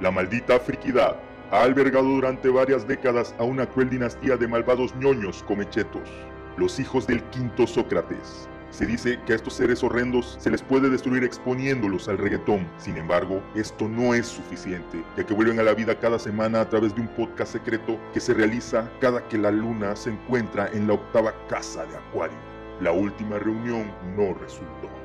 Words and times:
La 0.00 0.10
maldita 0.10 0.58
friquidad 0.58 1.16
ha 1.52 1.62
albergado 1.62 2.06
durante 2.06 2.48
varias 2.48 2.86
décadas 2.86 3.32
a 3.38 3.44
una 3.44 3.64
cruel 3.64 3.90
dinastía 3.90 4.36
de 4.36 4.48
malvados 4.48 4.92
ñoños 4.96 5.44
comechetos, 5.44 6.10
los 6.56 6.80
hijos 6.80 7.06
del 7.06 7.22
quinto 7.30 7.64
Sócrates. 7.64 8.48
Se 8.70 8.86
dice 8.86 9.20
que 9.24 9.34
a 9.34 9.36
estos 9.36 9.54
seres 9.54 9.84
horrendos 9.84 10.36
se 10.40 10.50
les 10.50 10.62
puede 10.62 10.90
destruir 10.90 11.22
exponiéndolos 11.22 12.08
al 12.08 12.18
reggaetón. 12.18 12.66
Sin 12.76 12.96
embargo, 12.96 13.40
esto 13.54 13.88
no 13.88 14.14
es 14.14 14.26
suficiente, 14.26 15.04
ya 15.16 15.24
que 15.24 15.32
vuelven 15.32 15.60
a 15.60 15.62
la 15.62 15.74
vida 15.74 15.96
cada 16.00 16.18
semana 16.18 16.62
a 16.62 16.68
través 16.68 16.92
de 16.92 17.02
un 17.02 17.08
podcast 17.08 17.52
secreto 17.52 17.96
que 18.12 18.18
se 18.18 18.34
realiza 18.34 18.90
cada 19.00 19.28
que 19.28 19.38
la 19.38 19.52
luna 19.52 19.94
se 19.94 20.10
encuentra 20.10 20.68
en 20.72 20.88
la 20.88 20.94
octava 20.94 21.32
casa 21.46 21.86
de 21.86 21.96
Acuario. 21.96 22.36
La 22.80 22.90
última 22.90 23.38
reunión 23.38 23.92
no 24.16 24.34
resultó. 24.34 25.03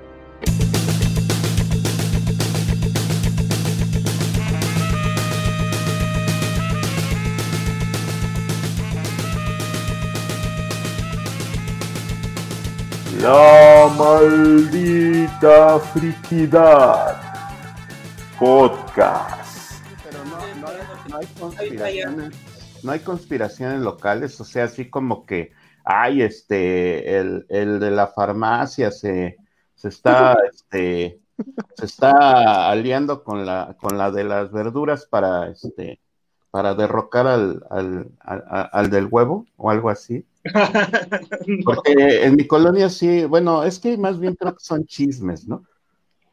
La 13.21 13.93
maldita 13.97 15.77
friquidad. 15.79 17.19
Podcast. 18.39 19.83
Pero 20.05 20.23
no, 20.23 20.37
no, 20.55 20.67
no 21.09 21.17
hay 21.17 21.27
conspiraciones, 21.37 22.35
no 22.81 22.91
hay 22.93 22.99
conspiraciones 23.01 23.81
locales, 23.81 24.39
o 24.39 24.45
sea, 24.45 24.63
así 24.63 24.89
como 24.89 25.25
que, 25.25 25.51
ay, 25.83 26.21
este, 26.21 27.17
el, 27.17 27.45
el 27.49 27.81
de 27.81 27.91
la 27.91 28.07
farmacia 28.07 28.89
se, 28.89 29.35
se 29.75 29.89
está, 29.89 30.37
este, 30.53 31.19
se 31.75 31.85
está 31.85 32.69
aliando 32.69 33.25
con 33.25 33.45
la, 33.45 33.75
con 33.81 33.97
la 33.97 34.11
de 34.11 34.23
las 34.23 34.49
verduras 34.53 35.05
para, 35.05 35.49
este, 35.49 35.99
para 36.51 36.73
derrocar 36.73 37.27
al, 37.27 37.65
al, 37.69 38.11
al, 38.21 38.69
al 38.71 38.89
del 38.89 39.07
huevo 39.11 39.45
o 39.57 39.69
algo 39.69 39.89
así. 39.89 40.25
Porque 41.65 42.23
en 42.23 42.35
mi 42.35 42.47
colonia 42.47 42.89
sí, 42.89 43.25
bueno, 43.25 43.63
es 43.63 43.79
que 43.79 43.97
más 43.97 44.19
bien 44.19 44.35
creo 44.35 44.53
que 44.53 44.63
son 44.63 44.85
chismes, 44.85 45.47
¿no? 45.47 45.63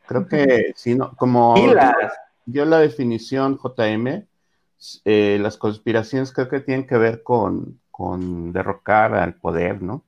Creo 0.06 0.26
que 0.26 0.72
sí, 0.76 0.94
no, 0.94 1.14
como 1.16 1.54
dio 2.44 2.64
la 2.64 2.78
definición 2.78 3.58
JM, 3.58 4.24
eh, 5.04 5.38
las 5.40 5.56
conspiraciones 5.56 6.32
creo 6.32 6.48
que 6.48 6.60
tienen 6.60 6.86
que 6.86 6.96
ver 6.96 7.22
con, 7.22 7.80
con 7.90 8.52
derrocar 8.52 9.14
al 9.14 9.34
poder, 9.34 9.82
¿no? 9.82 10.04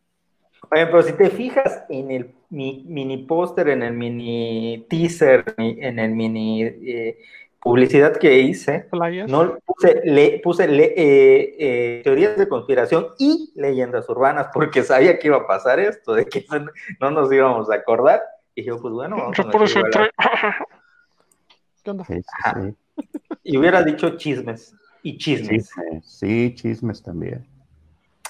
Oye, 0.70 0.86
pero 0.86 1.02
si 1.02 1.12
te 1.12 1.30
fijas 1.30 1.84
en 1.88 2.10
el 2.10 2.34
mi, 2.50 2.84
mini 2.86 3.18
póster, 3.18 3.68
en 3.68 3.82
el 3.82 3.92
mini 3.92 4.86
teaser, 4.88 5.54
en 5.56 5.98
el 5.98 6.10
mini 6.12 6.62
eh, 6.62 7.18
publicidad 7.60 8.16
que 8.16 8.40
hice, 8.40 8.86
no 9.26 9.58
puse, 9.64 10.00
le, 10.04 10.40
puse 10.42 10.68
le, 10.68 10.84
eh, 10.84 11.56
eh, 11.58 12.00
teorías 12.04 12.36
de 12.36 12.48
conspiración 12.48 13.08
y 13.18 13.52
leyendas 13.56 14.08
urbanas, 14.08 14.48
porque 14.52 14.82
sabía 14.82 15.18
que 15.18 15.28
iba 15.28 15.38
a 15.38 15.46
pasar 15.46 15.80
esto, 15.80 16.14
de 16.14 16.26
que 16.26 16.46
no 17.00 17.10
nos 17.10 17.32
íbamos 17.32 17.70
a 17.70 17.74
acordar. 17.74 18.22
Y 18.54 18.64
yo, 18.64 18.80
pues 18.80 18.92
bueno, 18.92 19.16
vamos 19.16 19.38
a 19.38 19.50
por 19.50 19.62
eso 19.62 19.80
entré. 19.80 20.10
¿Qué 21.82 21.90
onda? 21.90 22.04
Sí, 22.04 22.20
sí, 22.22 22.74
Y 23.44 23.56
hubiera 23.56 23.82
dicho 23.82 24.16
chismes 24.16 24.74
y 25.02 25.16
chismes. 25.16 25.68
chismes. 25.68 26.06
Sí, 26.06 26.54
chismes 26.54 27.02
también. 27.02 27.46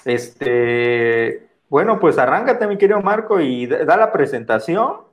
Este, 0.05 1.49
bueno, 1.69 1.99
pues 2.01 2.19
arráncate, 2.19 2.67
mi 2.67 2.79
querido 2.79 3.01
Marco, 3.01 3.41
y 3.41 3.67
da 3.67 3.97
la 3.97 4.13
presentación. 4.13 5.08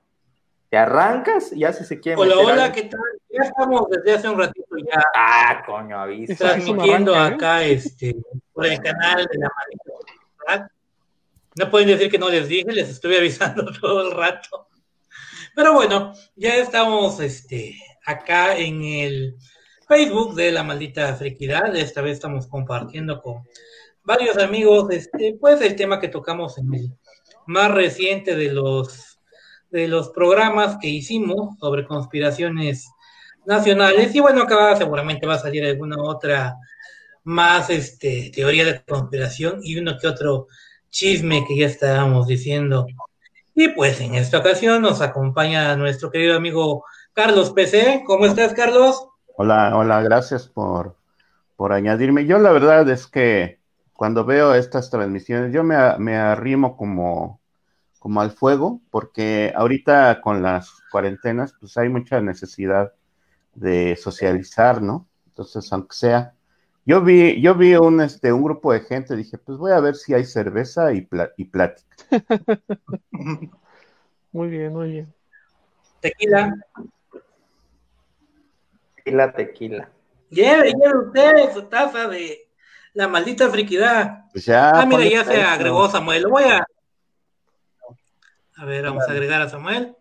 Te 0.75 0.79
arrancas 0.79 1.53
y 1.53 1.59
ya 1.59 1.71
si 1.71 1.85
se 1.85 2.01
quiere. 2.01 2.19
Hola, 2.19 2.37
hola, 2.37 2.71
¿qué 2.73 2.81
tal? 2.83 2.99
Ya 3.29 3.43
estamos 3.43 3.87
desde 3.89 4.11
hace 4.11 4.27
un 4.27 4.37
ratito 4.37 4.75
ya. 4.75 5.01
Ah, 5.15 5.63
coño, 5.65 5.97
avisa. 5.97 6.35
Transmitiendo 6.35 7.15
acá 7.15 7.63
este, 7.63 8.13
por 8.51 8.65
el 8.65 8.81
canal 8.81 9.25
de 9.25 9.39
la 9.39 9.49
manita. 9.55 10.69
No 11.57 11.71
pueden 11.71 11.87
decir 11.87 12.11
que 12.11 12.17
no 12.17 12.27
les 12.27 12.49
dije, 12.49 12.73
les 12.73 12.89
estuve 12.89 13.19
avisando 13.19 13.71
todo 13.81 14.09
el 14.09 14.17
rato. 14.17 14.67
Pero 15.55 15.71
bueno, 15.71 16.11
ya 16.35 16.57
estamos 16.57 17.21
este, 17.21 17.77
acá 18.05 18.57
en 18.57 18.83
el 18.83 19.37
Facebook 19.87 20.35
de 20.35 20.51
la 20.51 20.63
maldita 20.63 21.15
friquidad. 21.15 21.73
Esta 21.73 22.01
vez 22.01 22.15
estamos 22.15 22.47
compartiendo 22.47 23.21
con 23.21 23.47
varios 24.03 24.37
amigos, 24.39 24.87
este, 24.91 25.37
pues 25.39 25.61
el 25.61 25.77
tema 25.77 26.01
que 26.01 26.09
tocamos 26.09 26.57
en 26.57 26.73
el 26.73 26.91
más 27.45 27.71
reciente 27.71 28.35
de 28.35 28.51
los 28.51 29.14
de 29.75 29.87
los 29.87 30.09
programas 30.09 30.77
que 30.77 30.87
hicimos 30.87 31.57
sobre 31.59 31.85
conspiraciones 31.85 32.89
nacionales 33.45 34.15
y 34.15 34.19
bueno 34.19 34.43
acá 34.43 34.75
seguramente 34.75 35.27
va 35.27 35.35
a 35.35 35.39
salir 35.39 35.65
alguna 35.65 35.97
otra 36.01 36.55
más 37.23 37.69
este 37.69 38.31
teoría 38.33 38.65
de 38.65 38.83
conspiración 38.83 39.59
y 39.61 39.77
uno 39.77 39.97
que 39.99 40.07
otro 40.07 40.47
chisme 40.89 41.45
que 41.47 41.57
ya 41.57 41.67
estábamos 41.67 42.27
diciendo 42.27 42.87
y 43.53 43.67
pues 43.69 43.99
en 44.01 44.15
esta 44.15 44.39
ocasión 44.39 44.81
nos 44.81 45.01
acompaña 45.01 45.75
nuestro 45.75 46.09
querido 46.09 46.35
amigo 46.37 46.85
Carlos 47.13 47.51
PC 47.51 48.03
¿cómo 48.05 48.25
estás 48.25 48.53
Carlos? 48.53 49.09
Hola, 49.37 49.75
hola, 49.75 50.01
gracias 50.01 50.47
por, 50.47 50.95
por 51.57 51.73
añadirme. 51.73 52.25
Yo 52.25 52.39
la 52.39 52.53
verdad 52.53 52.89
es 52.89 53.05
que 53.05 53.59
cuando 53.91 54.23
veo 54.23 54.55
estas 54.55 54.89
transmisiones, 54.89 55.53
yo 55.53 55.61
me, 55.61 55.75
me 55.97 56.15
arrimo 56.15 56.77
como, 56.77 57.41
como 58.05 58.21
al 58.21 58.29
fuego, 58.29 58.81
porque 58.91 59.51
ahorita 59.55 60.21
con 60.21 60.43
las 60.43 60.69
cuarentenas, 60.91 61.55
pues 61.59 61.75
hay 61.75 61.89
mucha 61.89 62.21
necesidad 62.21 62.93
de 63.55 63.95
socializar, 63.95 64.79
¿no? 64.79 65.07
Entonces, 65.25 65.73
aunque 65.73 65.95
sea, 65.95 66.35
yo 66.85 67.01
vi, 67.01 67.41
yo 67.41 67.55
vi 67.55 67.73
un, 67.73 68.01
este, 68.01 68.31
un 68.31 68.43
grupo 68.43 68.73
de 68.73 68.81
gente, 68.81 69.15
dije, 69.15 69.39
pues 69.39 69.57
voy 69.57 69.71
a 69.71 69.79
ver 69.79 69.95
si 69.95 70.13
hay 70.13 70.23
cerveza 70.23 70.93
y, 70.93 71.01
pla 71.01 71.31
y 71.35 71.45
plática. 71.45 71.95
Muy 74.31 74.49
bien, 74.49 74.71
muy 74.71 74.91
bien. 74.91 75.13
Tequila. 76.01 76.53
Tequila, 78.97 79.33
tequila. 79.33 79.89
Lleve, 80.29 80.73
lleve 80.73 81.07
usted 81.07 81.53
su 81.55 81.63
taza 81.63 82.07
de 82.07 82.49
la 82.93 83.07
maldita 83.07 83.49
friquidad. 83.49 84.25
Pues 84.31 84.45
ya, 84.45 84.69
ah, 84.69 84.85
mira, 84.85 85.05
ya 85.05 85.23
se 85.23 85.41
agregó 85.41 85.89
Samuel. 85.89 86.21
Lo 86.21 86.29
voy 86.29 86.43
a. 86.43 86.67
A 88.57 88.65
ver, 88.65 88.85
vamos 88.85 89.03
a 89.07 89.11
agregar 89.11 89.41
a 89.41 89.49
Samuel. 89.49 89.95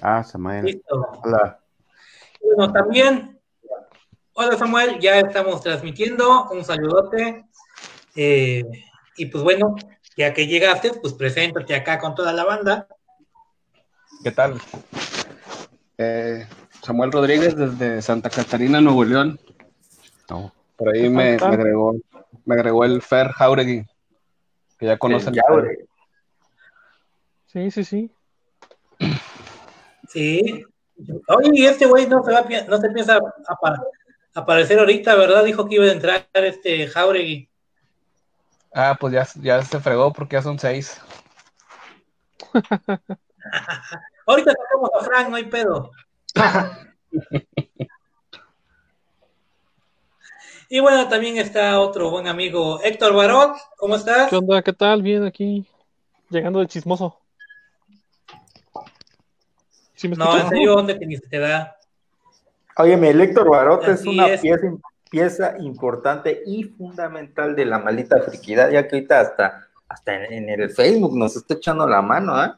Ah, 0.00 0.24
Samuel. 0.24 0.64
Listo. 0.64 1.06
Hola. 1.22 1.60
Bueno, 2.42 2.72
también. 2.72 3.38
Hola 4.32 4.56
Samuel, 4.56 4.98
ya 5.00 5.18
estamos 5.18 5.60
transmitiendo. 5.60 6.48
Un 6.50 6.64
saludote. 6.64 7.44
Eh, 8.16 8.64
y 9.16 9.26
pues 9.26 9.44
bueno, 9.44 9.74
ya 10.16 10.32
que 10.32 10.46
llegaste, 10.46 10.94
pues 10.94 11.12
preséntate 11.12 11.74
acá 11.74 11.98
con 11.98 12.14
toda 12.14 12.32
la 12.32 12.44
banda. 12.44 12.88
¿Qué 14.22 14.30
tal? 14.30 14.54
Eh, 15.98 16.46
Samuel 16.82 17.12
Rodríguez 17.12 17.54
desde 17.54 18.00
Santa 18.00 18.30
Catarina, 18.30 18.80
Nuevo 18.80 19.04
León. 19.04 19.38
No. 20.30 20.52
Por 20.76 20.94
ahí 20.94 21.10
me, 21.10 21.36
me 21.36 21.46
agregó, 21.46 21.96
me 22.44 22.54
agregó 22.54 22.84
el 22.84 23.02
Fer 23.02 23.28
Jauregui, 23.28 23.84
que 24.78 24.86
ya 24.86 24.96
conocen. 24.96 25.34
El 25.34 25.42
Yaure. 25.46 25.88
Sí, 27.48 27.70
sí, 27.70 27.84
sí. 27.84 28.10
Sí. 30.08 30.64
Oye, 31.28 31.50
y 31.54 31.66
este 31.66 31.86
güey 31.86 32.06
no 32.06 32.22
se 32.22 32.32
va 32.32 32.46
no 32.68 32.78
se 32.78 32.90
piensa 32.90 33.18
aparecer 34.34 34.78
ahorita, 34.78 35.14
¿verdad? 35.14 35.44
Dijo 35.44 35.66
que 35.66 35.76
iba 35.76 35.86
a 35.86 35.92
entrar 35.92 36.28
este 36.34 36.86
Jauregui. 36.88 37.48
Ah, 38.74 38.98
pues 39.00 39.14
ya, 39.14 39.26
ya 39.40 39.62
se 39.62 39.80
fregó 39.80 40.12
porque 40.12 40.36
ya 40.36 40.42
son 40.42 40.58
seis. 40.58 41.00
Ahorita 44.26 44.52
sacamos 44.52 44.90
a 45.00 45.04
Frank, 45.04 45.30
no 45.30 45.36
hay 45.36 45.44
pedo. 45.44 45.90
y 50.68 50.80
bueno, 50.80 51.08
también 51.08 51.38
está 51.38 51.80
otro 51.80 52.10
buen 52.10 52.28
amigo 52.28 52.82
Héctor 52.82 53.14
Barot. 53.14 53.56
¿Cómo 53.78 53.96
estás? 53.96 54.28
¿Qué 54.28 54.36
onda? 54.36 54.60
¿Qué 54.60 54.74
tal? 54.74 55.00
Bien 55.02 55.24
aquí, 55.24 55.66
llegando 56.28 56.60
de 56.60 56.66
chismoso. 56.66 57.18
¿Sí 59.98 60.08
me 60.08 60.14
No, 60.14 60.38
en 60.38 60.48
serio, 60.48 60.74
¿dónde 60.76 60.96
que 60.96 61.06
ni 61.06 61.16
se 61.16 61.26
te 61.28 61.38
da? 61.40 61.76
Óyeme, 62.76 63.10
el 63.10 63.20
Héctor 63.20 63.50
Barot 63.50 63.82
es 63.88 64.06
una 64.06 64.28
es. 64.28 64.40
Pieza, 64.40 64.66
pieza 65.10 65.54
importante 65.58 66.40
y 66.46 66.62
fundamental 66.62 67.56
de 67.56 67.64
la 67.64 67.80
maldita 67.80 68.22
friquidad, 68.22 68.70
ya 68.70 68.86
que 68.86 68.94
ahorita 68.94 69.18
hasta, 69.20 69.66
hasta 69.88 70.14
en, 70.24 70.48
en 70.48 70.60
el 70.60 70.70
Facebook 70.70 71.18
nos 71.18 71.34
está 71.34 71.54
echando 71.54 71.88
la 71.88 72.00
mano, 72.00 72.44
¿eh? 72.44 72.52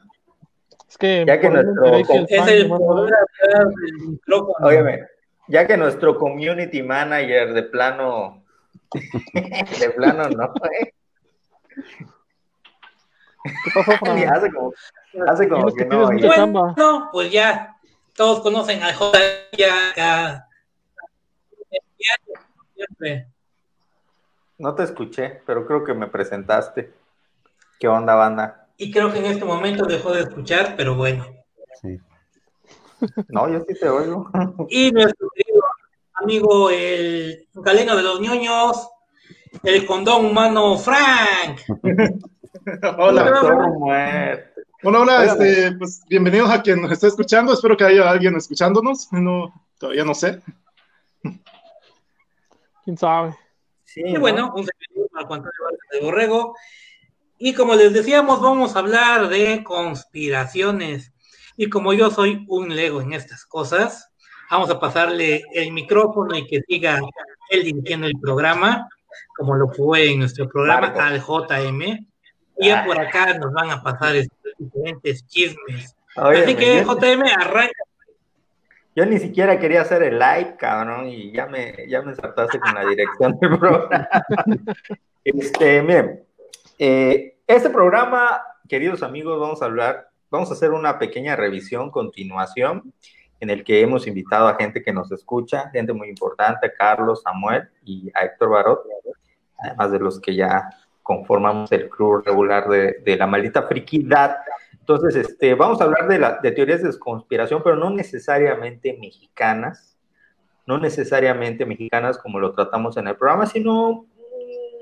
Es 0.87 0.97
que, 0.99 1.25
Ya 1.25 1.39
que 1.39 1.49
nuestro- 1.49 1.95
Es 2.29 2.47
el. 2.47 2.71
Óyeme, 4.61 4.99
ya 5.47 5.65
que 5.65 5.77
nuestro 5.77 6.15
community 6.19 6.83
manager 6.83 7.53
de 7.55 7.63
plano, 7.63 8.43
de 9.33 9.89
plano 9.95 10.29
no, 10.29 10.53
¿eh? 10.79 10.93
¿Qué 13.43 13.71
pasó, 13.73 13.91
Fran? 13.97 14.17
Y 14.19 14.23
hace 14.23 14.51
como, 14.51 14.73
hace 15.27 15.49
como 15.49 15.71
Tienes 15.71 15.75
que 15.75 15.89
que 15.89 15.95
no. 15.95 16.47
Bueno, 16.47 16.73
no, 16.77 17.09
pues 17.11 17.31
ya 17.31 17.77
todos 18.15 18.41
conocen 18.41 18.83
a 18.83 18.93
J 18.93 19.19
ya 19.57 19.89
acá. 19.89 20.47
No 24.57 24.75
te 24.75 24.83
escuché, 24.83 25.41
pero 25.45 25.65
creo 25.65 25.83
que 25.83 25.93
me 25.93 26.07
presentaste. 26.07 26.93
¿Qué 27.79 27.87
onda, 27.87 28.15
banda? 28.15 28.67
Y 28.77 28.91
creo 28.91 29.11
que 29.11 29.19
en 29.19 29.25
este 29.25 29.45
momento 29.45 29.85
dejó 29.85 30.11
de 30.13 30.21
escuchar, 30.21 30.75
pero 30.75 30.95
bueno. 30.95 31.25
Sí. 31.81 31.99
No, 33.29 33.49
yo 33.49 33.59
sí 33.67 33.73
te 33.79 33.89
oigo. 33.89 34.29
Y 34.69 34.91
nuestro 34.91 35.29
querido 35.35 35.63
amigo, 36.13 36.69
el 36.69 37.47
galeno 37.53 37.95
de 37.95 38.03
los 38.03 38.19
ñoños, 38.19 38.87
el 39.63 39.85
condón 39.85 40.25
humano 40.25 40.77
Frank. 40.77 41.59
hola. 42.97 44.43
Hola, 44.83 44.99
hola, 44.99 45.25
este, 45.25 45.71
pues 45.77 46.03
bienvenidos 46.09 46.49
a 46.49 46.61
quien 46.61 46.81
nos 46.81 46.91
está 46.91 47.07
escuchando. 47.07 47.53
Espero 47.53 47.77
que 47.77 47.85
haya 47.85 48.09
alguien 48.09 48.35
escuchándonos. 48.35 49.07
No, 49.11 49.53
todavía 49.77 50.03
no 50.03 50.13
sé. 50.13 50.41
¿Quién 52.83 52.97
sabe? 52.97 53.35
Sí, 53.85 54.01
y 54.03 54.17
bueno, 54.17 54.53
un 54.55 54.65
saludo 54.65 55.27
Juan 55.27 55.43
de 55.91 55.99
Borrego. 56.01 56.55
Y 57.37 57.53
como 57.53 57.75
les 57.75 57.93
decíamos, 57.93 58.41
vamos 58.41 58.75
a 58.75 58.79
hablar 58.79 59.29
de 59.29 59.63
conspiraciones. 59.63 61.13
Y 61.57 61.69
como 61.69 61.93
yo 61.93 62.09
soy 62.09 62.45
un 62.49 62.75
lego 62.75 63.01
en 63.01 63.13
estas 63.13 63.45
cosas, 63.45 64.11
vamos 64.49 64.69
a 64.69 64.79
pasarle 64.79 65.43
el 65.53 65.71
micrófono 65.71 66.35
y 66.35 66.47
que 66.47 66.61
siga 66.61 66.99
él 67.49 67.63
dirigiendo 67.63 68.07
el 68.07 68.19
programa, 68.19 68.89
como 69.37 69.55
lo 69.55 69.69
fue 69.69 70.11
en 70.11 70.19
nuestro 70.19 70.47
programa 70.49 70.87
al 70.87 71.21
JM. 71.21 72.10
Y 72.61 72.67
ya 72.67 72.85
por 72.85 72.99
acá 72.99 73.33
nos 73.39 73.51
van 73.51 73.71
a 73.71 73.81
pasar 73.81 74.13
diferentes 74.57 75.25
chismes. 75.25 75.95
Así 76.15 76.55
que, 76.55 76.83
JM, 76.83 77.23
arranca. 77.39 77.83
Yo 78.95 79.05
ni 79.05 79.17
siquiera 79.17 79.57
quería 79.57 79.81
hacer 79.81 80.03
el 80.03 80.19
live, 80.19 80.57
cabrón, 80.59 81.07
y 81.07 81.31
ya 81.31 81.47
me, 81.47 81.87
ya 81.87 82.03
me 82.03 82.13
saltaste 82.13 82.59
con 82.59 82.75
la 82.75 82.85
dirección 82.85 83.39
del 83.39 83.57
programa. 83.57 84.07
este, 85.23 85.81
miren, 85.81 86.23
eh, 86.77 87.37
este 87.47 87.71
programa, 87.71 88.41
queridos 88.69 89.01
amigos, 89.01 89.39
vamos 89.39 89.61
a 89.63 89.65
hablar, 89.65 90.09
vamos 90.29 90.51
a 90.51 90.53
hacer 90.53 90.71
una 90.71 90.99
pequeña 90.99 91.35
revisión, 91.35 91.89
continuación, 91.89 92.93
en 93.39 93.49
el 93.49 93.63
que 93.63 93.81
hemos 93.81 94.05
invitado 94.05 94.47
a 94.47 94.55
gente 94.55 94.83
que 94.83 94.93
nos 94.93 95.11
escucha, 95.11 95.71
gente 95.71 95.93
muy 95.93 96.09
importante, 96.09 96.71
Carlos, 96.77 97.23
Samuel 97.23 97.69
y 97.83 98.11
a 98.13 98.25
Héctor 98.25 98.49
Barot, 98.49 98.83
además 99.57 99.91
de 99.91 99.99
los 99.99 100.19
que 100.19 100.35
ya 100.35 100.69
conformamos 101.03 101.71
el 101.71 101.89
club 101.89 102.23
regular 102.25 102.67
de, 102.67 103.15
la 103.17 103.27
maldita 103.27 103.63
friquidad. 103.63 104.37
Entonces, 104.79 105.15
este, 105.15 105.53
vamos 105.53 105.81
a 105.81 105.85
hablar 105.85 106.07
de, 106.07 106.19
la, 106.19 106.39
de 106.41 106.51
teorías 106.51 106.83
de 106.83 106.97
conspiración, 106.97 107.61
pero 107.63 107.75
no 107.75 107.89
necesariamente 107.89 108.97
mexicanas, 108.99 109.97
no 110.65 110.77
necesariamente 110.77 111.65
mexicanas 111.65 112.17
como 112.17 112.39
lo 112.39 112.53
tratamos 112.53 112.97
en 112.97 113.07
el 113.07 113.15
programa, 113.15 113.45
sino 113.45 114.05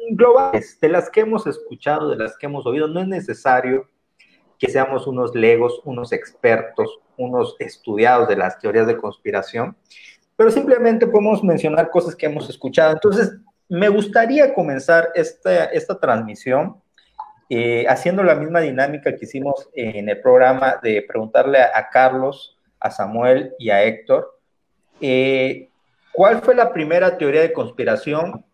mm, 0.10 0.16
globales, 0.16 0.80
de 0.80 0.90
las 0.90 1.10
que 1.10 1.22
hemos 1.22 1.48
escuchado, 1.48 2.10
de 2.10 2.18
las 2.18 2.38
que 2.38 2.46
hemos 2.46 2.66
oído. 2.66 2.88
No 2.88 3.02
es 3.02 3.08
necesario 3.08 3.88
que 4.58 4.70
seamos 4.70 5.08
unos 5.08 5.34
legos, 5.34 5.82
unos 5.86 6.12
expertos, 6.12 7.00
unos 7.18 7.56
estudiados 7.60 8.28
de 8.28 8.36
las 8.36 8.60
teorías 8.60 8.88
de 8.88 8.98
conspiración, 8.98 9.76
pero 10.36 10.52
simplemente 10.52 11.08
podemos 11.08 11.44
mencionar 11.44 11.90
cosas 11.90 12.16
que 12.16 12.26
hemos 12.26 12.50
escuchado. 12.50 12.94
Entonces, 12.94 13.32
me 13.70 13.88
gustaría 13.88 14.54
comenzar 14.54 15.12
esta, 15.14 15.66
esta 15.66 16.00
transmisión 16.00 16.82
eh, 17.52 17.86
haciendo 17.88 18.24
la 18.24 18.36
misma 18.36 18.60
dinámica 18.60 19.16
que 19.16 19.26
hicimos 19.26 19.70
en 19.74 20.10
el 20.10 20.20
programa 20.22 20.80
de 20.84 21.04
preguntarle 21.08 21.60
a, 21.60 21.90
Carlos, 21.92 22.58
a 22.80 22.92
Samuel 22.92 23.54
y 23.58 23.70
a 23.70 23.84
Héctor, 23.84 24.40
eh, 25.02 25.70
¿cuál 26.12 26.42
fue 26.42 26.54
la 26.56 26.74
primera 26.74 27.18
teoría 27.18 27.42
de 27.42 27.54
conspiración 27.54 28.46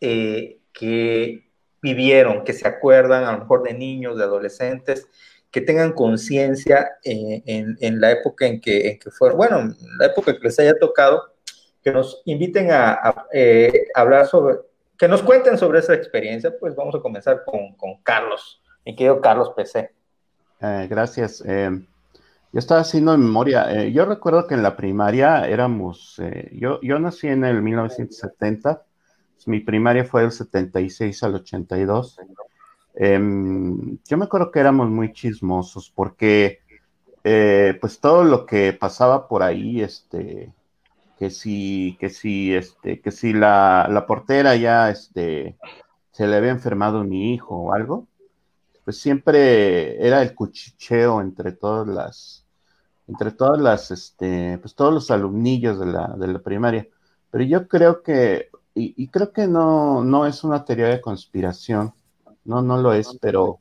eh, 0.00 0.58
que 0.72 1.48
vivieron, 1.82 2.44
que 2.44 2.52
se 2.52 2.66
acuerdan 2.66 3.24
a 3.24 3.32
lo 3.32 3.38
mejor 3.40 3.62
de 3.62 3.74
niños, 3.74 4.16
de 4.16 4.24
adolescentes, 4.24 5.08
que 5.50 5.60
tengan 5.60 5.92
conciencia 5.92 6.98
en, 7.04 8.00
la 8.00 8.10
época 8.10 8.46
en 8.46 8.60
que, 8.60 8.90
en 8.90 8.98
que 8.98 9.10
fueron, 9.10 9.38
bueno, 9.38 9.74
la 9.98 10.06
época 10.06 10.34
que 10.34 10.42
les 10.42 10.58
haya 10.58 10.76
tocado, 10.78 11.35
que 11.86 11.92
nos 11.92 12.20
inviten 12.24 12.72
a, 12.72 13.26
eh, 13.32 13.86
hablar 13.94 14.26
sobre, 14.26 14.56
que 14.98 15.06
nos 15.06 15.22
cuenten 15.22 15.56
sobre 15.56 15.78
esa 15.78 15.94
experiencia, 15.94 16.52
pues 16.58 16.74
vamos 16.74 16.96
a 16.96 16.98
comenzar 16.98 17.44
con, 17.44 18.02
Carlos, 18.02 18.60
mi 18.84 18.96
querido 18.96 19.20
Carlos 19.20 19.52
PC. 19.54 19.92
Eh, 20.62 20.86
gracias. 20.90 21.44
Eh, 21.46 21.70
yo 22.52 22.58
estaba 22.58 22.80
haciendo 22.80 23.16
memoria. 23.16 23.84
yo 23.84 24.04
recuerdo 24.04 24.48
que 24.48 24.54
en 24.54 24.64
la 24.64 24.74
primaria 24.74 25.46
éramos, 25.46 26.20
yo, 26.50 26.80
yo 26.80 26.98
nací 26.98 27.28
en 27.28 27.44
el 27.44 27.62
1970, 27.62 28.82
mi 29.46 29.60
primaria 29.60 30.04
fue 30.04 30.22
del 30.22 30.32
76 30.32 31.22
al 31.22 31.36
82. 31.36 32.18
Em, 32.96 33.96
yo 34.08 34.16
me 34.16 34.24
acuerdo 34.24 34.50
que 34.50 34.58
éramos 34.58 34.90
muy 34.90 35.12
chismosos 35.12 35.92
porque 35.94 36.62
pues 37.80 38.00
todo 38.00 38.24
lo 38.24 38.44
que 38.44 38.72
pasaba 38.72 39.28
por 39.28 39.44
ahí, 39.44 39.82
este, 39.82 40.52
que 41.18 41.30
si, 41.30 41.96
que 41.98 42.10
si, 42.10 42.54
este, 42.54 43.00
que 43.00 43.10
si 43.10 43.32
la, 43.32 43.88
la 43.90 44.06
portera 44.06 44.54
ya, 44.56 44.90
este, 44.90 45.56
se 46.12 46.26
le 46.26 46.36
había 46.36 46.50
enfermado 46.50 47.04
mi 47.04 47.32
hijo 47.34 47.56
o 47.56 47.72
algo, 47.72 48.06
pues 48.84 49.00
siempre 49.00 50.04
era 50.06 50.22
el 50.22 50.34
cuchicheo 50.34 51.20
entre 51.20 51.52
todas 51.52 51.86
las, 51.88 52.46
entre 53.08 53.30
todas 53.32 53.60
las, 53.60 53.90
este, 53.90 54.58
pues 54.58 54.74
todos 54.74 54.92
los 54.92 55.10
alumnillos 55.10 55.80
de 55.80 55.86
la, 55.86 56.14
de 56.16 56.28
la 56.28 56.38
primaria. 56.38 56.86
Pero 57.30 57.44
yo 57.44 57.66
creo 57.66 58.02
que, 58.02 58.50
y, 58.74 59.08
creo 59.08 59.32
que 59.32 59.46
no, 59.46 60.04
no 60.04 60.26
es 60.26 60.44
una 60.44 60.64
teoría 60.64 60.88
de 60.88 61.00
conspiración, 61.00 61.94
no, 62.44 62.62
no 62.62 62.76
lo 62.76 62.92
es, 62.92 63.16
pero 63.20 63.58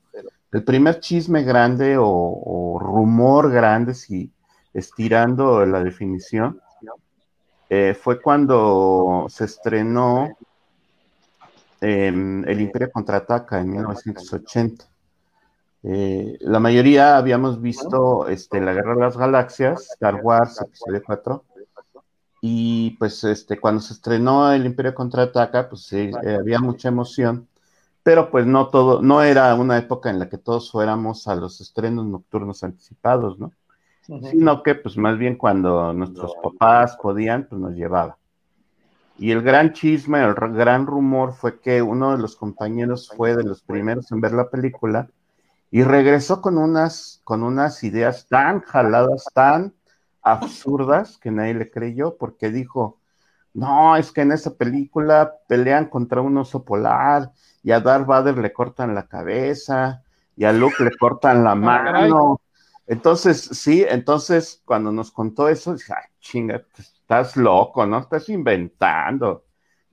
el 0.51 0.63
primer 0.63 1.00
chisme 1.00 1.44
grande 1.44 1.98
o, 1.98 2.06
o 2.06 2.80
rumor 2.80 3.50
grande, 3.51 3.94
si 3.94 4.31
estirando 4.74 5.66
la 5.66 5.84
definición, 5.84 6.62
eh, 7.69 7.97
fue 8.00 8.21
cuando 8.21 9.25
se 9.29 9.45
estrenó 9.45 10.38
El 11.81 12.62
Imperio 12.62 12.91
Contraataca 12.91 13.59
en 13.59 13.71
1980. 13.71 14.85
Eh, 15.88 16.39
la 16.41 16.59
mayoría 16.59 17.15
habíamos 17.15 17.62
visto 17.62 18.27
este, 18.27 18.59
La 18.59 18.73
Guerra 18.73 18.95
de 18.95 19.01
las 19.01 19.17
Galaxias, 19.17 19.91
Star 19.91 20.15
Wars, 20.15 20.59
episodio 20.59 21.03
4, 21.05 21.43
y 22.41 22.91
pues 22.98 23.24
este, 23.24 23.60
cuando 23.60 23.81
se 23.81 23.93
estrenó 23.93 24.51
El 24.51 24.65
Imperio 24.65 24.95
Contraataca, 24.95 25.69
pues 25.69 25.84
sí, 25.84 26.10
eh, 26.24 26.38
había 26.39 26.60
mucha 26.60 26.88
emoción, 26.88 27.48
pero 28.01 28.31
pues 28.31 28.48
no 28.48 28.69
todo, 28.69 29.03
no 29.03 29.22
era 29.22 29.53
una 29.53 29.77
época 29.77 30.10
en 30.10 30.17
la 30.17 30.27
que 30.27 30.39
todos 30.39 30.72
fuéramos 30.72 31.27
a 31.27 31.36
los 31.36 31.62
estrenos 31.62 32.05
nocturnos 32.07 32.63
anticipados, 32.63 33.38
¿no? 33.38 33.51
Sino 34.05 34.63
que 34.63 34.75
pues 34.75 34.97
más 34.97 35.17
bien 35.17 35.35
cuando 35.35 35.93
nuestros 35.93 36.33
papás 36.41 36.97
podían, 37.01 37.47
pues 37.47 37.59
nos 37.59 37.75
llevaba. 37.75 38.17
Y 39.17 39.31
el 39.31 39.41
gran 39.41 39.74
chisme, 39.74 40.24
el 40.24 40.33
gran 40.33 40.85
rumor 40.85 41.33
fue 41.33 41.59
que 41.59 41.81
uno 41.81 42.12
de 42.12 42.17
los 42.17 42.35
compañeros 42.35 43.12
fue 43.15 43.35
de 43.35 43.43
los 43.43 43.62
primeros 43.63 44.12
en 44.12 44.21
ver 44.21 44.33
la 44.33 44.50
película 44.50 45.07
y 45.71 45.83
regresó 45.83 46.41
con 46.41 46.57
unas, 46.57 47.21
con 47.24 47.43
unas 47.43 47.83
ideas 47.83 48.27
tan 48.27 48.62
jaladas, 48.62 49.25
tan 49.33 49.74
absurdas 50.21 51.17
que 51.17 51.31
nadie 51.31 51.53
le 51.53 51.71
creyó 51.71 52.17
porque 52.17 52.50
dijo, 52.50 53.00
no, 53.53 53.95
es 53.95 54.12
que 54.12 54.21
en 54.21 54.33
esa 54.33 54.55
película 54.55 55.35
pelean 55.47 55.85
contra 55.85 56.21
un 56.21 56.38
oso 56.38 56.65
polar 56.65 57.31
y 57.63 57.71
a 57.71 57.79
Darth 57.79 58.05
Vader 58.05 58.38
le 58.38 58.51
cortan 58.51 58.93
la 58.93 59.07
cabeza 59.07 60.03
y 60.35 60.43
a 60.43 60.51
Luke 60.51 60.83
le 60.83 60.91
cortan 60.97 61.43
la 61.43 61.51
ah, 61.51 61.55
mano 61.55 62.41
entonces, 62.88 63.42
sí, 63.42 63.86
entonces 63.88 64.62
cuando 64.65 64.92
nos 64.92 65.12
contó 65.12 65.50
eso, 65.50 65.74
dije, 65.74 65.94
ay, 65.96 66.10
chinga, 66.20 66.63
estás 66.77 67.36
loco, 67.36 67.86
¿no? 67.86 68.00
Estás 68.00 68.30
inventando. 68.30 69.44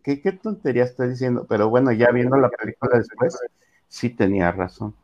¿Qué, 0.03 0.21
qué 0.21 0.33
tontería 0.33 0.85
estás 0.85 1.11
diciendo? 1.11 1.47
Pero 1.49 1.69
bueno, 1.69 1.93
ya 1.93 2.11
viendo 2.11 2.37
la 2.37 2.51
película 2.51 2.99
después, 2.99 3.39
sí 3.89 4.11
tenía 4.11 4.53
razón. 4.53 4.95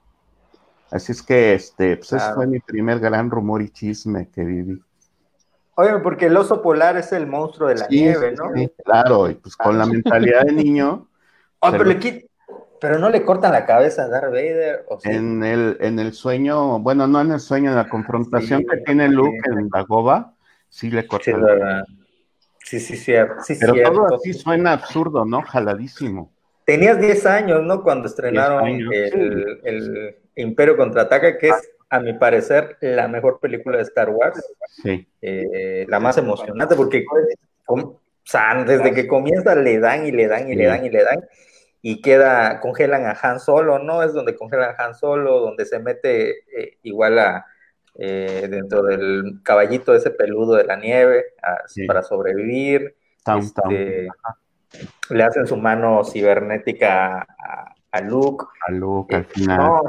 Así 0.91 1.13
es 1.13 1.23
que, 1.23 1.55
este, 1.55 1.97
pues 1.99 2.13
ese 2.13 2.35
fue 2.35 2.47
mi 2.47 2.61
primer 2.61 2.99
gran 2.99 3.31
rumor 3.31 3.63
y 3.63 3.69
chisme 3.69 4.29
que 4.31 4.45
viví. 4.45 4.83
Oye, 5.75 5.99
porque 5.99 6.27
el 6.27 6.37
oso 6.37 6.61
polar 6.61 6.97
es 6.97 7.13
el 7.13 7.27
monstruo 7.27 7.69
de 7.69 7.77
la 7.77 7.87
nieve, 7.89 8.33
¿no? 8.33 8.53
Sí, 8.55 8.73
claro, 8.85 9.31
y 9.31 9.35
pues 9.35 9.55
con 9.55 9.79
la 9.79 9.87
mentalidad 9.87 10.45
de 10.45 10.53
niño. 10.53 11.05
Oh, 11.61 11.73
pero 11.73 11.83
le, 11.83 11.99
pero 12.81 12.99
no 12.99 13.11
le 13.11 13.25
cortan 13.25 13.53
la 13.53 13.67
cabeza 13.67 14.05
a 14.05 14.09
Darth 14.09 14.31
Vader. 14.31 14.85
en, 15.05 15.43
el, 15.45 15.77
en 15.81 15.99
el 15.99 16.13
sueño, 16.13 16.79
bueno, 16.79 17.07
no 17.07 17.21
en 17.21 17.33
el 17.33 17.41
sueño, 17.41 17.71
en 17.71 17.77
la 17.77 17.89
confrontación 17.89 18.65
que 18.65 18.79
tiene 18.79 19.09
Luke 19.09 19.39
en 19.47 19.69
Dagoba, 19.69 20.35
sí 20.69 20.91
le 20.91 21.07
cortan 21.07 21.35
sí, 21.35 21.41
la 21.41 21.85
Sí, 22.65 22.81
sí, 22.81 22.97
sí, 22.97 23.15
sí 23.45 23.57
Pero 23.59 23.75
todo 23.83 24.15
así 24.15 24.35
suena 24.35 24.73
absurdo, 24.73 25.25
¿no? 25.25 25.41
Jaladísimo. 25.41 26.31
Tenías 26.67 27.01
10 27.01 27.25
años, 27.25 27.63
¿no? 27.63 27.83
Cuando 27.83 28.09
estrenaron 28.09 28.69
el, 28.69 29.61
el, 29.65 30.17
Imperio 30.37 30.77
Contraataca, 30.77 31.39
que 31.39 31.49
es, 31.49 31.71
a 31.89 31.99
mi 31.99 32.13
parecer, 32.13 32.77
la 32.81 33.09
mejor 33.09 33.41
película 33.41 33.79
de 33.79 33.85
Star 33.85 34.11
Wars. 34.11 34.45
Sí. 34.83 35.09
Eh, 35.23 35.87
la 35.89 35.99
más 35.99 36.19
emocionante, 36.19 36.77
porque 36.77 37.07
sea, 38.29 38.63
desde 38.65 38.93
que 38.93 39.07
comienza 39.07 39.55
le 39.55 39.81
dan 39.81 40.07
y 40.07 40.13
le 40.13 40.29
dan 40.29 40.51
y 40.51 40.55
le 40.55 40.67
dan 40.67 40.85
y 40.85 40.91
le 40.91 41.03
dan 41.03 41.19
y 41.19 41.23
queda, 42.03 42.61
congelan 42.61 43.07
a 43.07 43.17
Han 43.23 43.41
Solo, 43.41 43.79
¿no? 43.79 44.03
Es 44.03 44.13
donde 44.13 44.37
congelan 44.37 44.75
a 44.77 44.85
Han 44.85 44.95
Solo, 44.95 45.41
donde 45.41 45.65
se 45.65 45.79
mete 45.79 46.31
eh, 46.31 46.79
igual 46.83 47.19
a 47.19 47.47
eh, 47.95 48.47
dentro 48.49 48.83
del 48.85 49.41
caballito 49.43 49.95
ese 49.95 50.11
peludo 50.11 50.55
de 50.55 50.65
la 50.65 50.77
nieve 50.77 51.25
para 51.87 52.03
sobrevivir. 52.03 52.97
Este, 53.37 54.09
le 55.11 55.23
hacen 55.23 55.47
su 55.47 55.57
mano 55.57 56.05
cibernética 56.05 57.27
a, 57.91 58.01
Luke. 58.01 58.47
A 58.67 58.73
Luke 58.73 59.15
al 59.15 59.25
final. 59.25 59.83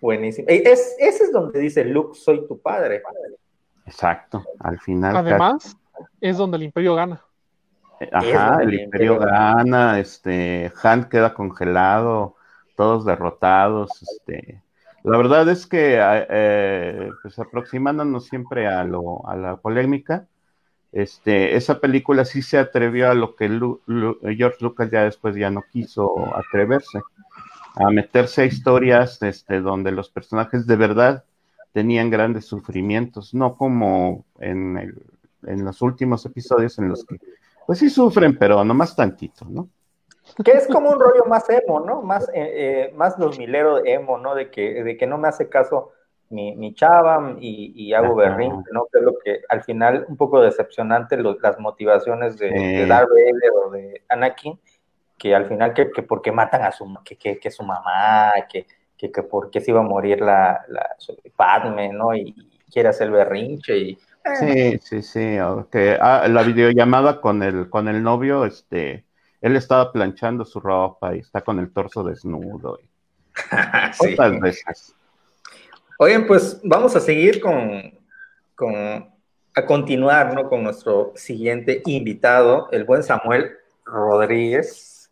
buenísimo. 0.00 0.46
Es, 0.48 0.94
ese 0.98 1.24
es 1.24 1.32
donde 1.32 1.58
dice 1.58 1.84
Luke, 1.84 2.16
soy 2.16 2.46
tu 2.46 2.60
padre. 2.60 3.02
Exacto, 3.86 4.44
al 4.60 4.78
final. 4.78 5.16
Además, 5.16 5.76
es 6.20 6.36
donde 6.36 6.56
el 6.56 6.62
imperio 6.64 6.94
gana. 6.94 7.24
Ajá, 8.12 8.62
el 8.62 8.74
imperio 8.74 9.18
gana, 9.18 9.98
este, 9.98 10.72
Han 10.82 11.08
queda 11.08 11.34
congelado, 11.34 12.36
todos 12.76 13.04
derrotados, 13.04 13.90
este, 14.02 14.62
la 15.04 15.18
verdad 15.18 15.46
es 15.50 15.66
que 15.66 15.98
eh, 16.00 17.10
pues 17.22 17.38
aproximándonos 17.38 18.24
siempre 18.24 18.66
a, 18.66 18.84
lo, 18.84 19.28
a 19.28 19.36
la 19.36 19.56
polémica, 19.56 20.26
este, 20.92 21.56
esa 21.56 21.78
película 21.78 22.24
sí 22.24 22.40
se 22.40 22.56
atrevió 22.56 23.10
a 23.10 23.14
lo 23.14 23.36
que 23.36 23.48
George 24.36 24.58
Lucas 24.60 24.90
ya 24.90 25.04
después 25.04 25.36
ya 25.36 25.50
no 25.50 25.62
quiso 25.70 26.34
atreverse, 26.34 27.00
a 27.74 27.90
meterse 27.90 28.42
a 28.42 28.46
historias 28.46 29.20
este, 29.22 29.60
donde 29.60 29.92
los 29.92 30.08
personajes 30.08 30.66
de 30.66 30.76
verdad 30.76 31.24
tenían 31.72 32.08
grandes 32.08 32.46
sufrimientos, 32.46 33.34
no 33.34 33.56
como 33.56 34.24
en, 34.38 34.94
en 35.46 35.64
los 35.64 35.82
últimos 35.82 36.24
episodios 36.24 36.78
en 36.78 36.88
los 36.88 37.04
que 37.04 37.18
pues 37.66 37.78
sí 37.78 37.90
sufren, 37.90 38.36
pero 38.38 38.64
nomás 38.64 38.94
tantito, 38.94 39.44
¿no? 39.48 39.68
Que 40.42 40.52
es 40.52 40.66
como 40.66 40.90
un 40.90 40.98
rollo 40.98 41.24
más 41.26 41.48
emo, 41.50 41.80
¿no? 41.80 42.02
Más, 42.02 42.28
eh, 42.30 42.32
eh 42.34 42.92
más 42.96 43.18
dos 43.18 43.38
milero 43.38 43.84
emo, 43.84 44.18
¿no? 44.18 44.34
De 44.34 44.50
que, 44.50 44.82
de 44.82 44.96
que 44.96 45.06
no 45.06 45.18
me 45.18 45.28
hace 45.28 45.48
caso 45.48 45.92
mi, 46.30 46.56
mi 46.56 46.74
chava 46.74 47.36
y, 47.38 47.92
hago 47.92 48.14
berrinche, 48.14 48.70
¿no? 48.72 48.86
Que 48.90 48.98
es 48.98 49.04
lo 49.04 49.18
que 49.18 49.40
al 49.48 49.62
final 49.62 50.06
un 50.08 50.16
poco 50.16 50.40
decepcionante 50.40 51.18
las 51.18 51.58
motivaciones 51.58 52.38
de, 52.38 52.50
de 52.50 52.86
Darth 52.86 53.08
Vader 53.10 53.50
o 53.64 53.70
de 53.70 54.02
Anakin, 54.08 54.58
que 55.18 55.34
al 55.34 55.46
final 55.46 55.74
que, 55.74 55.90
que 55.90 56.02
porque 56.02 56.32
matan 56.32 56.62
a 56.62 56.72
su, 56.72 56.92
que, 57.04 57.16
que, 57.16 57.38
que 57.38 57.50
su 57.50 57.62
mamá, 57.62 58.32
que, 58.50 58.66
que, 58.96 59.12
que 59.12 59.22
porque 59.22 59.60
se 59.60 59.70
iba 59.70 59.80
a 59.80 59.84
morir 59.84 60.20
la, 60.20 60.64
la 60.68 60.96
Padme, 61.36 61.92
¿no? 61.92 62.14
Y, 62.14 62.34
quiere 62.74 62.88
hacer 62.88 63.10
berrinche 63.10 63.78
y... 63.78 63.98
Sí, 64.40 64.78
sí, 64.82 65.02
sí, 65.02 65.36
que 65.70 65.98
ah, 66.00 66.26
la 66.28 66.42
videollamada 66.42 67.20
con 67.20 67.42
el, 67.42 67.68
con 67.68 67.88
el 67.88 68.02
novio, 68.02 68.44
este 68.44 69.04
él 69.44 69.56
estaba 69.56 69.92
planchando 69.92 70.46
su 70.46 70.58
ropa 70.58 71.14
y 71.14 71.18
está 71.18 71.42
con 71.42 71.58
el 71.58 71.70
torso 71.70 72.02
desnudo. 72.02 72.78
Y... 72.82 72.88
sí. 73.92 74.16
veces. 74.40 74.94
Oigan, 75.98 76.26
pues 76.26 76.58
vamos 76.64 76.96
a 76.96 77.00
seguir 77.00 77.42
con, 77.42 77.92
con, 78.54 78.74
a 79.54 79.66
continuar, 79.66 80.32
¿no? 80.32 80.48
Con 80.48 80.62
nuestro 80.62 81.12
siguiente 81.14 81.82
invitado, 81.84 82.70
el 82.72 82.84
buen 82.84 83.02
Samuel 83.02 83.52
Rodríguez. 83.84 85.10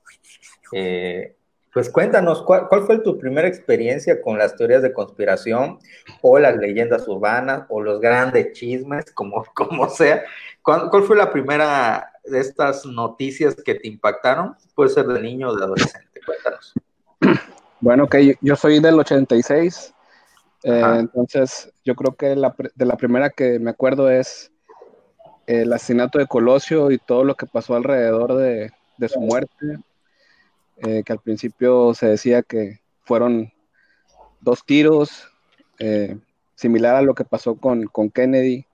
Eh, 0.73 1.37
pues 1.73 1.89
cuéntanos, 1.91 2.43
¿cuál, 2.43 2.69
fue 2.87 2.99
tu 2.99 3.19
primera 3.19 3.49
experiencia 3.49 4.21
con 4.21 4.39
las 4.39 4.57
teorías 4.57 4.83
de 4.83 4.93
conspiración 4.93 5.79
o 6.21 6.39
las 6.39 6.57
leyendas 6.57 7.09
urbanas 7.09 7.65
o 7.69 7.81
los 7.81 8.01
grandes 8.01 8.53
chismes, 8.53 9.11
como, 9.13 9.45
como 9.55 9.89
sea? 9.89 10.23
¿Cuál, 10.63 10.91
¿Cuál, 10.91 11.03
fue 11.05 11.17
la 11.17 11.31
primera 11.31 12.13
de 12.25 12.41
estas 12.41 12.85
noticias 12.87 13.57
que 13.57 13.75
te 13.75 13.89
impactaron? 13.89 14.55
Puede 14.75 14.91
ser 14.91 15.07
de 15.07 15.21
niño 15.21 15.49
o 15.49 15.57
de 15.57 15.65
adolescente, 15.65 16.21
cuéntanos. 16.25 16.75
Bueno, 17.83 18.09
que 18.09 18.37
yo 18.41 18.55
soy 18.55 18.79
del 18.79 19.01
86, 19.01 19.93
eh, 20.63 20.97
entonces 21.01 21.73
yo 21.85 21.97
creo 21.97 22.15
que 22.15 22.37
la, 22.37 22.55
de 22.77 22.87
la 22.87 22.97
primera 22.97 23.31
que 23.31 23.59
me 23.59 23.71
acuerdo 23.71 24.09
es 24.09 24.53
el 25.47 25.73
asesinato 25.73 26.19
de 26.19 26.27
Colosio 26.27 26.91
y 26.91 26.99
todo 26.99 27.25
lo 27.25 27.35
que 27.35 27.47
pasó 27.47 27.75
alrededor 27.75 28.35
de, 28.35 28.73
su 29.09 29.21
muerte, 29.21 29.79
eh, 30.83 31.03
que 31.05 31.13
al 31.13 31.21
principio 31.21 31.95
se 31.95 32.07
decía 32.07 32.43
que 32.43 32.81
fueron 33.05 33.53
dos 34.41 34.65
tiros, 34.65 35.29
eh, 35.79 36.19
similar 36.55 36.97
a 36.97 37.03
lo 37.03 37.15
que 37.15 37.25
pasó 37.25 37.57
con, 37.57 37.87
con 37.87 38.11
Kennedy, 38.11 38.67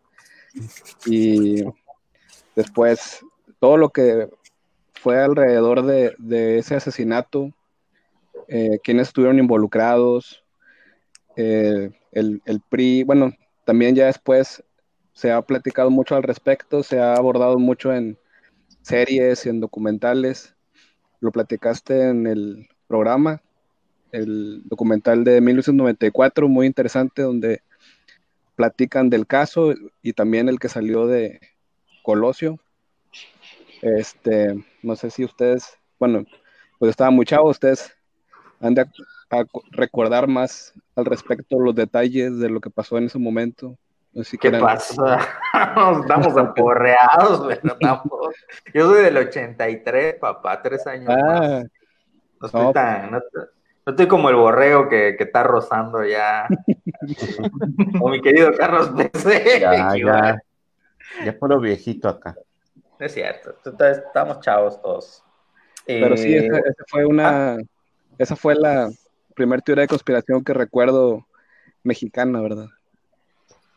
y 1.07 1.63
después 2.57 3.25
todo 3.61 3.77
lo 3.77 3.91
que 3.91 4.29
fue 4.95 5.23
alrededor 5.23 5.83
de, 5.85 6.59
ese 6.59 6.77
asesinato, 6.77 7.53
eh, 8.49 8.79
quienes 8.83 9.09
estuvieron 9.09 9.39
involucrados, 9.39 10.45
eh, 11.37 11.91
el, 12.13 12.63
PRI, 12.69 13.05
bueno, 13.05 13.33
también 13.65 13.95
ya 13.95 14.07
después 14.07 14.63
se 15.13 15.31
ha 15.31 15.41
platicado 15.43 15.91
mucho 15.91 16.17
al 16.17 16.23
respecto, 16.23 16.83
se 16.83 16.99
ha 16.99 17.15
abordado 17.15 17.59
mucho 17.59 17.93
en 17.93 18.19
series 18.83 19.47
y 19.47 19.49
en 19.49 19.61
documentales. 19.61 20.55
Lo 21.21 21.33
platicaste 21.33 22.09
en 22.09 22.27
el 22.27 22.69
programa, 22.87 23.43
el 24.13 24.63
documental 24.65 25.25
de 25.25 25.41
1994, 25.41 26.49
muy 26.49 26.67
interesante, 26.67 27.23
donde 27.23 27.63
platican 28.57 29.11
del 29.11 29.27
caso 29.27 29.75
y 30.03 30.13
también 30.13 30.49
el 30.49 30.59
que 30.59 30.69
salió 30.69 31.07
de 31.07 31.41
Colosio, 32.03 32.59
este, 33.83 34.65
no 34.83 34.97
sé 34.97 35.11
si 35.11 35.25
ustedes, 35.25 35.79
bueno, 35.99 36.25
pues 36.79 36.91
estaba 36.91 37.11
muy 37.11 37.27
chavo, 37.27 37.49
ustedes 37.49 37.95
han 38.61 38.75
de 38.75 38.83
a, 38.83 39.45
recordar 39.71 40.27
más 40.27 40.75
al 40.97 41.05
respecto 41.05 41.61
los 41.61 41.75
detalles 41.75 42.39
de 42.39 42.51
lo 42.51 42.61
que 42.61 42.71
pasó 42.71 42.99
en 42.99 43.05
ese 43.05 43.19
momento. 43.19 43.79
¿Qué 44.41 44.51
pasa? 44.53 45.19
Estamos 46.01 46.37
aporreados, 46.37 47.59
Yo 48.75 48.91
soy 48.91 49.03
del 49.03 49.17
83, 49.17 50.17
papá, 50.17 50.61
tres 50.63 50.87
años 50.87 51.09
ah, 51.11 51.63
No 52.41 52.47
estoy 52.47 52.73
tan, 52.73 53.13
no, 53.13 53.21
estoy 53.87 54.09
como 54.09 54.29
el 54.29 54.37
borrego 54.37 54.89
que, 54.89 55.15
que 55.17 55.25
está 55.25 55.43
rozando 55.43 56.05
ya. 56.05 56.49
o 58.01 58.09
mi 58.09 58.21
querido 58.21 58.53
Carlos 58.57 58.91
PC. 58.91 59.61
Ya, 59.61 59.97
ya. 59.97 60.39
Ya 61.25 61.33
puro 61.37 61.59
viejito 61.59 62.07
acá. 62.07 62.37
Es 62.99 63.15
cierto, 63.15 63.55
estamos 63.87 64.41
chavos 64.41 64.81
todos. 64.83 65.25
Pero 65.87 66.17
sí, 66.19 66.35
eh, 66.35 66.47
esa, 66.47 66.85
fue 66.87 67.07
una, 67.07 67.55
ah. 67.55 67.59
esa 68.19 68.37
fue 68.37 68.55
la 68.55 68.91
primera 69.35 69.63
teoría 69.63 69.83
de 69.83 69.89
conspiración 69.89 70.45
que 70.45 70.53
recuerdo 70.53 71.27
mexicana, 71.83 72.43
¿verdad? 72.43 72.67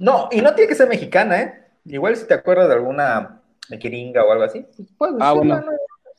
No, 0.01 0.29
y 0.31 0.41
no 0.41 0.55
tiene 0.55 0.67
que 0.67 0.75
ser 0.75 0.87
mexicana, 0.87 1.39
¿eh? 1.39 1.63
Igual 1.85 2.15
si 2.15 2.25
te 2.25 2.33
acuerdas 2.33 2.67
de 2.69 2.73
alguna 2.73 3.39
mequiringa 3.69 4.25
o 4.25 4.31
algo 4.31 4.43
así. 4.43 4.65
Pues, 4.97 5.11
ah, 5.19 5.33
bueno. 5.33 5.63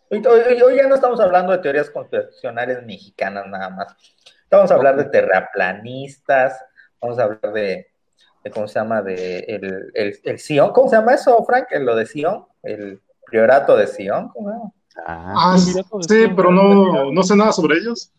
hoy, 0.09 0.77
ya 0.77 0.87
no 0.87 0.95
estamos 0.95 1.19
hablando 1.19 1.51
de 1.51 1.59
teorías 1.59 1.91
conspiracionales 1.91 2.87
mexicanas 2.87 3.45
nada 3.49 3.71
más. 3.71 3.89
Vamos 4.49 4.71
a 4.71 4.75
hablar 4.75 4.97
de 4.97 5.07
terraplanistas, 5.07 6.65
vamos 7.01 7.19
a 7.19 7.25
hablar 7.25 7.53
de, 7.53 7.89
¿cómo 8.55 8.69
se 8.69 8.79
llama? 8.79 9.03
De 9.03 9.41
el, 9.41 9.91
el, 9.95 10.21
el 10.23 10.39
Sion. 10.39 10.73
¿Cómo 10.73 10.89
se 10.89 10.95
llama 10.95 11.15
eso, 11.15 11.45
Frank? 11.45 11.67
Lo 11.81 11.97
de 11.97 12.07
Sion 12.07 12.47
el 12.63 13.03
priorato 13.27 13.77
de 13.77 13.89
Sion. 13.89 14.31
Ah, 15.05 15.55
ah 15.55 15.59
sí, 15.59 15.75
pero 16.37 16.53
no, 16.53 17.11
no 17.11 17.23
sé 17.25 17.35
nada 17.35 17.51
sobre 17.51 17.79
ellos. 17.79 18.13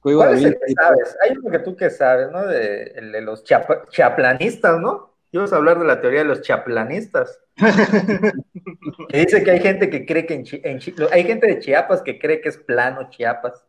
¿Cuál 0.00 0.34
es 0.34 0.44
el 0.44 0.58
que 0.58 0.72
sabes? 0.72 1.16
Hay 1.22 1.36
uno 1.36 1.50
que 1.50 1.58
tú 1.58 1.76
que 1.76 1.90
sabes, 1.90 2.30
¿no? 2.30 2.46
De, 2.46 2.92
el 2.96 3.12
de 3.12 3.20
los 3.20 3.44
chaplanistas, 3.44 4.80
¿no? 4.80 5.14
Ibas 5.32 5.52
a 5.52 5.56
hablar 5.56 5.78
de 5.78 5.84
la 5.84 6.00
teoría 6.00 6.20
de 6.20 6.26
los 6.26 6.42
chaplanistas. 6.42 7.40
que 9.08 9.18
dice 9.18 9.42
que 9.42 9.50
hay 9.50 9.60
gente 9.60 9.90
que 9.90 10.06
cree 10.06 10.24
que 10.24 10.34
en, 10.34 10.80
hay 11.10 11.24
gente 11.24 11.46
de 11.46 11.58
Chiapas 11.58 12.02
que 12.02 12.18
cree 12.18 12.40
que 12.40 12.48
es 12.48 12.56
plano 12.56 13.10
Chiapas, 13.10 13.66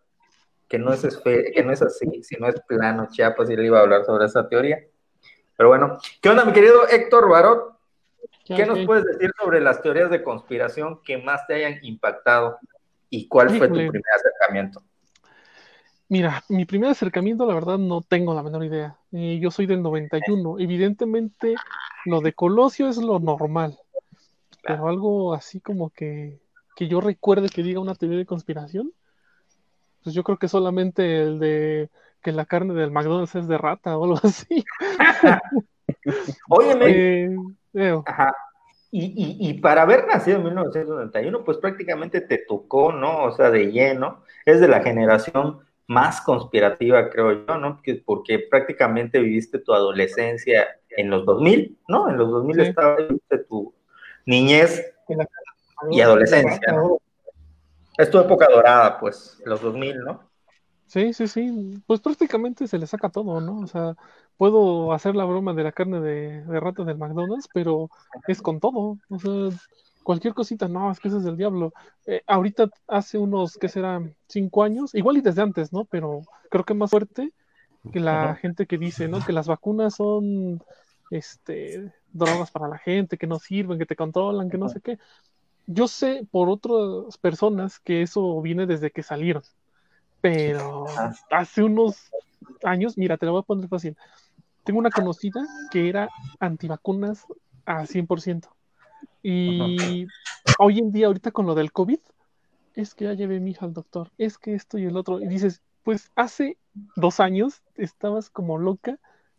que 0.68 0.78
no 0.78 0.94
es, 0.94 1.02
que 1.24 1.64
no 1.66 1.74
es 1.74 1.82
así, 1.82 2.24
sino 2.24 2.48
es 2.48 2.62
plano 2.62 3.08
Chiapas, 3.12 3.50
y 3.50 3.56
le 3.56 3.66
iba 3.66 3.80
a 3.80 3.82
hablar 3.82 4.06
sobre 4.06 4.26
esa 4.26 4.48
teoría. 4.48 4.86
Pero 5.58 5.70
bueno, 5.70 5.98
¿qué 6.22 6.30
onda, 6.30 6.46
mi 6.46 6.54
querido 6.54 6.88
Héctor 6.88 7.28
Barot? 7.28 7.78
¿Qué 8.46 8.66
nos 8.66 8.80
puedes 8.86 9.04
decir 9.04 9.32
sobre 9.40 9.60
las 9.60 9.82
teorías 9.82 10.10
de 10.10 10.24
conspiración 10.24 11.02
que 11.04 11.18
más 11.18 11.46
te 11.46 11.56
hayan 11.56 11.80
impactado 11.84 12.58
y 13.10 13.28
cuál 13.28 13.50
fue 13.50 13.68
tu 13.68 13.76
primer 13.76 14.02
acercamiento? 14.16 14.82
Mira, 16.10 16.44
mi 16.50 16.66
primer 16.66 16.90
acercamiento, 16.90 17.46
la 17.46 17.54
verdad, 17.54 17.78
no 17.78 18.02
tengo 18.02 18.34
la 18.34 18.42
menor 18.42 18.66
idea. 18.66 18.98
Eh, 19.12 19.38
yo 19.40 19.52
soy 19.52 19.68
del 19.68 19.84
91. 19.84 20.58
Evidentemente, 20.58 21.54
lo 22.06 22.22
de 22.22 22.34
Colosio 22.34 22.90
es 22.90 22.98
lo 22.98 23.20
normal. 23.20 23.78
Pero 24.64 24.88
algo 24.88 25.36
así 25.36 25.62
como 25.62 25.92
que, 25.92 26.40
que 26.76 26.88
yo 26.88 27.00
recuerde 27.00 27.50
que 27.50 27.62
diga 27.62 27.80
una 27.80 27.94
teoría 27.94 28.18
de 28.18 28.26
conspiración, 28.26 28.92
pues 30.04 30.16
yo 30.16 30.24
creo 30.24 30.40
que 30.40 30.48
solamente 30.48 31.22
el 31.22 31.38
de 31.38 31.90
que 32.24 32.32
la 32.32 32.46
carne 32.46 32.74
del 32.74 32.92
McDonald's 32.92 33.36
es 33.36 33.48
de 33.48 33.60
rata 33.60 33.96
o 33.96 34.04
algo 34.06 34.20
así. 34.24 34.66
Óyeme. 36.50 37.36
Eh, 37.76 38.02
Ajá. 38.04 38.34
y, 38.90 39.38
y, 39.48 39.54
para 39.62 39.84
haber 39.84 40.08
nacido 40.08 40.38
en 40.38 40.46
1991, 40.46 41.44
pues 41.44 41.60
prácticamente 41.60 42.20
te 42.20 42.40
tocó, 42.40 42.92
¿no? 42.92 43.26
O 43.26 43.32
sea, 43.32 43.52
de 43.52 43.72
lleno. 43.72 44.24
Es 44.44 44.60
de 44.60 44.68
la 44.68 44.82
generación 44.82 45.60
más 45.90 46.22
conspirativa, 46.22 47.10
creo 47.10 47.48
yo, 47.48 47.58
¿no? 47.58 47.74
Porque, 47.74 47.96
porque 48.06 48.40
prácticamente 48.48 49.20
viviste 49.20 49.58
tu 49.58 49.74
adolescencia 49.74 50.68
en 50.92 51.10
los 51.10 51.26
2000, 51.26 51.80
¿no? 51.88 52.08
En 52.08 52.18
los 52.18 52.30
2000 52.30 52.60
estaba 52.60 52.96
tu 53.50 53.74
niñez 54.28 54.86
y 55.90 56.02
adolescencia, 56.02 56.74
¿no? 56.74 57.00
Es 57.98 58.12
tu 58.12 58.20
época 58.20 58.48
dorada, 58.52 59.00
pues, 59.00 59.42
los 59.46 59.62
2000, 59.62 60.00
¿no? 60.02 60.30
Sí, 60.86 61.12
sí, 61.12 61.28
sí. 61.28 61.82
Pues 61.88 62.00
prácticamente 62.02 62.68
se 62.68 62.78
le 62.78 62.86
saca 62.86 63.10
todo, 63.10 63.42
¿no? 63.42 63.58
O 63.62 63.68
sea, 63.68 63.96
puedo 64.38 64.94
hacer 64.94 65.16
la 65.16 65.26
broma 65.26 65.56
de 65.56 65.64
la 65.64 65.72
carne 65.72 66.02
de, 66.02 66.44
de 66.44 66.86
del 66.86 66.98
McDonald's, 67.00 67.50
pero 67.52 67.90
es 68.28 68.44
con 68.44 68.60
todo. 68.60 69.00
O 69.10 69.20
sea, 69.20 69.60
cualquier 70.04 70.34
cosita, 70.34 70.68
no, 70.68 70.92
es 70.92 71.00
que 71.00 71.08
ese 71.08 71.18
es 71.18 71.24
del 71.24 71.38
diablo. 71.38 71.74
Eh, 72.06 72.22
ahorita 72.28 72.70
hace 72.88 73.18
unos, 73.18 73.58
¿qué 73.58 73.70
será? 73.70 74.02
Cinco 74.28 74.64
años, 74.64 74.96
igual 74.96 75.18
y 75.18 75.22
desde 75.22 75.42
antes, 75.42 75.74
¿no? 75.74 75.86
Pero 75.86 76.22
creo 76.50 76.64
que 76.64 76.74
más 76.74 76.92
fuerte 76.92 77.32
que 77.92 78.00
la 78.00 78.36
gente 78.36 78.66
que 78.66 78.78
dice, 78.78 79.08
¿no? 79.08 79.24
Que 79.24 79.34
las 79.34 79.48
vacunas 79.48 79.96
son, 79.96 80.62
este, 81.12 81.92
drogas 82.12 82.52
para 82.52 82.68
la 82.68 82.78
gente, 82.78 83.18
que 83.18 83.28
no 83.28 83.40
sirven, 83.40 83.80
que 83.80 83.86
te 83.86 83.96
controlan, 83.96 84.50
que 84.50 84.58
no 84.58 84.70
sé 84.70 84.82
qué. 84.82 85.00
Yo 85.66 85.88
sé 85.88 86.28
por 86.30 86.50
otras 86.50 87.18
personas 87.18 87.80
que 87.80 88.02
eso 88.02 88.42
viene 88.42 88.66
desde 88.66 88.92
que 88.92 89.04
salieron 89.04 89.44
pero 90.22 90.86
hace 91.32 91.64
unos 91.64 92.12
años, 92.64 92.98
mira, 92.98 93.18
te 93.18 93.26
lo 93.26 93.34
voy 93.34 93.42
a 93.42 93.44
poner 93.44 93.70
fácil. 93.70 93.98
Tengo 94.64 94.80
una 94.80 94.90
conocida 94.90 95.46
que 95.72 95.90
era 95.90 96.10
antivacunas 96.40 97.26
a 97.66 97.86
100%. 97.86 98.50
Y 99.22 100.08
hoy 100.58 100.80
en 100.80 100.92
día, 100.92 101.08
ahorita 101.08 101.32
con 101.32 101.46
lo 101.46 101.56
del 101.56 101.72
COVID, 101.72 102.00
es 102.76 102.96
que 102.96 103.06
ya 103.06 103.14
llevé 103.14 103.40
mi 103.40 103.52
hija 103.52 103.66
al 103.66 103.74
doctor, 103.74 104.12
es 104.18 104.38
que 104.38 104.54
esto 104.54 104.78
y 104.78 104.86
el 104.86 104.96
otro. 104.98 105.20
Y 105.20 105.28
dices, 105.28 105.62
pues 105.84 106.12
hace 106.16 106.58
dos 106.96 107.20
años 107.20 107.62
estabas 107.76 108.30
como 108.30 108.58
loca 108.58 108.98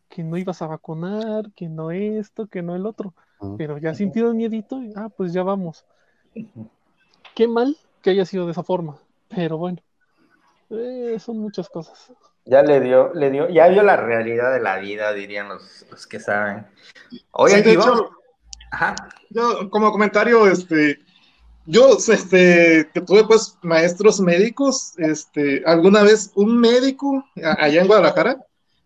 que 0.08 0.22
no 0.24 0.36
ibas 0.36 0.60
a 0.60 0.66
vacunar, 0.66 1.52
que 1.52 1.68
no 1.68 1.90
esto, 1.90 2.48
que 2.48 2.62
no 2.62 2.74
el 2.74 2.84
otro. 2.84 3.14
Pero 3.56 3.78
ya 3.78 3.94
sintido 3.94 4.28
el 4.28 4.34
miedito, 4.34 4.82
y, 4.82 4.92
ah, 4.96 5.08
pues 5.08 5.32
ya 5.32 5.42
vamos. 5.42 5.86
Qué 7.34 7.48
mal 7.48 7.76
que 8.02 8.10
haya 8.10 8.26
sido 8.26 8.44
de 8.44 8.52
esa 8.52 8.62
forma, 8.62 8.98
pero 9.28 9.56
bueno. 9.56 9.78
Eh, 10.68 11.16
son 11.18 11.38
muchas 11.38 11.68
cosas. 11.68 12.12
Ya 12.44 12.62
le 12.62 12.80
dio, 12.80 13.14
le 13.14 13.30
dio, 13.30 13.48
ya 13.48 13.68
vio 13.68 13.82
la 13.82 13.96
realidad 13.96 14.52
de 14.52 14.60
la 14.60 14.78
vida, 14.78 15.12
dirían 15.12 15.48
los, 15.48 15.86
los 15.90 16.06
que 16.06 16.20
saben. 16.20 16.66
Oye, 17.32 17.62
de 17.62 17.72
hecho, 17.72 18.10
yo 19.30 19.70
como 19.70 19.92
comentario, 19.92 20.46
este, 20.46 21.00
yo, 21.66 21.96
este, 21.96 22.88
que 22.92 23.00
tuve 23.00 23.24
pues 23.24 23.56
maestros 23.62 24.20
médicos, 24.20 24.94
este, 24.98 25.62
alguna 25.66 26.02
vez 26.02 26.30
un 26.34 26.58
médico 26.58 27.24
allá 27.36 27.80
en 27.80 27.86
Guadalajara 27.86 28.38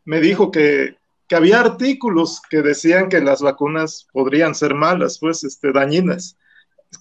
me 0.04 0.20
dijo 0.20 0.50
que, 0.50 0.96
que 1.28 1.36
había 1.36 1.60
artículos 1.60 2.40
que 2.50 2.62
decían 2.62 3.08
que 3.08 3.20
las 3.20 3.40
vacunas 3.40 4.06
podrían 4.12 4.54
ser 4.54 4.74
malas, 4.74 5.18
pues, 5.18 5.44
este, 5.44 5.72
dañinas. 5.72 6.36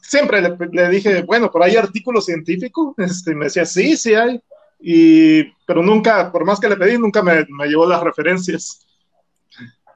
Siempre 0.01 0.41
le, 0.41 0.57
le 0.71 0.89
dije, 0.89 1.23
bueno, 1.23 1.51
pero 1.51 1.65
hay 1.65 1.75
artículo 1.75 2.21
científico, 2.21 2.95
este, 2.97 3.35
me 3.35 3.45
decía, 3.45 3.65
sí, 3.65 3.97
sí 3.97 4.13
hay. 4.13 4.41
Y, 4.79 5.43
pero 5.65 5.81
nunca, 5.81 6.31
por 6.31 6.45
más 6.45 6.59
que 6.59 6.69
le 6.69 6.77
pedí, 6.77 6.97
nunca 6.97 7.21
me, 7.21 7.45
me 7.49 7.67
llevó 7.67 7.85
las 7.85 8.01
referencias. 8.01 8.85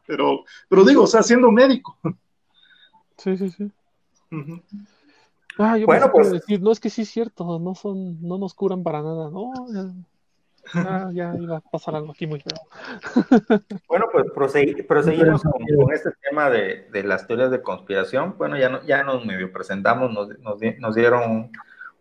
Pero, 0.06 0.46
pero 0.70 0.86
digo, 0.86 1.04
o 1.04 1.08
sea, 1.08 1.24
siendo 1.24 1.52
médico. 1.52 1.98
Sí, 3.18 3.38
sí, 3.38 3.50
sí. 3.50 3.72
Ah, 5.58 5.78
yo 5.78 5.86
bueno, 5.86 6.12
pues 6.12 6.32
decir, 6.32 6.62
no 6.62 6.72
es 6.72 6.80
que 6.80 6.90
sí 6.90 7.02
es 7.02 7.10
cierto, 7.10 7.60
no 7.60 7.74
son, 7.74 8.22
no 8.22 8.38
nos 8.38 8.54
curan 8.54 8.84
para 8.84 9.02
nada, 9.02 9.32
no, 9.32 9.52
ya, 10.74 11.10
ya 11.12 11.34
iba 11.40 11.58
a 11.58 11.62
pasar 11.62 11.96
algo 11.96 12.12
aquí 12.12 12.28
muy 12.28 12.40
feo. 12.40 12.60
Bueno, 13.88 14.06
pues 14.12 14.26
proseguimos 14.36 15.42
con, 15.42 15.94
este 15.94 16.12
tema 16.22 16.50
de, 16.50 16.88
de, 16.92 17.04
las 17.04 17.26
teorías 17.26 17.50
de 17.50 17.62
conspiración. 17.62 18.36
Bueno, 18.38 18.58
ya, 18.58 18.70
no, 18.70 18.84
ya 18.84 19.04
nos 19.04 19.26
medio 19.26 19.52
presentamos, 19.52 20.12
nos, 20.12 20.28
nos, 20.40 20.60
nos 20.80 20.96
dieron 20.96 21.52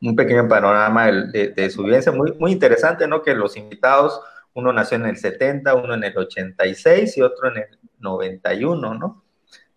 un 0.03 0.17
pequeño 0.17 0.49
panorama 0.49 1.07
de, 1.07 1.71
su 1.71 1.85
vivencia, 1.85 2.13
muy, 2.13 2.33
muy 2.39 2.53
interesante, 2.53 3.07
¿no? 3.07 3.23
Que 3.23 3.35
los 3.35 3.57
invitados, 3.57 4.21
uno 4.55 4.73
nació 4.73 4.97
en 4.99 5.07
el 5.07 5.17
70, 5.17 5.75
uno 5.75 5.95
en 5.95 6.05
el 6.05 6.17
86 6.17 7.17
y 7.17 7.23
otro 7.23 7.51
en 7.51 7.59
el 7.59 7.79
91, 8.01 8.95
¿no? 8.95 9.23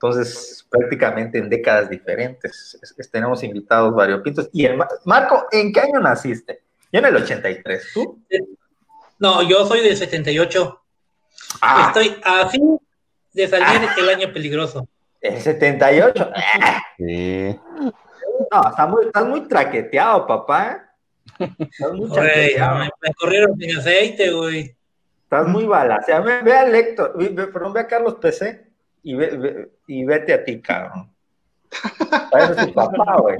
Entonces, 0.01 0.65
prácticamente 0.69 1.39
en 1.39 1.49
décadas 1.49 1.89
diferentes. 1.89 2.79
tenemos 3.11 3.43
invitados 3.43 3.93
variopintos. 3.93 4.49
Y 4.53 4.65
el, 4.65 4.79
Marco, 5.03 5.47
¿en 5.51 5.73
qué 5.73 5.81
año 5.81 5.99
naciste? 5.99 6.61
Yo 6.89 6.99
en 6.99 7.05
el 7.05 7.17
83, 7.17 7.87
¿tú? 7.93 8.17
No, 9.19 9.43
yo 9.43 9.65
soy 9.65 9.81
del 9.81 9.97
78. 9.97 10.81
Ah. 11.59 11.87
Estoy 11.87 12.17
a 12.23 12.47
fin 12.47 12.79
de 13.33 13.47
salir 13.49 13.89
el 13.97 14.09
año 14.09 14.31
peligroso. 14.31 14.87
¿El 15.19 15.41
78? 15.41 16.31
Sí. 16.97 17.59
No, 18.51 18.69
estás 18.69 18.89
muy, 18.89 19.05
estás 19.05 19.25
muy 19.25 19.47
traqueteado, 19.49 20.25
papá. 20.25 20.95
Estás 21.37 21.91
muy 21.91 22.09
traqueteado. 22.09 22.85
Me, 23.01 23.13
corrieron 23.15 23.57
sin 23.57 23.77
aceite, 23.77 24.31
güey. 24.31 24.77
Estás 25.23 25.45
muy 25.45 25.65
balanceado. 25.65 26.23
Ve, 26.23 26.41
ve 26.41 26.53
a 26.53 26.65
Héctor, 26.69 27.17
perdón, 27.51 27.73
ve 27.73 27.81
a 27.81 27.87
Carlos 27.87 28.15
PC 28.15 28.68
y, 29.03 29.15
ve, 29.15 29.71
y 29.87 30.05
vete 30.05 30.33
a 30.33 30.43
ti, 30.43 30.61
cabrón. 30.61 31.11
Parece 32.31 32.67
tu 32.67 32.73
papá, 32.73 33.17
güey. 33.21 33.37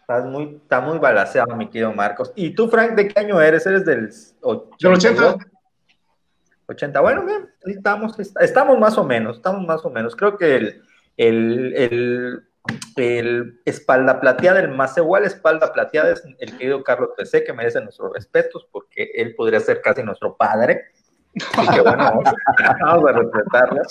Estás 0.00 0.24
muy, 0.24 0.56
está 0.62 0.80
muy 0.80 0.98
balanceado, 0.98 1.54
mi 1.54 1.68
querido 1.68 1.92
Marcos. 1.92 2.32
¿Y 2.34 2.54
tú, 2.54 2.68
Frank, 2.68 2.92
de 2.92 3.08
qué 3.08 3.20
año 3.20 3.40
eres? 3.40 3.66
¿Eres 3.66 3.84
del 3.84 4.10
80? 4.40 5.36
80. 6.66 7.00
Bueno, 7.00 7.24
bien, 7.24 7.50
estamos, 7.64 8.14
estamos 8.40 8.78
más 8.78 8.96
o 8.96 9.04
menos, 9.04 9.36
estamos 9.36 9.66
más 9.66 9.84
o 9.84 9.90
menos. 9.90 10.16
Creo 10.16 10.36
que 10.36 10.56
el, 10.56 10.82
el, 11.16 12.42
el, 12.96 13.60
espalda 13.64 14.20
plateada, 14.20 14.60
el 14.60 14.70
más 14.70 14.96
igual 14.96 15.24
espalda 15.24 15.72
plateada 15.72 16.12
es 16.12 16.22
el 16.38 16.56
querido 16.56 16.82
Carlos 16.82 17.10
PC, 17.16 17.44
que 17.44 17.52
merece 17.52 17.80
nuestros 17.80 18.12
respetos 18.12 18.66
porque 18.70 19.10
él 19.14 19.34
podría 19.34 19.60
ser 19.60 19.80
casi 19.80 20.02
nuestro 20.02 20.36
padre. 20.36 20.86
Así 21.56 21.68
que 21.74 21.80
bueno, 21.80 22.22
vamos 22.80 23.04
a 23.08 23.12
respetarlo. 23.12 23.82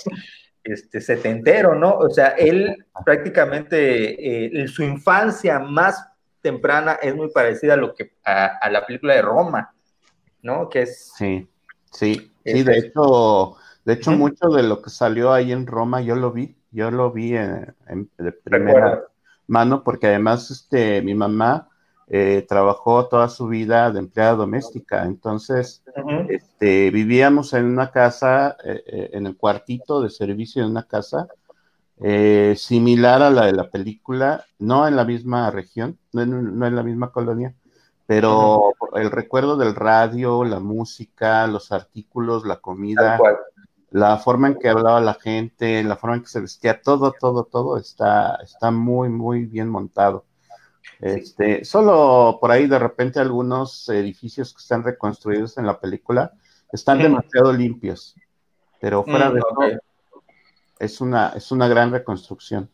Este, 0.64 1.00
setentero, 1.00 1.74
¿no? 1.74 1.94
O 1.94 2.10
sea, 2.10 2.28
él 2.28 2.84
prácticamente, 3.04 4.62
eh, 4.62 4.68
su 4.68 4.82
infancia 4.82 5.58
más 5.60 6.06
temprana 6.42 6.98
es 7.00 7.14
muy 7.14 7.30
parecida 7.30 7.74
a 7.74 7.76
lo 7.76 7.94
que 7.94 8.12
a, 8.24 8.68
la 8.70 8.84
película 8.84 9.14
de 9.14 9.22
Roma, 9.22 9.74
¿no? 10.42 10.68
Que 10.68 10.82
es... 10.82 11.12
Sí, 11.16 11.48
sí, 11.90 12.32
sí, 12.44 12.62
de 12.62 12.78
hecho, 12.78 13.56
de 13.84 13.94
hecho, 13.94 14.10
mucho 14.12 14.48
de 14.48 14.62
lo 14.62 14.82
que 14.82 14.90
salió 14.90 15.32
ahí 15.32 15.52
en 15.52 15.66
Roma 15.66 16.02
yo 16.02 16.14
lo 16.16 16.32
vi 16.32 16.54
yo 16.70 16.90
lo 16.90 17.10
vi 17.10 17.34
en, 17.34 17.74
de 18.18 18.32
primera 18.32 19.04
mano 19.46 19.82
porque 19.82 20.08
además 20.08 20.50
este, 20.50 21.00
mi 21.00 21.14
mamá 21.14 21.67
eh, 22.10 22.46
trabajó 22.48 23.06
toda 23.06 23.28
su 23.28 23.48
vida 23.48 23.90
de 23.90 23.98
empleada 23.98 24.34
doméstica, 24.34 25.04
entonces 25.04 25.82
este, 26.30 26.90
vivíamos 26.90 27.52
en 27.52 27.66
una 27.66 27.90
casa, 27.90 28.56
eh, 28.64 28.82
eh, 28.86 29.10
en 29.12 29.26
el 29.26 29.36
cuartito 29.36 30.00
de 30.00 30.08
servicio 30.08 30.62
de 30.62 30.70
una 30.70 30.84
casa, 30.84 31.28
similar 32.54 33.22
a 33.22 33.30
la 33.30 33.46
de 33.46 33.52
la 33.52 33.68
película, 33.70 34.46
no 34.58 34.86
en 34.88 34.96
la 34.96 35.04
misma 35.04 35.50
región, 35.50 35.98
no 36.12 36.22
en, 36.22 36.76
la 36.76 36.82
misma 36.82 37.10
colonia, 37.10 37.54
pero 38.06 38.72
el 38.94 39.10
recuerdo 39.10 39.56
del 39.56 39.74
radio, 39.74 40.44
la 40.44 40.60
música, 40.60 41.46
los 41.46 41.72
artículos, 41.72 42.46
la 42.46 42.56
comida, 42.56 43.18
la 43.90 44.16
forma 44.16 44.48
en 44.48 44.58
que 44.58 44.68
hablaba 44.68 45.00
la 45.00 45.14
gente, 45.14 45.82
la 45.82 45.96
forma 45.96 46.16
en 46.16 46.22
que 46.22 46.28
se 46.28 46.40
vestía, 46.40 46.80
todo, 46.80 47.12
todo, 47.20 47.44
todo 47.44 47.76
está, 47.76 48.36
está 48.36 48.70
muy, 48.70 49.08
muy 49.08 49.44
bien 49.44 49.68
montado. 49.68 50.24
Este, 51.00 51.64
solo 51.64 52.38
por 52.40 52.50
ahí 52.50 52.66
de 52.66 52.78
repente 52.78 53.20
algunos 53.20 53.88
edificios 53.88 54.52
que 54.52 54.60
están 54.60 54.82
reconstruidos 54.82 55.56
en 55.58 55.66
la 55.66 55.78
película 55.78 56.32
están 56.72 56.98
demasiado 56.98 57.52
limpios, 57.52 58.16
pero 58.80 59.04
fuera 59.04 59.30
mm, 59.30 59.34
de 59.34 59.38
eso 59.38 59.78
es 60.78 61.00
una, 61.00 61.32
es 61.36 61.50
una 61.50 61.68
gran 61.68 61.90
reconstrucción. 61.90 62.70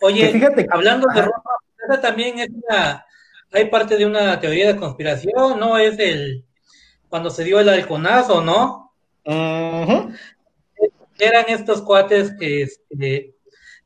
Oye, 0.00 0.30
fíjate, 0.30 0.66
hablando 0.70 1.08
de 1.14 1.22
Roma, 1.22 2.00
también 2.00 2.38
es 2.38 2.50
una, 2.50 3.04
hay 3.52 3.66
parte 3.66 3.96
de 3.96 4.06
una 4.06 4.38
teoría 4.40 4.72
de 4.72 4.78
conspiración, 4.78 5.58
¿no? 5.58 5.78
Es 5.78 5.98
el, 5.98 6.44
cuando 7.08 7.30
se 7.30 7.44
dio 7.44 7.60
el 7.60 7.68
halconazo, 7.68 8.42
¿no? 8.42 8.92
Eran 11.18 11.44
estos 11.48 11.82
cuates 11.82 12.32
que, 12.38 12.62
este, 12.62 13.34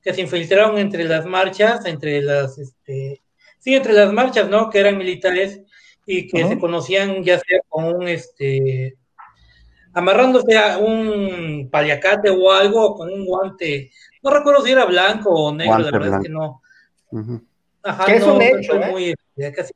que 0.02 0.12
se 0.12 0.20
infiltraron 0.20 0.78
entre 0.78 1.04
las 1.04 1.24
marchas, 1.24 1.86
entre 1.86 2.20
las, 2.22 2.58
este, 2.58 3.22
sí, 3.58 3.74
entre 3.74 3.92
las 3.92 4.12
marchas, 4.12 4.48
¿no? 4.48 4.68
Que 4.68 4.80
eran 4.80 4.98
militares 4.98 5.60
y 6.04 6.26
que 6.26 6.46
se 6.46 6.58
conocían 6.58 7.22
ya 7.22 7.38
sea 7.38 7.60
con 7.68 7.84
un, 7.84 8.08
este, 8.08 8.96
amarrándose 9.92 10.58
a 10.58 10.78
un 10.78 11.68
paliacate 11.70 12.30
o 12.30 12.52
algo 12.52 12.94
con 12.94 13.12
un 13.12 13.24
guante. 13.24 13.90
No 14.22 14.30
recuerdo 14.30 14.64
si 14.64 14.72
era 14.72 14.84
blanco 14.84 15.30
o 15.30 15.54
negro, 15.54 15.84
de 15.84 15.90
verdad 15.90 16.18
es 16.18 16.26
que 16.26 16.32
no. 16.32 16.62
que 18.06 18.16
es 18.16 18.24
un 18.24 18.42
hecho, 18.42 18.74
¿eh? 18.76 19.14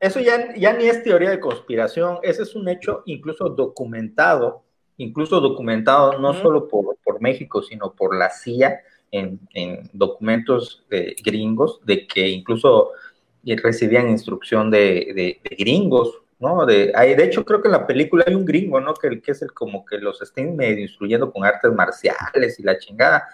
Eso 0.01 0.21
ya, 0.21 0.55
ya 0.55 0.73
ni 0.75 0.87
es 0.87 1.03
teoría 1.03 1.31
de 1.31 1.41
conspiración, 1.41 2.19
ese 2.23 2.43
es 2.43 2.55
un 2.55 2.69
hecho 2.69 3.03
incluso 3.07 3.49
documentado, 3.49 4.65
incluso 4.99 5.41
documentado 5.41 6.19
no 6.19 6.35
solo 6.35 6.69
por, 6.69 6.97
por, 7.03 7.23
México, 7.23 7.63
sino 7.63 7.95
por 7.95 8.15
la 8.17 8.31
CIA 8.31 8.81
en, 9.11 9.41
en 9.55 9.89
documentos 9.93 10.85
gringos, 11.25 11.81
de 11.85 12.07
que 12.07 12.29
incluso 12.29 12.91
recibían 13.45 14.11
instrucción 14.11 14.71
de, 14.71 15.39
de, 15.43 15.57
gringos, 15.57 16.21
¿no? 16.39 16.67
De, 16.67 16.93
hay, 16.95 17.15
de 17.15 17.25
hecho, 17.25 17.45
creo 17.45 17.63
que 17.63 17.69
en 17.69 17.73
la 17.73 17.87
película 17.87 18.25
hay 18.27 18.35
un 18.35 18.45
gringo, 18.45 18.81
¿no? 18.81 18.95
Que, 18.95 19.21
que 19.21 19.33
es 19.33 19.43
el 19.43 19.53
como 19.53 19.85
que 19.85 19.99
los 19.99 20.21
estén 20.21 20.57
medio 20.57 20.83
instruyendo 20.83 21.33
con 21.33 21.45
artes 21.45 21.73
marciales 21.73 22.59
y 22.59 22.63
la 22.63 22.79
chingada 22.79 23.29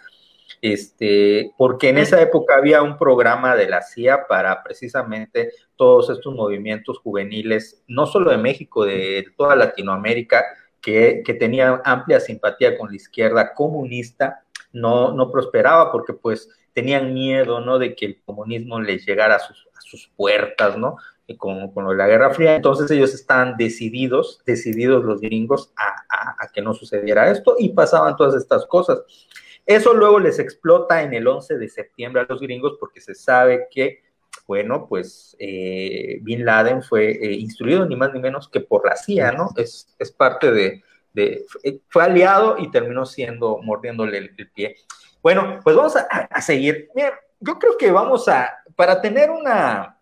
este, 0.63 1.53
porque 1.57 1.89
en 1.89 1.99
esa 1.99 2.21
época 2.21 2.55
había 2.57 2.83
un 2.83 2.97
programa 2.97 3.57
de 3.57 3.69
la 3.69 3.83
CIA 3.83 4.29
para 4.29 4.63
precisamente 4.63 5.51
todos 5.75 6.09
estos 6.11 6.35
movimientos 6.35 6.99
juveniles, 6.99 7.83
no 7.89 8.07
solo 8.07 8.31
de 8.31 8.37
México, 8.37 8.85
de 8.85 9.27
toda 9.37 9.57
Latinoamérica, 9.57 10.45
que, 10.81 11.23
que 11.25 11.35
tenían 11.35 11.81
amplia 11.85 12.21
simpatía 12.21 12.79
con 12.79 12.91
la 12.91 12.97
izquierda 12.97 13.55
comunista, 13.55 14.45
no, 14.73 15.13
no 15.13 15.31
prosperaba 15.31 15.93
porque 15.93 16.13
pues 16.13 16.49
tenían 16.73 17.13
miedo, 17.13 17.61
¿no? 17.61 17.79
De 17.79 17.95
que 17.95 18.07
el 18.07 18.23
comunismo 18.23 18.81
les 18.81 19.07
llegara 19.07 19.37
a 19.37 19.41
sus, 19.41 19.69
a 19.77 19.81
sus 19.81 20.11
puertas, 20.17 20.77
¿no? 20.79 20.97
Con, 21.39 21.73
con, 21.73 21.97
la 21.97 22.07
Guerra 22.07 22.35
Fría. 22.35 22.57
Entonces 22.57 22.91
ellos 22.91 23.15
estaban 23.15 23.57
decididos, 23.57 24.43
decididos 24.45 25.05
los 25.05 25.21
gringos 25.21 25.73
a, 25.77 26.43
a, 26.43 26.49
que 26.53 26.61
no 26.61 26.75
sucediera 26.75 27.31
esto 27.31 27.57
y 27.59 27.71
pasaban 27.71 28.17
todas 28.17 28.35
estas 28.35 28.67
cosas. 28.67 29.01
Eso 29.65 29.95
luego 29.95 30.19
les 30.19 30.39
explota 30.39 31.03
en 31.03 31.15
el 31.15 31.27
11 31.27 31.57
de 31.57 31.69
septiembre 31.69 32.23
a 32.23 32.27
los 32.29 32.41
gringos 32.41 32.77
porque 32.79 33.01
se 33.01 33.15
sabe 33.15 33.69
que, 33.71 34.03
bueno, 34.47 34.87
pues 34.89 35.37
eh, 35.39 36.19
Bin 36.23 36.45
Laden 36.45 36.83
fue 36.83 37.13
eh, 37.13 37.33
instruido 37.33 37.87
ni 37.87 37.97
más 37.97 38.13
ni 38.13 38.21
menos 38.21 38.49
que 38.49 38.61
por 38.61 38.85
la 38.87 38.97
CIA, 38.97 39.33
¿no? 39.33 39.51
Es, 39.57 39.95
es 39.99 40.11
parte 40.11 40.51
de, 40.51 40.83
fue 41.89 42.05
aliado 42.05 42.57
y 42.59 42.71
terminó 42.71 43.05
siendo, 43.05 43.59
mordiéndole 43.59 44.19
el, 44.19 44.51
pie. 44.51 44.77
Bueno, 45.23 45.61
pues 45.63 45.77
vamos 45.77 45.97
a, 45.97 46.41
seguir. 46.41 46.89
yo 47.41 47.59
creo 47.59 47.77
que 47.77 47.91
vamos 47.91 48.29
a, 48.29 48.51
para 48.77 49.01
tener 49.01 49.31
una, 49.31 49.99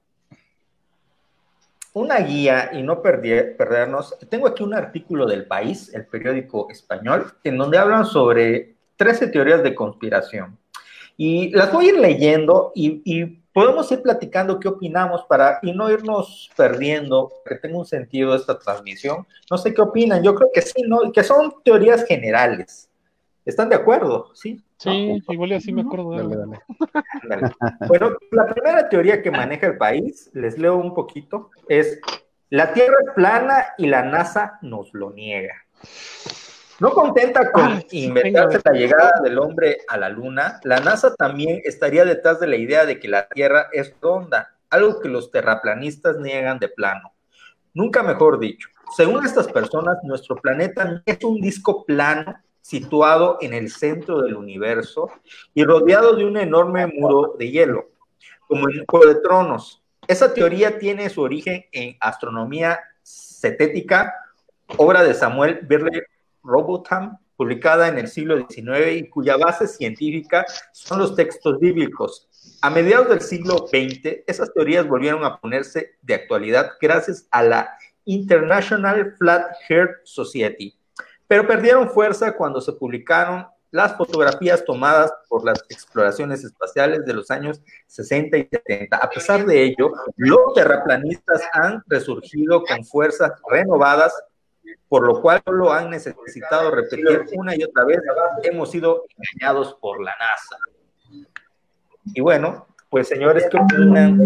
una 1.93 2.19
guía 2.19 2.71
y 2.73 2.83
no 2.83 3.03
perdernos, 3.03 4.17
tengo 4.29 4.47
aquí 4.47 4.63
un 4.63 4.75
artículo 4.75 5.27
del 5.27 5.47
país, 5.47 5.93
el 5.95 6.07
periódico 6.07 6.69
español, 6.71 7.33
en 7.43 7.59
donde 7.59 7.79
hablan 7.79 8.07
sobre 8.07 8.77
13 8.97 9.29
teorías 9.29 9.63
de 9.63 9.75
conspiración. 9.75 10.60
Y 11.23 11.51
las 11.51 11.71
voy 11.71 11.85
a 11.85 11.89
ir 11.89 11.99
leyendo 11.99 12.73
y, 12.75 13.41
podemos 13.53 13.93
ir 13.93 14.01
platicando 14.01 14.59
qué 14.59 14.69
opinamos 14.69 15.25
para 15.29 15.59
y 15.61 15.73
no 15.73 15.91
irnos 15.91 16.51
perdiendo, 16.57 17.31
que 17.45 17.57
tenga 17.57 17.77
un 17.77 17.85
sentido 17.85 18.35
esta 18.35 18.59
transmisión. 18.59 19.27
No 19.51 19.59
sé 19.59 19.75
qué 19.75 19.83
opinan, 19.83 20.23
yo 20.23 20.35
creo 20.35 20.49
que 20.55 20.63
sí, 20.63 20.81
¿no? 20.89 21.13
Que 21.13 21.23
son 21.23 21.53
teorías 21.63 22.07
generales. 22.07 22.89
¿Están 23.45 23.69
de 23.69 23.75
acuerdo? 23.75 24.31
Sí. 24.35 24.65
Sí, 24.79 25.23
igual 25.29 25.53
así 25.53 25.75
me 25.75 25.83
acuerdo. 25.83 26.11
Bueno, 27.87 28.17
la 28.31 28.47
primera 28.47 28.89
teoría 28.89 29.21
que 29.21 29.31
maneja 29.31 29.67
el 29.67 29.77
país, 29.77 30.31
les 30.33 30.57
leo 30.57 30.77
un 30.77 30.95
poquito, 30.95 31.51
es 31.69 32.01
la 32.49 32.73
Tierra 32.73 32.97
es 33.07 33.13
plana 33.15 33.67
y 33.77 33.89
la 33.89 34.05
NASA 34.05 34.59
nos 34.63 34.95
lo 34.95 35.11
niega. 35.11 35.67
No 36.81 36.93
contenta 36.93 37.53
con 37.53 37.85
inventarse 37.91 38.59
la 38.65 38.73
llegada 38.73 39.21
del 39.23 39.39
hombre 39.39 39.81
a 39.87 39.99
la 39.99 40.09
luna, 40.09 40.61
la 40.65 40.81
NASA 40.81 41.15
también 41.15 41.61
estaría 41.65 42.07
detrás 42.07 42.41
de 42.41 42.47
la 42.47 42.57
idea 42.57 42.87
de 42.87 42.99
que 42.99 43.07
la 43.07 43.29
Tierra 43.29 43.69
es 43.71 43.95
ronda, 44.01 44.57
algo 44.71 44.99
que 44.99 45.11
los 45.11 45.31
terraplanistas 45.31 46.17
niegan 46.17 46.59
de 46.59 46.69
plano. 46.69 47.13
Nunca 47.75 48.03
mejor 48.03 48.39
dicho, 48.39 48.71
según 48.97 49.27
estas 49.27 49.47
personas, 49.49 49.99
nuestro 50.05 50.37
planeta 50.37 51.03
es 51.05 51.23
un 51.23 51.39
disco 51.43 51.85
plano 51.85 52.35
situado 52.63 53.37
en 53.43 53.53
el 53.53 53.71
centro 53.71 54.23
del 54.23 54.37
universo 54.37 55.11
y 55.53 55.65
rodeado 55.65 56.17
de 56.17 56.25
un 56.25 56.39
enorme 56.39 56.87
muro 56.87 57.35
de 57.39 57.51
hielo, 57.51 57.91
como 58.49 58.71
en 58.71 58.87
Juego 58.87 59.07
de 59.07 59.21
Tronos. 59.21 59.83
Esa 60.09 60.33
teoría 60.33 60.79
tiene 60.79 61.11
su 61.11 61.21
origen 61.21 61.67
en 61.73 61.99
astronomía 62.01 62.81
cetética, 63.03 64.15
obra 64.79 65.03
de 65.03 65.13
Samuel 65.13 65.61
Birley 65.63 66.01
Robotham, 66.43 67.19
publicada 67.37 67.89
en 67.89 67.99
el 67.99 68.09
siglo 68.09 68.37
XIX 68.37 68.93
y 68.97 69.09
cuya 69.09 69.37
base 69.37 69.67
científica 69.67 70.45
son 70.73 70.99
los 70.99 71.17
textos 71.17 71.59
bíblicos. 71.59 72.29
A 72.63 72.69
mediados 72.69 73.09
del 73.09 73.21
siglo 73.23 73.67
XX, 73.67 74.25
esas 74.27 74.53
teorías 74.53 74.87
volvieron 74.87 75.25
a 75.25 75.41
ponerse 75.41 75.97
de 76.03 76.15
actualidad 76.15 76.73
gracias 76.81 77.27
a 77.31 77.43
la 77.43 77.71
International 78.05 79.15
Flat 79.17 79.53
Earth 79.69 80.01
Society, 80.05 80.77
pero 81.27 81.47
perdieron 81.47 81.89
fuerza 81.89 82.37
cuando 82.37 82.61
se 82.61 82.73
publicaron 82.73 83.47
las 83.71 83.97
fotografías 83.97 84.65
tomadas 84.65 85.13
por 85.29 85.45
las 85.45 85.65
exploraciones 85.69 86.45
espaciales 86.45 87.05
de 87.05 87.15
los 87.15 87.31
años 87.31 87.61
60 87.87 88.37
y 88.37 88.49
70. 88.51 88.97
A 88.97 89.09
pesar 89.09 89.47
de 89.47 89.63
ello, 89.63 89.93
los 90.17 90.55
terraplanistas 90.55 91.43
han 91.53 91.83
resurgido 91.87 92.65
con 92.65 92.85
fuerzas 92.85 93.33
renovadas 93.49 94.13
por 94.89 95.07
lo 95.07 95.21
cual 95.21 95.43
lo 95.47 95.73
han 95.73 95.91
necesitado 95.91 96.71
repetir 96.71 97.27
una 97.35 97.55
y 97.57 97.63
otra 97.63 97.85
vez, 97.85 98.01
hemos 98.43 98.71
sido 98.71 99.05
engañados 99.17 99.75
por 99.81 100.03
la 100.03 100.13
NASA. 100.19 100.57
Y 102.13 102.21
bueno, 102.21 102.67
pues 102.89 103.09
señores, 103.09 103.47
¿qué 103.51 103.57
opinan 103.57 104.19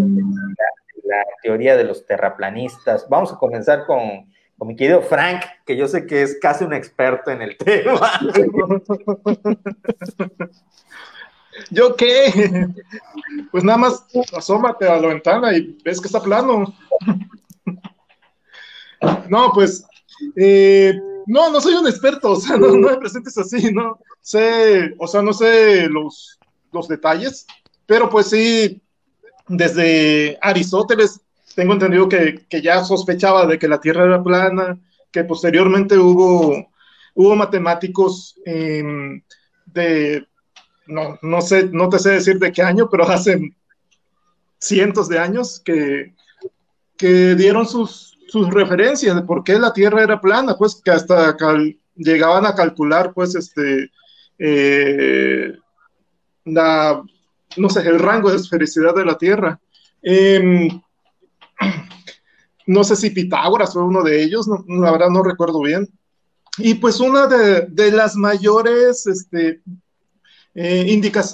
la, 1.03 1.23
teoría 1.43 1.77
de 1.77 1.83
los 1.83 2.05
terraplanistas? 2.05 3.07
Vamos 3.09 3.31
a 3.31 3.37
comenzar 3.37 3.85
con 3.85 4.25
mi 4.67 4.75
querido 4.75 5.01
Frank, 5.01 5.43
que 5.65 5.77
yo 5.77 5.87
sé 5.87 6.07
que 6.07 6.23
es 6.23 6.39
casi 6.41 6.63
un 6.63 6.73
experto 6.73 7.29
en 7.29 7.41
el 7.43 7.57
tema. 7.57 8.19
¿Yo 11.69 11.95
qué? 11.95 12.67
Pues 13.51 13.63
nada 13.63 13.77
más 13.77 14.05
asómate 14.35 14.87
a 14.87 14.99
la 14.99 15.07
ventana 15.07 15.55
y 15.55 15.77
ves 15.83 16.01
que 16.01 16.07
está 16.07 16.21
plano. 16.21 16.73
No, 19.29 19.51
pues 19.53 19.85
eh, 20.35 20.99
no, 21.25 21.51
no 21.51 21.61
soy 21.61 21.73
un 21.73 21.87
experto, 21.87 22.31
o 22.31 22.35
sea, 22.35 22.57
no, 22.57 22.73
me 22.73 22.97
presentes 22.97 23.37
así, 23.37 23.71
¿no? 23.73 23.99
Sé, 24.21 24.95
o 24.97 25.07
sea, 25.07 25.21
no 25.21 25.33
sé 25.33 25.87
los, 25.87 26.39
los 26.71 26.87
detalles, 26.87 27.45
pero 27.85 28.09
pues 28.09 28.27
sí, 28.27 28.81
desde 29.47 30.37
Aristóteles 30.41 31.21
tengo 31.55 31.73
entendido 31.73 32.09
que, 32.09 32.45
ya 32.61 32.83
sospechaba 32.83 33.45
de 33.45 33.57
que 33.57 33.67
la 33.67 33.79
Tierra 33.79 34.05
era 34.05 34.23
plana, 34.23 34.77
que 35.11 35.23
posteriormente 35.23 35.97
hubo, 35.97 36.67
hubo 37.13 37.35
matemáticos 37.35 38.35
em, 38.45 39.21
de, 39.65 40.27
no, 40.87 41.17
no 41.21 41.41
sé, 41.41 41.69
no 41.71 41.89
te 41.89 41.99
sé 41.99 42.11
decir 42.11 42.39
de 42.39 42.51
qué 42.51 42.61
año, 42.61 42.89
pero 42.89 43.07
hace 43.07 43.55
cientos 44.59 45.07
de 45.07 45.19
años 45.19 45.61
que, 45.63 46.13
que 46.97 47.35
dieron 47.35 47.67
sus, 47.67 48.14
sus 48.27 48.49
referencias 48.49 49.15
de 49.15 49.21
por 49.21 49.43
qué 49.43 49.59
la 49.59 49.73
Tierra 49.73 50.03
era 50.03 50.21
plana, 50.21 50.55
pues 50.57 50.81
que 50.83 50.91
hasta 50.91 51.35
llegaban 51.95 52.45
a 52.45 52.55
calcular, 52.55 53.13
pues, 53.13 53.35
este, 53.35 53.91
eh, 54.37 55.57
no 56.45 57.69
sé, 57.69 57.81
el 57.81 57.99
rango 57.99 58.29
de 58.29 58.37
esfericidad 58.37 58.95
de 58.95 59.05
la 59.05 59.17
Tierra. 59.17 59.59
Em, 60.01 60.69
no 62.67 62.83
sé 62.83 62.95
si 62.95 63.09
Pitágoras 63.11 63.73
fue 63.73 63.83
uno 63.83 64.03
de 64.03 64.23
ellos, 64.23 64.47
la 64.67 64.91
verdad 64.91 65.09
no 65.09 65.23
recuerdo 65.23 65.61
bien. 65.61 65.87
Y 66.57 66.75
pues 66.75 66.99
una 66.99 67.27
de, 67.27 67.91
las 67.91 68.15
mayores 68.15 69.05
este, 69.07 69.61
eh, 70.53 70.85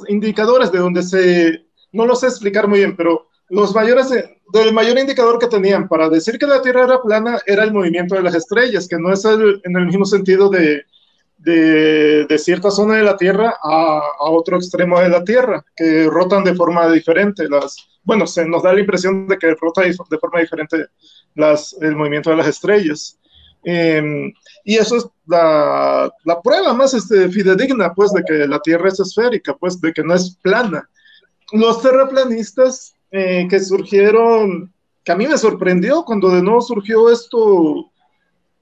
indicadores 0.10 0.72
de 0.72 0.80
donde 0.80 1.04
se, 1.04 1.66
no 1.92 2.06
lo 2.06 2.16
sé 2.16 2.28
explicar 2.28 2.68
muy 2.68 2.80
bien, 2.80 2.96
pero 2.96 3.30
los 3.52 3.76
mayores, 3.76 4.10
del 4.54 4.74
mayor 4.74 4.98
indicador 4.98 5.38
que 5.38 5.48
tenían 5.48 5.88
para 5.88 6.10
decir 6.10 6.40
que 6.40 6.48
la 6.48 6.62
Tierra 6.62 6.86
era 6.86 7.02
plana 7.02 7.40
era 7.46 7.66
el 7.66 7.74
movimiento 7.74 8.16
de 8.16 8.24
las 8.24 8.34
estrellas, 8.34 8.88
que 8.88 8.98
no 8.98 9.12
es 9.12 9.26
en 9.26 9.76
el 9.78 9.86
mismo 9.86 10.06
sentido 10.06 10.50
de, 10.50 10.86
de, 11.38 12.38
cierta 12.38 12.72
zona 12.72 12.96
de 12.96 13.04
la 13.04 13.18
Tierra 13.18 13.54
a, 13.62 14.02
a, 14.20 14.30
otro 14.30 14.56
extremo 14.56 15.02
de 15.02 15.10
la 15.10 15.24
Tierra, 15.24 15.66
que 15.76 16.08
rotan 16.10 16.46
de 16.46 16.56
forma 16.56 16.90
diferente. 16.90 17.50
Las, 17.50 17.76
bueno, 18.04 18.26
se 18.26 18.46
nos 18.46 18.64
da 18.64 18.74
la 18.74 18.80
impresión 18.80 19.28
de 19.28 19.38
que 19.38 19.54
rota 19.56 19.82
de 19.82 20.18
forma 20.18 20.40
diferente 20.40 20.86
las, 21.36 21.76
el 21.82 21.98
movimiento 21.98 22.30
de 22.30 22.38
las 22.38 22.48
estrellas. 22.48 23.20
Em, 23.64 24.32
y 24.64 24.78
eso 24.78 24.96
es 24.96 25.08
la, 25.28 26.10
la, 26.24 26.42
prueba 26.42 26.74
más 26.74 26.94
este, 26.94 27.28
fidedigna, 27.30 27.94
pues, 27.94 28.14
de 28.14 28.24
que 28.24 28.48
la 28.48 28.60
Tierra 28.60 28.88
es 28.88 29.00
esférica, 29.00 29.56
pues, 29.58 29.80
de 29.82 29.92
que 29.92 30.04
no 30.04 30.14
es 30.14 30.38
plana. 30.42 30.90
Los 31.52 31.82
terraplanistas 31.82 32.96
eh, 33.12 33.48
que 33.50 33.60
surgieron, 33.60 34.74
que 35.04 35.12
a 35.12 35.16
mí 35.16 35.28
me 35.28 35.38
sorprendió 35.38 36.04
cuando 36.04 36.30
de 36.30 36.42
nuevo 36.42 36.62
surgió 36.62 37.10
esto 37.12 37.92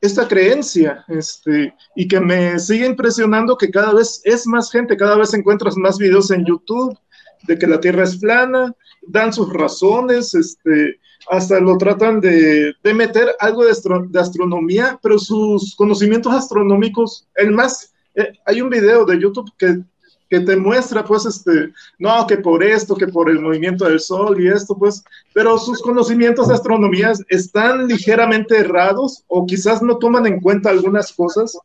esta 0.02 0.28
creencia, 0.28 1.04
este, 1.10 1.74
y 1.96 2.08
que 2.08 2.20
me 2.20 2.58
sigue 2.60 2.86
impresionando 2.86 3.58
que 3.58 3.70
cada 3.70 3.94
vez 3.94 4.22
es 4.24 4.48
más 4.48 4.72
gente, 4.72 4.96
cada 4.96 5.18
vez 5.18 5.34
encuentras 5.34 5.76
más 5.76 5.98
videos 5.98 6.32
en 6.32 6.46
YouTube 6.46 6.98
de 7.44 7.58
que 7.58 7.68
la 7.68 7.80
Tierra 7.80 8.04
es 8.04 8.18
plana, 8.18 8.74
dan 9.08 9.34
sus 9.34 9.52
razones, 9.52 10.34
este, 10.34 11.00
hasta 11.30 11.60
lo 11.60 11.78
tratan 11.78 12.22
de, 12.22 12.74
de 12.82 12.94
meter 12.94 13.36
algo 13.40 13.66
de, 13.66 13.74
de, 14.10 14.20
astronomía, 14.20 14.98
pero 15.02 15.20
sus 15.20 15.76
conocimientos 15.76 16.34
astronómicos, 16.34 17.28
el 17.36 17.52
más, 17.52 17.94
eh, 18.16 18.32
hay 18.46 18.62
un 18.62 18.70
video 18.70 19.06
de 19.06 19.20
YouTube 19.20 19.52
que 19.58 19.84
que 20.30 20.40
te 20.42 20.56
muestra, 20.56 21.04
pues, 21.04 21.26
este, 21.26 21.74
no, 21.98 22.28
que 22.28 22.38
por 22.38 22.64
esto, 22.64 22.96
que 22.96 23.08
por 23.08 23.30
el 23.30 23.40
movimiento 23.40 23.86
del 23.86 24.00
Sol 24.00 24.40
y 24.40 24.48
esto, 24.48 24.78
pues, 24.78 25.04
pero 25.34 25.58
sus 25.58 25.82
conocimientos 25.82 26.48
de 26.48 26.54
astronomía 26.54 27.14
están 27.30 27.88
ligeramente 27.88 28.58
errados 28.58 29.24
o 29.28 29.46
quizás 29.46 29.82
no 29.82 29.98
toman 29.98 30.28
en 30.28 30.40
cuenta 30.40 30.70
algunas 30.70 31.12
cosas 31.14 31.58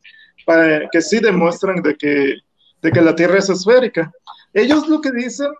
para, 0.45 0.89
que 0.89 1.01
sí 1.01 1.19
demuestran 1.19 1.81
de 1.83 1.95
que, 1.95 2.35
de 2.81 2.91
que 2.91 3.01
la 3.01 3.15
Tierra 3.15 3.37
es 3.37 3.49
esférica. 3.49 4.11
Ellos 4.53 4.87
lo 4.87 4.99
que 4.99 5.11
dicen 5.11 5.51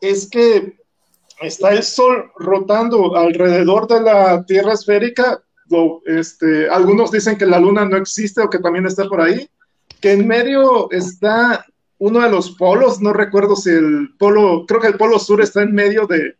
es 0.00 0.28
que 0.28 0.78
está 1.40 1.72
el 1.72 1.84
Sol 1.84 2.32
rotando 2.36 3.16
alrededor 3.16 3.86
de 3.86 4.00
la 4.00 4.44
Tierra 4.44 4.72
esférica, 4.72 5.40
este, 6.06 6.68
algunos 6.70 7.10
dicen 7.12 7.36
que 7.36 7.46
la 7.46 7.60
Luna 7.60 7.84
no 7.84 7.96
existe 7.96 8.40
o 8.40 8.50
que 8.50 8.58
también 8.58 8.86
está 8.86 9.06
por 9.06 9.20
ahí, 9.20 9.48
que 10.00 10.12
en 10.12 10.26
medio 10.26 10.90
está 10.90 11.64
uno 11.98 12.20
de 12.20 12.30
los 12.30 12.52
polos, 12.52 13.00
no 13.00 13.12
recuerdo 13.12 13.56
si 13.56 13.70
el 13.70 14.10
polo, 14.18 14.64
creo 14.66 14.80
que 14.80 14.86
el 14.88 14.96
polo 14.96 15.18
sur 15.18 15.40
está 15.40 15.62
en 15.62 15.72
medio 15.72 16.06
de, 16.06 16.36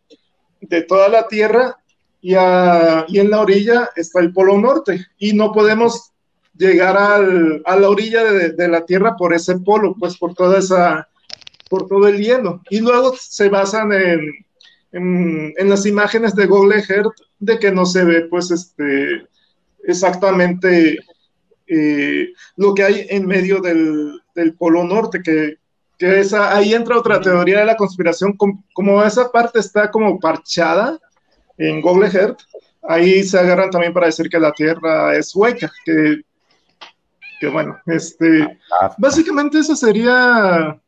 toda 0.87 1.09
la 1.09 1.27
Tierra 1.27 1.77
y, 2.21 2.33
y, 2.33 3.19
en 3.19 3.29
la 3.29 3.41
orilla 3.41 3.89
está 3.95 4.19
el 4.19 4.33
polo 4.33 4.57
norte 4.57 5.05
y 5.17 5.33
no 5.33 5.51
podemos 5.51 6.11
llegar 6.59 6.97
al, 6.97 7.61
a 7.65 7.75
la 7.77 7.89
orilla 7.89 8.23
de, 8.23 8.67
la 8.67 8.85
Tierra 8.85 9.15
por 9.15 9.33
ese 9.33 9.57
polo, 9.59 9.95
pues 9.97 10.17
por 10.17 10.33
toda 10.33 10.59
esa, 10.59 11.07
por 11.69 11.87
todo 11.87 12.07
el 12.07 12.21
hielo. 12.21 12.61
Y 12.69 12.81
luego 12.81 13.15
se 13.17 13.49
basan 13.49 13.93
en, 13.93 14.45
en, 14.91 15.69
las 15.69 15.85
imágenes 15.85 16.35
de 16.35 16.45
Google 16.45 16.83
Earth 16.87 17.13
de 17.39 17.57
que 17.57 17.71
no 17.71 17.85
se 17.85 18.03
ve 18.03 18.21
pues 18.29 18.51
este 18.51 19.27
exactamente 19.85 20.99
eh, 21.67 22.27
lo 22.57 22.73
que 22.73 22.83
hay 22.83 23.07
en 23.09 23.25
medio 23.25 23.61
del, 23.61 24.21
del 24.39 24.55
Polo 24.55 24.83
Norte, 24.83 25.21
que, 25.21 25.57
que 25.97 26.19
esa, 26.21 26.55
ahí 26.55 26.73
entra 26.73 26.97
otra 26.97 27.19
teoría 27.19 27.59
de 27.59 27.65
la 27.65 27.75
conspiración, 27.75 28.35
como, 28.73 29.03
esa 29.03 29.31
parte 29.31 29.59
está 29.59 29.91
como 29.91 30.19
parchada 30.19 30.97
en 31.57 31.81
Google 31.81 32.09
Earth, 32.13 32.39
ahí 32.83 33.23
se 33.23 33.37
agarran 33.37 33.69
también 33.69 33.93
para 33.93 34.05
decir 34.05 34.29
que 34.29 34.39
la 34.39 34.53
Tierra 34.53 35.15
es 35.15 35.35
hueca, 35.35 35.69
que, 35.85 36.21
que 37.39 37.47
bueno, 37.49 37.77
este, 37.85 38.57
básicamente 38.97 39.59
esa 39.59 39.75
sería 39.75 40.79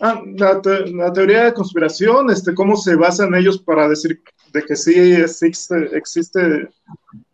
ah, 0.00 0.22
la, 0.36 0.60
la, 0.92 1.12
teoría 1.12 1.44
de 1.44 1.54
conspiración, 1.54 2.30
este, 2.30 2.54
cómo 2.54 2.76
se 2.76 2.96
basan 2.96 3.34
ellos 3.34 3.58
para 3.58 3.88
decir 3.88 4.22
de 4.52 4.62
que 4.62 4.76
sí 4.76 5.14
existe, 5.14 5.96
existe 5.96 6.68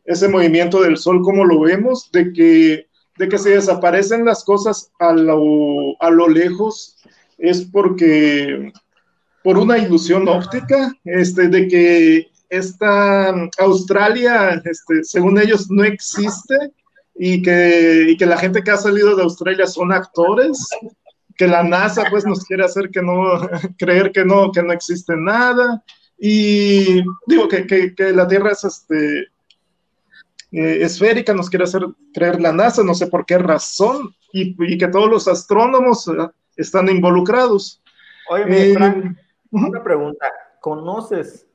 ese 0.05 0.29
movimiento 0.29 0.81
del 0.83 0.97
Sol, 0.97 1.23
como 1.23 1.45
lo 1.45 1.61
vemos, 1.61 2.11
de 2.13 2.33
que 2.33 2.90
de 3.21 3.29
que 3.29 3.37
se 3.37 3.51
desaparecen 3.51 4.25
las 4.25 4.43
cosas 4.43 4.91
a 4.99 5.13
lo, 5.13 5.95
a 6.01 6.09
lo 6.09 6.27
lejos 6.27 6.97
es 7.37 7.61
porque 7.61 8.73
por 9.45 9.59
una 9.59 9.77
ilusión 9.77 10.27
óptica, 10.27 10.91
este, 11.05 11.49
de 11.49 11.69
que 11.69 12.31
esta 12.49 13.29
Australia, 13.59 14.63
este, 14.65 15.05
según 15.05 15.39
ellos, 15.39 15.71
no 15.71 15.85
existe 15.85 16.73
y 17.15 17.43
que, 17.43 18.07
y 18.09 18.17
que 18.17 18.25
la 18.25 18.39
gente 18.39 18.63
que 18.63 18.71
ha 18.71 18.79
salido 18.79 19.15
de 19.15 19.23
Australia 19.23 19.67
son 19.67 19.93
actores, 19.93 20.59
que 21.37 21.47
la 21.47 21.63
NASA 21.63 22.05
pues 22.09 22.25
nos 22.25 22.43
quiere 22.47 22.65
hacer 22.65 22.89
que 22.89 23.03
no, 23.03 23.39
creer 23.79 24.13
que 24.13 24.25
no, 24.25 24.51
que 24.51 24.63
no 24.63 24.73
existe 24.73 25.13
nada, 25.15 25.85
y 26.19 27.03
digo 27.27 27.49
que, 27.49 27.67
que 27.67 28.13
la 28.15 28.27
Tierra 28.27 28.53
es 28.53 28.65
este, 28.65 29.27
eh, 30.53 30.83
esférica, 30.83 31.33
nos 31.33 31.49
quiere 31.49 31.65
hacer 31.65 31.83
creer 32.13 32.41
la 32.41 32.53
NASA, 32.53 32.83
no 32.83 32.95
sé 32.95 33.07
por 33.07 33.25
qué 33.25 33.39
razón, 33.39 34.15
y, 34.33 34.79
que 34.79 34.89
todos 34.89 35.09
los 35.09 35.29
astrónomos 35.29 36.09
eh, 36.09 36.13
están 36.57 36.89
involucrados. 36.89 37.83
Oye, 38.29 38.73
eh, 38.73 38.77
una 39.51 39.83
pregunta, 39.83 40.27
¿conoces 40.61 41.47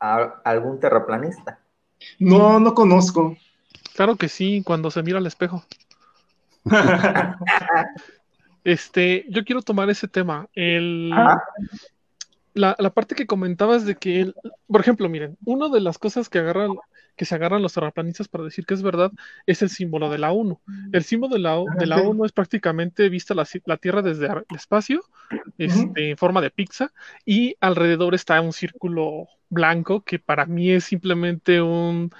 a 0.00 0.40
algún 0.44 0.80
terraplanista? 0.80 1.60
No, 2.18 2.58
no 2.58 2.74
conozco. 2.74 3.36
Claro 3.94 4.16
que 4.16 4.28
sí, 4.28 4.62
cuando 4.64 4.90
se 4.90 5.02
mira 5.02 5.18
al 5.18 5.26
espejo. 5.26 5.64
este, 8.64 9.26
yo 9.28 9.44
quiero 9.44 9.62
tomar 9.62 9.90
ese 9.90 10.08
tema. 10.08 10.48
El, 10.54 11.10
la, 12.54 12.74
la, 12.78 12.90
parte 12.90 13.14
que 13.14 13.26
comentabas 13.26 13.84
de 13.84 13.96
que, 13.96 14.32
por 14.66 14.80
ejemplo, 14.80 15.08
miren, 15.08 15.36
una 15.44 15.68
de 15.68 15.80
las 15.80 15.98
cosas 15.98 16.28
que 16.28 16.38
agarran 16.38 16.76
que 17.16 17.24
se 17.24 17.34
agarran 17.34 17.62
los 17.62 17.74
terraplanistas 17.74 18.28
para 18.28 18.44
decir 18.44 18.66
que 18.66 18.74
es 18.74 18.82
verdad 18.82 19.12
es 19.46 19.62
el 19.62 19.68
símbolo 19.68 20.10
de 20.10 20.18
la 20.18 20.32
ONU. 20.32 20.60
El 20.92 21.04
símbolo 21.04 21.34
de 21.34 21.40
la, 21.40 21.62
de 21.78 21.86
la 21.86 21.96
ONU 21.96 22.24
es 22.24 22.32
prácticamente 22.32 23.08
vista 23.08 23.34
la, 23.34 23.46
la 23.66 23.76
Tierra 23.76 24.02
desde 24.02 24.26
el 24.26 24.44
espacio, 24.54 25.02
este, 25.58 26.10
en 26.10 26.16
forma 26.16 26.40
de 26.40 26.50
pizza, 26.50 26.92
y 27.24 27.56
alrededor 27.60 28.14
está 28.14 28.40
un 28.40 28.52
círculo 28.52 29.28
blanco 29.48 30.02
que 30.02 30.18
para 30.18 30.46
mí 30.46 30.70
es 30.70 30.84
simplemente 30.84 31.60
un 31.60 32.10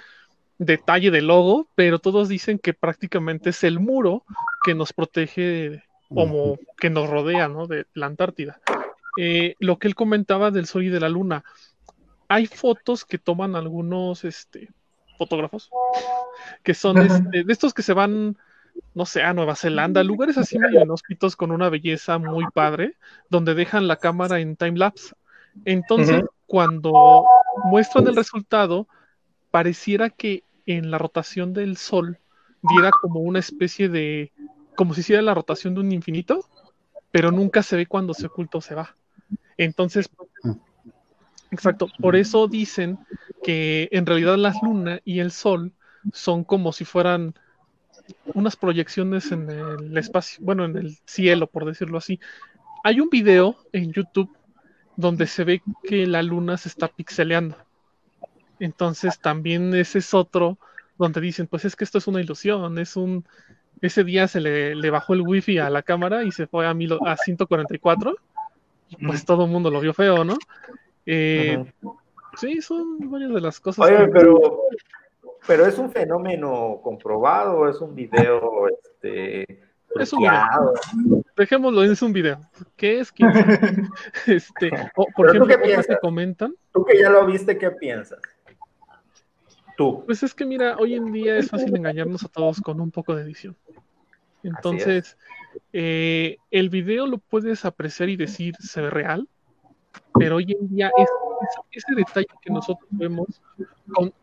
detalle 0.57 1.09
de 1.09 1.21
logo, 1.21 1.67
pero 1.73 1.99
todos 1.99 2.29
dicen 2.29 2.59
que 2.59 2.73
prácticamente 2.73 3.49
es 3.49 3.63
el 3.63 3.79
muro 3.79 4.25
que 4.63 4.75
nos 4.75 4.93
protege 4.93 5.83
como 6.07 6.59
que 6.77 6.89
nos 6.89 7.09
rodea, 7.09 7.47
¿no? 7.47 7.67
De 7.67 7.85
la 7.93 8.05
Antártida. 8.05 8.59
Eh, 9.17 9.55
lo 9.59 9.79
que 9.79 9.87
él 9.87 9.95
comentaba 9.95 10.51
del 10.51 10.67
Sol 10.67 10.83
y 10.83 10.89
de 10.89 10.99
la 10.99 11.09
Luna. 11.09 11.43
Hay 12.27 12.45
fotos 12.45 13.05
que 13.05 13.17
toman 13.17 13.55
algunos 13.55 14.23
este, 14.23 14.69
fotógrafos, 15.21 15.69
que 16.63 16.73
son 16.73 16.97
este, 16.97 17.43
de 17.43 17.53
estos 17.53 17.75
que 17.75 17.83
se 17.83 17.93
van, 17.93 18.37
no 18.95 19.05
sé, 19.05 19.21
a 19.21 19.35
Nueva 19.35 19.55
Zelanda, 19.55 20.03
lugares 20.03 20.35
así 20.39 20.57
medio 20.57 20.81
inhóspitos 20.81 21.35
con 21.35 21.51
una 21.51 21.69
belleza 21.69 22.17
muy 22.17 22.43
padre, 22.55 22.95
donde 23.29 23.53
dejan 23.53 23.87
la 23.87 23.97
cámara 23.97 24.39
en 24.39 24.55
time 24.55 24.79
lapse. 24.79 25.13
Entonces, 25.63 26.23
cuando 26.47 27.23
muestran 27.65 28.07
el 28.07 28.15
resultado, 28.15 28.87
pareciera 29.51 30.09
que 30.09 30.43
en 30.65 30.89
la 30.89 30.97
rotación 30.97 31.53
del 31.53 31.77
Sol 31.77 32.17
diera 32.63 32.89
como 32.89 33.19
una 33.19 33.37
especie 33.37 33.89
de, 33.89 34.31
como 34.75 34.95
si 34.95 35.01
hiciera 35.01 35.21
la 35.21 35.35
rotación 35.35 35.75
de 35.75 35.81
un 35.81 35.91
infinito, 35.91 36.49
pero 37.11 37.31
nunca 37.31 37.61
se 37.61 37.75
ve 37.75 37.85
cuando 37.85 38.15
se 38.15 38.25
oculta 38.25 38.57
o 38.57 38.61
se 38.61 38.73
va. 38.73 38.95
Entonces, 39.55 40.09
Exacto, 41.51 41.87
por 41.99 42.15
eso 42.15 42.47
dicen 42.47 42.97
que 43.43 43.89
en 43.91 44.05
realidad 44.05 44.37
la 44.37 44.53
luna 44.61 44.99
y 45.03 45.19
el 45.19 45.31
sol 45.31 45.73
son 46.13 46.43
como 46.43 46.73
si 46.73 46.85
fueran 46.85 47.33
unas 48.33 48.55
proyecciones 48.55 49.31
en 49.31 49.49
el 49.49 49.97
espacio, 49.97 50.43
bueno, 50.43 50.65
en 50.65 50.77
el 50.77 50.97
cielo, 51.05 51.47
por 51.47 51.65
decirlo 51.65 51.97
así. 51.97 52.19
Hay 52.83 52.99
un 52.99 53.09
video 53.09 53.57
en 53.71 53.91
YouTube 53.91 54.35
donde 54.95 55.27
se 55.27 55.43
ve 55.43 55.61
que 55.83 56.07
la 56.07 56.23
luna 56.23 56.57
se 56.57 56.69
está 56.69 56.87
pixeleando. 56.87 57.57
Entonces 58.59 59.19
también 59.19 59.73
ese 59.73 59.99
es 59.99 60.13
otro 60.13 60.57
donde 60.97 61.21
dicen, 61.21 61.47
pues 61.47 61.65
es 61.65 61.75
que 61.75 61.83
esto 61.83 61.97
es 61.97 62.07
una 62.07 62.21
ilusión, 62.21 62.77
es 62.77 62.95
un... 62.95 63.25
Ese 63.81 64.03
día 64.03 64.27
se 64.27 64.39
le, 64.39 64.89
bajó 64.91 65.15
el 65.15 65.21
wifi 65.21 65.57
a 65.57 65.71
la 65.71 65.81
cámara 65.81 66.23
y 66.23 66.31
se 66.31 66.45
fue 66.45 66.67
a, 66.67 66.73
mil, 66.75 66.93
a 67.03 67.17
144 67.17 68.15
y 68.89 69.07
pues 69.07 69.25
todo 69.25 69.45
el 69.45 69.51
mundo 69.51 69.71
lo 69.71 69.79
vio 69.79 69.91
feo, 69.93 70.23
¿no? 70.23 70.37
Eh, 71.07 71.65
sí, 72.35 72.61
son 72.61 72.97
varias 73.09 73.33
de 73.33 73.41
las 73.41 73.59
cosas. 73.59 73.85
Oye, 73.85 74.07
pero, 74.07 74.63
pero 75.47 75.65
es 75.65 75.77
un 75.77 75.91
fenómeno 75.91 76.79
comprobado, 76.83 77.67
es 77.69 77.79
un 77.81 77.95
video, 77.95 78.67
este, 78.67 79.45
es 79.95 80.13
un 80.13 80.19
video. 80.19 80.73
Dejémoslo, 81.35 81.83
es 81.83 82.01
un 82.01 82.13
video. 82.13 82.39
¿Qué 82.75 82.99
es? 82.99 83.11
¿Quién 83.11 83.31
este, 84.27 84.71
por 85.15 85.29
ejemplo, 85.29 85.47
¿qué 85.47 85.97
comentan? 86.01 86.55
Tú 86.73 86.85
que 86.85 86.99
ya 86.99 87.09
lo 87.09 87.25
viste, 87.25 87.57
¿qué 87.57 87.71
piensas? 87.71 88.19
Tú. 89.77 90.03
Pues 90.05 90.23
es 90.23 90.33
que 90.33 90.45
mira, 90.45 90.77
hoy 90.77 90.95
en 90.95 91.11
día 91.11 91.37
es 91.37 91.49
fácil 91.49 91.75
engañarnos 91.75 92.23
a 92.23 92.27
todos 92.27 92.61
con 92.61 92.79
un 92.79 92.91
poco 92.91 93.15
de 93.15 93.23
edición. 93.23 93.55
Entonces, 94.43 95.17
eh, 95.73 96.37
el 96.49 96.69
video 96.69 97.07
lo 97.07 97.17
puedes 97.17 97.65
apreciar 97.65 98.09
y 98.09 98.17
decir 98.17 98.55
se 98.59 98.81
ve 98.81 98.89
real, 98.89 99.27
pero 100.15 100.37
hoy 100.37 100.55
en 100.59 100.67
día 100.69 100.91
es, 100.97 101.09
ese 101.71 101.95
detalle 101.95 102.27
que 102.41 102.51
nosotros 102.51 102.87
vemos 102.91 103.41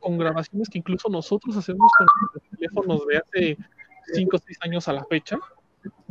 con, 0.00 0.18
grabaciones 0.18 0.68
que 0.68 0.78
incluso 0.78 1.08
nosotros 1.08 1.56
hacemos 1.56 1.90
con 1.98 2.06
nuestros 2.20 2.50
teléfonos 2.50 3.06
de 3.06 3.16
hace 3.18 3.56
5 4.14 4.36
o 4.36 4.38
6 4.38 4.58
años 4.62 4.88
a 4.88 4.92
la 4.92 5.04
fecha, 5.04 5.38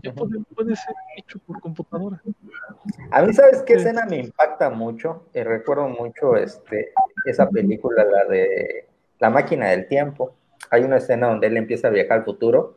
ya 0.04 0.14
puede, 0.14 0.76
ser 0.76 0.96
hecho 1.18 1.40
por 1.40 1.60
computadora. 1.60 2.22
A 3.12 3.22
mí, 3.24 3.34
¿sabes 3.34 3.64
qué 3.64 3.74
escena 3.74 4.06
me 4.06 4.18
impacta 4.18 4.70
mucho? 4.70 5.26
recuerdo 5.34 5.88
mucho 5.90 6.36
este, 6.36 6.94
esa 7.26 7.50
película, 7.50 8.04
la 8.04 8.26
de 8.26 8.88
La 9.20 9.30
máquina 9.30 9.70
del 9.70 9.88
tiempo. 9.88 10.36
hay 10.70 10.84
una 10.84 10.98
escena 10.98 11.28
donde 11.28 11.48
él 11.48 11.58
empieza 11.58 11.88
a 11.88 11.92
viajar 11.92 12.20
al 12.20 12.26
futuro 12.26 12.77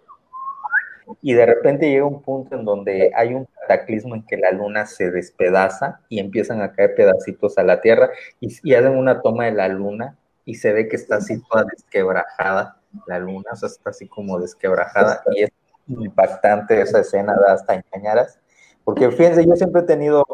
y 1.23 1.35
de 1.35 1.47
repente 1.47 1.91
llega 1.91 2.05
un 2.05 2.23
punto 2.23 2.57
en 2.57 2.65
donde 2.65 3.13
hay 3.15 3.35
un 3.35 3.47
cataclismo 3.61 4.15
en 4.15 4.27
que 4.27 4.37
la 4.37 4.51
luna 4.51 4.87
se 4.87 5.11
despedaza 5.11 6.01
y 6.09 6.19
empiezan 6.19 6.63
a 6.63 6.73
caer 6.73 6.95
pedacitos 6.95 7.59
a 7.59 7.63
la 7.63 7.81
Tierra 7.81 8.11
y, 8.41 8.49
y 8.63 8.75
hacen 8.75 8.97
una 8.97 9.21
toma 9.23 9.47
de 9.47 9.53
la 9.53 9.69
luna 9.69 10.17
y 10.45 10.57
se 10.57 10.73
ve 10.73 10.89
que 10.89 10.97
está 10.97 11.17
así 11.17 11.41
toda 11.49 11.65
desquebrajada 11.65 12.81
la 13.07 13.19
luna, 13.19 13.51
o 13.53 13.57
sea, 13.57 13.69
está 13.69 13.91
así 13.91 14.09
como 14.09 14.39
desquebrajada 14.39 15.23
y 15.33 15.45
es 15.45 15.51
impactante 15.89 16.81
esa 16.81 17.01
escena, 17.01 17.35
da 17.35 17.55
hasta 17.55 17.75
engañaras, 17.75 18.39
porque 18.85 19.11
fíjense, 19.11 19.47
yo 19.47 19.55
siempre 19.57 19.83
he 19.83 19.85
tenido, 19.85 20.25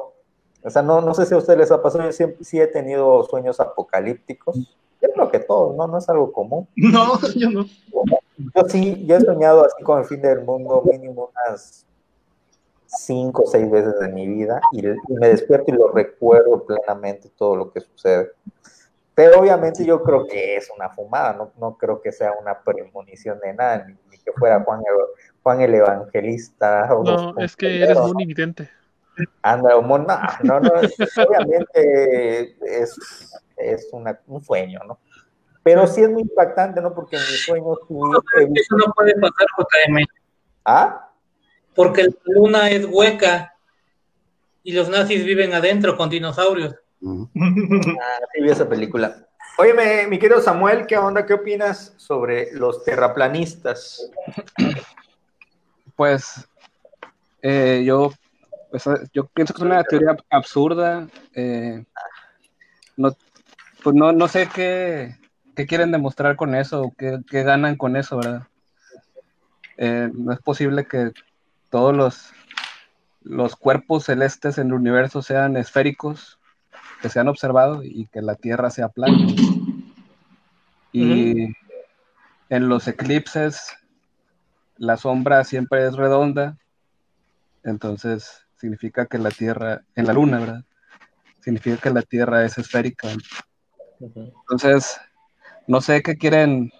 o 0.62 0.70
sea, 0.70 0.82
no, 0.82 1.00
no 1.00 1.14
sé 1.14 1.26
si 1.26 1.34
a 1.34 1.38
ustedes 1.38 1.58
les 1.58 1.70
ha 1.70 1.82
pasado, 1.82 2.04
yo 2.04 2.12
siempre 2.12 2.44
sí 2.44 2.60
he 2.60 2.66
tenido 2.66 3.24
sueños 3.24 3.60
apocalípticos, 3.60 4.76
yo 5.06 5.12
creo 5.14 5.30
que 5.30 5.38
todos, 5.40 5.76
¿no? 5.76 5.86
No 5.86 5.98
es 5.98 6.08
algo 6.08 6.32
común. 6.32 6.68
No, 6.76 7.18
yo 7.34 7.50
no. 7.50 7.66
Yo 8.54 8.68
sí, 8.68 9.04
yo 9.06 9.16
he 9.16 9.20
soñado 9.20 9.64
así 9.64 9.82
con 9.82 9.98
el 10.00 10.04
fin 10.04 10.20
del 10.20 10.42
mundo 10.44 10.82
mínimo 10.84 11.30
unas 11.32 11.86
cinco 12.86 13.42
o 13.42 13.46
seis 13.46 13.70
veces 13.70 13.94
en 14.00 14.14
mi 14.14 14.26
vida 14.26 14.60
y, 14.72 14.82
me 14.82 15.28
despierto 15.28 15.70
y 15.72 15.76
lo 15.76 15.88
recuerdo 15.88 16.64
plenamente 16.64 17.30
todo 17.36 17.56
lo 17.56 17.72
que 17.72 17.80
sucede. 17.80 18.32
Pero 19.14 19.40
obviamente 19.40 19.84
yo 19.84 20.02
creo 20.02 20.26
que 20.26 20.56
es 20.56 20.70
una 20.76 20.90
fumada, 20.90 21.32
no, 21.32 21.50
no 21.58 21.76
creo 21.78 22.00
que 22.00 22.12
sea 22.12 22.32
una 22.40 22.60
premonición 22.60 23.40
de 23.40 23.54
nada, 23.54 23.86
ni, 23.86 24.18
que 24.18 24.32
fuera 24.32 24.62
Juan 24.62 24.80
el, 24.80 24.94
Juan 25.42 25.60
el 25.62 25.74
Evangelista. 25.74 26.86
no, 26.88 27.38
es 27.38 27.56
que 27.56 27.82
eres 27.82 27.98
muy 27.98 28.26
evidente. 29.16 29.32
Anda, 29.42 29.70
no, 29.70 29.80
no, 29.80 30.60
no, 30.60 30.70
obviamente 31.28 32.56
es, 32.60 32.96
es 33.56 33.88
una, 33.92 34.18
un 34.26 34.42
sueño, 34.42 34.80
¿no? 34.86 34.98
Pero 35.62 35.86
sí 35.86 36.02
es 36.02 36.10
muy 36.10 36.22
impactante, 36.22 36.80
¿no? 36.80 36.94
Porque 36.94 37.16
en 37.16 37.22
mis 37.22 37.44
sueños 37.44 37.78
Eso 38.54 38.76
no 38.76 38.92
puede 38.94 39.14
pasar, 39.14 39.46
JM. 39.58 40.04
¿Ah? 40.64 41.10
Porque 41.74 42.04
la 42.04 42.14
luna 42.26 42.70
es 42.70 42.86
hueca 42.86 43.54
y 44.62 44.72
los 44.72 44.88
nazis 44.88 45.24
viven 45.24 45.54
adentro 45.54 45.96
con 45.96 46.08
dinosaurios. 46.08 46.74
Ah, 47.04 48.18
sí 48.32 48.42
vi 48.42 48.50
esa 48.50 48.68
película. 48.68 49.26
Oye, 49.58 50.06
mi 50.06 50.18
querido 50.18 50.40
Samuel, 50.40 50.86
¿qué 50.86 50.98
onda? 50.98 51.24
¿Qué 51.24 51.34
opinas 51.34 51.94
sobre 51.96 52.52
los 52.52 52.84
terraplanistas? 52.84 54.10
Pues 55.96 56.46
eh, 57.42 57.82
yo, 57.84 58.12
yo 59.12 59.26
pienso 59.26 59.54
que 59.54 59.60
es 59.60 59.66
una 59.66 59.84
teoría 59.84 60.16
absurda. 60.30 61.08
Eh, 61.34 61.84
no, 62.96 63.16
pues 63.82 63.94
no, 63.94 64.12
no 64.12 64.28
sé 64.28 64.48
qué, 64.54 65.16
qué, 65.54 65.66
quieren 65.66 65.92
demostrar 65.92 66.36
con 66.36 66.54
eso, 66.54 66.92
qué, 66.96 67.18
qué 67.28 67.42
ganan 67.42 67.76
con 67.76 67.96
eso, 67.96 68.16
¿verdad? 68.16 68.46
Eh, 69.76 70.10
no 70.14 70.32
es 70.32 70.40
posible 70.40 70.86
que 70.86 71.12
todos 71.70 71.94
los, 71.94 72.32
los 73.22 73.56
cuerpos 73.56 74.04
celestes 74.04 74.58
en 74.58 74.68
el 74.68 74.74
universo 74.74 75.22
sean 75.22 75.56
esféricos 75.56 76.38
que 77.02 77.08
se 77.08 77.20
han 77.20 77.28
observado 77.28 77.82
y 77.82 78.06
que 78.06 78.22
la 78.22 78.36
Tierra 78.36 78.70
sea 78.70 78.88
plana. 78.88 79.18
Y 80.92 81.54
en 82.48 82.68
los 82.68 82.88
eclipses 82.88 83.76
la 84.78 84.96
sombra 84.96 85.44
siempre 85.44 85.86
es 85.86 85.94
redonda, 85.94 86.56
entonces 87.64 88.45
significa 88.56 89.06
que 89.06 89.18
la 89.18 89.30
Tierra, 89.30 89.82
en 89.94 90.06
la 90.06 90.12
Luna, 90.12 90.40
¿verdad? 90.40 90.64
Significa 91.40 91.76
que 91.76 91.90
la 91.90 92.02
Tierra 92.02 92.44
es 92.44 92.58
esférica. 92.58 93.08
Entonces, 94.00 94.98
no 95.66 95.80
sé 95.80 96.02
qué 96.02 96.16
quieren, 96.16 96.72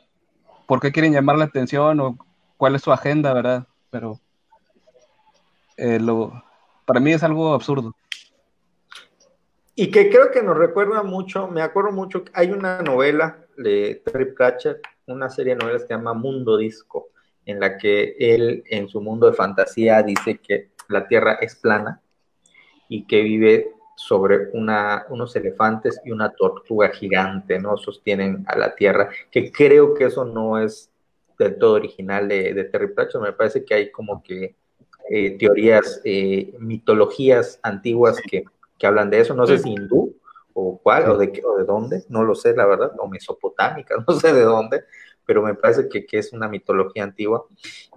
por 0.66 0.80
qué 0.80 0.92
quieren 0.92 1.12
llamar 1.12 1.36
la 1.36 1.44
atención 1.44 2.00
o 2.00 2.18
cuál 2.56 2.74
es 2.74 2.82
su 2.82 2.92
agenda, 2.92 3.32
¿verdad? 3.32 3.66
Pero 3.90 4.20
eh, 5.76 6.00
lo, 6.00 6.42
para 6.84 7.00
mí 7.00 7.12
es 7.12 7.22
algo 7.22 7.54
absurdo. 7.54 7.94
Y 9.74 9.90
que 9.90 10.08
creo 10.08 10.30
que 10.30 10.42
nos 10.42 10.56
recuerda 10.56 11.02
mucho, 11.02 11.48
me 11.48 11.60
acuerdo 11.60 11.92
mucho, 11.92 12.24
hay 12.32 12.50
una 12.50 12.80
novela 12.80 13.38
de 13.58 14.02
Terry 14.04 14.32
Pratchett, 14.32 14.80
una 15.06 15.28
serie 15.28 15.54
de 15.54 15.60
novelas 15.60 15.82
que 15.82 15.88
se 15.88 15.94
llama 15.94 16.14
Mundo 16.14 16.56
Disco, 16.56 17.10
en 17.44 17.60
la 17.60 17.76
que 17.76 18.16
él 18.18 18.64
en 18.66 18.88
su 18.88 19.00
mundo 19.00 19.30
de 19.30 19.34
fantasía 19.36 20.02
dice 20.02 20.38
que 20.38 20.70
la 20.88 21.07
Tierra 21.07 21.38
es 21.40 21.57
plana 21.57 22.01
y 22.88 23.07
que 23.07 23.22
vive 23.22 23.72
sobre 23.96 24.51
una, 24.53 25.07
unos 25.09 25.35
elefantes 25.37 26.01
y 26.05 26.11
una 26.11 26.31
tortuga 26.31 26.90
gigante, 26.90 27.59
¿no? 27.59 27.77
Sostienen 27.77 28.44
a 28.46 28.57
la 28.59 28.75
Tierra, 28.75 29.09
que 29.31 29.51
creo 29.51 29.94
que 29.94 30.05
eso 30.05 30.25
no 30.25 30.59
es 30.59 30.90
del 31.38 31.59
todo 31.59 31.75
original 31.75 32.29
de, 32.29 32.64
Terry 32.64 32.88
Pratchett, 32.88 33.20
me 33.20 33.33
parece 33.33 33.64
que 33.64 33.75
hay 33.75 33.90
como 33.90 34.22
que 34.22 34.55
eh, 35.11 35.37
teorías, 35.38 36.01
eh, 36.05 36.55
mitologías 36.59 37.61
antiguas 37.62 38.20
que 38.20 38.44
que 38.79 38.87
hablan 38.87 39.11
de 39.11 39.20
eso, 39.20 39.35
no 39.35 39.46
sé 39.46 39.59
si 39.59 39.70
hindú 39.70 40.16
o 40.53 40.79
cuál, 40.83 41.11
o 41.11 41.18
de, 41.18 41.33
qué, 41.33 41.42
o 41.44 41.57
de 41.57 41.64
dónde, 41.64 42.05
no 42.09 42.25
lo 42.25 42.35
sé, 42.35 42.55
la 42.55 42.66
verdad, 42.66 42.92
o 42.99 43.09
mesopotámica, 43.09 43.96
no 44.07 44.14
sé 44.14 44.33
de 44.33 44.42
dónde, 44.42 44.85
pero 45.26 45.42
me 45.42 45.54
parece 45.54 45.88
que, 45.88 46.06
que, 46.06 46.18
es 46.18 46.32
una 46.32 46.48
mitología 46.48 47.04
antigua. 47.04 47.44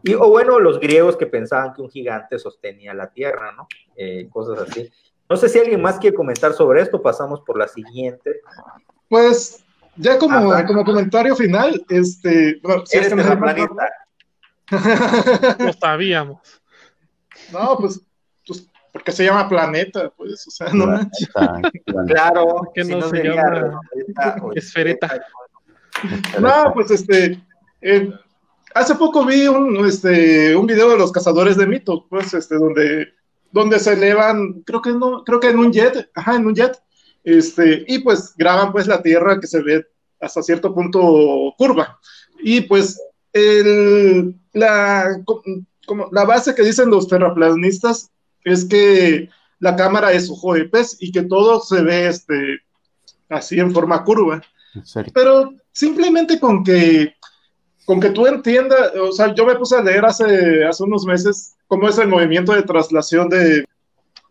Y, 0.03 0.15
o 0.15 0.27
bueno, 0.29 0.59
los 0.59 0.79
griegos 0.79 1.15
que 1.15 1.27
pensaban 1.27 1.73
que 1.73 1.81
un 1.81 1.89
gigante 1.89 2.37
sostenía 2.39 2.93
la 2.93 3.11
tierra, 3.11 3.53
¿no? 3.53 3.67
Eh, 3.95 4.27
cosas 4.31 4.67
así. 4.67 4.91
No 5.29 5.37
sé 5.37 5.47
si 5.47 5.59
alguien 5.59 5.81
más 5.81 5.99
quiere 5.99 6.15
comentar 6.15 6.53
sobre 6.53 6.81
esto, 6.81 7.01
pasamos 7.01 7.41
por 7.41 7.57
la 7.57 7.67
siguiente. 7.67 8.41
Pues, 9.07 9.63
ya 9.95 10.17
como, 10.17 10.51
como 10.65 10.83
comentario 10.83 11.35
final, 11.35 11.85
este... 11.87 12.59
Bueno, 12.63 12.85
si 12.85 12.97
es 12.97 13.09
que 13.09 13.15
no 13.15 13.23
sabíamos. 15.79 16.39
No, 17.51 17.77
pues 17.77 18.01
porque 18.91 19.11
se 19.11 19.23
llama 19.23 19.47
planeta, 19.47 20.11
pues, 20.15 20.47
o 20.47 20.51
sea, 20.51 20.69
no 20.73 20.87
manches. 20.87 21.29
Claro, 22.07 22.63
que 22.73 22.83
no, 22.83 23.01
se 23.09 23.23
llama 23.23 23.79
esfereta. 24.55 25.21
No, 26.41 26.71
pues 26.73 26.91
este, 26.91 27.41
eh, 27.81 28.12
hace 28.73 28.95
poco 28.95 29.25
vi 29.25 29.47
un, 29.47 29.85
este, 29.85 30.55
un 30.55 30.67
video 30.67 30.89
de 30.89 30.97
los 30.97 31.12
cazadores 31.12 31.57
de 31.57 31.67
mitos, 31.67 32.03
pues, 32.09 32.33
este, 32.33 32.55
donde, 32.55 33.09
donde 33.51 33.79
se 33.79 33.93
elevan, 33.93 34.62
creo 34.65 34.81
que 34.81 34.91
no, 34.91 35.23
creo 35.23 35.39
que 35.39 35.49
en 35.49 35.59
un 35.59 35.71
jet, 35.71 36.09
ajá, 36.15 36.35
en 36.35 36.45
un 36.45 36.55
jet, 36.55 36.81
este, 37.23 37.83
y 37.88 37.99
pues 37.99 38.33
graban 38.38 38.71
pues 38.71 38.88
la 38.88 39.01
Tierra 39.01 39.39
que 39.39 39.47
se 39.47 39.62
ve 39.62 39.85
hasta 40.21 40.41
cierto 40.41 40.73
punto 40.73 41.53
curva. 41.57 41.99
Y 42.41 42.62
pues 42.62 42.99
el, 43.33 44.35
la, 44.53 45.21
como, 45.85 46.09
la 46.12 46.25
base 46.25 46.55
que 46.55 46.63
dicen 46.63 46.89
los 46.89 47.07
terraplanistas 47.07 48.12
es 48.43 48.65
que 48.65 49.29
la 49.59 49.75
cámara 49.75 50.13
es 50.13 50.29
ojo 50.29 50.53
de 50.53 50.65
pez 50.65 50.97
y 50.99 51.12
que 51.12 51.23
todo 51.23 51.59
se 51.62 51.81
ve 51.81 52.07
este, 52.07 52.59
así 53.29 53.59
en 53.59 53.73
forma 53.73 54.03
curva. 54.03 54.41
Pero 55.13 55.53
simplemente 55.71 56.39
con 56.39 56.63
que, 56.63 57.13
con 57.86 57.99
que 57.99 58.10
tú 58.10 58.27
entiendas, 58.27 58.91
o 58.95 59.12
sea, 59.12 59.34
yo 59.34 59.45
me 59.45 59.55
puse 59.55 59.75
a 59.75 59.82
leer 59.82 60.05
hace, 60.05 60.65
hace 60.65 60.84
unos 60.84 61.05
meses 61.05 61.55
cómo 61.67 61.88
es 61.88 61.97
el 61.97 62.08
movimiento 62.08 62.53
de 62.53 62.63
traslación 62.63 63.29
de, 63.29 63.65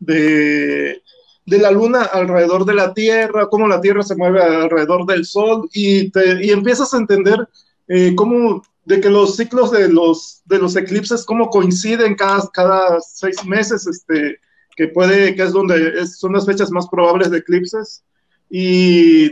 de, 0.00 1.00
la 1.46 1.70
luna 1.70 2.02
alrededor 2.02 2.64
de 2.64 2.74
la 2.74 2.92
Tierra, 2.92 3.48
cómo 3.48 3.66
la 3.66 3.80
Tierra 3.80 4.02
se 4.02 4.16
mueve 4.16 4.42
alrededor 4.42 5.06
del 5.06 5.24
Sol 5.24 5.68
y, 5.72 6.10
te, 6.10 6.44
y 6.44 6.50
empiezas 6.50 6.92
a 6.92 6.98
entender 6.98 7.48
eh, 7.88 8.14
cómo 8.14 8.62
de 8.88 9.00
que 9.02 9.10
los 9.10 9.36
ciclos 9.36 9.70
de 9.70 9.88
los, 9.88 10.40
de 10.46 10.58
los 10.58 10.74
eclipses 10.74 11.24
como 11.24 11.50
coinciden 11.50 12.14
cada, 12.14 12.48
cada 12.52 13.00
seis 13.02 13.44
meses, 13.44 13.86
este, 13.86 14.38
que 14.76 14.88
puede, 14.88 15.34
que 15.34 15.42
es 15.42 15.52
donde 15.52 16.06
son 16.06 16.32
las 16.32 16.46
fechas 16.46 16.70
más 16.70 16.88
probables 16.88 17.30
de 17.30 17.38
eclipses. 17.38 18.02
Y, 18.48 19.30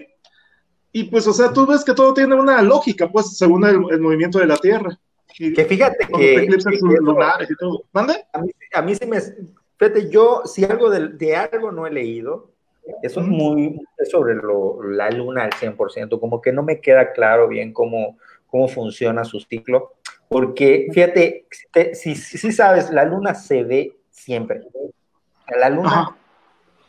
y 1.00 1.04
pues, 1.04 1.26
o 1.26 1.32
sea, 1.32 1.52
tú 1.52 1.66
ves 1.66 1.84
que 1.84 1.94
todo 1.94 2.14
tiene 2.14 2.34
una 2.34 2.62
lógica, 2.62 3.08
pues, 3.08 3.36
según 3.36 3.66
el, 3.66 4.00
movimiento 4.00 4.38
de 4.38 4.46
la 4.46 4.56
Tierra. 4.56 4.98
que 5.36 5.64
fíjate 5.64 6.06
que... 6.06 6.34
Eclipses 6.44 6.80
lunares 6.80 7.50
y 7.50 7.56
todo. 7.56 7.84
¿Mande? 7.92 8.24
A 8.32 8.40
mí, 8.40 8.50
a 8.72 8.82
mí 8.82 8.94
sí 8.94 9.06
me... 9.06 9.20
Fíjate, 9.78 10.08
yo, 10.08 10.42
si 10.44 10.64
algo 10.64 10.88
de, 10.88 11.08
de 11.08 11.36
algo 11.36 11.70
no 11.70 11.86
he 11.86 11.90
leído, 11.90 12.50
eso 13.02 13.20
es 13.20 13.26
muy 13.26 13.78
sobre 14.10 14.36
lo, 14.36 14.82
la 14.82 15.10
luna 15.10 15.44
al 15.44 15.50
100%, 15.50 16.18
como 16.18 16.40
que 16.40 16.52
no 16.52 16.62
me 16.62 16.80
queda 16.80 17.12
claro 17.12 17.48
bien 17.48 17.72
cómo 17.72 18.16
cómo 18.46 18.68
funciona 18.68 19.24
su 19.24 19.40
ciclo, 19.40 19.94
porque 20.28 20.88
fíjate, 20.92 21.46
si, 21.92 22.14
si, 22.14 22.52
sabes, 22.52 22.90
la 22.90 23.04
luna 23.04 23.34
se 23.34 23.62
ve 23.62 23.92
siempre. 24.10 24.62
La 25.60 25.68
luna, 25.68 26.16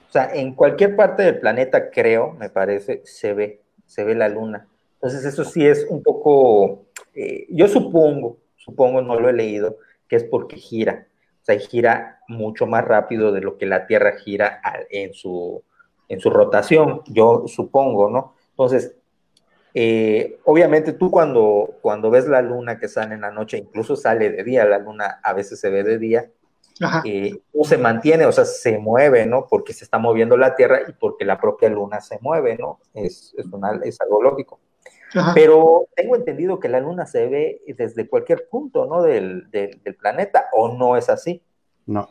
o 0.07 0.11
sea, 0.11 0.33
en 0.33 0.55
cualquier 0.55 0.95
parte 0.95 1.23
del 1.23 1.39
planeta, 1.39 1.89
creo, 1.89 2.33
me 2.33 2.49
parece, 2.49 3.01
se 3.05 3.33
ve, 3.33 3.61
se 3.87 4.03
ve 4.03 4.13
la 4.13 4.29
luna. 4.29 4.67
Entonces 4.95 5.25
eso 5.25 5.43
sí 5.43 5.65
es 5.65 5.87
un 5.89 6.03
poco, 6.03 6.85
eh, 7.15 7.47
yo 7.49 7.67
supongo, 7.67 8.37
supongo, 8.55 9.01
no 9.01 9.19
lo 9.19 9.29
he 9.29 9.33
leído, 9.33 9.77
que 10.07 10.15
es 10.17 10.23
porque 10.23 10.57
gira, 10.57 11.07
o 11.41 11.45
sea, 11.45 11.57
gira 11.59 12.19
mucho 12.27 12.65
más 12.65 12.85
rápido 12.85 13.31
de 13.31 13.41
lo 13.41 13.57
que 13.57 13.65
la 13.65 13.87
Tierra 13.87 14.17
gira 14.17 14.61
en 14.89 15.13
su, 15.13 15.63
en 16.09 16.19
su 16.19 16.29
rotación, 16.29 17.01
yo 17.07 17.45
supongo, 17.47 18.09
¿no? 18.09 18.33
Entonces, 18.51 18.95
eh, 19.73 20.39
obviamente 20.45 20.93
tú 20.93 21.11
cuando, 21.11 21.75
cuando 21.81 22.09
ves 22.09 22.27
la 22.27 22.41
luna 22.41 22.79
que 22.79 22.87
sale 22.87 23.13
en 23.13 23.21
la 23.21 23.31
noche, 23.31 23.57
incluso 23.57 23.95
sale 23.95 24.31
de 24.31 24.43
día, 24.43 24.65
la 24.65 24.79
luna 24.79 25.19
a 25.23 25.33
veces 25.33 25.59
se 25.59 25.69
ve 25.69 25.83
de 25.83 25.99
día, 25.99 26.31
eh, 27.05 27.41
o 27.53 27.63
se 27.65 27.77
mantiene, 27.77 28.25
o 28.25 28.31
sea, 28.31 28.45
se 28.45 28.77
mueve, 28.77 29.25
¿no? 29.25 29.47
Porque 29.49 29.73
se 29.73 29.83
está 29.83 29.97
moviendo 29.97 30.37
la 30.37 30.55
Tierra 30.55 30.81
y 30.87 30.93
porque 30.93 31.25
la 31.25 31.39
propia 31.39 31.69
luna 31.69 32.01
se 32.01 32.19
mueve, 32.21 32.57
¿no? 32.57 32.79
Es, 32.93 33.33
es, 33.37 33.45
es 33.83 34.01
algo 34.01 34.21
lógico. 34.21 34.59
Pero 35.33 35.87
tengo 35.95 36.15
entendido 36.15 36.59
que 36.59 36.69
la 36.69 36.79
luna 36.79 37.05
se 37.05 37.27
ve 37.27 37.61
desde 37.77 38.09
cualquier 38.09 38.47
punto, 38.49 38.85
¿no? 38.85 39.01
Del, 39.01 39.49
del, 39.49 39.95
planeta, 39.95 40.47
¿o 40.53 40.73
no 40.73 40.97
es 40.97 41.09
así? 41.09 41.41
No, 41.85 42.09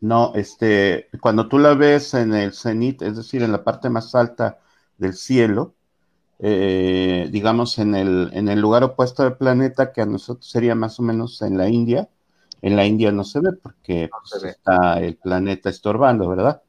no, 0.00 0.32
este, 0.34 1.08
cuando 1.20 1.48
tú 1.48 1.58
la 1.58 1.74
ves 1.74 2.14
en 2.14 2.34
el 2.34 2.52
cenit, 2.52 3.02
es 3.02 3.16
decir, 3.16 3.42
en 3.42 3.52
la 3.52 3.62
parte 3.62 3.88
más 3.88 4.14
alta 4.14 4.58
del 4.98 5.14
cielo, 5.14 5.74
eh, 6.40 7.28
digamos 7.30 7.78
en 7.78 7.94
el, 7.94 8.30
en 8.32 8.48
el 8.48 8.60
lugar 8.60 8.82
opuesto 8.82 9.22
del 9.22 9.36
planeta, 9.36 9.92
que 9.92 10.02
a 10.02 10.06
nosotros 10.06 10.50
sería 10.50 10.74
más 10.74 10.98
o 10.98 11.02
menos 11.02 11.40
en 11.42 11.56
la 11.56 11.68
India, 11.68 12.08
en 12.62 12.76
la 12.76 12.86
India 12.86 13.12
no 13.12 13.24
se 13.24 13.40
ve 13.40 13.52
porque 13.52 14.08
pues, 14.10 14.44
está 14.44 15.00
el 15.00 15.16
planeta 15.16 15.68
estorbando, 15.68 16.28
¿verdad? 16.28 16.62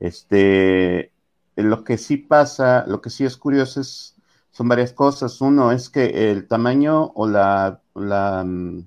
Este, 0.00 1.12
lo 1.56 1.84
que 1.84 1.98
sí 1.98 2.16
pasa, 2.16 2.84
lo 2.86 3.00
que 3.00 3.10
sí 3.10 3.24
es 3.24 3.36
curioso 3.36 3.80
es, 3.80 4.16
son 4.50 4.68
varias 4.68 4.92
cosas. 4.92 5.40
Uno 5.40 5.72
es 5.72 5.88
que 5.90 6.30
el 6.32 6.48
tamaño 6.48 7.12
o 7.14 7.28
la, 7.28 7.80
la, 7.94 8.44
mm, 8.44 8.86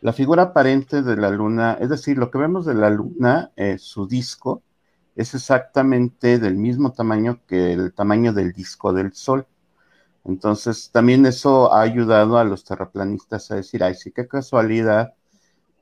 la 0.00 0.12
figura 0.12 0.44
aparente 0.44 1.02
de 1.02 1.16
la 1.16 1.30
luna, 1.30 1.78
es 1.80 1.88
decir, 1.90 2.18
lo 2.18 2.30
que 2.30 2.38
vemos 2.38 2.66
de 2.66 2.74
la 2.74 2.90
luna, 2.90 3.52
eh, 3.56 3.78
su 3.78 4.06
disco, 4.06 4.62
es 5.16 5.34
exactamente 5.34 6.38
del 6.38 6.56
mismo 6.56 6.92
tamaño 6.92 7.40
que 7.46 7.72
el 7.72 7.92
tamaño 7.94 8.32
del 8.32 8.52
disco 8.52 8.92
del 8.92 9.12
Sol. 9.12 9.46
Entonces, 10.24 10.90
también 10.92 11.26
eso 11.26 11.72
ha 11.72 11.82
ayudado 11.82 12.38
a 12.38 12.44
los 12.44 12.64
terraplanistas 12.64 13.50
a 13.50 13.56
decir, 13.56 13.84
ay, 13.84 13.94
sí, 13.94 14.12
qué 14.12 14.28
casualidad 14.28 15.14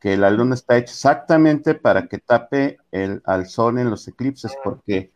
que 0.00 0.16
la 0.16 0.30
luna 0.30 0.54
está 0.54 0.76
hecha 0.76 0.92
exactamente 0.92 1.74
para 1.74 2.06
que 2.06 2.18
tape 2.18 2.78
el, 2.92 3.22
al 3.24 3.46
sol 3.48 3.78
en 3.78 3.90
los 3.90 4.06
eclipses, 4.08 4.52
porque 4.62 5.12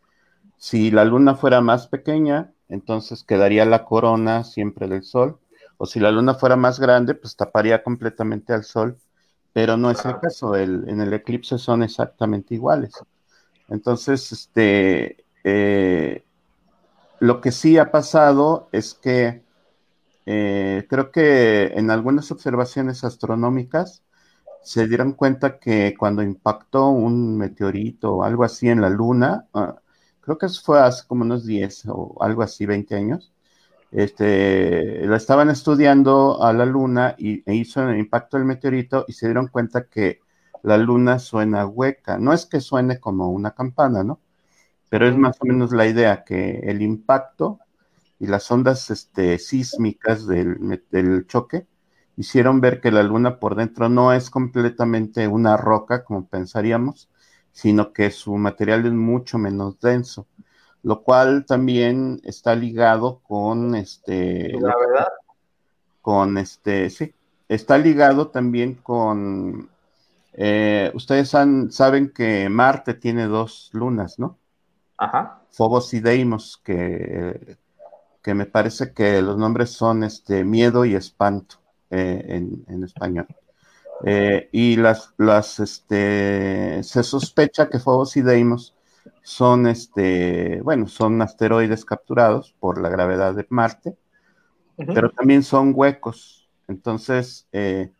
si 0.57 0.91
la 0.91 1.05
luna 1.05 1.35
fuera 1.35 1.61
más 1.61 1.87
pequeña, 1.87 2.51
entonces 2.69 3.23
quedaría 3.23 3.65
la 3.65 3.85
corona 3.85 4.43
siempre 4.43 4.87
del 4.87 5.03
sol, 5.03 5.39
o 5.77 5.85
si 5.85 5.99
la 5.99 6.11
luna 6.11 6.35
fuera 6.35 6.55
más 6.55 6.79
grande, 6.79 7.15
pues 7.15 7.35
taparía 7.35 7.83
completamente 7.83 8.53
al 8.53 8.63
sol, 8.63 8.97
pero 9.53 9.77
no 9.77 9.91
es 9.91 10.03
el 10.05 10.19
caso, 10.19 10.55
el, 10.55 10.87
en 10.87 11.01
el 11.01 11.13
eclipse 11.13 11.57
son 11.57 11.83
exactamente 11.83 12.55
iguales. 12.55 12.93
Entonces, 13.69 14.31
este, 14.31 15.25
eh, 15.43 16.23
lo 17.19 17.41
que 17.41 17.51
sí 17.51 17.77
ha 17.77 17.91
pasado 17.91 18.67
es 18.71 18.93
que 18.93 19.43
eh, 20.25 20.85
creo 20.89 21.11
que 21.11 21.73
en 21.75 21.91
algunas 21.91 22.31
observaciones 22.31 23.03
astronómicas, 23.03 24.03
se 24.63 24.87
dieron 24.87 25.13
cuenta 25.13 25.59
que 25.59 25.95
cuando 25.97 26.23
impactó 26.23 26.89
un 26.89 27.37
meteorito 27.37 28.15
o 28.17 28.23
algo 28.23 28.43
así 28.43 28.69
en 28.69 28.81
la 28.81 28.89
Luna, 28.89 29.47
ah, 29.53 29.75
creo 30.21 30.37
que 30.37 30.45
eso 30.47 30.61
fue 30.63 30.79
hace 30.79 31.05
como 31.07 31.23
unos 31.23 31.45
10 31.45 31.85
o 31.89 32.17
algo 32.21 32.41
así, 32.43 32.65
20 32.65 32.95
años, 32.95 33.33
este, 33.91 35.05
la 35.05 35.17
estaban 35.17 35.49
estudiando 35.49 36.41
a 36.43 36.53
la 36.53 36.65
Luna 36.65 37.15
y 37.17 37.43
e 37.49 37.55
hizo 37.55 37.87
el 37.87 37.99
impacto 37.99 38.37
del 38.37 38.45
meteorito 38.45 39.05
y 39.07 39.13
se 39.13 39.27
dieron 39.27 39.47
cuenta 39.47 39.85
que 39.85 40.21
la 40.63 40.77
Luna 40.77 41.19
suena 41.19 41.67
hueca. 41.67 42.17
No 42.17 42.33
es 42.33 42.45
que 42.45 42.61
suene 42.61 42.99
como 42.99 43.29
una 43.29 43.51
campana, 43.51 44.03
¿no? 44.03 44.19
Pero 44.89 45.07
es 45.07 45.17
más 45.17 45.37
o 45.41 45.45
menos 45.45 45.71
la 45.73 45.87
idea 45.87 46.23
que 46.23 46.59
el 46.63 46.81
impacto 46.81 47.59
y 48.19 48.27
las 48.27 48.49
ondas 48.51 48.89
este, 48.89 49.37
sísmicas 49.39 50.25
del, 50.27 50.81
del 50.89 51.27
choque 51.27 51.67
hicieron 52.17 52.61
ver 52.61 52.79
que 52.79 52.91
la 52.91 53.03
luna 53.03 53.39
por 53.39 53.55
dentro 53.55 53.89
no 53.89 54.13
es 54.13 54.29
completamente 54.29 55.27
una 55.27 55.57
roca 55.57 56.03
como 56.03 56.27
pensaríamos, 56.27 57.09
sino 57.51 57.93
que 57.93 58.11
su 58.11 58.35
material 58.35 58.85
es 58.85 58.93
mucho 58.93 59.37
menos 59.37 59.79
denso, 59.79 60.27
lo 60.81 61.01
cual 61.03 61.45
también 61.45 62.19
está 62.23 62.55
ligado 62.55 63.19
con 63.19 63.75
este... 63.75 64.53
La 64.59 64.75
verdad. 64.77 65.07
Con 66.01 66.37
este, 66.37 66.89
sí, 66.89 67.13
está 67.47 67.77
ligado 67.77 68.27
también 68.27 68.75
con... 68.75 69.69
Eh, 70.33 70.91
ustedes 70.95 71.29
saben 71.29 72.09
que 72.09 72.49
Marte 72.49 72.95
tiene 72.95 73.27
dos 73.27 73.69
lunas, 73.73 74.17
¿no? 74.17 74.37
Ajá. 74.97 75.41
Phobos 75.51 75.93
y 75.93 75.99
Deimos, 75.99 76.59
que, 76.63 77.57
que 78.23 78.33
me 78.33 78.47
parece 78.47 78.93
que 78.93 79.21
los 79.21 79.37
nombres 79.37 79.69
son 79.69 80.03
este, 80.03 80.43
miedo 80.43 80.85
y 80.85 80.95
espanto. 80.95 81.62
Eh, 81.95 82.41
en, 82.67 82.83
español. 82.83 83.27
Eh, 84.03 84.49
y 84.51 84.77
las, 84.77 85.13
las, 85.17 85.59
este, 85.59 86.81
se 86.81 87.03
sospecha 87.03 87.69
que 87.69 87.77
Phobos 87.77 88.17
y 88.17 88.23
Deimos 88.23 88.75
son, 89.21 89.67
este, 89.67 90.59
bueno, 90.63 90.87
son 90.87 91.21
asteroides 91.21 91.85
capturados 91.85 92.55
por 92.59 92.81
la 92.81 92.89
gravedad 92.89 93.35
de 93.35 93.45
Marte, 93.49 93.95
pero 94.75 95.11
también 95.11 95.43
son 95.43 95.73
huecos. 95.75 96.49
Entonces, 96.67 97.47
eh, 97.51 97.91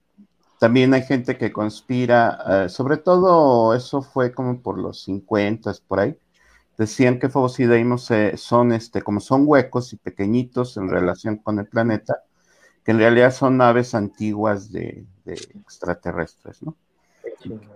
también 0.59 0.95
hay 0.95 1.03
gente 1.03 1.37
que 1.37 1.53
conspira, 1.53 2.67
sobre 2.69 2.97
todo 2.97 3.75
eso 3.75 4.01
fue 4.01 4.33
como 4.33 4.59
por 4.59 4.79
los 4.79 5.03
50, 5.03 5.71
por 5.87 5.99
ahí, 5.99 6.17
decían 6.79 7.19
que 7.19 7.29
Phobos 7.29 7.59
y 7.59 7.67
Deimos 7.67 8.09
son, 8.37 8.71
este, 8.71 9.03
como 9.03 9.19
son 9.19 9.43
huecos 9.45 9.93
y 9.93 9.97
pequeñitos 9.97 10.77
en 10.77 10.89
relación 10.89 11.37
con 11.37 11.59
el 11.59 11.67
planeta, 11.67 12.23
que 12.83 12.91
en 12.91 12.99
realidad 12.99 13.31
son 13.33 13.57
naves 13.57 13.95
antiguas 13.95 14.71
de, 14.71 15.05
extraterrestres, 15.25 16.61
¿no? 16.63 16.75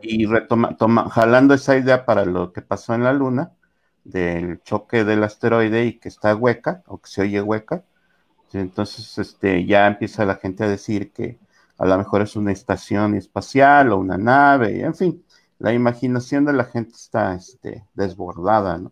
Y 0.02 0.26
retoma, 0.26 1.10
jalando 1.10 1.54
esa 1.54 1.78
idea 1.78 2.06
para 2.06 2.26
lo 2.26 2.54
que 2.54 2.62
pasó 2.62 2.94
en 2.94 3.04
la 3.04 3.14
Luna, 3.14 3.52
del 4.04 4.62
choque 4.64 5.04
del 5.04 5.24
asteroide 5.24 5.86
y 5.86 6.00
que 6.00 6.10
está 6.10 6.36
hueca, 6.36 6.84
o 6.88 7.00
que 7.00 7.10
se 7.10 7.22
oye 7.22 7.42
hueca, 7.42 7.84
entonces 8.54 9.18
este, 9.18 9.66
ya 9.66 9.88
empieza 9.88 10.26
la 10.26 10.36
gente 10.36 10.64
a 10.64 10.70
decir 10.70 11.12
que 11.12 11.40
a 11.78 11.86
lo 11.86 11.98
mejor 11.98 12.22
es 12.22 12.36
una 12.36 12.52
estación 12.52 13.16
espacial 13.16 13.92
o 13.92 13.98
una 13.98 14.18
nave, 14.18 14.82
en 14.82 14.96
fin, 14.96 15.24
la 15.60 15.74
imaginación 15.74 16.46
de 16.46 16.54
la 16.54 16.66
gente 16.66 16.96
está 16.96 17.36
este, 17.36 17.86
desbordada, 17.94 18.78
¿no? 18.78 18.92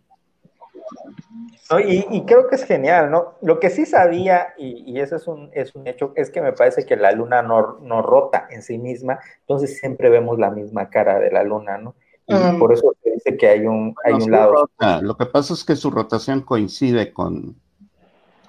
Y, 1.80 2.24
creo 2.26 2.48
que 2.48 2.54
es 2.54 2.64
genial, 2.64 3.10
¿no? 3.10 3.34
Lo 3.42 3.58
que 3.58 3.70
sí 3.70 3.86
sabía, 3.86 4.54
y, 4.56 4.98
eso 5.00 5.16
es 5.16 5.26
un, 5.26 5.50
es 5.52 5.74
un 5.74 5.86
hecho, 5.86 6.12
es 6.14 6.30
que 6.30 6.40
me 6.40 6.52
parece 6.52 6.86
que 6.86 6.96
la 6.96 7.12
luna 7.12 7.42
no, 7.42 7.78
no, 7.80 8.02
rota 8.02 8.46
en 8.50 8.62
sí 8.62 8.78
misma, 8.78 9.18
entonces 9.40 9.78
siempre 9.78 10.08
vemos 10.08 10.38
la 10.38 10.50
misma 10.50 10.88
cara 10.90 11.18
de 11.18 11.30
la 11.30 11.42
luna, 11.42 11.78
¿no? 11.78 11.94
Y 12.28 12.34
ah. 12.34 12.56
por 12.58 12.72
eso 12.72 12.94
se 13.02 13.10
dice 13.10 13.36
que 13.36 13.48
hay 13.48 13.66
un, 13.66 13.94
hay 14.04 14.14
un 14.14 14.30
lado. 14.30 14.68
Lo 15.00 15.16
que 15.16 15.26
pasa 15.26 15.54
es 15.54 15.64
que 15.64 15.76
su 15.76 15.90
rotación 15.90 16.40
coincide 16.42 17.12
con. 17.12 17.56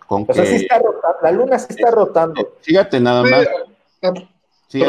con 0.07 0.25
o 0.27 0.33
sea, 0.33 0.45
sí 0.45 0.55
está 0.55 0.79
rotando, 0.79 1.17
la 1.21 1.31
luna 1.31 1.59
sí 1.59 1.67
está 1.69 1.91
rotando. 1.91 2.53
Fíjate 2.61 2.99
nada 2.99 3.23
más. 3.23 3.47
Sí, 4.67 4.83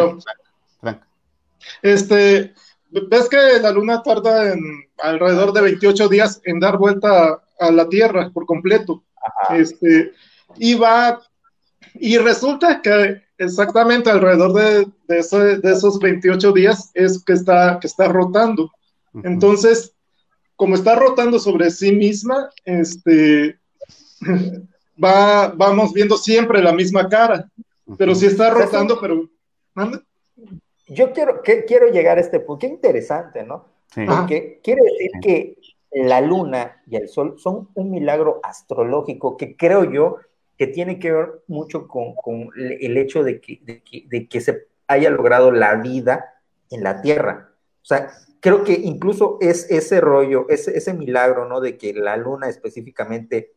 Este, 1.82 2.55
ves 2.91 3.28
que 3.28 3.59
la 3.61 3.70
luna 3.70 4.03
tarda 4.03 4.53
en 4.53 4.61
alrededor 4.99 5.53
de 5.53 5.62
28 5.62 6.09
días 6.09 6.41
en 6.45 6.61
dar 6.61 6.78
vuelta 6.78 7.43
a 7.59 7.70
la 7.70 7.89
Tierra 7.89 8.30
por 8.32 8.47
completo. 8.47 9.05
Este, 9.51 10.12
y 10.57 10.74
va, 10.74 11.20
y 11.95 12.18
resulta 12.18 12.80
que 12.80 13.22
exactamente 13.36 14.11
alrededor 14.11 14.53
de, 14.53 14.89
de, 15.07 15.70
esos 15.70 15.99
28 15.99 16.53
días 16.53 16.91
es 16.95 17.22
que 17.24 17.34
está, 17.34 17.78
que 17.80 17.86
está 17.86 18.09
rotando. 18.09 18.70
Entonces, 19.22 19.95
como 20.57 20.74
está 20.74 20.95
rotando 20.95 21.39
sobre 21.39 21.70
sí 21.70 21.93
misma, 21.93 22.51
este, 22.64 23.59
va, 25.03 25.49
vamos 25.49 25.93
viendo 25.93 26.16
siempre 26.16 26.62
la 26.62 26.72
misma 26.72 27.09
cara, 27.09 27.49
pero 27.97 28.14
si 28.14 28.26
está 28.26 28.51
rotando, 28.51 29.01
pero... 29.01 29.28
Yo 30.89 31.12
quiero, 31.12 31.43
que, 31.43 31.64
quiero 31.64 31.89
llegar 31.89 32.18
a 32.18 32.20
este 32.20 32.41
punto, 32.41 32.61
qué 32.61 32.66
interesante, 32.66 33.43
¿no? 33.45 33.66
Porque 33.95 34.61
quiere 34.62 34.82
decir 34.82 35.11
que 35.22 35.57
la 35.91 36.20
luna 36.20 36.82
y 36.86 36.97
el 36.97 37.09
sol 37.09 37.36
son 37.39 37.68
un 37.74 37.91
milagro 37.91 38.41
astrológico 38.43 39.36
que 39.36 39.57
creo 39.57 39.91
yo 39.91 40.16
que 40.57 40.66
tiene 40.66 40.99
que 40.99 41.12
ver 41.12 41.43
mucho 41.47 41.86
con, 41.89 42.14
el 42.57 42.97
hecho 42.97 43.22
de 43.22 43.41
que, 43.41 43.61
de 43.62 44.28
que, 44.28 44.41
se 44.41 44.66
haya 44.89 45.11
logrado 45.11 45.51
la 45.51 45.76
vida 45.76 46.34
en 46.70 46.82
la 46.82 47.01
Tierra. 47.01 47.53
O 47.82 47.84
sea, 47.84 48.11
creo 48.41 48.64
que 48.64 48.72
incluso 48.72 49.39
es 49.41 49.70
ese 49.70 50.01
rollo, 50.01 50.47
ese, 50.49 50.76
ese 50.76 50.95
milagro, 50.95 51.49
¿no? 51.49 51.61
De 51.61 51.78
que 51.78 51.93
la 51.95 52.16
luna 52.16 52.49
específicamente 52.49 53.53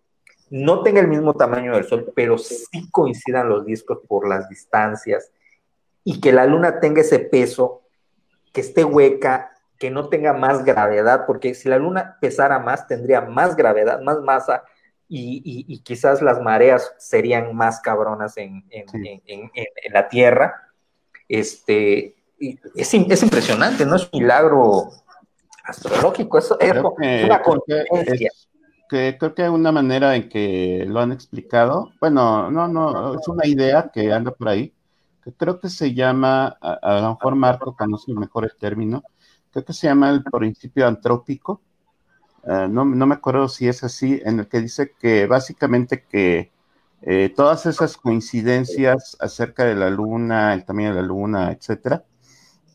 no 0.52 0.84
tenga 0.84 1.02
el 1.02 1.08
mismo 1.08 1.34
tamaño 1.34 1.74
del 1.74 1.86
Sol, 1.86 2.12
pero 2.16 2.38
sí 2.38 2.90
coincidan 2.92 3.50
los 3.50 3.66
discos 3.66 4.00
por 4.08 4.28
las 4.28 4.48
distancias 4.48 5.32
y 6.04 6.20
que 6.20 6.32
la 6.32 6.46
luna 6.46 6.80
tenga 6.80 7.02
ese 7.02 7.20
peso, 7.20 7.82
que 8.54 8.62
esté 8.62 8.84
hueca, 8.84 9.52
que 9.78 9.90
no 9.90 10.10
tenga 10.10 10.34
más 10.34 10.64
gravedad, 10.64 11.26
porque 11.26 11.54
si 11.56 11.70
la 11.70 11.78
luna 11.78 12.18
pesara 12.22 12.60
más, 12.60 12.88
tendría 12.88 13.22
más 13.22 13.56
gravedad, 13.56 14.02
más 14.02 14.20
masa, 14.22 14.64
y, 15.14 15.80
quizás 15.80 16.22
las 16.22 16.40
mareas 16.42 16.94
serían 16.98 17.54
más 17.54 17.82
cabronas 17.82 18.38
en, 18.38 18.64
la 19.92 20.08
Tierra. 20.08 20.70
Este, 21.28 22.16
es, 22.40 22.94
es, 22.94 23.24
impresionante, 23.24 23.86
¿no? 23.86 23.98
Es 23.98 24.10
un 24.12 24.22
milagro 24.22 24.90
astrológico, 25.66 26.38
eso 26.38 26.58
es, 26.60 26.72
una 27.26 27.42
contingencia. 27.42 28.32
Que 28.90 29.18
creo 29.18 29.34
que 29.34 29.44
hay 29.44 29.50
una 29.50 29.72
manera 29.72 30.16
en 30.16 30.30
que 30.30 30.86
lo 30.88 31.00
han 31.00 31.12
explicado, 31.12 31.92
bueno, 32.00 32.52
no, 32.52 32.68
no, 32.68 33.16
es 33.16 33.28
una 33.28 33.48
idea 33.48 33.90
que 33.94 34.12
anda 34.12 34.32
por 34.32 34.50
ahí, 34.50 34.74
que 35.24 35.34
creo 35.34 35.60
que 35.60 35.70
se 35.70 35.94
llama, 35.94 36.48
a, 36.62 37.02
lo 37.02 37.10
mejor 37.12 37.36
Marco 37.36 37.76
conoce 37.76 38.14
mejor 38.14 38.46
el 38.46 38.56
término, 38.58 39.04
creo 39.52 39.66
que 39.66 39.74
se 39.74 39.88
llama 39.88 40.10
el 40.10 40.24
principio 40.24 40.88
antrópico, 40.88 41.62
eh, 42.44 42.68
no, 42.70 42.86
me 42.86 43.16
acuerdo 43.16 43.48
si 43.48 43.68
es 43.68 43.84
así, 43.84 44.20
en 44.26 44.40
el 44.40 44.48
que 44.48 44.62
dice 44.62 44.94
que 45.00 45.28
básicamente 45.28 46.04
que 46.04 46.52
eh, 47.04 47.34
todas 47.36 47.66
esas 47.66 47.98
coincidencias 47.98 49.18
acerca 49.20 49.66
de 49.66 49.76
la 49.76 49.90
luna, 49.90 50.54
el 50.54 50.66
tamaño 50.66 50.90
de 50.90 51.02
la 51.02 51.08
luna, 51.08 51.52
etcétera, 51.52 52.04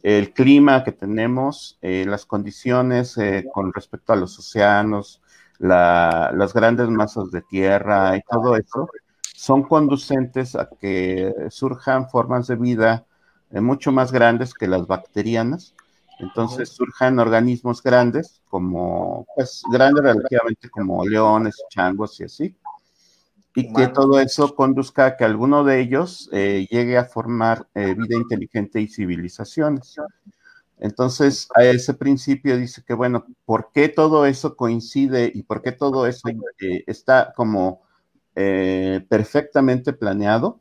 el 0.02 0.32
clima 0.32 0.84
que 0.84 0.92
tenemos, 0.92 1.78
eh, 1.82 2.04
las 2.06 2.26
condiciones 2.26 3.16
con 3.52 3.72
respecto 3.72 4.12
a 4.12 4.16
los 4.16 4.38
océanos, 4.38 5.20
las 5.58 6.52
grandes 6.54 6.88
masas 6.88 7.30
de 7.32 7.42
tierra 7.42 8.16
y 8.16 8.20
todo 8.22 8.56
eso, 8.56 8.88
son 9.36 9.62
conducentes 9.64 10.56
a 10.56 10.70
que 10.80 11.32
surjan 11.50 12.08
formas 12.08 12.46
de 12.46 12.56
vida 12.56 13.04
mucho 13.50 13.92
más 13.92 14.10
grandes 14.10 14.54
que 14.54 14.66
las 14.66 14.86
bacterianas. 14.86 15.74
Entonces 16.18 16.70
surjan 16.70 17.18
organismos 17.18 17.82
grandes, 17.82 18.40
como, 18.48 19.26
pues, 19.36 19.62
grandes 19.70 20.02
relativamente 20.02 20.70
como 20.70 21.04
leones, 21.04 21.62
changos 21.68 22.18
y 22.20 22.24
así, 22.24 22.56
y 23.54 23.70
que 23.74 23.88
todo 23.88 24.18
eso 24.18 24.54
conduzca 24.54 25.04
a 25.04 25.16
que 25.18 25.24
alguno 25.24 25.64
de 25.64 25.80
ellos 25.80 26.30
eh, 26.32 26.66
llegue 26.70 26.96
a 26.96 27.04
formar 27.04 27.68
eh, 27.74 27.94
vida 27.94 28.16
inteligente 28.16 28.80
y 28.80 28.88
civilizaciones. 28.88 29.96
Entonces, 30.78 31.48
a 31.54 31.64
ese 31.64 31.92
principio 31.92 32.56
dice 32.56 32.82
que, 32.86 32.94
bueno, 32.94 33.26
¿por 33.44 33.70
qué 33.74 33.90
todo 33.90 34.24
eso 34.24 34.56
coincide 34.56 35.30
y 35.34 35.42
por 35.42 35.60
qué 35.60 35.72
todo 35.72 36.06
eso 36.06 36.28
eh, 36.60 36.84
está 36.86 37.34
como 37.36 37.85
perfectamente 39.08 39.92
planeado? 39.92 40.60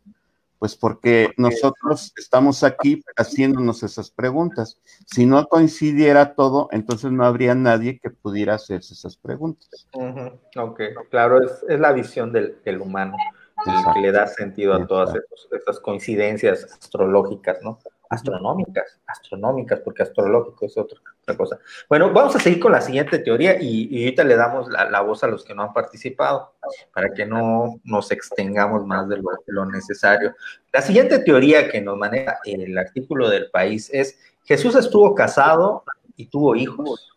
Pues 0.58 0.76
porque 0.76 1.32
nosotros 1.38 2.14
estamos 2.18 2.64
aquí 2.64 3.04
haciéndonos 3.18 3.84
esas 3.84 4.10
preguntas. 4.10 4.80
Si 5.06 5.26
no 5.26 5.46
coincidiera 5.48 6.34
todo, 6.34 6.70
entonces 6.72 7.12
no 7.12 7.26
habría 7.26 7.54
nadie 7.54 8.00
que 8.00 8.10
pudiera 8.10 8.56
hacerse 8.56 8.94
esas 8.94 9.18
preguntas. 9.18 9.88
Ok, 10.58 10.82
claro, 11.12 11.44
es, 11.44 11.80
la 11.80 11.92
visión 11.92 12.32
del, 12.32 12.82
humano, 12.82 13.18
que 13.94 14.00
le 14.00 14.12
da 14.12 14.28
sentido 14.28 14.74
a 14.74 14.88
todas 14.88 15.14
estas 15.52 15.80
coincidencias 15.82 16.64
astrológicas, 16.64 17.58
¿no? 17.62 17.80
Astronómicas, 18.10 18.99
astronómicas, 19.08 19.80
porque 19.80 20.03
astrológico 20.03 20.66
es 20.66 20.78
otra, 20.78 20.99
cosa. 21.38 21.60
Bueno, 21.89 22.12
vamos 22.14 22.36
a 22.36 22.39
seguir 22.39 22.60
con 22.60 22.72
la 22.72 22.82
siguiente 22.82 23.20
teoría 23.20 23.58
y, 23.60 24.03
ahorita 24.03 24.24
le 24.24 24.36
damos 24.36 24.70
la, 24.70 25.01
voz 25.01 25.24
a 25.24 25.28
los 25.28 25.43
que 25.43 25.56
no 25.56 25.64
han 25.64 25.74
participado 25.74 26.53
para 26.93 27.12
que 27.14 27.26
no 27.26 27.80
nos 27.84 28.12
extengamos 28.12 28.86
más 28.86 29.10
de 29.10 29.18
lo, 29.47 29.66
necesario. 29.66 30.36
La 30.72 30.82
siguiente 30.82 31.20
teoría 31.20 31.70
que 31.70 31.82
nos 31.82 31.97
maneja 31.97 32.38
el 32.45 32.78
artículo 32.78 33.30
del 33.30 33.49
país 33.49 33.89
es 33.91 34.20
Jesús 34.43 34.76
estuvo 34.76 35.16
casado 35.16 35.84
y 36.16 36.28
tuvo 36.28 36.56
hijos. 36.56 37.14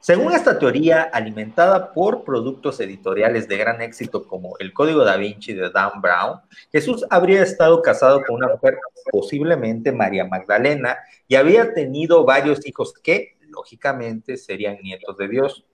Según 0.00 0.32
esta 0.32 0.58
teoría, 0.58 1.02
alimentada 1.02 1.92
por 1.92 2.22
productos 2.22 2.78
editoriales 2.80 3.48
de 3.48 3.56
gran 3.56 3.82
éxito 3.82 4.26
como 4.26 4.56
El 4.58 4.72
Código 4.72 5.04
da 5.04 5.16
Vinci 5.16 5.54
de 5.54 5.70
Dan 5.70 6.00
Brown, 6.00 6.40
Jesús 6.70 7.04
habría 7.10 7.42
estado 7.42 7.82
casado 7.82 8.22
con 8.22 8.36
una 8.36 8.48
mujer, 8.48 8.78
posiblemente 9.10 9.90
María 9.90 10.24
Magdalena, 10.24 10.98
y 11.26 11.34
había 11.34 11.74
tenido 11.74 12.24
varios 12.24 12.64
hijos 12.66 12.94
que, 12.94 13.36
lógicamente, 13.48 14.36
serían 14.36 14.78
nietos 14.82 15.16
de 15.18 15.28
Dios. 15.28 15.64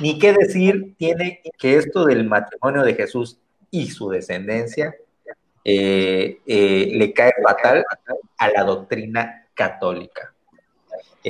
Ni 0.00 0.18
qué 0.18 0.32
decir 0.32 0.94
tiene 0.96 1.42
que 1.58 1.76
esto 1.76 2.06
del 2.06 2.24
matrimonio 2.24 2.82
de 2.82 2.94
Jesús 2.94 3.38
y 3.70 3.90
su 3.90 4.08
descendencia 4.08 4.94
eh, 5.62 6.38
eh, 6.46 6.88
le 6.94 7.12
cae 7.12 7.32
fatal 7.44 7.84
a 8.38 8.48
la 8.48 8.64
doctrina 8.64 9.46
católica. 9.52 10.34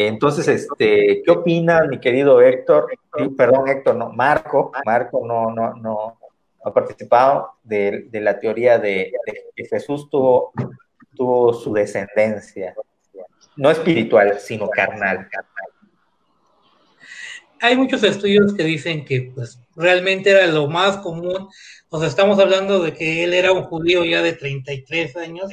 Entonces, 0.07 0.47
este, 0.47 1.23
¿qué 1.25 1.31
opinas, 1.33 1.89
mi 1.89 1.99
querido 1.99 2.41
Héctor? 2.41 2.87
perdón, 3.37 3.69
Héctor, 3.69 3.97
no, 3.97 4.11
Marco, 4.11 4.71
Marco 4.85 5.27
no, 5.27 5.51
no, 5.51 5.75
no, 5.75 6.19
ha 6.63 6.73
participado 6.73 7.55
de, 7.65 8.09
la 8.13 8.39
teoría 8.39 8.79
de, 8.79 9.13
que 9.57 9.65
Jesús 9.65 10.09
tuvo, 10.09 10.53
su 11.53 11.73
descendencia, 11.73 12.77
no 13.57 13.73
espiritual, 13.73 14.39
sino 14.39 14.69
carnal. 14.71 15.29
Hay 17.61 17.77
muchos 17.77 18.05
estudios 18.05 18.55
que 18.55 18.63
dicen 18.63 19.05
que 19.05 19.33
pues 19.35 19.59
realmente 19.75 20.31
era 20.31 20.47
lo 20.47 20.69
más 20.69 20.99
común, 20.99 21.49
o 21.89 21.99
sea, 21.99 22.07
estamos 22.07 22.39
hablando 22.39 22.85
de 22.85 22.95
que 22.95 23.25
él 23.25 23.35
era 23.35 23.51
un 23.51 23.65
judío 23.65 24.05
ya 24.05 24.23
de 24.23 24.35
33 24.35 25.17
años 25.17 25.51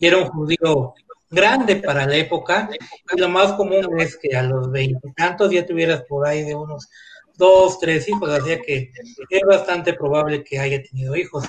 y 0.00 0.04
era 0.04 0.16
un 0.16 0.26
judío 0.26 0.94
grande 1.30 1.76
para 1.76 2.06
la 2.06 2.16
época 2.16 2.70
y 3.14 3.20
lo 3.20 3.28
más 3.28 3.52
común 3.52 4.00
es 4.00 4.16
que 4.16 4.36
a 4.36 4.42
los 4.42 4.70
veintitantos 4.70 5.50
ya 5.50 5.66
tuvieras 5.66 6.02
por 6.08 6.26
ahí 6.26 6.42
de 6.42 6.54
unos 6.54 6.88
dos, 7.36 7.78
tres 7.78 8.08
hijos, 8.08 8.28
así 8.30 8.60
que 8.62 8.90
es 9.30 9.42
bastante 9.46 9.94
probable 9.94 10.42
que 10.42 10.58
haya 10.58 10.82
tenido 10.82 11.14
hijos. 11.14 11.44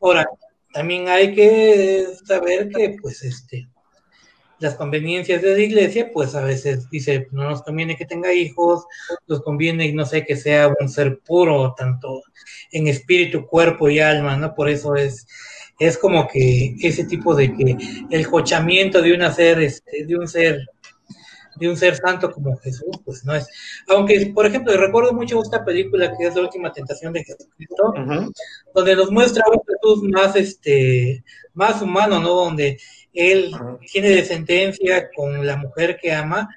Ahora, 0.00 0.28
también 0.72 1.08
hay 1.08 1.34
que 1.34 2.06
saber 2.24 2.68
que 2.70 2.96
pues 3.00 3.22
este 3.22 3.68
las 4.62 4.76
conveniencias 4.76 5.42
de 5.42 5.54
la 5.54 5.60
iglesia, 5.60 6.10
pues 6.12 6.34
a 6.34 6.44
veces 6.44 6.88
dice, 6.90 7.28
no 7.32 7.50
nos 7.50 7.62
conviene 7.62 7.96
que 7.96 8.06
tenga 8.06 8.32
hijos, 8.32 8.84
nos 9.26 9.42
conviene, 9.42 9.92
no 9.92 10.06
sé, 10.06 10.24
que 10.24 10.36
sea 10.36 10.72
un 10.80 10.88
ser 10.88 11.18
puro, 11.18 11.74
tanto 11.76 12.22
en 12.70 12.88
espíritu, 12.88 13.46
cuerpo 13.46 13.90
y 13.90 14.00
alma, 14.00 14.36
¿no? 14.36 14.54
Por 14.54 14.68
eso 14.68 14.94
es 14.96 15.26
es 15.86 15.98
como 15.98 16.28
que 16.28 16.76
ese 16.80 17.04
tipo 17.04 17.34
de 17.34 17.52
que 17.54 17.76
el 18.10 18.28
cochamiento 18.28 19.02
de 19.02 19.14
una 19.14 19.32
ser, 19.32 19.60
este, 19.60 20.04
de 20.04 20.16
un 20.16 20.28
ser, 20.28 20.60
de 21.56 21.68
un 21.68 21.76
ser 21.76 21.96
santo 21.96 22.30
como 22.30 22.56
Jesús, 22.58 23.00
pues 23.04 23.24
no 23.24 23.34
es. 23.34 23.46
Aunque, 23.88 24.32
por 24.34 24.46
ejemplo, 24.46 24.76
recuerdo 24.76 25.12
mucho 25.12 25.42
esta 25.42 25.64
película 25.64 26.16
que 26.16 26.26
es 26.26 26.34
la 26.34 26.42
última 26.42 26.72
tentación 26.72 27.12
de 27.12 27.24
Jesucristo, 27.24 27.94
donde 28.74 28.96
nos 28.96 29.10
muestra 29.10 29.44
un 29.50 29.60
Jesús 29.66 30.02
más, 30.10 30.36
este, 30.36 31.24
más 31.54 31.82
humano, 31.82 32.20
¿no? 32.20 32.30
Donde 32.30 32.78
él 33.12 33.52
tiene 33.90 34.10
descendencia 34.10 35.10
con 35.14 35.46
la 35.46 35.56
mujer 35.56 35.98
que 36.00 36.12
ama 36.12 36.48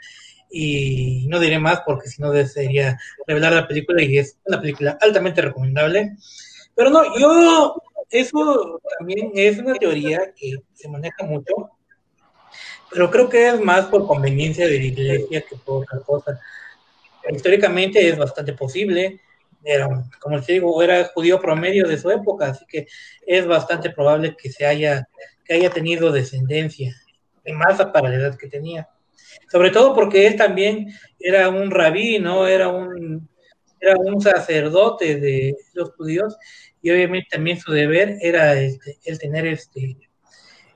y 0.50 1.26
no 1.28 1.40
diré 1.40 1.60
más 1.60 1.82
porque 1.86 2.08
si 2.08 2.22
no 2.22 2.32
sería 2.46 2.98
revelar 3.28 3.54
la 3.54 3.68
película 3.68 4.02
y 4.02 4.18
es 4.18 4.38
una 4.46 4.62
película 4.62 4.98
altamente 5.02 5.42
recomendable. 5.42 6.16
Pero 6.76 6.90
no, 6.90 7.18
yo 7.18 7.82
eso 8.10 8.80
también 8.98 9.32
es 9.34 9.58
una 9.58 9.76
teoría 9.76 10.34
que 10.36 10.56
se 10.74 10.88
maneja 10.88 11.24
mucho, 11.26 11.72
pero 12.90 13.10
creo 13.10 13.30
que 13.30 13.48
es 13.48 13.60
más 13.60 13.86
por 13.86 14.08
conveniencia 14.08 14.68
de 14.68 14.80
la 14.80 14.86
iglesia 14.86 15.42
que 15.42 15.56
por 15.58 15.84
otra 15.84 16.00
cosa. 16.00 16.40
Históricamente 17.30 18.08
es 18.08 18.18
bastante 18.18 18.54
posible, 18.54 19.20
era, 19.64 19.88
como 20.20 20.38
les 20.38 20.46
digo, 20.46 20.82
era 20.84 21.06
judío 21.06 21.42
promedio 21.42 21.88
de 21.88 21.98
su 21.98 22.12
época, 22.12 22.50
así 22.50 22.66
que 22.68 22.88
es 23.26 23.48
bastante 23.48 23.90
probable 23.90 24.36
que 24.38 24.52
se 24.52 24.66
haya, 24.66 25.08
que 25.46 25.54
haya 25.54 25.70
tenido 25.70 26.12
descendencia, 26.12 26.96
en 27.44 27.58
masa 27.58 27.92
para 27.92 28.10
la 28.10 28.16
edad 28.16 28.38
que 28.38 28.48
tenía. 28.48 28.90
Sobre 29.52 29.70
todo 29.70 29.94
porque 29.94 30.28
él 30.28 30.36
también 30.36 30.88
era 31.20 31.50
un 31.50 31.72
rabí, 31.72 32.20
¿no? 32.20 32.48
Era 32.48 32.70
un, 32.70 33.30
era 33.80 33.96
un 33.98 34.20
sacerdote 34.20 35.20
de 35.20 35.56
los 35.74 35.92
judíos 35.92 36.36
y 36.82 36.92
obviamente 36.92 37.30
también 37.32 37.60
su 37.60 37.72
deber 37.72 38.18
era 38.22 38.54
el 38.54 38.80
tener 39.20 39.48
este 39.48 39.98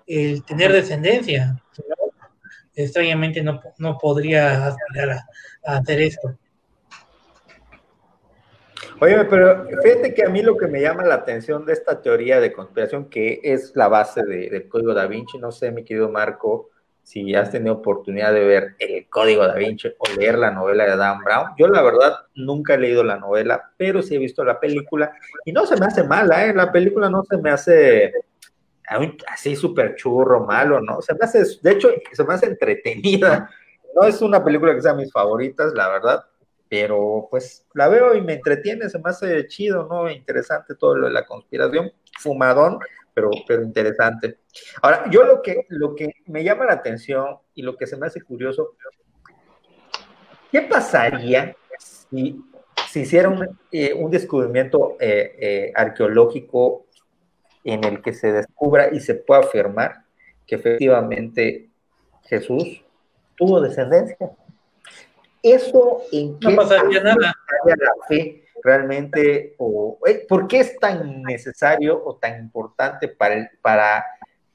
el 0.09 0.43
tener 0.43 0.71
descendencia. 0.73 1.63
Extrañamente 2.75 3.43
no, 3.43 3.97
podría 3.97 4.67
aspirar 4.67 5.09
a, 5.65 5.77
hacer 5.77 6.01
esto. 6.01 6.37
Oye, 9.01 9.23
pero 9.25 9.65
fíjate 9.81 10.13
que 10.13 10.23
a 10.23 10.29
mí 10.29 10.41
lo 10.41 10.57
que 10.57 10.67
me 10.67 10.81
llama 10.81 11.03
la 11.03 11.15
atención 11.15 11.65
de 11.65 11.73
esta 11.73 12.01
teoría 12.01 12.41
de 12.41 12.51
conspiración, 12.51 13.09
que 13.09 13.39
es 13.43 13.71
la 13.75 13.87
base 13.87 14.23
del 14.23 14.67
código 14.67 14.93
da 14.93 15.07
Vinci, 15.07 15.37
no 15.37 15.51
sé, 15.51 15.71
mi 15.71 15.85
querido 15.85 16.09
Marco, 16.09 16.69
si 17.09 17.33
has 17.33 17.49
tenido 17.49 17.73
oportunidad 17.73 18.33
de 18.33 18.45
ver 18.45 18.75
el 18.77 19.09
Código 19.09 19.47
da 19.47 19.55
Vinci 19.55 19.87
o 19.97 20.03
leer 20.15 20.37
la 20.37 20.51
novela 20.51 20.85
de 20.85 20.95
Dan 20.95 21.23
Brown. 21.23 21.53
Yo 21.57 21.67
la 21.67 21.81
verdad 21.81 22.13
nunca 22.35 22.75
he 22.75 22.77
leído 22.77 23.03
la 23.03 23.17
novela, 23.17 23.71
pero 23.77 24.03
sí 24.03 24.13
he 24.13 24.19
visto 24.19 24.43
la 24.43 24.59
película 24.59 25.11
y 25.43 25.51
no 25.51 25.65
se 25.65 25.75
me 25.77 25.87
hace 25.87 26.03
mala, 26.03 26.45
¿eh? 26.45 26.53
La 26.53 26.71
película 26.71 27.09
no 27.09 27.23
se 27.23 27.37
me 27.37 27.49
hace 27.49 28.13
así 29.27 29.55
súper 29.55 29.95
churro, 29.95 30.45
malo, 30.45 30.81
¿no? 30.81 31.01
Se 31.01 31.15
me 31.15 31.21
hace, 31.21 31.43
de 31.63 31.71
hecho, 31.71 31.89
se 32.11 32.23
me 32.23 32.35
hace 32.35 32.45
entretenida. 32.45 33.49
No 33.95 34.03
es 34.03 34.21
una 34.21 34.43
película 34.43 34.75
que 34.75 34.81
sea 34.83 34.93
mis 34.93 35.11
favoritas, 35.11 35.73
la 35.73 35.89
verdad, 35.89 36.25
pero 36.69 37.27
pues 37.31 37.65
la 37.73 37.87
veo 37.87 38.15
y 38.15 38.21
me 38.21 38.33
entretiene, 38.33 38.89
se 38.89 38.99
me 38.99 39.09
hace 39.09 39.47
chido, 39.47 39.87
¿no? 39.89 40.09
Interesante 40.09 40.75
todo 40.75 40.95
lo 40.95 41.07
de 41.07 41.13
la 41.13 41.25
conspiración, 41.25 41.91
fumadón, 42.19 42.79
pero, 43.13 43.31
pero 43.47 43.63
interesante. 43.63 44.37
Ahora, 44.81 45.09
yo 45.09 45.23
lo 45.23 45.41
que, 45.41 45.65
lo 45.69 45.95
que 45.95 46.13
me 46.27 46.43
llama 46.43 46.65
la 46.65 46.73
atención 46.73 47.39
y 47.55 47.63
lo 47.63 47.75
que 47.75 47.87
se 47.87 47.97
me 47.97 48.05
hace 48.05 48.21
curioso, 48.21 48.75
¿qué 50.51 50.61
pasaría 50.61 51.55
si, 51.79 52.39
si 52.87 53.01
hiciera 53.01 53.29
un, 53.29 53.59
eh, 53.71 53.95
descubrimiento 54.09 54.95
eh, 54.99 55.35
eh, 55.39 55.71
arqueológico 55.75 56.85
en 57.63 57.83
el 57.83 58.01
que 58.03 58.13
se 58.13 58.31
descubra 58.31 58.93
y 58.93 58.99
se 58.99 59.15
pueda 59.15 59.41
afirmar 59.41 60.03
que 60.45 60.55
efectivamente 60.55 61.69
Jesús 62.25 62.85
tuvo 63.35 63.59
descendencia? 63.59 64.31
Eso 65.41 66.01
en 66.11 66.39
qué 66.39 66.49
no 66.49 66.55
pasaría 66.57 67.01
nada. 67.01 67.33
la 67.65 67.91
fe 68.07 68.45
realmente, 68.63 69.55
o 69.57 69.97
eh, 70.05 70.25
por 70.27 70.47
qué 70.47 70.59
es 70.59 70.77
tan 70.79 71.23
necesario 71.23 72.01
o 72.03 72.15
tan 72.15 72.39
importante 72.39 73.07
para, 73.07 73.49
para, 73.61 74.05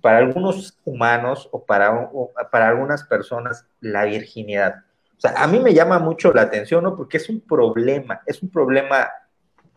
para 0.01 0.19
algunos 0.19 0.79
humanos 0.85 1.49
o 1.53 1.65
para, 1.65 2.11
para 2.51 2.69
algunas 2.69 3.05
personas 3.05 3.67
la 3.81 4.05
virginidad. 4.05 4.85
O 5.17 5.21
sea, 5.21 5.33
a 5.37 5.47
mí 5.47 5.59
me 5.59 5.73
llama 5.73 5.99
mucho 5.99 6.33
la 6.33 6.43
atención, 6.43 6.85
¿no? 6.85 6.97
Porque 6.97 7.17
es 7.17 7.29
un 7.31 7.41
problema, 7.41 8.21
es 8.27 8.43
un 8.43 8.51
problema 8.51 9.09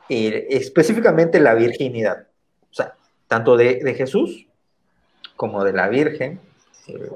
eh, 0.09 0.47
específicamente 0.49 1.39
la 1.39 1.53
virginidad. 1.53 2.27
O 2.69 2.73
sea, 2.73 2.95
tanto 3.27 3.55
de, 3.55 3.79
de 3.83 3.93
Jesús 3.93 4.47
como 5.37 5.63
de 5.63 5.71
la 5.71 5.87
Virgen, 5.87 6.41
eh, 6.87 7.11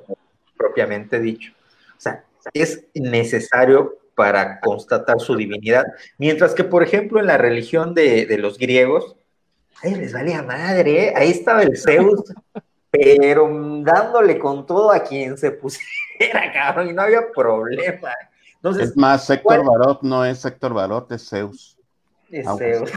propiamente 0.55 1.19
dicho. 1.19 1.51
O 1.97 1.99
sea, 1.99 2.23
es 2.53 2.85
necesario 2.93 3.97
para 4.15 4.59
constatar 4.59 5.19
su 5.19 5.35
divinidad. 5.35 5.85
Mientras 6.17 6.53
que, 6.53 6.63
por 6.63 6.83
ejemplo, 6.83 7.19
en 7.19 7.27
la 7.27 7.37
religión 7.37 7.93
de, 7.93 8.37
los 8.37 8.57
griegos, 8.57 9.15
ahí 9.81 9.95
les 9.95 10.13
valía 10.13 10.43
madre, 10.43 11.07
¿eh? 11.07 11.13
ahí 11.15 11.31
estaba 11.31 11.63
el 11.63 11.77
Zeus, 11.77 12.21
pero 12.91 13.49
dándole 13.83 14.37
con 14.37 14.65
todo 14.65 14.91
a 14.91 15.03
quien 15.03 15.37
se 15.37 15.51
pusiera, 15.51 16.51
cabrón, 16.53 16.89
y 16.89 16.93
no 16.93 17.01
había 17.01 17.31
problema. 17.33 18.13
Entonces, 18.55 18.89
es 18.89 18.97
más, 18.97 19.27
Héctor 19.29 19.65
Barot 19.65 20.03
no 20.03 20.23
es 20.23 20.45
Héctor 20.45 20.73
Barot, 20.73 21.11
es 21.11 21.27
Zeus. 21.27 21.77
Es 22.29 22.45
Zeus. 22.57 22.91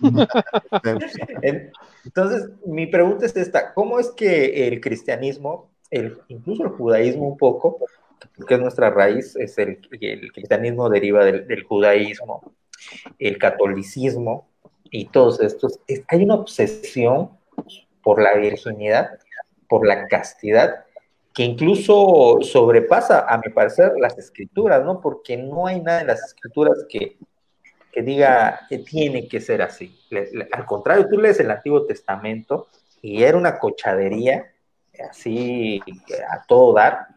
Entonces, 2.04 2.50
mi 2.66 2.86
pregunta 2.86 3.24
es 3.24 3.36
esta, 3.36 3.72
¿cómo 3.72 4.00
es 4.00 4.10
que 4.10 4.66
el 4.66 4.80
cristianismo, 4.80 5.70
el, 5.90 6.18
incluso 6.28 6.64
el 6.64 6.70
judaísmo 6.70 7.28
un 7.28 7.38
poco, 7.38 7.78
que 8.46 8.54
es 8.54 8.60
nuestra 8.60 8.90
raíz, 8.90 9.36
es 9.36 9.58
el, 9.58 9.80
cristianismo 10.32 10.88
deriva 10.88 11.24
del, 11.24 11.62
judaísmo, 11.64 12.54
el 13.18 13.38
catolicismo 13.38 14.48
y 14.90 15.06
todos 15.06 15.40
estos. 15.40 15.80
hay 16.08 16.24
una 16.24 16.34
obsesión 16.34 17.30
por 18.02 18.22
la 18.22 18.34
virginidad, 18.34 19.18
por 19.68 19.86
la 19.86 20.06
castidad, 20.08 20.84
que 21.32 21.42
incluso 21.42 22.38
sobrepasa, 22.42 23.26
a 23.28 23.38
mi 23.38 23.52
parecer, 23.52 23.92
las 23.98 24.16
escrituras, 24.18 24.84
¿no? 24.84 25.00
Porque 25.00 25.36
no 25.36 25.66
hay 25.66 25.80
nada 25.80 26.02
en 26.02 26.06
las 26.06 26.22
escrituras 26.22 26.86
que, 26.88 27.16
que 27.90 28.02
diga 28.02 28.60
que 28.68 28.78
tiene 28.78 29.26
que 29.26 29.40
ser 29.40 29.62
así. 29.62 29.98
al 30.52 30.66
contrario, 30.66 31.08
tú 31.08 31.18
lees 31.18 31.40
el 31.40 31.50
Antiguo 31.50 31.86
Testamento 31.86 32.68
y 33.02 33.22
era 33.22 33.36
una 33.36 33.58
cochadería, 33.58 34.52
así 35.10 35.80
a 36.30 36.44
todo 36.46 36.72
dar, 36.72 37.13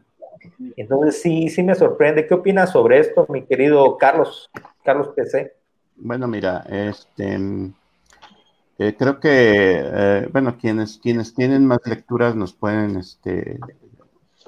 entonces 0.75 1.21
sí, 1.21 1.49
sí 1.49 1.63
me 1.63 1.75
sorprende. 1.75 2.27
¿Qué 2.27 2.33
opinas 2.33 2.71
sobre 2.71 2.99
esto, 2.99 3.25
mi 3.29 3.45
querido 3.45 3.97
Carlos, 3.97 4.49
Carlos 4.83 5.09
PC? 5.15 5.53
Bueno, 5.95 6.27
mira, 6.27 6.63
este, 6.69 7.37
eh, 8.79 8.95
creo 8.97 9.19
que, 9.19 9.81
eh, 9.83 10.29
bueno, 10.31 10.57
quienes, 10.57 10.99
quienes 10.99 11.33
tienen 11.33 11.65
más 11.65 11.79
lecturas 11.85 12.35
nos 12.35 12.53
pueden 12.53 12.97
este, 12.97 13.59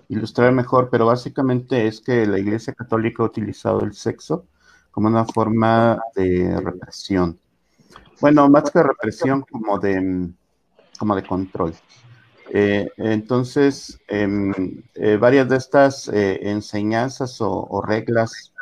ilustrar 0.08 0.52
mejor, 0.52 0.89
pero 0.91 1.08
básicamente 1.08 1.88
es 1.88 2.02
que 2.02 2.26
la 2.28 2.38
Iglesia 2.38 2.74
Católica 2.74 3.24
ha 3.24 3.28
utilizado 3.28 3.82
el 3.82 3.93
sexo 3.93 4.45
como 4.91 5.08
una 5.08 5.26
forma 5.26 6.00
de 6.16 6.60
represión. 6.62 7.39
Bueno, 8.22 8.50
más 8.50 8.70
que 8.70 8.84
represión, 8.84 9.45
como 9.50 9.80
de, 9.80 10.30
como 10.97 11.16
de 11.16 11.24
control. 11.24 11.74
Eh, 12.52 12.88
entonces, 12.97 14.00
em, 14.08 14.82
eh, 14.95 15.18
varias 15.18 15.47
de 15.50 15.58
estas 15.58 16.08
eh, 16.08 16.39
enseñanzas 16.50 17.38
o, 17.41 17.82
reglas, 17.86 18.54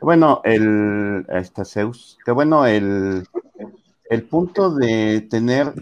bueno, 0.00 0.40
el, 0.44 1.24
este 1.28 1.64
Zeus, 1.64 2.18
que 2.24 2.32
bueno, 2.32 2.66
el, 2.66 3.26
el 4.08 4.22
punto 4.24 4.74
de 4.74 5.26
tener 5.30 5.72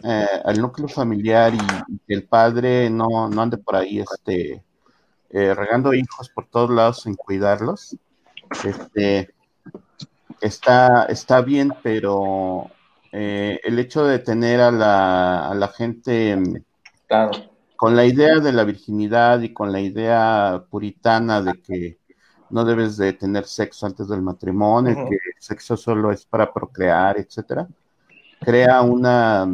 al 0.45 0.61
núcleo 0.61 0.89
familiar 0.89 1.55
y, 1.55 1.59
que 2.07 2.15
el 2.15 2.25
padre 2.25 2.91
no, 2.91 3.29
no, 3.31 3.43
ande 3.43 3.57
por 3.59 3.77
ahí 3.77 4.01
este, 4.01 4.63
regando 5.31 5.95
hijos 5.95 6.29
por 6.31 6.47
todos 6.47 6.71
lados 6.71 7.03
sin 7.03 7.15
cuidarlos, 7.15 7.97
este, 8.65 9.33
está, 10.41 11.05
está 11.05 11.41
bien, 11.43 11.73
pero 11.83 12.71
el 13.13 13.79
hecho 13.79 14.05
de 14.05 14.19
tener 14.19 14.61
a 14.61 14.71
la, 14.71 15.49
a 15.49 15.55
la 15.55 15.69
gente 15.69 16.37
con 17.77 17.97
la 17.97 18.05
idea 18.05 18.41
de 18.41 18.53
la 18.53 18.65
virginidad 18.65 19.41
y 19.41 19.53
con 19.53 19.73
la 19.73 19.81
idea 19.81 20.65
puritana 20.71 21.41
de 21.43 21.63
que 21.63 21.99
no 22.51 22.65
debes 22.65 22.97
de 22.97 23.13
tener 23.13 23.45
sexo 23.45 23.87
antes 23.87 24.09
del 24.09 24.23
matrimonio, 24.23 24.95
que 25.09 25.15
el 25.15 25.41
sexo 25.41 25.77
solo 25.77 26.11
es 26.11 26.25
para 26.25 26.53
procrear, 26.53 27.19
etcétera, 27.19 27.69
crea 28.41 28.83
una 28.83 29.47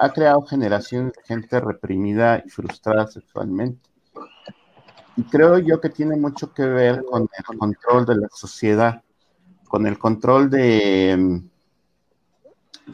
ha 0.00 0.12
creado 0.12 0.42
generaciones 0.42 1.12
de 1.12 1.22
gente 1.22 1.60
reprimida 1.60 2.42
y 2.44 2.50
frustrada 2.50 3.06
sexualmente. 3.06 3.88
Y 5.16 5.22
creo 5.24 5.58
yo 5.58 5.80
que 5.80 5.90
tiene 5.90 6.16
mucho 6.16 6.52
que 6.52 6.66
ver 6.66 7.04
con 7.04 7.22
el 7.22 7.58
control 7.58 8.04
de 8.04 8.16
la 8.16 8.28
sociedad, 8.32 9.02
con 9.68 9.86
el 9.86 9.98
control 9.98 10.50
de, 10.50 11.42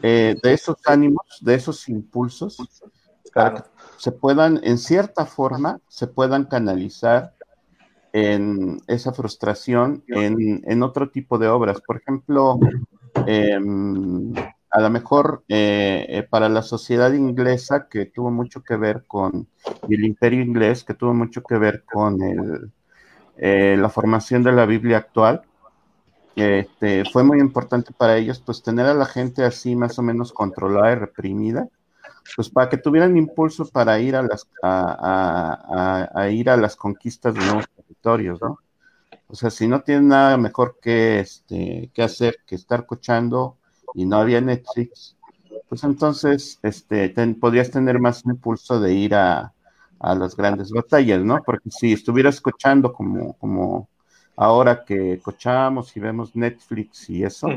eh, 0.03 0.35
de 0.41 0.53
esos 0.53 0.77
ánimos, 0.85 1.25
de 1.41 1.55
esos 1.55 1.89
impulsos, 1.89 2.57
se 3.97 4.11
puedan, 4.11 4.59
en 4.63 4.77
cierta 4.77 5.25
forma, 5.25 5.79
se 5.87 6.07
puedan 6.07 6.45
canalizar 6.45 7.33
en 8.13 8.81
esa 8.87 9.13
frustración 9.13 10.03
en, 10.07 10.83
otro 10.83 11.09
tipo 11.09 11.37
de 11.37 11.47
obras. 11.47 11.81
Por 11.81 11.97
ejemplo, 11.97 12.59
em, 13.25 14.33
a 14.69 14.81
lo 14.81 14.89
mejor 14.89 15.43
eh, 15.49 16.05
eh, 16.09 16.23
para 16.23 16.49
la 16.49 16.61
sociedad 16.61 17.13
inglesa, 17.13 17.87
que 17.89 18.05
tuvo 18.05 18.31
mucho 18.31 18.63
que 18.63 18.75
ver 18.75 19.05
con 19.07 19.47
el 19.89 20.05
imperio 20.05 20.41
inglés, 20.41 20.83
que 20.83 20.93
tuvo 20.93 21.13
mucho 21.13 21.43
que 21.43 21.57
ver 21.57 21.83
con 21.83 22.21
el, 22.21 22.71
eh, 23.37 23.75
la 23.77 23.89
formación 23.89 24.43
de 24.43 24.51
la 24.51 24.65
Biblia 24.65 24.97
actual, 24.97 25.41
este, 26.35 27.03
fue 27.11 27.23
muy 27.23 27.39
importante 27.39 27.91
para 27.95 28.17
ellos, 28.17 28.39
pues 28.39 28.63
tener 28.63 28.85
a 28.85 28.93
la 28.93 29.05
gente 29.05 29.43
así 29.43 29.75
más 29.75 29.99
o 29.99 30.03
menos 30.03 30.31
controlada 30.31 30.93
y 30.93 30.95
reprimida, 30.95 31.67
pues 32.35 32.49
para 32.49 32.69
que 32.69 32.77
tuvieran 32.77 33.17
impulso 33.17 33.67
para 33.67 33.99
ir 33.99 34.15
a 34.15 34.21
las 34.21 34.47
a, 34.63 36.27
ir 36.31 36.49
a 36.49 36.57
las 36.57 36.75
conquistas 36.75 37.33
de 37.33 37.41
nuevos 37.41 37.65
territorios, 37.75 38.41
¿no? 38.41 38.59
O 39.27 39.35
sea, 39.35 39.49
si 39.49 39.67
no 39.67 39.81
tienen 39.81 40.09
nada 40.09 40.37
mejor 40.37 40.77
que 40.81 41.19
este 41.19 41.89
que 41.93 42.03
hacer 42.03 42.37
que 42.45 42.55
estar 42.55 42.85
cochando 42.85 43.57
y 43.93 44.05
no 44.05 44.17
había 44.17 44.41
Netflix, 44.41 45.17
pues 45.69 45.83
entonces 45.83 46.59
este 46.63 47.09
podrías 47.39 47.71
tener 47.71 47.99
más 47.99 48.25
impulso 48.25 48.79
de 48.79 48.93
ir 48.93 49.15
a, 49.15 49.53
a 49.99 50.15
las 50.15 50.35
grandes 50.35 50.71
batallas, 50.71 51.21
¿no? 51.23 51.41
Porque 51.43 51.69
si 51.69 51.93
estuvieras 51.93 52.41
cochando 52.41 52.91
como 52.93 53.33
como 53.33 53.89
ahora 54.35 54.83
que 54.85 55.19
cochamos 55.21 55.95
y 55.95 55.99
vemos 55.99 56.35
Netflix 56.35 57.09
y 57.09 57.23
eso, 57.23 57.47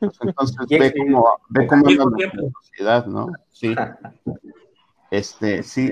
entonces 0.00 0.56
ve 0.68 0.94
cómo, 0.96 1.38
ve 1.48 1.66
cómo 1.66 1.88
anda 1.88 2.04
la 2.34 2.50
sociedad, 2.62 3.06
¿no? 3.06 3.28
Sí. 3.50 3.74
Este, 5.10 5.62
sí. 5.62 5.90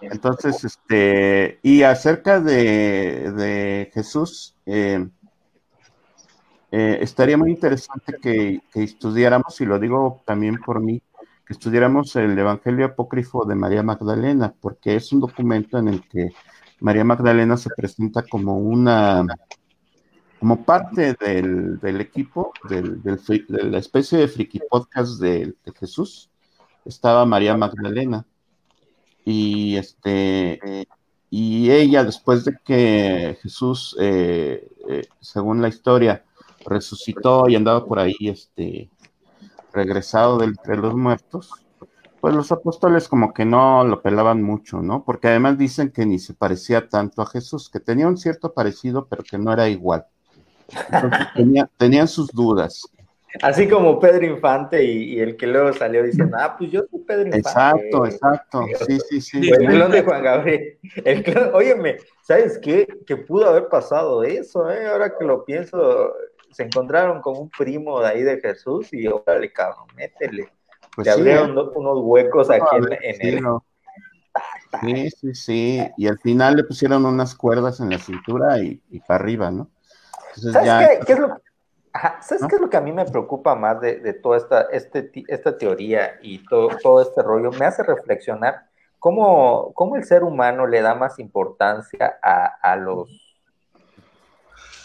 Entonces, 0.00 0.64
este, 0.64 1.58
y 1.62 1.82
acerca 1.82 2.40
de, 2.40 3.32
de 3.32 3.90
Jesús, 3.94 4.54
eh, 4.66 5.06
eh, 6.70 6.98
estaría 7.00 7.36
muy 7.36 7.50
interesante 7.50 8.16
que, 8.20 8.60
que, 8.72 8.82
estudiáramos, 8.82 9.60
y 9.60 9.64
lo 9.64 9.78
digo 9.78 10.22
también 10.26 10.58
por 10.58 10.80
mí, 10.80 11.02
que 11.46 11.52
estudiáramos 11.52 12.14
el 12.16 12.38
Evangelio 12.38 12.86
Apócrifo 12.86 13.44
de 13.44 13.54
María 13.54 13.82
Magdalena, 13.82 14.54
porque 14.60 14.96
es 14.96 15.12
un 15.12 15.20
documento 15.20 15.78
en 15.78 15.88
el 15.88 16.08
que 16.08 16.30
María 16.80 17.04
Magdalena 17.04 17.56
se 17.56 17.70
presenta 17.76 18.22
como 18.22 18.58
una, 18.58 19.24
como 20.42 20.64
parte 20.64 21.14
del, 21.20 22.00
equipo, 22.00 22.52
de 22.68 22.82
la 23.46 23.78
especie 23.78 24.18
de 24.18 24.26
friki 24.26 24.58
podcast 24.68 25.20
de, 25.20 25.54
Jesús, 25.78 26.30
estaba 26.84 27.24
María 27.24 27.56
Magdalena. 27.56 28.26
Y 29.24 29.76
este 29.76 30.88
y 31.30 31.70
ella, 31.70 32.02
después 32.02 32.44
de 32.44 32.58
que 32.64 33.38
Jesús, 33.40 33.96
eh, 34.00 34.68
eh, 34.88 35.06
según 35.20 35.62
la 35.62 35.68
historia, 35.68 36.24
resucitó 36.66 37.48
y 37.48 37.54
andaba 37.54 37.86
por 37.86 38.00
ahí, 38.00 38.16
este, 38.22 38.90
regresado 39.72 40.38
de 40.38 40.46
entre 40.46 40.76
los 40.76 40.96
muertos, 40.96 41.52
pues 42.20 42.34
los 42.34 42.50
apóstoles 42.50 43.06
como 43.06 43.32
que 43.32 43.44
no 43.44 43.84
lo 43.84 44.02
pelaban 44.02 44.42
mucho, 44.42 44.82
¿no? 44.82 45.04
Porque 45.04 45.28
además 45.28 45.56
dicen 45.56 45.92
que 45.92 46.04
ni 46.04 46.18
se 46.18 46.34
parecía 46.34 46.88
tanto 46.88 47.22
a 47.22 47.26
Jesús, 47.26 47.70
que 47.70 47.78
tenía 47.78 48.08
un 48.08 48.16
cierto 48.16 48.52
parecido, 48.52 49.06
pero 49.06 49.22
que 49.22 49.38
no 49.38 49.52
era 49.52 49.68
igual. 49.68 50.06
Tenían 51.78 52.08
sus 52.08 52.28
dudas. 52.32 52.82
Así 53.40 53.66
como 53.66 53.98
Pedro 53.98 54.26
Infante 54.26 54.84
y, 54.84 55.18
el 55.18 55.36
que 55.36 55.46
luego 55.46 55.72
salió 55.72 56.02
diciendo, 56.02 56.36
ah, 56.38 56.54
pues 56.58 56.70
yo 56.70 56.82
soy 56.90 57.00
Pedro 57.00 57.26
Infante. 57.28 57.38
Exacto, 57.38 58.06
exacto. 58.06 58.64
Sí, 58.86 58.98
sí, 59.08 59.20
sí. 59.20 59.50
El 59.50 59.66
clon 59.66 59.90
de 59.90 60.02
Juan 60.02 60.22
Gabriel. 60.22 60.78
El 61.04 61.24
óyeme, 61.54 61.96
¿sabes 62.22 62.58
qué? 62.58 62.86
Que 63.06 63.16
pudo 63.16 63.48
haber 63.48 63.68
pasado 63.68 64.22
eso, 64.22 64.70
¿eh? 64.70 64.86
Ahora 64.86 65.16
que 65.16 65.24
lo 65.24 65.44
pienso, 65.44 66.12
se 66.50 66.64
encontraron 66.64 67.22
con 67.22 67.38
un 67.38 67.50
primo 67.50 68.00
de 68.00 68.08
ahí 68.08 68.22
de 68.22 68.38
Jesús 68.40 68.92
y 68.92 69.06
órale, 69.06 69.50
cabrón, 69.52 69.86
métele. 69.96 70.48
Pues 70.94 71.06
Le 71.06 71.12
abrieron 71.12 71.56
¿eh? 71.56 71.62
unos 71.74 71.98
huecos 72.02 72.50
aquí 72.50 72.76
en, 72.76 73.26
el... 73.26 73.44
Sí, 74.80 75.10
sí, 75.10 75.34
sí. 75.34 75.82
Y 75.96 76.06
al 76.06 76.18
final 76.18 76.56
le 76.56 76.64
pusieron 76.64 77.04
unas 77.06 77.34
cuerdas 77.34 77.80
en 77.80 77.90
la 77.90 77.98
cintura 77.98 78.58
y, 78.58 78.80
para 79.06 79.22
arriba, 79.22 79.50
¿no? 79.50 79.70
¿Sabes 80.32 80.88
qué? 80.88 81.06
¿Qué 81.06 81.12
es 81.12 81.18
lo 81.18 81.40
¿Sabes 82.22 82.46
qué 82.48 82.54
es 82.54 82.60
lo 82.60 82.70
que 82.70 82.76
a 82.78 82.80
mí 82.80 82.90
me 82.90 83.04
preocupa 83.04 83.54
más 83.54 83.80
de, 83.80 84.14
toda 84.14 84.38
esta, 84.38 84.62
este, 84.72 85.10
esta 85.28 85.58
teoría 85.58 86.18
y 86.22 86.38
todo, 86.46 86.70
todo 86.82 87.02
este 87.02 87.22
rollo? 87.22 87.50
Me 87.52 87.66
hace 87.66 87.82
reflexionar 87.82 88.66
cómo, 88.98 89.72
cómo 89.74 89.96
el 89.96 90.04
ser 90.04 90.22
humano 90.22 90.66
le 90.66 90.80
da 90.80 90.94
más 90.94 91.18
importancia 91.18 92.18
a, 92.22 92.76
los, 92.76 93.10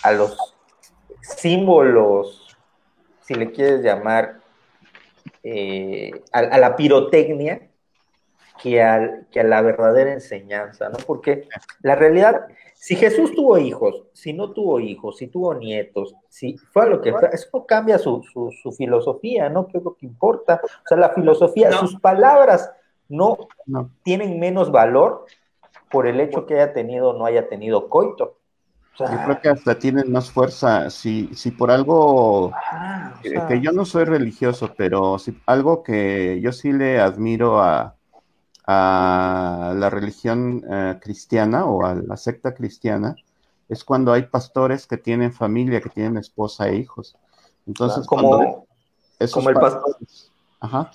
a 0.03 0.11
los 0.11 0.55
símbolos, 1.21 2.57
si 3.21 3.35
le 3.35 3.51
quieres 3.51 3.81
llamar, 3.81 4.41
eh, 5.43 6.11
a, 6.33 6.57
la 6.57 6.75
pirotecnia 6.75 7.69
que, 8.61 8.81
al, 8.81 9.27
que 9.31 9.39
a 9.39 9.43
la 9.43 9.61
verdadera 9.61 10.13
enseñanza, 10.13 10.89
¿no? 10.89 10.97
Porque 11.05 11.47
la 11.81 11.95
realidad 11.95 12.47
si 12.79 12.95
Jesús 12.95 13.33
tuvo 13.33 13.57
hijos, 13.57 14.03
si 14.13 14.33
no 14.33 14.51
tuvo 14.51 14.79
hijos, 14.79 15.17
si 15.17 15.27
tuvo 15.27 15.53
nietos, 15.55 16.15
si 16.29 16.57
fue 16.57 16.87
lo 16.89 17.01
que 17.01 17.11
fue, 17.11 17.27
eso 17.33 17.47
no 17.51 17.65
cambia 17.65 17.97
su, 17.97 18.23
filosofía, 18.77 19.49
¿no? 19.49 19.67
¿Qué 19.67 19.79
es 19.79 19.83
lo 19.83 19.95
que 19.95 20.05
importa? 20.05 20.61
O 20.63 20.87
sea, 20.87 20.97
la 20.97 21.09
filosofía, 21.09 21.71
sus 21.71 21.99
palabras 21.99 22.71
no, 23.09 23.47
tienen 24.03 24.39
menos 24.39 24.71
valor 24.71 25.25
por 25.89 26.05
el 26.05 26.19
hecho 26.19 26.45
que 26.45 26.53
haya 26.53 26.73
tenido 26.73 27.09
o 27.09 27.13
no 27.13 27.25
haya 27.25 27.49
tenido 27.49 27.89
coito. 27.89 28.37
yo 28.99 29.05
creo 29.25 29.41
que 29.41 29.49
hasta 29.49 29.79
tienen 29.79 30.11
más 30.11 30.29
fuerza. 30.29 30.91
Si, 30.91 31.33
si 31.33 31.49
por 31.51 31.71
algo 31.71 32.53
que 33.47 33.59
yo 33.59 33.71
no 33.71 33.85
soy 33.85 34.05
religioso, 34.05 34.75
pero 34.77 35.17
si 35.17 35.35
algo 35.47 35.81
que 35.81 36.39
yo 36.41 36.51
sí 36.51 36.71
le 36.71 36.99
admiro 36.99 37.59
a, 37.59 37.96
a 38.67 39.73
la 39.77 39.89
religión 39.89 40.63
eh, 40.69 40.99
cristiana 41.01 41.65
o 41.65 41.85
a 41.85 41.95
la 41.95 42.17
secta 42.17 42.53
cristiana 42.53 43.15
es 43.69 43.83
cuando 43.83 44.11
hay 44.11 44.23
pastores 44.23 44.85
que 44.85 44.97
tienen 44.97 45.33
familia, 45.33 45.81
que 45.81 45.89
tienen 45.89 46.17
esposa 46.17 46.67
e 46.67 46.75
hijos. 46.75 47.15
Entonces, 47.65 48.05
como, 48.05 48.65
como 49.31 49.49
el 49.49 49.55
pastor. 49.55 49.97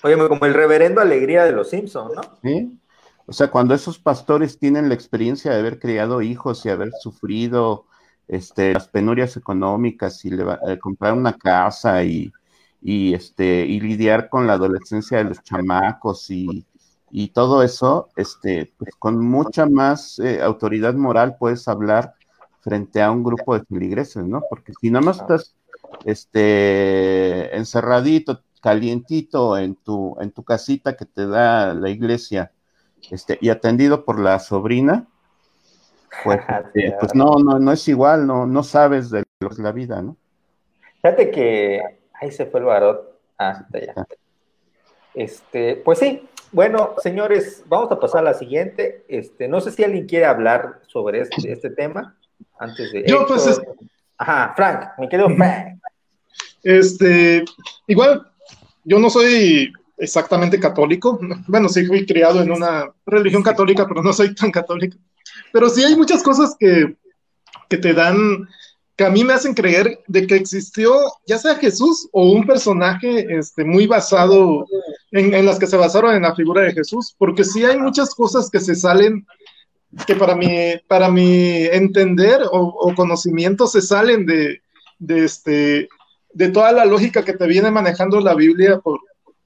Oye, 0.02 0.28
como 0.28 0.44
el 0.44 0.54
reverendo 0.54 1.00
alegría 1.00 1.44
de 1.44 1.52
los 1.52 1.70
Simpsons, 1.70 2.14
¿no? 2.14 2.22
Sí. 2.42 2.78
O 3.26 3.32
sea, 3.32 3.50
cuando 3.50 3.74
esos 3.74 3.98
pastores 3.98 4.58
tienen 4.58 4.88
la 4.88 4.94
experiencia 4.94 5.52
de 5.52 5.60
haber 5.60 5.78
criado 5.78 6.22
hijos 6.22 6.66
y 6.66 6.70
haber 6.70 6.90
sufrido 7.00 7.86
este, 8.26 8.72
las 8.72 8.88
penurias 8.88 9.36
económicas 9.36 10.24
y 10.24 10.30
eh, 10.32 10.78
comprar 10.80 11.14
una 11.14 11.34
casa 11.34 12.02
y, 12.04 12.32
y, 12.80 13.14
este, 13.14 13.64
y 13.66 13.80
lidiar 13.80 14.28
con 14.28 14.46
la 14.46 14.54
adolescencia 14.54 15.18
de 15.18 15.24
los 15.24 15.42
chamacos 15.42 16.30
y, 16.30 16.66
y 17.14 17.28
todo 17.28 17.62
eso, 17.62 18.08
este, 18.16 18.72
pues, 18.78 18.94
con 18.98 19.20
mucha 19.22 19.66
más 19.66 20.18
eh, 20.18 20.40
autoridad 20.42 20.94
moral 20.94 21.36
puedes 21.38 21.68
hablar 21.68 22.14
frente 22.62 23.02
a 23.02 23.10
un 23.10 23.22
grupo 23.22 23.56
de 23.56 23.66
feligreses, 23.66 24.24
¿no? 24.24 24.42
Porque 24.48 24.72
si 24.80 24.90
nada 24.90 25.04
más 25.04 25.20
estás 25.20 25.54
este, 26.06 27.54
encerradito, 27.54 28.40
calientito 28.62 29.58
en 29.58 29.74
tu, 29.74 30.16
en 30.20 30.30
tu 30.30 30.42
casita 30.42 30.96
que 30.96 31.04
te 31.04 31.26
da 31.26 31.74
la 31.74 31.90
iglesia, 31.90 32.50
este, 33.10 33.36
y 33.42 33.50
atendido 33.50 34.06
por 34.06 34.18
la 34.18 34.38
sobrina, 34.38 35.06
pues, 36.24 36.40
este, 36.74 36.96
pues 36.98 37.14
no, 37.14 37.36
no, 37.44 37.58
no 37.58 37.72
es 37.72 37.86
igual, 37.88 38.26
no, 38.26 38.46
no 38.46 38.62
sabes 38.62 39.10
de 39.10 39.22
lo 39.40 39.48
que 39.48 39.54
es 39.54 39.58
la 39.58 39.72
vida, 39.72 40.00
¿no? 40.00 40.16
Fíjate 41.02 41.30
que 41.30 41.82
ahí 42.14 42.32
se 42.32 42.46
fue 42.46 42.60
el 42.60 42.66
barot. 42.66 43.20
Ah, 43.38 43.66
ya. 43.70 44.06
Este, 45.14 45.76
pues 45.76 45.98
sí, 45.98 46.26
bueno, 46.52 46.94
señores, 47.02 47.64
vamos 47.66 47.90
a 47.90 47.98
pasar 47.98 48.20
a 48.20 48.30
la 48.30 48.34
siguiente. 48.34 49.04
Este, 49.08 49.48
no 49.48 49.60
sé 49.60 49.72
si 49.72 49.82
alguien 49.82 50.06
quiere 50.06 50.26
hablar 50.26 50.80
sobre 50.86 51.22
este, 51.22 51.50
este 51.50 51.70
tema 51.70 52.16
antes 52.58 52.92
de. 52.92 53.04
Yo, 53.06 53.26
pues. 53.26 53.60
Ajá, 54.18 54.52
Frank, 54.54 54.90
me 54.98 55.08
quedo 55.08 55.28
Frank. 55.36 55.80
Este, 56.62 57.44
igual, 57.86 58.30
yo 58.84 58.98
no 58.98 59.10
soy 59.10 59.72
exactamente 59.96 60.60
católico. 60.60 61.18
Bueno, 61.48 61.68
sí 61.68 61.86
fui 61.86 62.06
criado 62.06 62.42
en 62.42 62.50
una 62.50 62.92
religión 63.06 63.42
católica, 63.42 63.86
pero 63.88 64.02
no 64.02 64.12
soy 64.12 64.34
tan 64.34 64.50
católico. 64.50 64.96
Pero 65.52 65.68
sí 65.68 65.82
hay 65.82 65.96
muchas 65.96 66.22
cosas 66.22 66.54
que, 66.58 66.96
que 67.68 67.78
te 67.78 67.94
dan 67.94 68.48
que 68.96 69.04
a 69.04 69.10
mí 69.10 69.24
me 69.24 69.32
hacen 69.32 69.54
creer 69.54 70.00
de 70.06 70.26
que 70.26 70.36
existió 70.36 70.94
ya 71.26 71.38
sea 71.38 71.56
Jesús 71.56 72.08
o 72.12 72.30
un 72.30 72.46
personaje 72.46 73.38
este, 73.38 73.64
muy 73.64 73.86
basado 73.86 74.66
en, 75.10 75.46
las 75.46 75.58
que 75.58 75.66
se 75.66 75.76
basaron 75.76 76.14
en 76.14 76.22
la 76.22 76.34
figura 76.34 76.62
de 76.62 76.72
Jesús, 76.72 77.14
porque 77.16 77.44
sí 77.44 77.64
hay 77.64 77.78
muchas 77.78 78.14
cosas 78.14 78.50
que 78.50 78.60
se 78.60 78.74
salen, 78.74 79.26
que 80.06 80.14
para 80.14 80.34
mi, 80.34 80.74
para 80.88 81.10
mi 81.10 81.64
entender 81.66 82.42
o, 82.50 82.92
conocimiento 82.94 83.66
se 83.66 83.80
salen 83.80 84.26
de, 84.26 84.60
de, 84.98 85.24
este, 85.24 85.88
de 86.32 86.48
toda 86.50 86.72
la 86.72 86.84
lógica 86.84 87.24
que 87.24 87.34
te 87.34 87.46
viene 87.46 87.70
manejando 87.70 88.20
la 88.20 88.34
Biblia 88.34 88.78
por, 88.78 89.00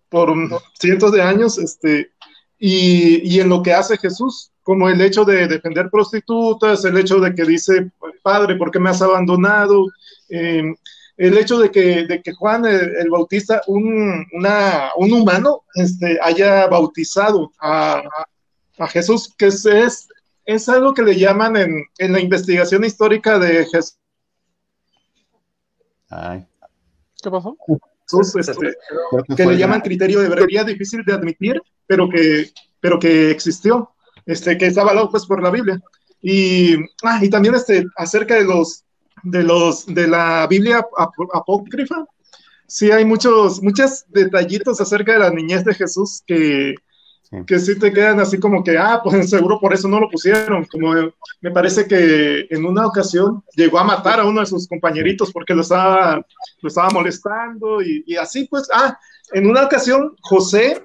por 0.09 0.34
cientos 0.78 1.12
de 1.12 1.22
años, 1.22 1.59
este, 1.59 2.11
y, 2.59 3.36
y 3.36 3.40
en 3.40 3.49
lo 3.49 3.62
que 3.62 3.72
hace 3.72 3.97
Jesús 3.97 4.51
como 4.67 4.89
el 4.89 5.01
hecho 5.01 5.25
de 5.25 5.47
defender 5.47 5.89
prostitutas, 5.91 6.85
el 6.85 6.99
hecho 6.99 7.21
de 7.21 7.33
que 7.33 7.45
dice, 7.45 7.89
Padre, 8.21 8.57
¿por 8.57 8.73
qué 8.73 8.81
me 8.81 8.91
has 8.91 9.01
abandonado? 9.01 9.87
Eh, 10.29 10.75
el 11.17 11.39
hecho 11.39 11.61
de 11.61 11.71
que, 11.71 12.05
de 12.05 12.21
que 12.21 12.33
Juan 12.33 12.67
el, 12.67 13.09
Bautista, 13.09 13.62
un, 13.69 14.27
una, 14.33 14.91
un, 14.97 15.12
humano, 15.12 15.62
este, 15.77 16.19
haya 16.21 16.67
bautizado 16.67 17.53
a, 17.61 18.03
a, 18.77 18.87
Jesús, 18.89 19.33
que 19.39 19.47
es, 19.47 19.64
es, 19.67 20.09
es, 20.45 20.69
algo 20.69 20.95
que 20.95 21.03
le 21.03 21.17
llaman 21.17 21.57
en, 21.57 21.85
en 21.99 22.12
la 22.12 22.19
investigación 22.19 22.83
histórica 22.83 23.39
de 23.39 23.67
Jesús. 23.67 24.01
¿Qué 27.23 27.31
pasó? 27.31 27.57
Este, 28.37 28.75
que 29.37 29.47
le 29.47 29.57
llaman 29.57 29.81
criterio 29.81 30.21
de 30.23 30.29
vería 30.29 30.64
difícil 30.64 31.05
de 31.05 31.12
admitir, 31.12 31.62
pero 31.87 32.09
que, 32.09 32.51
pero 32.81 32.99
que 32.99 33.31
existió 33.31 33.93
este, 34.27 34.59
que 34.59 34.66
está 34.66 34.83
avalado 34.83 35.11
pues 35.11 35.24
por 35.24 35.43
la 35.43 35.51
Biblia. 35.51 35.81
Y, 36.20 36.74
ah, 37.05 37.20
y 37.22 37.31
también 37.31 37.55
este, 37.55 37.87
acerca 37.97 38.35
de 38.35 38.45
los, 38.45 38.85
de 39.22 39.43
los, 39.43 39.87
de 39.87 40.09
la 40.09 40.47
Biblia 40.49 40.87
apócrifa, 41.33 42.05
sí 42.66 42.91
hay 42.91 43.05
muchos, 43.05 43.62
muchos 43.62 44.05
detallitos 44.09 44.81
acerca 44.81 45.12
de 45.12 45.18
la 45.20 45.31
niñez 45.31 45.64
de 45.64 45.74
Jesús 45.74 46.22
que, 46.27 46.74
sí. 47.22 47.37
que 47.47 47.59
sí 47.61 47.79
te 47.79 47.93
quedan 47.93 48.18
así 48.18 48.41
como 48.41 48.64
que, 48.64 48.77
ah, 48.77 49.01
pues 49.05 49.31
seguro 49.31 49.61
por 49.61 49.72
eso 49.72 49.87
no 49.89 50.01
lo 50.01 50.11
pusieron. 50.11 50.64
Como 50.64 50.95
me 51.41 51.51
parece 51.53 51.87
que 51.87 52.47
en 52.51 52.64
una 52.64 52.87
ocasión 52.87 53.45
llegó 53.55 53.79
a 53.79 53.85
matar 53.85 54.18
a 54.18 54.27
uno 54.27 54.41
de 54.41 54.47
sus 54.47 54.66
compañeritos 54.66 55.31
porque 55.33 55.55
lo 55.55 55.62
estaba, 55.62 56.16
lo 56.61 56.68
estaba 56.68 56.91
molestando 56.91 57.81
y, 57.83 58.03
y 58.07 58.16
así 58.16 58.47
pues, 58.51 58.68
ah, 58.74 58.99
en 59.33 59.47
una 59.47 59.64
ocasión 59.64 60.14
José 60.22 60.83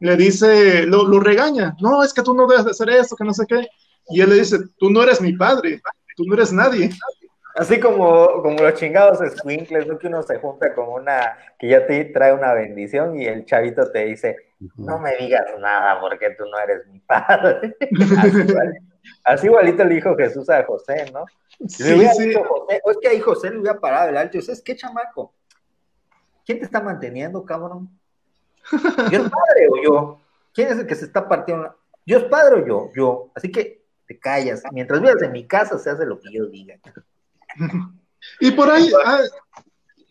le 0.00 0.16
dice, 0.16 0.86
lo, 0.86 1.04
lo, 1.06 1.20
regaña, 1.20 1.76
no, 1.80 2.02
es 2.02 2.12
que 2.12 2.22
tú 2.22 2.34
no 2.34 2.46
debes 2.46 2.64
de 2.64 2.70
hacer 2.70 2.88
eso, 2.90 3.16
que 3.16 3.24
no 3.24 3.34
sé 3.34 3.46
qué. 3.46 3.68
Y 4.08 4.20
él 4.20 4.30
le 4.30 4.36
dice, 4.36 4.58
tú 4.78 4.90
no 4.90 5.02
eres 5.02 5.20
mi 5.20 5.34
padre, 5.34 5.80
tú 6.16 6.24
no 6.24 6.34
eres 6.34 6.52
nadie. 6.52 6.90
Así 7.54 7.78
como, 7.78 8.42
como 8.42 8.58
los 8.58 8.74
chingados 8.74 9.18
squinkles, 9.38 9.86
¿no? 9.86 9.98
Que 9.98 10.06
uno 10.06 10.22
se 10.22 10.38
junta 10.38 10.74
con 10.74 10.88
una, 10.88 11.36
que 11.58 11.68
ya 11.68 11.86
te 11.86 12.06
trae 12.06 12.32
una 12.32 12.54
bendición 12.54 13.20
y 13.20 13.26
el 13.26 13.44
chavito 13.44 13.90
te 13.90 14.06
dice, 14.06 14.36
no 14.76 14.98
me 14.98 15.16
digas 15.16 15.44
nada 15.58 16.00
porque 16.00 16.30
tú 16.30 16.44
no 16.46 16.58
eres 16.58 16.86
mi 16.86 17.00
padre. 17.00 17.76
así, 19.24 19.46
igualito, 19.46 19.84
le 19.84 19.96
dijo 19.96 20.16
Jesús 20.16 20.48
a 20.48 20.64
José, 20.64 21.10
¿no? 21.12 21.24
Sí, 21.68 22.06
sí. 22.16 22.34
José, 22.34 22.80
o 22.84 22.90
es 22.90 22.96
que 23.02 23.08
ahí 23.08 23.20
José 23.20 23.50
le 23.50 23.58
hubiera 23.58 23.78
parado 23.78 24.08
el 24.08 24.16
alto 24.16 24.38
y 24.38 24.40
dice, 24.40 24.54
¿qué 24.64 24.76
chamaco? 24.76 25.34
¿Quién 26.46 26.60
te 26.60 26.64
está 26.64 26.80
manteniendo, 26.80 27.44
cabrón? 27.44 27.99
¿Dios 29.10 29.30
padre 29.30 29.68
o 29.70 29.82
yo? 29.82 30.20
¿Quién 30.52 30.68
es 30.68 30.78
el 30.78 30.86
que 30.86 30.94
se 30.94 31.04
está 31.04 31.28
partiendo? 31.28 31.74
¿Dios 32.04 32.24
padre 32.24 32.62
o 32.62 32.66
yo? 32.66 32.90
Yo. 32.94 33.30
Así 33.34 33.50
que 33.50 33.84
te 34.06 34.18
callas. 34.18 34.62
Mientras 34.72 35.00
vivas 35.00 35.22
en 35.22 35.32
mi 35.32 35.46
casa, 35.46 35.78
se 35.78 35.90
hace 35.90 36.06
lo 36.06 36.20
que 36.20 36.32
yo 36.32 36.46
diga. 36.46 36.76
Y 38.38 38.50
por 38.50 38.70
ahí, 38.70 38.90
ah, 39.02 39.22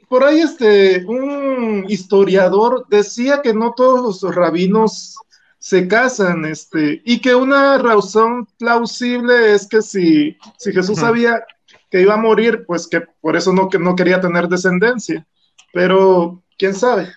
por 0.08 0.24
ahí 0.24 0.42
este, 0.42 1.06
un 1.06 1.86
historiador 1.88 2.88
decía 2.90 3.42
que 3.44 3.54
no 3.54 3.74
todos 3.76 4.24
los 4.24 4.36
rabinos 4.36 5.16
se 5.60 5.88
casan, 5.88 6.46
este, 6.46 7.02
y 7.06 7.22
que 7.22 7.36
una 7.36 7.78
razón 7.78 8.48
plausible 8.58 9.54
es 9.54 9.68
que 9.68 9.84
si, 9.84 10.38
si 10.58 10.72
Jesús 10.72 10.98
sabía 10.98 11.46
que 11.92 12.02
iba 12.02 12.16
a 12.16 12.18
morir, 12.18 12.66
pues 12.66 12.88
que 12.88 13.02
por 13.02 13.36
eso 13.36 13.54
no, 13.54 13.70
que 13.70 13.78
no 13.78 13.96
quería 13.96 14.22
tener 14.22 14.48
descendencia. 14.48 15.26
Pero, 15.74 16.42
quién 16.58 16.74
sabe. 16.74 17.10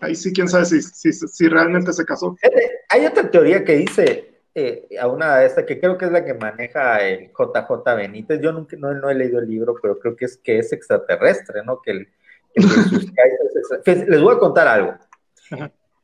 Ahí 0.00 0.14
sí, 0.14 0.32
quién 0.32 0.48
sabe 0.48 0.64
si, 0.64 0.82
si, 0.82 1.12
si 1.12 1.48
realmente 1.48 1.92
se 1.92 2.04
casó. 2.04 2.36
Hay 2.88 3.06
otra 3.06 3.30
teoría 3.30 3.64
que 3.64 3.76
dice, 3.76 4.30
eh, 4.54 4.88
a 5.00 5.06
una 5.06 5.38
de 5.38 5.46
estas 5.46 5.64
que 5.64 5.78
creo 5.78 5.96
que 5.96 6.06
es 6.06 6.12
la 6.12 6.24
que 6.24 6.34
maneja 6.34 6.98
el 7.06 7.28
JJ 7.28 7.96
Benítez. 7.96 8.40
Yo 8.40 8.52
nunca, 8.52 8.76
no, 8.76 8.92
no, 8.94 9.10
he 9.10 9.14
leído 9.14 9.38
el 9.38 9.48
libro, 9.48 9.76
pero 9.80 9.98
creo 9.98 10.16
que 10.16 10.24
es 10.24 10.36
que 10.38 10.58
es 10.58 10.72
extraterrestre, 10.72 11.62
¿no? 11.64 11.80
Que, 11.80 11.92
el, 11.92 12.08
Les 14.08 14.20
voy 14.20 14.34
a 14.34 14.38
contar 14.38 14.66
algo. 14.66 14.94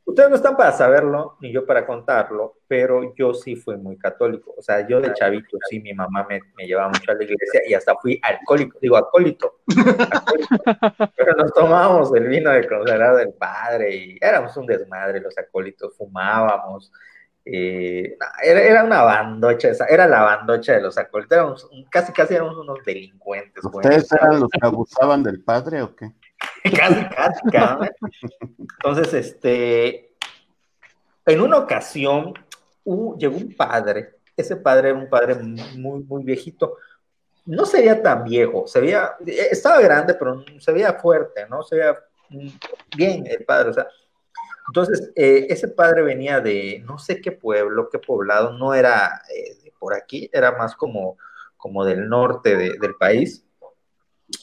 Ustedes 0.07 0.29
no 0.29 0.37
están 0.37 0.55
para 0.55 0.71
saberlo, 0.71 1.35
ni 1.41 1.51
yo 1.51 1.65
para 1.65 1.85
contarlo, 1.85 2.59
pero 2.65 3.13
yo 3.13 3.33
sí 3.33 3.57
fui 3.57 3.75
muy 3.75 3.97
católico. 3.97 4.55
O 4.57 4.61
sea, 4.61 4.87
yo 4.87 5.01
de 5.01 5.13
chavito, 5.13 5.57
sí, 5.69 5.81
mi 5.81 5.93
mamá 5.93 6.25
me, 6.29 6.39
me 6.55 6.65
llevaba 6.65 6.87
mucho 6.87 7.11
a 7.11 7.15
la 7.15 7.25
iglesia 7.25 7.61
y 7.67 7.73
hasta 7.73 7.93
fui 7.95 8.17
alcohólico, 8.23 8.79
digo 8.81 8.95
alcohólico. 8.95 9.59
pero 11.17 11.35
nos 11.35 11.53
tomábamos 11.53 12.15
el 12.15 12.25
vino 12.25 12.49
de 12.51 12.65
consagrado 12.65 13.17
del 13.17 13.33
padre 13.33 13.95
y 13.97 14.17
éramos 14.21 14.55
un 14.55 14.65
desmadre, 14.65 15.19
los 15.19 15.37
acólitos, 15.37 15.93
fumábamos. 15.97 16.89
Eh, 17.43 18.17
era, 18.41 18.61
era, 18.61 18.83
una 18.85 19.03
bandocha, 19.03 19.69
esa, 19.69 19.87
era 19.87 20.07
la 20.07 20.21
bandocha 20.21 20.71
de 20.71 20.81
los 20.83 20.97
acólitos, 20.97 21.35
éramos, 21.35 21.69
casi 21.91 22.13
casi 22.13 22.33
éramos 22.33 22.55
unos 22.55 22.79
delincuentes. 22.85 23.61
¿Ustedes 23.61 24.09
eran 24.13 24.39
los 24.39 24.49
que 24.49 24.65
abusaban 24.65 25.21
del 25.21 25.43
padre 25.43 25.81
o 25.81 25.93
qué? 25.97 26.13
casi, 26.75 27.05
casi, 27.49 27.89
Entonces, 28.59 29.13
este, 29.13 30.15
en 31.25 31.41
una 31.41 31.57
ocasión 31.57 32.33
llegó 33.17 33.37
un 33.37 33.53
padre, 33.55 34.15
ese 34.35 34.55
padre 34.55 34.89
era 34.89 34.97
un 34.97 35.09
padre 35.09 35.35
muy, 35.35 36.03
muy 36.03 36.23
viejito, 36.23 36.77
no 37.45 37.65
sería 37.65 38.01
tan 38.01 38.23
viejo, 38.23 38.67
se 38.67 38.79
veía, 38.79 39.15
estaba 39.25 39.81
grande, 39.81 40.13
pero 40.13 40.43
se 40.59 40.71
veía 40.71 40.93
fuerte, 40.93 41.47
¿no? 41.49 41.63
Se 41.63 41.75
veía 41.75 41.97
bien 42.95 43.25
el 43.25 43.45
padre, 43.45 43.69
o 43.69 43.73
sea, 43.73 43.87
entonces, 44.67 45.11
eh, 45.15 45.47
ese 45.49 45.69
padre 45.69 46.01
venía 46.01 46.41
de 46.41 46.83
no 46.85 46.99
sé 46.99 47.21
qué 47.21 47.31
pueblo, 47.31 47.89
qué 47.89 47.99
poblado, 47.99 48.51
no 48.51 48.73
era 48.73 49.21
eh, 49.33 49.71
por 49.79 49.93
aquí, 49.93 50.29
era 50.33 50.51
más 50.57 50.75
como, 50.75 51.17
como 51.55 51.85
del 51.85 52.09
norte 52.09 52.55
del 52.57 52.95
país, 52.95 53.45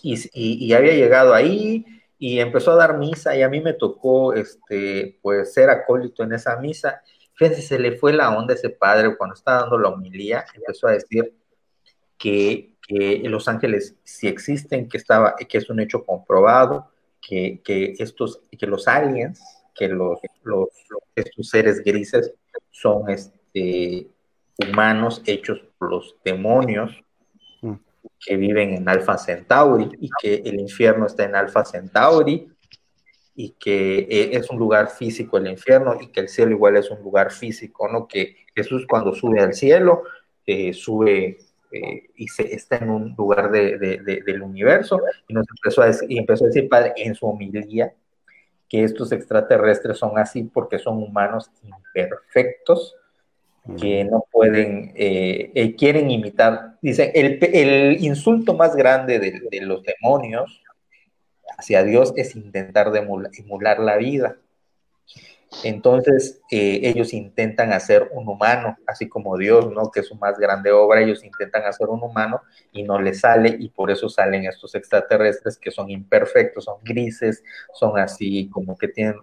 y, 0.03 0.19
y, 0.33 0.73
había 0.73 0.95
llegado 0.95 1.35
ahí 1.35 1.85
y 2.27 2.41
empezó 2.41 2.71
a 2.73 2.77
dar 2.77 2.97
misa 2.97 3.37
y 3.37 3.43
a 3.43 3.51
mí 3.51 3.61
me 3.61 3.75
tocó 3.75 4.33
este 4.33 5.19
pues 5.21 5.53
ser 5.53 5.69
acólito 5.69 6.23
en 6.23 6.33
esa 6.33 6.57
misa. 6.57 7.03
Fíjense, 7.35 7.61
se 7.61 7.79
le 7.79 7.99
fue 7.99 8.15
la 8.15 8.35
onda 8.35 8.55
a 8.55 8.57
ese 8.57 8.71
padre 8.71 9.15
cuando 9.15 9.35
estaba 9.35 9.61
dando 9.61 9.79
la 9.79 9.91
homilía, 9.91 10.43
empezó 10.55 10.87
a 10.87 10.93
decir 10.93 11.35
que, 12.17 12.73
los 13.25 13.47
ángeles 13.47 13.97
sí 14.05 14.27
existen, 14.27 14.89
que 14.89 14.97
estaba, 14.97 15.37
que 15.37 15.59
es 15.59 15.69
un 15.69 15.81
hecho 15.81 16.03
comprobado, 16.03 16.91
que, 17.21 17.61
estos, 17.99 18.41
que 18.59 18.67
los 18.67 18.89
aliens, 18.89 19.43
que 19.75 19.89
los, 19.89 20.19
los, 20.45 20.69
estos 21.15 21.51
seres 21.51 21.85
grises 21.85 22.33
son 22.71 23.11
este, 23.11 24.09
humanos 24.67 25.21
hechos 25.27 25.63
por 25.77 25.91
los 25.91 26.17
demonios, 26.25 27.04
que 28.25 28.37
viven 28.37 28.75
en 28.75 28.89
Alfa 28.89 29.19
Centauri 29.19 29.91
y 30.01 30.09
que 30.21 30.35
el 30.37 30.59
infierno 30.61 31.07
está 31.07 31.25
en 31.25 31.37
Alfa 31.37 31.65
Centauri 31.65 32.49
y 33.35 33.51
que 33.51 33.99
eh, 33.99 34.31
es 34.33 34.49
un 34.51 34.59
lugar 34.59 34.91
físico 34.91 35.37
el 35.37 35.49
infierno 35.49 35.97
y 36.01 36.09
que 36.09 36.21
el 36.21 36.29
cielo 36.29 36.53
igual 36.53 36.77
es 36.77 36.91
un 36.91 37.03
lugar 37.03 37.33
físico, 37.33 37.89
¿no? 37.89 38.07
Que 38.07 38.37
Jesús 38.55 38.87
cuando 38.89 39.13
sube 39.13 39.41
al 39.41 39.55
cielo, 39.55 40.05
eh, 40.47 40.73
sube 40.73 41.39
eh, 41.73 42.11
y 42.17 42.29
se, 42.29 42.55
está 42.55 42.77
en 42.77 42.91
un 42.91 43.15
lugar 43.19 43.51
de, 43.51 43.77
del 44.25 44.43
universo 44.43 45.01
y 45.27 45.35
nos 45.35 45.47
empezó 45.57 45.83
a 45.83 45.87
decir, 45.87 46.11
y 46.11 46.19
empezó 46.19 46.45
a 46.45 46.47
decir, 46.47 46.69
Padre, 46.69 46.95
en 46.97 47.15
su 47.15 47.27
homilía, 47.27 47.93
que 48.69 48.85
estos 48.85 49.13
extraterrestres 49.13 49.99
son 49.99 50.19
así 50.19 50.45
porque 50.45 50.79
son 50.79 51.03
humanos 51.03 51.51
imperfectos, 51.63 52.97
que 53.79 54.05
no 54.05 54.27
pueden, 54.31 54.93
eh, 54.95 55.51
eh, 55.55 55.75
quieren 55.75 56.11
imitar, 56.11 56.77
dicen, 56.83 57.11
el, 57.15 57.39
el 57.43 58.05
insulto 58.05 58.55
más 58.55 58.77
grande 58.77 59.19
de, 59.19 59.61
los 59.63 59.83
demonios 59.83 60.63
hacia 61.57 61.83
Dios 61.83 62.13
es 62.17 62.37
intentar 62.37 62.93
emular, 62.95 63.79
la 63.79 63.97
vida. 63.97 64.37
Entonces, 65.63 66.43
eh, 66.51 66.81
ellos 66.83 67.15
intentan 67.15 67.73
hacer 67.73 68.11
un 68.13 68.29
humano, 68.29 68.77
así 68.87 69.09
como 69.09 69.39
Dios, 69.39 69.71
¿no? 69.71 69.91
Que 69.91 70.01
es 70.01 70.09
su 70.09 70.17
más 70.17 70.37
grande 70.37 70.73
obra, 70.73 71.01
ellos 71.01 71.25
intentan 71.25 71.63
hacer 71.63 71.89
un 71.89 72.03
humano 72.03 72.43
y 72.73 72.83
no 72.83 73.01
les 73.01 73.21
sale, 73.21 73.57
y 73.59 73.69
por 73.69 73.91
eso 73.91 74.09
salen 74.09 74.45
estos 74.45 74.75
extraterrestres 74.75 75.57
que 75.57 75.71
son 75.71 75.91
imperfectos, 75.91 76.65
son 76.65 76.79
grises, 76.83 77.43
son 77.73 77.99
así 77.99 78.51
como 78.51 78.77
que 78.77 78.89
tienen, 78.89 79.15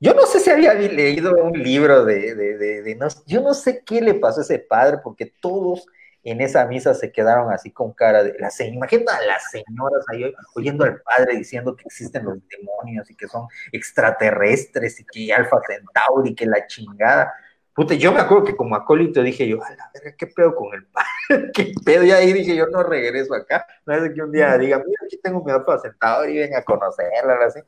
yo 0.00 0.14
no 0.14 0.24
sé 0.26 0.40
si 0.40 0.50
había 0.50 0.72
leído 0.74 1.34
un 1.36 1.52
libro 1.52 2.04
de, 2.06 2.34
de, 2.34 2.82
de, 2.82 2.94
no, 2.96 3.06
yo 3.26 3.42
no 3.42 3.52
sé 3.52 3.84
qué 3.84 4.00
le 4.00 4.14
pasó 4.14 4.40
a 4.40 4.42
ese 4.42 4.58
padre, 4.58 4.98
porque 5.04 5.26
todos 5.26 5.86
en 6.22 6.40
esa 6.40 6.66
misa 6.66 6.94
se 6.94 7.12
quedaron 7.12 7.52
así 7.52 7.70
con 7.70 7.92
cara 7.92 8.22
de, 8.22 8.34
la 8.38 8.50
imagina 8.66 9.14
a 9.14 9.22
las 9.24 9.50
señoras 9.50 10.04
ahí 10.08 10.32
oyendo 10.54 10.84
al 10.84 11.00
padre 11.02 11.36
diciendo 11.36 11.76
que 11.76 11.84
existen 11.84 12.24
los 12.24 12.38
demonios 12.48 13.10
y 13.10 13.14
que 13.14 13.26
son 13.26 13.46
extraterrestres 13.72 15.00
y 15.00 15.04
que 15.04 15.32
Alfa 15.32 15.58
Centauri, 15.66 16.34
que 16.34 16.46
la 16.46 16.66
chingada. 16.66 17.32
Puta, 17.74 17.94
yo 17.94 18.12
me 18.12 18.20
acuerdo 18.20 18.44
que 18.44 18.56
como 18.56 18.76
acólito 18.76 19.22
dije 19.22 19.48
yo, 19.48 19.62
a 19.62 19.70
la 19.70 19.90
verga, 19.94 20.14
¿qué 20.16 20.26
pedo 20.26 20.54
con 20.54 20.74
el 20.74 20.86
padre? 20.86 21.50
¿Qué 21.54 21.72
pedo? 21.84 22.04
Y 22.04 22.10
ahí 22.10 22.32
dije 22.32 22.56
yo, 22.56 22.66
no 22.66 22.82
regreso 22.82 23.34
acá. 23.34 23.66
No 23.86 23.94
es 23.94 24.12
que 24.12 24.22
un 24.22 24.32
día 24.32 24.56
diga, 24.58 24.78
mira, 24.78 25.00
aquí 25.04 25.18
tengo 25.22 25.42
mi 25.44 25.52
Alfa 25.52 25.78
Centauri, 25.78 26.38
ven 26.38 26.54
a 26.54 26.62
conocerla, 26.62 27.38
así. 27.46 27.60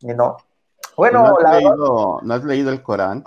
Y 0.00 0.08
no, 0.08 0.36
bueno, 0.98 1.28
¿No 1.28 1.38
has, 1.38 1.54
leído, 1.54 2.20
¿no 2.24 2.34
has 2.34 2.44
leído 2.44 2.72
el 2.72 2.82
Corán? 2.82 3.22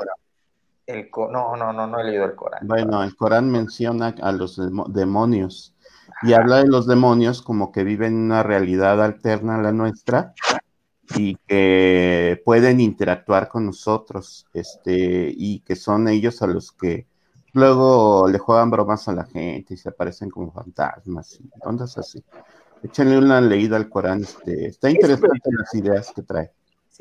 El 0.86 1.10
no, 1.32 1.56
no, 1.56 1.72
no, 1.72 1.88
no 1.88 2.00
he 2.02 2.04
leído 2.04 2.26
el 2.26 2.36
Corán. 2.36 2.68
Bueno, 2.68 3.02
el 3.02 3.16
Corán 3.16 3.50
menciona 3.50 4.14
a 4.22 4.34
los 4.34 4.60
demonios 4.90 5.74
y 6.22 6.34
habla 6.34 6.58
de 6.58 6.68
los 6.68 6.86
demonios 6.86 7.42
como 7.42 7.72
que 7.72 7.86
viven 7.86 8.14
una 8.16 8.44
realidad 8.44 9.02
alterna 9.02 9.56
a 9.56 9.62
la 9.62 9.72
nuestra 9.72 10.34
y 11.16 11.38
que 11.48 12.42
pueden 12.44 12.82
interactuar 12.82 13.48
con 13.48 13.68
nosotros, 13.68 14.46
este, 14.54 15.34
y 15.34 15.62
que 15.62 15.78
son 15.78 16.10
ellos 16.10 16.42
a 16.42 16.48
los 16.48 16.74
que 16.74 17.08
luego 17.54 18.28
le 18.28 18.38
juegan 18.38 18.70
bromas 18.70 19.08
a 19.08 19.14
la 19.14 19.24
gente 19.24 19.76
y 19.76 19.78
se 19.78 19.88
aparecen 19.88 20.30
como 20.30 20.52
fantasmas 20.52 21.40
y 21.40 21.50
ondas 21.64 21.98
así. 21.98 22.22
Échenle 22.84 23.18
una 23.18 23.40
leída 23.40 23.78
al 23.78 23.88
Corán, 23.88 24.24
este, 24.24 24.68
está 24.68 24.90
interesante 24.90 25.50
las 25.58 25.74
ideas 25.74 26.12
que 26.14 26.24
trae 26.24 26.52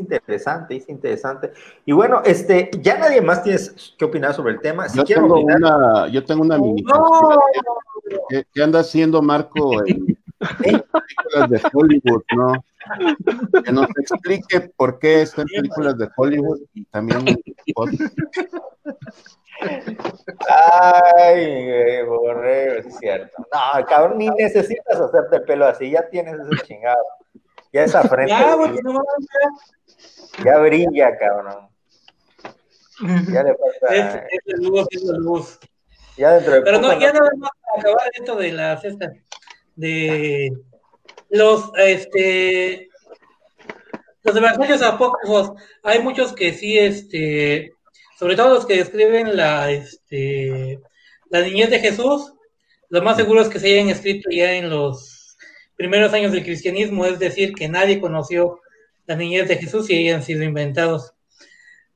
interesante, 0.00 0.76
es 0.76 0.88
interesante. 0.88 1.52
Y 1.84 1.92
bueno, 1.92 2.22
este, 2.24 2.70
ya 2.80 2.98
nadie 2.98 3.20
más 3.20 3.42
tiene 3.42 3.58
que 3.96 4.04
opinar 4.04 4.34
sobre 4.34 4.54
el 4.54 4.60
tema. 4.60 4.86
yo, 4.94 5.04
tengo 5.04 5.40
una, 5.40 6.08
yo 6.08 6.24
tengo 6.24 6.42
una 6.42 6.58
mini 6.58 6.82
no. 6.82 7.38
que, 8.28 8.62
anda 8.62 8.80
haciendo 8.80 9.22
Marco 9.22 9.84
en 9.84 10.16
películas 10.40 11.50
de 11.50 11.60
Hollywood, 11.72 12.22
¿no? 12.34 12.52
Que 13.62 13.72
nos 13.72 13.88
explique 13.90 14.72
por 14.76 14.98
qué 14.98 15.22
está 15.22 15.42
en 15.42 15.48
películas 15.48 15.98
de 15.98 16.08
Hollywood 16.16 16.60
y 16.74 16.84
también 16.86 17.24
Ay, 20.48 22.02
borrego, 22.06 22.74
es 22.80 22.98
cierto. 22.98 23.46
No, 23.52 23.86
cabrón, 23.86 24.18
ni 24.18 24.28
necesitas 24.30 24.98
hacerte 24.98 25.36
el 25.36 25.42
pelo 25.42 25.66
así, 25.66 25.90
ya 25.90 26.08
tienes 26.08 26.34
ese 26.34 26.66
chingado. 26.66 27.04
Ya 27.72 27.84
esa 27.84 28.02
frente. 28.02 28.32
Ya, 28.32 28.56
no 28.56 28.66
ya 28.66 29.02
brilla, 30.60 31.18
cabrón. 31.18 31.68
Ya 33.32 33.42
le 33.42 33.54
pasa. 33.54 33.94
Es, 34.30 34.42
es 34.46 34.58
luz, 34.58 34.86
es 34.90 35.02
luz. 35.04 35.58
Ya 36.16 36.32
dentro 36.32 36.54
de 36.54 36.62
Pero 36.62 36.80
no, 36.80 36.98
ya 36.98 37.12
nada 37.12 37.30
más 37.38 37.50
para 37.62 37.80
acabar 37.80 38.10
esto 38.12 38.36
de 38.36 38.52
la 38.52 38.76
cesta. 38.76 39.12
De 39.74 40.52
los, 41.30 41.70
este, 41.78 42.90
los 44.22 44.36
evangelios 44.36 44.82
apócrifos, 44.82 45.52
hay 45.82 46.00
muchos 46.00 46.34
que 46.34 46.52
sí, 46.52 46.78
este, 46.78 47.72
sobre 48.18 48.36
todo 48.36 48.54
los 48.54 48.66
que 48.66 48.76
describen 48.76 49.36
la, 49.36 49.70
este, 49.70 50.78
la 51.30 51.40
niñez 51.40 51.70
de 51.70 51.80
Jesús, 51.80 52.34
lo 52.90 53.02
más 53.02 53.16
seguro 53.16 53.40
es 53.40 53.48
que 53.48 53.60
se 53.60 53.72
hayan 53.72 53.88
escrito 53.88 54.28
ya 54.30 54.52
en 54.52 54.68
los 54.68 55.36
primeros 55.76 56.12
años 56.12 56.32
del 56.32 56.44
cristianismo, 56.44 57.06
es 57.06 57.18
decir, 57.18 57.54
que 57.54 57.68
nadie 57.68 58.00
conoció 58.00 58.60
la 59.10 59.16
niñez 59.16 59.48
de 59.48 59.56
Jesús 59.56 59.90
y 59.90 59.98
hayan 59.98 60.22
sido 60.22 60.44
inventados. 60.44 61.14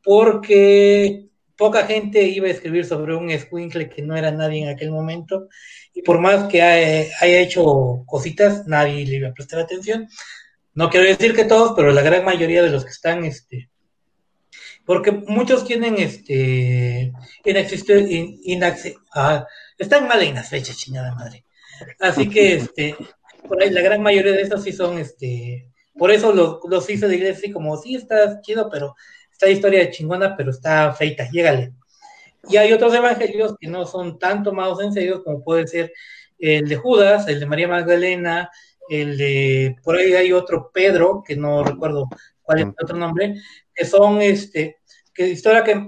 Porque 0.03 1.29
poca 1.57 1.87
gente 1.87 2.23
iba 2.25 2.49
a 2.49 2.51
escribir 2.51 2.85
sobre 2.85 3.15
un 3.15 3.31
escuincle 3.31 3.89
que 3.89 4.03
no 4.03 4.17
era 4.17 4.33
nadie 4.33 4.65
en 4.65 4.69
aquel 4.69 4.91
momento, 4.91 5.49
y 5.95 6.03
por 6.03 6.19
más 6.19 6.49
que 6.51 6.61
haya 6.61 7.41
hecho 7.41 8.03
cositas, 8.07 8.67
nadie 8.67 9.07
le 9.07 9.17
iba 9.17 9.29
a 9.29 9.33
prestar 9.33 9.61
atención. 9.61 10.09
No 10.75 10.91
quiero 10.91 11.07
decir 11.07 11.37
que 11.37 11.45
todos, 11.45 11.75
pero 11.77 11.93
la 11.93 12.03
gran 12.03 12.25
mayoría 12.25 12.65
de 12.65 12.71
los 12.71 12.85
que 12.85 12.91
están, 12.91 13.25
este, 13.25 13.71
porque 14.85 15.13
muchos 15.13 15.65
tienen, 15.65 15.95
este, 15.99 17.13
inexiste, 17.45 18.97
ah, 19.15 19.47
están 19.79 20.09
mal 20.09 20.21
en 20.21 20.35
las 20.35 20.49
fechas, 20.49 20.77
chingada 20.77 21.15
madre. 21.15 21.45
Así 22.01 22.29
que, 22.29 22.57
este, 22.57 22.97
por 23.49 23.63
ahí 23.63 23.71
la 23.71 23.83
gran 23.83 24.03
mayoría 24.03 24.33
de 24.33 24.43
esos 24.43 24.65
sí 24.65 24.73
son, 24.73 24.99
este, 24.99 25.69
por 25.97 26.11
eso 26.11 26.33
los, 26.33 26.59
los 26.69 26.89
hice 26.91 27.09
de 27.09 27.17
iglesia, 27.17 27.53
como, 27.53 27.77
sí, 27.77 27.95
está 27.97 28.41
chido, 28.41 28.69
pero 28.71 28.95
esta 29.31 29.49
historia 29.49 29.91
chingona, 29.91 30.37
pero 30.37 30.51
está 30.51 30.93
feita, 30.93 31.29
llégale. 31.31 31.73
Y 32.49 32.57
hay 32.57 32.73
otros 32.73 32.95
evangelios 32.95 33.55
que 33.59 33.69
no 33.69 33.87
son 33.87 34.19
tan 34.19 34.43
tomados 34.43 34.83
en 34.83 34.93
serio 34.93 35.25
como 35.25 35.43
puede 35.43 35.67
ser 35.67 35.93
el 36.39 36.69
de 36.69 36.77
Judas, 36.77 37.27
el 37.29 37.41
de 37.41 37.47
María 37.47 37.69
Magdalena, 37.69 38.51
el 38.89 39.17
de, 39.17 39.77
por 39.83 39.97
ahí 39.97 40.13
hay 40.13 40.33
otro 40.33 40.71
Pedro, 40.73 41.23
que 41.27 41.37
no 41.37 41.65
recuerdo 41.65 42.09
cuál 42.43 42.59
es 42.59 42.65
el 42.67 42.75
otro 42.83 42.97
nombre, 42.97 43.35
que 43.75 43.85
son, 43.85 44.21
este, 44.21 44.79
que, 45.15 45.29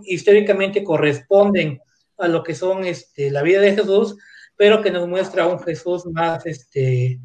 históricamente 0.07 0.83
corresponden 0.83 1.81
a 2.19 2.29
lo 2.29 2.43
que 2.43 2.55
son, 2.55 2.85
este, 2.85 3.31
la 3.31 3.43
vida 3.43 3.61
de 3.61 3.75
Jesús, 3.75 4.17
pero 4.57 4.83
que 4.83 4.91
nos 4.91 5.07
muestra 5.07 5.47
un 5.47 5.61
Jesús 5.61 6.07
más, 6.07 6.47
este, 6.47 7.21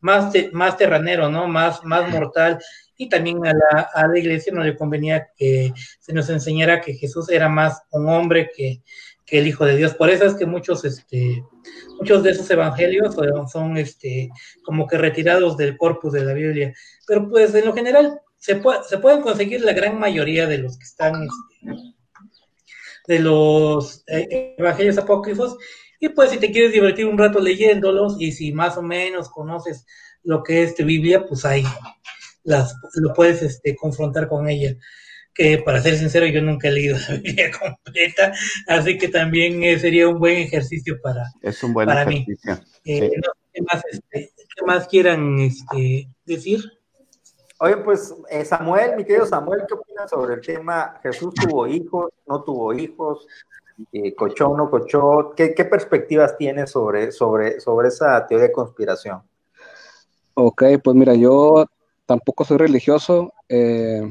más, 0.00 0.32
más 0.52 0.76
terranero, 0.76 1.28
¿no? 1.28 1.48
Más, 1.48 1.84
más 1.84 2.10
mortal. 2.10 2.58
Y 2.96 3.08
también 3.08 3.46
a 3.46 3.52
la, 3.52 3.80
a 3.92 4.08
la 4.08 4.18
iglesia 4.18 4.52
no 4.54 4.62
le 4.62 4.76
convenía 4.76 5.28
que 5.36 5.72
se 6.00 6.12
nos 6.12 6.30
enseñara 6.30 6.80
que 6.80 6.94
Jesús 6.94 7.28
era 7.28 7.48
más 7.48 7.82
un 7.90 8.08
hombre 8.08 8.50
que, 8.56 8.82
que 9.26 9.40
el 9.40 9.46
Hijo 9.48 9.66
de 9.66 9.76
Dios. 9.76 9.94
Por 9.94 10.08
eso 10.08 10.24
es 10.24 10.34
que 10.34 10.46
muchos, 10.46 10.84
este, 10.84 11.44
muchos 11.98 12.22
de 12.22 12.30
esos 12.30 12.48
evangelios 12.50 13.14
son, 13.52 13.76
este, 13.76 14.30
como 14.64 14.86
que 14.86 14.96
retirados 14.96 15.56
del 15.56 15.76
corpus 15.76 16.12
de 16.12 16.24
la 16.24 16.32
Biblia. 16.32 16.72
Pero 17.06 17.28
pues 17.28 17.54
en 17.54 17.66
lo 17.66 17.74
general 17.74 18.20
se, 18.38 18.62
se 18.88 18.98
pueden 18.98 19.20
conseguir 19.20 19.62
la 19.62 19.72
gran 19.72 19.98
mayoría 19.98 20.46
de 20.46 20.58
los 20.58 20.78
que 20.78 20.84
están, 20.84 21.14
este, 21.24 21.72
de 23.08 23.18
los 23.18 24.04
eh, 24.06 24.54
evangelios 24.56 24.98
apócrifos. 24.98 25.56
Y 26.00 26.08
pues 26.10 26.30
si 26.30 26.38
te 26.38 26.50
quieres 26.50 26.72
divertir 26.72 27.06
un 27.06 27.18
rato 27.18 27.40
leyéndolos 27.40 28.16
y 28.20 28.32
si 28.32 28.52
más 28.52 28.76
o 28.76 28.82
menos 28.82 29.28
conoces 29.30 29.86
lo 30.22 30.42
que 30.42 30.62
es 30.62 30.74
tu 30.74 30.84
Biblia, 30.84 31.26
pues 31.26 31.44
ahí 31.44 31.64
las, 32.44 32.74
lo 32.94 33.12
puedes 33.12 33.42
este, 33.42 33.74
confrontar 33.76 34.28
con 34.28 34.48
ella 34.48 34.76
que 35.36 35.58
para 35.58 35.82
ser 35.82 35.96
sincero 35.96 36.26
yo 36.26 36.40
nunca 36.40 36.68
he 36.68 36.72
leído 36.72 36.96
la 37.08 37.16
Biblia 37.16 37.50
completa, 37.50 38.32
así 38.66 38.98
que 38.98 39.08
también 39.08 39.62
eh, 39.62 39.78
sería 39.78 40.08
un 40.08 40.18
buen 40.18 40.38
ejercicio 40.38 40.98
para, 41.02 41.24
es 41.42 41.62
un 41.62 41.72
buen 41.74 41.86
para 41.86 42.02
ejercicio. 42.02 42.54
mí. 42.54 42.60
Eh, 42.84 43.10
¿qué, 43.52 43.62
más, 43.62 43.82
este, 43.90 44.32
¿qué, 44.36 44.64
más, 44.64 44.88
quieran 44.88 45.38
este, 45.38 46.08
decir? 46.24 46.64
Oye, 47.58 47.78
pues 47.78 48.14
eh, 48.30 48.44
Samuel, 48.44 48.96
mi 48.96 49.04
querido 49.04 49.26
Samuel, 49.26 49.62
¿qué 49.66 49.74
opinas 49.74 50.10
sobre 50.10 50.34
el 50.34 50.40
tema? 50.40 50.98
¿Jesús 51.02 51.32
tuvo 51.34 51.66
hijos, 51.66 52.12
no 52.26 52.42
tuvo 52.42 52.74
hijos? 52.74 53.26
¿Cochó 54.16 54.48
o 54.48 54.56
no 54.56 54.70
cochó? 54.70 55.34
¿Qué, 55.36 55.54
¿Qué, 55.54 55.64
perspectivas 55.64 56.36
tienes 56.38 56.70
sobre, 56.70 57.12
sobre, 57.12 57.60
sobre 57.60 57.88
esa 57.88 58.26
teoría 58.26 58.48
de 58.48 58.52
conspiración? 58.52 59.22
Ok, 60.34 60.64
pues 60.82 60.96
mira, 60.96 61.14
yo 61.14 61.66
tampoco 62.06 62.44
soy 62.44 62.58
religioso. 62.58 63.32
Eh, 63.48 64.10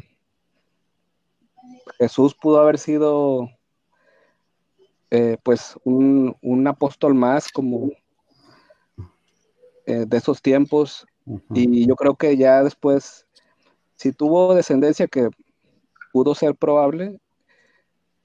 Jesús 1.98 2.36
pudo 2.36 2.60
haber 2.60 2.78
sido 2.78 3.50
eh, 5.12 5.38
pues 5.44 5.76
un, 5.84 6.66
apóstol 6.68 7.14
más 7.14 7.52
como 7.52 7.92
eh, 9.86 10.06
de 10.08 10.18
esos 10.18 10.42
tiempos 10.42 11.06
y 11.54 11.88
yo 11.88 11.96
creo 11.96 12.16
que 12.16 12.38
ya 12.38 12.64
después, 12.64 13.26
si 13.96 14.12
tuvo 14.12 14.54
descendencia 14.54 15.08
que 15.08 15.30
pudo 16.12 16.36
ser 16.36 16.56
probable, 16.56 17.20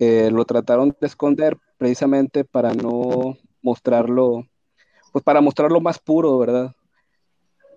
eh, 0.01 0.31
lo 0.33 0.45
trataron 0.47 0.97
de 1.01 1.07
esconder 1.07 1.59
precisamente 1.79 2.45
para 2.45 2.75
no 2.75 3.37
mostrarlo, 3.63 4.47
pues 5.13 5.23
para 5.23 5.41
mostrarlo 5.41 5.81
más 5.81 5.99
puro, 5.99 6.39
¿verdad? 6.39 6.75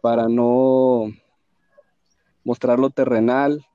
Para 0.01 0.27
no 0.27 1.11
mostrarlo 2.43 2.89
terrenal. 2.89 3.65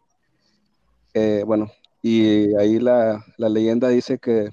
bueno, 1.47 1.71
y 2.03 2.55
ahí 2.57 2.79
la, 2.79 3.23
leyenda 3.37 3.89
dice 3.89 4.19
que 4.19 4.49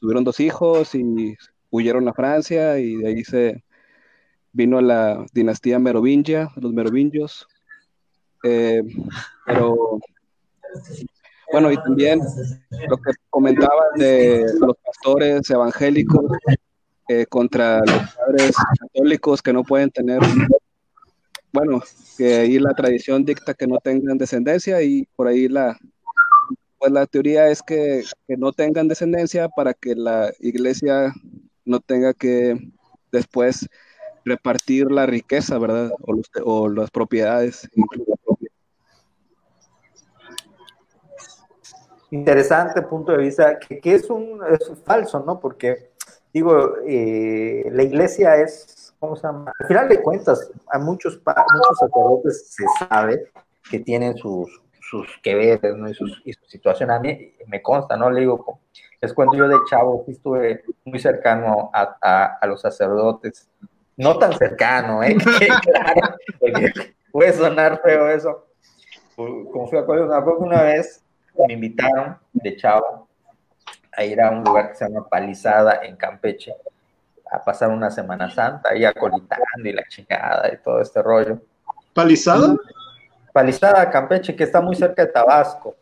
tuvieron 0.00 0.24
dos 0.24 0.40
hijos 0.40 0.94
y 0.94 1.36
huyeron 1.70 2.08
a 2.08 2.14
Francia 2.14 2.78
y 2.78 2.96
de 2.96 3.08
ahí 3.08 3.22
se 3.24 3.64
vino 4.52 4.80
la 4.80 5.26
dinastía 5.34 5.78
merovingia, 5.78 6.50
los 6.56 6.72
merovingios. 6.72 7.46
Eh, 8.44 8.82
pero 9.44 10.00
bueno, 11.52 11.70
y 11.70 11.76
también 11.76 12.20
lo 12.88 12.96
que 12.96 13.12
comentaban 13.30 13.94
de 13.96 14.44
los 14.58 14.76
pastores 14.84 15.48
evangélicos 15.50 16.24
eh, 17.08 17.26
contra 17.26 17.78
los 17.78 18.14
padres 18.14 18.56
católicos 18.80 19.40
que 19.40 19.52
no 19.52 19.62
pueden 19.62 19.90
tener, 19.90 20.20
bueno, 21.52 21.80
que 22.18 22.34
ahí 22.36 22.58
la 22.58 22.74
tradición 22.74 23.24
dicta 23.24 23.54
que 23.54 23.66
no 23.66 23.78
tengan 23.78 24.18
descendencia 24.18 24.82
y 24.82 25.06
por 25.14 25.28
ahí 25.28 25.48
la, 25.48 25.78
pues 26.78 26.92
la 26.92 27.06
teoría 27.06 27.48
es 27.48 27.62
que, 27.62 28.04
no 28.28 28.52
tengan 28.52 28.88
descendencia 28.88 29.48
para 29.48 29.72
que 29.74 29.94
la 29.94 30.32
iglesia 30.40 31.12
no 31.64 31.80
tenga 31.80 32.12
que 32.12 32.70
después 33.12 33.68
repartir 34.24 34.90
la 34.90 35.06
riqueza, 35.06 35.58
¿verdad? 35.58 35.90
O, 36.44 36.68
las 36.68 36.90
propiedades. 36.90 37.68
Interesante 42.10 42.82
punto 42.82 43.12
de 43.12 43.18
vista, 43.18 43.58
que, 43.58 43.80
es, 43.94 44.08
un, 44.10 44.40
falso, 44.84 45.20
¿no? 45.20 45.40
Porque, 45.40 45.90
digo, 46.32 46.76
eh, 46.86 47.68
la 47.72 47.82
iglesia 47.82 48.36
es, 48.36 48.94
¿cómo 49.00 49.16
se 49.16 49.26
llama? 49.26 49.52
Al 49.58 49.66
final 49.66 49.88
de 49.88 50.00
cuentas, 50.00 50.50
a 50.70 50.78
muchos, 50.78 51.20
muchos 51.24 51.78
sacerdotes 51.78 52.48
se 52.54 52.64
sabe 52.78 53.30
que 53.68 53.80
tienen 53.80 54.16
sus, 54.16 54.62
sus 54.80 55.08
que 55.22 55.34
ver 55.34 55.76
¿no? 55.76 55.88
y, 55.88 55.94
sus, 55.94 56.22
y, 56.24 56.32
su 56.32 56.44
situación. 56.46 56.90
A 56.90 57.00
mí 57.00 57.34
me 57.48 57.60
consta, 57.60 57.96
¿no? 57.96 58.10
Le 58.10 58.20
digo, 58.20 58.60
les 59.00 59.12
cuento 59.12 59.36
yo 59.36 59.48
de 59.48 59.56
chavo, 59.68 60.04
estuve 60.06 60.62
muy 60.84 60.98
cercano 60.98 61.70
a, 61.72 62.38
a, 62.40 62.46
los 62.46 62.60
sacerdotes, 62.60 63.48
no 63.96 64.18
tan 64.18 64.32
cercano, 64.32 65.02
¿eh? 65.02 65.16
claro, 65.62 66.16
puede 67.10 67.32
sonar 67.32 67.80
feo 67.82 68.08
eso. 68.08 68.46
Como 69.16 69.66
fui 69.66 69.78
a 69.78 69.82
una, 69.82 70.18
una 70.20 70.62
vez, 70.62 71.02
me 71.46 71.54
invitaron 71.54 72.18
de 72.32 72.56
chavo 72.56 73.08
a 73.96 74.04
ir 74.04 74.20
a 74.20 74.30
un 74.30 74.44
lugar 74.44 74.68
que 74.68 74.74
se 74.76 74.88
llama 74.88 75.08
Palizada 75.08 75.80
en 75.82 75.96
Campeche, 75.96 76.54
a 77.30 77.42
pasar 77.42 77.70
una 77.70 77.90
Semana 77.90 78.30
Santa, 78.30 78.70
ahí 78.70 78.84
acolitando 78.84 79.44
y 79.64 79.72
la 79.72 79.84
chingada 79.88 80.52
y 80.52 80.58
todo 80.58 80.80
este 80.80 81.02
rollo. 81.02 81.40
¿Palizada? 81.94 82.56
Palizada, 83.32 83.90
Campeche, 83.90 84.36
que 84.36 84.44
está 84.44 84.60
muy 84.60 84.76
cerca 84.76 85.04
de 85.04 85.12
Tabasco. 85.12 85.76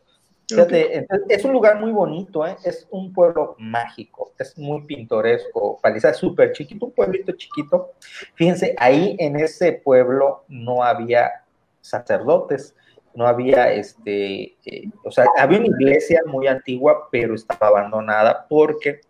es 1.28 1.44
un 1.44 1.52
lugar 1.52 1.78
muy 1.80 1.90
bonito, 1.90 2.46
¿eh? 2.46 2.56
es 2.64 2.86
un 2.90 3.12
pueblo 3.12 3.56
mágico, 3.58 4.32
es 4.38 4.56
muy 4.56 4.82
pintoresco. 4.82 5.78
Palizada 5.82 6.12
es 6.12 6.18
súper 6.18 6.52
chiquito, 6.52 6.86
un 6.86 6.92
pueblito 6.92 7.32
chiquito. 7.32 7.92
Fíjense, 8.34 8.74
ahí 8.78 9.16
en 9.18 9.36
ese 9.36 9.72
pueblo 9.72 10.44
no 10.48 10.82
había 10.82 11.44
sacerdotes, 11.80 12.74
no 13.14 13.26
había, 13.26 13.72
este, 13.72 14.56
eh, 14.64 14.90
o 15.04 15.10
sea, 15.10 15.26
había 15.38 15.58
una 15.58 15.68
iglesia 15.68 16.22
muy 16.26 16.46
antigua, 16.46 17.08
pero 17.10 17.34
estaba 17.34 17.68
abandonada 17.68 18.46
porque 18.48 19.00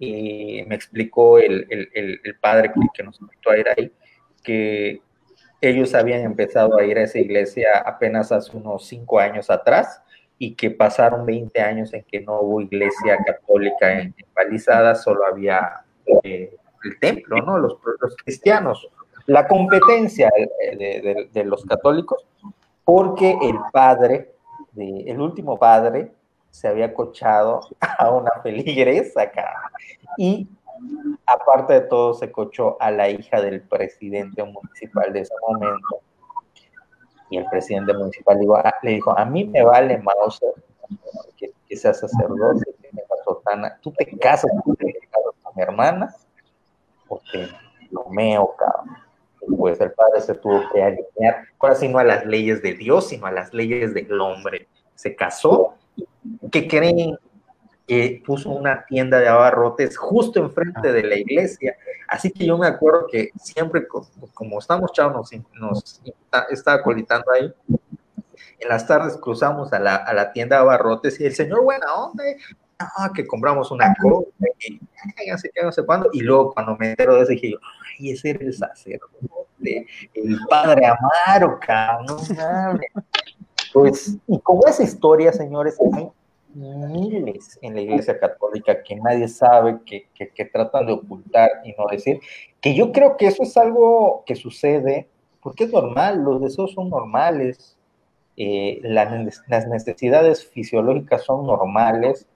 eh, 0.00 0.64
me 0.66 0.74
explicó 0.74 1.38
el, 1.38 1.66
padre 2.40 2.72
que, 2.94 3.02
nos 3.02 3.20
invitó 3.20 3.50
a 3.50 3.58
ir 3.58 3.66
ahí, 3.68 3.92
que 4.42 5.00
ellos 5.60 5.94
habían 5.94 6.20
empezado 6.20 6.78
a 6.78 6.84
ir 6.84 6.98
a 6.98 7.02
esa 7.02 7.18
iglesia 7.18 7.78
apenas 7.84 8.30
hace 8.32 8.56
unos 8.56 8.86
cinco 8.86 9.18
años 9.18 9.50
atrás 9.50 10.02
y 10.38 10.54
que 10.54 10.70
pasaron 10.70 11.24
20 11.24 11.60
años 11.60 11.94
en 11.94 12.04
que 12.04 12.20
no 12.20 12.40
hubo 12.40 12.60
iglesia 12.60 13.18
católica 13.24 14.00
en, 14.00 14.14
Palizada, 14.34 14.94
solo 14.94 15.24
había 15.24 15.80
eh, 16.22 16.54
el 16.84 17.00
templo, 17.00 17.38
¿no? 17.38 17.58
Los, 17.58 17.78
cristianos. 18.22 18.86
La 19.24 19.48
competencia 19.48 20.30
de, 20.78 21.44
los 21.44 21.64
católicos, 21.64 22.26
porque 22.86 23.36
el 23.42 23.58
padre, 23.72 24.32
el 24.76 25.20
último 25.20 25.58
padre, 25.58 26.12
se 26.50 26.68
había 26.68 26.94
cochado 26.94 27.60
a 27.98 28.10
una 28.10 28.30
feligresa 28.44 29.22
acá 29.22 29.52
y 30.16 30.48
aparte 31.26 31.74
de 31.74 31.80
todo, 31.80 32.14
se 32.14 32.30
cochó 32.30 32.76
a 32.80 32.92
la 32.92 33.10
hija 33.10 33.42
del 33.42 33.60
presidente 33.62 34.44
municipal 34.44 35.12
de 35.12 35.20
ese 35.20 35.34
momento. 35.46 36.00
Y 37.28 37.38
el 37.38 37.46
presidente 37.46 37.92
municipal 37.92 38.38
le 38.82 38.90
dijo, 38.92 39.18
a 39.18 39.24
mí 39.24 39.44
me 39.44 39.64
vale 39.64 39.98
Mauser 39.98 40.54
que, 41.36 41.50
que 41.68 41.76
sea 41.76 41.92
sacerdote, 41.92 42.64
que 42.80 42.88
tenga 42.88 43.02
sotana. 43.24 43.78
Tú 43.82 43.90
te 43.90 44.06
casas 44.16 44.52
con 44.62 44.76
mi 45.56 45.62
hermana, 45.62 46.14
porque 47.08 47.48
lo 47.90 48.04
meo, 48.10 48.54
cabrón. 48.56 48.95
Pues 49.66 49.80
el 49.80 49.90
padre 49.90 50.20
se 50.20 50.32
tuvo 50.34 50.62
que 50.72 50.80
alinear, 50.80 51.48
ahora 51.58 51.74
sí 51.74 51.88
no 51.88 51.98
a 51.98 52.04
las 52.04 52.24
leyes 52.24 52.62
de 52.62 52.74
Dios, 52.74 53.08
sino 53.08 53.26
a 53.26 53.32
las 53.32 53.52
leyes 53.52 53.92
del 53.94 54.20
hombre. 54.20 54.68
Se 54.94 55.16
casó. 55.16 55.74
¿Qué 56.52 56.68
creen? 56.68 57.18
que 57.84 58.22
puso 58.24 58.50
una 58.50 58.86
tienda 58.86 59.18
de 59.18 59.26
abarrotes 59.26 59.96
justo 59.96 60.38
enfrente 60.38 60.92
de 60.92 61.02
la 61.02 61.16
iglesia. 61.16 61.76
Así 62.06 62.30
que 62.30 62.46
yo 62.46 62.56
me 62.56 62.68
acuerdo 62.68 63.08
que 63.10 63.30
siempre, 63.40 63.88
como 64.34 64.60
estamos 64.60 64.92
chavos, 64.92 65.32
nos, 65.54 66.00
estaba 66.50 66.80
colitando 66.80 67.32
ahí. 67.32 67.52
En 68.60 68.68
las 68.68 68.86
tardes 68.86 69.16
cruzamos 69.16 69.72
a 69.72 69.80
la, 69.80 69.96
a 69.96 70.14
la 70.14 70.32
tienda 70.32 70.56
de 70.56 70.62
abarrotes 70.62 71.18
y 71.18 71.26
el 71.26 71.34
señor, 71.34 71.64
buena 71.64 71.92
onda, 71.92 72.22
ah, 72.78 73.10
que 73.14 73.26
compramos 73.26 73.70
una 73.70 73.94
cosa, 74.00 74.26
y 74.58 74.80
no 75.62 75.72
sé 75.72 75.84
cuándo. 75.84 76.08
Y 76.12 76.20
luego 76.20 76.52
cuando 76.52 76.76
me 76.76 76.90
entero 76.90 77.14
de 77.14 77.22
eso 77.22 77.32
dije 77.32 77.52
yo, 77.52 77.58
ay, 77.98 78.10
ese 78.10 78.30
era 78.30 78.44
el 78.44 78.54
sacerdote, 78.54 79.86
el 80.14 80.38
padre 80.48 80.86
Amaro, 80.86 81.58
cabrón. 81.60 82.80
Pues, 83.72 84.16
y 84.26 84.38
como 84.40 84.66
esa 84.66 84.82
historia, 84.82 85.32
señores, 85.32 85.78
hay 85.94 86.08
miles 86.54 87.58
en 87.60 87.74
la 87.74 87.82
Iglesia 87.82 88.18
Católica 88.18 88.82
que 88.82 88.96
nadie 88.96 89.28
sabe, 89.28 89.78
que, 89.84 90.08
que, 90.14 90.44
tratan 90.46 90.86
de 90.86 90.92
ocultar 90.92 91.50
y 91.64 91.72
no 91.72 91.86
decir, 91.90 92.20
que 92.60 92.74
yo 92.74 92.92
creo 92.92 93.16
que 93.16 93.26
eso 93.26 93.42
es 93.42 93.56
algo 93.56 94.22
que 94.24 94.34
sucede 94.34 95.08
porque 95.42 95.64
es 95.64 95.72
normal, 95.72 96.24
los 96.24 96.40
deseos 96.40 96.72
son 96.72 96.90
normales, 96.90 97.76
eh, 98.36 98.80
las 98.82 99.66
necesidades 99.68 100.44
fisiológicas 100.44 101.22
son 101.22 101.46
normales, 101.46 102.26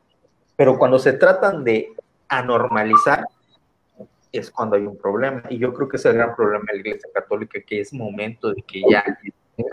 pero 0.61 0.77
cuando 0.77 0.99
se 0.99 1.15
tratan 1.15 1.65
de 1.65 1.95
anormalizar, 2.29 3.25
es 4.31 4.51
cuando 4.51 4.77
hay 4.77 4.83
un 4.83 4.99
problema. 4.99 5.43
Y 5.49 5.57
yo 5.57 5.73
creo 5.73 5.89
que 5.89 5.97
es 5.97 6.05
el 6.05 6.13
gran 6.13 6.37
problema 6.37 6.67
de 6.69 6.75
la 6.75 6.81
Iglesia 6.81 7.09
Católica, 7.15 7.63
que 7.67 7.81
es 7.81 7.95
momento 7.95 8.53
de 8.53 8.61
que 8.61 8.83
ya 8.87 9.03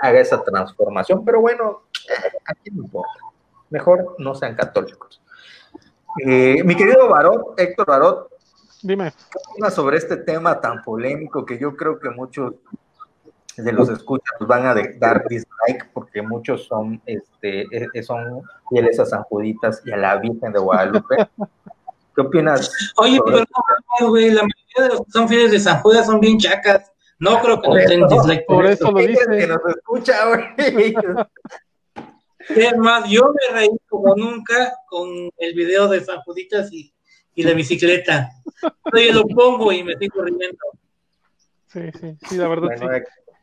haga 0.02 0.22
esa 0.22 0.42
transformación. 0.42 1.26
Pero 1.26 1.42
bueno, 1.42 1.82
aquí 2.46 2.72
no 2.72 2.86
importa 2.86 3.20
mejor 3.70 4.16
no 4.18 4.34
sean 4.34 4.56
católicos. 4.56 5.22
Eh, 6.26 6.64
mi 6.64 6.74
querido 6.74 7.10
Barot, 7.10 7.60
Héctor 7.60 7.86
Barot, 7.86 8.32
dime. 8.82 9.12
¿qué 9.62 9.72
sobre 9.72 9.98
este 9.98 10.16
tema 10.16 10.62
tan 10.62 10.84
polémico 10.84 11.46
que 11.46 11.60
yo 11.60 11.76
creo 11.76 12.00
que 12.00 12.10
muchos 12.12 12.54
de 13.64 13.72
los 13.72 13.90
escuchas 13.90 14.36
van 14.40 14.66
a 14.66 14.76
dar 15.00 15.28
dislike 15.28 15.90
porque 15.94 16.22
muchos 16.22 16.66
son, 16.66 17.02
este, 17.06 17.66
eh, 17.72 18.04
son 18.04 18.42
fieles 18.70 19.00
a 19.00 19.06
San 19.06 19.24
Juditas 19.24 19.82
y 19.86 19.92
a 19.92 19.98
la 19.98 20.18
Virgen 20.18 20.54
de 20.54 20.60
Guadalupe? 20.60 21.16
¿Qué 22.16 22.22
opinas? 22.22 22.72
Oye, 22.98 23.20
pero 23.26 23.40
no, 24.00 24.10
güey, 24.10 24.32
la 24.32 24.42
mayoría 24.42 24.84
de 24.84 24.90
los 24.90 25.06
que 25.06 25.12
son 25.12 25.30
fieles 25.30 25.52
de 25.52 25.60
San 25.60 25.82
Judas 25.82 26.06
son 26.06 26.20
bien 26.20 26.38
chacas. 26.38 26.92
No 27.20 27.42
creo 27.42 27.62
que 27.62 27.68
no 27.68 27.76
den 27.76 28.08
dislike 28.08 28.46
por, 28.46 28.66
eso. 28.66 28.92
lo 28.92 29.00
dice. 29.00 29.26
Que 29.28 29.48
nos 29.48 29.60
escucha, 29.76 30.16
güey. 30.28 30.96
Es 32.50 32.78
más, 32.78 33.10
yo 33.10 33.24
me 33.34 33.60
reí 33.60 33.70
como 33.90 34.16
nunca 34.16 34.74
con 34.88 35.30
el 35.38 35.54
video 35.54 35.90
de 35.90 36.00
San 36.00 36.22
Juditas 36.22 36.72
y, 36.72 36.94
y 37.36 37.44
la 37.44 37.52
bicicleta. 37.52 38.30
Yo 38.62 39.14
lo 39.14 39.28
pongo 39.28 39.70
y 39.74 39.84
me 39.84 39.98
sigo 39.98 40.24
riendo. 40.24 40.58
Sí, 41.68 41.92
sí, 42.00 42.18
sí, 42.26 42.38
la 42.38 42.48
verdad 42.48 42.70
sí. 42.78 42.86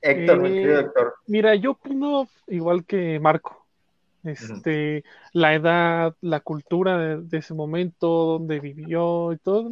Héctor, 0.05 0.47
eh, 0.47 0.81
Héctor. 0.81 1.15
Mira, 1.27 1.55
yo 1.55 1.73
opino 1.73 2.29
igual 2.47 2.85
que 2.85 3.19
Marco. 3.19 3.65
Este, 4.23 5.05
la 5.33 5.55
edad, 5.55 6.17
la 6.21 6.41
cultura 6.41 7.17
de, 7.19 7.39
ese 7.39 7.53
momento, 7.53 8.09
donde 8.09 8.59
vivió 8.61 9.33
y 9.33 9.39
todo, 9.39 9.71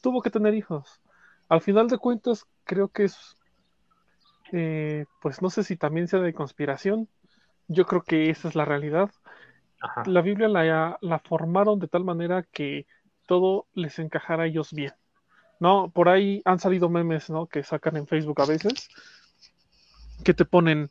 tuvo 0.00 0.22
que 0.22 0.30
tener 0.30 0.54
hijos. 0.54 1.00
Al 1.48 1.60
final 1.60 1.88
de 1.88 1.98
cuentas, 1.98 2.46
creo 2.64 2.88
que 2.88 3.04
es, 3.04 3.36
eh, 4.52 5.04
pues 5.20 5.42
no 5.42 5.50
sé 5.50 5.64
si 5.64 5.76
también 5.76 6.08
sea 6.08 6.20
de 6.20 6.32
conspiración, 6.32 7.08
yo 7.68 7.84
creo 7.84 8.02
que 8.02 8.30
esa 8.30 8.48
es 8.48 8.54
la 8.54 8.64
realidad. 8.64 9.10
La 10.06 10.22
Biblia 10.22 10.48
la, 10.48 10.98
la, 11.00 11.18
formaron 11.18 11.78
de 11.78 11.88
tal 11.88 12.04
manera 12.04 12.42
que 12.42 12.86
todo 13.26 13.66
les 13.74 13.98
encajara 13.98 14.44
a 14.44 14.46
ellos 14.46 14.72
bien. 14.72 14.92
¿No? 15.60 15.90
Por 15.90 16.08
ahí 16.08 16.42
han 16.46 16.58
salido 16.58 16.88
memes, 16.88 17.30
¿no? 17.30 17.46
Que 17.46 17.62
sacan 17.62 17.96
en 17.96 18.06
Facebook 18.06 18.40
a 18.40 18.46
veces, 18.46 18.88
que 20.22 20.34
te 20.34 20.44
ponen, 20.44 20.90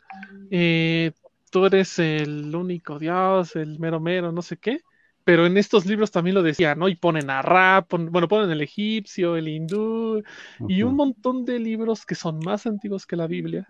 eh, 0.52 1.12
tú 1.50 1.66
eres 1.66 2.00
el 2.00 2.56
único 2.56 3.00
Dios, 3.00 3.56
el 3.56 3.80
mero 3.80 4.00
mero, 4.00 4.32
no 4.32 4.42
sé 4.42 4.58
qué. 4.58 4.82
Pero 5.24 5.46
en 5.46 5.56
estos 5.58 5.86
libros 5.86 6.12
también 6.12 6.36
lo 6.36 6.44
decían, 6.44 6.78
¿no? 6.78 6.90
Y 6.90 6.96
ponen 6.96 7.30
a 7.30 7.42
Ra, 7.42 7.86
bueno, 7.90 8.28
ponen 8.28 8.52
el 8.52 8.62
egipcio, 8.62 9.38
el 9.38 9.48
hindú, 9.48 10.22
y 10.68 10.84
un 10.84 10.96
montón 10.96 11.46
de 11.46 11.60
libros 11.60 12.06
que 12.06 12.16
son 12.16 12.40
más 12.40 12.66
antiguos 12.66 13.06
que 13.06 13.16
la 13.16 13.28
Biblia 13.28 13.66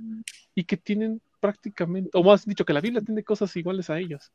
y 0.56 0.64
que 0.64 0.78
tienen 0.78 1.22
prácticamente, 1.39 2.10
o 2.14 2.24
más 2.24 2.45
dicho, 2.45 2.66
que 2.66 2.74
la 2.74 2.82
Biblia 2.82 3.01
tiene 3.01 3.24
cosas 3.24 3.56
iguales 3.56 3.91
a 3.91 3.99
ellos. 3.99 4.32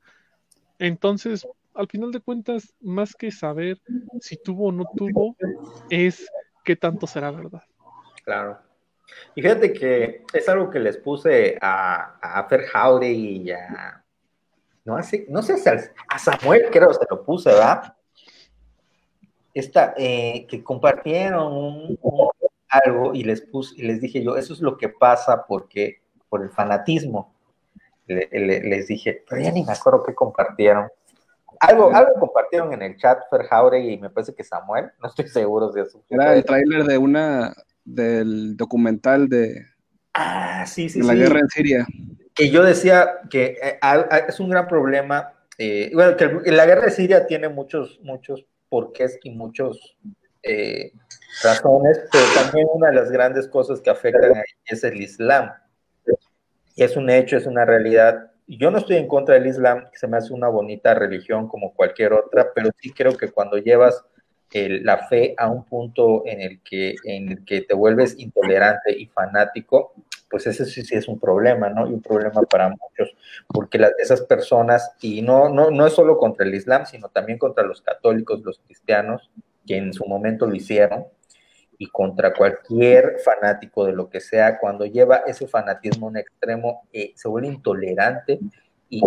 Entonces, 0.78 1.44
al 1.74 1.88
final 1.88 2.12
de 2.12 2.20
cuentas, 2.20 2.72
más 2.80 3.14
que 3.14 3.32
saber 3.32 3.80
si 4.20 4.36
tuvo 4.40 4.68
o 4.68 4.72
no 4.72 4.84
tuvo, 4.96 5.36
es 5.90 6.30
qué 6.64 6.76
tanto 6.76 7.06
será 7.08 7.32
verdad. 7.32 7.62
Claro. 8.24 8.67
Y 9.34 9.42
fíjate 9.42 9.72
que 9.72 10.24
es 10.32 10.48
algo 10.48 10.70
que 10.70 10.78
les 10.78 10.96
puse 10.96 11.58
a, 11.60 12.18
a 12.20 12.48
Fer 12.48 12.66
y 13.02 13.50
a. 13.50 14.04
No, 14.84 14.96
no 15.28 15.42
sé 15.42 15.58
si 15.58 15.68
a, 15.68 16.18
Samuel 16.18 16.68
creo 16.70 16.92
se 16.94 17.06
lo 17.10 17.22
puse, 17.22 17.50
¿verdad? 17.50 17.94
Esta, 19.52 19.94
eh, 19.96 20.46
que 20.48 20.62
compartieron 20.62 21.98
algo 22.68 23.14
y 23.14 23.24
les 23.24 23.42
puse, 23.42 23.74
y 23.76 23.82
les 23.82 24.00
dije 24.00 24.22
yo, 24.22 24.36
eso 24.36 24.52
es 24.52 24.60
lo 24.60 24.76
que 24.76 24.88
pasa 24.88 25.44
porque 25.46 26.00
por 26.28 26.42
el 26.42 26.50
fanatismo. 26.50 27.34
les 28.06 28.86
dije, 28.86 29.24
pero 29.28 29.42
ya 29.42 29.52
ni 29.52 29.64
me 29.64 29.72
acuerdo 29.72 30.02
qué 30.04 30.14
compartieron. 30.14 30.88
Algo, 31.60 31.92
algo 31.92 32.14
compartieron 32.20 32.72
en 32.72 32.82
el 32.82 32.96
chat 32.96 33.18
Fer 33.30 33.44
Jauregui 33.44 33.94
y 33.94 33.98
me 33.98 34.10
parece 34.10 34.34
que 34.34 34.44
Samuel, 34.44 34.90
no 35.02 35.08
estoy 35.08 35.28
seguro 35.28 35.70
de 35.70 35.82
eso. 35.82 36.00
Era 36.08 36.34
el 36.34 36.44
tráiler 36.44 36.84
de 36.84 36.98
una 36.98 37.54
del 37.94 38.56
documental 38.56 39.28
de, 39.28 39.66
ah, 40.14 40.64
sí, 40.66 40.88
sí, 40.88 41.02
la 41.02 41.14
guerra 41.14 41.40
en 41.40 41.48
Siria. 41.48 41.86
Que 42.34 42.50
yo 42.50 42.62
decía 42.62 43.20
que 43.30 43.58
eh, 43.62 43.78
es 44.28 44.40
un 44.40 44.50
gran 44.50 44.68
problema. 44.68 45.34
Eh, 45.58 45.90
bueno, 45.92 46.16
que 46.16 46.52
la 46.52 46.66
guerra 46.66 46.84
de 46.84 46.90
Siria 46.92 47.26
tiene 47.26 47.48
muchos, 47.48 47.98
muchos 48.02 48.46
porqués 48.68 49.18
y 49.22 49.30
muchos 49.30 49.96
eh, 50.42 50.92
razones, 51.42 52.00
pero 52.12 52.24
también 52.34 52.66
una 52.72 52.88
de 52.88 52.94
las 52.94 53.10
grandes 53.10 53.48
cosas 53.48 53.80
que 53.80 53.90
afectan 53.90 54.36
ahí 54.36 54.44
es 54.66 54.84
el 54.84 55.00
Islam 55.00 55.50
es 56.84 56.96
un 56.96 57.10
hecho, 57.10 57.36
es 57.36 57.46
una 57.46 57.64
realidad. 57.64 58.30
Yo 58.46 58.70
no 58.70 58.78
estoy 58.78 58.96
en 58.96 59.08
contra 59.08 59.34
del 59.34 59.46
Islam, 59.46 59.90
que 59.90 59.98
se 59.98 60.06
me 60.06 60.16
hace 60.16 60.32
una 60.32 60.48
bonita 60.48 60.94
religión 60.94 61.48
como 61.48 61.74
cualquier 61.74 62.12
otra, 62.12 62.52
pero 62.54 62.70
sí 62.80 62.92
creo 62.92 63.16
que 63.16 63.30
cuando 63.30 63.58
llevas 63.58 64.04
la 64.52 65.08
fe 65.08 65.34
a 65.36 65.48
un 65.48 65.64
punto 65.64 66.22
en 66.26 66.40
el, 66.40 66.60
que, 66.62 66.96
en 67.04 67.28
el 67.30 67.44
que 67.44 67.62
te 67.62 67.74
vuelves 67.74 68.18
intolerante 68.18 68.98
y 68.98 69.06
fanático, 69.06 69.92
pues 70.30 70.46
ese 70.46 70.64
sí, 70.64 70.82
sí, 70.84 70.94
es 70.94 71.08
un 71.08 71.18
problema, 71.18 71.68
¿no? 71.68 71.88
Y 71.88 71.92
un 71.92 72.02
problema 72.02 72.42
para 72.42 72.68
muchos, 72.68 73.14
porque 73.46 73.80
esas 73.98 74.22
personas, 74.22 74.94
y 75.00 75.22
no, 75.22 75.48
no, 75.48 75.70
no 75.70 75.86
es 75.86 75.92
solo 75.92 76.18
contra 76.18 76.46
el 76.46 76.54
Islam, 76.54 76.86
sino 76.86 77.08
también 77.08 77.38
contra 77.38 77.64
los 77.64 77.82
católicos, 77.82 78.42
los 78.42 78.58
cristianos, 78.58 79.30
que 79.66 79.76
en 79.76 79.92
su 79.92 80.06
momento 80.06 80.46
lo 80.46 80.54
hicieron, 80.54 81.06
y 81.78 81.86
contra 81.86 82.34
cualquier 82.34 83.18
fanático 83.24 83.86
de 83.86 83.92
lo 83.92 84.10
que 84.10 84.20
sea, 84.20 84.58
cuando 84.58 84.84
lleva 84.84 85.22
ese 85.26 85.46
fanatismo 85.46 86.06
a 86.06 86.10
un 86.10 86.16
extremo, 86.16 86.88
eh, 86.92 87.12
se 87.14 87.28
vuelve 87.28 87.48
intolerante 87.48 88.40
y, 88.90 89.00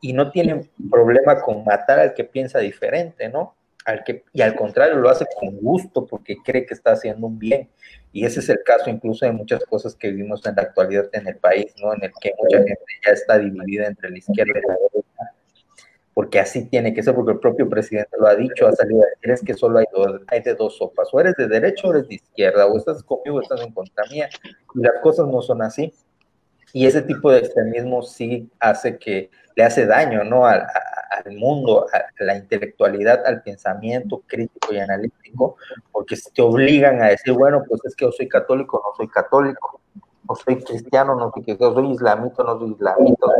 y, 0.00 0.12
no 0.14 0.30
tiene 0.30 0.70
problema 0.90 1.42
con 1.42 1.62
matar 1.62 1.98
al 1.98 2.14
que 2.14 2.24
piensa 2.24 2.58
diferente, 2.58 3.28
¿no? 3.28 3.54
Al 3.90 4.04
que, 4.04 4.24
y 4.32 4.42
al 4.42 4.54
contrario, 4.54 4.96
lo 4.96 5.08
hace 5.08 5.26
con 5.38 5.56
gusto 5.56 6.06
porque 6.06 6.36
cree 6.44 6.64
que 6.64 6.74
está 6.74 6.92
haciendo 6.92 7.26
un 7.26 7.38
bien. 7.38 7.68
Y 8.12 8.24
ese 8.24 8.40
es 8.40 8.48
el 8.48 8.62
caso 8.64 8.88
incluso 8.88 9.26
de 9.26 9.32
muchas 9.32 9.64
cosas 9.64 9.94
que 9.94 10.10
vivimos 10.10 10.44
en 10.46 10.54
la 10.56 10.62
actualidad 10.62 11.08
en 11.12 11.26
el 11.26 11.36
país, 11.36 11.72
¿no? 11.80 11.92
En 11.94 12.04
el 12.04 12.12
que 12.20 12.32
mucha 12.38 12.58
gente 12.58 12.84
ya 13.04 13.12
está 13.12 13.38
dividida 13.38 13.86
entre 13.86 14.10
la 14.10 14.18
izquierda 14.18 14.52
y 14.58 14.66
la 14.66 14.74
derecha 14.74 15.10
porque 16.20 16.38
así 16.38 16.66
tiene 16.66 16.92
que 16.92 17.02
ser, 17.02 17.14
porque 17.14 17.32
el 17.32 17.38
propio 17.38 17.66
presidente 17.66 18.10
lo 18.18 18.26
ha 18.26 18.34
dicho, 18.34 18.66
ha 18.66 18.72
salido 18.72 19.02
a 19.02 19.06
decir, 19.06 19.30
es 19.30 19.42
que 19.42 19.54
solo 19.54 19.78
hay, 19.78 19.86
dos, 19.90 20.20
hay 20.26 20.42
de 20.42 20.54
dos 20.54 20.76
sopas, 20.76 21.08
o 21.12 21.20
eres 21.20 21.34
de 21.36 21.48
derecha 21.48 21.88
o 21.88 21.94
eres 21.94 22.08
de 22.08 22.16
izquierda, 22.16 22.66
o 22.66 22.76
estás 22.76 23.02
conmigo 23.02 23.38
o 23.38 23.40
estás 23.40 23.62
en 23.62 23.72
contra 23.72 24.04
mía, 24.10 24.28
y 24.74 24.80
las 24.82 25.00
cosas 25.02 25.26
no 25.28 25.40
son 25.40 25.62
así. 25.62 25.94
Y 26.74 26.84
ese 26.84 27.02
tipo 27.02 27.32
de 27.32 27.38
extremismo 27.38 28.02
sí 28.02 28.50
hace 28.60 28.98
que 28.98 29.30
le 29.60 29.66
hace 29.66 29.84
daño, 29.84 30.24
¿no? 30.24 30.46
Al, 30.46 30.66
mundo, 31.36 31.86
a 31.92 32.24
la 32.24 32.34
intelectualidad, 32.34 33.26
al 33.26 33.42
pensamiento 33.42 34.22
crítico 34.26 34.72
y 34.72 34.78
analítico, 34.78 35.56
porque 35.92 36.16
te 36.34 36.40
obligan 36.40 37.02
a 37.02 37.08
decir, 37.08 37.34
bueno, 37.34 37.62
pues 37.68 37.84
es 37.84 37.94
que 37.94 38.06
yo 38.06 38.12
soy 38.12 38.26
católico, 38.26 38.82
no 38.82 38.96
soy 38.96 39.06
católico, 39.08 39.80
o 40.26 40.34
soy 40.34 40.64
cristiano, 40.64 41.14
no 41.14 41.30
soy 41.30 41.42
cristiano, 41.42 41.74
soy 41.74 41.92
islamito, 41.92 42.42
no 42.42 42.58
soy 42.58 42.70
islamito, 42.70 43.34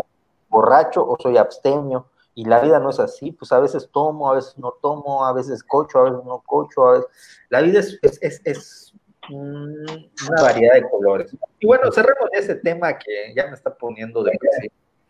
borracho 0.51 1.07
o 1.09 1.17
soy 1.19 1.39
abstemio, 1.39 2.07
y 2.35 2.45
la 2.45 2.61
vida 2.61 2.79
no 2.81 2.91
es 2.91 3.01
así, 3.01 3.33
pues 3.33 3.51
a 3.53 3.61
veces 3.61 3.89
tomo, 3.91 4.31
a 4.31 4.35
veces 4.35 4.59
no 4.59 4.73
tomo, 4.83 5.25
a 5.25 5.33
veces 5.33 5.63
cocho, 5.63 6.01
a 6.01 6.03
veces 6.05 6.25
no 6.27 6.43
cocho, 6.45 6.87
a 6.87 6.93
veces... 6.93 7.09
la 7.49 7.63
vida 7.63 7.81
es, 7.81 8.93
una 9.31 10.43
variedad 10.43 10.75
de 10.75 10.91
colores. 10.91 11.35
Y 11.61 11.67
bueno, 11.67 11.91
cerremos 11.93 12.29
ese 12.33 12.57
tema 12.57 12.99
que 12.99 13.33
ya 13.35 13.47
me 13.47 13.55
está 13.55 13.73
poniendo 13.75 14.23
de 14.23 14.33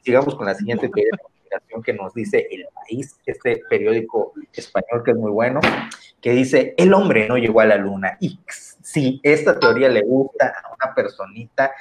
Sigamos 0.02 0.34
con 0.34 0.46
la 0.46 0.54
siguiente 0.54 0.88
de 0.88 1.02
que 1.84 1.92
nos 1.92 2.14
dice 2.14 2.46
El 2.50 2.66
País, 2.74 3.18
este 3.26 3.62
periódico 3.68 4.32
español 4.52 5.02
que 5.04 5.12
es 5.12 5.16
muy 5.16 5.30
bueno, 5.30 5.60
que 6.20 6.32
dice, 6.32 6.74
el 6.76 6.92
hombre 6.94 7.28
no 7.28 7.36
llegó 7.36 7.60
a 7.60 7.66
la 7.66 7.76
luna. 7.76 8.16
Y 8.20 8.38
si 8.82 9.20
esta 9.22 9.58
teoría 9.58 9.88
le 9.88 10.02
gusta 10.02 10.48
a 10.62 10.74
una 10.74 10.94
personita 10.94 11.72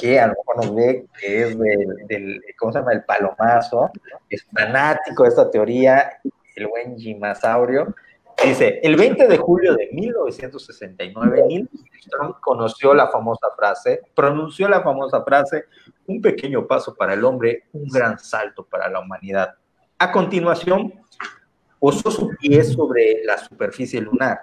que 0.00 0.20
a 0.20 0.28
lo 0.28 0.34
mejor 0.34 0.56
nos 0.56 0.74
ve 0.74 1.06
que 1.18 1.42
es 1.42 1.58
del, 1.58 2.42
¿cómo 2.58 2.72
se 2.72 2.78
llama? 2.78 2.92
El 2.92 3.04
palomazo, 3.04 3.90
es 4.28 4.46
fanático 4.52 5.24
de 5.24 5.28
esta 5.28 5.50
teoría, 5.50 6.20
el 6.54 6.66
buen 6.68 6.96
Gimasaurio, 6.96 7.94
dice, 8.44 8.80
el 8.82 8.96
20 8.96 9.26
de 9.26 9.36
julio 9.36 9.74
de 9.74 9.88
1969, 9.92 11.44
Neil 11.48 11.68
Armstrong 11.92 12.34
conoció 12.40 12.94
la 12.94 13.08
famosa 13.08 13.48
frase, 13.56 14.00
pronunció 14.14 14.68
la 14.68 14.82
famosa 14.82 15.22
frase, 15.22 15.64
un 16.06 16.20
pequeño 16.20 16.66
paso 16.66 16.94
para 16.94 17.14
el 17.14 17.24
hombre, 17.24 17.64
un 17.72 17.88
gran 17.88 18.18
salto 18.18 18.64
para 18.64 18.88
la 18.88 19.00
humanidad. 19.00 19.54
A 19.98 20.10
continuación, 20.10 20.94
posó 21.78 22.10
su 22.10 22.28
pie 22.40 22.62
sobre 22.64 23.24
la 23.24 23.38
superficie 23.38 24.00
lunar. 24.00 24.40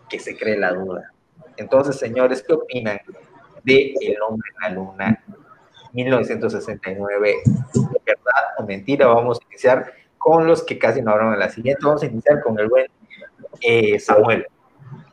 que 0.10 0.18
se 0.18 0.36
cree 0.36 0.58
la 0.58 0.74
duda. 0.74 1.12
Entonces, 1.58 1.98
señores, 1.98 2.44
¿qué 2.46 2.54
opinan 2.54 3.00
de 3.64 3.94
El 4.02 4.20
hombre 4.20 4.50
en 4.56 4.62
la 4.64 4.70
luna 4.82 5.24
1969? 5.94 7.36
¿Verdad 8.04 8.44
o 8.58 8.64
mentira? 8.64 9.06
Vamos 9.06 9.40
a 9.40 9.46
iniciar 9.46 9.94
con 10.18 10.48
los 10.48 10.64
que 10.64 10.80
casi 10.80 11.04
no 11.04 11.12
hablaron 11.12 11.36
en 11.36 11.40
la 11.40 11.50
siguiente. 11.50 11.86
Vamos 11.86 12.02
a 12.02 12.08
iniciar 12.08 12.42
con 12.42 12.58
el 12.58 12.68
buen 12.68 12.88
eh, 13.62 14.00
Samuel, 14.00 14.48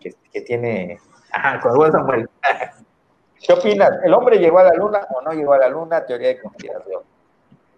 que, 0.01 0.41
tiene... 0.41 0.99
Ajá, 1.31 1.61
con 1.61 1.73
el 1.73 1.77
buen 1.77 1.93
Samuel. 1.93 2.31
¿Qué 3.47 3.53
opinas? 3.53 3.91
¿El 4.05 4.15
hombre 4.15 4.39
llegó 4.39 4.61
a 4.61 4.65
la 4.65 4.75
luna 4.75 5.01
o 5.15 5.21
no 5.21 5.33
llegó 5.33 5.53
a 5.53 5.59
la 5.59 5.69
luna? 5.69 6.07
Teoría 6.07 6.29
de 6.29 6.41
conspiración. 6.41 7.03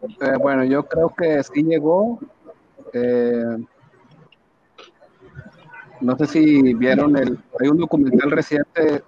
Eh, 0.02 0.36
bueno, 0.38 0.62
yo 0.62 0.84
creo 0.84 1.08
que 1.08 1.42
sí 1.42 1.64
llegó. 1.64 2.20
Eh, 2.92 3.56
no 6.00 6.16
sé 6.16 6.26
si 6.26 6.74
vieron 6.74 7.16
el. 7.16 7.38
Hay 7.60 7.68
un 7.68 7.78
documental 7.78 8.30
reciente 8.30 9.02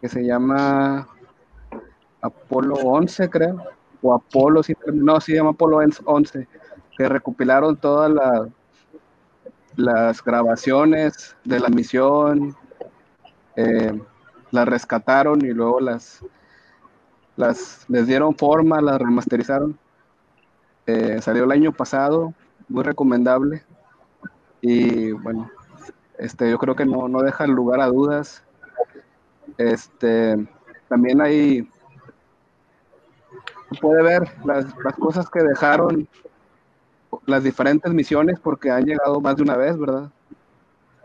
que 0.00 0.08
se 0.08 0.24
llama 0.24 1.08
Apolo 2.20 2.74
11, 2.74 3.28
creo. 3.30 3.62
O 4.02 4.14
Apolo, 4.14 4.62
no, 4.92 5.20
se 5.20 5.34
llama 5.34 5.50
Apolo 5.50 5.78
11. 6.04 6.46
Que 6.96 7.08
recopilaron 7.08 7.76
todas 7.76 8.12
las 9.76 10.22
grabaciones 10.22 11.36
de 11.44 11.60
la 11.60 11.68
misión. 11.68 12.56
Eh, 13.56 14.00
las 14.50 14.68
rescataron 14.68 15.44
y 15.44 15.48
luego 15.48 15.80
las, 15.80 16.24
las 17.36 17.84
les 17.88 18.06
dieron 18.06 18.36
forma, 18.36 18.80
las 18.80 18.98
remasterizaron. 18.98 19.78
Eh, 20.86 21.20
salió 21.20 21.44
el 21.44 21.52
año 21.52 21.72
pasado, 21.72 22.34
muy 22.68 22.82
recomendable. 22.82 23.62
Y 24.60 25.12
bueno, 25.12 25.50
este, 26.18 26.50
yo 26.50 26.58
creo 26.58 26.76
que 26.76 26.84
no, 26.84 27.08
no 27.08 27.22
deja 27.22 27.46
lugar 27.46 27.80
a 27.80 27.86
dudas. 27.86 28.42
Este, 29.56 30.46
también 30.88 31.20
hay, 31.20 31.68
puede 33.80 34.02
ver 34.02 34.28
las, 34.44 34.66
las 34.84 34.94
cosas 34.94 35.28
que 35.30 35.42
dejaron, 35.42 36.08
las 37.26 37.42
diferentes 37.42 37.92
misiones, 37.92 38.38
porque 38.40 38.70
han 38.70 38.84
llegado 38.84 39.20
más 39.20 39.36
de 39.36 39.42
una 39.42 39.56
vez, 39.56 39.78
¿verdad? 39.78 40.10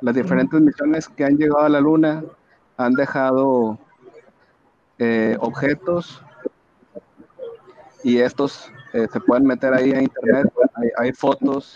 Las 0.02 0.15
diferentes 0.15 0.60
misiones 0.60 1.07
que 1.07 1.23
han 1.23 1.38
llegado 1.38 1.61
a 1.61 1.69
la 1.69 1.80
Luna, 1.80 2.23
han 2.77 2.94
dejado 2.94 3.77
eh, 4.99 5.38
objetos 5.40 6.22
y 8.03 8.19
estos 8.19 8.72
eh, 8.94 9.07
se 9.11 9.19
pueden 9.19 9.45
meter 9.45 9.73
ahí 9.73 9.91
a 9.91 10.02
internet. 10.02 10.52
Hay, 10.98 11.14
fotos 11.14 11.76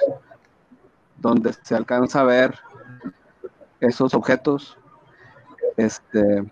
donde 1.17 1.53
se 1.53 1.75
alcanza 1.75 2.21
a 2.21 2.23
ver 2.23 2.59
esos 3.79 4.13
objetos. 4.13 4.77
Este, 5.75 6.43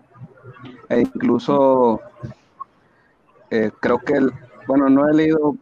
e 0.88 1.00
incluso 1.00 2.00
eh, 3.50 3.70
creo 3.80 3.98
que, 3.98 4.20
bueno, 4.66 4.88
no 4.88 5.08
he 5.08 5.14
leído 5.14 5.56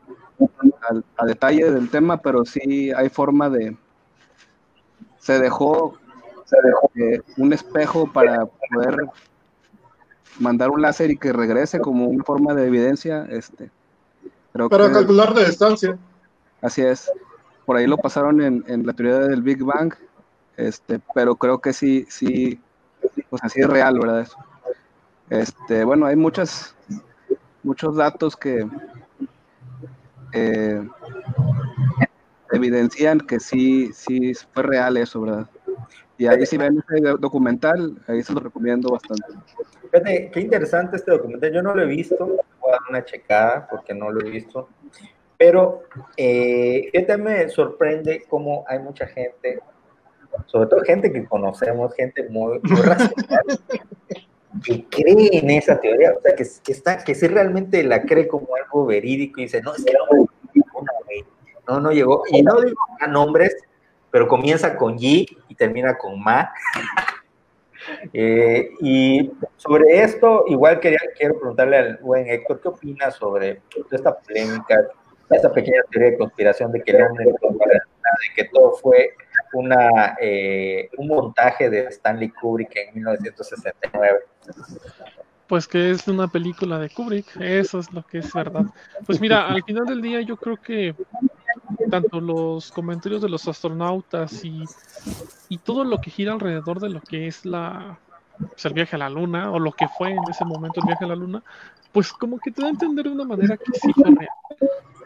a 1.16 1.27
detalle 1.27 1.70
del 1.70 1.89
tema, 1.91 2.19
pero 2.19 2.45
sí 2.45 2.93
hay 2.93 3.09
forma 3.09 3.49
de, 3.49 3.77
se 5.19 5.39
dejó 5.39 5.97
eh, 6.95 7.20
un 7.39 7.53
espejo 7.53 8.12
para 8.12 8.47
poder 8.47 8.97
mandar 10.39 10.70
un 10.70 10.82
láser 10.82 11.11
y 11.11 11.16
que 11.16 11.32
regrese 11.32 11.81
como 11.81 12.07
una 12.07 12.24
forma 12.24 12.55
de 12.55 12.66
evidencia. 12.66 13.27
Este, 13.31 13.70
para 14.53 14.93
calcular 14.93 15.35
la 15.35 15.45
distancia. 15.45 15.99
Así 16.61 16.82
es. 16.82 17.11
Por 17.65 17.77
ahí 17.77 17.86
lo 17.86 17.97
pasaron 17.97 18.41
en, 18.43 18.86
la 18.86 18.93
teoría 18.93 19.19
del 19.20 19.43
Big 19.43 19.62
Bang, 19.62 19.95
este, 20.57 21.01
pero 21.15 21.37
creo 21.37 21.59
que 21.59 21.73
sí, 21.73 22.07
sí, 22.09 22.61
pues 23.31 23.43
así 23.43 23.61
es 23.61 23.67
real, 23.67 23.99
¿verdad? 23.99 24.29
Este, 25.31 25.85
bueno, 25.85 26.07
hay 26.07 26.17
muchas, 26.17 26.75
muchos 27.63 27.97
datos 27.97 28.37
que 28.37 28.67
eh, 30.33 30.89
evidencian 32.53 33.21
que 33.21 33.41
sí, 33.41 33.93
sí 33.93 34.33
fue 34.53 34.63
real 34.63 34.97
eso, 34.97 35.23
¿verdad? 35.23 35.49
Y 36.17 36.27
ahí 36.27 36.47
si 36.47 36.57
ven 36.57 36.79
este 36.79 37.01
documental, 37.19 37.97
ahí 38.07 38.23
se 38.23 38.33
lo 38.33 38.41
recomiendo 38.41 38.91
bastante. 38.91 39.25
Fíjate, 39.91 40.31
qué 40.31 40.41
interesante 40.41 40.97
este 40.97 41.11
documental. 41.11 41.53
Yo 41.53 41.63
no 41.63 41.75
lo 41.75 41.83
he 41.83 41.87
visto, 41.87 42.25
voy 42.27 42.69
a 42.69 42.73
dar 42.73 42.81
una 42.89 43.05
checada 43.05 43.67
porque 43.69 43.95
no 43.95 44.11
lo 44.11 44.25
he 44.25 44.31
visto. 44.31 44.69
Pero 45.37 45.83
eh, 46.17 46.89
fíjate, 46.93 47.17
me 47.17 47.49
sorprende 47.49 48.25
cómo 48.29 48.65
hay 48.69 48.79
mucha 48.79 49.07
gente, 49.07 49.61
sobre 50.47 50.69
todo 50.69 50.81
gente 50.81 51.12
que 51.12 51.24
conocemos, 51.24 51.94
gente 51.94 52.28
muy, 52.28 52.59
racional, 52.62 53.44
que 54.65 54.85
cree 54.89 55.39
en 55.39 55.51
esa 55.51 55.81
teoría, 55.81 56.12
o 56.16 56.20
sea, 56.20 56.35
que, 56.35 56.44
que, 56.62 56.73
está, 56.73 56.98
que 56.98 57.15
sí 57.15 57.27
realmente 57.27 57.82
la 57.82 58.02
cree 58.02 58.28
como 58.28 58.48
algo 58.56 58.86
verídico 58.86 59.40
y 59.40 59.44
dice, 59.44 59.61
no, 59.62 59.74
es 59.74 59.85
que 59.85 59.93
no, 61.66 61.90
llegó. 61.90 62.23
Y 62.31 62.43
no 62.43 62.61
digo 62.61 62.78
nombres, 63.09 63.56
pero 64.11 64.28
comienza 64.28 64.77
con 64.77 64.98
Yi 64.98 65.27
y 65.48 65.55
termina 65.55 65.97
con 65.97 66.23
Ma. 66.23 66.52
Eh, 68.15 68.70
y 68.81 69.31
sobre 69.59 70.02
esto, 70.02 70.47
igual 70.48 70.81
quería, 70.81 71.01
quiero 71.19 71.39
preguntarle 71.39 71.77
al 71.77 71.97
buen 71.98 72.27
Héctor, 72.27 72.59
¿qué 72.62 72.69
opina 72.69 73.11
sobre 73.11 73.61
esta 73.90 74.19
polémica, 74.19 74.89
esta 75.28 75.52
pequeña 75.52 75.82
teoría 75.90 76.12
de 76.12 76.16
conspiración 76.16 76.73
de 76.73 76.82
que 76.82 76.93
el 76.93 77.02
hombre 77.02 77.27
de 77.27 77.32
que 78.35 78.44
todo 78.48 78.73
fue 78.73 79.11
una, 79.55 80.17
eh, 80.21 80.91
un 80.97 81.09
montaje 81.09 81.71
de 81.71 81.87
Stanley 81.87 82.31
Kubrick 82.31 82.77
en 82.77 82.95
1969? 82.95 84.19
Pues 85.47 85.69
que 85.69 85.91
es 85.91 86.09
una 86.09 86.29
película 86.29 86.79
de 86.79 86.91
Kubrick, 86.91 87.37
eso 87.41 87.79
es 87.79 87.93
lo 87.93 88.03
que 88.05 88.19
es 88.19 88.33
verdad. 88.33 88.65
Pues 89.07 89.21
mira, 89.21 89.47
al 89.47 89.63
final 89.63 89.87
del 89.87 90.01
día 90.01 90.21
yo 90.23 90.37
creo 90.37 90.57
que 90.57 90.95
tanto 91.91 92.21
los 92.21 92.73
comentarios 92.73 93.23
de 93.23 93.29
los 93.29 93.47
astronautas 93.47 94.45
y, 94.45 94.65
y 95.49 95.59
todo 95.59 95.85
lo 95.85 96.01
que 96.01 96.11
gira 96.11 96.33
alrededor 96.33 96.81
de 96.81 96.91
lo 96.91 97.01
que 97.01 97.27
es 97.27 97.45
la 97.45 97.99
pues, 98.39 98.65
el 98.65 98.73
viaje 98.73 98.97
a 98.97 98.99
la 98.99 99.11
luna 99.11 99.51
o 99.51 99.59
lo 99.59 99.73
que 99.73 99.87
fue 99.89 100.11
en 100.11 100.23
ese 100.29 100.45
momento 100.45 100.81
el 100.81 100.87
viaje 100.87 101.05
a 101.05 101.09
la 101.09 101.17
luna, 101.17 101.43
pues 101.93 102.13
como 102.13 102.39
que 102.39 102.51
te 102.51 102.63
da 102.63 102.69
a 102.69 102.71
entender 102.71 103.05
de 103.05 103.13
una 103.13 103.25
manera 103.25 103.57
que 103.57 103.73
sí 103.73 103.93
fue 103.93 104.11
real. 104.11 104.29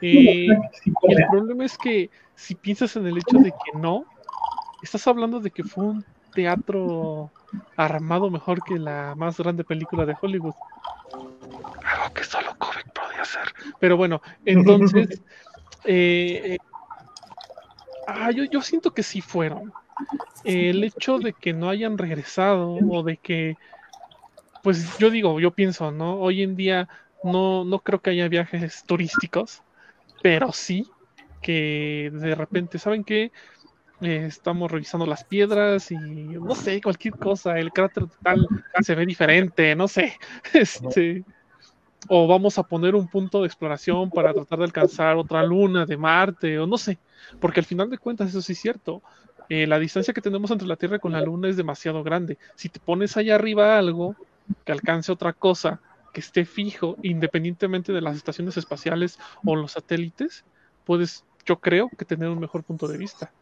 Eh, 0.00 0.46
el 0.46 1.26
problema 1.28 1.64
es 1.64 1.76
que 1.76 2.08
si 2.34 2.54
piensas 2.54 2.94
en 2.96 3.06
el 3.06 3.18
hecho 3.18 3.38
de 3.38 3.50
que 3.50 3.78
no, 3.78 4.04
estás 4.82 5.06
hablando 5.06 5.40
de 5.40 5.50
que 5.50 5.64
fue 5.64 5.84
un 5.84 6.04
teatro 6.34 7.32
armado 7.76 8.30
mejor 8.30 8.62
que 8.62 8.78
la 8.78 9.14
más 9.16 9.38
grande 9.38 9.64
película 9.64 10.04
de 10.04 10.16
Hollywood. 10.20 10.54
Algo 11.84 12.14
que 12.14 12.24
solo 12.24 12.54
Kovic 12.58 12.90
podía 12.92 13.22
hacer. 13.22 13.52
Pero 13.80 13.96
bueno, 13.96 14.20
entonces, 14.44 15.22
eh, 15.84 16.40
eh, 16.44 16.58
ah, 18.06 18.30
yo, 18.30 18.44
yo 18.44 18.62
siento 18.62 18.92
que 18.92 19.02
sí 19.02 19.20
fueron. 19.20 19.72
el 20.44 20.84
hecho 20.84 21.18
de 21.18 21.32
que 21.32 21.52
no 21.52 21.68
hayan 21.68 21.98
regresado 21.98 22.72
o 22.74 23.02
de 23.02 23.16
que, 23.18 23.56
pues 24.62 24.98
yo 24.98 25.10
digo, 25.10 25.40
yo 25.40 25.52
pienso, 25.52 25.90
¿no? 25.90 26.18
Hoy 26.18 26.42
en 26.42 26.56
día 26.56 26.88
no, 27.24 27.64
no 27.64 27.80
creo 27.80 28.00
que 28.00 28.10
haya 28.10 28.28
viajes 28.28 28.84
turísticos, 28.86 29.62
pero 30.22 30.52
sí 30.52 30.84
que 31.42 32.10
de 32.12 32.34
repente, 32.34 32.78
¿saben 32.78 33.04
qué? 33.04 33.32
Eh, 34.00 34.26
estamos 34.26 34.70
revisando 34.70 35.06
las 35.06 35.24
piedras 35.24 35.90
y 35.90 35.96
no 35.96 36.54
sé, 36.54 36.80
cualquier 36.80 37.14
cosa, 37.14 37.58
el 37.58 37.72
cráter 37.72 38.04
tal 38.22 38.46
se 38.80 38.94
ve 38.94 39.04
diferente, 39.04 39.74
no 39.74 39.88
sé. 39.88 40.16
Este, 40.54 41.24
o 42.08 42.28
vamos 42.28 42.58
a 42.58 42.62
poner 42.62 42.94
un 42.94 43.08
punto 43.08 43.40
de 43.40 43.48
exploración 43.48 44.08
para 44.10 44.32
tratar 44.32 44.60
de 44.60 44.66
alcanzar 44.66 45.16
otra 45.16 45.42
luna 45.42 45.84
de 45.84 45.96
Marte, 45.96 46.58
o 46.60 46.66
no 46.66 46.78
sé, 46.78 46.98
porque 47.40 47.58
al 47.58 47.66
final 47.66 47.90
de 47.90 47.98
cuentas 47.98 48.28
eso 48.28 48.40
sí 48.40 48.52
es 48.52 48.60
cierto. 48.60 49.02
Eh, 49.48 49.66
la 49.66 49.78
distancia 49.78 50.14
que 50.14 50.20
tenemos 50.20 50.50
entre 50.50 50.68
la 50.68 50.76
Tierra 50.76 50.98
con 50.98 51.12
la 51.12 51.22
Luna 51.22 51.48
es 51.48 51.56
demasiado 51.56 52.04
grande. 52.04 52.36
Si 52.54 52.68
te 52.68 52.80
pones 52.80 53.16
allá 53.16 53.34
arriba 53.34 53.78
algo 53.78 54.14
que 54.64 54.72
alcance 54.72 55.10
otra 55.10 55.32
cosa, 55.32 55.80
que 56.12 56.20
esté 56.20 56.44
fijo, 56.44 56.96
independientemente 57.02 57.92
de 57.92 58.02
las 58.02 58.16
estaciones 58.16 58.58
espaciales 58.58 59.18
o 59.44 59.56
los 59.56 59.72
satélites, 59.72 60.44
puedes, 60.84 61.24
yo 61.46 61.58
creo, 61.60 61.88
que 61.96 62.04
tener 62.04 62.28
un 62.28 62.40
mejor 62.40 62.62
punto 62.62 62.86
de 62.88 62.98
vista 62.98 63.32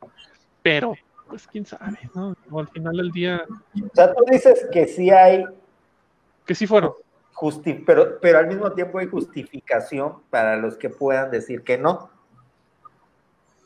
pero 0.67 0.97
pues 1.29 1.47
quién 1.47 1.65
sabe, 1.65 2.11
¿no? 2.13 2.35
O 2.51 2.59
al 2.59 2.67
final 2.67 2.97
del 2.97 3.13
día. 3.13 3.45
O 3.49 3.95
sea, 3.95 4.13
tú 4.13 4.25
dices 4.29 4.67
que 4.73 4.89
sí 4.89 5.11
hay. 5.11 5.45
Que 6.45 6.57
sí 6.57 6.67
fueron. 6.67 6.93
Justi 7.35 7.75
pero, 7.75 8.19
pero 8.21 8.39
al 8.39 8.49
mismo 8.49 8.73
tiempo 8.73 8.99
hay 8.99 9.07
justificación 9.07 10.15
para 10.31 10.57
los 10.57 10.77
que 10.77 10.91
puedan 10.91 11.31
decir 11.31 11.63
que 11.63 11.79
no. 11.79 12.11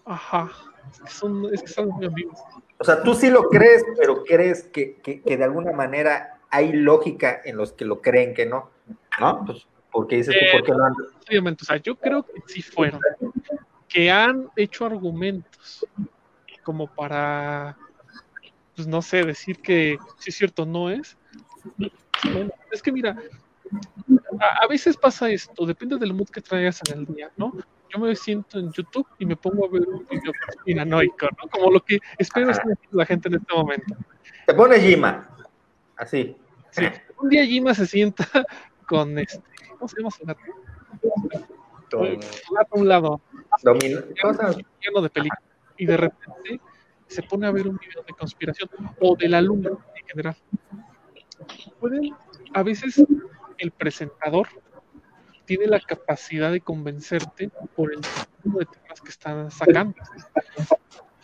Ajá. 0.04 0.50
Es 0.92 1.00
que 1.00 1.10
son, 1.10 1.54
es 1.54 1.62
que 1.62 1.68
son 1.68 1.88
muy 1.88 2.04
amigos. 2.04 2.38
O 2.78 2.84
sea, 2.84 3.02
tú 3.02 3.14
sí 3.14 3.30
lo 3.30 3.48
crees, 3.48 3.82
pero 3.96 4.22
crees 4.24 4.64
que, 4.64 4.96
que, 4.96 5.22
que, 5.22 5.36
de 5.38 5.44
alguna 5.44 5.72
manera 5.72 6.38
hay 6.50 6.72
lógica 6.72 7.40
en 7.44 7.56
los 7.56 7.72
que 7.72 7.86
lo 7.86 8.02
creen 8.02 8.34
que 8.34 8.44
no. 8.44 8.68
¿No? 9.18 9.44
Pues, 9.46 9.66
porque 9.90 10.16
dices 10.16 10.34
tú, 10.34 10.58
¿por 10.58 10.66
qué 10.66 10.72
no 10.72 10.84
han... 10.84 10.94
Obviamente, 11.28 11.62
o 11.62 11.66
sea, 11.66 11.76
yo 11.78 11.96
creo 11.96 12.24
que 12.24 12.42
sí 12.46 12.60
fueron. 12.60 13.00
Que 13.88 14.10
han 14.10 14.50
hecho 14.56 14.84
argumentos 14.84 15.86
como 16.70 16.86
para, 16.86 17.76
pues 18.76 18.86
no 18.86 19.02
sé, 19.02 19.24
decir 19.24 19.60
que 19.60 19.98
si 20.20 20.30
es 20.30 20.36
cierto, 20.36 20.64
no 20.64 20.88
es. 20.88 21.16
es 22.70 22.80
que 22.80 22.92
mira, 22.92 23.16
a, 24.62 24.68
veces 24.68 24.96
pasa 24.96 25.28
esto, 25.28 25.66
depende 25.66 25.98
del 25.98 26.14
mood 26.14 26.28
que 26.28 26.40
traigas 26.40 26.80
en 26.86 27.00
el 27.00 27.06
día, 27.06 27.28
¿no? 27.36 27.52
Yo 27.92 27.98
me 27.98 28.14
siento 28.14 28.60
en 28.60 28.70
YouTube 28.70 29.08
y 29.18 29.26
me 29.26 29.34
pongo 29.34 29.66
a 29.66 29.68
ver 29.68 29.82
un 29.82 30.06
video 30.08 30.32
conspiranoico, 30.46 31.26
¿no? 31.42 31.50
Como 31.50 31.72
lo 31.72 31.80
que 31.80 31.98
espero 32.18 32.52
es 32.52 32.60
la 32.92 33.04
gente 33.04 33.26
en 33.26 33.34
este 33.34 33.52
momento. 33.52 33.96
Te 34.46 34.54
pone 34.54 34.78
Jima, 34.78 35.28
así. 35.96 36.36
Sí, 36.70 36.84
un 37.20 37.30
día 37.30 37.44
Jima 37.44 37.74
se 37.74 37.84
sienta 37.84 38.28
con 38.86 39.18
este, 39.18 39.42
¿cómo 39.72 39.88
se 39.88 39.96
llama 39.96 40.10
su 40.12 40.24
gato? 40.24 40.40
a 42.00 42.78
un 42.78 42.86
lado. 42.86 43.20
Domino. 43.64 44.02
Lleno 44.80 45.02
de 45.02 45.10
películas 45.10 45.49
y 45.80 45.86
de 45.86 45.96
repente 45.96 46.60
se 47.06 47.22
pone 47.22 47.46
a 47.46 47.50
ver 47.50 47.66
un 47.66 47.78
video 47.78 48.02
de 48.06 48.12
conspiración 48.12 48.68
o 49.00 49.16
de 49.16 49.28
la 49.28 49.40
luna 49.40 49.70
en 49.70 50.06
general. 50.06 50.36
Pueden, 51.80 52.14
a 52.52 52.62
veces 52.62 53.02
el 53.56 53.70
presentador 53.70 54.46
tiene 55.46 55.66
la 55.66 55.80
capacidad 55.80 56.52
de 56.52 56.60
convencerte 56.60 57.50
por 57.74 57.94
el 57.94 58.00
tipo 58.02 58.58
de 58.58 58.66
temas 58.66 59.00
que 59.00 59.08
están 59.08 59.50
sacando. 59.50 59.96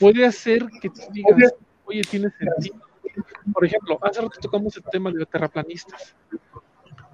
Puede 0.01 0.25
hacer 0.25 0.67
que 0.81 0.89
tú 0.89 1.03
digas, 1.13 1.55
oye, 1.85 2.01
tiene 2.11 2.31
sentido. 2.31 2.81
Por 3.53 3.67
ejemplo, 3.67 3.99
hace 4.03 4.23
rato 4.23 4.41
tocamos 4.41 4.75
el 4.79 4.85
tema 4.85 5.11
de 5.13 5.19
los 5.19 5.29
terraplanistas. 5.29 6.17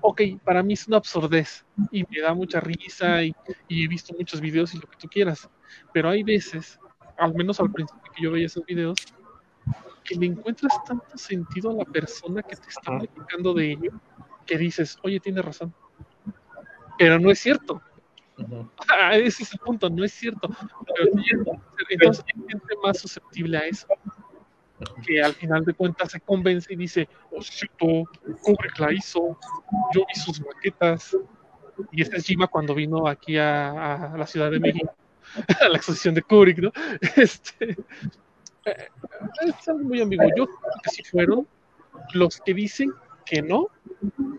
Ok, 0.00 0.22
para 0.44 0.62
mí 0.62 0.74
es 0.74 0.86
una 0.86 0.98
absurdez 0.98 1.64
y 1.90 2.04
me 2.08 2.20
da 2.20 2.34
mucha 2.34 2.60
risa 2.60 3.24
y, 3.24 3.34
y 3.66 3.84
he 3.84 3.88
visto 3.88 4.14
muchos 4.16 4.40
videos 4.40 4.74
y 4.74 4.78
lo 4.78 4.86
que 4.86 4.96
tú 4.96 5.08
quieras, 5.08 5.48
pero 5.92 6.08
hay 6.08 6.22
veces 6.22 6.78
al 7.18 7.34
menos 7.34 7.60
al 7.60 7.70
principio 7.70 8.12
que 8.14 8.22
yo 8.22 8.32
veía 8.32 8.46
esos 8.46 8.64
videos, 8.64 8.98
que 10.04 10.16
le 10.16 10.26
encuentras 10.26 10.72
tanto 10.84 11.16
sentido 11.16 11.70
a 11.70 11.74
la 11.74 11.84
persona 11.84 12.42
que 12.42 12.56
te 12.56 12.68
está 12.68 12.98
platicando 12.98 13.54
de 13.54 13.72
ello, 13.72 13.92
que 14.46 14.58
dices, 14.58 14.98
oye, 15.02 15.20
tiene 15.20 15.42
razón. 15.42 15.72
Pero 16.98 17.18
no 17.18 17.30
es 17.30 17.38
cierto. 17.38 17.80
Ah, 18.88 19.16
ese 19.16 19.44
es 19.44 19.52
el 19.52 19.60
punto, 19.60 19.88
no 19.88 20.04
es 20.04 20.12
cierto. 20.12 20.48
entonces 21.88 22.24
hay 22.26 22.42
gente 22.48 22.74
más 22.82 22.98
susceptible 22.98 23.58
a 23.58 23.66
eso. 23.66 23.86
Que 25.06 25.22
al 25.22 25.34
final 25.34 25.64
de 25.64 25.74
cuentas 25.74 26.10
se 26.10 26.20
convence 26.20 26.72
y 26.72 26.76
dice, 26.76 27.08
oh, 27.30 27.40
cierto, 27.40 27.86
Kubrick 28.42 28.78
la 28.80 28.92
hizo, 28.92 29.38
yo 29.94 30.04
vi 30.08 30.20
sus 30.20 30.40
maquetas. 30.40 31.16
Y 31.92 32.02
este 32.02 32.16
es 32.16 32.26
Jima 32.26 32.48
cuando 32.48 32.74
vino 32.74 33.06
aquí 33.06 33.38
a 33.38 34.12
la 34.16 34.26
Ciudad 34.26 34.50
de 34.50 34.58
México 34.58 34.92
a 35.60 35.68
la 35.68 35.76
exposición 35.76 36.14
de 36.14 36.22
Kubrick, 36.22 36.58
¿no? 36.58 36.72
Este, 37.16 37.76
eh, 38.64 38.88
es 39.46 39.68
algo 39.68 39.84
muy 39.84 40.00
ambiguo. 40.00 40.28
Yo 40.36 40.46
creo 40.46 40.72
que 40.82 40.90
si 40.90 41.02
fueron 41.04 41.46
los 42.14 42.40
que 42.40 42.54
dicen 42.54 42.92
que 43.24 43.42
no. 43.42 43.68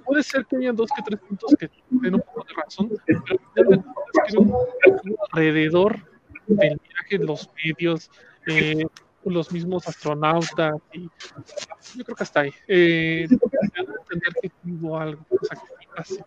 Puede 0.06 0.24
ser 0.24 0.46
que 0.46 0.58
hayan 0.58 0.76
dos 0.76 0.90
que 0.96 1.02
tres 1.04 1.20
puntos 1.22 1.56
que 1.58 1.70
den 1.90 2.16
un 2.16 2.22
poco 2.22 2.46
de 2.46 2.54
razón, 2.62 2.92
pero 3.54 3.84
alrededor 5.32 5.98
del 6.48 6.80
viaje, 6.80 7.18
los 7.18 7.50
medios, 7.56 8.12
eh, 8.48 8.86
los 9.24 9.52
mismos 9.52 9.88
astronautas, 9.88 10.76
y 10.92 11.10
yo 11.96 12.04
creo 12.04 12.16
que 12.16 12.24
hasta 12.24 12.42
ahí. 12.42 12.54
Eh, 12.68 13.28
entender 13.30 14.34
que 14.42 14.50
tuvo 14.50 14.98
algo 15.00 15.26
que 15.30 15.46
sacrificarse. 15.48 16.26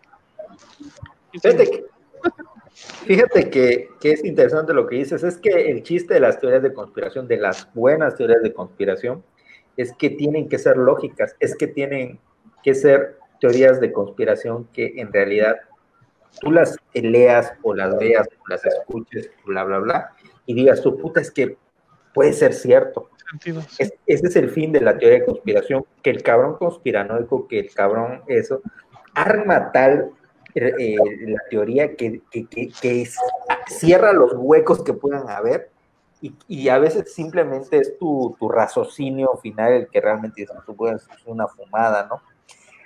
Fíjate 1.33 1.71
que, 1.71 1.85
es 4.13 4.25
interesante 4.25 4.75
lo 4.75 4.87
que 4.87 4.97
dices, 4.97 5.23
es 5.23 5.39
que 5.39 5.71
el 5.71 5.83
chiste 5.83 6.15
de 6.15 6.21
las 6.21 6.39
teorías 6.39 6.63
de 6.63 6.75
conspiración, 6.75 7.27
de 7.27 7.39
las 7.39 7.73
buenas 7.75 8.17
teorías 8.17 8.43
de 8.43 8.53
conspiración, 8.53 9.25
es 9.77 9.93
que 9.95 10.11
tienen 10.11 10.49
que 10.49 10.59
ser 10.59 10.77
lógicas, 10.77 11.37
es 11.41 11.57
que 11.57 11.67
tienen 11.67 12.19
que 12.63 12.75
ser 12.75 13.19
teorías 13.41 13.81
de 13.81 13.93
conspiración 13.93 14.69
que 14.73 14.95
en 14.97 15.13
realidad 15.13 15.57
tú 16.41 16.51
las 16.51 16.77
leas 16.93 17.53
o 17.63 17.75
las 17.75 17.97
veas 17.99 18.27
o 18.27 18.49
las 18.49 18.65
escuches, 18.65 19.31
bla, 19.45 19.65
bla, 19.65 19.79
bla, 19.79 20.13
y 20.45 20.55
digas, 20.55 20.83
tu 20.83 20.97
puta, 20.97 21.21
es 21.21 21.31
que 21.31 21.57
puede 22.13 22.33
ser 22.33 22.53
cierto. 22.53 23.11
ese 23.79 23.99
es 24.07 24.37
el 24.37 24.51
fin 24.51 24.73
de 24.73 24.81
la 24.81 24.99
teoría 24.99 25.21
de 25.21 25.27
conspiración, 25.27 25.85
que 26.03 26.11
el 26.11 26.23
cabrón 26.23 26.57
conspiranoico, 26.57 27.49
que 27.49 27.59
el 27.59 27.71
cabrón 27.73 28.23
eso, 28.29 28.63
arma 29.15 29.73
tal 29.73 30.13
eh, 30.57 30.97
la 31.27 31.41
teoría 31.51 31.95
que, 31.97 32.23
cierra 33.67 34.13
los 34.13 34.33
huecos 34.35 34.83
que 34.83 34.95
puedan 34.95 35.29
haber 35.29 35.71
y, 36.49 36.69
a 36.71 36.79
veces 36.79 37.13
simplemente 37.13 37.79
es 37.79 37.99
tu, 37.99 38.35
raciocinio 38.49 39.37
final 39.43 39.73
el 39.73 39.89
que 39.89 40.01
realmente 40.01 40.43
es, 40.43 40.51
puedes 40.77 41.07
una 41.27 41.47
fumada, 41.47 42.07
¿no? 42.09 42.23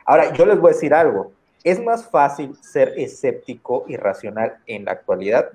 Ahora, 0.05 0.33
yo 0.33 0.45
les 0.45 0.59
voy 0.59 0.71
a 0.71 0.75
decir 0.75 0.93
algo. 0.93 1.33
Es 1.63 1.81
más 1.81 2.09
fácil 2.09 2.57
ser 2.61 2.95
escéptico 2.97 3.85
y 3.87 3.97
racional 3.97 4.57
en 4.67 4.87
la 4.87 4.93
actualidad 4.93 5.51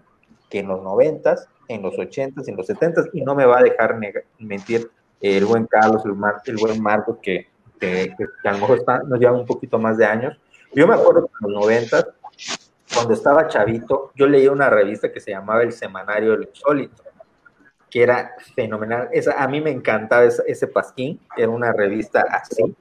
que 0.50 0.60
en 0.60 0.70
los 0.70 0.82
noventas, 0.84 1.50
en 1.68 1.82
los 1.82 1.98
ochentas, 2.00 2.48
en 2.48 2.56
los 2.56 2.68
setentas, 2.68 3.08
y 3.12 3.22
no 3.22 3.36
me 3.36 3.46
va 3.46 3.60
a 3.60 3.64
dejar 3.64 4.00
mentir 4.40 4.90
el 5.20 5.46
buen 5.46 5.66
Carlos, 5.66 6.04
el, 6.06 6.16
el 6.46 6.58
buen 6.58 6.82
Marcos, 6.82 7.18
que, 7.22 7.48
que, 7.80 8.16
a 8.46 8.52
lo 8.54 8.60
mejor 8.60 8.84
nos 9.08 9.20
lleva 9.20 9.34
un 9.34 9.46
poquito 9.46 9.78
más 9.80 9.98
de 9.98 10.06
años, 10.06 10.40
yo 10.76 10.88
me 10.88 10.94
acuerdo 10.94 11.28
que 11.28 11.46
en 11.48 11.54
los 11.54 11.62
90, 11.62 12.08
cuando 12.94 13.14
estaba 13.14 13.48
chavito, 13.48 14.12
yo 14.16 14.28
leía 14.28 14.52
una 14.52 14.70
revista 14.70 15.12
que 15.12 15.22
se 15.22 15.32
llamaba 15.32 15.64
El 15.64 15.72
Semanario 15.72 16.32
del 16.32 16.50
Insólito, 16.50 17.04
que 17.90 18.04
era 18.04 18.34
fenomenal. 18.56 19.08
Esa, 19.14 19.42
a 19.42 19.48
mí 19.48 19.62
me 19.62 19.72
encantaba 19.72 20.26
ese, 20.26 20.68
pasquín, 20.68 21.20
era 21.38 21.50
una 21.50 21.72
revista 21.72 22.26
así, 22.30 22.76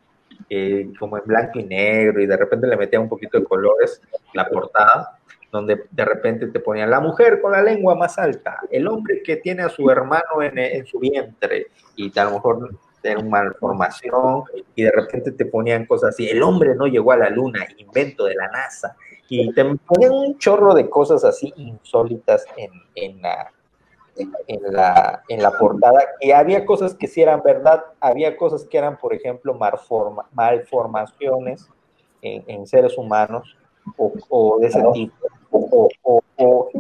eh, 0.51 0.91
como 0.99 1.19
en 1.19 1.25
blanco 1.25 1.61
y 1.61 1.65
negro, 1.65 2.21
y 2.21 2.27
de 2.27 2.37
repente 2.37 2.67
le 2.67 2.77
metía 2.77 2.99
un 2.99 3.09
poquito 3.09 3.39
de 3.39 3.45
colores, 3.45 4.03
la 4.33 4.49
portada, 4.49 5.19
donde 5.53 5.85
de 5.89 6.05
repente 6.05 6.49
te 6.49 6.59
ponían 6.59 6.91
la 6.91 6.99
mujer 6.99 7.41
con 7.41 7.53
la 7.53 7.63
lengua 7.63 7.95
más 7.95 8.19
alta, 8.19 8.59
el 8.73 8.89
hombre 8.89 9.23
que 9.23 9.37
tiene 9.37 9.63
a 9.63 9.69
su 9.69 9.89
hermano 9.89 10.43
en, 10.43 10.59
en 10.59 10.85
su 10.85 10.99
vientre, 10.99 11.69
y 11.95 12.19
a 12.19 12.25
lo 12.25 12.33
mejor 12.33 12.71
tener 13.05 13.19
una 13.19 13.29
malformación 13.29 14.45
y 14.75 14.83
de 14.83 14.91
repente 14.91 15.31
te 15.33 15.45
ponían 15.45 15.85
cosas 15.85 16.15
así, 16.15 16.27
el 16.27 16.43
hombre 16.43 16.75
no 16.75 16.87
llegó 16.87 17.13
a 17.13 17.19
la 17.19 17.29
luna, 17.29 17.67
invento 17.77 18.25
de 18.25 18.35
la 18.35 18.49
NASA, 18.49 18.97
y 19.29 19.53
te 19.53 19.63
ponían 19.63 20.13
un 20.13 20.39
chorro 20.39 20.73
de 20.73 20.89
cosas 20.89 21.23
así 21.23 21.53
insólitas 21.57 22.47
en, 22.57 22.71
en, 22.95 23.21
la, 23.21 23.53
en 24.17 24.73
la, 24.73 25.23
en 25.29 25.43
la 25.43 25.51
portada, 25.53 26.01
y 26.19 26.31
había 26.31 26.65
cosas 26.65 26.95
que 26.95 27.07
sí 27.07 27.21
eran 27.21 27.43
verdad, 27.43 27.85
había 28.01 28.39
cosas 28.39 28.65
que 28.65 28.79
eran, 28.79 28.97
por 28.97 29.13
ejemplo, 29.13 29.55
malformaciones 30.33 31.69
en, 32.23 32.67
seres 32.67 32.97
humanos 32.97 33.55
o, 33.99 34.59
de 34.61 34.69
ese 34.69 34.83
tipo, 34.95 35.15
o, 35.51 35.91
o, 36.37 36.71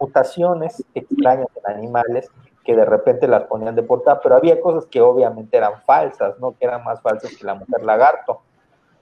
mutaciones 0.00 0.82
extrañas 0.94 1.48
en 1.56 1.76
animales 1.76 2.30
que 2.64 2.74
de 2.74 2.84
repente 2.84 3.28
las 3.28 3.44
ponían 3.44 3.74
de 3.74 3.82
portada, 3.82 4.20
pero 4.22 4.36
había 4.36 4.60
cosas 4.60 4.86
que 4.86 5.00
obviamente 5.00 5.56
eran 5.56 5.82
falsas, 5.82 6.38
¿no? 6.40 6.56
Que 6.56 6.64
eran 6.64 6.82
más 6.82 7.00
falsas 7.02 7.36
que 7.36 7.44
la 7.44 7.54
mujer 7.54 7.84
lagarto. 7.84 8.40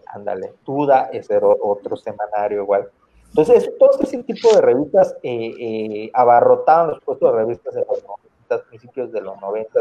Ándale, 0.07 0.55
Tuda, 0.65 1.11
ese 1.13 1.37
era 1.37 1.47
otro 1.47 1.97
semanario 1.97 2.63
igual. 2.63 2.91
Entonces, 3.29 3.73
todo 3.79 3.99
ese 4.01 4.23
tipo 4.25 4.55
de 4.55 4.61
revistas 4.61 5.17
eh, 5.23 5.55
eh, 5.59 6.11
abarrotaban 6.13 6.91
los 6.91 7.01
puestos 7.03 7.33
de 7.33 7.39
revistas 7.39 7.75
en 7.75 7.85
los 7.89 8.05
90, 8.05 8.69
principios 8.69 9.11
de 9.13 9.21
los 9.23 9.41
90, 9.41 9.81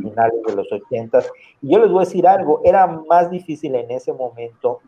finales 0.00 0.42
de 0.46 0.54
los 0.54 0.72
80. 0.72 1.18
Y 1.60 1.74
yo 1.74 1.78
les 1.78 1.90
voy 1.90 2.02
a 2.02 2.06
decir 2.06 2.26
algo, 2.26 2.62
era 2.64 2.86
más 2.86 3.30
difícil 3.30 3.74
en 3.74 3.90
ese 3.90 4.14
momento 4.14 4.80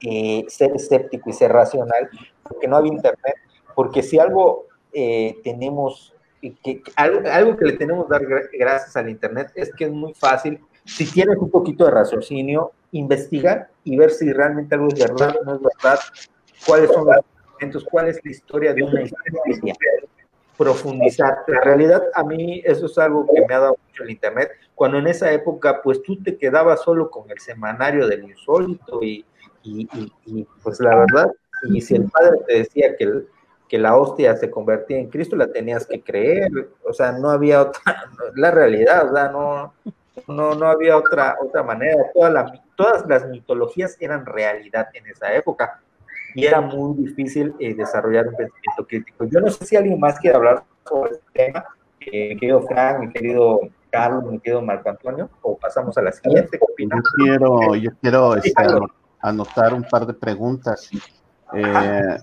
eh, 0.00 0.46
ser 0.48 0.74
escéptico 0.74 1.28
y 1.28 1.34
ser 1.34 1.52
racional, 1.52 2.08
porque 2.44 2.66
no 2.66 2.76
había 2.76 2.92
internet, 2.92 3.34
porque 3.74 4.02
si 4.02 4.18
algo 4.18 4.64
tenemos, 5.44 6.14
que, 6.40 6.82
algo, 6.96 7.20
algo, 7.30 7.56
que 7.56 7.66
le 7.66 7.72
tenemos 7.74 8.06
que 8.06 8.12
dar 8.12 8.22
gracias 8.52 8.96
al 8.96 9.08
internet 9.08 9.52
es 9.54 9.72
que 9.74 9.84
es 9.84 9.90
muy 9.90 10.14
fácil, 10.14 10.58
si 10.84 11.10
tienes 11.10 11.36
un 11.38 11.50
poquito 11.50 11.84
de 11.84 11.90
raciocinio, 11.90 12.72
investigar 12.92 13.68
y 13.84 13.96
ver 13.96 14.10
si 14.10 14.32
realmente 14.32 14.74
algo 14.74 14.88
es 14.88 14.98
verdad 14.98 15.36
o 15.40 15.44
no 15.44 15.54
es 15.56 15.60
verdad, 15.62 15.98
cuáles 16.66 16.90
son 16.90 17.06
los 17.06 17.16
entonces, 17.60 17.88
¿cuál 17.90 18.08
es 18.08 18.20
la 18.24 18.30
historia 18.30 18.74
de 18.74 18.82
una 18.82 19.02
historia? 19.02 19.74
Profundizar. 20.56 21.38
La 21.46 21.60
realidad, 21.60 22.02
a 22.14 22.24
mí, 22.24 22.62
eso 22.64 22.86
es 22.86 22.98
algo 22.98 23.26
que 23.32 23.44
me 23.46 23.54
ha 23.54 23.60
dado 23.60 23.78
mucho 23.86 24.02
el 24.02 24.10
Internet. 24.10 24.50
Cuando 24.74 24.98
en 24.98 25.06
esa 25.06 25.32
época, 25.32 25.80
pues 25.82 26.02
tú 26.02 26.22
te 26.22 26.36
quedabas 26.36 26.82
solo 26.82 27.10
con 27.10 27.30
el 27.30 27.38
semanario 27.38 28.06
del 28.06 28.24
insólito 28.24 29.02
y, 29.02 29.24
y, 29.62 29.88
y, 30.26 30.46
pues 30.62 30.80
la 30.80 30.96
verdad, 30.96 31.30
y 31.70 31.80
si 31.80 31.96
el 31.96 32.04
padre 32.04 32.38
te 32.46 32.58
decía 32.58 32.96
que, 32.96 33.24
que 33.70 33.78
la 33.78 33.96
hostia 33.96 34.36
se 34.36 34.50
convertía 34.50 34.98
en 34.98 35.08
Cristo, 35.08 35.36
la 35.36 35.46
tenías 35.46 35.86
que 35.86 36.02
creer. 36.02 36.50
O 36.84 36.92
sea, 36.92 37.12
no 37.12 37.30
había 37.30 37.62
otra, 37.62 38.10
la 38.34 38.50
realidad, 38.50 39.08
o 39.08 39.14
sea, 39.14 39.28
no, 39.28 39.72
no, 40.26 40.56
no 40.56 40.66
había 40.66 40.96
otra, 40.96 41.36
otra 41.40 41.62
manera. 41.62 42.02
todas 42.74 43.06
las 43.06 43.28
mitologías 43.28 43.96
eran 44.00 44.26
realidad 44.26 44.88
en 44.92 45.06
esa 45.06 45.32
época 45.32 45.80
y 46.34 46.46
era 46.46 46.60
muy 46.60 46.96
difícil 46.96 47.54
eh, 47.60 47.74
desarrollar 47.74 48.26
un 48.26 48.34
pensamiento 48.34 48.86
crítico. 48.88 49.24
Yo 49.26 49.40
no 49.40 49.48
sé 49.50 49.64
si 49.64 49.76
alguien 49.76 50.00
más 50.00 50.18
quiere 50.18 50.36
hablar 50.36 50.64
sobre 50.88 51.12
este 51.12 51.24
tema, 51.32 51.64
eh, 52.00 52.34
mi 52.34 52.40
querido 52.40 52.62
Frank, 52.62 52.98
mi 52.98 53.12
querido 53.12 53.60
Carlos, 53.90 54.24
mi 54.24 54.40
querido 54.40 54.62
Marco 54.62 54.90
Antonio, 54.90 55.30
o 55.42 55.56
pasamos 55.56 55.96
a 55.96 56.02
la 56.02 56.10
siguiente. 56.10 56.58
Yo 56.58 56.88
quiero, 57.16 57.76
yo 57.76 57.90
quiero 58.00 58.34
este, 58.34 58.52
anotar 59.20 59.74
un 59.74 59.84
par 59.84 60.06
de 60.06 60.14
preguntas. 60.14 60.90
Eh, 61.54 62.18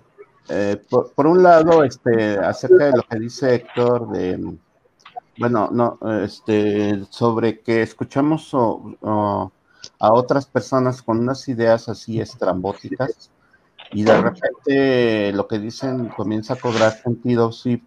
por, 0.89 1.27
un 1.27 1.43
lado, 1.43 1.83
este, 1.83 2.37
acerca 2.37 2.85
de 2.85 2.97
lo 2.97 3.03
que 3.03 3.19
dice 3.19 3.55
Héctor, 3.55 4.09
de, 4.11 4.57
bueno, 5.37 5.69
no, 5.71 5.99
este, 6.23 7.03
sobre 7.09 7.59
que 7.59 7.81
escuchamos 7.81 8.53
a 8.53 9.49
otras 10.13 10.45
personas 10.45 11.01
con 11.01 11.19
unas 11.19 11.47
ideas 11.47 11.89
así 11.89 12.19
estrambóticas 12.19 13.31
y 13.91 14.03
de 14.03 14.21
repente 14.21 15.31
lo 15.33 15.47
que 15.47 15.59
dicen 15.59 16.09
comienza 16.09 16.53
a 16.53 16.59
cobrar 16.59 16.91
sentido, 16.91 17.51
sí, 17.51 17.83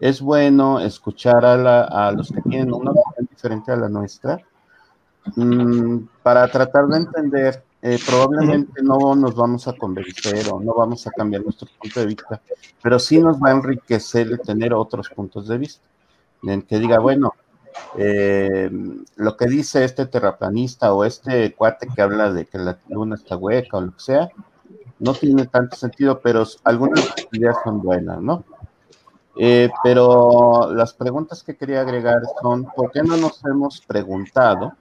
es 0.00 0.20
bueno 0.20 0.80
escuchar 0.80 1.44
a, 1.44 1.56
la, 1.56 1.82
a 1.82 2.12
los 2.12 2.30
que 2.30 2.42
tienen 2.42 2.72
una 2.72 2.90
opinión 2.90 3.28
diferente 3.30 3.72
a 3.72 3.76
la 3.76 3.88
nuestra 3.88 4.40
mm, 5.34 6.08
para 6.22 6.46
tratar 6.48 6.86
de 6.86 6.98
entender, 6.98 7.62
eh, 7.82 7.98
probablemente 8.04 8.82
no 8.82 9.14
nos 9.14 9.34
vamos 9.34 9.68
a 9.68 9.72
convencer 9.72 10.46
o 10.50 10.60
no 10.60 10.74
vamos 10.74 11.06
a 11.06 11.10
cambiar 11.10 11.42
nuestro 11.42 11.68
punto 11.80 12.00
de 12.00 12.06
vista, 12.06 12.40
pero 12.82 12.98
sí 12.98 13.18
nos 13.18 13.36
va 13.38 13.50
a 13.50 13.52
enriquecer 13.52 14.38
tener 14.38 14.74
otros 14.74 15.08
puntos 15.10 15.48
de 15.48 15.58
vista, 15.58 15.86
en 16.42 16.62
que 16.62 16.78
diga, 16.78 16.98
bueno, 16.98 17.34
eh, 17.98 18.70
lo 19.16 19.36
que 19.36 19.46
dice 19.46 19.84
este 19.84 20.06
terraplanista 20.06 20.92
o 20.92 21.04
este 21.04 21.54
cuate 21.54 21.88
que 21.94 22.02
habla 22.02 22.32
de 22.32 22.46
que 22.46 22.58
la 22.58 22.78
luna 22.88 23.16
está 23.16 23.36
hueca 23.36 23.78
o 23.78 23.82
lo 23.82 23.92
que 23.92 24.00
sea, 24.00 24.28
no 24.98 25.14
tiene 25.14 25.46
tanto 25.46 25.76
sentido, 25.76 26.20
pero 26.20 26.44
algunas 26.64 27.14
ideas 27.32 27.56
son 27.64 27.82
buenas, 27.82 28.20
¿no? 28.20 28.44
Eh, 29.38 29.70
pero 29.82 30.72
las 30.72 30.94
preguntas 30.94 31.42
que 31.42 31.56
quería 31.56 31.82
agregar 31.82 32.22
son, 32.40 32.64
¿por 32.74 32.90
qué 32.90 33.02
no 33.02 33.16
nos 33.18 33.44
hemos 33.44 33.82
preguntado, 33.82 34.72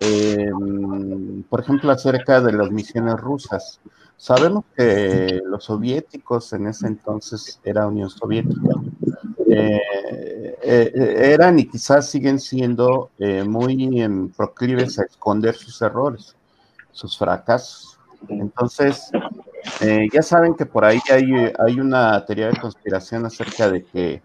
em, 0.00 1.42
por 1.44 1.60
ejemplo, 1.60 1.90
acerca 1.90 2.40
de 2.40 2.52
las 2.52 2.70
misiones 2.70 3.16
rusas? 3.16 3.80
Sabemos 4.16 4.64
que 4.76 5.40
los 5.44 5.64
soviéticos 5.64 6.52
en 6.52 6.68
ese 6.68 6.86
entonces 6.86 7.60
era 7.62 7.86
Unión 7.86 8.08
Soviética. 8.08 8.74
Eh, 9.48 9.80
eh, 10.62 11.32
eran 11.32 11.58
y 11.58 11.66
quizás 11.68 12.08
siguen 12.08 12.40
siendo 12.40 13.10
muy 13.46 14.00
em, 14.00 14.30
proclives 14.30 14.98
a 14.98 15.04
esconder 15.04 15.54
sus 15.54 15.80
errores, 15.82 16.34
sus 16.92 17.16
fracasos. 17.16 17.98
Entonces, 18.28 19.10
eh, 19.80 20.08
ya 20.12 20.22
saben 20.22 20.54
que 20.54 20.66
por 20.66 20.84
ahí 20.84 21.00
hay, 21.10 21.52
hay, 21.58 21.80
una 21.80 22.24
teoría 22.24 22.48
de 22.48 22.60
conspiración 22.60 23.26
acerca 23.26 23.70
de 23.70 23.84
que 23.84 24.22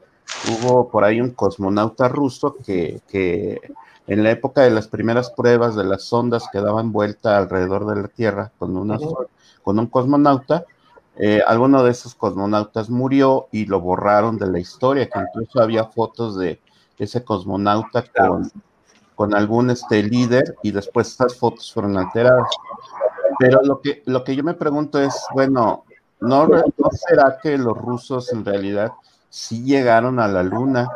hubo 0.50 0.90
por 0.90 1.04
ahí 1.04 1.20
un 1.20 1.32
cosmonauta 1.32 2.08
ruso 2.08 2.56
que, 2.66 3.60
en 4.08 4.24
la 4.24 4.32
época 4.32 4.62
de 4.62 4.72
las 4.72 4.88
primeras 4.88 5.30
pruebas 5.30 5.76
de 5.76 5.84
las 5.84 6.04
sondas 6.04 6.46
que 6.52 6.60
daban 6.60 6.92
vuelta 6.92 7.38
alrededor 7.38 7.86
de 7.86 8.02
la 8.02 8.08
Tierra 8.08 8.52
con, 8.58 8.76
una, 8.76 8.98
con 9.64 9.80
un 9.80 9.88
cosmonauta, 9.88 10.66
eh, 11.18 11.42
alguno 11.46 11.84
de 11.84 11.92
esos 11.92 12.16
cosmonautas 12.16 12.90
murió 12.90 13.48
y 13.52 13.66
lo 13.66 13.80
borraron 13.80 14.38
de 14.38 14.48
la 14.48 14.60
historia, 14.60 15.08
que 15.08 15.20
incluso 15.20 15.62
había 15.62 15.86
fotos 15.86 16.38
de 16.38 16.60
ese 16.98 17.24
cosmonauta 17.24 18.04
con, 18.04 18.52
con 19.14 19.36
algún 19.36 19.70
este, 19.70 20.02
líder 20.02 20.56
y 20.64 20.72
después 20.72 21.10
estas 21.10 21.36
fotos 21.36 21.72
fueron 21.72 21.96
alteradas. 21.96 22.50
Pero 23.38 23.62
lo 23.62 23.82
que, 23.82 24.02
lo 24.08 24.24
que 24.24 24.36
yo 24.36 24.44
me 24.44 24.56
pregunto 24.56 25.00
es, 25.00 25.14
bueno, 25.34 25.84
¿no, 26.20 26.48
será 26.92 27.38
que 27.40 27.56
los 27.58 27.78
rusos 27.78 28.34
en 28.34 28.44
realidad 28.44 28.92
sí 29.30 29.64
llegaron 29.64 30.20
a 30.20 30.28
la 30.28 30.42
luna, 30.42 30.90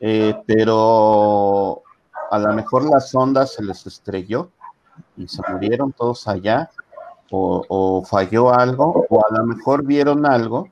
eh, 0.00 0.34
pero 0.46 1.83
a 2.34 2.38
lo 2.38 2.52
mejor 2.52 2.84
la 2.90 2.98
sonda 2.98 3.46
se 3.46 3.62
les 3.62 3.86
estrelló 3.86 4.50
y 5.16 5.28
se 5.28 5.40
murieron 5.48 5.92
todos 5.92 6.26
allá, 6.26 6.70
o, 7.30 8.04
falló 8.04 8.52
algo, 8.52 9.06
o 9.08 9.24
a 9.24 9.36
lo 9.36 9.44
mejor 9.44 9.84
vieron 9.84 10.26
algo. 10.26 10.68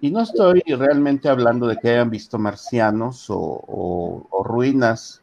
Y 0.00 0.10
no 0.10 0.20
estoy 0.20 0.62
realmente 0.66 1.28
hablando 1.28 1.66
de 1.66 1.76
que 1.76 1.90
hayan 1.90 2.10
visto 2.10 2.38
marcianos 2.38 3.26
o, 3.28 4.26
ruinas, 4.44 5.22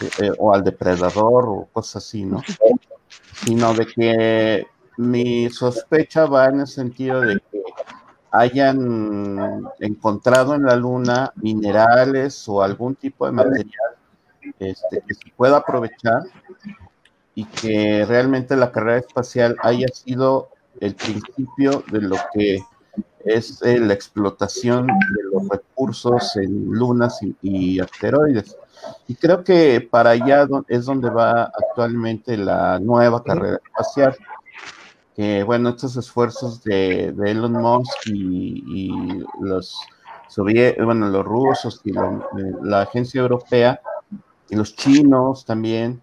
eh, 0.00 0.10
eh, 0.22 0.32
o 0.38 0.52
al 0.52 0.64
depredador, 0.64 1.48
o 1.48 1.68
cosas 1.72 2.04
así, 2.04 2.24
¿no? 2.24 2.42
sino 3.44 3.74
de 3.74 3.86
que 3.86 4.66
mi 4.98 5.48
sospecha 5.50 6.26
va 6.26 6.46
en 6.46 6.60
el 6.60 6.66
sentido 6.66 7.20
de 7.20 7.40
que 7.50 7.62
hayan 8.32 9.66
encontrado 9.80 10.54
en 10.54 10.64
la 10.64 10.76
luna 10.76 11.32
minerales 11.36 12.48
o 12.48 12.62
algún 12.62 12.96
tipo 12.96 13.26
de 13.26 13.32
material 13.32 13.95
este, 14.58 15.02
que 15.06 15.14
se 15.14 15.30
pueda 15.36 15.58
aprovechar 15.58 16.22
y 17.34 17.44
que 17.44 18.04
realmente 18.06 18.56
la 18.56 18.72
carrera 18.72 18.98
espacial 18.98 19.56
haya 19.62 19.88
sido 19.88 20.48
el 20.80 20.94
principio 20.94 21.84
de 21.90 22.00
lo 22.00 22.16
que 22.32 22.60
es 23.24 23.60
eh, 23.62 23.78
la 23.78 23.92
explotación 23.92 24.86
de 24.86 25.22
los 25.32 25.48
recursos 25.48 26.36
en 26.36 26.70
lunas 26.70 27.18
y 27.42 27.80
asteroides. 27.80 28.56
Y 29.08 29.14
creo 29.14 29.44
que 29.44 29.80
para 29.80 30.10
allá 30.10 30.46
es 30.68 30.84
donde 30.84 31.10
va 31.10 31.44
actualmente 31.44 32.36
la 32.36 32.78
nueva 32.78 33.22
carrera 33.22 33.60
espacial. 33.64 34.16
Que 35.14 35.42
bueno, 35.42 35.70
estos 35.70 35.96
esfuerzos 35.96 36.62
de, 36.62 37.14
Elon 37.24 37.52
Musk 37.52 38.06
y, 38.06 38.92
los 39.40 39.80
bueno, 40.78 41.08
los 41.08 41.24
rusos 41.24 41.80
y 41.84 41.92
la, 41.92 42.82
agencia 42.82 43.22
europea 43.22 43.80
y 44.48 44.56
los 44.56 44.74
chinos 44.74 45.44
también 45.44 46.02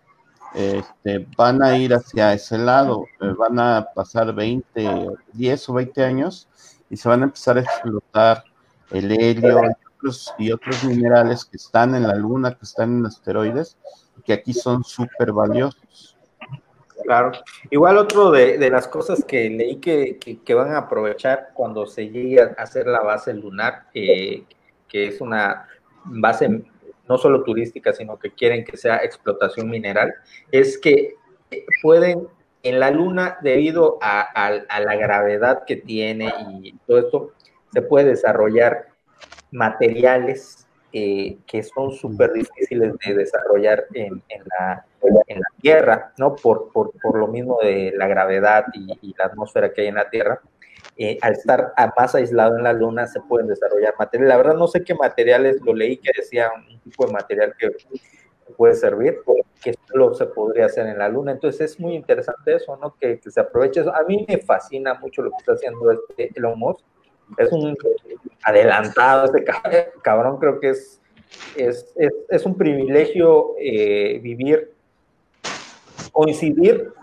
este, 0.53 1.27
van 1.35 1.63
a 1.63 1.77
ir 1.77 1.93
hacia 1.93 2.33
ese 2.33 2.57
lado, 2.57 3.05
eh, 3.21 3.33
van 3.37 3.59
a 3.59 3.87
pasar 3.95 4.33
20, 4.33 5.07
10 5.33 5.69
o 5.69 5.73
20 5.73 6.03
años 6.03 6.47
y 6.89 6.97
se 6.97 7.09
van 7.09 7.21
a 7.21 7.25
empezar 7.25 7.57
a 7.57 7.61
explotar 7.61 8.43
el 8.91 9.11
helio, 9.11 9.61
y 10.37 10.51
otros 10.51 10.83
minerales 10.83 11.45
que 11.45 11.57
están 11.57 11.95
en 11.95 12.03
la 12.03 12.15
Luna, 12.15 12.51
que 12.51 12.65
están 12.65 12.99
en 12.99 13.05
asteroides, 13.05 13.77
que 14.25 14.33
aquí 14.33 14.53
son 14.53 14.83
súper 14.83 15.31
valiosos. 15.31 16.17
Claro. 17.03 17.31
Igual 17.69 17.97
otro 17.97 18.31
de, 18.31 18.69
las 18.69 18.87
cosas 18.87 19.23
que 19.25 19.49
leí 19.49 19.77
que, 19.77 20.17
que, 20.17 20.53
van 20.53 20.71
a 20.71 20.79
aprovechar 20.79 21.51
cuando 21.53 21.85
se 21.85 22.09
llegue 22.09 22.41
a 22.41 22.53
hacer 22.57 22.87
la 22.87 23.01
base 23.01 23.33
lunar, 23.33 23.87
eh, 23.93 24.43
que 24.87 25.07
es 25.07 25.19
una 25.19 25.67
base 26.05 26.63
no 27.07 27.17
solo 27.17 27.43
turística, 27.43 27.93
sino 27.93 28.17
que 28.17 28.31
quieren 28.31 28.63
que 28.63 28.77
sea 28.77 28.97
explotación 28.97 29.69
mineral, 29.69 30.13
es 30.51 30.77
que 30.77 31.15
pueden 31.81 32.27
en 32.63 32.79
la 32.79 32.91
Luna, 32.91 33.37
debido 33.41 33.99
a, 34.01 34.49
la 34.79 34.95
gravedad 34.95 35.65
que 35.65 35.75
tiene 35.75 36.33
y 36.61 36.73
todo 36.87 36.99
esto, 36.99 37.31
se 37.73 37.81
puede 37.81 38.11
desarrollar 38.11 38.87
materiales 39.51 40.65
eh, 40.93 41.37
que 41.45 41.61
son 41.63 41.91
súper 41.91 42.31
difíciles 42.31 42.93
de 43.05 43.15
desarrollar 43.15 43.85
en, 43.93 44.23
la, 44.59 44.85
Tierra, 45.59 46.13
¿no? 46.17 46.35
Por, 46.35 46.71
lo 47.13 47.27
mismo 47.27 47.57
de 47.61 47.93
la 47.95 48.07
gravedad 48.07 48.65
y, 48.73 49.13
la 49.17 49.25
atmósfera 49.25 49.71
que 49.71 49.81
hay 49.81 49.87
en 49.87 49.95
la 49.95 50.09
Tierra. 50.09 50.41
Eh, 50.95 51.17
al 51.21 51.33
estar 51.33 51.73
más 51.97 52.13
aislado 52.13 52.55
en 52.55 52.63
la 52.63 52.73
Luna 52.73 53.07
se 53.07 53.19
pueden 53.21 53.47
desarrollar 53.47 53.95
materiales. 53.97 54.29
La 54.29 54.37
verdad 54.37 54.55
no 54.55 54.67
sé 54.67 54.83
qué 54.83 54.93
materiales, 54.93 55.59
lo 55.61 55.73
leí 55.73 55.97
que 55.97 56.11
decía 56.15 56.51
un 56.55 56.79
tipo 56.81 57.07
de 57.07 57.13
material 57.13 57.55
que 57.57 57.71
puede 58.55 58.75
servir, 58.75 59.17
que 59.63 59.73
solo 59.89 60.13
se 60.13 60.27
podría 60.27 60.67
hacer 60.67 60.85
en 60.85 60.99
la 60.99 61.09
Luna. 61.09 61.31
Entonces 61.31 61.71
es 61.71 61.79
muy 61.79 61.95
interesante 61.95 62.55
eso, 62.55 62.77
¿no? 62.77 62.95
Que, 62.99 63.19
se 63.27 63.39
aproveche 63.39 63.81
eso. 63.81 63.95
A 63.95 64.03
mí 64.03 64.23
me 64.27 64.37
fascina 64.37 64.93
mucho 64.95 65.23
lo 65.23 65.31
que 65.31 65.37
está 65.39 65.53
haciendo 65.53 65.91
este 65.91 66.31
Elon 66.35 66.59
Musk. 66.59 66.85
Es 67.37 67.51
un 67.51 67.75
adelantado, 68.43 69.25
este 69.25 69.45
cabrón 70.03 70.37
creo 70.37 70.59
que 70.59 70.69
es, 70.69 71.01
es, 71.55 71.95
es, 72.29 72.45
un 72.45 72.55
privilegio 72.55 73.55
eh, 73.57 74.19
vivir, 74.21 74.73
coincidir 76.11 76.93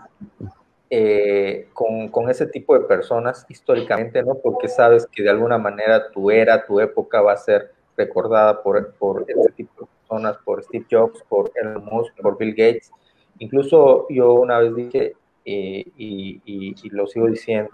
eh, 0.93 1.69
con, 1.73 2.09
con, 2.09 2.29
ese 2.29 2.47
tipo 2.47 2.77
de 2.77 2.85
personas 2.85 3.45
históricamente, 3.47 4.21
¿no? 4.23 4.35
Porque 4.35 4.67
sabes 4.67 5.07
que 5.07 5.23
de 5.23 5.29
alguna 5.29 5.57
manera 5.57 6.11
tu 6.11 6.29
era, 6.29 6.65
tu 6.65 6.81
época 6.81 7.21
va 7.21 7.31
a 7.31 7.37
ser 7.37 7.71
recordada 7.95 8.61
por, 8.61 8.93
por 8.95 9.23
ese 9.25 9.51
tipo 9.53 9.85
de 9.85 9.87
personas, 10.01 10.37
por 10.43 10.61
Steve 10.61 10.85
Jobs, 10.91 11.23
por 11.29 11.49
Elon 11.55 11.85
Musk, 11.85 12.13
por 12.21 12.37
Bill 12.37 12.51
Gates. 12.51 12.91
Incluso 13.39 14.05
yo 14.09 14.33
una 14.33 14.59
vez 14.59 14.75
dije, 14.75 15.13
eh, 15.45 15.85
y, 15.95 16.41
y, 16.45 16.89
lo 16.89 17.07
sigo 17.07 17.27
diciendo, 17.27 17.71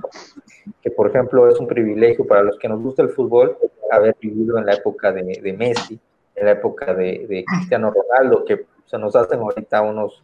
que 0.80 0.92
por 0.92 1.10
ejemplo 1.10 1.50
es 1.50 1.60
un 1.60 1.66
privilegio 1.66 2.24
para 2.28 2.44
los 2.44 2.60
que 2.60 2.70
nos 2.70 2.84
gusta 2.84 3.02
el 3.02 3.10
fútbol 3.10 3.58
haber 3.92 4.16
vivido 4.22 4.60
en 4.60 4.68
la 4.68 4.76
época 4.76 5.12
de, 5.12 5.24
de 5.42 5.54
Messi, 5.54 6.00
en 6.36 6.46
la 6.46 6.52
época 6.52 6.94
de, 6.94 7.26
de 7.28 7.44
Cristiano 7.46 7.92
Ronaldo, 7.92 8.46
que 8.46 8.68
se 8.86 9.00
nos 9.00 9.16
hacen 9.16 9.40
ahorita 9.40 9.82
unos 9.82 10.24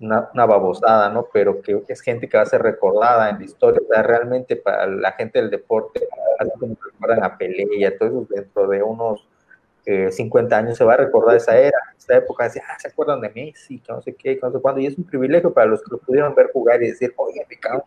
una, 0.00 0.46
babosada, 0.46 1.08
¿no? 1.10 1.28
Pero 1.32 1.60
que 1.62 1.82
es 1.88 2.00
gente 2.00 2.28
que 2.28 2.36
va 2.36 2.42
a 2.42 2.46
ser 2.46 2.62
recordada 2.62 3.30
en 3.30 3.38
la 3.38 3.44
historia, 3.44 3.80
o 3.82 3.92
sea, 3.92 4.02
realmente 4.02 4.56
para 4.56 4.86
la 4.86 5.12
gente 5.12 5.40
del 5.40 5.50
deporte, 5.50 6.06
así 6.38 6.50
como 6.58 6.76
recuerdan 6.92 7.24
a 7.24 7.36
Pelé 7.36 7.66
y 7.76 7.84
a 7.84 7.96
todo 7.96 8.08
eso, 8.08 8.26
dentro 8.30 8.66
de 8.68 8.82
unos 8.82 9.26
50 9.86 10.54
eh, 10.54 10.58
años 10.58 10.78
se 10.78 10.84
va 10.84 10.94
a 10.94 10.96
recordar 10.96 11.36
esa 11.36 11.58
era, 11.58 11.76
esa 11.98 12.16
época, 12.16 12.44
decir, 12.44 12.62
ah, 12.66 12.76
se 12.78 12.88
acuerdan 12.88 13.20
de 13.20 13.28
Messi, 13.30 13.80
que 13.80 13.92
no 13.92 14.00
sé 14.00 14.14
qué, 14.14 14.38
que 14.38 14.40
no 14.42 14.50
sé 14.50 14.58
cuándo, 14.58 14.80
y 14.80 14.86
es 14.86 14.96
un 14.96 15.04
privilegio 15.04 15.52
para 15.52 15.66
los 15.66 15.82
que 15.82 15.90
lo 15.90 15.98
pudieron 15.98 16.34
ver 16.34 16.50
jugar 16.52 16.82
y 16.82 16.88
decir, 16.88 17.12
oye, 17.16 17.44
me 17.48 17.58
cago, 17.58 17.86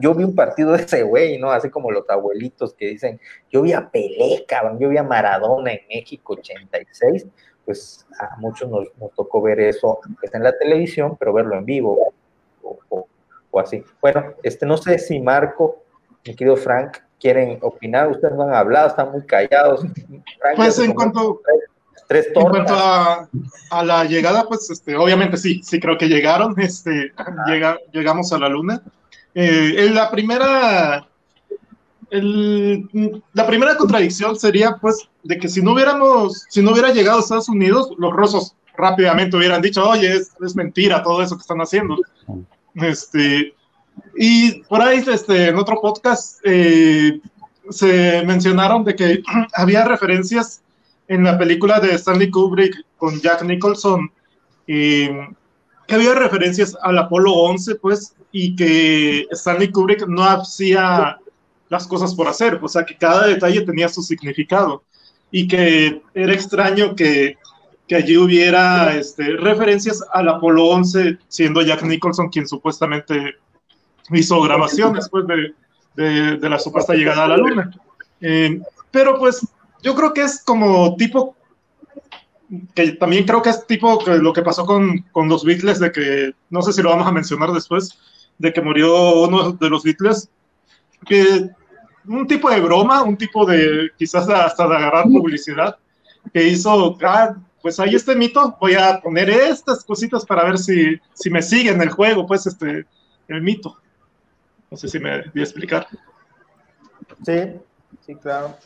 yo 0.00 0.12
vi 0.12 0.24
un 0.24 0.34
partido 0.34 0.72
de 0.72 0.82
ese 0.82 1.04
güey, 1.04 1.38
¿no? 1.38 1.52
Así 1.52 1.70
como 1.70 1.92
los 1.92 2.08
abuelitos 2.10 2.74
que 2.74 2.86
dicen, 2.86 3.20
yo 3.50 3.62
vi 3.62 3.72
a 3.72 3.88
Pelé, 3.88 4.44
cabrón, 4.46 4.78
yo 4.80 4.88
vi 4.88 4.96
a 4.96 5.04
Maradona 5.04 5.72
en 5.72 5.80
México 5.88 6.32
86, 6.32 7.26
pues 7.66 8.06
a 8.18 8.36
muchos 8.38 8.70
nos, 8.70 8.88
tocó 9.14 9.42
ver 9.42 9.60
eso 9.60 10.00
en 10.22 10.42
la 10.42 10.56
televisión, 10.56 11.16
pero 11.18 11.32
verlo 11.32 11.58
en 11.58 11.64
vivo 11.64 12.12
o, 12.62 13.60
así. 13.60 13.82
Bueno, 14.00 14.34
este, 14.42 14.66
no 14.66 14.76
sé 14.76 14.98
si 14.98 15.18
Marco, 15.18 15.82
mi 16.24 16.34
querido 16.34 16.56
Frank, 16.56 16.98
quieren 17.18 17.58
opinar, 17.62 18.08
ustedes 18.08 18.34
no 18.34 18.42
han 18.44 18.54
hablado, 18.54 18.88
están 18.88 19.10
muy 19.12 19.22
callados. 19.22 19.80
pues 20.56 20.78
en 20.78 20.92
cuanto, 20.92 21.40
tres, 22.06 22.28
en 22.34 22.48
cuanto 22.48 22.74
a, 22.74 23.28
la 23.82 24.04
llegada, 24.04 24.44
pues 24.46 24.70
este, 24.70 24.94
obviamente 24.94 25.36
sí, 25.36 25.62
sí 25.62 25.80
creo 25.80 25.96
que 25.96 26.08
llegaron, 26.08 26.54
este, 26.60 27.12
llega, 27.46 27.78
llegamos 27.92 28.32
a 28.32 28.38
la 28.38 28.48
luna. 28.48 28.82
Eh, 29.34 29.86
en 29.86 29.94
la 29.94 30.10
primera 30.10 31.06
la 32.10 33.46
primera 33.46 33.76
contradicción 33.76 34.38
sería, 34.38 34.76
pues, 34.80 35.08
de 35.24 35.38
que 35.38 35.48
si 35.48 35.62
no 35.62 35.72
hubiéramos, 35.72 36.44
si 36.48 36.62
no 36.62 36.72
hubiera 36.72 36.92
llegado 36.92 37.18
a 37.18 37.20
Estados 37.20 37.48
Unidos, 37.48 37.90
los 37.98 38.12
rusos 38.12 38.54
rápidamente 38.76 39.36
hubieran 39.36 39.62
dicho, 39.62 39.88
oye, 39.88 40.14
es, 40.14 40.32
es 40.44 40.54
mentira 40.54 41.02
todo 41.02 41.22
eso 41.22 41.36
que 41.36 41.40
están 41.40 41.58
haciendo. 41.58 41.96
Este, 42.74 43.54
y 44.16 44.62
por 44.64 44.82
ahí, 44.82 45.02
este, 45.06 45.48
en 45.48 45.56
otro 45.56 45.80
podcast, 45.80 46.38
eh, 46.44 47.20
se 47.70 48.22
mencionaron 48.24 48.84
de 48.84 48.94
que 48.94 49.22
había 49.54 49.84
referencias 49.84 50.62
en 51.08 51.24
la 51.24 51.38
película 51.38 51.80
de 51.80 51.94
Stanley 51.94 52.30
Kubrick 52.30 52.84
con 52.96 53.20
Jack 53.20 53.42
Nicholson, 53.42 54.10
eh, 54.66 55.28
que 55.86 55.94
había 55.94 56.14
referencias 56.14 56.76
al 56.82 56.98
Apolo 56.98 57.32
11, 57.32 57.76
pues, 57.76 58.14
y 58.32 58.56
que 58.56 59.26
Stanley 59.30 59.70
Kubrick 59.70 60.06
no 60.06 60.24
hacía 60.24 61.18
las 61.68 61.86
cosas 61.86 62.14
por 62.14 62.28
hacer, 62.28 62.58
o 62.62 62.68
sea 62.68 62.84
que 62.84 62.96
cada 62.96 63.26
detalle 63.26 63.62
tenía 63.62 63.88
su 63.88 64.02
significado 64.02 64.84
y 65.30 65.48
que 65.48 66.02
era 66.14 66.32
extraño 66.32 66.94
que, 66.94 67.36
que 67.88 67.96
allí 67.96 68.16
hubiera 68.16 68.94
este, 68.96 69.36
referencias 69.36 70.02
al 70.12 70.28
Apolo 70.28 70.66
11, 70.66 71.18
siendo 71.28 71.62
Jack 71.62 71.82
Nicholson 71.82 72.28
quien 72.28 72.46
supuestamente 72.46 73.36
hizo 74.12 74.40
grabaciones 74.42 75.08
pues, 75.10 75.24
de, 75.96 76.36
de, 76.36 76.48
la 76.48 76.58
supuesta 76.58 76.94
llegada 76.94 77.24
a 77.24 77.28
la 77.28 77.36
Luna. 77.36 77.70
Eh, 78.20 78.60
pero 78.90 79.18
pues 79.18 79.46
yo 79.82 79.94
creo 79.94 80.12
que 80.12 80.22
es 80.22 80.42
como 80.44 80.96
tipo, 80.96 81.36
que 82.74 82.92
también 82.92 83.24
creo 83.24 83.42
que 83.42 83.50
es 83.50 83.66
tipo 83.66 83.98
que 83.98 84.16
lo 84.18 84.32
que 84.32 84.42
pasó 84.42 84.64
con, 84.64 85.04
con 85.12 85.28
los 85.28 85.44
Beatles, 85.44 85.80
de 85.80 85.92
que, 85.92 86.34
no 86.50 86.62
sé 86.62 86.72
si 86.72 86.82
lo 86.82 86.90
vamos 86.90 87.06
a 87.06 87.12
mencionar 87.12 87.52
después, 87.52 87.98
de 88.38 88.52
que 88.52 88.62
murió 88.62 89.22
uno 89.22 89.52
de 89.52 89.70
los 89.70 89.82
Beatles 89.82 90.28
que 91.04 91.50
un 92.06 92.26
tipo 92.26 92.50
de 92.50 92.60
broma, 92.60 93.02
un 93.02 93.16
tipo 93.16 93.44
de 93.44 93.90
quizás 93.98 94.28
hasta 94.28 94.68
de 94.68 94.76
agarrar 94.76 95.04
publicidad, 95.04 95.76
que 96.32 96.44
hizo, 96.44 96.96
ah, 97.02 97.36
pues 97.62 97.80
ahí 97.80 97.94
este 97.94 98.14
mito, 98.14 98.56
voy 98.60 98.74
a 98.74 99.00
poner 99.00 99.28
estas 99.30 99.84
cositas 99.84 100.24
para 100.24 100.44
ver 100.44 100.58
si, 100.58 101.00
si 101.14 101.30
me 101.30 101.42
sigue 101.42 101.70
en 101.70 101.82
el 101.82 101.90
juego, 101.90 102.26
pues 102.26 102.46
este, 102.46 102.86
el 103.28 103.42
mito. 103.42 103.76
No 104.70 104.76
sé 104.76 104.88
si 104.88 104.98
me 104.98 105.22
voy 105.22 105.40
a 105.40 105.44
explicar. 105.44 105.86
Sí, 107.24 107.40
sí, 108.04 108.14
claro. 108.16 108.56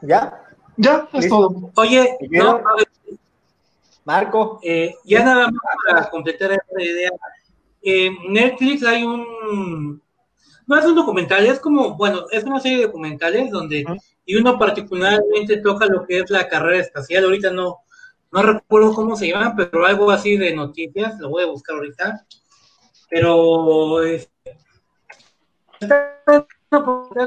¿Ya? 0.00 0.42
Ya, 0.76 1.08
es 1.12 1.28
todo. 1.28 1.70
Oye, 1.76 2.16
no, 2.30 2.62
Marco, 4.04 4.58
eh, 4.62 4.94
ya 5.04 5.24
nada 5.24 5.46
más 5.46 5.74
para 5.86 6.10
completar 6.10 6.52
esta 6.52 6.82
idea. 6.82 7.10
En 7.82 8.32
Netflix 8.32 8.82
hay 8.84 9.04
un 9.04 10.02
no 10.66 10.78
es 10.78 10.84
un 10.84 10.94
documental, 10.94 11.46
es 11.46 11.60
como, 11.60 11.94
bueno, 11.96 12.26
es 12.30 12.44
una 12.44 12.60
serie 12.60 12.78
de 12.78 12.86
documentales 12.86 13.50
donde, 13.50 13.84
y 14.24 14.36
uno 14.36 14.58
particularmente 14.58 15.58
toca 15.58 15.86
lo 15.86 16.06
que 16.06 16.20
es 16.20 16.30
la 16.30 16.48
carrera 16.48 16.82
espacial, 16.82 17.24
ahorita 17.24 17.50
no, 17.50 17.78
no 18.30 18.42
recuerdo 18.42 18.94
cómo 18.94 19.16
se 19.16 19.28
llama, 19.28 19.54
pero 19.56 19.84
algo 19.84 20.10
así 20.10 20.36
de 20.36 20.54
noticias, 20.54 21.18
lo 21.18 21.30
voy 21.30 21.44
a 21.44 21.46
buscar 21.46 21.76
ahorita, 21.76 22.26
pero 23.10 24.02
este, 24.02 24.30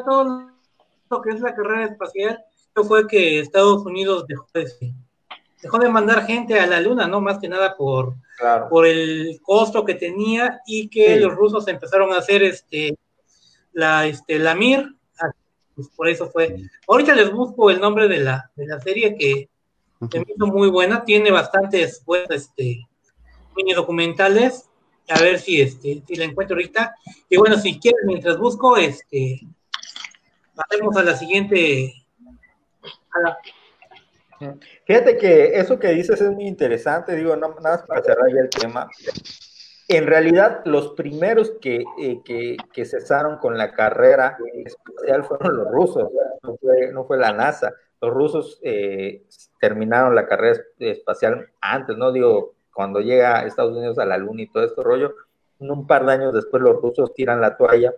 todo 0.05 0.51
lo 1.09 1.21
que 1.21 1.29
es 1.29 1.41
la 1.41 1.53
carrera 1.53 1.85
espacial, 1.85 2.43
fue 2.83 3.07
que 3.07 3.39
Estados 3.39 3.85
Unidos 3.85 4.25
dejó 4.27 4.47
de, 4.53 4.93
dejó 5.61 5.79
de 5.79 5.89
mandar 5.89 6.25
gente 6.25 6.59
a 6.59 6.65
la 6.65 6.81
luna, 6.81 7.07
¿no? 7.07 7.21
Más 7.21 7.39
que 7.39 7.47
nada 7.47 7.75
por, 7.77 8.15
por 8.69 8.85
el 8.85 9.39
costo 9.41 9.85
que 9.85 9.93
tenía 9.93 10.61
y 10.65 10.89
que 10.89 11.17
los 11.17 11.33
rusos 11.33 11.67
empezaron 11.67 12.11
a 12.11 12.17
hacer 12.17 12.43
este 12.43 12.97
la, 13.75 14.07
este, 14.07 14.39
la 14.39 14.55
Mir, 14.55 14.95
ah, 15.19 15.31
pues 15.75 15.89
por 15.89 16.07
eso 16.07 16.29
fue. 16.31 16.55
Ahorita 16.87 17.13
les 17.13 17.31
busco 17.31 17.69
el 17.69 17.79
nombre 17.79 18.07
de 18.07 18.19
la, 18.19 18.49
de 18.55 18.65
la 18.65 18.79
serie 18.79 19.15
que 19.15 19.49
se 20.09 20.19
me 20.19 20.25
hizo 20.33 20.47
muy 20.47 20.69
buena, 20.69 21.03
tiene 21.03 21.29
bastantes 21.29 22.03
buenas 22.05 22.29
este, 22.31 22.87
mini 23.55 23.73
documentales, 23.73 24.69
a 25.09 25.19
ver 25.19 25.39
si, 25.39 25.61
este, 25.61 26.01
si 26.07 26.15
la 26.15 26.23
encuentro 26.23 26.55
ahorita. 26.55 26.95
Y 27.29 27.37
bueno, 27.37 27.57
si 27.57 27.79
quieren, 27.79 28.07
mientras 28.07 28.37
busco, 28.37 28.77
este, 28.77 29.41
pasemos 30.55 30.95
a 30.95 31.03
la 31.03 31.15
siguiente. 31.15 31.93
Fíjate 34.85 35.17
que 35.17 35.57
eso 35.57 35.77
que 35.77 35.89
dices 35.89 36.19
es 36.21 36.31
muy 36.31 36.47
interesante, 36.47 37.15
digo, 37.15 37.35
nada 37.35 37.55
más 37.61 37.81
para 37.83 38.01
cerrar 38.01 38.29
ya 38.33 38.41
el 38.41 38.49
tema 38.49 38.89
en 39.87 40.07
realidad 40.07 40.61
los 40.65 40.93
primeros 40.93 41.51
que, 41.61 41.83
eh, 41.99 42.21
que, 42.23 42.85
cesaron 42.85 43.37
con 43.37 43.57
la 43.57 43.71
carrera 43.73 44.37
espacial 44.65 45.23
fueron 45.23 45.57
los 45.57 45.71
rusos, 45.71 46.09
no 46.93 47.05
fue, 47.05 47.17
la 47.17 47.33
NASA. 47.33 47.73
Los 48.01 48.13
rusos 48.13 48.59
eh, 48.63 49.23
terminaron 49.59 50.15
la 50.15 50.25
carrera 50.25 50.59
espacial 50.79 51.49
antes, 51.61 51.97
¿no? 51.97 52.11
Digo, 52.11 52.55
cuando 52.73 52.99
llega 52.99 53.45
Estados 53.45 53.77
Unidos 53.77 53.99
a 53.99 54.05
la 54.05 54.17
Luna 54.17 54.41
y 54.43 54.47
todo 54.47 54.63
este 54.63 54.81
rollo, 54.81 55.13
un 55.59 55.87
par 55.87 56.05
de 56.05 56.13
años 56.13 56.33
después 56.33 56.61
los 56.61 56.81
rusos 56.81 57.13
tiran 57.13 57.39
la 57.39 57.55
toalla, 57.55 57.93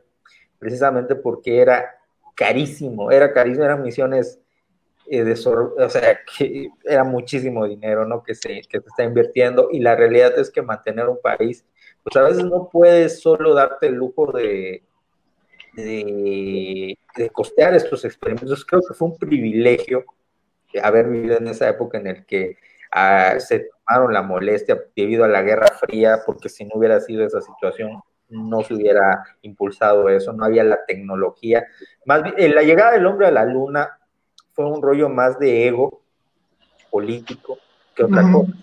precisamente 0.59 1.15
porque 1.15 1.61
era 1.61 1.95
carísimo, 2.35 3.11
era 3.11 3.33
carísimo, 3.33 3.65
eran 3.65 3.81
misiones 3.81 4.39
eh, 5.09 5.23
o 5.23 5.89
sea, 5.89 6.19
que 6.37 6.69
era 6.83 7.03
muchísimo 7.03 7.65
dinero, 7.65 8.05
¿no? 8.05 8.23
Que 8.23 8.35
se, 8.35 8.61
que 8.61 8.81
se 8.81 8.87
está 8.87 9.03
invirtiendo 9.03 9.69
y 9.71 9.79
la 9.79 9.95
realidad 9.95 10.37
es 10.37 10.51
que 10.51 10.61
mantener 10.61 11.07
un 11.07 11.19
país, 11.21 11.65
pues 12.07 12.23
a 12.23 12.27
veces 12.29 12.45
no 12.45 12.69
puedes 12.69 13.19
solo 13.19 13.53
darte 13.53 13.87
el 13.87 13.95
lujo 13.95 14.31
de, 14.31 14.81
de, 15.75 16.97
costear 17.33 17.73
estos 17.73 18.05
experimentos. 18.05 18.63
Creo 18.63 18.81
que 18.87 18.93
fue 18.93 19.09
un 19.09 19.17
privilegio 19.17 20.05
haber 20.81 21.09
vivido 21.09 21.37
en 21.37 21.47
esa 21.47 21.67
época 21.67 21.97
en 21.97 22.07
el 22.07 22.25
que 22.25 22.55
ah, 22.93 23.35
se 23.39 23.67
tomaron 23.85 24.13
la 24.13 24.21
molestia 24.21 24.81
debido 24.95 25.25
a 25.25 25.27
la 25.27 25.41
Guerra 25.41 25.67
Fría, 25.67 26.21
porque 26.25 26.47
si 26.47 26.63
no 26.63 26.75
hubiera 26.75 27.01
sido 27.01 27.25
esa 27.25 27.41
situación, 27.41 27.99
no 28.29 28.61
se 28.63 28.75
hubiera 28.75 29.25
impulsado 29.41 30.07
eso, 30.07 30.31
no 30.31 30.45
había 30.45 30.63
la 30.63 30.85
tecnología. 30.85 31.65
Más 32.05 32.23
bien, 32.23 32.55
la 32.55 32.63
llegada 32.63 32.93
del 32.93 33.05
hombre 33.05 33.27
a 33.27 33.31
la 33.31 33.43
luna 33.43 33.99
fue 34.53 34.65
un 34.65 34.81
rollo 34.81 35.09
más 35.09 35.37
de 35.39 35.67
ego 35.67 36.01
político 36.89 37.57
que 37.93 38.05
otra 38.05 38.31
cosa. 38.31 38.53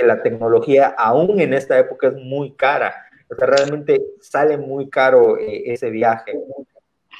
Que 0.00 0.06
la 0.06 0.22
tecnología, 0.22 0.94
aún 0.96 1.40
en 1.40 1.52
esta 1.52 1.78
época, 1.78 2.08
es 2.08 2.14
muy 2.14 2.52
cara. 2.52 2.94
O 3.30 3.34
realmente 3.34 4.02
sale 4.20 4.56
muy 4.56 4.88
caro 4.88 5.36
eh, 5.36 5.64
ese 5.66 5.90
viaje. 5.90 6.40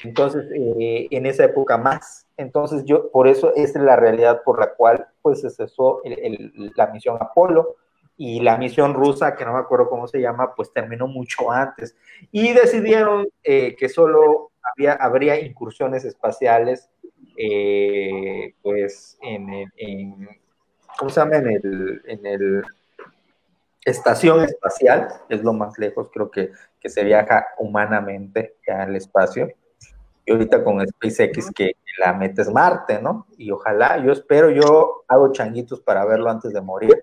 Entonces, 0.03 0.47
eh, 0.55 1.09
en 1.11 1.27
esa 1.27 1.45
época 1.45 1.77
más. 1.77 2.27
Entonces, 2.39 2.85
yo, 2.87 3.11
por 3.11 3.29
eso 3.29 3.53
es 3.55 3.75
la 3.75 3.97
realidad 3.97 4.43
por 4.45 4.59
la 4.59 4.73
cual, 4.73 5.07
pues, 5.21 5.43
se 5.43 5.51
cesó 5.51 6.01
la 6.75 6.87
misión 6.87 7.19
Apolo 7.21 7.77
y 8.17 8.41
la 8.41 8.57
misión 8.57 8.95
rusa, 8.95 9.37
que 9.37 9.45
no 9.45 9.53
me 9.53 9.59
acuerdo 9.61 9.91
cómo 9.91 10.09
se 10.09 10.21
llama, 10.21 10.55
pues 10.55 10.73
terminó 10.73 11.07
mucho 11.07 11.51
antes. 11.51 11.95
Y 12.33 12.53
decidieron 12.55 13.29
eh, 13.45 13.77
que 13.77 13.91
solo 13.91 14.53
había, 14.63 14.95
habría 14.95 15.39
incursiones 15.39 16.05
espaciales 16.05 16.89
pues 18.63 19.19
en, 19.23 19.71
¿cómo? 21.01 21.35
En 21.35 21.49
el, 21.49 22.03
en 22.05 22.27
el 22.27 22.65
estación 23.85 24.45
espacial, 24.45 25.09
es 25.29 25.43
lo 25.43 25.53
más 25.53 25.79
lejos 25.79 26.11
creo 26.13 26.31
que, 26.31 26.53
que 26.79 26.89
se 26.89 27.03
viaja 27.05 27.47
humanamente 27.59 28.57
al 28.69 28.95
espacio. 28.97 29.49
Y 30.25 30.33
ahorita 30.33 30.63
con 30.63 30.87
SpaceX 30.87 31.51
que 31.51 31.73
la 31.99 32.13
meta 32.13 32.43
es 32.43 32.51
Marte, 32.51 33.01
¿no? 33.01 33.27
Y 33.39 33.51
ojalá, 33.51 34.03
yo 34.05 34.13
espero, 34.13 34.51
yo 34.51 35.05
hago 35.09 35.33
changuitos 35.33 35.81
para 35.81 36.05
verlo 36.05 36.31
antes 36.31 36.53
de 36.53 36.61
morir, 36.61 37.03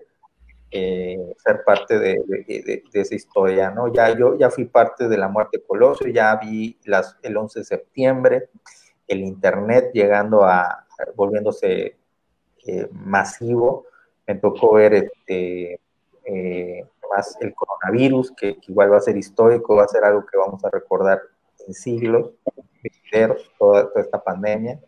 eh, 0.70 1.34
ser 1.38 1.64
parte 1.64 1.98
de, 1.98 2.14
de, 2.46 2.82
esa 2.92 3.14
historia, 3.14 3.70
¿no? 3.70 3.92
Ya 3.92 4.16
yo 4.16 4.38
ya 4.38 4.50
fui 4.50 4.66
parte 4.66 5.08
de 5.08 5.16
la 5.16 5.28
muerte 5.28 5.62
Colosio, 5.66 6.08
ya 6.08 6.36
vi 6.36 6.78
las, 6.84 7.16
el 7.22 7.36
11 7.36 7.60
de 7.60 7.64
septiembre, 7.64 8.50
el 9.06 9.20
Internet 9.20 9.90
llegando 9.92 10.44
a, 10.44 10.86
volviéndose 11.16 11.96
eh, 12.68 12.86
masivo, 12.92 13.86
me 14.26 14.34
tocó 14.34 14.74
ver 14.74 14.92
este, 14.92 15.80
eh, 16.26 16.86
más 17.10 17.34
el 17.40 17.54
coronavirus, 17.54 18.32
que, 18.32 18.58
igual 18.68 18.92
va 18.92 18.98
a 18.98 19.00
ser 19.00 19.16
histórico, 19.16 19.76
va 19.76 19.84
a 19.84 19.88
ser 19.88 20.04
algo 20.04 20.26
que 20.26 20.36
vamos 20.36 20.62
a 20.62 20.68
recordar 20.68 21.18
en 21.66 21.72
siglos, 21.72 22.32
toda, 23.58 23.88
toda 23.88 24.02
esta 24.02 24.22
pandemia. 24.22 24.78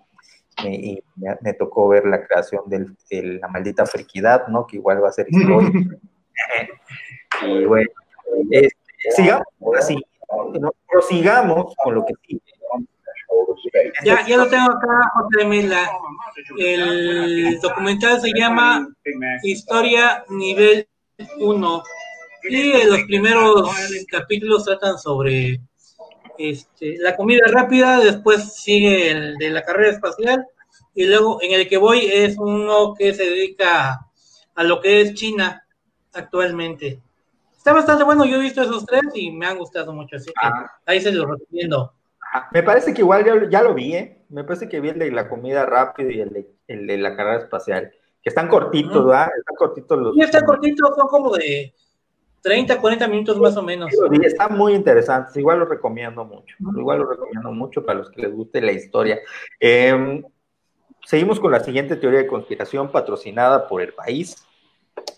y 0.63 1.03
me, 1.17 1.55
tocó 1.55 1.89
ver 1.89 2.05
la 2.05 2.23
creación 2.23 2.65
de 2.69 3.39
la 3.41 3.49
maldita 3.49 3.87
friquidad, 3.87 4.47
¿no? 4.49 4.67
Que 4.67 4.77
igual 4.77 5.03
va 5.03 5.09
a 5.09 5.13
ser 5.13 5.27
histórico. 5.31 5.97
y 7.47 7.65
bueno, 7.65 7.89
este, 8.51 8.77
sigamos 9.17 9.47
así, 9.79 9.97
prosigamos 10.87 11.75
con 11.83 11.95
lo 11.95 12.05
que 12.05 12.13
sigue. 12.27 12.43
Ya, 14.05 14.27
ya 14.27 14.37
lo 14.37 14.49
tengo 14.49 14.71
acá, 14.71 15.11
José 15.15 15.47
Mela. 15.47 15.91
El 16.59 17.59
documental 17.61 18.21
se 18.21 18.33
llama 18.35 18.89
Historia 19.43 20.25
Nivel 20.29 20.89
1. 21.39 21.83
Y 22.49 22.85
los 22.85 23.03
primeros 23.03 23.71
capítulos 24.11 24.65
tratan 24.65 24.99
sobre 24.99 25.61
este, 26.39 26.97
la 26.99 27.15
comida 27.17 27.43
rápida, 27.49 28.01
después 28.01 28.55
sigue 28.55 29.11
el 29.11 29.37
de 29.37 29.51
la 29.51 29.63
carrera 29.63 29.91
espacial, 29.91 30.47
y 30.95 31.05
luego 31.05 31.39
en 31.43 31.53
el 31.53 31.69
que 31.69 31.77
voy 31.77 32.07
es 32.07 32.37
uno 32.39 32.95
que 32.95 33.13
se 33.13 33.25
dedica 33.25 34.07
a 34.55 34.65
lo 34.65 34.81
que 34.81 35.03
es 35.03 35.15
China 35.15 35.67
actualmente. 36.15 37.03
Está 37.57 37.75
bastante 37.75 38.05
bueno, 38.05 38.25
yo 38.25 38.37
he 38.37 38.43
visto 38.43 38.63
esos 38.63 38.87
tres 38.87 39.03
y 39.15 39.31
me 39.31 39.47
han 39.47 39.59
gustado 39.59 39.93
mucho, 39.93 40.17
así 40.17 40.29
que 40.29 40.47
ah. 40.47 40.67
ahí 40.87 41.01
se 41.01 41.13
los 41.13 41.29
recomiendo. 41.29 41.93
Me 42.53 42.63
parece 42.63 42.95
que 42.95 43.03
igual 43.03 43.51
ya, 43.51 43.63
lo 43.63 43.75
vi, 43.75 43.95
¿eh? 43.95 44.25
Me 44.29 44.45
parece 44.45 44.69
que 44.69 44.81
vi 44.81 44.91
el 44.91 44.99
de 44.99 45.11
la 45.11 45.29
comida 45.29 45.67
rápida 45.67 46.13
y 46.13 46.21
el 46.21 46.87
de, 46.87 46.99
la 46.99 47.17
carrera 47.17 47.39
espacial, 47.39 47.91
que 48.23 48.29
están 48.29 48.49
cortitos, 48.49 49.05
¿verdad? 49.05 49.29
Están 49.37 49.57
cortitos 49.57 49.99
los. 49.99 50.15
Sí, 50.15 50.21
están 50.21 50.45
cortitos, 50.45 50.95
son 50.95 51.09
como 51.09 51.37
de 51.37 51.75
30, 52.43 52.81
40 52.81 53.09
minutos 53.09 53.39
más 53.39 53.57
o 53.57 53.63
menos. 53.63 53.91
Sí, 53.91 54.21
están 54.23 54.57
muy 54.57 54.75
interesantes, 54.75 55.37
igual 55.37 55.59
lo 55.59 55.65
recomiendo 55.65 56.25
mucho, 56.25 56.57
igual 56.77 57.01
lo 57.01 57.11
recomiendo 57.11 57.51
mucho 57.53 57.85
para 57.85 57.99
los 57.99 58.11
que 58.11 58.23
les 58.23 58.33
guste 58.33 58.61
la 58.61 58.73
historia. 58.73 59.19
Em, 59.59 60.23
seguimos 61.05 61.41
con 61.41 61.51
la 61.51 61.61
siguiente 61.61 61.97
teoría 61.97 62.21
de 62.21 62.27
conspiración 62.27 62.93
patrocinada 62.93 63.67
por 63.67 63.83
el 63.83 63.93
país, 63.93 64.47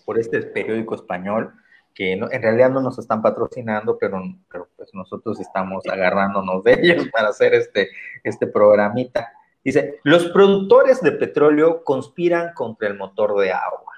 por 0.05 0.19
este 0.19 0.41
periódico 0.41 0.95
español 0.95 1.53
que 1.93 2.13
en 2.13 2.41
realidad 2.41 2.71
no 2.71 2.81
nos 2.81 2.97
están 2.97 3.21
patrocinando, 3.21 3.97
pero, 3.97 4.19
pero 4.51 4.67
pues 4.75 4.89
nosotros 4.93 5.39
estamos 5.39 5.83
agarrándonos 5.87 6.63
de 6.63 6.79
ellos 6.81 7.07
para 7.13 7.29
hacer 7.29 7.53
este, 7.53 7.89
este 8.23 8.47
programita. 8.47 9.31
Dice, 9.63 9.99
los 10.03 10.25
productores 10.27 11.01
de 11.01 11.13
petróleo 11.13 11.83
conspiran 11.83 12.53
contra 12.53 12.87
el 12.89 12.97
motor 12.97 13.39
de 13.39 13.51
agua. 13.51 13.93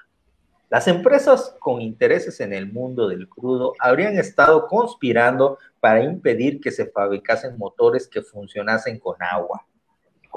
Las 0.68 0.88
empresas 0.88 1.54
con 1.60 1.80
intereses 1.80 2.40
en 2.40 2.52
el 2.52 2.72
mundo 2.72 3.08
del 3.08 3.28
crudo 3.28 3.74
habrían 3.78 4.18
estado 4.18 4.66
conspirando 4.66 5.58
para 5.80 6.02
impedir 6.02 6.60
que 6.60 6.72
se 6.72 6.86
fabricasen 6.86 7.56
motores 7.56 8.08
que 8.08 8.22
funcionasen 8.22 8.98
con 8.98 9.16
agua. 9.22 9.64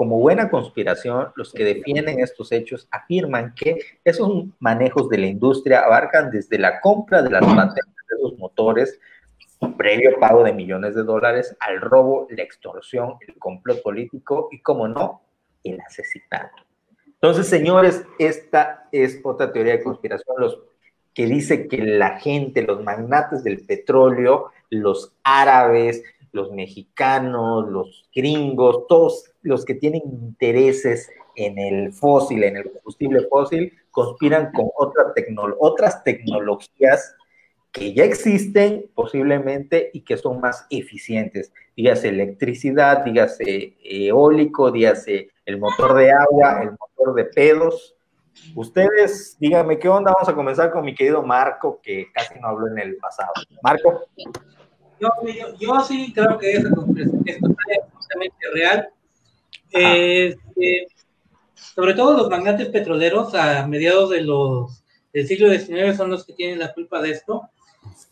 Como 0.00 0.18
buena 0.18 0.48
conspiración, 0.48 1.30
los 1.34 1.52
que 1.52 1.62
defienden 1.62 2.20
estos 2.20 2.52
hechos 2.52 2.88
afirman 2.90 3.54
que 3.54 3.80
esos 4.02 4.46
manejos 4.58 5.10
de 5.10 5.18
la 5.18 5.26
industria 5.26 5.80
abarcan 5.80 6.30
desde 6.30 6.58
la 6.58 6.80
compra 6.80 7.20
de 7.20 7.28
las 7.28 7.44
patentes 7.44 8.06
de 8.08 8.22
los 8.22 8.38
motores, 8.38 8.98
previo 9.76 10.18
pago 10.18 10.42
de 10.42 10.54
millones 10.54 10.94
de 10.94 11.02
dólares, 11.02 11.54
al 11.60 11.82
robo, 11.82 12.26
la 12.30 12.42
extorsión, 12.42 13.16
el 13.28 13.38
complot 13.38 13.82
político 13.82 14.48
y, 14.50 14.62
como 14.62 14.88
no, 14.88 15.20
el 15.64 15.78
asesinato. 15.82 16.62
Entonces, 17.06 17.46
señores, 17.46 18.02
esta 18.18 18.88
es 18.92 19.20
otra 19.22 19.52
teoría 19.52 19.74
de 19.74 19.82
conspiración, 19.82 20.34
los 20.38 20.60
que 21.12 21.26
dice 21.26 21.68
que 21.68 21.76
la 21.76 22.18
gente, 22.18 22.62
los 22.62 22.82
magnates 22.82 23.44
del 23.44 23.66
petróleo, 23.66 24.50
los 24.70 25.12
árabes, 25.24 26.02
los 26.32 26.52
mexicanos, 26.52 27.68
los 27.68 28.08
gringos, 28.14 28.86
todos 28.86 29.29
los 29.42 29.64
que 29.64 29.74
tienen 29.74 30.02
intereses 30.04 31.10
en 31.36 31.58
el 31.58 31.92
fósil, 31.92 32.44
en 32.44 32.56
el 32.56 32.70
combustible 32.70 33.26
fósil, 33.28 33.72
conspiran 33.90 34.52
con 34.52 34.68
otra 34.76 35.12
otras 35.58 36.04
tecnologías 36.04 37.14
que 37.72 37.94
ya 37.94 38.04
existen 38.04 38.90
posiblemente 38.94 39.90
y 39.92 40.00
que 40.02 40.16
son 40.16 40.40
más 40.40 40.66
eficientes. 40.70 41.52
Dígase 41.76 42.08
electricidad, 42.08 43.04
dígase 43.04 43.76
eólico, 43.82 44.70
dígase 44.70 45.28
el 45.46 45.58
motor 45.58 45.94
de 45.94 46.10
agua, 46.10 46.62
el 46.62 46.70
motor 46.72 47.14
de 47.14 47.24
pedos. 47.24 47.94
Ustedes, 48.54 49.36
díganme 49.38 49.78
qué 49.78 49.88
onda. 49.88 50.12
Vamos 50.12 50.28
a 50.28 50.34
comenzar 50.34 50.72
con 50.72 50.84
mi 50.84 50.94
querido 50.94 51.22
Marco, 51.22 51.80
que 51.82 52.10
casi 52.12 52.38
no 52.40 52.48
habló 52.48 52.68
en 52.68 52.78
el 52.78 52.96
pasado. 52.96 53.32
Marco. 53.62 54.06
Yo, 55.58 55.80
sí 55.80 56.12
creo 56.12 56.38
que 56.38 56.52
esa 56.52 56.70
conspiración 56.70 57.22
es 57.26 57.38
totalmente 57.38 58.46
real. 58.52 58.88
Eh, 59.72 60.36
sobre 61.54 61.94
todo 61.94 62.16
los 62.16 62.28
magnates 62.28 62.68
petroleros 62.68 63.34
a 63.34 63.66
mediados 63.66 64.10
de 64.10 64.22
los, 64.22 64.82
del 65.12 65.26
siglo 65.26 65.50
XIX 65.50 65.96
son 65.96 66.10
los 66.10 66.24
que 66.24 66.32
tienen 66.32 66.58
la 66.58 66.72
culpa 66.72 67.00
de 67.00 67.10
esto. 67.10 67.42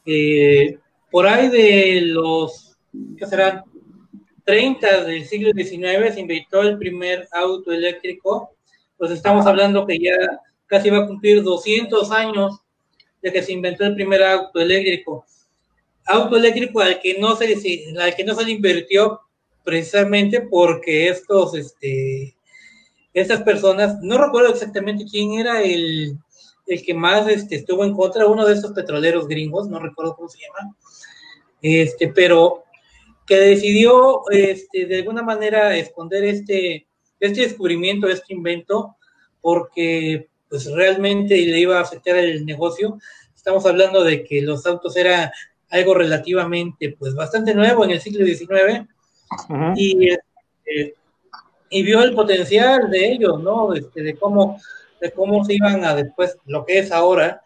Eh, 0.06 0.78
por 1.10 1.26
ahí 1.26 1.48
de 1.48 2.00
los, 2.02 2.76
¿qué 3.16 3.26
serán? 3.26 3.64
30 4.44 5.04
del 5.04 5.26
siglo 5.26 5.52
XIX 5.52 6.14
se 6.14 6.20
inventó 6.20 6.62
el 6.62 6.78
primer 6.78 7.28
auto 7.32 7.70
eléctrico, 7.70 8.54
pues 8.96 9.10
estamos 9.10 9.46
hablando 9.46 9.86
que 9.86 9.98
ya 9.98 10.16
casi 10.66 10.88
va 10.88 10.98
a 10.98 11.06
cumplir 11.06 11.42
200 11.42 12.10
años 12.12 12.58
de 13.20 13.30
que 13.30 13.42
se 13.42 13.52
inventó 13.52 13.84
el 13.84 13.94
primer 13.94 14.22
auto 14.22 14.60
eléctrico 14.60 15.26
auto 16.08 16.36
eléctrico 16.36 16.80
al 16.80 17.00
que 17.00 17.18
no 17.18 17.36
se, 17.36 17.46
al 18.00 18.16
que 18.16 18.24
no 18.24 18.34
se 18.34 18.44
le 18.44 18.52
invirtió 18.52 19.20
precisamente 19.68 20.40
porque 20.40 21.10
estos, 21.10 21.54
este, 21.54 22.34
estas 23.12 23.42
personas, 23.42 24.00
no 24.00 24.16
recuerdo 24.16 24.48
exactamente 24.48 25.04
quién 25.04 25.34
era 25.34 25.62
el, 25.62 26.16
el 26.66 26.82
que 26.82 26.94
más 26.94 27.28
este, 27.28 27.56
estuvo 27.56 27.84
en 27.84 27.92
contra, 27.92 28.26
uno 28.26 28.46
de 28.46 28.54
estos 28.54 28.72
petroleros 28.72 29.28
gringos, 29.28 29.68
no 29.68 29.78
recuerdo 29.78 30.16
cómo 30.16 30.30
se 30.30 30.38
llama, 30.38 30.74
este, 31.60 32.08
pero 32.08 32.64
que 33.26 33.36
decidió 33.36 34.22
este, 34.30 34.86
de 34.86 35.00
alguna 35.00 35.22
manera 35.22 35.76
esconder 35.76 36.24
este, 36.24 36.86
este 37.20 37.42
descubrimiento, 37.42 38.08
este 38.08 38.32
invento, 38.32 38.96
porque 39.42 40.30
pues 40.48 40.64
realmente 40.72 41.36
le 41.36 41.60
iba 41.60 41.76
a 41.76 41.82
afectar 41.82 42.16
el 42.16 42.46
negocio. 42.46 42.98
Estamos 43.36 43.66
hablando 43.66 44.02
de 44.02 44.24
que 44.24 44.40
los 44.40 44.64
autos 44.64 44.96
era 44.96 45.30
algo 45.68 45.92
relativamente, 45.92 46.96
pues 46.98 47.14
bastante 47.14 47.54
nuevo 47.54 47.84
en 47.84 47.90
el 47.90 48.00
siglo 48.00 48.24
XIX 48.24 48.88
y, 49.76 50.10
este, 50.10 50.94
y 51.70 51.82
vio 51.82 52.02
el 52.02 52.14
potencial 52.14 52.90
de 52.90 53.12
ellos, 53.12 53.42
¿no? 53.42 53.74
Este, 53.74 54.02
de 54.02 54.16
cómo 54.16 54.58
de 55.00 55.12
cómo 55.12 55.44
se 55.44 55.54
iban 55.54 55.84
a 55.84 55.94
después, 55.94 56.36
lo 56.46 56.64
que 56.64 56.78
es 56.78 56.92
ahora, 56.92 57.42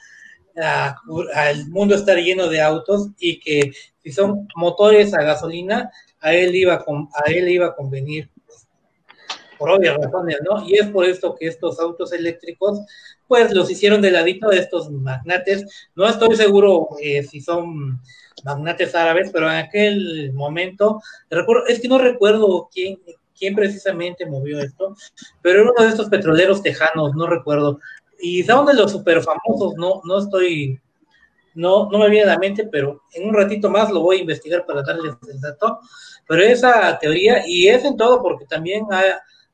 al 1.35 1.69
mundo 1.69 1.95
estar 1.95 2.19
lleno 2.19 2.49
de 2.49 2.61
autos 2.61 3.09
y 3.19 3.41
que 3.41 3.73
si 4.03 4.13
son 4.13 4.49
motores 4.55 5.15
a 5.15 5.23
gasolina, 5.23 5.91
a 6.21 6.35
él 6.35 6.55
iba 6.55 6.75
a, 6.75 7.31
él 7.31 7.49
iba 7.49 7.67
a 7.67 7.75
convenir 7.75 8.29
por 9.59 9.71
obvias 9.71 9.97
razones, 9.97 10.39
¿no? 10.43 10.67
Y 10.67 10.75
es 10.75 10.89
por 10.89 11.05
esto 11.05 11.35
que 11.35 11.47
estos 11.47 11.79
autos 11.79 12.13
eléctricos, 12.13 12.81
pues 13.29 13.53
los 13.53 13.71
hicieron 13.71 14.03
de 14.03 14.11
ladito 14.11 14.49
de 14.49 14.59
estos 14.59 14.91
magnates. 14.91 15.89
No 15.95 16.07
estoy 16.07 16.37
seguro 16.37 16.89
eh, 17.01 17.23
si 17.23 17.41
son 17.41 18.01
magnates 18.45 18.95
árabes, 18.95 19.31
pero 19.33 19.51
en 19.51 19.57
aquel 19.57 20.33
momento, 20.33 21.01
es 21.69 21.81
que 21.81 21.89
no 21.89 21.99
recuerdo 21.99 22.69
quién, 22.73 22.99
quién 23.37 23.55
precisamente 23.55 24.27
movió 24.27 24.61
esto, 24.61 24.97
pero 25.41 25.61
era 25.61 25.71
uno 25.71 25.85
de 25.85 25.91
estos 25.91 26.09
petroleros 26.09 26.63
tejanos, 26.63 27.15
no 27.15 27.27
recuerdo. 27.27 27.81
Y 28.21 28.43
son 28.45 28.67
de 28.67 28.75
los 28.75 28.93
super 28.93 29.23
famosos, 29.23 29.75
no, 29.77 30.01
no 30.05 30.19
estoy, 30.19 30.81
no, 31.55 31.89
no 31.91 31.99
me 31.99 32.09
viene 32.09 32.31
a 32.31 32.35
la 32.35 32.39
mente, 32.39 32.69
pero 32.71 33.03
en 33.15 33.29
un 33.29 33.35
ratito 33.35 33.69
más 33.69 33.91
lo 33.91 34.01
voy 34.01 34.19
a 34.19 34.21
investigar 34.21 34.65
para 34.65 34.83
darles 34.83 35.15
el 35.29 35.41
dato. 35.41 35.81
Pero 36.29 36.43
esa 36.43 36.99
teoría, 37.01 37.43
y 37.47 37.69
es 37.69 37.85
en 37.85 37.97
todo, 37.97 38.23
porque 38.23 38.47
también 38.47 38.87
ha, 38.93 39.03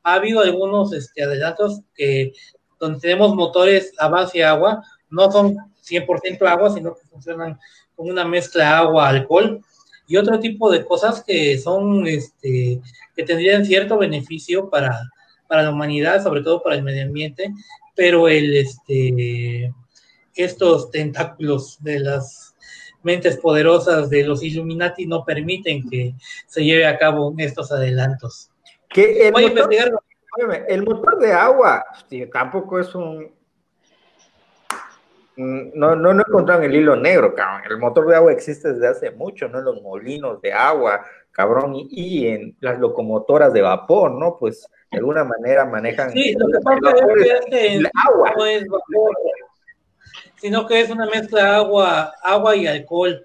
ha 0.02 0.14
habido 0.14 0.40
algunos 0.40 0.92
este, 0.92 1.24
adelantos 1.24 1.80
que 1.94 2.32
donde 2.78 3.00
tenemos 3.00 3.34
motores 3.34 3.92
a 3.98 4.08
base 4.08 4.38
de 4.38 4.44
agua, 4.44 4.82
no 5.10 5.30
son 5.30 5.56
100% 5.82 6.46
agua, 6.46 6.70
sino 6.70 6.94
que 6.94 7.06
funcionan 7.06 7.58
con 7.98 8.08
una 8.08 8.24
mezcla 8.24 8.78
agua-alcohol 8.78 9.60
y 10.06 10.16
otro 10.16 10.38
tipo 10.38 10.70
de 10.70 10.84
cosas 10.84 11.24
que 11.24 11.58
son, 11.58 12.06
este, 12.06 12.80
que 13.16 13.24
tendrían 13.24 13.64
cierto 13.64 13.98
beneficio 13.98 14.70
para, 14.70 15.00
para 15.48 15.64
la 15.64 15.70
humanidad, 15.70 16.22
sobre 16.22 16.42
todo 16.42 16.62
para 16.62 16.76
el 16.76 16.84
medio 16.84 17.02
ambiente, 17.02 17.52
pero 17.96 18.28
el, 18.28 18.56
este, 18.56 19.74
estos 20.36 20.92
tentáculos 20.92 21.82
de 21.82 21.98
las 21.98 22.54
mentes 23.02 23.36
poderosas 23.36 24.08
de 24.10 24.22
los 24.22 24.44
Illuminati 24.44 25.04
no 25.04 25.24
permiten 25.24 25.90
que 25.90 26.14
se 26.46 26.64
lleve 26.64 26.86
a 26.86 26.98
cabo 26.98 27.34
estos 27.36 27.72
adelantos. 27.72 28.52
Que 28.88 29.28
Voy 29.32 29.44
a 29.44 29.48
investigar. 29.48 29.90
El 30.68 30.84
motor 30.84 31.18
de 31.18 31.32
agua 31.32 31.84
tampoco 32.32 32.78
es 32.78 32.94
un, 32.94 33.32
no, 35.38 35.94
no, 35.94 36.14
no 36.14 36.24
encontraron 36.26 36.64
el 36.64 36.74
hilo 36.74 36.96
negro, 36.96 37.32
cabrón. 37.32 37.62
El 37.70 37.78
motor 37.78 38.08
de 38.08 38.16
agua 38.16 38.32
existe 38.32 38.72
desde 38.72 38.88
hace 38.88 39.10
mucho, 39.12 39.48
¿no? 39.48 39.60
En 39.60 39.66
los 39.66 39.80
molinos 39.82 40.42
de 40.42 40.52
agua, 40.52 41.04
cabrón, 41.30 41.74
y, 41.76 42.26
en 42.26 42.56
las 42.60 42.78
locomotoras 42.80 43.52
de 43.52 43.62
vapor, 43.62 44.10
¿no? 44.12 44.36
Pues 44.36 44.66
de 44.90 44.98
alguna 44.98 45.22
manera 45.22 45.64
manejan. 45.64 46.10
Sí, 46.10 46.34
lo 46.36 46.48
que 46.48 46.58
pasa 46.64 46.80
es 47.24 47.46
que 47.46 47.74
el 47.76 47.90
agua. 48.04 48.32
no 48.36 48.46
es 48.46 48.66
vapor, 48.66 49.16
sino 50.40 50.66
que 50.66 50.80
es 50.80 50.90
una 50.90 51.06
mezcla 51.06 51.42
de 51.44 51.50
agua, 51.50 52.14
agua 52.22 52.56
y 52.56 52.66
alcohol. 52.66 53.24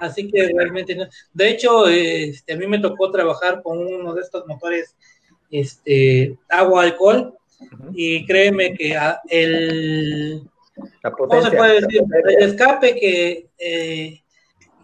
Así 0.00 0.28
que 0.30 0.52
realmente 0.54 0.96
no. 0.96 1.06
De 1.32 1.48
hecho, 1.48 1.86
este, 1.86 2.54
a 2.54 2.56
mí 2.56 2.66
me 2.66 2.80
tocó 2.80 3.10
trabajar 3.12 3.62
con 3.62 3.78
uno 3.78 4.14
de 4.14 4.20
estos 4.20 4.46
motores, 4.48 4.96
este, 5.48 6.36
agua-alcohol, 6.48 7.38
y 7.92 8.26
créeme 8.26 8.74
que 8.74 8.98
el 9.28 10.42
¿Cómo 11.16 11.42
se 11.42 11.56
puede 11.56 11.80
decir? 11.80 12.02
El 12.24 12.50
escape 12.50 13.46
eh, 13.58 14.22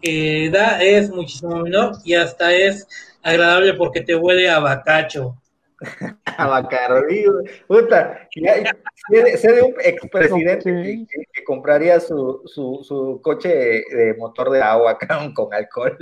que, 0.01 0.49
da 0.51 0.81
es 0.81 1.09
muchísimo 1.09 1.63
menor 1.63 1.93
y 2.03 2.13
hasta 2.13 2.53
es 2.53 2.87
agradable 3.23 3.73
porque 3.73 4.01
te 4.01 4.15
huele 4.15 4.49
a 4.49 4.59
bacacho. 4.59 5.35
a 6.25 6.47
bacarrillo. 6.47 7.41
Puta, 7.67 8.27
sé 9.37 9.51
de 9.53 9.61
un 9.61 9.73
expresidente 9.83 11.05
que, 11.33 11.43
compraría 11.45 11.99
su, 11.99 12.41
su, 12.45 12.81
su, 12.83 13.21
coche 13.23 13.49
de 13.49 14.13
motor 14.17 14.51
de 14.51 14.61
agua 14.61 14.97
con 15.35 15.53
alcohol. 15.53 15.97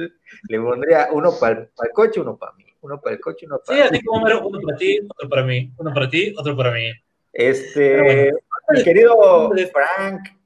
Le 0.49 0.59
pondría 0.59 1.09
uno 1.11 1.31
para 1.39 1.61
el 1.61 1.91
coche, 1.93 2.19
uno 2.19 2.37
para 2.37 2.53
mí. 2.53 2.65
Uno 2.81 2.99
para 3.01 3.15
el 3.15 3.21
coche, 3.21 3.45
uno 3.45 3.59
para 3.65 3.77
mí. 3.77 3.83
Sí, 3.83 3.95
así 3.95 4.05
como 4.05 4.25
uno 4.25 4.59
para 4.61 4.77
ti, 4.77 4.99
otro 5.07 5.29
para 5.29 5.43
mí. 5.43 5.71
Uno 5.77 5.93
para 5.93 6.09
ti, 6.09 6.33
otro 6.37 6.55
para 6.55 6.71
mí. 6.71 6.91
Este, 7.33 8.31
mi 8.69 8.83
querido 8.83 9.51
Frank, 9.71 10.37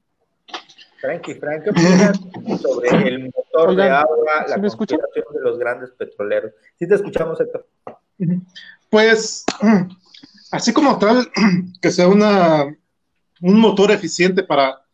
Frankie, 1.02 1.34
Frank, 1.34 1.64
¿qué 1.64 1.70
opinas 1.70 2.20
sobre 2.60 3.08
el 3.08 3.24
motor 3.24 3.74
de 3.74 3.90
agua, 3.90 4.46
la 4.48 4.60
conspiración 4.60 5.24
de 5.34 5.40
los 5.40 5.58
grandes 5.58 5.90
petroleros? 5.90 6.52
Sí 6.78 6.86
te 6.86 6.94
escuchamos, 6.94 7.40
Héctor. 7.40 7.66
Pues, 8.88 9.44
así 10.52 10.72
como 10.72 10.98
tal, 11.00 11.28
que 11.82 11.90
sea 11.90 12.06
una, 12.06 12.66
un 13.40 13.58
motor 13.58 13.90
eficiente 13.90 14.44
para, 14.44 14.84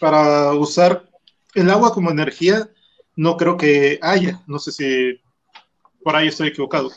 para 0.00 0.52
usar 0.52 1.04
el 1.54 1.68
agua 1.70 1.92
como 1.92 2.10
energía, 2.10 2.70
no 3.14 3.36
creo 3.36 3.58
que 3.58 3.98
haya. 4.00 4.40
No 4.46 4.58
sé 4.58 4.72
si 4.72 5.20
por 6.02 6.16
ahí 6.16 6.28
estoy 6.28 6.48
equivocado, 6.48 6.90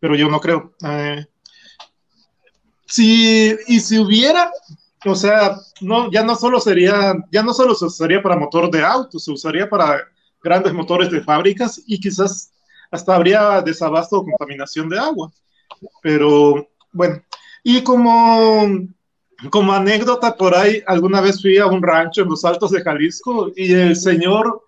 pero 0.00 0.14
yo 0.16 0.30
no 0.30 0.40
creo. 0.40 0.74
Eh, 0.86 1.26
si, 2.86 3.56
y 3.66 3.80
si 3.80 3.98
hubiera, 3.98 4.50
o 5.06 5.14
sea, 5.14 5.56
no, 5.80 6.10
ya 6.10 6.22
no 6.22 6.34
solo 6.34 6.60
sería, 6.60 7.14
ya 7.30 7.42
no 7.42 7.54
solo 7.54 7.74
se 7.74 7.86
usaría 7.86 8.22
para 8.22 8.36
motor 8.36 8.70
de 8.70 8.84
auto, 8.84 9.18
se 9.18 9.30
usaría 9.30 9.68
para 9.68 10.02
grandes 10.42 10.72
motores 10.72 11.10
de 11.10 11.22
fábricas 11.22 11.82
y 11.86 11.98
quizás 11.98 12.52
hasta 12.90 13.14
habría 13.14 13.62
desabasto 13.62 14.18
o 14.18 14.24
contaminación 14.24 14.88
de 14.88 14.98
agua. 14.98 15.32
Pero 16.02 16.68
bueno, 16.92 17.22
y 17.62 17.82
como, 17.82 18.66
como 19.50 19.72
anécdota 19.72 20.36
por 20.36 20.54
ahí, 20.54 20.82
alguna 20.86 21.20
vez 21.20 21.40
fui 21.40 21.56
a 21.58 21.66
un 21.66 21.82
rancho 21.82 22.22
en 22.22 22.28
los 22.28 22.44
Altos 22.44 22.70
de 22.70 22.82
Jalisco 22.82 23.50
y 23.56 23.72
el 23.72 23.96
señor, 23.96 24.66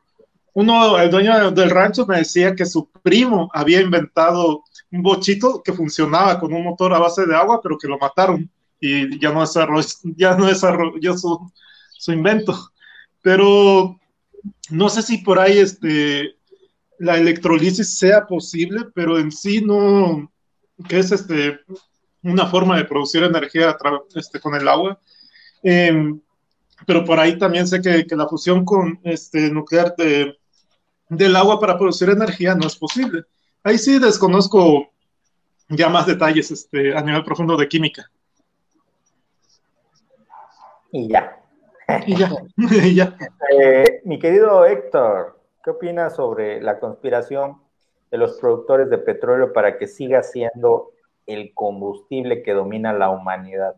uno, 0.55 0.99
el 0.99 1.11
dueño 1.11 1.51
del 1.51 1.71
rancho 1.71 2.07
me 2.07 2.19
decía 2.19 2.55
que 2.55 2.65
su 2.65 2.89
primo 3.03 3.51
había 3.53 3.81
inventado 3.81 4.63
un 4.91 5.03
bochito 5.03 5.63
que 5.63 5.73
funcionaba 5.73 6.39
con 6.39 6.53
un 6.53 6.65
motor 6.65 6.95
a 6.95 6.99
base 6.99 7.27
de 7.27 7.35
agua, 7.35 7.61
pero 7.63 7.77
que 7.79 7.89
lo 7.89 7.99
mataron 7.99 8.51
y 8.83 9.19
ya 9.21 9.33
no 9.33 9.41
desarrolló, 9.41 9.87
ya 10.17 10.37
no 10.37 10.47
desarrolló 10.47 11.17
su, 11.17 11.51
su 11.97 12.13
invento. 12.13 12.73
Pero 13.23 13.99
no 14.71 14.89
sé 14.89 15.03
si 15.03 15.19
por 15.19 15.39
ahí 15.39 15.59
este, 15.59 16.35
la 16.99 17.17
electrolisis 17.17 17.97
sea 17.97 18.27
posible, 18.27 18.87
pero 18.93 19.19
en 19.19 19.31
sí 19.31 19.61
no, 19.65 20.31
que 20.89 20.99
es 20.99 21.13
este, 21.13 21.61
una 22.23 22.47
forma 22.47 22.77
de 22.77 22.85
producir 22.85 23.23
energía 23.23 23.77
este, 24.17 24.41
con 24.41 24.57
el 24.57 24.67
agua. 24.67 24.99
Em, 25.63 26.21
pero 26.85 27.05
por 27.05 27.21
ahí 27.21 27.39
también 27.39 27.69
sé 27.69 27.81
que, 27.81 28.05
que 28.05 28.17
la 28.17 28.27
fusión 28.27 28.65
con 28.65 28.99
este, 29.05 29.49
nuclear 29.49 29.95
de, 29.97 30.37
del 31.09 31.37
agua 31.37 31.61
para 31.61 31.79
producir 31.79 32.11
energía 32.11 32.57
no 32.57 32.67
es 32.67 32.75
posible. 32.75 33.23
Ahí 33.63 33.79
sí 33.79 34.01
desconozco 34.01 34.91
ya 35.69 35.89
más 35.89 36.07
detalles 36.07 36.51
este, 36.51 36.97
a 36.97 37.03
nivel 37.03 37.23
profundo 37.23 37.57
de 37.57 37.69
química. 37.69 38.11
Y 40.93 41.09
ya. 41.09 41.39
Y 42.07 42.95
ya. 42.95 43.17
Eh, 43.51 44.03
mi 44.05 44.19
querido 44.19 44.65
Héctor, 44.65 45.41
¿qué 45.65 45.71
opinas 45.71 46.15
sobre 46.15 46.61
la 46.61 46.79
conspiración 46.79 47.61
de 48.11 48.19
los 48.19 48.39
productores 48.39 48.89
de 48.89 48.99
petróleo 48.99 49.53
para 49.53 49.79
que 49.79 49.87
siga 49.89 50.23
siendo 50.23 50.93
el 51.27 51.53
combustible 51.55 52.43
que 52.43 52.53
domina 52.53 52.93
la 52.93 53.11
humanidad? 53.11 53.77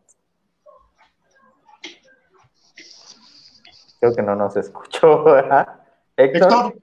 Creo 4.00 4.14
que 4.14 4.22
no 4.22 4.36
nos 4.36 4.56
escuchó, 4.56 5.24
¿verdad? 5.24 5.66
Héctor. 6.16 6.74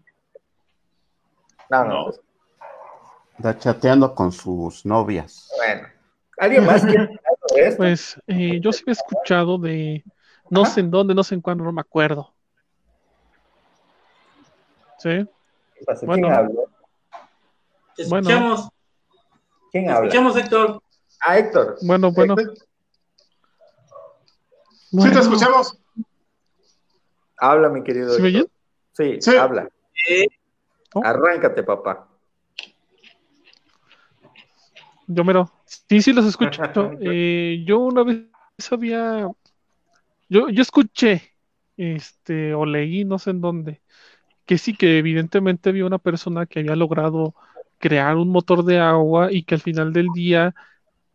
No, 1.69 1.85
no. 1.85 2.09
Está 3.37 3.57
chateando 3.57 4.13
con 4.15 4.31
sus 4.31 4.85
novias. 4.85 5.49
Bueno, 5.57 5.87
¿alguien 6.37 6.65
más 6.65 6.85
quiere 6.85 7.19
esto? 7.55 7.77
Pues 7.77 8.21
eh, 8.27 8.59
yo 8.59 8.71
sí 8.71 8.83
he 8.87 8.91
escuchado 8.91 9.57
de 9.57 10.03
no 10.51 10.65
sé 10.65 10.81
en 10.81 10.91
dónde, 10.91 11.15
no 11.15 11.23
sé 11.23 11.33
en 11.33 11.41
cuándo, 11.41 11.63
no 11.63 11.71
me 11.71 11.81
acuerdo. 11.81 12.33
¿Sí? 14.99 15.25
¿Qué 15.75 15.85
pasa? 15.85 16.05
¿Quién 16.05 16.25
habló? 16.25 16.65
Te 17.95 18.03
escuchamos. 18.03 18.69
¿Quién 19.71 19.89
habla? 19.89 20.09
escuchamos, 20.09 20.37
Héctor. 20.37 20.83
Ah, 21.21 21.37
Héctor. 21.39 21.77
Bueno, 21.81 22.11
bueno. 22.11 22.35
Sí, 24.91 25.11
te 25.11 25.19
escuchamos. 25.19 25.79
Habla, 27.37 27.69
mi 27.69 27.81
querido. 27.81 28.13
¿Sí 28.13 28.21
me 28.21 28.45
Sí, 28.91 29.21
sí, 29.21 29.37
habla. 29.37 29.69
Oh. 30.93 31.01
Arráncate, 31.01 31.63
papá. 31.63 32.09
Yo 35.07 35.23
mero. 35.23 35.49
Sí, 35.65 36.01
sí 36.01 36.11
los 36.11 36.25
escucho. 36.25 36.61
Eh, 37.01 37.63
yo 37.65 37.79
una 37.79 38.03
vez 38.03 38.27
había, 38.69 39.31
yo, 40.31 40.49
yo 40.49 40.61
escuché, 40.61 41.23
este, 41.77 42.53
o 42.55 42.65
leí, 42.65 43.03
no 43.05 43.19
sé 43.19 43.31
en 43.31 43.41
dónde, 43.41 43.81
que 44.45 44.57
sí 44.57 44.75
que 44.75 44.97
evidentemente 44.99 45.69
había 45.69 45.85
una 45.85 45.99
persona 45.99 46.45
que 46.47 46.59
había 46.61 46.75
logrado 46.75 47.35
crear 47.79 48.17
un 48.17 48.29
motor 48.29 48.65
de 48.65 48.79
agua 48.79 49.31
y 49.33 49.43
que 49.43 49.55
al 49.55 49.61
final 49.61 49.93
del 49.93 50.07
día 50.15 50.55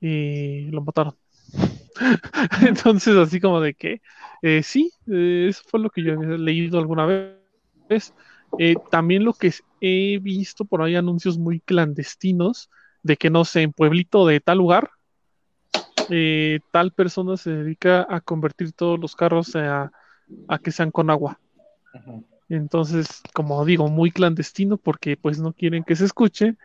eh, 0.03 0.69
lo 0.73 0.83
mataron. 0.83 1.17
Entonces, 2.69 3.17
así 3.17 3.41
como 3.41 3.61
de 3.61 3.75
que, 3.75 4.03
eh, 4.43 4.63
sí, 4.63 4.93
eh, 5.11 5.47
eso 5.51 5.63
fue 5.69 5.81
lo 5.81 5.91
que 5.91 6.03
yo 6.03 6.15
había 6.15 6.37
leído 6.39 6.79
alguna 6.79 7.07
vez. 7.07 8.15
también 8.91 9.25
lo 9.25 9.35
que 9.35 9.53
he 9.81 10.19
visto 10.19 10.65
por 10.65 10.83
ahí 10.83 10.97
anuncios 10.97 11.39
muy 11.39 11.61
clandestinos 11.61 12.71
de 13.03 13.17
que 13.17 13.31
no 13.31 13.45
sé, 13.45 13.63
en 13.63 13.73
pueblito 13.73 14.27
de 14.27 14.41
tal 14.41 14.59
lugar, 14.59 14.91
tal 16.71 16.93
persona 16.93 17.37
se 17.37 17.51
dedica 17.51 18.07
a 18.09 18.21
convertir 18.21 18.73
todos 18.73 18.99
los 18.99 19.17
carros 19.17 19.55
a, 19.57 19.91
que 20.63 20.71
sean 20.71 20.91
con 20.91 21.11
agua. 21.11 21.39
Entonces, 22.49 23.23
como 23.33 23.65
digo, 23.65 23.89
muy 23.89 24.11
clandestino 24.11 24.77
porque 24.77 25.17
pues 25.17 25.39
no 25.39 25.53
quieren 25.53 25.85
que 25.85 25.97
se 25.97 26.05
escuche 26.05 26.57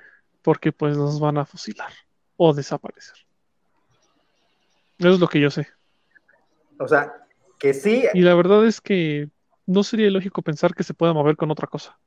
porque 0.41 0.71
pues 0.71 0.97
nos 0.97 1.19
van 1.19 1.37
a 1.37 1.45
fusilar 1.45 1.91
o 2.37 2.53
desaparecer. 2.53 3.15
Eso 4.97 5.09
es 5.09 5.19
lo 5.19 5.27
que 5.27 5.39
yo 5.39 5.49
sé. 5.49 5.67
O 6.79 6.87
sea, 6.87 7.11
que 7.59 7.73
sí. 7.73 8.05
Y 8.13 8.21
la 8.21 8.35
verdad 8.35 8.65
es 8.65 8.81
que 8.81 9.29
no 9.65 9.83
sería 9.83 10.09
lógico 10.11 10.41
pensar 10.41 10.73
que 10.75 10.83
se 10.83 10.93
pueda 10.93 11.13
mover 11.13 11.35
con 11.35 11.49
otra 11.51 11.67
cosa. 11.67 11.97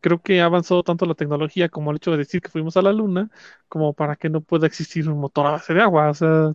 Creo 0.00 0.20
que 0.20 0.40
ha 0.40 0.46
avanzado 0.46 0.82
tanto 0.82 1.06
la 1.06 1.14
tecnología 1.14 1.68
como 1.68 1.90
el 1.90 1.98
hecho 1.98 2.10
de 2.10 2.18
decir 2.18 2.40
que 2.40 2.48
fuimos 2.48 2.76
a 2.76 2.82
la 2.82 2.92
luna, 2.92 3.30
como 3.68 3.92
para 3.92 4.16
que 4.16 4.28
no 4.28 4.40
pueda 4.40 4.66
existir 4.66 5.08
un 5.08 5.18
motor 5.18 5.46
a 5.46 5.52
base 5.52 5.72
de 5.74 5.80
agua. 5.80 6.10
O 6.10 6.14
sea, 6.14 6.52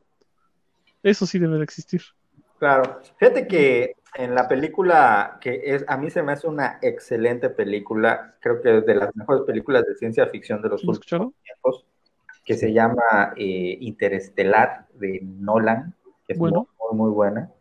eso 1.10 1.26
sí 1.26 1.40
debe 1.40 1.58
de 1.58 1.64
existir. 1.64 2.02
Claro. 2.60 3.02
Fíjate 3.18 3.48
que 3.48 3.96
en 4.16 4.34
la 4.34 4.48
película, 4.48 5.38
que 5.40 5.62
es, 5.64 5.86
a 5.88 5.98
mí 5.98 6.10
se 6.10 6.24
me 6.24 6.32
hace 6.32 6.48
una 6.48 6.80
excelente 6.82 7.50
película, 7.50 8.36
creo 8.40 8.62
que 8.62 8.80
es 8.80 8.86
de 8.86 8.96
las 8.96 9.16
mejores 9.16 9.44
películas 9.44 9.86
de 9.86 9.96
ciencia 9.96 10.26
ficción 10.28 10.62
de 10.62 10.70
los 10.70 10.84
últimos 10.84 11.34
tiempos, 11.44 11.86
que 12.44 12.56
se 12.56 12.74
llama 12.74 13.34
eh, 13.36 13.78
Interestelar 13.82 14.88
de 14.94 15.20
Nolan, 15.22 15.94
que 16.26 16.34
es 16.34 16.40
muy, 16.40 16.52
muy, 16.94 17.12
buena. 17.12 17.52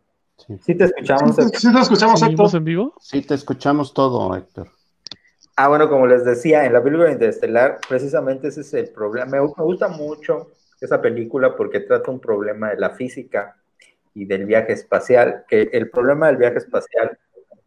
Sí. 0.61 0.75
te 0.75 0.85
escuchamos. 0.85 1.35
Sí, 1.35 1.71
te 1.71 1.79
escuchamos, 1.79 2.21
Héctor. 2.23 2.55
en 2.55 2.63
vivo? 2.63 2.93
Sí, 2.99 3.21
te 3.21 3.35
escuchamos 3.35 3.93
todo, 3.93 4.35
Héctor. 4.35 4.69
Ah, 5.55 5.67
bueno, 5.67 5.89
como 5.89 6.07
les 6.07 6.23
decía, 6.23 6.65
en 6.65 6.73
la 6.73 6.83
película 6.83 7.11
Interestelar, 7.11 7.79
precisamente 7.87 8.47
ese 8.47 8.61
es 8.61 8.73
el 8.73 8.89
problema. 8.89 9.25
Me, 9.25 9.41
me 9.41 9.63
gusta 9.63 9.87
mucho 9.87 10.51
esa 10.81 11.01
película 11.01 11.55
porque 11.55 11.79
trata 11.79 12.11
un 12.11 12.19
problema 12.19 12.69
de 12.69 12.77
la 12.77 12.91
física 12.91 13.57
y 14.13 14.25
del 14.25 14.45
viaje 14.45 14.73
espacial, 14.73 15.45
que 15.47 15.69
el 15.71 15.89
problema 15.89 16.27
del 16.27 16.37
viaje 16.37 16.57
espacial, 16.57 17.17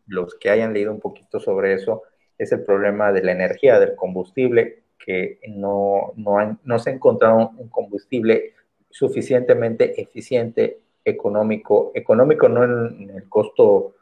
los 0.06 0.34
que 0.34 0.50
hayan 0.50 0.72
leído 0.72 0.92
un 0.92 1.00
poquito 1.00 1.38
sobre 1.38 1.74
eso, 1.74 2.02
es 2.38 2.52
el 2.52 2.64
problema 2.64 3.12
de 3.12 3.22
la 3.22 3.32
energía, 3.32 3.78
del 3.78 3.94
combustible, 3.94 4.82
que 4.98 5.38
no, 5.48 6.12
no, 6.16 6.58
no 6.64 6.78
se 6.78 6.90
ha 6.90 6.92
encontrado 6.92 7.52
un 7.56 7.68
combustible 7.68 8.54
suficientemente 8.90 10.00
eficiente, 10.00 10.80
económico, 11.04 11.92
económico 11.94 12.48
no 12.48 12.64
en, 12.64 13.10
el 13.14 13.28
costo 13.28 13.94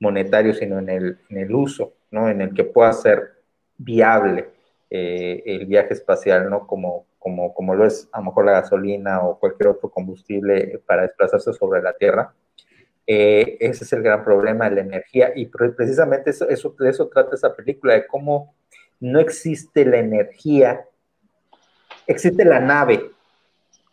monetario, 0.00 0.54
sino 0.54 0.78
en 0.78 0.88
el, 0.88 1.18
en 1.28 1.38
el, 1.38 1.54
uso, 1.54 1.94
¿no? 2.10 2.28
En 2.28 2.40
el 2.40 2.54
que 2.54 2.64
pueda 2.64 2.92
ser 2.92 3.42
viable 3.76 4.48
eh, 4.90 5.42
el 5.44 5.66
viaje 5.66 5.94
espacial, 5.94 6.48
¿no? 6.48 6.66
Como, 6.66 7.06
como, 7.54 7.74
lo 7.74 7.86
es 7.86 8.08
a 8.12 8.18
lo 8.18 8.26
mejor 8.26 8.44
la 8.44 8.52
gasolina 8.52 9.20
o 9.22 9.38
cualquier 9.38 9.70
otro 9.70 9.90
combustible 9.90 10.80
para 10.86 11.02
desplazarse 11.02 11.52
sobre 11.52 11.82
la 11.82 11.92
Tierra. 11.92 12.32
Eh, 13.06 13.56
ese 13.60 13.84
es 13.84 13.92
el 13.92 14.02
gran 14.02 14.24
problema 14.24 14.68
de 14.68 14.76
la 14.76 14.80
energía 14.82 15.32
y 15.34 15.46
precisamente 15.46 16.30
eso, 16.30 16.48
eso, 16.48 16.74
de 16.78 16.90
eso 16.90 17.08
trata 17.08 17.34
esa 17.34 17.54
película, 17.54 17.94
de 17.94 18.06
cómo 18.06 18.54
no 19.00 19.20
existe 19.20 19.84
la 19.84 19.98
energía, 19.98 20.84
existe 22.06 22.44
la 22.44 22.60
nave. 22.60 23.10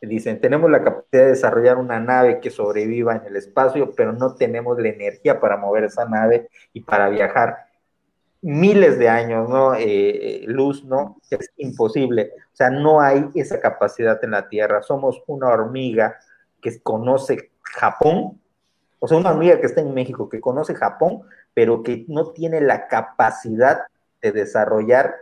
Dicen, 0.02 0.42
tenemos 0.42 0.70
la 0.70 0.84
capacidad 0.84 1.24
de 1.24 1.30
desarrollar 1.30 1.78
una 1.78 2.00
nave 2.00 2.40
que 2.42 2.50
sobreviva 2.50 3.16
en 3.16 3.26
el 3.26 3.38
espacio, 3.38 3.94
pero 3.96 4.12
no 4.12 4.36
tenemos 4.36 4.78
la 4.80 4.90
energía 4.90 5.40
para 5.40 5.58
mover 5.58 5.86
esa 5.86 6.06
nave 6.06 6.50
y 6.74 6.82
para 6.82 7.10
viajar 7.10 7.56
miles 8.44 9.00
de 9.00 9.08
años, 9.08 9.50
¿no? 9.50 9.74
Eh, 9.74 10.44
luz, 10.48 10.84
¿no? 10.84 11.18
Es 11.30 11.50
imposible. 11.58 12.34
O 12.52 12.56
sea, 12.56 12.70
no 12.70 13.02
hay 13.02 13.30
esa 13.36 13.60
capacidad 13.60 14.22
en 14.24 14.32
la 14.32 14.50
Tierra. 14.50 14.84
Somos 14.84 15.24
una 15.28 15.48
hormiga 15.48 16.20
que 16.62 16.82
conoce 16.82 17.52
Japón, 17.62 18.40
o 19.00 19.08
sea, 19.08 19.18
una 19.18 19.32
hormiga 19.32 19.60
que 19.60 19.66
está 19.66 19.82
en 19.82 19.94
México, 19.94 20.30
que 20.30 20.42
conoce 20.42 20.76
Japón, 20.76 21.24
pero 21.54 21.84
que 21.84 22.06
no 22.10 22.32
tiene 22.32 22.60
la 22.62 22.88
capacidad 22.88 23.84
de 24.22 24.32
desarrollar 24.32 25.16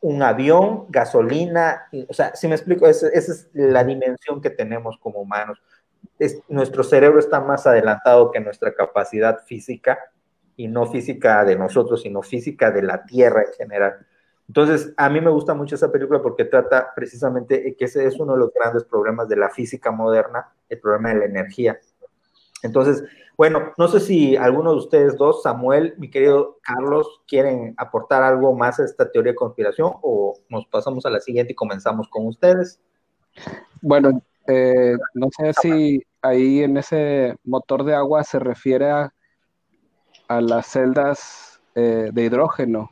un 0.00 0.22
avión, 0.22 0.86
gasolina, 0.90 1.88
o 2.08 2.12
sea, 2.12 2.36
si 2.36 2.46
me 2.46 2.54
explico, 2.54 2.86
esa, 2.86 3.08
es 3.08 3.48
la 3.52 3.82
dimensión 3.84 4.40
que 4.40 4.50
tenemos 4.50 4.98
como 4.98 5.20
humanos. 5.20 5.62
nuestro 6.48 6.84
cerebro 6.84 7.18
está 7.18 7.40
más 7.40 7.66
adelantado 7.66 8.30
que 8.30 8.38
nuestra 8.38 8.74
capacidad 8.74 9.40
física 9.44 9.98
y 10.56 10.68
no 10.68 10.86
física 10.86 11.44
de 11.44 11.56
nosotros, 11.56 12.02
sino 12.02 12.22
física 12.22 12.70
de 12.70 12.82
la 12.82 13.04
Tierra 13.04 13.42
en 13.42 13.52
general. 13.54 14.06
Entonces, 14.46 14.92
a 14.96 15.08
mí 15.08 15.20
me 15.20 15.30
gusta 15.30 15.54
mucho 15.54 15.74
esa 15.74 15.90
película 15.90 16.20
porque 16.20 16.44
trata 16.44 16.92
precisamente 16.94 17.74
que 17.76 17.84
ese 17.86 18.06
es 18.06 18.18
uno 18.20 18.34
de 18.34 18.40
los 18.40 18.52
grandes 18.52 18.84
problemas 18.84 19.28
de 19.28 19.36
la 19.36 19.50
física 19.50 19.90
moderna, 19.90 20.52
el 20.68 20.78
problema 20.80 21.10
de 21.10 21.20
la 21.20 21.24
energía. 21.24 21.78
Entonces, 22.62 23.04
bueno, 23.36 23.72
no 23.78 23.88
sé 23.88 24.00
si 24.00 24.36
alguno 24.36 24.70
de 24.72 24.78
ustedes 24.78 25.16
dos, 25.16 25.42
Samuel, 25.42 25.94
mi 25.98 26.08
querido 26.08 26.58
Carlos, 26.62 27.22
quieren 27.26 27.74
aportar 27.76 28.22
algo 28.22 28.54
más 28.54 28.78
a 28.78 28.84
esta 28.84 29.10
teoría 29.10 29.32
de 29.32 29.36
conspiración 29.36 29.92
o 30.02 30.38
nos 30.48 30.66
pasamos 30.66 31.04
a 31.04 31.10
la 31.10 31.20
siguiente 31.20 31.52
y 31.52 31.56
comenzamos 31.56 32.08
con 32.08 32.26
ustedes. 32.26 32.80
Bueno, 33.82 34.22
eh, 34.46 34.96
no 35.14 35.28
sé 35.36 35.52
si 35.60 36.02
ahí 36.22 36.62
en 36.62 36.76
ese 36.76 37.34
motor 37.44 37.84
de 37.84 37.94
agua 37.94 38.22
se 38.22 38.38
refiere 38.38 38.90
a 38.90 39.12
a 40.36 40.40
las 40.40 40.66
celdas 40.66 41.60
eh, 41.74 42.10
de 42.12 42.24
hidrógeno. 42.24 42.90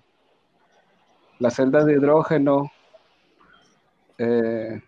Las 1.38 1.54
celdas 1.56 1.86
de 1.86 1.94
hidrógeno, 1.94 2.70
eh, 4.18 4.80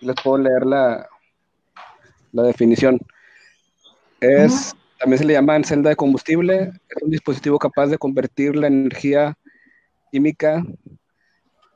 les 0.00 0.16
puedo 0.22 0.38
leer 0.38 0.64
la, 0.64 1.08
la 2.32 2.42
definición. 2.44 3.00
Es, 4.20 4.74
también 4.98 5.18
se 5.18 5.24
le 5.24 5.32
llama 5.32 5.62
celda 5.64 5.90
de 5.90 5.96
combustible, 5.96 6.72
es 6.88 7.02
un 7.02 7.10
dispositivo 7.10 7.58
capaz 7.58 7.88
de 7.88 7.98
convertir 7.98 8.54
la 8.54 8.68
energía 8.68 9.36
química 10.12 10.62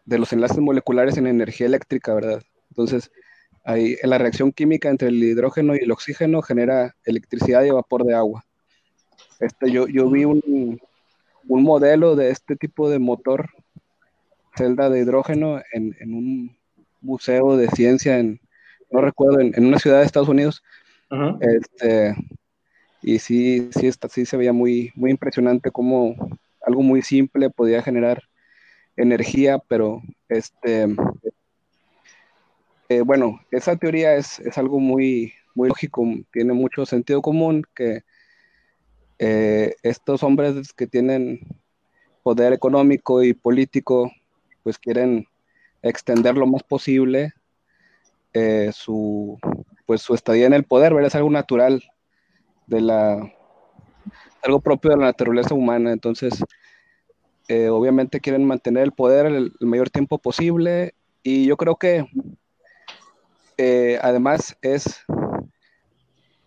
de 0.04 0.18
los 0.18 0.32
enlaces 0.32 0.58
moleculares 0.58 1.16
en 1.16 1.26
energía 1.26 1.66
eléctrica, 1.66 2.14
¿verdad? 2.14 2.42
Entonces, 2.70 3.10
ahí, 3.64 3.96
la 4.04 4.18
reacción 4.18 4.52
química 4.52 4.88
entre 4.88 5.08
el 5.08 5.22
hidrógeno 5.22 5.74
y 5.74 5.78
el 5.78 5.90
oxígeno 5.90 6.42
genera 6.42 6.94
electricidad 7.04 7.64
y 7.64 7.70
vapor 7.70 8.04
de 8.04 8.14
agua. 8.14 8.44
Este, 9.40 9.70
yo, 9.72 9.88
yo 9.88 10.08
vi 10.10 10.24
un, 10.24 10.80
modelo 11.44 12.14
de 12.14 12.30
este 12.30 12.54
tipo 12.54 12.90
de 12.90 12.98
motor, 12.98 13.48
celda 14.54 14.90
de 14.90 15.00
hidrógeno, 15.00 15.60
en, 15.72 15.94
un 16.14 16.56
museo 17.00 17.56
de 17.56 17.68
ciencia, 17.68 18.18
en, 18.18 18.40
no 18.90 19.00
recuerdo, 19.00 19.40
en, 19.40 19.64
una 19.64 19.78
ciudad 19.78 20.00
de 20.00 20.06
Estados 20.06 20.28
Unidos. 20.28 20.62
este, 21.40 22.14
y 23.02 23.18
sí, 23.18 23.70
sí, 23.72 23.86
está, 23.86 24.08
sí 24.08 24.26
se 24.26 24.36
veía 24.36 24.52
muy, 24.52 24.92
muy 24.94 25.10
impresionante 25.10 25.70
cómo 25.70 26.14
algo 26.64 26.82
muy 26.82 27.00
simple 27.00 27.48
podía 27.48 27.82
generar 27.82 28.22
energía, 28.96 29.58
pero 29.58 30.02
este, 30.28 30.86
eh, 32.90 33.00
bueno, 33.00 33.40
esa 33.50 33.76
teoría 33.76 34.14
es, 34.16 34.38
es, 34.40 34.58
algo 34.58 34.78
muy, 34.78 35.32
muy 35.54 35.68
lógico, 35.68 36.04
tiene 36.30 36.52
mucho 36.52 36.84
sentido 36.84 37.22
común 37.22 37.64
que 37.74 38.02
eh, 39.22 39.76
estos 39.82 40.22
hombres 40.22 40.72
que 40.72 40.86
tienen 40.86 41.40
poder 42.22 42.54
económico 42.54 43.22
y 43.22 43.34
político, 43.34 44.10
pues 44.62 44.78
quieren 44.78 45.26
extender 45.82 46.38
lo 46.38 46.46
más 46.46 46.62
posible 46.62 47.34
eh, 48.32 48.70
su, 48.72 49.38
pues 49.84 50.00
su 50.00 50.14
estadía 50.14 50.46
en 50.46 50.54
el 50.54 50.64
poder, 50.64 50.94
¿verdad? 50.94 51.08
Es 51.08 51.14
algo 51.16 51.28
natural 51.28 51.84
de 52.66 52.80
la, 52.80 53.30
algo 54.42 54.60
propio 54.60 54.92
de 54.92 54.96
la 54.96 55.06
naturaleza 55.06 55.54
humana, 55.54 55.92
entonces 55.92 56.42
eh, 57.48 57.68
obviamente 57.68 58.20
quieren 58.20 58.46
mantener 58.46 58.84
el 58.84 58.92
poder 58.92 59.26
el, 59.26 59.52
mayor 59.60 59.90
tiempo 59.90 60.16
posible 60.16 60.94
y 61.22 61.44
yo 61.44 61.58
creo 61.58 61.76
que 61.76 62.06
además 64.00 64.56
es 64.62 65.04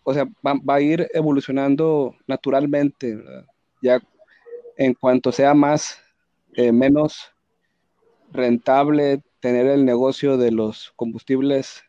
o 0.04 0.14
sea, 0.14 0.26
va, 0.46 0.76
a 0.76 0.82
ir 0.82 1.08
evolucionando 1.14 2.16
naturalmente, 2.28 3.18
ya 3.82 4.00
en 4.78 4.94
cuanto 4.94 5.32
sea 5.32 5.54
más, 5.54 6.00
eh, 6.56 6.72
menos 6.72 7.32
rentable 8.32 9.22
tener 9.40 9.68
el 9.68 9.86
negocio 9.86 10.38
de 10.38 10.52
los 10.52 10.94
combustibles 10.96 11.84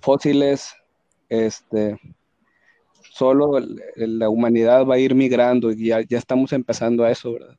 fósiles, 0.00 0.74
este, 1.28 1.98
solo 3.02 3.60
la 3.96 4.28
humanidad 4.28 4.86
va 4.86 4.94
a 4.94 4.98
ir 4.98 5.14
migrando 5.14 5.70
y 5.70 5.88
ya, 5.88 6.00
ya 6.02 6.18
estamos 6.18 6.52
empezando 6.52 7.04
a 7.04 7.10
eso, 7.10 7.34
¿verdad? 7.34 7.56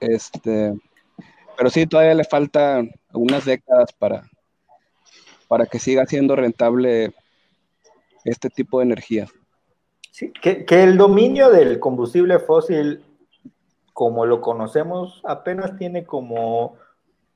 Este, 0.00 0.74
pero 1.56 1.70
sí, 1.70 1.86
todavía 1.86 2.14
le 2.14 2.24
faltan 2.24 2.90
algunas 3.08 3.44
décadas 3.44 3.92
para, 3.92 4.28
para 5.46 5.66
que 5.66 5.78
siga 5.78 6.06
siendo 6.06 6.34
rentable 6.36 7.12
este 8.24 8.50
tipo 8.50 8.78
de 8.78 8.84
energía. 8.84 9.26
Que, 10.42 10.66
el 10.68 10.96
dominio 10.96 11.50
del 11.50 11.78
combustible 11.78 12.38
fósil, 12.38 13.04
como 13.92 14.26
lo 14.26 14.40
conocemos, 14.40 15.22
apenas 15.24 15.76
tiene 15.78 16.04
como 16.04 16.76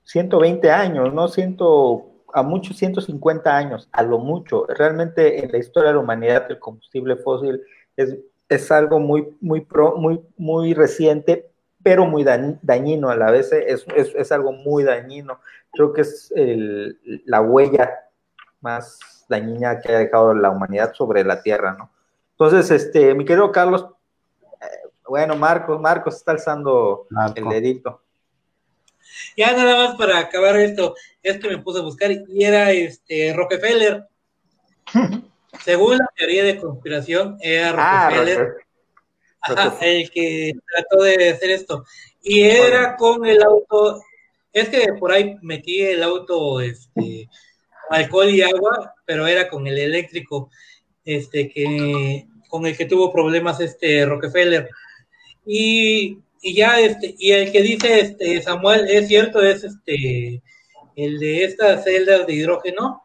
120 0.05 0.71
años, 0.71 1.15
¿no? 1.15 1.29
Ciento, 1.29 2.07
a 2.33 2.43
muchos 2.43 2.77
150 2.77 3.57
años, 3.57 3.89
a 3.93 4.03
lo 4.03 4.19
mucho. 4.19 4.67
Realmente 4.67 5.43
en 5.45 5.53
la 5.53 5.59
historia 5.59 5.89
de 5.89 5.95
la 5.95 6.01
humanidad 6.01 6.47
el 6.51 6.59
combustible 6.59 7.17
fósil 7.17 7.63
es, 7.97 8.17
es 8.49 8.71
algo 8.71 8.99
muy, 8.99 9.37
muy, 9.41 9.61
pro, 9.63 9.97
muy, 9.97 10.21
muy 10.37 10.75
reciente, 10.75 11.51
pero 11.83 12.07
muy 12.07 12.25
dañino 12.25 13.11
a 13.11 13.17
la 13.17 13.31
vez, 13.31 13.53
es, 13.53 13.87
es, 13.95 14.15
es 14.15 14.33
algo 14.33 14.53
muy 14.53 14.85
dañino. 14.85 15.39
Creo 15.73 15.93
que 15.93 16.03
es 16.03 16.33
el, 16.35 16.99
la 17.25 17.41
huella 17.41 17.91
más 18.61 18.99
dañina 19.29 19.81
que 19.81 19.95
ha 19.95 19.99
dejado 19.99 20.35
la 20.35 20.51
humanidad 20.51 20.93
sobre 20.95 21.25
la 21.25 21.43
Tierra, 21.43 21.75
¿no? 21.79 21.91
Entonces, 22.33 22.71
este, 22.71 23.15
mi 23.15 23.25
querido 23.25 23.53
Carlos, 23.53 23.87
eh, 24.61 24.89
bueno, 25.09 25.37
Marcos, 25.37 25.81
Marcos 25.81 26.17
está 26.17 26.33
alzando 26.33 27.07
el 27.35 27.49
dedito. 27.49 28.03
Ya 29.37 29.53
nada 29.53 29.77
más 29.77 29.97
para 29.97 30.19
acabar 30.19 30.57
esto, 30.57 30.95
es 31.23 31.39
que 31.39 31.49
me 31.49 31.59
puse 31.59 31.79
a 31.79 31.83
buscar 31.83 32.11
y 32.11 32.45
era 32.45 32.73
este 32.73 33.33
Rockefeller. 33.35 34.09
Según 35.65 35.99
la 35.99 36.09
teoría 36.17 36.45
de 36.45 36.59
conspiración, 36.59 37.39
era 37.41 37.73
ah, 37.77 38.11
Rockefeller 38.11 38.65
el 39.81 40.11
que 40.11 40.53
trató 40.75 41.03
de 41.03 41.31
hacer 41.31 41.51
esto. 41.51 41.85
Y 42.23 42.43
era 42.43 42.97
con 42.97 43.25
el 43.27 43.43
auto, 43.43 44.03
es 44.53 44.69
que 44.69 44.93
por 44.99 45.13
ahí 45.13 45.37
metí 45.43 45.83
el 45.83 46.03
auto, 46.03 46.61
este, 46.61 47.29
alcohol 47.91 48.31
y 48.31 48.43
agua, 48.43 48.94
pero 49.05 49.27
era 49.27 49.49
con 49.49 49.67
el 49.67 49.79
eléctrico, 49.79 50.51
este, 51.05 51.51
que, 51.51 52.27
con 52.49 52.67
el 52.67 52.77
que 52.77 52.87
tuvo 52.87 53.13
problemas 53.13 53.61
este 53.61 54.07
Rockefeller. 54.07 54.69
Y 55.47 56.19
y 56.47 56.55
ya 56.55 56.79
este, 56.79 57.15
y 57.19 57.33
el 57.33 57.51
que 57.51 57.63
dice 57.63 58.01
este 58.01 58.43
Samuel 58.43 58.87
es 58.87 59.09
cierto, 59.09 59.41
es 59.43 59.65
este 59.65 60.43
el 60.95 61.19
de 61.19 61.45
estas 61.45 61.85
celdas 61.85 62.27
de 62.27 62.35
hidrógeno. 62.35 63.03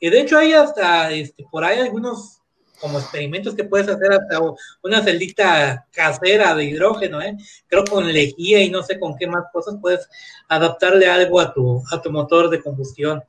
Y 0.00 0.08
de 0.08 0.20
hecho 0.20 0.38
hay 0.38 0.54
hasta 0.54 1.12
este, 1.12 1.44
por 1.50 1.64
ahí 1.64 1.80
algunos 1.80 2.40
como 2.80 2.98
experimentos 2.98 3.54
que 3.54 3.64
puedes 3.64 3.88
hacer 3.88 4.10
hasta 4.12 4.40
una 4.82 5.02
celdita 5.02 5.86
casera 5.92 6.54
de 6.54 6.64
hidrógeno, 6.64 7.20
¿eh? 7.20 7.36
creo 7.66 7.84
con 7.84 8.10
lejía 8.10 8.62
y 8.62 8.70
no 8.70 8.82
sé 8.82 8.98
con 8.98 9.16
qué 9.18 9.26
más 9.26 9.44
cosas 9.52 9.76
puedes 9.82 10.08
adaptarle 10.48 11.08
algo 11.08 11.40
a 11.40 11.52
tu, 11.52 11.82
a 11.92 12.00
tu 12.00 12.10
motor 12.10 12.48
de 12.48 12.62
combustión. 12.62 13.22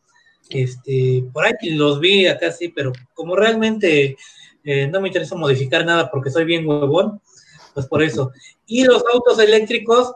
Este, 0.50 1.24
por 1.32 1.46
ahí 1.46 1.54
los 1.72 2.00
vi 2.00 2.26
acá 2.26 2.52
sí, 2.52 2.70
pero 2.70 2.92
como 3.14 3.36
realmente 3.36 4.18
eh, 4.64 4.88
no 4.88 5.00
me 5.00 5.10
interesa 5.10 5.36
modificar 5.36 5.86
nada 5.86 6.10
porque 6.10 6.32
soy 6.32 6.46
bien 6.46 6.68
huevón, 6.68 7.22
pues 7.74 7.86
por 7.86 8.02
eso. 8.04 8.32
Y 8.66 8.84
los 8.84 9.04
autos 9.14 9.40
eléctricos, 9.40 10.14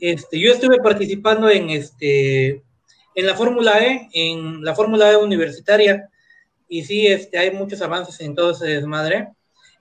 este, 0.00 0.40
yo 0.40 0.52
estuve 0.52 0.78
participando 0.78 1.48
en 1.48 1.70
este 1.70 2.62
en 3.14 3.26
la 3.26 3.34
Fórmula 3.34 3.78
E, 3.84 4.08
en 4.12 4.64
la 4.64 4.74
Fórmula 4.74 5.10
E 5.10 5.16
universitaria, 5.16 6.08
y 6.68 6.84
sí, 6.84 7.06
este, 7.06 7.38
hay 7.38 7.50
muchos 7.50 7.82
avances 7.82 8.20
en 8.20 8.34
todo 8.34 8.52
ese 8.52 8.66
desmadre. 8.66 9.28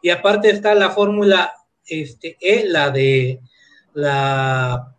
Y 0.01 0.09
aparte 0.09 0.49
está 0.49 0.73
la 0.73 0.89
Fórmula 0.89 1.53
este, 1.85 2.37
E, 2.41 2.65
la 2.65 2.89
de 2.89 3.39
la 3.93 4.95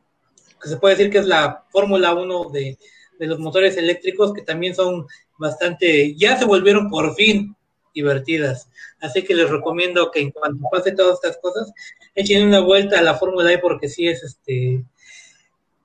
que 0.63 0.69
se 0.69 0.77
puede 0.77 0.97
decir 0.97 1.11
que 1.11 1.19
es 1.19 1.27
la 1.27 1.65
Fórmula 1.71 2.15
1 2.15 2.51
de, 2.51 2.79
de 3.21 3.27
los 3.27 3.39
motores 3.39 3.77
eléctricos, 3.77 4.33
que 4.33 4.43
también 4.43 4.75
son 4.75 5.07
bastante, 5.39 6.15
ya 6.17 6.39
se 6.39 6.47
volvieron 6.47 6.89
por 6.89 7.15
fin 7.15 7.55
divertidas. 7.95 8.69
Así 9.01 9.23
que 9.23 9.35
les 9.35 9.51
recomiendo 9.51 10.11
que 10.11 10.21
en 10.21 10.31
cuanto 10.31 10.65
pase 10.73 10.93
todas 10.93 11.17
estas 11.23 11.39
cosas, 11.39 11.71
echen 12.15 12.47
una 12.47 12.61
vuelta 12.61 12.99
a 12.99 13.03
la 13.03 13.15
Fórmula 13.15 13.53
E 13.53 13.59
porque 13.59 13.89
sí 13.89 14.09
es 14.09 14.23
este 14.23 14.83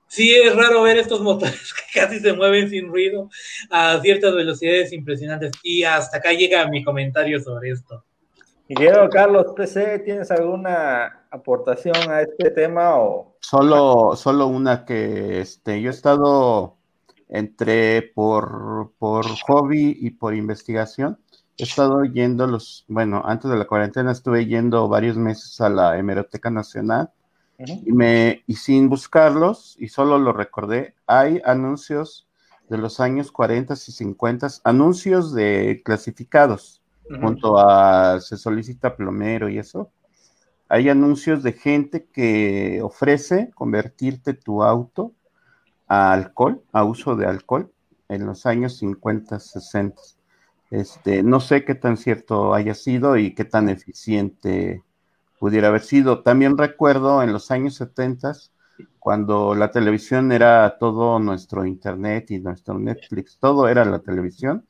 sí 0.08 0.34
es 0.34 0.56
raro 0.56 0.82
ver 0.82 0.96
estos 0.96 1.20
motores 1.20 1.74
que 1.92 2.00
casi 2.00 2.20
se 2.20 2.32
mueven 2.32 2.70
sin 2.70 2.88
ruido 2.88 3.28
a 3.70 4.00
ciertas 4.00 4.34
velocidades 4.34 4.92
impresionantes. 4.92 5.52
Y 5.62 5.84
hasta 5.84 6.16
acá 6.16 6.32
llega 6.32 6.66
mi 6.68 6.82
comentario 6.82 7.38
sobre 7.40 7.70
esto. 7.70 8.02
Miguel 8.68 9.08
Carlos 9.10 9.52
PC, 9.54 10.00
¿tienes 10.00 10.30
alguna 10.30 11.26
aportación 11.30 11.96
a 12.10 12.22
este 12.22 12.50
tema 12.50 12.98
o 12.98 13.36
solo 13.40 14.16
solo 14.16 14.48
una 14.48 14.84
que 14.84 15.40
este 15.40 15.80
yo 15.80 15.90
he 15.90 15.94
estado 15.94 16.75
entre 17.28 18.02
por 18.02 18.92
por 18.98 19.26
hobby 19.46 19.96
y 20.00 20.10
por 20.10 20.34
investigación. 20.34 21.18
He 21.58 21.64
estado 21.64 22.04
yendo 22.04 22.46
los, 22.46 22.84
bueno, 22.88 23.22
antes 23.24 23.50
de 23.50 23.56
la 23.56 23.66
cuarentena 23.66 24.12
estuve 24.12 24.46
yendo 24.46 24.88
varios 24.88 25.16
meses 25.16 25.60
a 25.60 25.70
la 25.70 25.98
Hemeroteca 25.98 26.50
Nacional 26.50 27.10
y, 27.58 27.92
me, 27.92 28.42
y 28.46 28.54
sin 28.56 28.88
buscarlos, 28.90 29.76
y 29.78 29.88
solo 29.88 30.18
lo 30.18 30.34
recordé, 30.34 30.94
hay 31.06 31.40
anuncios 31.44 32.28
de 32.68 32.76
los 32.76 33.00
años 33.00 33.32
40 33.32 33.74
y 33.74 33.76
50, 33.76 34.48
anuncios 34.64 35.32
de 35.32 35.80
clasificados, 35.84 36.82
junto 37.20 37.58
a 37.58 38.20
se 38.20 38.36
solicita 38.36 38.96
plomero 38.96 39.48
y 39.48 39.58
eso. 39.58 39.90
Hay 40.68 40.88
anuncios 40.88 41.42
de 41.44 41.52
gente 41.52 42.08
que 42.12 42.80
ofrece 42.82 43.50
convertirte 43.54 44.34
tu 44.34 44.64
auto 44.64 45.12
a 45.88 46.12
alcohol, 46.12 46.62
a 46.72 46.84
uso 46.84 47.16
de 47.16 47.26
alcohol, 47.26 47.70
en 48.08 48.26
los 48.26 48.46
años 48.46 48.78
50, 48.78 49.38
60 49.40 50.02
este, 50.70 51.22
no 51.22 51.40
sé 51.40 51.64
qué 51.64 51.74
tan 51.74 51.96
cierto 51.96 52.54
haya 52.54 52.74
sido 52.74 53.16
y 53.16 53.34
qué 53.34 53.44
tan 53.44 53.68
eficiente 53.68 54.82
pudiera 55.38 55.68
haber 55.68 55.82
sido. 55.82 56.22
También 56.22 56.58
recuerdo 56.58 57.22
en 57.22 57.32
los 57.32 57.50
años 57.50 57.76
70, 57.76 58.32
cuando 58.98 59.54
la 59.54 59.70
televisión 59.70 60.32
era 60.32 60.76
todo 60.78 61.18
nuestro 61.18 61.64
internet 61.64 62.30
y 62.30 62.40
nuestro 62.40 62.78
Netflix, 62.78 63.38
todo 63.38 63.68
era 63.68 63.84
la 63.84 64.00
televisión. 64.00 64.64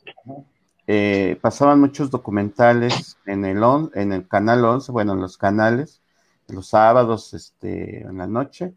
Eh, 0.87 1.39
pasaban 1.41 1.81
muchos 1.81 2.11
documentales 2.11 3.17
en 3.27 3.45
el, 3.45 3.63
en 3.95 4.13
el 4.13 4.29
canal 4.29 4.65
11, 4.65 4.93
bueno, 4.93 5.15
en 5.15 5.21
los 5.21 5.37
canales, 5.37 6.03
los 6.49 6.69
sábados, 6.69 7.35
este, 7.35 8.03
en 8.03 8.19
la 8.19 8.27
noche. 8.27 8.75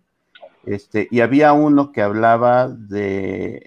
Este, 0.65 1.07
y 1.09 1.21
había 1.21 1.53
uno 1.53 1.91
que 1.91 2.01
hablaba 2.01 2.67
de 2.67 3.61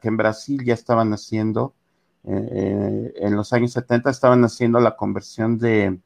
que 0.00 0.08
en 0.08 0.16
Brasil 0.16 0.64
ya 0.64 0.74
estaban 0.74 1.12
haciendo 1.12 1.74
eh, 2.24 3.12
en 3.16 3.36
los 3.36 3.52
años 3.52 3.72
70 3.72 4.10
estaban 4.10 4.44
haciendo 4.44 4.78
la 4.78 4.96
conversión 4.96 5.58
de, 5.58 5.98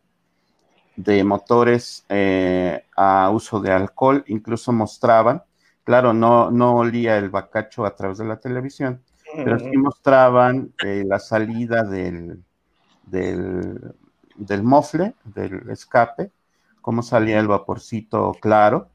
de 0.96 1.24
motores 1.24 2.04
eh, 2.08 2.84
a 2.96 3.30
uso 3.30 3.60
de 3.60 3.72
alcohol, 3.72 4.24
incluso 4.28 4.72
mostraban, 4.72 5.42
claro, 5.84 6.14
no, 6.14 6.50
no 6.50 6.76
olía 6.76 7.18
el 7.18 7.28
bacacho 7.28 7.84
a 7.84 7.94
través 7.94 8.18
de 8.18 8.24
la 8.24 8.40
televisión, 8.40 9.02
pero 9.34 9.58
sí 9.58 9.76
mostraban 9.76 10.72
eh, 10.82 11.04
la 11.06 11.18
salida 11.18 11.82
del, 11.82 12.42
del, 13.04 13.94
del 14.36 14.62
mofle, 14.62 15.14
del 15.24 15.68
escape, 15.68 16.32
cómo 16.80 17.02
salía 17.02 17.38
el 17.40 17.48
vaporcito 17.48 18.32
claro, 18.40 18.88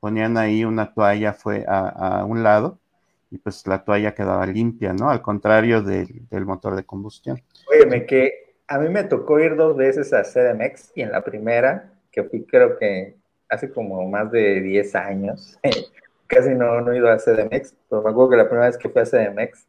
ponían 0.00 0.36
ahí 0.36 0.64
una 0.64 0.92
toalla 0.92 1.32
fue 1.32 1.64
a, 1.68 2.20
a 2.20 2.24
un 2.24 2.42
lado 2.42 2.80
y 3.30 3.38
pues 3.38 3.66
la 3.66 3.84
toalla 3.84 4.14
quedaba 4.14 4.44
limpia, 4.46 4.92
¿no? 4.92 5.08
Al 5.08 5.22
contrario 5.22 5.82
del, 5.82 6.26
motor 6.44 6.74
de 6.74 6.84
combustión. 6.84 7.40
Óyeme, 7.68 8.04
que 8.04 8.54
a 8.66 8.78
mí 8.78 8.88
me 8.88 9.04
tocó 9.04 9.38
ir 9.38 9.56
dos 9.56 9.76
veces 9.76 10.12
a 10.12 10.24
CDMX 10.24 10.92
y 10.96 11.02
en 11.02 11.12
la 11.12 11.22
primera, 11.22 11.92
que 12.10 12.24
fui 12.24 12.44
creo 12.44 12.76
que 12.76 13.16
hace 13.48 13.70
como 13.70 14.06
más 14.08 14.30
de 14.32 14.60
10 14.60 14.94
años, 14.96 15.58
casi 16.26 16.50
no, 16.50 16.80
no 16.80 16.92
he 16.92 16.98
ido 16.98 17.08
a 17.08 17.18
CDMX, 17.18 17.74
pero 17.88 18.02
me 18.02 18.10
acuerdo 18.10 18.30
que 18.30 18.36
la 18.36 18.48
primera 18.48 18.66
vez 18.66 18.76
que 18.76 18.88
fui 18.88 19.02
a 19.02 19.04
CDMX, 19.04 19.66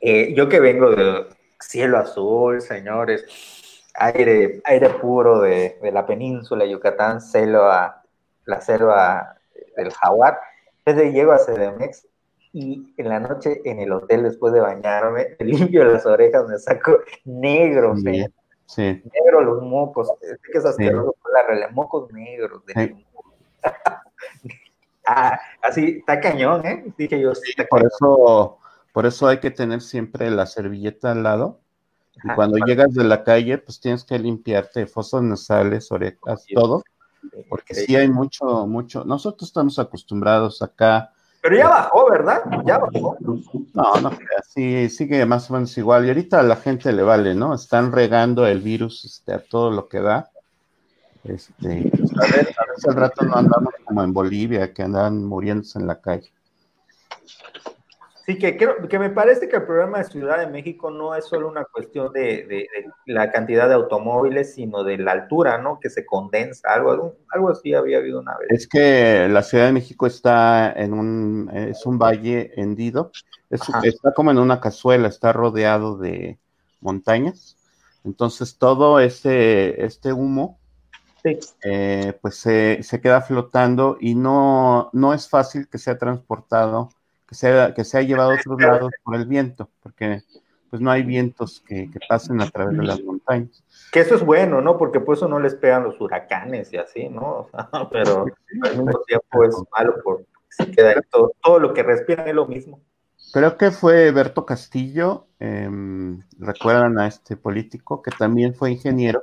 eh, 0.00 0.34
yo 0.34 0.48
que 0.48 0.60
vengo 0.60 0.90
de 0.90 1.26
cielo 1.60 1.98
azul, 1.98 2.60
señores, 2.60 3.84
aire, 3.94 4.60
aire 4.64 4.90
puro 4.90 5.40
de, 5.40 5.78
de 5.80 5.92
la 5.92 6.06
península 6.06 6.64
de 6.64 6.70
Yucatán, 6.70 7.20
selva, 7.20 8.01
la 8.46 8.60
selva 8.60 9.36
del 9.76 9.92
jaguar, 9.92 10.40
entonces 10.84 11.12
llego 11.12 11.32
a 11.32 11.38
CDMX 11.38 12.06
y 12.52 12.92
en 12.98 13.08
la 13.08 13.18
noche 13.18 13.62
en 13.64 13.80
el 13.80 13.92
hotel, 13.92 14.24
después 14.24 14.52
de 14.52 14.60
bañarme, 14.60 15.36
me 15.38 15.46
limpio 15.46 15.84
las 15.84 16.04
orejas, 16.04 16.46
me 16.48 16.58
saco 16.58 16.98
negro, 17.24 17.96
sí, 17.96 18.26
negro 18.76 19.40
los 19.40 19.62
mocos. 19.62 20.10
Es 20.20 20.38
que 20.50 20.58
es 20.58 20.64
asqueroso, 20.64 21.14
la 21.32 21.68
mocos 21.68 22.12
negros. 22.12 22.62
ah, 25.06 25.40
así, 25.62 25.98
está 25.98 26.20
cañón, 26.20 26.66
¿eh? 26.66 26.84
Dije 26.98 27.20
yo, 27.20 27.32
por 27.70 27.86
eso, 27.86 28.58
por 28.92 29.06
eso 29.06 29.28
hay 29.28 29.38
que 29.38 29.50
tener 29.50 29.80
siempre 29.80 30.30
la 30.30 30.46
servilleta 30.46 31.12
al 31.12 31.22
lado. 31.22 31.60
Y 32.22 32.34
cuando 32.34 32.58
llegas 32.66 32.92
de 32.92 33.04
la 33.04 33.24
calle, 33.24 33.56
pues 33.56 33.80
tienes 33.80 34.04
que 34.04 34.18
limpiarte 34.18 34.86
fosas 34.86 35.22
nasales, 35.22 35.90
orejas, 35.90 36.44
todo, 36.54 36.82
porque 37.48 37.74
sí 37.74 37.96
hay 37.96 38.08
mucho, 38.08 38.66
mucho. 38.66 39.04
Nosotros 39.04 39.48
estamos 39.48 39.78
acostumbrados 39.78 40.62
acá. 40.62 41.12
Pero 41.40 41.56
ya 41.56 41.68
bajó, 41.68 42.10
¿verdad? 42.10 42.42
Ya 42.64 42.78
bajó. 42.78 43.16
No, 43.74 43.94
no, 44.00 44.10
sí, 44.48 44.88
sigue 44.88 45.26
más 45.26 45.50
o 45.50 45.54
menos 45.54 45.76
igual. 45.76 46.04
Y 46.06 46.08
ahorita 46.08 46.40
a 46.40 46.44
la 46.44 46.56
gente 46.56 46.92
le 46.92 47.02
vale, 47.02 47.34
¿no? 47.34 47.54
Están 47.54 47.92
regando 47.92 48.46
el 48.46 48.60
virus 48.60 49.04
este, 49.04 49.32
a 49.32 49.42
todo 49.42 49.70
lo 49.70 49.88
que 49.88 50.00
da. 50.00 50.30
Este, 51.24 51.90
pues, 51.96 52.12
a, 52.18 52.36
ver, 52.36 52.54
a 52.58 52.70
veces 52.70 52.88
al 52.88 52.94
rato 52.96 53.24
no 53.24 53.36
andamos 53.36 53.74
como 53.84 54.02
en 54.02 54.12
Bolivia, 54.12 54.72
que 54.72 54.82
andan 54.82 55.24
muriéndose 55.24 55.78
en 55.78 55.86
la 55.86 56.00
calle. 56.00 56.32
Sí, 58.24 58.38
que 58.38 58.56
creo 58.56 58.88
que 58.88 58.98
me 59.00 59.10
parece 59.10 59.48
que 59.48 59.56
el 59.56 59.64
problema 59.64 59.98
de 59.98 60.04
Ciudad 60.04 60.38
de 60.38 60.46
México 60.46 60.90
no 60.92 61.14
es 61.16 61.24
solo 61.24 61.48
una 61.48 61.64
cuestión 61.64 62.12
de, 62.12 62.68
la 63.06 63.32
cantidad 63.32 63.68
de 63.68 63.74
automóviles, 63.74 64.54
sino 64.54 64.84
de 64.84 64.98
la 64.98 65.12
altura, 65.12 65.58
¿no? 65.58 65.80
Que 65.80 65.90
se 65.90 66.06
condensa, 66.06 66.72
algo, 66.72 67.16
algo 67.30 67.50
así 67.50 67.74
había 67.74 67.98
habido 67.98 68.20
una 68.20 68.36
vez. 68.38 68.48
Es 68.50 68.68
que 68.68 69.28
la 69.28 69.42
Ciudad 69.42 69.66
de 69.66 69.72
México 69.72 70.06
está 70.06 70.72
en 70.72 70.92
un, 70.92 71.50
es 71.52 71.84
un 71.84 71.98
valle 71.98 72.52
hendido, 72.56 73.10
está 73.50 74.12
como 74.14 74.30
en 74.30 74.38
una 74.38 74.60
cazuela, 74.60 75.08
está 75.08 75.32
rodeado 75.32 75.98
de 75.98 76.38
montañas, 76.80 77.56
entonces 78.04 78.56
todo 78.56 79.00
ese, 79.00 79.84
este 79.84 80.12
humo, 80.12 80.60
eh, 81.24 82.16
pues 82.20 82.36
se, 82.36 82.82
se, 82.82 83.00
queda 83.00 83.20
flotando 83.20 83.96
y 84.00 84.16
no, 84.16 84.90
no 84.92 85.14
es 85.14 85.28
fácil 85.28 85.68
que 85.68 85.78
sea 85.78 85.96
transportado 85.96 86.90
que 87.32 87.36
se, 87.36 87.74
que 87.74 87.84
se 87.84 87.96
ha 87.96 88.02
llevado 88.02 88.32
a 88.32 88.34
otros 88.34 88.60
lados 88.60 88.92
por 89.02 89.16
el 89.16 89.26
viento, 89.26 89.70
porque 89.82 90.22
pues 90.68 90.82
no 90.82 90.90
hay 90.90 91.02
vientos 91.02 91.62
que, 91.66 91.88
pasen 92.06 92.42
a 92.42 92.50
través 92.50 92.76
de 92.76 92.84
las 92.84 93.02
montañas. 93.02 93.64
Que 93.90 94.00
eso 94.00 94.14
es 94.14 94.24
bueno, 94.24 94.60
¿no? 94.60 94.76
Porque 94.76 95.00
por 95.00 95.16
eso 95.16 95.28
no 95.28 95.40
les 95.40 95.54
pegan 95.54 95.84
los 95.84 95.98
huracanes 95.98 96.70
y 96.74 96.76
así, 96.76 97.08
¿no? 97.08 97.48
pero 97.90 98.26
al 98.64 98.76
mismo 98.76 99.00
tiempo 99.06 99.44
es 99.44 99.56
malo 99.76 99.94
porque 100.04 100.26
se 100.50 100.70
queda 100.70 101.00
todo, 101.10 101.32
todo 101.42 101.58
lo 101.58 101.72
que 101.72 101.82
respiran 101.82 102.28
es 102.28 102.34
lo 102.34 102.46
mismo. 102.46 102.80
Creo 103.32 103.56
que 103.56 103.70
fue 103.70 104.10
Berto 104.10 104.44
Castillo, 104.44 105.26
em, 105.38 106.20
recuerdan 106.38 106.98
a 106.98 107.06
este 107.06 107.38
político 107.38 108.02
que 108.02 108.10
también 108.10 108.54
fue 108.54 108.72
ingeniero, 108.72 109.22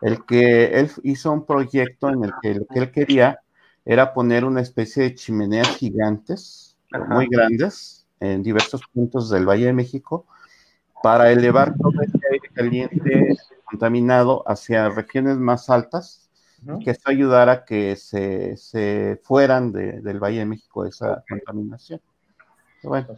el 0.00 0.24
que 0.24 0.78
él 0.78 0.90
hizo 1.02 1.30
un 1.30 1.44
proyecto 1.44 2.08
en 2.08 2.24
el 2.24 2.32
que 2.40 2.54
lo 2.54 2.66
que 2.66 2.78
él 2.78 2.90
quería 2.90 3.40
era 3.84 4.14
poner 4.14 4.46
una 4.46 4.62
especie 4.62 5.02
de 5.02 5.14
chimeneas 5.14 5.68
gigantes 5.76 6.73
muy 7.00 7.26
grandes 7.28 8.06
en 8.20 8.42
diversos 8.42 8.82
puntos 8.92 9.30
del 9.30 9.48
Valle 9.48 9.66
de 9.66 9.72
México 9.72 10.26
para 11.02 11.30
elevar 11.30 11.74
todo 11.76 12.00
ese 12.00 12.18
aire 12.32 12.48
caliente 12.54 13.36
contaminado 13.64 14.42
hacia 14.46 14.88
regiones 14.88 15.36
más 15.36 15.68
altas, 15.68 16.30
que 16.82 16.92
eso 16.92 17.02
ayudara 17.10 17.52
a 17.52 17.64
que 17.64 17.94
se, 17.96 18.56
se 18.56 19.20
fueran 19.22 19.70
del 19.72 20.18
Valle 20.18 20.38
de 20.38 20.46
México 20.46 20.86
esa 20.86 21.22
contaminación. 21.28 22.00
Bueno. 22.82 23.08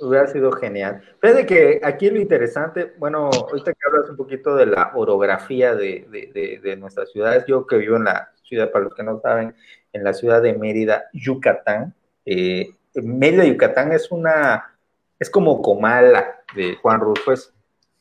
Hubiera 0.00 0.26
sido 0.28 0.50
genial. 0.52 1.02
Fíjate 1.20 1.44
que 1.44 1.80
aquí 1.82 2.08
lo 2.10 2.20
interesante, 2.20 2.94
bueno, 2.98 3.28
ahorita 3.32 3.72
que 3.72 3.80
hablas 3.86 4.08
un 4.08 4.16
poquito 4.16 4.56
de 4.56 4.66
la 4.66 4.92
orografía 4.94 5.74
de, 5.74 6.06
de, 6.10 6.60
de, 6.62 6.76
nuestras 6.76 7.10
ciudades, 7.10 7.44
yo 7.46 7.66
que 7.66 7.76
vivo 7.76 7.96
en 7.96 8.04
la 8.04 8.30
ciudad, 8.42 8.70
para 8.70 8.84
los 8.84 8.94
que 8.94 9.02
no 9.02 9.20
saben, 9.20 9.54
en 9.92 10.04
la 10.04 10.14
ciudad 10.14 10.40
de 10.40 10.54
Mérida, 10.54 11.04
Yucatán, 11.12 11.94
eh, 12.24 12.74
Mérida, 12.94 13.44
Yucatán 13.44 13.92
es 13.92 14.10
una, 14.10 14.76
es 15.18 15.30
como 15.30 15.62
Comala 15.62 16.42
de 16.54 16.76
Juan 16.76 17.00
Rufo, 17.00 17.32
es 17.32 17.52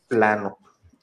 plano. 0.07 0.57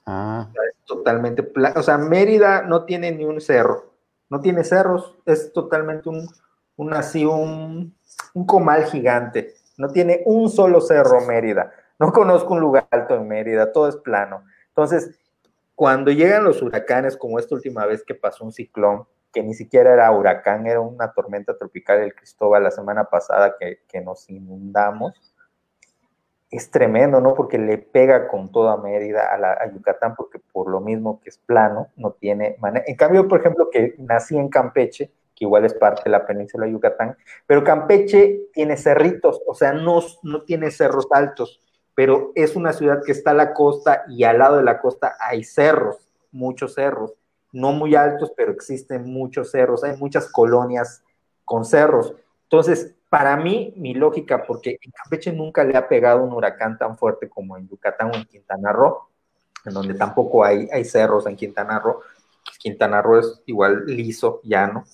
Ah. 0.09 0.49
totalmente 0.85 1.43
plano. 1.43 1.81
O 1.81 1.83
sea, 1.83 1.99
Mérida 1.99 2.63
no 2.63 2.85
tiene 2.85 3.11
ni 3.11 3.25
un 3.25 3.41
cerro, 3.41 3.93
no 4.31 4.41
tiene 4.41 4.63
cerros, 4.63 5.17
es 5.27 5.53
totalmente 5.53 6.09
un, 6.09 6.29
un 6.77 6.95
así, 6.95 7.25
un, 7.25 7.95
un 8.35 8.47
comal 8.47 8.85
gigante. 8.85 9.55
No 9.77 9.89
tiene 9.89 10.23
un 10.25 10.49
solo 10.49 10.81
cerro 10.81 11.21
Mérida. 11.27 11.73
No 11.99 12.13
conozco 12.13 12.55
un 12.55 12.61
lugar 12.61 12.87
alto 12.91 13.15
en 13.15 13.27
Mérida, 13.29 13.73
todo 13.73 13.89
es 13.89 13.97
plano. 13.97 14.45
Entonces, 14.69 15.19
cuando 15.75 16.11
llegan 16.11 16.45
los 16.45 16.63
huracanes, 16.63 17.17
como 17.17 17.39
esta 17.39 17.55
última 17.55 17.85
vez 17.87 18.03
que 18.05 18.15
pasó 18.15 18.45
un 18.45 18.53
ciclón, 18.53 19.07
que 19.37 19.43
ni 19.43 19.53
siquiera 19.53 19.93
era 19.93 20.11
huracán, 20.11 20.67
era 20.67 20.81
una 20.81 21.13
tormenta 21.13 21.55
tropical 21.59 22.01
del 22.01 22.15
Cristóbal 22.15 22.63
la 22.63 22.71
semana 22.71 23.05
pasada 23.05 23.57
que, 23.61 24.01
nos 24.01 24.31
inundamos. 24.31 25.13
Es 26.51 26.71
tremendo, 26.71 27.21
¿no? 27.21 27.35
Porque 27.35 27.59
le 27.59 27.77
pega 27.77 28.29
con 28.29 28.51
toda 28.51 28.79
Mérida 28.79 29.31
a, 29.31 29.37
la, 29.37 29.71
Yucatán, 29.71 30.15
porque 30.17 30.39
por 30.39 30.71
lo 30.71 30.81
mismo 30.81 31.21
que 31.21 31.29
es 31.29 31.37
plano, 31.37 31.89
no 31.97 32.13
tiene 32.13 32.57
manera. 32.61 32.87
En 32.89 32.97
cambio, 32.97 33.29
por 33.29 33.41
ejemplo, 33.41 33.69
que 33.71 33.95
nací 33.99 34.39
en 34.39 34.49
Campeche, 34.49 35.13
que 35.35 35.45
igual 35.45 35.67
es 35.67 35.75
parte 35.75 36.05
de 36.07 36.11
la 36.13 36.25
península 36.25 36.65
de 36.65 36.73
Yucatán, 36.73 37.15
pero 37.47 37.63
Campeche 37.63 38.49
tiene 38.55 38.79
cerritos, 38.79 39.43
o 39.47 39.53
sea, 39.53 39.75
no, 39.75 40.01
no 40.23 40.45
tiene 40.45 40.71
cerros 40.71 41.09
altos, 41.11 41.61
pero 41.95 42.33
es 42.35 42.57
una 42.57 42.73
ciudad 42.73 43.03
que 43.05 43.13
está 43.13 43.33
a 43.33 43.35
la 43.35 43.53
costa 43.53 44.05
y 44.09 44.25
al 44.25 44.39
lado 44.39 44.57
de 44.57 44.63
la 44.63 44.81
costa 44.81 45.15
hay 45.21 45.45
cerros, 45.45 46.09
muchos 46.33 46.73
cerros 46.73 47.13
no 47.53 47.73
muy 47.73 47.95
altos, 47.95 48.33
pero 48.37 48.53
existen 48.53 49.05
muchos 49.05 49.51
cerros, 49.51 49.85
hay 49.85 49.97
muchas 49.97 50.31
colonias 50.31 51.03
con 51.45 51.65
cerros. 51.65 52.15
Entonces, 52.45 52.95
para 53.09 53.37
mí, 53.37 53.73
mi 53.77 53.95
lógica, 53.95 54.45
porque 54.47 54.79
en 54.81 54.91
Campeche 54.91 55.33
nunca 55.33 55.65
le 55.65 55.77
ha 55.77 55.89
pegado 55.89 56.23
un 56.23 56.33
huracán 56.33 56.77
tan 56.77 56.99
fuerte 56.99 57.29
como 57.29 57.57
en 57.57 57.69
Yucatán 57.69 58.11
o 58.13 58.15
en 58.15 58.25
Quintana 58.25 58.73
Roo, 58.73 59.09
en 59.65 59.75
donde 59.75 59.95
tampoco 59.95 60.45
hay, 60.45 60.69
hay 60.73 60.85
cerros 60.85 61.27
en 61.27 61.37
Quintana 61.37 61.79
Roo. 61.79 62.01
Quintana 62.59 63.03
Roo 63.03 63.19
es 63.19 63.43
igual 63.47 63.87
liso, 63.87 64.41
llano. 64.43 64.85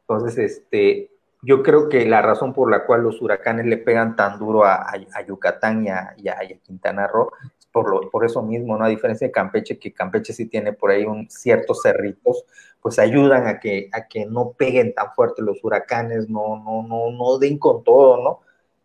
Entonces, 0.00 0.38
este, 0.38 1.10
yo 1.42 1.62
creo 1.62 1.88
que 1.88 2.06
la 2.06 2.22
razón 2.22 2.52
por 2.54 2.70
la 2.70 2.84
cual 2.86 3.02
los 3.02 3.20
huracanes 3.20 3.66
le 3.66 3.76
pegan 3.76 4.16
tan 4.16 4.38
duro 4.38 4.64
a, 4.64 4.92
Yucatán 5.26 5.84
y 5.84 5.90
a, 5.90 6.14
y 6.16 6.28
a, 6.28 6.38
Quintana 6.62 7.06
Roo 7.06 7.30
por, 7.74 8.08
por 8.08 8.24
eso 8.24 8.40
mismo, 8.40 8.78
¿no? 8.78 8.84
A 8.84 8.88
diferencia 8.88 9.26
de 9.26 9.32
Campeche, 9.32 9.80
que 9.80 9.92
Campeche 9.92 10.32
sí 10.32 10.46
tiene 10.46 10.72
por 10.72 10.92
ahí 10.92 11.04
un 11.04 11.28
ciertos 11.28 11.82
cerritos, 11.82 12.44
pues 12.80 13.00
ayudan 13.00 13.48
a 13.48 13.58
que, 13.58 13.88
a 13.92 14.06
que 14.06 14.26
no 14.26 14.52
peguen 14.52 14.94
tan 14.94 15.12
fuerte 15.12 15.42
los 15.42 15.58
huracanes, 15.64 16.28
no, 16.28 16.62
no, 16.62 16.86
no, 16.86 17.10
no 17.10 17.38
den 17.38 17.58
con 17.58 17.82
todo, 17.82 18.22
¿no? 18.22 18.40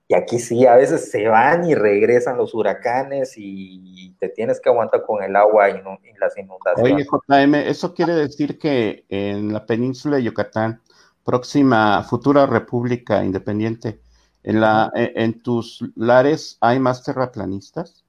Y 0.07 0.16
aquí 0.16 0.40
sí, 0.40 0.66
a 0.66 0.76
veces 0.76 1.11
se 1.11 1.28
van 1.28 1.70
y 1.70 1.76
regresan 1.76 2.36
los 2.36 2.56
huracanes 2.56 3.36
y 3.38 4.16
te 4.20 4.30
tienes 4.30 4.60
que 4.60 4.70
aguantar 4.70 5.03
con 5.06 5.22
el 5.22 5.36
agua 5.36 5.70
y, 5.70 5.84
las 6.20 6.36
inundaciones. 6.36 6.94
Oye, 6.95 7.06
JM, 7.06 7.53
eso 7.70 7.94
quiere 7.94 8.14
decir 8.14 8.57
que 8.57 9.06
en 9.07 9.53
la 9.53 9.68
península 9.68 10.16
de 10.16 10.24
Yucatán, 10.24 10.82
próxima 11.24 12.02
futura 12.02 12.48
república 12.48 13.24
independiente, 13.24 14.02
en, 14.41 14.61
la, 14.61 14.91
en 14.95 15.44
tus 15.44 15.86
lares 15.95 16.57
hay 16.60 16.80
más 16.80 17.03
terraplanistas? 17.03 18.03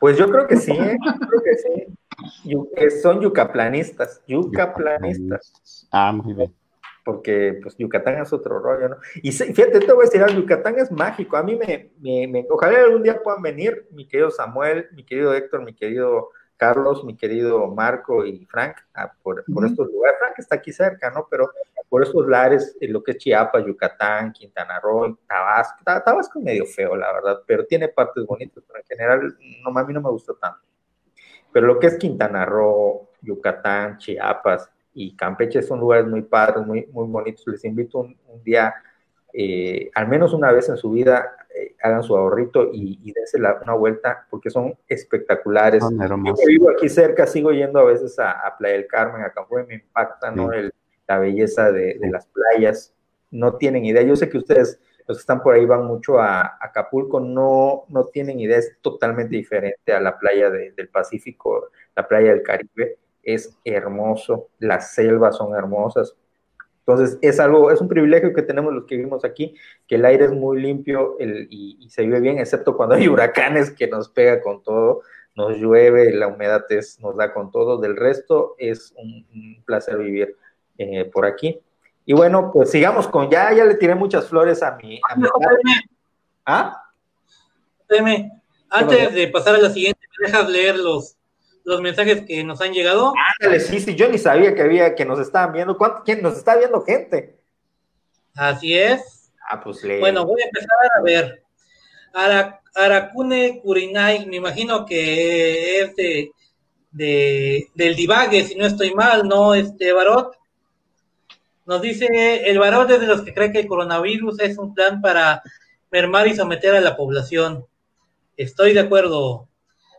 Pues 0.00 0.16
yo 0.16 0.28
creo 0.30 0.46
que 0.48 0.56
sí, 0.56 0.72
¿eh? 0.72 0.96
creo 1.28 1.42
que 1.42 1.56
sí. 1.56 3.00
son 3.02 3.20
yucaplanistas, 3.20 4.22
yucaplanistas. 4.26 5.86
Ah, 5.92 6.10
muy 6.10 6.32
bien. 6.32 6.54
Porque 7.04 7.58
pues 7.62 7.76
Yucatán 7.78 8.20
es 8.20 8.32
otro 8.32 8.58
rollo, 8.58 8.90
¿no? 8.90 8.96
Y 9.22 9.32
fíjate, 9.32 9.80
te 9.80 9.92
voy 9.92 10.06
a 10.06 10.10
decir, 10.10 10.36
Yucatán 10.36 10.78
es 10.78 10.90
mágico. 10.92 11.36
A 11.36 11.42
mí 11.42 11.56
me, 11.56 11.90
me, 11.98 12.26
me, 12.28 12.46
ojalá 12.48 12.78
algún 12.80 13.02
día 13.02 13.22
puedan 13.22 13.42
venir, 13.42 13.86
mi 13.90 14.06
querido 14.06 14.30
Samuel, 14.30 14.88
mi 14.92 15.04
querido 15.04 15.34
Héctor, 15.34 15.64
mi 15.64 15.74
querido 15.74 16.28
Carlos, 16.56 17.04
mi 17.04 17.16
querido 17.16 17.68
Marco 17.68 18.24
y 18.26 18.44
Frank, 18.46 18.76
ah, 18.94 19.12
por, 19.22 19.44
por, 19.52 19.64
estos 19.64 19.86
lugares. 19.90 20.18
Frank 20.18 20.34
está 20.38 20.56
aquí 20.56 20.72
cerca, 20.72 21.10
¿no? 21.10 21.26
Pero 21.30 21.50
por 21.90 22.04
estos 22.04 22.28
lares, 22.28 22.76
en 22.80 22.92
lo 22.92 23.02
que 23.02 23.10
es 23.10 23.18
Chiapas, 23.18 23.66
Yucatán, 23.66 24.32
Quintana 24.32 24.78
Roo, 24.78 25.18
Tabasco. 25.26 25.82
Tabasco 25.84 26.38
es 26.38 26.44
medio 26.44 26.64
feo, 26.64 26.94
la 26.94 27.12
verdad, 27.12 27.40
pero 27.44 27.66
tiene 27.66 27.88
partes 27.88 28.24
bonitas, 28.24 28.62
pero 28.64 28.78
en 28.78 28.86
general 28.86 29.36
no, 29.64 29.76
a 29.76 29.84
mí 29.84 29.92
no 29.92 30.00
me 30.00 30.08
gusta 30.08 30.32
tanto. 30.40 30.60
Pero 31.52 31.66
lo 31.66 31.80
que 31.80 31.88
es 31.88 31.98
Quintana 31.98 32.44
Roo, 32.44 33.08
Yucatán, 33.20 33.98
Chiapas 33.98 34.70
y 34.94 35.16
Campeche 35.16 35.62
son 35.62 35.80
lugares 35.80 36.06
muy 36.06 36.22
padres, 36.22 36.64
muy, 36.64 36.86
muy 36.92 37.08
bonitos. 37.08 37.44
Les 37.48 37.64
invito 37.64 37.98
un, 37.98 38.16
día, 38.44 38.72
eh, 39.32 39.90
al 39.92 40.06
menos 40.06 40.32
una 40.32 40.52
vez 40.52 40.68
en 40.68 40.76
su 40.76 40.92
vida, 40.92 41.38
eh, 41.52 41.74
hagan 41.82 42.04
su 42.04 42.16
ahorrito 42.16 42.70
y, 42.72 43.00
y 43.02 43.12
dense 43.12 43.36
una 43.36 43.74
vuelta 43.74 44.28
porque 44.30 44.48
son 44.48 44.76
espectaculares. 44.86 45.82
Yo 45.82 46.34
vivo 46.46 46.70
aquí 46.70 46.88
cerca, 46.88 47.26
sigo 47.26 47.50
yendo 47.50 47.80
a 47.80 47.84
veces 47.84 48.16
a, 48.20 48.54
Playa 48.56 48.76
del 48.76 48.86
Carmen, 48.86 49.22
a 49.22 49.32
Cancún, 49.32 49.66
me 49.66 49.74
impacta 49.74 50.30
¿no? 50.30 50.52
El, 50.52 50.72
la 51.10 51.18
belleza 51.18 51.72
de, 51.72 51.98
las 52.02 52.26
playas. 52.26 52.94
No 53.32 53.56
tienen 53.56 53.84
idea. 53.84 54.02
Yo 54.02 54.14
sé 54.14 54.28
que 54.28 54.38
ustedes, 54.38 54.80
los 55.08 55.18
que 55.18 55.20
están 55.20 55.42
por 55.42 55.54
ahí, 55.54 55.66
van 55.66 55.84
mucho 55.84 56.20
a, 56.20 56.56
Acapulco, 56.60 57.18
no, 57.18 57.84
no 57.88 58.04
tienen 58.06 58.38
idea. 58.38 58.58
Es 58.58 58.76
totalmente 58.80 59.34
diferente 59.36 59.92
a 59.92 60.00
la 60.00 60.16
playa 60.18 60.50
del 60.50 60.88
Pacífico, 60.88 61.70
la 61.96 62.06
playa 62.06 62.30
del 62.30 62.42
Caribe. 62.44 62.98
Es 63.24 63.58
hermoso, 63.64 64.50
las 64.60 64.94
selvas 64.94 65.36
son 65.36 65.56
hermosas. 65.56 66.14
Entonces, 66.86 67.18
es 67.22 67.40
algo, 67.40 67.72
es 67.72 67.80
un 67.80 67.88
privilegio 67.88 68.32
que 68.32 68.42
tenemos 68.42 68.72
los 68.72 68.84
que 68.84 68.96
vivimos 68.96 69.24
aquí, 69.24 69.56
que 69.88 69.96
el 69.96 70.04
aire 70.04 70.26
es 70.26 70.32
muy 70.32 70.60
limpio 70.60 71.16
y, 71.20 71.88
se 71.90 72.02
vive 72.02 72.20
bien, 72.20 72.38
excepto 72.38 72.76
cuando 72.76 72.94
hay 72.94 73.08
huracanes 73.08 73.72
que 73.72 73.88
nos 73.88 74.08
pega 74.08 74.40
con 74.40 74.62
todo, 74.62 75.02
nos 75.34 75.56
llueve, 75.56 76.12
la 76.12 76.28
humedad 76.28 76.64
nos 77.00 77.16
da 77.16 77.32
con 77.32 77.50
todo. 77.50 77.78
Del 77.78 77.96
resto, 77.96 78.54
es 78.58 78.94
un, 78.96 79.62
placer 79.64 79.98
vivir 79.98 80.36
eh, 80.80 81.04
por 81.04 81.26
aquí. 81.26 81.60
Y 82.06 82.14
bueno, 82.14 82.50
pues 82.52 82.70
sigamos 82.70 83.06
con, 83.06 83.30
ya, 83.30 83.52
ya 83.52 83.64
le 83.64 83.74
tiré 83.74 83.94
muchas 83.94 84.26
flores 84.26 84.62
a 84.62 84.76
mi... 84.76 84.98
A 85.08 85.16
mi 85.16 85.26
¿Ah? 86.46 86.82
Antes 88.70 89.14
de 89.14 89.28
pasar 89.28 89.56
a 89.56 89.58
la 89.58 89.70
siguiente, 89.70 90.00
¿me 90.18 90.26
dejas 90.26 90.48
leer 90.48 90.78
los, 90.78 91.16
los 91.64 91.82
mensajes 91.82 92.22
que 92.22 92.42
nos 92.44 92.60
han 92.62 92.72
llegado? 92.72 93.12
Ándale, 93.38 93.60
sí, 93.60 93.78
sí, 93.78 93.94
yo 93.94 94.08
ni 94.08 94.16
sabía 94.16 94.54
que 94.54 94.62
había, 94.62 94.94
que 94.94 95.04
nos 95.04 95.20
estaban 95.20 95.52
viendo. 95.52 95.76
¿Cuánto, 95.76 96.02
quién 96.02 96.22
nos 96.22 96.38
está 96.38 96.56
viendo 96.56 96.82
gente? 96.82 97.38
Así 98.34 98.76
es. 98.76 99.30
Ah, 99.50 99.60
pues 99.60 99.84
lee. 99.84 100.00
Bueno, 100.00 100.24
voy 100.24 100.40
a 100.40 100.46
empezar 100.46 100.78
a 100.98 101.02
ver. 101.02 101.42
Aracune 102.74 103.60
Kurinai, 103.62 104.26
me 104.26 104.36
imagino 104.36 104.86
que 104.86 105.80
es 105.80 105.96
de, 105.96 106.32
de, 106.90 107.68
del 107.74 107.94
divague, 107.96 108.44
si 108.44 108.54
no 108.54 108.66
estoy 108.66 108.94
mal, 108.94 109.28
¿no? 109.28 109.54
Este 109.54 109.92
Barot. 109.92 110.39
Nos 111.70 111.82
dice, 111.82 112.50
el 112.50 112.58
Barot 112.58 112.90
es 112.90 113.00
de 113.00 113.06
los 113.06 113.22
que 113.22 113.32
cree 113.32 113.52
que 113.52 113.60
el 113.60 113.68
coronavirus 113.68 114.40
es 114.40 114.58
un 114.58 114.74
plan 114.74 115.00
para 115.00 115.40
mermar 115.92 116.26
y 116.26 116.34
someter 116.34 116.74
a 116.74 116.80
la 116.80 116.96
población. 116.96 117.64
Estoy 118.36 118.72
de 118.72 118.80
acuerdo. 118.80 119.46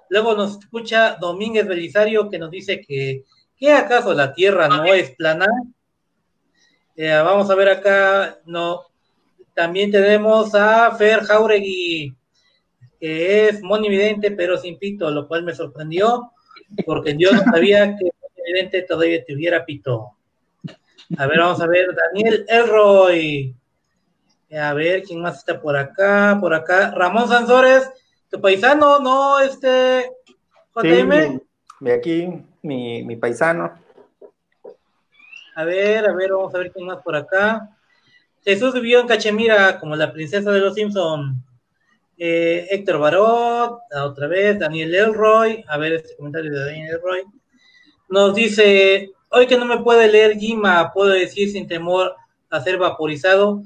Luego 0.10 0.36
nos 0.36 0.60
escucha 0.60 1.16
Domínguez 1.16 1.66
Belisario 1.66 2.30
que 2.30 2.40
nos 2.40 2.52
dice 2.52 2.82
que, 2.82 3.24
¿qué 3.56 3.72
acaso 3.72 4.14
la 4.14 4.34
Tierra 4.34 4.68
no 4.68 4.84
es 4.84 5.12
plana? 5.12 5.48
Eh, 6.98 7.10
vamos 7.24 7.50
a 7.50 7.56
ver 7.56 7.70
acá, 7.70 8.40
no. 8.44 8.82
También 9.54 9.92
tenemos 9.92 10.54
a 10.54 10.94
Fer 10.98 11.22
Jauregui, 11.22 12.14
que 13.00 13.48
es 13.48 13.64
monividente 13.64 14.32
pero 14.32 14.58
sin 14.58 14.78
pito, 14.78 15.10
lo 15.10 15.26
cual 15.26 15.44
me 15.44 15.56
sorprendió, 15.56 16.34
porque 16.86 17.16
yo 17.18 17.32
no 17.32 17.42
sabía 17.46 17.96
que 17.96 18.10
monividente 18.36 18.82
todavía 18.82 19.24
tuviera 19.26 19.64
pito. 19.64 20.18
A 21.18 21.28
ver, 21.28 21.40
vamos 21.40 21.62
a 21.62 21.68
ver, 21.68 21.88
Daniel 21.94 22.46
Elroy. 22.48 23.56
A 24.60 24.74
ver, 24.74 25.04
¿quién 25.04 25.22
más 25.22 25.40
está 25.40 25.62
por 25.62 25.78
acá? 25.78 26.38
Por 26.40 26.54
acá, 26.54 26.92
Ramón 26.92 27.28
Sansores 27.28 27.90
tu 28.32 28.40
paisano, 28.40 29.00
¿no? 29.00 29.40
Este, 29.42 30.10
JM. 30.74 31.42
Sí, 31.80 31.90
aquí, 31.92 32.28
mi, 32.62 33.04
mi 33.04 33.18
paisano. 33.18 33.74
A 35.56 35.66
ver, 35.66 36.08
a 36.08 36.14
ver, 36.14 36.32
vamos 36.32 36.56
a 36.56 36.58
ver 36.58 36.72
quién 36.72 36.88
más 36.88 37.02
por 37.04 37.16
acá. 37.16 37.70
Jesús 38.44 38.74
vivió 38.74 39.02
en 39.02 39.08
Cachemira 39.08 39.80
como 39.80 39.96
la 39.96 40.14
princesa 40.14 40.50
de 40.50 40.60
los 40.60 40.74
Simpson. 40.74 41.44
Eh, 42.18 42.68
Héctor 42.70 43.00
Barot, 43.00 43.80
otra 44.02 44.28
vez, 44.28 44.58
Daniel 44.58 44.96
Elroy, 44.96 45.66
a 45.68 45.78
ver 45.78 45.94
este 45.94 46.16
comentario 46.16 46.52
de 46.52 46.66
Daniel 46.66 46.96
Elroy. 46.96 47.24
Nos 48.08 48.34
dice, 48.34 49.12
hoy 49.32 49.48
que 49.48 49.58
no 49.58 49.66
me 49.66 49.80
puede 49.80 50.12
leer 50.12 50.38
Gima, 50.38 50.92
puedo 50.94 51.10
decir 51.10 51.52
sin 51.52 51.68
temor 51.68 52.16
a 52.50 52.62
ser 52.62 52.78
vaporizado 52.78 53.64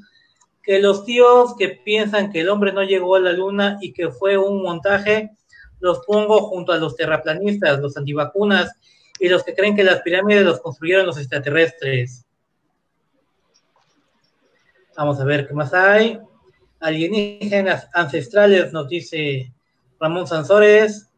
que 0.62 0.80
los 0.80 1.06
tíos 1.06 1.56
que 1.58 1.70
piensan 1.70 2.32
que 2.32 2.42
el 2.42 2.50
hombre 2.50 2.72
no 2.72 2.84
llegó 2.84 3.16
a 3.16 3.20
la 3.20 3.34
luna 3.34 3.78
y 3.82 3.94
que 3.94 4.10
fue 4.10 4.38
un 4.38 4.64
montaje, 4.64 5.32
los 5.80 6.00
pongo 6.06 6.42
junto 6.48 6.72
a 6.72 6.78
los 6.78 6.96
terraplanistas, 6.96 7.80
los 7.80 7.98
antivacunas 7.98 8.72
y 9.20 9.28
los 9.30 9.44
que 9.44 9.54
creen 9.54 9.76
que 9.76 9.84
las 9.84 10.02
pirámides 10.02 10.44
los 10.44 10.60
construyeron 10.60 11.06
los 11.06 11.18
extraterrestres. 11.18 12.26
Vamos 14.98 15.20
a 15.20 15.26
ver 15.26 15.48
qué 15.48 15.54
más 15.54 15.74
hay. 15.74 16.20
Alienígenas 16.80 17.88
ancestrales, 17.94 18.72
nos 18.72 18.88
dice 18.88 19.52
Ramón 20.00 20.28
Sansores. 20.28 21.10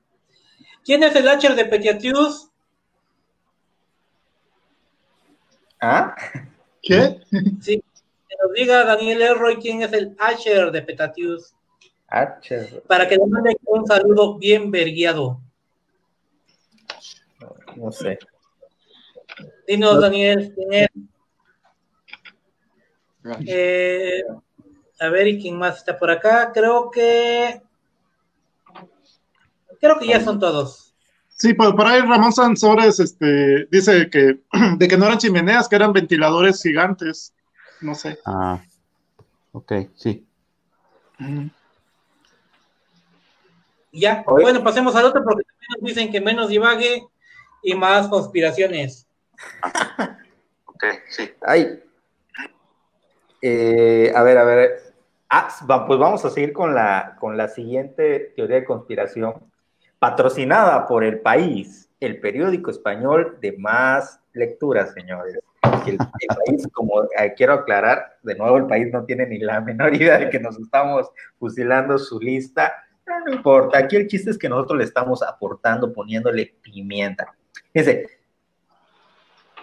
¿Quién 0.84 1.04
es 1.04 1.16
el 1.16 1.28
Hacher 1.28 1.56
de 1.56 1.66
Petiatius? 1.66 2.47
¿Ah? 5.80 6.16
¿Qué? 6.82 7.20
Sí, 7.62 7.84
nos 8.44 8.54
diga 8.54 8.84
Daniel 8.84 9.22
Elroy 9.22 9.58
quién 9.58 9.82
es 9.82 9.94
el 9.94 10.16
Asher 10.20 10.72
de 10.72 10.82
Petatius. 10.82 11.54
Asher. 12.08 12.84
Para 12.88 13.08
que 13.08 13.18
le 13.18 13.26
mande 13.28 13.58
un 13.66 13.86
saludo 13.86 14.38
bien 14.38 14.72
verguiado. 14.72 15.42
No 17.76 17.92
sé. 17.92 18.18
Dinos, 19.68 20.02
Daniel, 20.02 20.54
quién 20.56 20.74
es. 20.74 20.90
Eh, 23.46 24.24
a 25.00 25.10
ver, 25.10 25.28
¿y 25.28 25.42
quién 25.42 25.58
más 25.58 25.78
está 25.78 25.98
por 25.98 26.10
acá? 26.10 26.52
Creo 26.54 26.90
que. 26.90 27.62
Creo 29.80 30.00
que 30.00 30.08
ya 30.08 30.22
son 30.22 30.40
todos. 30.40 30.87
Sí, 31.38 31.54
por, 31.54 31.76
por 31.76 31.88
ahí 31.88 32.02
Ramón 32.02 32.34
Sansores 32.34 33.00
este, 33.00 33.68
dice 33.72 34.10
que 34.10 34.40
de 34.78 34.88
que 34.88 34.98
no 34.98 35.06
eran 35.06 35.20
chimeneas, 35.20 35.70
que 35.70 35.76
eran 35.76 35.94
ventiladores 35.94 36.62
gigantes 36.62 37.34
no 37.82 37.96
sé. 37.96 38.20
Ah, 38.26 38.62
ok, 39.52 39.74
sí. 39.96 40.26
Ya, 43.92 44.24
bueno, 44.28 44.64
pasemos 44.64 44.96
al 44.96 45.06
otro 45.06 45.24
porque 45.24 45.44
también 45.44 45.70
nos 45.80 45.88
dicen 45.88 46.12
que 46.12 46.22
menos 46.22 46.50
divague 46.50 47.04
y 47.64 47.76
más 47.76 48.08
conspiraciones. 48.08 49.08
ok, 50.66 50.84
sí. 51.10 51.32
Ay. 51.42 51.84
Eh, 53.42 54.12
a 54.16 54.24
ver, 54.24 54.38
a 54.38 54.44
ver. 54.44 54.94
Ah, 55.30 55.50
pues 55.86 56.00
vamos 56.00 56.24
a 56.24 56.30
seguir 56.30 56.54
con 56.54 56.74
la, 56.74 57.18
con 57.20 57.36
la 57.36 57.50
siguiente 57.50 58.34
teoría 58.36 58.58
de 58.58 58.66
conspiración, 58.66 59.52
patrocinada 60.00 60.88
por 60.88 61.04
el 61.04 61.20
país, 61.20 61.90
el 62.00 62.20
periódico 62.20 62.72
español 62.72 63.38
de 63.42 63.58
más 63.58 64.20
lecturas, 64.34 64.94
señores 64.94 65.40
el, 65.90 65.98
país, 65.98 66.68
como 66.74 67.04
eh, 67.04 67.34
quiero 67.36 67.54
aclarar, 67.54 68.18
de 68.24 68.36
nuevo 68.36 68.58
el 68.58 68.68
país 68.68 68.92
no 68.92 69.06
tiene 69.06 69.26
ni 69.26 69.40
la 69.40 69.62
menor 69.62 69.96
idea 69.96 70.18
de 70.18 70.30
que 70.30 70.40
nos 70.40 70.60
estamos 70.60 71.10
fusilando 71.40 71.98
su 71.98 72.20
lista, 72.20 72.74
no 73.26 73.34
importa, 73.34 73.80
aquí 73.80 73.96
el 73.96 74.08
chiste 74.08 74.32
es 74.32 74.38
que 74.38 74.50
nosotros 74.50 74.80
le 74.80 74.84
estamos 74.84 75.24
aportando, 75.24 75.94
poniéndole 75.94 76.54
pimienta. 76.62 77.34
Fíjense, 77.72 78.10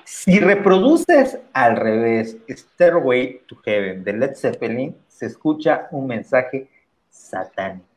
si 0.04 0.38
reproduces 0.40 1.38
al 1.52 1.76
revés 1.76 2.38
Stairway 2.48 3.42
to 3.46 3.56
Heaven 3.64 4.02
de 4.02 4.12
Led 4.14 4.34
Zeppelin, 4.34 4.96
se 5.08 5.26
escucha 5.26 5.88
un 5.90 6.06
mensaje 6.06 6.68
satánico. 7.10 7.93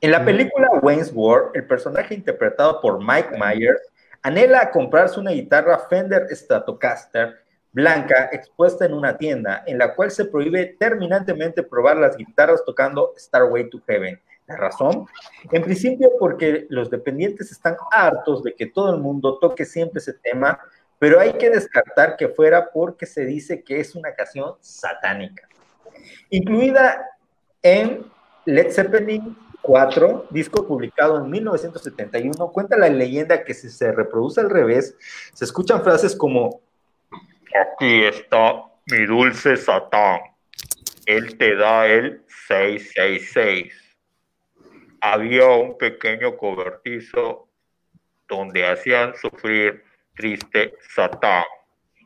En 0.00 0.12
la 0.12 0.24
película 0.24 0.70
Wayne's 0.80 1.12
World, 1.12 1.56
el 1.56 1.66
personaje 1.66 2.14
interpretado 2.14 2.80
por 2.80 3.00
Mike 3.00 3.36
Myers 3.36 3.82
anhela 4.22 4.70
comprarse 4.70 5.18
una 5.18 5.32
guitarra 5.32 5.76
Fender 5.90 6.28
Stratocaster 6.30 7.36
blanca 7.72 8.28
expuesta 8.30 8.84
en 8.84 8.94
una 8.94 9.18
tienda 9.18 9.64
en 9.66 9.76
la 9.78 9.96
cual 9.96 10.12
se 10.12 10.26
prohíbe 10.26 10.76
terminantemente 10.78 11.64
probar 11.64 11.96
las 11.96 12.16
guitarras 12.16 12.64
tocando 12.64 13.12
Starway 13.18 13.68
to 13.70 13.80
Heaven. 13.88 14.20
¿La 14.46 14.56
razón? 14.56 15.06
En 15.50 15.62
principio 15.62 16.12
porque 16.18 16.66
los 16.70 16.90
dependientes 16.90 17.50
están 17.50 17.76
hartos 17.90 18.44
de 18.44 18.54
que 18.54 18.66
todo 18.66 18.94
el 18.94 19.00
mundo 19.00 19.38
toque 19.40 19.64
siempre 19.64 19.98
ese 19.98 20.12
tema, 20.12 20.60
pero 21.00 21.18
hay 21.18 21.32
que 21.32 21.50
descartar 21.50 22.16
que 22.16 22.28
fuera 22.28 22.70
porque 22.70 23.04
se 23.04 23.24
dice 23.24 23.64
que 23.64 23.80
es 23.80 23.96
una 23.96 24.14
canción 24.14 24.54
satánica. 24.60 25.48
Incluida 26.30 27.04
en 27.62 28.06
Led 28.44 28.70
Zeppelin 28.70 29.36
4, 29.62 30.26
disco 30.30 30.66
publicado 30.66 31.18
en 31.18 31.30
1971, 31.30 32.48
cuenta 32.52 32.76
la 32.76 32.88
leyenda 32.88 33.44
que 33.44 33.54
si 33.54 33.68
se 33.68 33.92
reproduce 33.92 34.40
al 34.40 34.50
revés, 34.50 34.96
se 35.34 35.44
escuchan 35.44 35.82
frases 35.82 36.16
como 36.16 36.62
Aquí 37.54 38.04
está 38.04 38.64
mi 38.86 39.06
dulce 39.06 39.56
Satán. 39.56 40.20
Él 41.06 41.36
te 41.38 41.56
da 41.56 41.86
el 41.86 42.22
666. 42.46 43.72
Había 45.00 45.46
un 45.48 45.78
pequeño 45.78 46.36
cobertizo 46.36 47.48
donde 48.28 48.66
hacían 48.66 49.14
sufrir 49.16 49.82
triste 50.14 50.74
Satán. 50.94 51.44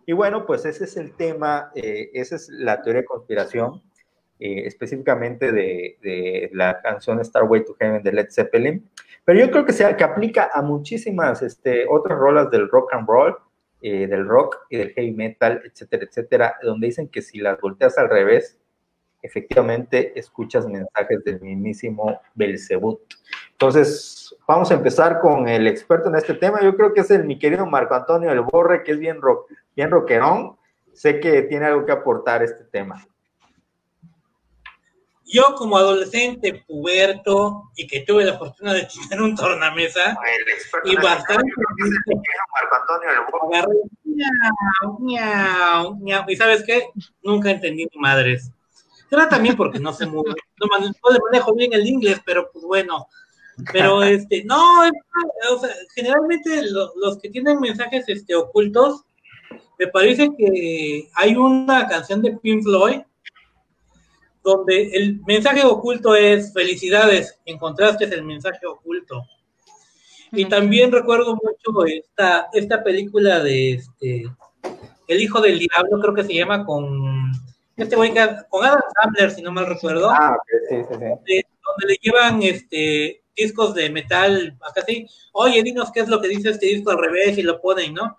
Y 0.06 0.12
bueno, 0.12 0.46
pues 0.46 0.64
ese 0.64 0.84
es 0.84 0.96
el 0.96 1.14
tema, 1.16 1.70
eh, 1.74 2.10
esa 2.12 2.36
es 2.36 2.48
la 2.48 2.82
teoría 2.82 3.02
de 3.02 3.06
conspiración, 3.06 3.82
eh, 4.44 4.66
específicamente 4.66 5.52
de, 5.52 6.50
la 6.52 6.80
canción 6.82 7.24
Starway 7.24 7.64
to 7.64 7.76
Heaven 7.78 8.02
de 8.02 8.10
Led 8.10 8.26
Zeppelin. 8.28 8.90
Pero 9.24 9.38
yo 9.38 9.52
creo 9.52 9.64
que, 9.64 9.72
se, 9.72 9.94
que 9.94 10.02
aplica 10.02 10.50
a 10.52 10.62
muchísimas 10.62 11.42
este, 11.42 11.86
otras 11.88 12.18
rolas 12.18 12.50
del 12.50 12.68
rock 12.68 12.92
and 12.92 13.06
roll 13.06 13.36
eh, 13.80 14.08
del 14.08 14.26
rock 14.26 14.58
y 14.68 14.78
del 14.78 14.92
heavy 14.94 15.12
metal, 15.12 15.62
etcétera, 15.64 16.06
etcétera, 16.08 16.56
donde 16.60 16.88
dicen 16.88 17.06
que 17.06 17.22
si 17.22 17.38
las 17.38 17.60
volteas 17.60 17.96
al 17.98 18.10
revés, 18.10 18.58
efectivamente 19.22 20.18
escuchas 20.18 20.66
mensajes 20.66 21.22
del 21.22 21.40
mismísimo 21.40 22.20
Belzebut. 22.34 23.00
Entonces, 23.52 24.34
vamos 24.48 24.72
a 24.72 24.74
empezar 24.74 25.20
con 25.20 25.48
el 25.48 25.68
experto 25.68 26.08
en 26.08 26.16
este 26.16 26.34
tema. 26.34 26.60
Yo 26.62 26.76
creo 26.76 26.92
que 26.92 27.02
es 27.02 27.10
el 27.12 27.22
mi 27.22 27.38
querido 27.38 27.64
Marco 27.64 27.94
Antonio 27.94 28.32
El 28.32 28.40
Borre, 28.40 28.82
que 28.82 28.90
es 28.90 28.98
bien, 28.98 29.20
rock, 29.20 29.52
bien 29.76 29.92
rockerón. 29.92 30.56
sé 30.92 31.20
que 31.20 31.42
tiene 31.42 31.66
algo 31.66 31.86
que 31.86 31.92
aportar 31.92 32.42
este 32.42 32.64
tema. 32.64 33.06
Yo 35.32 35.54
como 35.56 35.78
adolescente 35.78 36.62
puberto 36.66 37.70
y 37.74 37.86
que 37.86 38.00
tuve 38.00 38.22
la 38.22 38.36
fortuna 38.36 38.74
de 38.74 38.86
tener 39.08 39.22
un 39.22 39.34
tornamesa 39.34 40.14
y 40.84 40.94
bastante 40.96 41.50
y 46.28 46.36
sabes 46.36 46.62
qué, 46.64 46.90
nunca 47.22 47.50
entendí 47.50 47.88
ni 47.90 47.98
madres. 47.98 48.50
Era 49.10 49.26
también 49.26 49.56
porque 49.56 49.78
no 49.78 49.94
sé 49.94 50.04
muy, 50.04 50.22
no, 50.24 50.66
manejo 51.24 51.54
bien 51.54 51.72
el 51.72 51.86
inglés, 51.86 52.20
pero 52.26 52.50
pues 52.52 52.64
bueno, 52.66 53.08
pero 53.72 54.02
este, 54.02 54.44
no, 54.44 54.80
o 54.80 55.58
sea, 55.58 55.70
generalmente 55.94 56.62
los 56.70 57.18
que 57.22 57.30
tienen 57.30 57.58
mensajes 57.58 58.04
este, 58.08 58.34
ocultos, 58.34 59.04
me 59.78 59.86
parece 59.86 60.30
que 60.36 61.08
hay 61.14 61.36
una 61.36 61.88
canción 61.88 62.20
de 62.20 62.36
Pink 62.36 62.64
Floyd 62.64 63.00
donde 64.42 64.90
el 64.92 65.20
mensaje 65.26 65.64
oculto 65.64 66.14
es 66.14 66.52
felicidades, 66.52 67.38
encontraste 67.44 68.04
el 68.04 68.24
mensaje 68.24 68.66
oculto. 68.66 69.24
Y 70.32 70.46
también 70.46 70.90
recuerdo 70.90 71.34
mucho 71.34 71.84
esta, 71.84 72.48
esta 72.52 72.82
película 72.82 73.40
de 73.40 73.72
este 73.72 74.24
El 75.06 75.20
hijo 75.20 75.40
del 75.40 75.58
diablo, 75.58 76.00
creo 76.00 76.14
que 76.14 76.24
se 76.24 76.34
llama 76.34 76.64
con 76.64 77.32
este 77.76 77.96
güey 77.96 78.12
con 78.48 78.64
Adam 78.64 78.80
Sandler, 78.94 79.30
si 79.30 79.42
no 79.42 79.52
mal 79.52 79.66
recuerdo. 79.66 80.10
Ah, 80.10 80.36
sí, 80.68 80.76
sí, 80.76 80.84
sí. 80.88 80.96
donde 80.98 81.86
le 81.86 81.96
llevan 82.00 82.42
este 82.42 83.22
discos 83.36 83.74
de 83.74 83.90
metal 83.90 84.56
acá 84.60 84.82
sí. 84.86 85.06
Oye, 85.32 85.62
dinos 85.62 85.90
qué 85.92 86.00
es 86.00 86.08
lo 86.08 86.20
que 86.20 86.28
dice 86.28 86.50
este 86.50 86.66
disco 86.66 86.90
al 86.90 86.98
revés 86.98 87.38
y 87.38 87.42
lo 87.42 87.60
ponen, 87.60 87.94
¿no? 87.94 88.18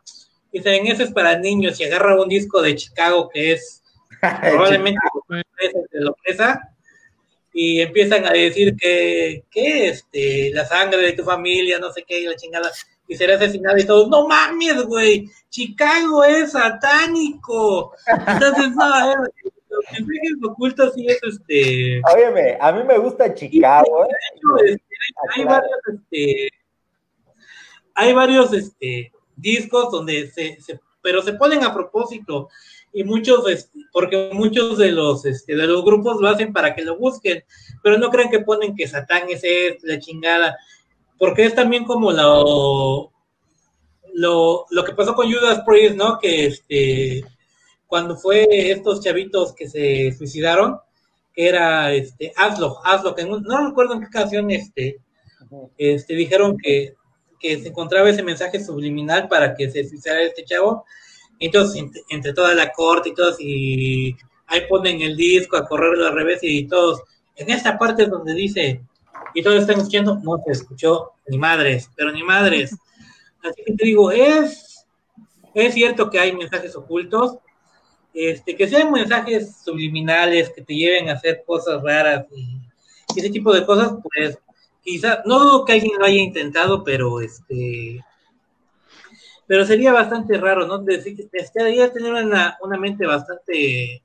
Dicen, 0.52 0.88
eso 0.88 1.04
es 1.04 1.12
para 1.12 1.38
niños 1.38 1.80
y 1.80 1.84
agarra 1.84 2.22
un 2.22 2.30
disco 2.30 2.62
de 2.62 2.76
Chicago 2.76 3.30
que 3.30 3.54
es 3.54 3.83
probablemente 4.42 5.00
de 5.92 6.02
la 6.02 6.14
presa 6.14 6.74
y 7.54 7.82
empiezan 7.82 8.26
a 8.26 8.32
decir 8.32 8.76
que, 8.76 9.44
que 9.52 9.90
este, 9.90 10.52
la 10.54 10.66
sangre 10.66 11.02
de 11.02 11.14
tu 11.14 11.24
familia, 11.24 11.78
no 11.78 11.92
sé 11.92 12.04
qué, 12.04 12.20
y 12.20 12.26
la 12.26 12.36
chingada, 12.36 12.72
y 13.08 13.16
será 13.16 13.36
asesinado 13.36 13.78
y 13.78 13.86
todo. 13.86 14.10
No 14.10 14.28
mames, 14.28 14.84
güey, 14.84 15.30
Chicago 15.50 16.24
es 16.24 16.54
satánico. 16.54 17.94
Entonces, 18.08 18.72
no, 18.72 19.12
eh, 19.12 19.16
los 19.70 19.84
mensajes 19.92 20.34
ocultos 20.44 20.94
sí 20.96 21.06
es 21.08 21.20
este. 21.22 22.02
Óyeme, 22.12 22.58
a 22.60 22.72
mí 22.72 22.84
me 22.84 22.98
gusta 22.98 23.34
Chicago. 23.34 24.06
¿eh? 24.06 24.66
Este, 24.66 24.82
hay, 25.36 25.44
varios, 25.44 25.80
este, 25.94 26.50
hay 27.94 28.14
varios 28.14 28.54
este, 28.54 29.12
discos 29.36 29.92
donde 29.92 30.32
se, 30.32 30.60
se, 30.60 30.80
pero 31.04 31.22
se 31.22 31.34
ponen 31.34 31.64
a 31.64 31.74
propósito 31.74 32.50
y 32.94 33.04
muchos, 33.04 33.50
este, 33.50 33.80
porque 33.92 34.30
muchos 34.34 34.78
de 34.78 34.92
los, 34.92 35.26
este, 35.26 35.56
de 35.56 35.68
los 35.68 35.84
grupos 35.84 36.22
lo 36.22 36.30
hacen 36.30 36.54
para 36.54 36.76
que 36.76 36.84
lo 36.84 36.98
busquen, 36.98 37.44
pero 37.82 37.98
no 37.98 38.10
crean 38.10 38.30
que 38.30 38.40
ponen 38.40 38.76
que 38.76 38.88
Satán 38.88 39.24
es 39.30 39.44
la 39.84 40.00
chingada, 40.00 40.58
porque 41.18 41.46
es 41.46 41.56
también 41.56 41.86
como 41.86 42.12
lo, 42.12 43.12
lo, 44.14 44.66
lo 44.70 44.84
que 44.84 44.94
pasó 44.94 45.16
con 45.16 45.32
Judas 45.32 45.64
Priest, 45.66 45.96
¿no? 45.96 46.20
Que 46.20 46.46
este, 46.46 47.26
cuando 47.88 48.16
fue 48.16 48.48
estos 48.50 49.04
chavitos 49.04 49.54
que 49.54 49.68
se 49.68 50.14
suicidaron, 50.14 50.78
que 51.34 51.48
era, 51.48 51.92
este, 51.94 52.32
hazlo, 52.36 52.78
hazlo, 52.86 53.16
que 53.16 53.26
no, 53.26 53.68
recuerdo 53.68 53.96
en 53.96 54.02
qué 54.02 54.10
canción, 54.10 54.52
este, 54.52 54.98
este, 55.78 56.16
dijeron 56.16 56.58
que, 56.62 56.94
que 57.40 57.60
se 57.60 57.70
encontraba 57.70 58.10
ese 58.10 58.22
mensaje 58.22 58.64
subliminal 58.64 59.28
para 59.28 59.56
que 59.56 59.70
se 59.72 59.88
suicidara 59.88 60.22
este 60.22 60.46
chavo, 60.46 60.86
entonces, 61.40 61.84
entre, 62.10 62.34
toda 62.34 62.54
la 62.54 62.72
corte 62.72 63.10
y 63.10 63.14
todos, 63.14 63.40
y 63.40 64.16
ahí 64.48 64.62
ponen 64.70 65.02
el 65.02 65.16
disco 65.16 65.58
a 65.58 65.68
correr 65.68 66.00
al 66.06 66.14
revés 66.14 66.40
y 66.42 66.66
todos, 66.68 67.02
en 67.36 67.50
esta 67.50 67.78
parte 67.78 68.06
donde 68.06 68.34
dice, 68.34 68.82
y 69.34 69.42
todos 69.42 69.62
están 69.62 69.78
escuchando, 69.78 70.20
no 70.24 70.42
se 70.46 70.52
escuchó 70.52 71.12
ni 71.28 71.38
madres, 71.38 71.90
pero 71.96 72.12
ni 72.12 72.24
madres. 72.24 72.76
Así 73.44 73.64
que 73.66 73.74
te 73.74 73.86
digo, 73.86 74.12
es, 74.12 74.86
es 75.54 75.74
cierto 75.74 76.10
que 76.10 76.20
hay 76.20 76.36
mensajes 76.36 76.76
ocultos, 76.76 77.38
este, 78.14 78.56
que 78.56 78.68
sean 78.68 78.92
mensajes 78.92 79.58
subliminales 79.64 80.52
que 80.52 80.62
te 80.62 80.76
lleven 80.76 81.10
a 81.10 81.14
hacer 81.14 81.44
cosas 81.46 81.82
raras 81.82 82.26
y, 82.36 82.60
ese 83.16 83.30
tipo 83.30 83.54
de 83.54 83.64
cosas, 83.64 83.94
pues 84.02 84.40
quizá, 84.82 85.22
no 85.26 85.38
dudo 85.40 85.66
que 85.66 85.74
alguien 85.74 86.00
lo 86.00 86.06
haya 86.06 86.20
intentado, 86.20 86.84
pero 86.84 87.22
este 87.22 88.04
pero 89.48 89.66
sería 89.66 89.92
bastante 89.92 90.38
raro, 90.38 90.68
¿no? 90.68 90.80
Desearía 90.80 91.92
tener 91.92 92.14
una, 92.14 92.58
una, 92.62 92.78
mente 92.78 93.06
bastante, 93.06 94.02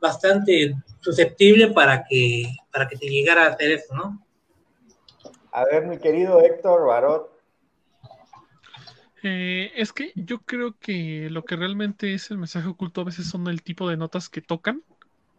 bastante 0.00 0.74
susceptible 1.00 1.68
para 1.68 2.04
que, 2.04 2.44
para 2.72 2.86
que 2.86 2.96
te 2.96 3.06
llegara 3.06 3.44
a 3.44 3.48
hacer 3.50 3.72
eso, 3.72 3.94
¿no? 3.94 4.24
A 5.52 5.64
ver, 5.64 5.86
mi 5.86 5.98
querido 5.98 6.40
Héctor 6.40 6.86
Barot. 6.86 7.38
Eh, 9.22 9.72
es 9.74 9.92
que 9.92 10.12
yo 10.14 10.38
creo 10.40 10.76
que 10.78 11.28
lo 11.30 11.44
que 11.44 11.56
realmente 11.56 12.14
es 12.14 12.30
el 12.30 12.38
mensaje 12.38 12.68
oculto 12.68 13.00
a 13.00 13.04
veces 13.04 13.26
son 13.26 13.48
el 13.48 13.62
tipo 13.62 13.88
de 13.88 13.96
notas 13.96 14.28
que 14.28 14.40
tocan 14.40 14.82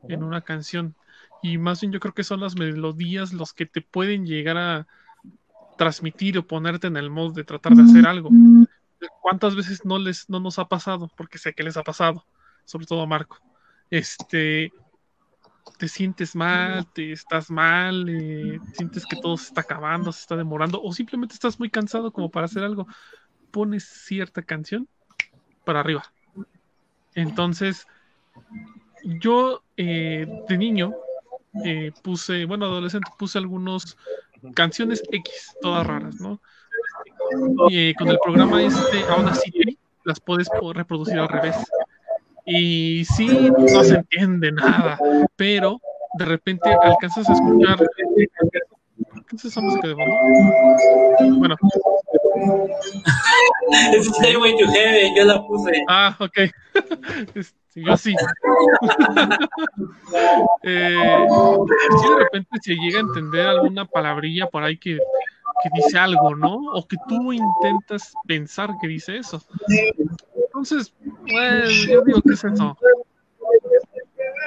en 0.07 0.23
una 0.23 0.41
canción. 0.41 0.95
Y 1.41 1.57
más 1.57 1.79
bien 1.79 1.93
yo 1.93 1.99
creo 1.99 2.13
que 2.13 2.23
son 2.23 2.41
las 2.41 2.55
melodías 2.55 3.31
los 3.31 3.53
que 3.53 3.65
te 3.65 3.81
pueden 3.81 4.25
llegar 4.25 4.57
a 4.57 4.87
transmitir 5.77 6.37
o 6.37 6.45
ponerte 6.45 6.87
en 6.87 6.97
el 6.97 7.09
modo 7.09 7.31
de 7.31 7.45
tratar 7.45 7.73
de 7.73 7.83
hacer 7.83 8.05
algo. 8.05 8.29
¿Cuántas 9.21 9.55
veces 9.55 9.85
no 9.85 9.97
les 9.99 10.29
no 10.29 10.39
nos 10.39 10.59
ha 10.59 10.65
pasado? 10.65 11.09
Porque 11.15 11.37
sé 11.37 11.53
que 11.53 11.63
les 11.63 11.77
ha 11.77 11.83
pasado, 11.83 12.25
sobre 12.65 12.85
todo 12.85 13.01
a 13.01 13.07
Marco. 13.07 13.37
Este, 13.89 14.71
te 15.77 15.87
sientes 15.87 16.35
mal, 16.35 16.85
te 16.91 17.11
estás 17.11 17.49
mal, 17.49 18.07
eh, 18.09 18.59
sientes 18.73 19.05
que 19.05 19.15
todo 19.21 19.37
se 19.37 19.47
está 19.47 19.61
acabando, 19.61 20.11
se 20.11 20.21
está 20.21 20.35
demorando, 20.35 20.81
o 20.81 20.91
simplemente 20.91 21.33
estás 21.33 21.59
muy 21.59 21.69
cansado 21.69 22.11
como 22.11 22.29
para 22.29 22.45
hacer 22.45 22.63
algo. 22.63 22.87
Pones 23.51 23.85
cierta 23.85 24.41
canción 24.41 24.87
para 25.63 25.79
arriba. 25.79 26.03
Entonces, 27.15 27.87
yo 29.03 29.63
eh, 29.77 30.27
de 30.47 30.57
niño 30.57 30.93
eh, 31.65 31.91
puse, 32.03 32.45
bueno, 32.45 32.65
adolescente, 32.65 33.09
puse 33.17 33.37
algunos 33.37 33.97
canciones 34.53 35.01
X, 35.11 35.55
todas 35.61 35.85
raras, 35.85 36.19
¿no? 36.19 36.41
Con 37.97 38.09
el 38.09 38.19
programa 38.23 38.63
este, 38.63 39.03
aún 39.09 39.27
así 39.27 39.51
las 40.03 40.19
puedes 40.19 40.49
reproducir 40.73 41.19
al 41.19 41.29
revés. 41.29 41.55
Y 42.45 43.05
sí, 43.05 43.27
no 43.27 43.83
se 43.83 43.95
entiende 43.95 44.51
nada, 44.51 44.97
pero 45.35 45.79
de 46.17 46.25
repente 46.25 46.69
alcanzas 46.81 47.29
a 47.29 47.33
escuchar. 47.33 47.77
¿Qué 49.27 49.35
es 49.35 49.45
esa 49.45 49.61
música 49.61 49.87
de 49.87 49.95
fondo? 49.95 50.15
Bueno. 51.37 51.55
Yo 55.15 55.25
la 55.25 55.45
puse. 55.45 55.83
Ah, 55.87 56.17
ok. 56.19 56.39
yo 57.75 57.97
sí. 57.97 58.15
eh, 60.63 61.27
si 62.01 62.09
de 62.09 62.15
repente 62.17 62.57
se 62.61 62.73
llega 62.75 62.97
a 62.97 63.01
entender 63.01 63.45
alguna 63.47 63.85
palabrilla 63.85 64.47
por 64.47 64.63
ahí 64.63 64.77
que 64.77 64.97
que 65.63 65.69
dice 65.73 65.97
algo, 65.97 66.35
¿no? 66.35 66.55
O 66.73 66.87
que 66.87 66.97
tú 67.07 67.33
intentas 67.33 68.13
pensar 68.27 68.69
que 68.81 68.87
dice 68.87 69.17
eso. 69.17 69.41
Entonces, 70.35 70.93
pues, 71.29 71.87
yo 71.87 72.01
digo 72.01 72.21
que 72.21 72.33
es 72.33 72.43
eso. 72.43 72.77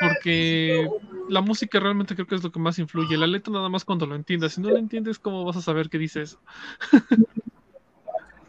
Porque 0.00 0.88
la 1.28 1.40
música 1.40 1.78
realmente 1.80 2.14
creo 2.14 2.26
que 2.26 2.34
es 2.34 2.42
lo 2.42 2.50
que 2.50 2.58
más 2.58 2.78
influye. 2.78 3.16
La 3.16 3.26
letra 3.26 3.52
nada 3.52 3.68
más 3.68 3.84
cuando 3.84 4.06
lo 4.06 4.14
entiendas. 4.14 4.54
Si 4.54 4.60
no 4.60 4.70
lo 4.70 4.78
entiendes, 4.78 5.18
¿cómo 5.18 5.44
vas 5.44 5.56
a 5.56 5.62
saber 5.62 5.88
qué 5.88 5.98
dice 5.98 6.22
eso? 6.22 6.38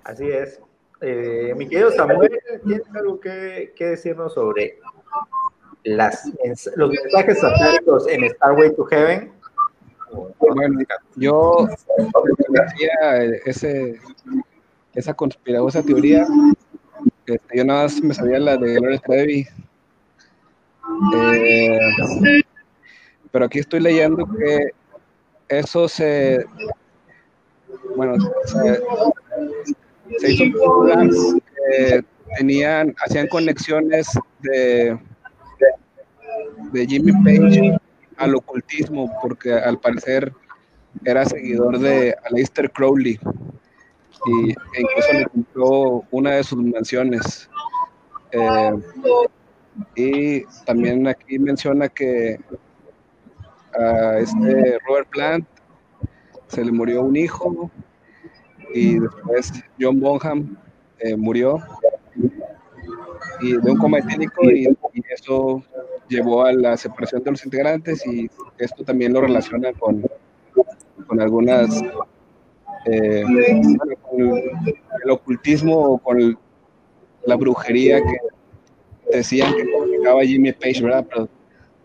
Así 0.03 0.27
es. 0.27 0.59
Eh, 1.01 1.53
mi 1.55 1.67
querido 1.67 1.91
Samuel, 1.91 2.39
¿tienes 2.65 2.87
algo 2.95 3.19
que, 3.19 3.73
decirnos 3.77 4.33
sobre 4.33 4.79
las, 5.83 6.31
los 6.75 6.91
mensajes 6.91 7.39
satánicos 7.39 8.07
en 8.07 8.29
Starway 8.29 8.73
to 8.75 8.85
Heaven? 8.85 9.33
Bueno, 10.39 10.79
yo 11.15 11.67
decía 12.49 13.23
ese, 13.45 13.99
esa 14.93 15.13
teoría, 15.83 16.27
este, 17.25 17.57
yo 17.57 17.65
nada 17.65 17.83
más 17.83 18.01
me 18.01 18.13
sabía 18.13 18.39
la 18.39 18.57
de 18.57 18.75
Gloria 18.75 18.99
Trevi. 18.99 19.47
Eh, 21.15 21.79
pero 23.31 23.45
aquí 23.45 23.59
estoy 23.59 23.79
leyendo 23.79 24.27
que 24.37 24.71
eso 25.47 25.87
se, 25.87 26.45
bueno, 27.95 28.15
se, 30.19 30.31
hizo 30.31 30.55
que 31.67 32.03
tenían, 32.37 32.93
hacían 33.05 33.27
conexiones 33.27 34.07
de, 34.41 34.97
de 36.71 36.85
Jimmy 36.85 37.11
Page 37.23 37.77
al 38.17 38.35
ocultismo, 38.35 39.11
porque 39.21 39.53
al 39.53 39.79
parecer 39.79 40.33
era 41.05 41.25
seguidor 41.25 41.79
de 41.79 42.15
Aleister 42.25 42.71
Crowley 42.71 43.19
y, 44.25 44.49
e 44.51 44.81
incluso 44.81 45.13
le 45.13 45.25
compró 45.25 46.03
una 46.11 46.31
de 46.31 46.43
sus 46.43 46.63
mansiones. 46.63 47.49
Eh, 48.31 48.71
Y 49.95 50.43
también 50.65 51.07
aquí 51.07 51.39
menciona 51.39 51.89
que 51.89 52.39
a 53.73 54.19
este 54.19 54.77
Robert 54.87 55.09
Plant 55.09 55.47
se 56.47 56.63
le 56.63 56.71
murió 56.71 57.01
un 57.01 57.15
hijo 57.15 57.71
y 58.73 58.99
después 58.99 59.51
John 59.79 59.99
Bonham 59.99 60.55
eh, 60.99 61.15
murió 61.15 61.57
y 63.41 63.57
de 63.57 63.71
un 63.71 63.77
coma 63.77 63.99
etílico 63.99 64.43
y, 64.49 64.67
eso 65.13 65.63
llevó 66.07 66.43
a 66.45 66.53
la 66.53 66.77
separación 66.77 67.23
de 67.23 67.31
los 67.31 67.45
integrantes 67.45 68.05
y 68.05 68.29
esto 68.57 68.83
también 68.83 69.13
lo 69.13 69.21
relaciona 69.21 69.71
con, 69.73 70.03
con 71.07 71.21
algunas 71.21 71.81
eh, 72.85 73.23
con 74.09 74.21
el, 74.21 75.09
ocultismo 75.09 75.93
o 75.93 75.97
con 75.97 76.37
la 77.25 77.35
brujería 77.35 78.01
que 78.01 79.17
decían 79.17 79.53
que 79.55 79.63
practicaba 79.63 80.23
Jimmy 80.23 80.51
Page, 80.51 80.81
¿verdad? 80.83 81.05
Pero 81.09 81.29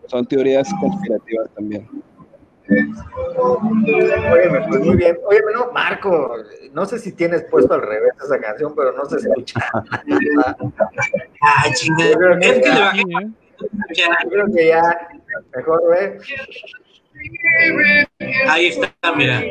son 0.07 0.25
teorías 0.25 0.69
conspirativas 0.81 1.49
también. 1.55 1.87
Oye, 2.69 4.49
pues 4.67 4.79
muy 4.81 4.95
bien. 4.95 5.17
Oye, 5.25 5.39
no, 5.53 5.71
Marco, 5.71 6.35
no 6.71 6.85
sé 6.85 6.99
si 6.99 7.13
tienes 7.13 7.43
puesto 7.45 7.73
al 7.73 7.81
revés 7.81 8.13
esa 8.23 8.39
canción, 8.39 8.73
pero 8.75 8.91
no 8.91 9.05
se 9.05 9.17
escucha. 9.17 9.59
ah, 11.41 11.65
chingada. 11.73 12.37
Es 12.41 12.59
que 12.59 12.69
¿eh? 12.69 13.29
ya, 13.95 14.17
creo 14.29 14.45
que 14.53 14.67
ya, 14.67 15.09
mejor 15.55 15.81
ve. 15.89 16.19
Ahí 18.47 18.67
está, 18.67 18.91
mira. 19.15 19.41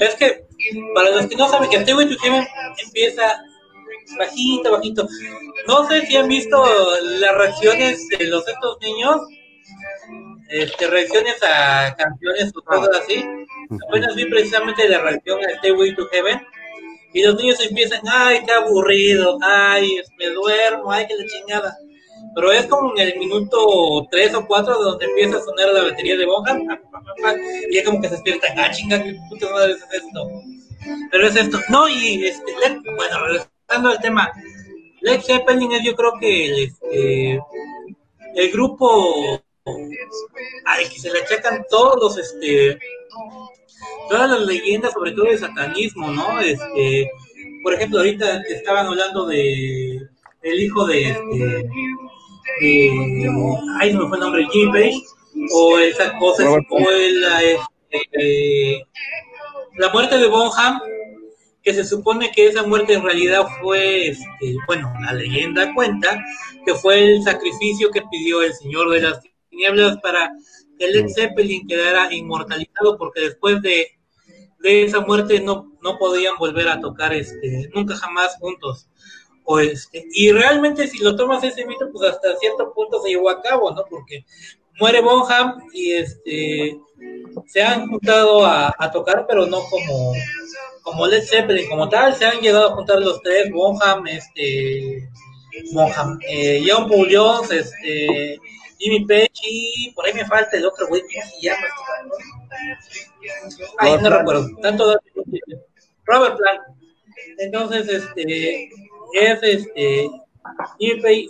Es 0.00 0.14
que, 0.16 0.46
para 0.94 1.10
los 1.10 1.26
que 1.26 1.36
no 1.36 1.48
saben, 1.48 1.70
que 1.70 1.80
to 1.80 1.96
Heaven 1.96 2.46
empieza 2.84 3.22
bajito, 4.18 4.72
bajito. 4.72 5.08
No 5.66 5.88
sé 5.88 6.06
si 6.06 6.16
han 6.16 6.28
visto 6.28 6.64
las 7.20 7.36
reacciones 7.36 8.08
de 8.08 8.26
los 8.26 8.46
estos 8.46 8.78
niños 8.80 9.22
este, 10.52 10.86
reacciones 10.86 11.36
a 11.42 11.94
canciones 11.96 12.52
o 12.54 12.62
cosas 12.62 13.00
así. 13.02 13.24
Apenas 13.88 14.14
vi 14.14 14.26
precisamente 14.26 14.88
la 14.88 14.98
reacción 14.98 15.40
a 15.44 15.50
Stay 15.52 15.72
Way 15.72 15.96
to 15.96 16.06
Heaven. 16.08 16.40
Y 17.14 17.22
los 17.22 17.36
niños 17.36 17.60
empiezan, 17.60 18.00
ay, 18.06 18.42
qué 18.46 18.52
aburrido, 18.52 19.38
ay, 19.42 20.00
me 20.18 20.28
duermo, 20.28 20.90
ay, 20.90 21.06
que 21.06 21.14
la 21.14 21.26
chingada. 21.26 21.76
Pero 22.34 22.52
es 22.52 22.66
como 22.66 22.92
en 22.96 23.08
el 23.08 23.18
minuto 23.18 24.06
3 24.10 24.34
o 24.34 24.46
4 24.46 24.82
donde 24.82 25.04
empieza 25.04 25.36
a 25.36 25.42
sonar 25.42 25.68
la 25.68 25.90
batería 25.90 26.16
de 26.16 26.26
Bonham. 26.26 26.66
Y 27.70 27.78
es 27.78 27.84
como 27.84 28.00
que 28.00 28.08
se 28.08 28.14
despiertan, 28.14 28.58
ah, 28.58 28.70
chinga, 28.70 29.02
qué 29.02 29.14
puta 29.28 29.50
madre 29.50 29.72
es 29.72 29.82
esto. 29.92 30.30
Pero 31.10 31.26
es 31.26 31.36
esto. 31.36 31.58
No, 31.68 31.88
y 31.88 32.26
este, 32.26 32.52
bueno, 32.96 33.26
regresando 33.26 33.90
al 33.90 34.00
tema, 34.00 34.32
Led 35.00 35.20
Zeppelin 35.20 35.72
es 35.72 35.82
yo 35.84 35.94
creo 35.94 36.12
que 36.20 36.64
este, 36.64 37.40
el 38.34 38.52
grupo 38.52 39.42
al 39.64 40.88
que 40.88 40.98
se 40.98 41.10
le 41.10 41.20
achacan 41.20 41.64
todos 41.70 41.96
los, 42.00 42.18
este, 42.18 42.78
todas 44.08 44.30
las 44.30 44.40
leyendas, 44.40 44.92
sobre 44.92 45.12
todo 45.12 45.26
el 45.26 45.38
satanismo, 45.38 46.10
¿no? 46.10 46.40
Este, 46.40 47.10
por 47.62 47.74
ejemplo, 47.74 47.98
ahorita 47.98 48.42
estaban 48.48 48.86
hablando 48.86 49.26
de 49.26 50.00
el 50.42 50.62
hijo 50.62 50.86
de, 50.86 51.10
este, 51.10 51.70
ay, 53.80 53.92
no 53.92 54.00
me 54.02 54.08
fue 54.08 54.16
el 54.16 54.20
nombre, 54.20 54.48
Jimmy 54.50 54.72
Page, 54.72 55.02
o 55.52 55.78
esa 55.78 56.18
cosa, 56.18 56.50
o 56.50 56.90
el, 56.90 57.24
este, 57.90 58.84
la 59.76 59.88
muerte 59.90 60.18
de 60.18 60.26
Bonham, 60.26 60.80
que 61.62 61.72
se 61.72 61.84
supone 61.84 62.32
que 62.32 62.48
esa 62.48 62.64
muerte 62.64 62.94
en 62.94 63.04
realidad 63.04 63.46
fue, 63.60 64.08
este, 64.08 64.56
bueno, 64.66 64.92
la 65.04 65.12
leyenda 65.12 65.72
cuenta 65.74 66.20
que 66.66 66.74
fue 66.74 66.98
el 66.98 67.22
sacrificio 67.22 67.90
que 67.92 68.02
pidió 68.10 68.42
el 68.42 68.52
Señor 68.54 68.90
de 68.90 69.02
las 69.02 69.20
tinieblas 69.52 69.98
para 69.98 70.32
que 70.78 70.88
Led 70.88 71.08
Zeppelin 71.14 71.66
quedara 71.68 72.12
inmortalizado 72.12 72.98
porque 72.98 73.20
después 73.20 73.62
de, 73.62 73.86
esa 74.64 75.00
muerte 75.00 75.40
no, 75.40 75.72
no 75.82 75.98
podían 75.98 76.36
volver 76.38 76.68
a 76.68 76.80
tocar 76.80 77.12
este, 77.12 77.68
nunca 77.74 77.96
jamás 77.96 78.36
juntos. 78.38 78.88
O 79.44 79.58
este, 79.58 80.06
y 80.12 80.30
realmente 80.30 80.86
si 80.86 80.98
lo 80.98 81.16
tomas 81.16 81.42
ese 81.42 81.66
mito, 81.66 81.90
pues 81.92 82.10
hasta 82.10 82.36
cierto 82.36 82.72
punto 82.72 83.02
se 83.02 83.10
llevó 83.10 83.28
a 83.28 83.42
cabo, 83.42 83.72
¿no? 83.72 83.84
Porque 83.90 84.24
muere 84.78 85.00
Bonham 85.00 85.62
y 85.72 85.92
este 85.92 86.78
se 87.46 87.62
han 87.62 87.88
juntado 87.88 88.46
a, 88.46 88.72
tocar, 88.92 89.26
pero 89.28 89.46
no 89.46 89.60
como, 89.68 90.12
como 90.82 91.06
Led 91.06 91.24
Zeppelin 91.24 91.68
como 91.68 91.88
tal, 91.88 92.14
se 92.14 92.24
han 92.24 92.40
llegado 92.40 92.68
a 92.68 92.74
juntar 92.74 93.00
los 93.00 93.20
tres, 93.22 93.50
Bonham, 93.50 94.06
este 94.06 95.08
Bonham, 95.72 96.18
eh, 96.28 96.62
John 96.66 96.88
Paul 96.88 97.08
Jones, 97.10 97.50
este 97.50 98.38
Jimmy 98.82 99.06
Page 99.06 99.30
y 99.44 99.92
por 99.92 100.04
ahí 100.04 100.14
me 100.14 100.26
falta 100.26 100.56
el 100.56 100.66
otro 100.66 100.88
güey, 100.88 101.02
¿cómo 101.02 101.26
se 101.26 101.40
llama? 101.40 101.66
Ay, 103.78 103.96
no 104.02 104.10
recuerdo, 104.10 104.48
tanto 104.60 104.98
Robert 106.04 106.36
Plant. 106.36 106.60
Entonces, 107.38 107.88
este, 107.88 108.70
es 109.14 109.42
este, 109.42 110.10
Jimmy 110.80 111.00
Page, 111.00 111.28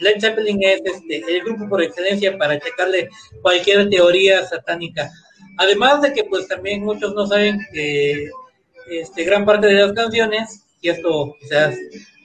Led 0.00 0.20
Zeppelin 0.20 0.62
es 0.62 0.82
este, 0.84 1.36
el 1.36 1.42
grupo 1.42 1.68
por 1.68 1.82
excelencia 1.82 2.38
para 2.38 2.60
checarle 2.60 3.10
cualquier 3.42 3.90
teoría 3.90 4.46
satánica. 4.46 5.10
Además 5.58 6.02
de 6.02 6.12
que, 6.12 6.24
pues 6.24 6.46
también 6.46 6.84
muchos 6.84 7.12
no 7.14 7.26
saben 7.26 7.58
que 7.72 8.30
este, 8.88 9.24
gran 9.24 9.44
parte 9.44 9.66
de 9.66 9.74
las 9.74 9.92
canciones, 9.92 10.64
y 10.80 10.90
esto 10.90 11.34
quizás 11.40 11.76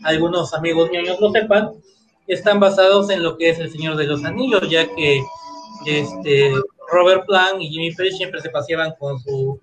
algunos 0.04 0.54
amigos 0.54 0.92
niños 0.92 1.20
lo 1.20 1.32
sepan, 1.32 1.72
están 2.30 2.60
basados 2.60 3.10
en 3.10 3.24
lo 3.24 3.38
que 3.38 3.50
es 3.50 3.60
el 3.60 3.72
Señor 3.72 3.98
de 3.98 4.06
los 4.06 4.24
Anillos, 4.24 4.70
ya 4.70 4.88
que 4.96 5.22
este 5.86 6.54
Robert 6.92 7.26
Plant 7.26 7.62
y 7.62 7.70
Jimmy 7.70 7.94
Page 7.94 8.12
siempre 8.12 8.42
se 8.42 8.50
paseaban 8.50 8.94
con 9.00 9.20
su 9.20 9.60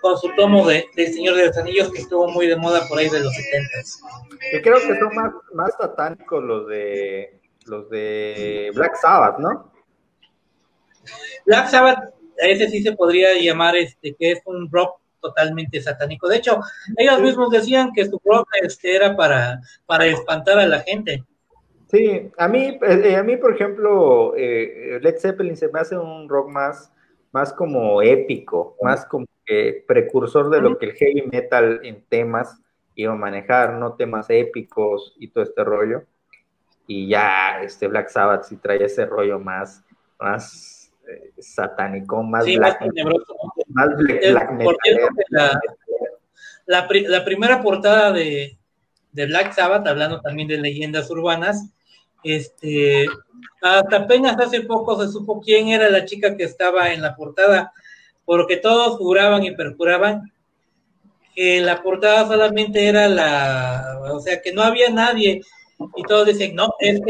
con 0.00 0.16
su 0.16 0.34
tomo 0.34 0.66
de, 0.66 0.86
Señor 0.96 1.36
de 1.36 1.46
los 1.46 1.56
Anillos 1.58 1.90
que 1.92 2.00
estuvo 2.00 2.28
muy 2.28 2.46
de 2.46 2.56
moda 2.56 2.86
por 2.88 2.98
ahí 2.98 3.08
de 3.08 3.20
los 3.20 3.34
70 3.34 3.68
Yo 4.52 4.62
creo 4.62 4.76
que 4.76 4.98
son 4.98 5.14
más, 5.14 5.32
más 5.52 5.74
satánicos 5.78 6.42
los 6.42 6.66
de 6.68 7.40
los 7.66 7.88
de 7.90 8.70
Black 8.74 8.96
Sabbath, 8.96 9.38
¿no? 9.38 9.72
Black 11.46 11.68
Sabbath, 11.68 11.98
a 12.42 12.46
ese 12.46 12.68
sí 12.68 12.82
se 12.82 12.92
podría 12.92 13.34
llamar 13.38 13.76
este 13.76 14.14
que 14.14 14.32
es 14.32 14.40
un 14.44 14.70
rock 14.70 15.00
totalmente 15.20 15.80
satánico. 15.80 16.28
De 16.28 16.38
hecho, 16.38 16.60
ellos 16.96 17.20
mismos 17.20 17.50
decían 17.50 17.92
que 17.92 18.06
su 18.06 18.20
rock 18.24 18.48
este, 18.62 18.96
era 18.96 19.14
para, 19.16 19.60
para 19.86 20.06
espantar 20.06 20.58
a 20.58 20.66
la 20.66 20.80
gente. 20.80 21.24
Sí, 21.90 22.30
a 22.38 22.46
mí, 22.46 22.78
eh, 22.82 23.16
a 23.16 23.22
mí 23.24 23.36
por 23.36 23.52
ejemplo, 23.52 24.34
eh, 24.36 25.00
Led 25.02 25.18
Zeppelin 25.18 25.56
se 25.56 25.68
me 25.72 25.80
hace 25.80 25.98
un 25.98 26.28
rock 26.28 26.48
más, 26.48 26.92
más 27.32 27.52
como 27.52 28.00
épico, 28.00 28.76
más 28.80 29.04
como 29.06 29.26
que 29.44 29.84
precursor 29.88 30.50
de 30.50 30.60
lo 30.60 30.78
que 30.78 30.86
el 30.86 30.92
heavy 30.92 31.22
metal 31.32 31.80
en 31.82 32.04
temas 32.08 32.60
iba 32.94 33.12
a 33.12 33.16
manejar, 33.16 33.74
¿no? 33.74 33.94
Temas 33.94 34.30
épicos 34.30 35.16
y 35.18 35.28
todo 35.28 35.42
este 35.42 35.64
rollo. 35.64 36.04
Y 36.86 37.08
ya 37.08 37.60
este 37.62 37.88
Black 37.88 38.08
Sabbath 38.08 38.44
sí 38.44 38.56
trae 38.56 38.84
ese 38.84 39.04
rollo 39.06 39.40
más, 39.40 39.84
más 40.20 40.92
eh, 41.08 41.32
satánico, 41.40 42.22
más 42.22 42.44
black, 42.44 42.82
más 43.68 43.96
black, 43.96 44.52
metal. 44.52 45.60
La, 46.66 46.86
la, 46.86 47.24
primera 47.24 47.62
portada 47.62 48.12
de, 48.12 48.56
de 49.10 49.26
Black 49.26 49.52
Sabbath, 49.54 49.88
hablando 49.88 50.20
también 50.20 50.46
de 50.46 50.58
leyendas 50.58 51.10
urbanas, 51.10 51.72
este, 52.22 53.06
hasta 53.62 53.96
apenas 53.96 54.38
hace 54.38 54.62
poco 54.62 55.00
se 55.00 55.10
supo 55.10 55.40
quién 55.40 55.68
era 55.68 55.90
la 55.90 56.04
chica 56.04 56.36
que 56.36 56.44
estaba 56.44 56.92
en 56.92 57.02
la 57.02 57.14
portada, 57.14 57.72
porque 58.24 58.56
todos 58.56 58.96
juraban 58.96 59.44
y 59.44 59.52
perjuraban 59.52 60.32
que 61.34 61.60
la 61.60 61.82
portada 61.82 62.26
solamente 62.26 62.86
era 62.86 63.08
la, 63.08 64.00
o 64.12 64.20
sea, 64.20 64.40
que 64.40 64.52
no 64.52 64.62
había 64.62 64.90
nadie, 64.90 65.40
y 65.96 66.02
todos 66.02 66.26
dicen, 66.26 66.54
no, 66.54 66.74
es 66.78 67.00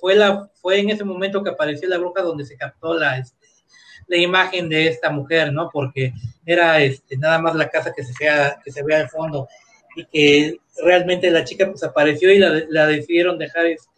fue, 0.00 0.14
la, 0.14 0.50
fue 0.60 0.80
en 0.80 0.90
ese 0.90 1.04
momento 1.04 1.42
que 1.42 1.50
apareció 1.50 1.88
la 1.88 1.98
bruja 1.98 2.22
donde 2.22 2.44
se 2.44 2.56
captó 2.56 2.94
la, 2.94 3.18
este, 3.18 3.46
la 4.06 4.16
imagen 4.18 4.68
de 4.68 4.88
esta 4.88 5.10
mujer, 5.10 5.52
¿no? 5.52 5.70
Porque 5.72 6.12
era 6.44 6.80
este, 6.80 7.16
nada 7.16 7.38
más 7.38 7.54
la 7.54 7.68
casa 7.68 7.92
que 7.94 8.04
se 8.04 8.12
vea, 8.20 8.58
que 8.62 8.70
se 8.70 8.82
vea 8.82 9.00
al 9.00 9.08
fondo, 9.08 9.48
y 9.96 10.04
que 10.06 10.58
realmente 10.84 11.30
la 11.30 11.44
chica 11.44 11.66
pues 11.66 11.82
apareció 11.82 12.32
y 12.32 12.38
la, 12.38 12.62
la 12.68 12.86
decidieron 12.86 13.38
dejar 13.38 13.66
este, 13.66 13.97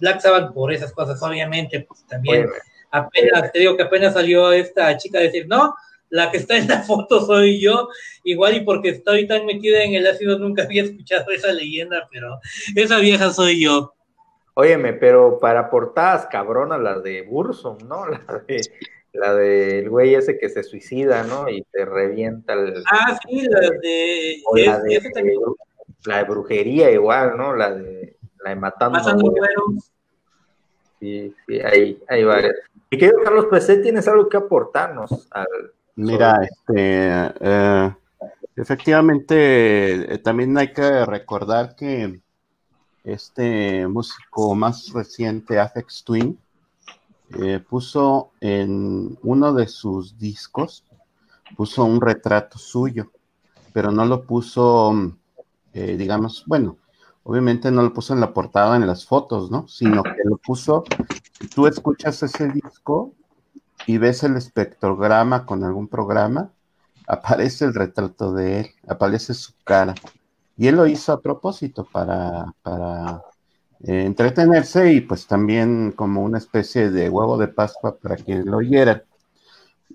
Black 0.00 0.20
Sabbath 0.20 0.52
por 0.52 0.72
esas 0.72 0.92
cosas, 0.92 1.22
obviamente, 1.22 1.80
pues 1.80 2.06
también 2.06 2.48
apenas, 2.90 3.52
te 3.52 3.60
digo 3.60 3.76
que 3.76 3.84
apenas 3.84 4.14
salió 4.14 4.52
esta 4.52 4.96
chica 4.96 5.18
a 5.18 5.22
decir, 5.22 5.46
no, 5.48 5.74
la 6.10 6.30
que 6.30 6.38
está 6.38 6.56
en 6.56 6.68
la 6.68 6.82
foto 6.82 7.24
soy 7.24 7.60
yo, 7.60 7.88
igual 8.24 8.56
y 8.56 8.60
porque 8.60 8.90
estoy 8.90 9.26
tan 9.26 9.46
metida 9.46 9.82
en 9.82 9.94
el 9.94 10.06
ácido 10.06 10.38
nunca 10.38 10.64
había 10.64 10.84
escuchado 10.84 11.30
esa 11.30 11.52
leyenda, 11.52 12.08
pero 12.10 12.38
esa 12.74 12.98
vieja 12.98 13.32
soy 13.32 13.62
yo. 13.64 13.94
Óyeme, 14.54 14.94
pero 14.94 15.38
para 15.38 15.68
portadas 15.68 16.26
cabronas, 16.26 16.80
las 16.80 17.02
de 17.02 17.22
Bursum, 17.22 17.76
¿no? 17.86 18.06
La 18.08 18.44
de 18.46 18.60
la 19.12 19.34
del 19.34 19.88
güey 19.88 20.14
ese 20.14 20.38
que 20.38 20.50
se 20.50 20.62
suicida, 20.62 21.22
¿no? 21.22 21.48
Y 21.48 21.62
te 21.72 21.86
revienta 21.86 22.52
el... 22.52 22.82
Ah, 22.90 23.18
sí, 23.26 23.46
la 23.48 23.60
de... 23.60 24.42
la, 24.66 24.78
de 24.80 25.00
la 26.04 26.18
de 26.18 26.24
brujería 26.24 26.90
igual, 26.90 27.36
¿no? 27.36 27.54
La 27.54 27.72
de 27.72 27.95
la 28.46 28.54
de 28.54 28.60
Matando, 28.60 28.98
Sí, 30.98 31.34
sí, 31.46 31.60
hay, 31.60 32.02
hay 32.08 32.24
varias. 32.24 32.54
Y 32.90 32.96
querido 32.96 33.18
Carlos 33.22 33.46
PC, 33.50 33.78
¿tienes 33.78 34.08
algo 34.08 34.28
que 34.28 34.38
aportarnos? 34.38 35.28
Al, 35.30 35.46
Mira, 35.96 36.42
este, 36.42 37.32
eh, 37.40 37.94
efectivamente, 38.54 40.14
eh, 40.14 40.18
también 40.18 40.56
hay 40.56 40.72
que 40.72 41.04
recordar 41.04 41.74
que 41.74 42.20
este 43.04 43.86
músico 43.86 44.54
más 44.54 44.92
reciente, 44.92 45.58
Afex 45.58 46.02
Twin, 46.04 46.38
eh, 47.40 47.60
puso 47.68 48.30
en 48.40 49.18
uno 49.22 49.52
de 49.52 49.66
sus 49.68 50.18
discos, 50.18 50.84
puso 51.56 51.84
un 51.84 52.00
retrato 52.00 52.58
suyo, 52.58 53.10
pero 53.72 53.90
no 53.90 54.04
lo 54.04 54.22
puso, 54.22 54.94
digamos, 55.72 56.44
bueno, 56.46 56.78
obviamente 57.26 57.72
no 57.72 57.82
lo 57.82 57.92
puso 57.92 58.14
en 58.14 58.20
la 58.20 58.32
portada, 58.32 58.76
en 58.76 58.86
las 58.86 59.04
fotos, 59.04 59.50
¿no? 59.50 59.66
Sino 59.66 60.04
que 60.04 60.22
lo 60.24 60.36
puso, 60.36 60.84
tú 61.52 61.66
escuchas 61.66 62.22
ese 62.22 62.48
disco 62.48 63.14
y 63.84 63.98
ves 63.98 64.22
el 64.22 64.36
espectrograma 64.36 65.44
con 65.44 65.64
algún 65.64 65.88
programa, 65.88 66.52
aparece 67.08 67.64
el 67.64 67.74
retrato 67.74 68.32
de 68.32 68.60
él, 68.60 68.66
aparece 68.86 69.34
su 69.34 69.52
cara. 69.64 69.94
Y 70.56 70.68
él 70.68 70.76
lo 70.76 70.86
hizo 70.86 71.12
a 71.12 71.20
propósito 71.20 71.84
para, 71.90 72.46
para 72.62 73.22
eh, 73.80 74.04
entretenerse 74.04 74.92
y 74.92 75.00
pues 75.00 75.26
también 75.26 75.92
como 75.92 76.22
una 76.22 76.38
especie 76.38 76.90
de 76.92 77.10
huevo 77.10 77.36
de 77.38 77.48
Pascua 77.48 77.96
para 77.96 78.14
que 78.14 78.36
lo 78.36 78.58
oyeran. 78.58 79.02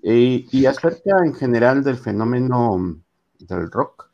Y, 0.02 0.46
y 0.52 0.66
acerca 0.66 1.24
en 1.24 1.34
general 1.34 1.82
del 1.82 1.96
fenómeno 1.96 2.98
del 3.38 3.70
rock, 3.70 4.11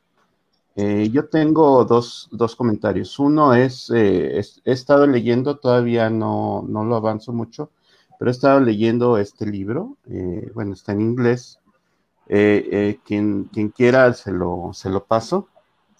eh, 0.80 1.10
yo 1.10 1.28
tengo 1.28 1.84
dos, 1.84 2.28
comentarios. 2.56 3.18
Uno 3.18 3.52
es, 3.52 3.90
eh, 3.90 4.40
he 4.64 4.72
estado 4.72 5.08
leyendo, 5.08 5.56
todavía 5.58 6.08
no, 6.08 6.64
no, 6.68 6.84
lo 6.84 6.94
avanzo 6.94 7.32
mucho, 7.32 7.72
pero 8.16 8.30
he 8.30 8.32
estado 8.32 8.60
leyendo 8.60 9.18
este 9.18 9.44
libro, 9.44 9.96
eh, 10.08 10.52
bueno, 10.54 10.74
está 10.74 10.92
en 10.92 11.00
inglés. 11.00 11.58
quien, 12.28 13.50
quien 13.52 13.70
quiera 13.70 14.12
se 14.14 14.30
lo, 14.30 14.70
se 14.72 14.88
lo 14.88 15.02
paso. 15.02 15.48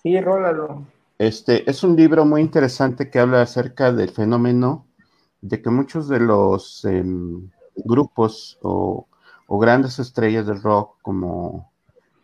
Sí, 0.00 0.20
rólalo. 0.20 0.84
Este, 1.18 1.68
es 1.68 1.82
un 1.82 1.96
libro 1.96 2.24
muy 2.24 2.40
interesante 2.40 3.10
que 3.10 3.18
habla 3.18 3.42
acerca 3.42 3.90
del 3.90 4.10
fenómeno 4.10 4.86
de 5.40 5.60
que 5.60 5.70
muchos 5.70 6.06
de 6.06 6.20
los 6.20 6.84
em, 6.84 7.50
grupos 7.74 8.60
o, 8.62 9.08
o, 9.48 9.58
grandes 9.58 9.98
estrellas 9.98 10.46
del 10.46 10.62
rock 10.62 10.98
como 11.02 11.72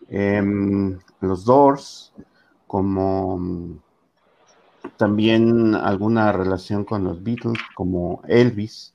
em, 0.08 1.00
los 1.20 1.44
Doors, 1.44 2.12
como 2.74 3.38
mm, 3.38 3.78
también 4.96 5.76
alguna 5.76 6.32
relación 6.32 6.84
con 6.84 7.04
los 7.04 7.22
Beatles, 7.22 7.60
como 7.76 8.20
Elvis, 8.26 8.94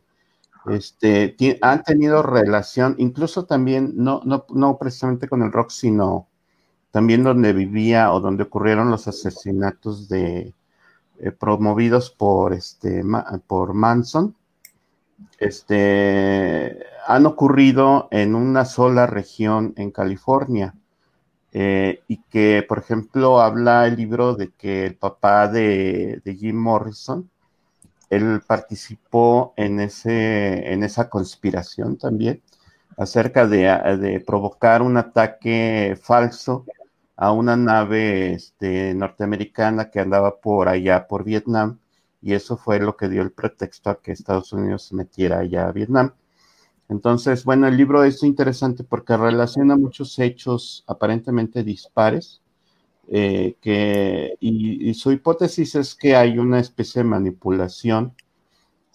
este, 0.65 1.37
han 1.61 1.83
tenido 1.83 2.21
relación, 2.21 2.95
incluso 2.97 3.45
también, 3.45 3.93
no, 3.95 4.19
no, 4.25 4.45
no 4.49 4.77
precisamente 4.77 5.29
con 5.29 5.43
el 5.43 5.53
rock, 5.53 5.69
sino 5.69 6.27
también 6.91 7.23
donde 7.23 7.53
vivía 7.53 8.11
o 8.11 8.19
donde 8.19 8.43
ocurrieron 8.43 8.91
los 8.91 9.07
asesinatos 9.07 10.09
de 10.09 10.53
eh, 11.19 11.31
promovidos 11.31 12.09
por 12.09 12.51
este 12.51 13.01
por 13.47 13.73
Manson, 13.73 14.35
este, 15.37 16.79
han 17.07 17.25
ocurrido 17.25 18.09
en 18.11 18.35
una 18.35 18.65
sola 18.65 19.07
región 19.07 19.73
en 19.77 19.91
California. 19.91 20.75
Eh, 21.51 22.03
y 22.07 22.17
que, 22.29 22.63
por 22.67 22.79
ejemplo, 22.79 23.41
habla 23.41 23.87
el 23.87 23.95
libro 23.95 24.35
de 24.35 24.51
que 24.51 24.85
el 24.85 24.95
papá 24.95 25.47
de, 25.47 26.21
Jim 26.37 26.55
Morrison, 26.55 27.29
él 28.09 28.41
participó 28.47 29.53
en, 29.57 29.79
ese, 29.79 30.71
en 30.73 30.83
esa 30.83 31.09
conspiración 31.09 31.97
también, 31.97 32.41
acerca 32.97 33.47
de, 33.47 34.23
provocar 34.25 34.81
un 34.81 34.97
ataque 34.97 35.97
falso 36.01 36.65
a 37.15 37.31
una 37.31 37.55
nave 37.57 38.33
este, 38.33 38.93
norteamericana 38.93 39.89
que 39.89 39.99
andaba 39.99 40.39
por 40.39 40.69
allá, 40.69 41.07
por 41.07 41.23
Vietnam, 41.23 41.79
y 42.21 42.33
eso 42.33 42.57
fue 42.57 42.79
lo 42.79 42.97
que 42.97 43.09
dio 43.09 43.21
el 43.21 43.31
pretexto 43.31 43.89
a 43.89 44.01
que 44.01 44.11
Estados 44.11 44.53
Unidos 44.53 44.83
se 44.83 44.95
metiera 44.95 45.39
allá 45.39 45.67
a 45.67 45.71
Vietnam. 45.71 46.13
Entonces, 46.89 47.45
bueno, 47.45 47.67
el 47.67 47.77
libro 47.77 48.03
es 48.03 48.23
interesante 48.23 48.83
porque 48.83 49.15
relaciona 49.15 49.77
muchos 49.77 50.17
hechos 50.17 50.83
aparentemente 50.87 51.63
dispares, 51.63 52.41
eh, 53.07 53.55
que, 53.61 54.35
y, 54.39 54.93
su 54.95 55.11
hipótesis 55.11 55.75
es 55.75 55.95
que 55.95 56.15
hay 56.15 56.39
una 56.39 56.59
especie 56.59 57.03
de 57.03 57.09
manipulación 57.09 58.13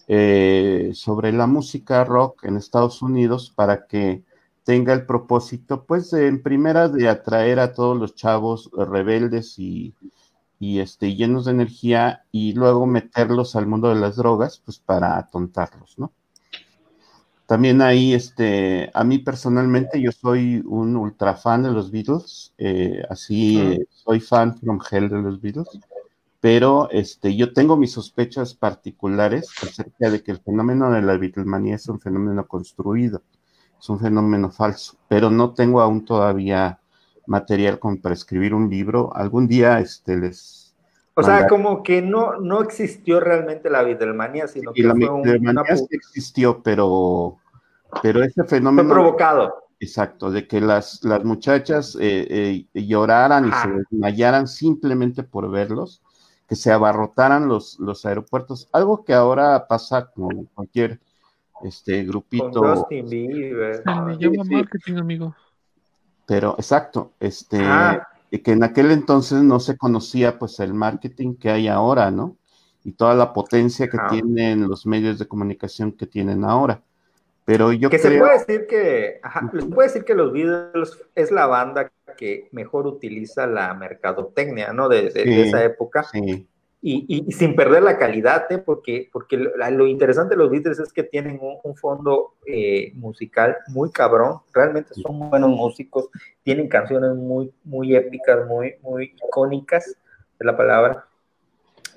eh, 0.07 0.91
sobre 0.93 1.31
la 1.33 1.47
música 1.47 2.03
rock 2.03 2.45
en 2.45 2.57
Estados 2.57 3.01
Unidos 3.01 3.51
para 3.55 3.87
que 3.87 4.23
tenga 4.63 4.93
el 4.93 5.05
propósito, 5.05 5.85
pues, 5.85 6.11
en 6.13 6.43
primera, 6.43 6.89
de 6.89 7.09
atraer 7.09 7.59
a 7.59 7.73
todos 7.73 7.97
los 7.97 8.15
chavos 8.15 8.69
rebeldes 8.73 9.57
y, 9.59 9.93
y 10.59 10.79
este, 10.79 11.15
llenos 11.15 11.45
de 11.45 11.51
energía 11.51 12.25
y 12.31 12.53
luego 12.53 12.85
meterlos 12.87 13.55
al 13.55 13.67
mundo 13.67 13.89
de 13.89 13.95
las 13.95 14.17
drogas, 14.17 14.61
pues, 14.65 14.79
para 14.79 15.17
atontarlos, 15.17 15.97
¿no? 15.99 16.11
También 17.45 17.81
ahí, 17.81 18.13
este, 18.13 18.89
a 18.93 19.03
mí 19.03 19.19
personalmente, 19.19 20.01
yo 20.01 20.11
soy 20.11 20.63
un 20.65 20.95
ultra 20.95 21.35
fan 21.35 21.61
de 21.61 21.71
los 21.71 21.91
Beatles, 21.91 22.53
eh, 22.57 23.03
así 23.09 23.59
eh, 23.59 23.85
soy 23.89 24.19
fan 24.19 24.57
from 24.57 24.79
hell 24.89 25.09
de 25.09 25.21
los 25.21 25.39
Beatles, 25.39 25.67
pero 26.39 26.89
este, 26.89 27.35
yo 27.35 27.53
tengo 27.53 27.77
mis 27.77 27.91
sospechas 27.91 28.55
particulares 28.55 29.47
acerca 29.61 30.09
de 30.09 30.23
que 30.23 30.31
el 30.31 30.39
fenómeno 30.39 30.89
de 30.89 31.03
la 31.03 31.17
Beatlemanía 31.17 31.75
es 31.75 31.87
un 31.87 31.99
fenómeno 31.99 32.47
construido, 32.47 33.21
es 33.79 33.89
un 33.89 33.99
fenómeno 33.99 34.49
falso, 34.49 34.97
pero 35.07 35.29
no 35.29 35.53
tengo 35.53 35.81
aún 35.81 36.03
todavía 36.03 36.79
material 37.27 37.77
como 37.79 38.01
para 38.01 38.15
escribir 38.15 38.53
un 38.53 38.69
libro. 38.69 39.15
Algún 39.15 39.47
día 39.47 39.79
este, 39.79 40.17
les 40.17 40.64
o 41.15 41.23
sea, 41.23 41.47
como 41.47 41.81
que 41.81 42.01
no, 42.01 42.39
no 42.41 42.61
existió 42.61 43.21
realmente 43.21 43.69
la 43.69 43.83
Beatlemania, 43.83 44.47
sino 44.47 44.73
que 44.73 44.83
la 44.83 44.93
fue 44.93 45.09
una... 45.09 45.63
sí 45.75 45.87
existió, 45.91 46.61
pero, 46.61 47.37
pero 48.01 48.21
ese 48.21 48.43
fenómeno... 48.43 48.89
Fue 48.89 48.95
provocado. 48.95 49.63
Exacto, 49.79 50.29
de 50.29 50.45
que 50.47 50.59
las, 50.59 51.03
las 51.03 51.23
muchachas 51.23 51.97
eh, 51.99 52.65
eh, 52.73 52.85
lloraran 52.85 53.47
y 53.47 53.51
se 53.51 53.69
desmayaran 53.69 54.47
simplemente 54.47 55.23
por 55.23 55.49
verlos, 55.49 56.01
que 56.49 56.55
se 56.55 56.71
abarrotaran 56.71 57.47
los, 57.47 57.79
los 57.79 58.05
aeropuertos, 58.05 58.67
algo 58.73 59.05
que 59.05 59.13
ahora 59.13 59.67
pasa 59.67 60.11
con 60.11 60.45
cualquier 60.53 60.99
este 61.63 62.03
grupito. 62.03 62.61
Con 62.61 62.75
Justin 62.75 63.09
Bieber. 63.09 63.83
Me 63.85 64.17
llama 64.17 64.43
marketing, 64.43 64.95
amigo. 64.97 65.35
Pero, 66.25 66.55
exacto, 66.57 67.13
este... 67.19 67.59
Ah 67.63 68.05
que 68.29 68.51
en 68.51 68.63
aquel 68.63 68.91
entonces 68.91 69.41
no 69.43 69.59
se 69.59 69.77
conocía 69.77 70.37
pues 70.37 70.59
el 70.59 70.73
marketing 70.73 71.35
que 71.35 71.49
hay 71.49 71.67
ahora, 71.67 72.11
¿no? 72.11 72.37
Y 72.83 72.91
toda 72.91 73.15
la 73.15 73.33
potencia 73.33 73.89
que 73.89 73.97
tienen 74.09 74.67
los 74.67 74.85
medios 74.85 75.17
de 75.17 75.27
comunicación 75.27 75.91
que 75.91 76.05
tienen 76.05 76.43
ahora. 76.43 76.81
Pero 77.45 77.71
yo 77.71 77.89
que 77.89 77.99
se 77.99 78.17
puede 78.17 78.39
decir 78.39 78.67
que, 78.67 79.19
ajá, 79.23 79.51
se 79.51 79.65
puede 79.67 79.87
decir 79.87 80.03
que 80.03 80.15
los 80.15 80.33
Beatles 80.33 80.99
es 81.13 81.31
la 81.31 81.45
banda 81.45 81.91
que 82.17 82.49
mejor 82.51 82.87
utiliza 82.87 83.45
la 83.47 83.73
mercadotecnia, 83.73 84.73
¿no? 84.73 84.89
De, 84.89 85.11
esa 85.13 85.63
época. 85.63 86.03
Sí 86.11 86.47
y, 86.87 87.31
sin 87.31 87.55
perder 87.55 87.81
la 87.81 87.97
calidad, 87.97 88.45
¿eh? 88.51 88.59
porque, 88.59 89.09
porque 89.11 89.37
lo, 89.37 89.87
interesante 89.87 90.35
de 90.35 90.37
los 90.37 90.51
Beatles 90.51 90.77
es 90.77 90.93
que 90.93 91.01
tienen 91.01 91.39
un, 91.41 91.75
fondo 91.75 92.35
eh, 92.45 92.91
musical 92.93 93.57
muy 93.69 93.89
cabrón, 93.89 94.41
realmente 94.53 94.93
son 94.93 95.31
buenos 95.31 95.49
músicos, 95.49 96.09
tienen 96.43 96.67
canciones 96.67 97.15
muy, 97.15 97.51
muy 97.63 97.95
épicas, 97.95 98.45
muy, 98.45 98.75
muy 98.83 99.15
icónicas, 99.15 99.95
de 100.37 100.45
la 100.45 100.55
palabra, 100.55 101.07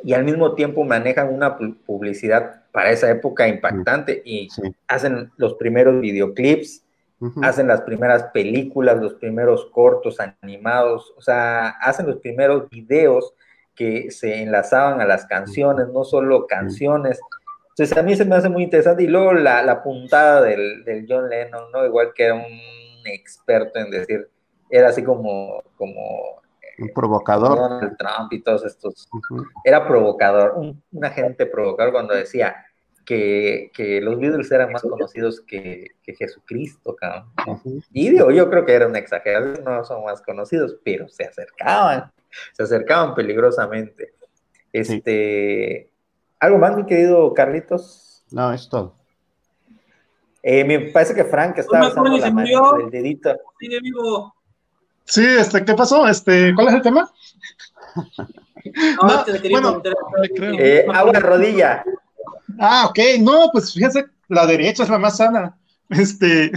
y 0.03 0.15
al 0.15 0.25
mismo 0.25 0.55
tiempo 0.55 0.85
manejan 0.85 1.35
una 1.35 1.59
publicidad 1.59 2.63
para 2.73 2.91
esa 2.91 3.11
época 3.11 3.47
impactante 3.47 4.23
y 4.25 4.49
hacen 4.87 5.31
los 5.37 5.55
primeros 5.55 6.01
videoclips, 6.01 6.83
hacen 7.43 7.67
las 7.67 7.83
primeras 7.83 8.23
películas, 8.33 8.97
los 9.03 9.15
primeros 9.15 9.67
cortos 9.67 10.17
animados, 10.41 11.13
o 11.15 11.21
sea, 11.21 11.69
hacen 11.83 12.07
los 12.07 12.17
primeros 12.21 12.71
videos 12.71 13.35
que 13.79 14.11
se 14.11 14.43
enlazaban 14.43 15.01
a 15.01 15.07
las 15.07 15.25
canciones, 15.27 15.87
no 15.95 16.03
solo 16.03 16.49
canciones. 16.49 17.21
Entonces 17.69 17.97
a 17.97 18.03
mí 18.03 18.17
se 18.17 18.25
me 18.25 18.35
hace 18.35 18.49
muy 18.49 18.65
interesante 18.65 19.05
y 19.05 19.07
luego 19.07 19.35
la, 19.35 19.63
la 19.63 19.85
puntada 19.85 20.43
del, 20.43 20.85
del, 20.85 21.07
John 21.09 21.29
Lennon, 21.31 21.71
¿no? 21.73 21.87
Igual 21.87 22.13
que 22.13 22.25
era 22.25 22.35
un 22.35 23.07
experto 23.07 23.79
en 23.79 23.93
decir, 23.93 24.29
era 24.69 24.89
así 24.89 25.05
como, 25.05 25.63
como 25.77 26.41
un 26.81 26.89
provocador. 26.93 27.57
Donald 27.57 27.97
Trump 27.97 28.33
y 28.33 28.43
todos 28.43 28.65
estos. 28.65 29.09
Era 29.63 29.87
provocador, 29.87 30.55
un, 30.57 30.83
agente 31.05 31.47
provocador 31.47 31.93
cuando 31.93 32.15
decía 32.15 32.57
que, 33.07 33.71
que, 33.73 34.01
los 34.01 34.19
Beatles 34.19 34.51
eran 34.51 34.73
más 34.73 34.83
conocidos 34.83 35.41
que, 35.41 35.87
que 36.03 36.17
Jesucristo, 36.17 36.97
cabrón. 36.97 37.31
Y 37.93 38.11
digo, 38.11 38.33
yo 38.33 38.51
creo 38.51 38.67
que 38.67 38.75
era 38.75 38.89
una 38.89 38.99
exageración, 38.99 39.63
no 39.65 39.85
son 39.85 40.05
más 40.05 40.21
conocidos, 40.21 40.77
pero 40.83 41.09
se 41.09 41.27
acercaban 41.27 42.11
se 42.53 42.63
acercaban 42.63 43.15
peligrosamente. 43.15 44.15
Este, 44.73 45.91
¿Algo 46.41 46.59
más, 46.59 46.77
mi 46.77 46.87
querido 46.87 47.33
Carlitos? 47.35 48.25
No, 48.31 48.53
es 48.53 48.69
todo. 48.69 48.95
Eh, 50.43 50.65
me 50.65 50.81
parece 50.81 51.15
que 51.15 51.25
Frank 51.25 51.59
está 51.59 51.89
usando 51.89 52.17
la 52.17 52.31
mano 52.31 52.79
del 52.79 52.91
dedito. 52.91 53.35
Sigue 53.59 53.81
vivo. 53.81 54.35
Sí, 55.05 55.25
este, 55.25 55.65
¿qué 55.65 55.75
pasó? 55.75 56.07
Este, 56.07 56.55
¿cuál 56.55 56.69
es 56.69 56.75
el 56.75 56.83
tema? 56.83 57.11
no, 59.03 59.25
bueno, 59.51 59.83
eh, 60.59 60.87
agua 60.93 61.19
rodilla. 61.21 61.83
Ah, 62.59 62.87
ok, 62.89 62.99
no, 63.21 63.49
pues 63.53 63.73
fíjense, 63.73 64.07
la 64.29 64.47
derecha 64.47 64.83
es 64.83 64.89
la 64.89 64.99
más 64.99 65.17
sana. 65.17 65.57
Este, 65.89 66.53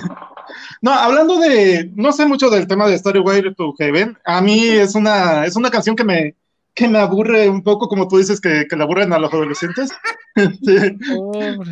no, 0.81 0.91
hablando 0.91 1.39
de, 1.39 1.91
no 1.95 2.11
sé 2.11 2.25
mucho 2.25 2.49
del 2.49 2.67
tema 2.67 2.87
de 2.87 2.99
Way 3.19 3.53
to 3.55 3.73
Heaven, 3.77 4.17
a 4.25 4.41
mí 4.41 4.67
es 4.67 4.95
una, 4.95 5.45
es 5.45 5.55
una 5.55 5.69
canción 5.69 5.95
que 5.95 6.03
me, 6.03 6.35
que 6.73 6.87
me 6.87 6.99
aburre 6.99 7.49
un 7.49 7.63
poco, 7.63 7.87
como 7.87 8.07
tú 8.07 8.17
dices, 8.17 8.39
que, 8.39 8.65
que 8.69 8.75
le 8.75 8.83
aburren 8.83 9.11
a 9.13 9.19
los 9.19 9.33
adolescentes. 9.33 9.91
Este, 10.33 10.97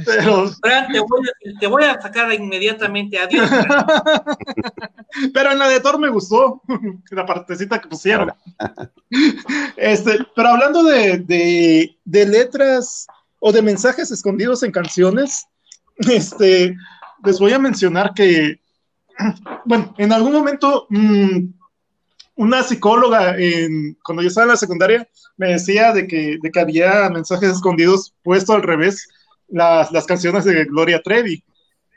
pero... 0.06 0.50
Fran, 0.62 0.92
te, 0.92 1.00
voy 1.00 1.22
a, 1.26 1.60
te 1.62 1.68
voy 1.68 1.84
a 1.86 2.02
sacar 2.02 2.34
inmediatamente, 2.34 3.18
adiós. 3.18 3.50
pero 5.34 5.54
en 5.54 5.60
la 5.60 5.70
de 5.70 5.80
Thor 5.80 5.98
me 5.98 6.10
gustó, 6.10 6.62
la 7.12 7.26
partecita 7.26 7.80
que 7.80 7.88
pusieron. 7.88 8.34
Este, 9.78 10.20
pero 10.36 10.50
hablando 10.50 10.84
de, 10.84 11.20
de, 11.20 11.98
de 12.04 12.26
letras 12.26 13.08
o 13.40 13.54
de 13.54 13.62
mensajes 13.62 14.12
escondidos 14.12 14.62
en 14.64 14.74
canciones, 14.74 15.48
este, 16.00 16.76
les 17.24 17.40
voy 17.40 17.54
a 17.54 17.60
mencionar 17.60 18.14
que, 18.14 18.60
bueno, 19.66 19.94
en 19.98 20.12
algún 20.12 20.34
momento 20.34 20.88
mm, 20.90 21.54
una 22.36 22.64
psicóloga, 22.64 23.36
en, 23.38 23.98
cuando 24.04 24.22
yo 24.22 24.30
estaba 24.30 24.46
en 24.46 24.52
la 24.52 24.58
secundaria, 24.58 25.08
me 25.38 25.50
decía 25.50 25.94
de 25.94 26.08
que, 26.08 26.38
de 26.42 26.52
que 26.52 26.60
había 26.60 27.10
mensajes 27.10 27.50
escondidos 27.50 28.14
puesto 28.24 28.54
al 28.54 28.64
revés 28.64 29.08
las, 29.48 29.92
las 29.92 30.06
canciones 30.06 30.46
de 30.46 30.66
Gloria 30.66 31.02
Trevi 31.02 31.44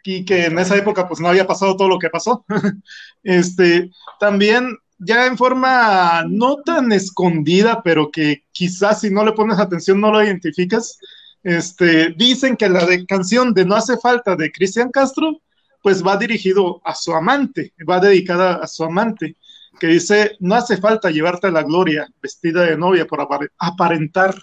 y 0.05 0.25
que 0.25 0.47
en 0.47 0.59
esa 0.59 0.77
época 0.77 1.07
pues 1.07 1.21
no 1.21 1.29
había 1.29 1.47
pasado 1.47 1.77
todo 1.77 1.89
lo 1.89 1.99
que 1.99 2.11
pasó. 2.11 2.45
este, 3.23 3.91
también 4.19 4.77
ya 4.99 5.27
en 5.27 5.37
forma 5.37 6.25
no 6.29 6.57
tan 6.57 6.93
escondida, 6.93 7.83
pero 7.83 8.11
que 8.11 8.45
quizás 8.53 9.01
si 9.01 9.11
no 9.11 9.25
le 9.25 9.33
pones 9.33 9.59
atención 9.59 10.01
no 10.01 10.11
lo 10.11 10.23
identificas, 10.23 10.99
este, 11.43 12.11
dicen 12.11 12.57
que 12.57 12.69
la 12.69 12.87
canción 13.07 13.53
de 13.53 13.65
No 13.65 13.75
hace 13.75 13.97
falta 13.99 14.37
de 14.37 14.53
Cristian 14.53 14.91
Castro, 14.91 15.41
pues 15.83 16.05
va 16.07 16.17
dirigido 16.17 16.81
a 16.85 16.95
su 16.95 17.13
amante, 17.13 17.73
va 17.89 17.99
dedicada 17.99 18.55
a 18.55 18.67
su 18.67 18.85
amante, 18.85 19.37
que 19.81 19.89
dice, 19.89 20.37
no 20.39 20.55
hace 20.55 20.77
falta 20.77 21.11
llevarte 21.11 21.51
la 21.51 21.65
gloria 21.65 22.07
vestida 22.23 22.63
de 22.63 22.77
novia 22.77 23.07
por 23.07 23.27
aparentar. 23.59 24.37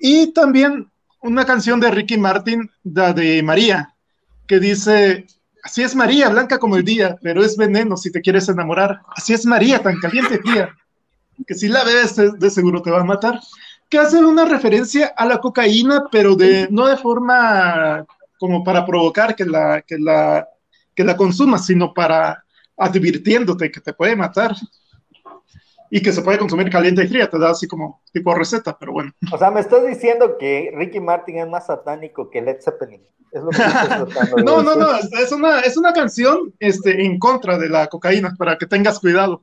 Y 0.00 0.32
también 0.32 0.90
una 1.20 1.44
canción 1.44 1.78
de 1.78 1.92
Ricky 1.92 2.18
Martin, 2.18 2.68
la 2.82 3.12
de 3.12 3.40
María, 3.44 3.94
que 4.48 4.58
dice, 4.58 5.26
así 5.62 5.84
es 5.84 5.94
María, 5.94 6.28
blanca 6.28 6.58
como 6.58 6.76
el 6.76 6.84
día, 6.84 7.16
pero 7.22 7.44
es 7.44 7.56
veneno 7.56 7.96
si 7.96 8.10
te 8.10 8.20
quieres 8.20 8.48
enamorar. 8.48 9.02
Así 9.14 9.32
es 9.32 9.46
María, 9.46 9.78
tan 9.78 10.00
caliente 10.00 10.38
tía, 10.38 10.74
que 11.46 11.54
si 11.54 11.68
la 11.68 11.84
ves 11.84 12.16
de 12.16 12.50
seguro 12.50 12.82
te 12.82 12.90
va 12.90 13.02
a 13.02 13.04
matar 13.04 13.40
que 13.92 13.98
hacen 13.98 14.24
una 14.24 14.46
referencia 14.46 15.12
a 15.14 15.26
la 15.26 15.38
cocaína, 15.38 16.04
pero 16.10 16.34
de 16.34 16.66
no 16.70 16.86
de 16.86 16.96
forma 16.96 18.06
como 18.38 18.64
para 18.64 18.86
provocar 18.86 19.36
que 19.36 19.44
la, 19.44 19.82
que 19.82 19.98
la, 19.98 20.48
que 20.94 21.04
la 21.04 21.14
consumas, 21.14 21.66
sino 21.66 21.92
para 21.92 22.42
advirtiéndote 22.78 23.70
que 23.70 23.82
te 23.82 23.92
puede 23.92 24.16
matar 24.16 24.56
y 25.90 26.00
que 26.00 26.10
se 26.10 26.22
puede 26.22 26.38
consumir 26.38 26.70
caliente 26.70 27.04
y 27.04 27.06
fría, 27.06 27.28
te 27.28 27.38
da 27.38 27.50
así 27.50 27.68
como 27.68 28.00
tipo 28.14 28.34
receta, 28.34 28.78
pero 28.78 28.92
bueno. 28.92 29.12
O 29.30 29.36
sea, 29.36 29.50
me 29.50 29.60
estás 29.60 29.86
diciendo 29.86 30.38
que 30.38 30.72
Ricky 30.74 30.98
Martin 30.98 31.40
es 31.40 31.48
más 31.50 31.66
satánico 31.66 32.30
que 32.30 32.40
Led 32.40 32.62
Zeppelin. 32.62 33.06
Es 33.30 33.42
lo 33.42 33.50
que 33.50 33.58
no, 34.42 34.62
no, 34.62 34.74
no, 34.74 34.96
es 34.96 35.32
una, 35.32 35.60
es 35.60 35.76
una 35.76 35.92
canción 35.92 36.54
este, 36.60 37.04
en 37.04 37.18
contra 37.18 37.58
de 37.58 37.68
la 37.68 37.88
cocaína, 37.88 38.34
para 38.38 38.56
que 38.56 38.64
tengas 38.64 38.98
cuidado. 38.98 39.42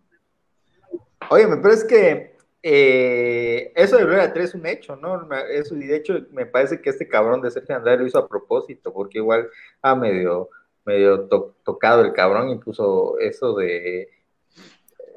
Oye, 1.30 1.46
pero 1.46 1.72
es 1.72 1.84
que 1.84 2.29
eh, 2.62 3.72
eso 3.76 3.98
de 3.98 4.06
Gloria 4.06 4.34
3 4.34 4.50
es 4.50 4.56
un 4.56 4.66
hecho, 4.66 4.96
¿no? 4.96 5.28
Eso, 5.50 5.76
y 5.76 5.88
de 5.88 5.96
hecho 5.98 6.14
me 6.32 6.46
parece 6.46 6.82
que 6.82 6.90
este 6.90 7.08
cabrón 7.08 7.42
de 7.42 7.52
Sergio 7.52 7.76
Andrade 7.76 8.00
lo 8.00 8.08
hizo 8.08 8.20
a 8.20 8.28
propósito, 8.28 8.94
porque 8.94 9.20
igual 9.20 9.50
ha 9.82 9.96
medio, 9.96 10.50
medio 10.86 11.28
tocado 11.64 12.04
el 12.04 12.14
cabrón, 12.14 12.50
incluso 12.50 13.18
eso 13.20 13.56
de 13.56 14.10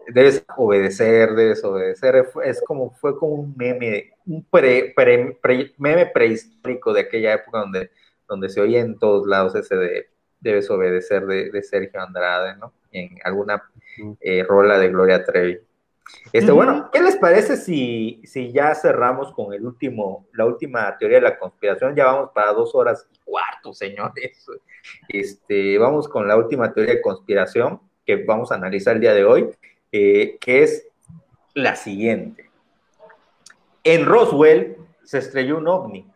debes 0.08 0.44
obedecer, 0.57 1.34
debes 1.34 1.62
obedecer, 1.65 2.26
es 2.44 2.60
como, 2.62 2.91
fue 2.91 3.16
como 3.16 3.34
un 3.34 3.55
meme, 3.57 4.12
un 4.26 4.44
pre, 4.44 4.94
meme 5.78 6.07
prehistórico 6.07 6.92
de 6.92 7.00
aquella 7.02 7.34
época 7.34 7.60
donde, 7.60 7.91
donde 8.28 8.49
se 8.49 8.60
oía 8.60 8.81
en 8.81 8.99
todos 8.99 9.26
lados 9.26 9.55
ese 9.55 9.76
de 9.76 10.08
debes 10.42 10.68
obedecer 10.70 11.25
de, 11.26 11.62
Sergio 11.62 12.00
Andrade, 12.02 12.57
¿no? 12.57 12.73
En 12.91 13.16
alguna 13.25 13.62
eh, 14.20 14.42
rola 14.42 14.78
de 14.78 14.89
Gloria 14.89 15.25
Trevi. 15.25 15.60
Este, 16.32 16.50
Bueno, 16.50 16.90
¿qué 16.92 17.00
les 17.00 17.16
parece 17.16 17.56
si, 17.56 18.20
si 18.24 18.52
ya 18.52 18.74
cerramos 18.74 19.32
con 19.32 19.52
el 19.52 19.64
último, 19.64 20.26
la 20.32 20.47
última 20.47 20.97
teoría 20.98 21.18
de 21.18 21.24
la 21.24 21.39
conspiración? 21.39 21.94
Ya 21.94 22.06
vamos 22.06 22.31
para 22.34 22.52
dos 22.52 22.74
horas 22.74 23.06
y 23.12 23.18
cuarto, 23.24 23.72
señores. 23.72 24.47
Este, 25.08 25.78
vamos 25.78 26.08
con 26.08 26.26
la 26.26 26.36
última 26.36 26.72
teoría 26.72 26.94
de 26.94 27.02
conspiración 27.02 27.81
que 28.05 28.24
vamos 28.24 28.50
a 28.50 28.56
analizar 28.56 28.97
el 28.97 29.00
día 29.00 29.14
de 29.14 29.24
hoy, 29.24 29.50
eh, 29.92 30.39
que 30.40 30.62
es 30.62 30.89
la 31.55 31.76
siguiente. 31.76 32.50
En 33.84 34.06
Roswell 34.06 34.76
se 35.05 35.18
estrelló 35.18 35.58
un 35.58 35.68
ovni 35.68 36.06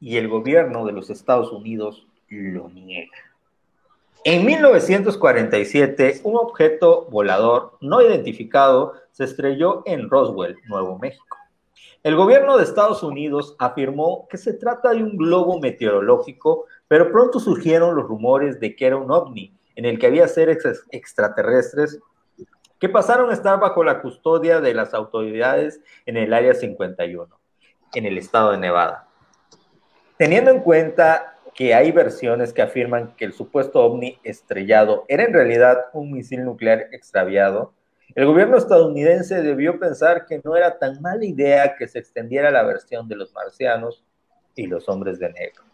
y 0.00 0.16
el 0.16 0.28
gobierno 0.28 0.86
de 0.86 0.92
los 0.92 1.10
Estados 1.10 1.52
Unidos 1.52 2.06
lo 2.28 2.68
niega. 2.68 3.16
En 4.28 4.44
1947, 4.44 6.22
un 6.24 6.34
objeto 6.34 7.06
volador 7.12 7.78
no 7.80 8.02
identificado 8.02 8.94
se 9.12 9.22
estrelló 9.22 9.84
en 9.86 10.10
Roswell, 10.10 10.56
Nuevo 10.66 10.98
México. 10.98 11.36
El 12.02 12.16
gobierno 12.16 12.56
de 12.56 12.64
Estados 12.64 13.04
Unidos 13.04 13.54
afirmó 13.60 14.26
que 14.28 14.36
se 14.36 14.54
trata 14.54 14.90
de 14.90 15.04
un 15.04 15.16
globo 15.16 15.60
meteorológico, 15.60 16.64
pero 16.88 17.12
pronto 17.12 17.38
surgieron 17.38 17.94
los 17.94 18.08
rumores 18.08 18.58
de 18.58 18.74
que 18.74 18.88
era 18.88 18.96
un 18.96 19.12
ovni, 19.12 19.56
en 19.76 19.84
el 19.84 19.96
que 19.96 20.08
había 20.08 20.26
seres 20.26 20.58
extraterrestres 20.90 22.00
que 22.80 22.88
pasaron 22.88 23.30
a 23.30 23.32
estar 23.32 23.60
bajo 23.60 23.84
la 23.84 24.02
custodia 24.02 24.60
de 24.60 24.74
las 24.74 24.92
autoridades 24.92 25.80
en 26.04 26.16
el 26.16 26.34
Área 26.34 26.54
51, 26.54 27.28
en 27.94 28.06
el 28.06 28.18
estado 28.18 28.50
de 28.50 28.58
Nevada. 28.58 29.06
Teniendo 30.18 30.50
en 30.50 30.62
cuenta 30.62 31.35
que 31.56 31.74
hay 31.74 31.90
versiones 31.90 32.52
que 32.52 32.62
afirman 32.62 33.16
que 33.16 33.24
el 33.24 33.32
supuesto 33.32 33.82
ovni 33.82 34.18
estrellado 34.22 35.06
era 35.08 35.24
en 35.24 35.32
realidad 35.32 35.86
un 35.94 36.12
misil 36.12 36.44
nuclear 36.44 36.88
extraviado, 36.92 37.72
el 38.14 38.26
gobierno 38.26 38.56
estadounidense 38.56 39.42
debió 39.42 39.78
pensar 39.78 40.26
que 40.26 40.40
no 40.44 40.54
era 40.54 40.78
tan 40.78 41.00
mala 41.02 41.24
idea 41.24 41.76
que 41.76 41.88
se 41.88 41.98
extendiera 41.98 42.50
la 42.50 42.62
versión 42.62 43.08
de 43.08 43.16
los 43.16 43.32
marcianos 43.34 44.04
y 44.54 44.66
los 44.66 44.88
hombres 44.88 45.18
de 45.18 45.30
negro. 45.32 45.64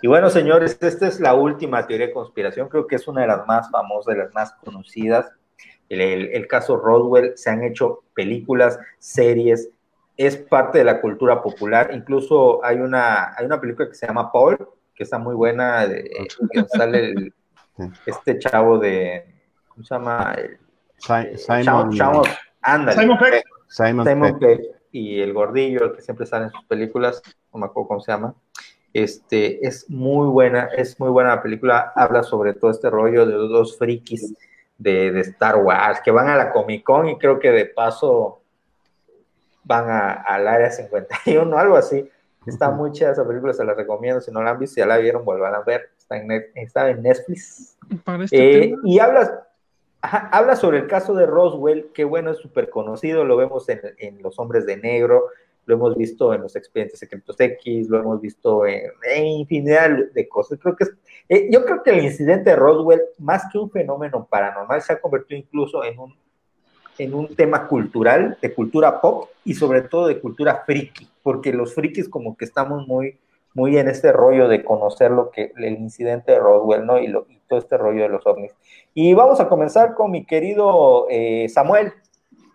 Y 0.00 0.06
bueno, 0.06 0.30
señores, 0.30 0.78
esta 0.80 1.06
es 1.06 1.20
la 1.20 1.34
última 1.34 1.86
teoría 1.86 2.08
de 2.08 2.12
conspiración, 2.12 2.68
creo 2.68 2.86
que 2.86 2.96
es 2.96 3.08
una 3.08 3.22
de 3.22 3.28
las 3.28 3.46
más 3.46 3.70
famosas, 3.70 4.14
de 4.14 4.22
las 4.22 4.34
más 4.34 4.52
conocidas. 4.54 5.32
El, 5.88 6.46
caso 6.46 6.76
Roswell, 6.76 7.32
se 7.36 7.50
han 7.50 7.62
hecho 7.62 8.02
películas, 8.14 8.78
series, 8.98 9.70
es 10.16 10.36
parte 10.36 10.78
de 10.78 10.84
la 10.84 11.00
cultura 11.00 11.42
popular. 11.42 11.90
Incluso 11.92 12.64
hay 12.64 12.78
una, 12.78 13.34
hay 13.36 13.44
una 13.44 13.60
película 13.60 13.88
que 13.88 13.94
se 13.94 14.06
llama 14.06 14.32
Paul, 14.32 14.56
que 14.94 15.04
está 15.04 15.18
muy 15.18 15.34
buena, 15.34 15.86
de, 15.86 16.10
que 16.50 16.64
sale 16.68 17.32
este 18.06 18.38
chavo 18.38 18.78
de, 18.78 19.24
¿cómo 19.68 19.84
se 19.84 19.94
llama? 19.94 20.36
Simon, 20.98 21.92
Simon, 21.92 21.92
Simon 21.92 23.18
Peck. 23.18 23.44
Simon, 23.68 24.38
Peck. 24.38 24.60
Y 24.92 25.20
el 25.20 25.32
gordillo, 25.32 25.84
el 25.84 25.92
que 25.96 26.02
siempre 26.02 26.26
sale 26.26 26.44
en 26.44 26.50
sus 26.50 26.64
películas, 26.64 27.22
no 27.52 27.60
me 27.60 27.66
acuerdo 27.66 27.88
cómo 27.88 28.00
se 28.00 28.12
llama. 28.12 28.34
Este, 28.92 29.66
es 29.66 29.88
muy 29.88 30.28
buena, 30.28 30.68
es 30.76 31.00
muy 31.00 31.08
buena 31.08 31.36
la 31.36 31.42
película, 31.42 31.92
habla 31.96 32.22
sobre 32.22 32.52
todo 32.52 32.70
este 32.70 32.90
rollo 32.90 33.24
de 33.24 33.32
los 33.32 33.48
dos 33.48 33.78
frikis 33.78 34.34
de, 34.76 35.10
de 35.10 35.20
Star 35.20 35.56
Wars, 35.56 36.00
que 36.04 36.10
van 36.10 36.28
a 36.28 36.36
la 36.36 36.52
Comic 36.52 36.84
Con 36.84 37.08
y 37.08 37.16
creo 37.16 37.38
que 37.38 37.50
de 37.52 37.64
paso 37.64 38.42
van 39.64 39.88
al 40.26 40.46
área 40.46 40.70
51, 40.70 41.56
algo 41.56 41.76
así. 41.76 42.08
Está 42.46 42.70
muy 42.70 42.90
chida 42.92 43.12
esa 43.12 43.26
película, 43.26 43.52
se 43.52 43.64
la 43.64 43.74
recomiendo. 43.74 44.20
Si 44.20 44.30
no 44.30 44.42
la 44.42 44.50
han 44.50 44.58
visto, 44.58 44.80
ya 44.80 44.86
la 44.86 44.98
vieron, 44.98 45.24
vuelvan 45.24 45.54
a 45.54 45.60
ver. 45.60 45.90
Está 45.96 46.16
en, 46.16 46.30
está 46.54 46.90
en 46.90 47.02
Netflix. 47.02 47.76
Este 48.22 48.64
eh, 48.64 48.74
y 48.84 48.98
habla, 48.98 49.46
habla 50.02 50.56
sobre 50.56 50.78
el 50.78 50.86
caso 50.86 51.14
de 51.14 51.26
Roswell, 51.26 51.90
que 51.92 52.04
bueno, 52.04 52.30
es 52.30 52.38
súper 52.38 52.70
conocido. 52.70 53.24
Lo 53.24 53.36
vemos 53.36 53.68
en, 53.68 53.80
en, 53.98 54.22
Los 54.22 54.38
Hombres 54.38 54.66
de 54.66 54.76
Negro, 54.76 55.26
lo 55.66 55.74
hemos 55.76 55.96
visto 55.96 56.34
en 56.34 56.42
los 56.42 56.56
expedientes 56.56 56.98
secretos 56.98 57.38
X, 57.38 57.88
lo 57.88 57.98
hemos 57.98 58.20
visto 58.20 58.66
en, 58.66 58.90
infinidad 59.24 59.90
de 60.12 60.28
cosas. 60.28 60.58
Creo 60.60 60.74
que 60.74 60.86
eh, 61.28 61.48
yo 61.50 61.64
creo 61.64 61.82
que 61.82 61.90
el 61.90 62.04
incidente 62.04 62.50
de 62.50 62.56
Roswell, 62.56 63.02
más 63.18 63.44
que 63.52 63.58
un 63.58 63.70
fenómeno 63.70 64.26
paranormal, 64.28 64.82
se 64.82 64.92
ha 64.92 65.00
convertido 65.00 65.38
incluso 65.38 65.84
en 65.84 65.98
un, 65.98 66.14
en 66.98 67.14
un 67.14 67.34
tema 67.34 67.68
cultural, 67.68 68.38
de 68.40 68.54
cultura 68.54 69.00
pop 69.00 69.30
y 69.44 69.54
sobre 69.54 69.82
todo 69.82 70.06
de 70.06 70.20
cultura 70.20 70.62
friki 70.66 71.08
porque 71.22 71.52
los 71.52 71.74
frikis 71.74 72.08
como 72.08 72.36
que 72.36 72.44
estamos 72.44 72.86
muy, 72.86 73.18
muy 73.54 73.78
en 73.78 73.88
este 73.88 74.12
rollo 74.12 74.48
de 74.48 74.64
conocer 74.64 75.10
lo 75.10 75.30
que 75.30 75.52
el 75.56 75.74
incidente 75.74 76.32
de 76.32 76.38
Roswell, 76.38 76.84
¿no? 76.84 76.98
Y, 76.98 77.08
lo, 77.08 77.26
y 77.28 77.38
todo 77.48 77.58
este 77.58 77.76
rollo 77.76 78.02
de 78.02 78.08
los 78.08 78.26
ovnis. 78.26 78.52
Y 78.94 79.14
vamos 79.14 79.40
a 79.40 79.48
comenzar 79.48 79.94
con 79.94 80.10
mi 80.10 80.24
querido 80.24 81.06
eh, 81.10 81.48
Samuel. 81.48 81.92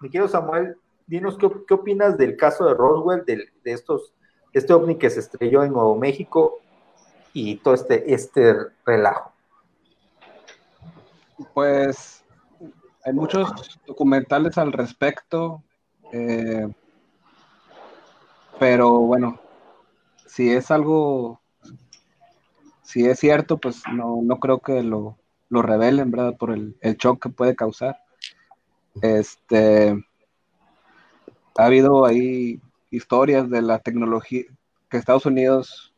Mi 0.01 0.09
querido 0.09 0.27
Samuel, 0.27 0.77
dinos 1.07 1.37
qué, 1.37 1.49
qué, 1.67 1.73
opinas 1.73 2.17
del 2.17 2.35
caso 2.35 2.65
de 2.65 2.73
Roswell, 2.73 3.23
de, 3.25 3.45
de 3.63 3.71
estos, 3.71 4.13
este 4.53 4.73
ovni 4.73 4.95
que 4.95 5.09
se 5.09 5.21
estrelló 5.21 5.63
en 5.63 5.71
Nuevo 5.71 5.95
México 5.95 6.59
y 7.33 7.55
todo 7.57 7.73
este, 7.73 8.13
este 8.13 8.55
relajo. 8.85 9.31
Pues 11.53 12.16
hay 13.07 13.13
muchos 13.13 13.79
documentales 13.87 14.57
al 14.57 14.73
respecto, 14.73 15.63
eh, 16.11 16.67
pero 18.59 18.99
bueno, 18.99 19.39
si 20.25 20.51
es 20.51 20.71
algo, 20.71 21.39
si 22.83 23.05
es 23.05 23.17
cierto, 23.17 23.59
pues 23.59 23.81
no, 23.93 24.19
no 24.21 24.39
creo 24.41 24.59
que 24.59 24.83
lo, 24.83 25.17
lo 25.47 25.61
revelen, 25.61 26.11
¿verdad? 26.11 26.35
Por 26.35 26.51
el, 26.51 26.75
el 26.81 26.97
shock 26.97 27.23
que 27.23 27.29
puede 27.29 27.55
causar. 27.55 27.97
Este, 29.01 29.91
ha 31.57 31.65
habido 31.65 32.05
ahí 32.05 32.59
historias 32.91 33.49
de 33.49 33.61
la 33.61 33.79
tecnología 33.79 34.43
que 34.89 34.97
Estados 34.97 35.25
Unidos 35.25 35.93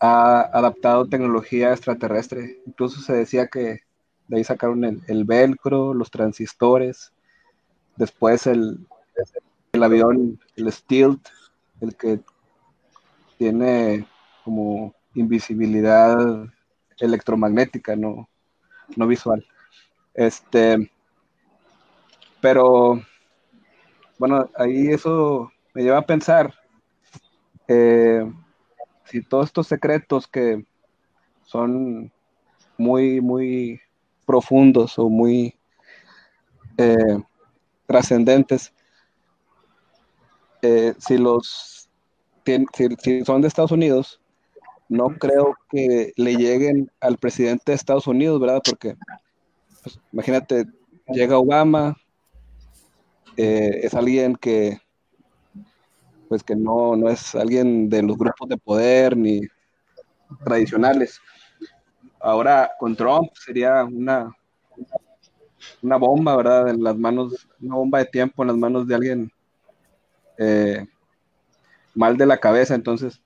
ha 0.00 0.40
adaptado 0.40 1.10
tecnología 1.10 1.72
extraterrestre. 1.72 2.62
Incluso 2.64 3.02
se 3.02 3.12
decía 3.12 3.48
que 3.48 3.82
de 4.28 4.36
ahí 4.36 4.44
sacaron 4.44 4.84
el, 4.84 5.02
el 5.08 5.24
velcro, 5.24 5.94
los 5.94 6.10
transistores, 6.10 7.12
después 7.96 8.46
el, 8.46 8.86
el 9.72 9.82
avión, 9.82 10.38
el 10.56 10.72
Stilt, 10.72 11.28
el 11.80 11.96
que 11.96 12.20
tiene 13.38 14.06
como 14.44 14.94
invisibilidad 15.14 16.46
electromagnética, 16.98 17.96
no, 17.96 18.28
no 18.96 19.06
visual. 19.06 19.44
Este, 20.14 20.90
pero 22.40 23.00
bueno, 24.18 24.48
ahí 24.56 24.88
eso 24.88 25.52
me 25.74 25.82
lleva 25.82 25.98
a 25.98 26.06
pensar 26.06 26.52
eh, 27.68 28.30
si 29.04 29.22
todos 29.22 29.46
estos 29.46 29.66
secretos 29.66 30.26
que 30.26 30.64
son 31.44 32.10
muy, 32.76 33.20
muy 33.20 33.80
profundos 34.28 34.98
o 34.98 35.08
muy 35.08 35.58
eh, 36.76 37.18
trascendentes, 37.86 38.74
eh, 40.60 40.92
si 40.98 41.16
los 41.16 41.88
si, 43.02 43.24
son 43.24 43.40
de 43.40 43.48
Estados 43.48 43.72
Unidos, 43.72 44.20
no 44.90 45.08
creo 45.18 45.54
que 45.70 46.12
le 46.16 46.36
lleguen 46.36 46.90
al 47.00 47.16
presidente 47.16 47.72
de 47.72 47.76
Estados 47.76 48.06
Unidos, 48.06 48.38
¿verdad? 48.38 48.60
Porque 48.62 48.96
pues, 49.82 49.98
imagínate, 50.12 50.66
llega 51.08 51.38
Obama, 51.38 51.96
eh, 53.38 53.80
es 53.82 53.94
alguien 53.94 54.36
que 54.36 54.78
pues 56.28 56.42
que 56.42 56.54
no, 56.54 56.96
no 56.96 57.08
es 57.08 57.34
alguien 57.34 57.88
de 57.88 58.02
los 58.02 58.18
grupos 58.18 58.50
de 58.50 58.58
poder 58.58 59.16
ni 59.16 59.40
tradicionales. 60.44 61.18
Ahora 62.20 62.72
con 62.78 62.96
Trump 62.96 63.30
sería 63.34 63.84
una, 63.84 64.34
una 65.82 65.96
bomba, 65.96 66.36
¿verdad? 66.36 66.68
En 66.68 66.82
las 66.82 66.96
manos, 66.96 67.48
una 67.60 67.76
bomba 67.76 67.98
de 67.98 68.06
tiempo 68.06 68.42
en 68.42 68.48
las 68.48 68.56
manos 68.56 68.86
de 68.86 68.94
alguien 68.94 69.32
eh, 70.38 70.86
mal 71.94 72.16
de 72.16 72.26
la 72.26 72.38
cabeza. 72.38 72.74
Entonces, 72.74 73.20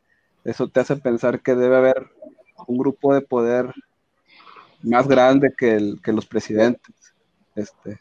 eso 0.45 0.69
te 0.69 0.81
hace 0.81 0.97
pensar 0.97 1.41
que 1.41 1.55
debe 1.55 1.77
haber 1.77 2.11
un 2.67 2.79
grupo 2.79 3.15
de 3.15 3.23
poder 3.23 3.73
más 4.83 5.07
grande 5.07 5.55
que, 5.57 5.75
el, 5.75 6.01
que 6.03 6.13
los 6.13 6.27
presidentes. 6.27 7.15
Este, 7.55 8.01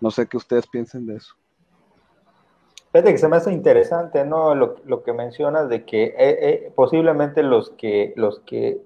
no 0.00 0.10
sé 0.10 0.26
qué 0.26 0.36
ustedes 0.36 0.66
piensen 0.66 1.06
de 1.06 1.16
eso. 1.16 1.34
Fíjate 2.92 3.12
que 3.12 3.18
se 3.18 3.28
me 3.28 3.36
hace 3.36 3.52
interesante, 3.52 4.24
¿no? 4.24 4.54
Lo, 4.54 5.02
que 5.02 5.12
mencionas 5.12 5.68
de 5.68 5.84
que 5.84 6.04
eh, 6.04 6.14
eh, 6.18 6.72
posiblemente 6.74 7.42
los 7.42 7.70
que 7.70 8.14
los 8.16 8.40
que 8.40 8.80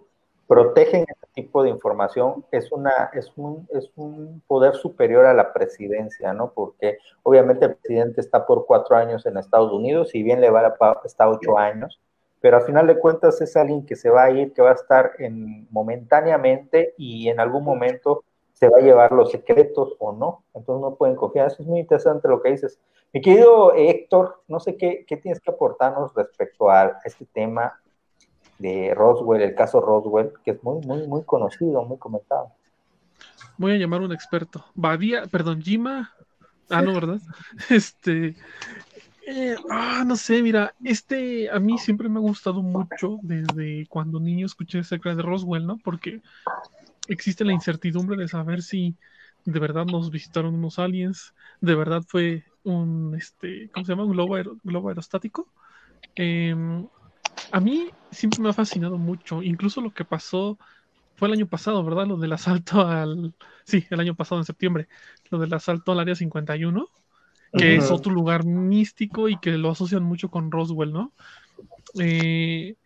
protegen 0.53 1.07
este 1.09 1.27
tipo 1.33 1.63
de 1.63 1.71
información 1.71 2.45
es 2.51 2.71
una 2.73 3.11
es 3.15 3.33
un, 3.37 3.67
es 3.73 3.91
un 3.97 4.43
poder 4.47 4.75
superior 4.75 5.25
a 5.25 5.33
la 5.33 5.53
presidencia, 5.53 6.35
¿no? 6.35 6.53
Porque 6.53 6.99
obviamente 7.23 7.65
el 7.65 7.77
presidente 7.77 8.21
está 8.21 8.45
por 8.45 8.67
cuatro 8.67 8.97
años 8.97 9.25
en 9.25 9.39
Estados 9.39 9.73
Unidos, 9.73 10.15
y 10.15 10.23
bien 10.23 10.43
le 10.43 10.51
va 10.51 10.61
a 10.79 11.01
está 11.05 11.29
ocho 11.29 11.57
años, 11.57 12.01
pero 12.43 12.59
al 12.59 12.65
final 12.65 12.87
de 12.87 12.99
cuentas 12.99 13.41
es 13.41 13.57
alguien 13.57 13.87
que 13.87 13.97
se 13.97 14.11
va 14.11 14.25
a 14.25 14.31
ir, 14.31 14.53
que 14.53 14.61
va 14.61 14.73
a 14.73 14.75
estar 14.75 15.13
en, 15.19 15.67
momentáneamente 15.71 16.93
y 16.99 17.29
en 17.29 17.41
algún 17.41 17.65
momento 17.65 18.25
se 18.53 18.69
va 18.69 18.79
a 18.79 18.83
llevar 18.83 19.13
los 19.13 19.31
secretos 19.31 19.97
o 19.99 20.13
no. 20.13 20.45
Entonces 20.53 20.83
no 20.83 20.95
pueden 20.97 21.17
confiar. 21.17 21.47
Eso 21.47 21.63
es 21.63 21.69
muy 21.69 21.81
interesante 21.81 22.29
lo 22.29 22.43
que 22.43 22.51
dices. 22.51 22.79
Mi 23.13 23.21
querido 23.21 23.73
Héctor, 23.75 24.43
no 24.49 24.61
sé 24.61 24.77
qué, 24.77 25.05
qué 25.07 25.17
tienes 25.17 25.41
que 25.41 25.51
aportarnos 25.51 26.15
respecto 26.15 26.69
a 26.71 27.01
este 27.05 27.25
tema 27.27 27.81
de 28.63 28.95
Roswell, 28.95 29.43
el 29.43 29.55
caso 29.55 29.81
Roswell, 29.81 30.33
que 30.45 30.53
es 30.53 30.63
muy, 30.63 30.81
muy, 30.87 31.07
muy 31.07 31.25
conocido, 31.25 31.85
muy 31.85 31.99
comentado. 31.99 32.53
Voy 33.59 33.73
a 33.73 33.77
llamar 33.77 34.01
a 34.01 34.05
un 34.05 34.13
experto. 34.13 34.65
Badía, 34.75 35.27
perdón, 35.27 35.61
Jima. 35.61 36.13
Ah, 36.71 36.81
no, 36.81 36.95
¿verdad? 36.95 37.21
Este. 37.71 38.37
Eh, 39.27 39.57
ah, 39.71 40.05
no 40.07 40.17
sé, 40.17 40.43
mira, 40.43 40.75
este 40.83 41.49
a 41.49 41.61
mí 41.61 41.79
siempre 41.79 42.09
me 42.09 42.19
ha 42.19 42.23
gustado 42.23 42.61
mucho 42.61 43.19
desde 43.23 43.87
cuando 43.89 44.19
niño 44.19 44.47
escuché 44.47 44.81
acerca 44.81 45.15
de 45.15 45.23
Roswell, 45.23 45.67
¿no? 45.67 45.79
Porque 45.79 46.21
existe 47.09 47.45
la 47.45 47.53
incertidumbre 47.53 48.17
de 48.17 48.27
saber 48.27 48.63
si 48.63 48.97
de 49.45 49.61
verdad 49.61 49.87
nos 49.87 50.11
visitaron 50.11 50.55
unos 50.55 50.79
aliens, 50.79 51.35
de 51.61 51.75
verdad 51.75 52.03
fue 52.07 52.45
un, 52.65 53.15
este, 53.17 53.71
¿cómo 53.71 53.87
se 53.87 53.93
llama? 53.93 54.05
Un 54.05 54.13
globo, 54.13 54.37
globo 54.65 54.89
aerostático. 54.89 55.47
Em, 56.17 56.87
a 57.51 57.61
mí 57.61 57.89
siempre 58.11 58.41
me 58.41 58.51
ha 58.51 58.53
fascinado 58.53 58.99
mucho, 58.99 59.43
incluso 59.43 59.81
lo 59.81 59.93
que 59.93 60.05
pasó 60.05 60.59
fue 61.17 61.29
el 61.29 61.35
año 61.35 61.47
pasado, 61.47 61.85
¿verdad? 61.85 62.07
Lo 62.07 62.17
del 62.17 62.33
asalto 62.33 62.87
al, 62.87 63.35
sí, 63.65 63.87
el 63.91 64.01
año 64.01 64.15
pasado 64.15 64.41
en 64.41 64.45
septiembre, 64.45 64.89
lo 65.31 65.39
del 65.39 65.53
asalto 65.55 65.93
al 65.93 66.01
área 66.01 66.15
51, 66.15 66.87
que 67.53 67.77
es 67.77 67.91
otro 67.91 68.13
lugar 68.13 68.45
místico 68.45 69.29
y 69.29 69.39
que 69.39 69.53
lo 69.53 69.71
asocian 69.71 70.03
mucho 70.03 70.31
con 70.31 70.51
Roswell, 70.51 70.93
¿no? 70.93 71.13
Eh, 71.99 72.77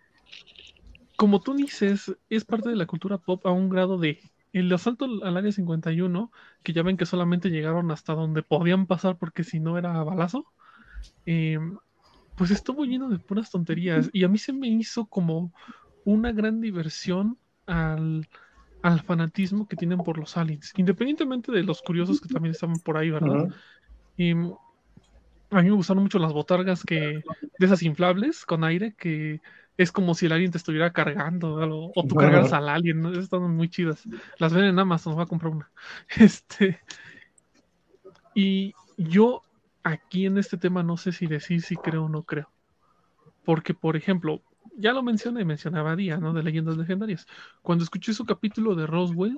como 1.17 1.41
tú 1.41 1.55
dices, 1.55 2.15
es 2.29 2.45
parte 2.45 2.69
de 2.69 2.77
la 2.77 2.87
cultura 2.87 3.19
pop 3.19 3.47
a 3.47 3.53
un 3.53 3.69
grado 3.69 3.99
de 3.99 4.21
el 4.53 4.73
asalto 4.73 5.07
al 5.23 5.37
área 5.37 5.53
51, 5.53 6.31
que 6.63 6.73
ya 6.73 6.83
ven 6.83 6.97
que 6.97 7.07
solamente 7.07 7.51
llegaron 7.51 7.91
hasta 7.91 8.15
donde 8.15 8.43
podían 8.43 8.87
pasar 8.87 9.19
porque 9.19 9.45
si 9.45 9.61
no 9.61 9.79
era 9.79 10.03
balazo, 10.03 10.47
eh, 11.27 11.59
pues 12.37 12.51
estuvo 12.51 12.85
lleno 12.85 13.09
de 13.09 13.19
puras 13.19 13.51
tonterías 13.51 14.11
y 14.13 14.25
a 14.25 14.29
mí 14.29 14.39
se 14.39 14.53
me 14.53 14.69
hizo 14.69 15.07
como 15.07 15.53
una 16.05 16.33
gran 16.33 16.61
diversión 16.61 17.39
al, 17.67 18.27
fanatismo 19.05 19.67
que 19.67 19.75
tienen 19.75 19.99
por 19.99 20.17
los 20.17 20.37
aliens, 20.37 20.73
independientemente 20.77 21.51
de 21.51 21.65
los 21.65 21.83
curiosos 21.83 22.21
que 22.21 22.29
también 22.29 22.53
estaban 22.53 22.79
por 22.79 22.97
ahí, 22.97 23.11
¿verdad? 23.11 23.49
Y 24.17 24.31
a 24.31 25.63
mí 25.63 25.69
me 25.69 25.71
gustaron 25.73 26.05
mucho 26.05 26.21
las 26.21 26.33
botargas 26.33 26.85
que 26.85 26.97
de 27.59 27.67
esas 27.67 27.83
inflables 27.83 28.45
con 28.45 28.63
aire 28.63 28.95
que 28.97 29.41
es 29.77 29.91
como 29.91 30.15
si 30.15 30.27
el 30.27 30.33
alien 30.33 30.53
te 30.53 30.59
estuviera 30.59 30.93
cargando 30.93 31.57
o 31.95 32.07
tú 32.07 32.15
cargas 32.15 32.53
al 32.53 32.69
alien, 32.69 33.03
¿no? 33.03 33.13
Están 33.13 33.43
muy 33.57 33.69
chidas. 33.69 34.05
Las 34.39 34.53
ven 34.53 34.65
en 34.65 34.79
Amazon, 34.79 35.15
voy 35.15 35.25
a 35.25 35.27
comprar 35.27 35.53
una. 35.53 35.71
Este 36.17 36.81
y 38.37 38.75
yo 38.99 39.43
aquí 39.87 40.27
en 40.27 40.37
este 40.37 40.57
tema 40.57 40.83
no 40.83 40.97
sé 40.97 41.13
si 41.13 41.27
decir 41.27 41.63
si 41.63 41.77
creo 41.77 42.07
o 42.07 42.09
no 42.09 42.25
creo. 42.25 42.51
Porque, 43.45 43.73
por 43.73 43.97
ejemplo, 43.97 44.43
ya 44.77 44.93
lo 44.93 45.03
mencioné, 45.03 45.45
mencionaba 45.45 45.95
Día, 45.95 46.17
¿no? 46.17 46.33
De 46.33 46.43
leyendas 46.43 46.77
legendarias. 46.77 47.27
Cuando 47.63 47.85
escuché 47.85 48.13
su 48.13 48.25
capítulo 48.25 48.75
de 48.75 48.87
Roswell, 48.87 49.37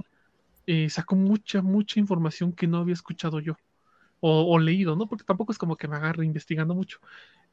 eh, 0.66 0.88
sacó 0.88 1.16
mucha, 1.16 1.60
mucha 1.60 2.00
información 2.00 2.52
que 2.52 2.66
no 2.66 2.78
había 2.78 2.94
escuchado 2.94 3.40
yo. 3.40 3.56
O, 4.20 4.58
leído, 4.58 4.96
¿no? 4.96 5.06
Porque 5.06 5.24
tampoco 5.24 5.52
es 5.52 5.58
como 5.58 5.76
que 5.76 5.86
me 5.86 5.96
agarre 5.96 6.24
investigando 6.24 6.74
mucho. 6.74 6.98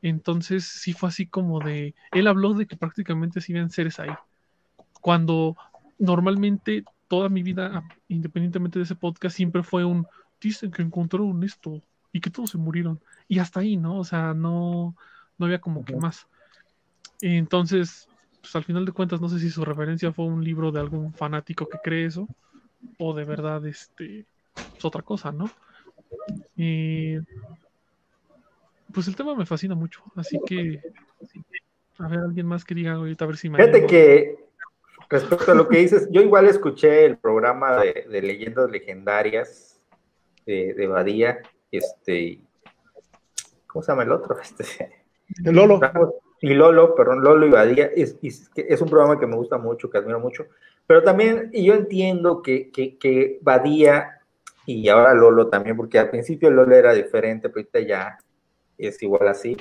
Entonces 0.01 0.64
sí 0.65 0.93
fue 0.93 1.09
así 1.09 1.27
como 1.27 1.59
de... 1.59 1.93
Él 2.11 2.27
habló 2.27 2.53
de 2.53 2.65
que 2.65 2.77
prácticamente 2.77 3.41
sí 3.41 3.53
ven 3.53 3.69
seres 3.69 3.99
ahí. 3.99 4.09
Cuando 5.01 5.57
normalmente 5.99 6.85
toda 7.07 7.30
mi 7.30 7.43
vida, 7.43 7.83
independientemente 8.07 8.80
de 8.80 8.83
ese 8.83 8.95
podcast, 8.95 9.35
siempre 9.35 9.64
fue 9.64 9.83
un... 9.83 10.07
Dicen 10.41 10.72
que 10.72 10.82
encontraron 10.82 11.43
esto, 11.43 11.83
y 12.16 12.22
que 12.22 12.30
todos 12.30 12.52
se 12.52 12.58
murieron. 12.58 13.02
Y 13.27 13.40
hasta 13.40 13.60
ahí, 13.60 13.76
¿no? 13.76 14.00
O 14.00 14.06
sea, 14.06 14.34
no, 14.34 14.95
no 15.38 15.45
había 15.45 15.60
como 15.60 15.84
que 15.84 15.98
más. 15.98 16.27
Entonces, 17.19 18.08
pues 18.40 18.56
al 18.56 18.64
final 18.64 18.85
de 18.85 18.94
cuentas, 18.94 19.19
no 19.19 19.27
sé 19.27 19.38
si 19.38 19.50
su 19.50 19.66
referencia 19.66 20.14
fue 20.14 20.24
un 20.24 20.42
libro 20.42 20.72
de 20.72 20.80
algún 20.80 21.14
fanático 21.14 21.68
que 21.68 21.77
cree 21.84 22.06
eso, 22.06 22.26
o 23.00 23.14
de 23.14 23.26
verdad, 23.26 23.66
este, 23.66 24.26
es 24.77 24.85
otra 24.85 25.02
cosa, 25.02 25.34
¿no? 25.34 25.52
Y 26.56 27.18
pues 28.94 29.10
el 29.10 29.18
tema 29.18 29.35
me 29.35 29.45
fascina 29.45 29.76
mucho, 29.76 30.02
así 30.16 30.40
que 30.45 30.80
A 31.98 32.08
ver, 32.08 32.19
alguien 32.19 32.48
más 32.48 32.64
que 32.64 32.76
diga 32.76 32.94
ahorita, 32.94 33.26
a 33.26 33.27
ver 33.27 33.35
si 33.35 33.50
me. 33.50 33.58
Fíjate 33.58 33.88
que, 33.88 34.38
respecto 35.10 35.52
a 35.52 35.56
lo 35.56 35.68
que 35.68 35.80
dices, 35.80 36.08
yo 36.11 36.22
igual 36.22 36.48
escuché 36.48 37.03
el 37.03 37.18
programa 37.18 37.76
de, 37.76 38.22
leyendas 38.22 38.72
legendarias 38.72 39.82
de, 40.45 40.74
de, 40.74 40.88
Badía, 40.88 41.42
este. 41.72 42.40
¿Cómo 43.68 43.84
se 43.84 43.92
llama 43.92 44.03
el 44.03 44.11
otro? 44.11 44.38
Este. 44.42 45.06
Lolo. 45.52 45.80
Y 46.42 46.53
Lolo, 46.53 46.94
perdón, 46.94 47.24
Lolo 47.24 47.48
y 47.48 47.50
Badía, 47.50 47.85
es, 47.88 48.18
es, 48.22 48.82
un 48.82 48.90
programa 48.90 49.19
que 49.19 49.26
me 49.26 49.35
gusta 49.35 49.58
mucho, 49.58 49.90
que 49.90 49.98
admiro 49.98 50.19
mucho. 50.19 50.45
Pero 50.85 51.02
también 51.02 51.50
yo 51.52 51.74
entiendo 51.74 52.44
que, 52.44 52.69
que, 52.69 52.98
que 52.98 53.40
Badía 53.42 54.22
y 54.66 54.88
ahora 54.90 55.14
Lolo 55.14 55.48
también, 55.48 55.76
porque 55.76 55.98
al 55.98 56.10
principio 56.10 56.52
Lolo 56.52 56.76
era 56.76 56.94
diferente, 56.94 57.50
pero 57.50 57.61
ahorita 57.61 57.80
ya 57.80 58.18
es 58.77 59.02
igual 59.02 59.27
así 59.30 59.58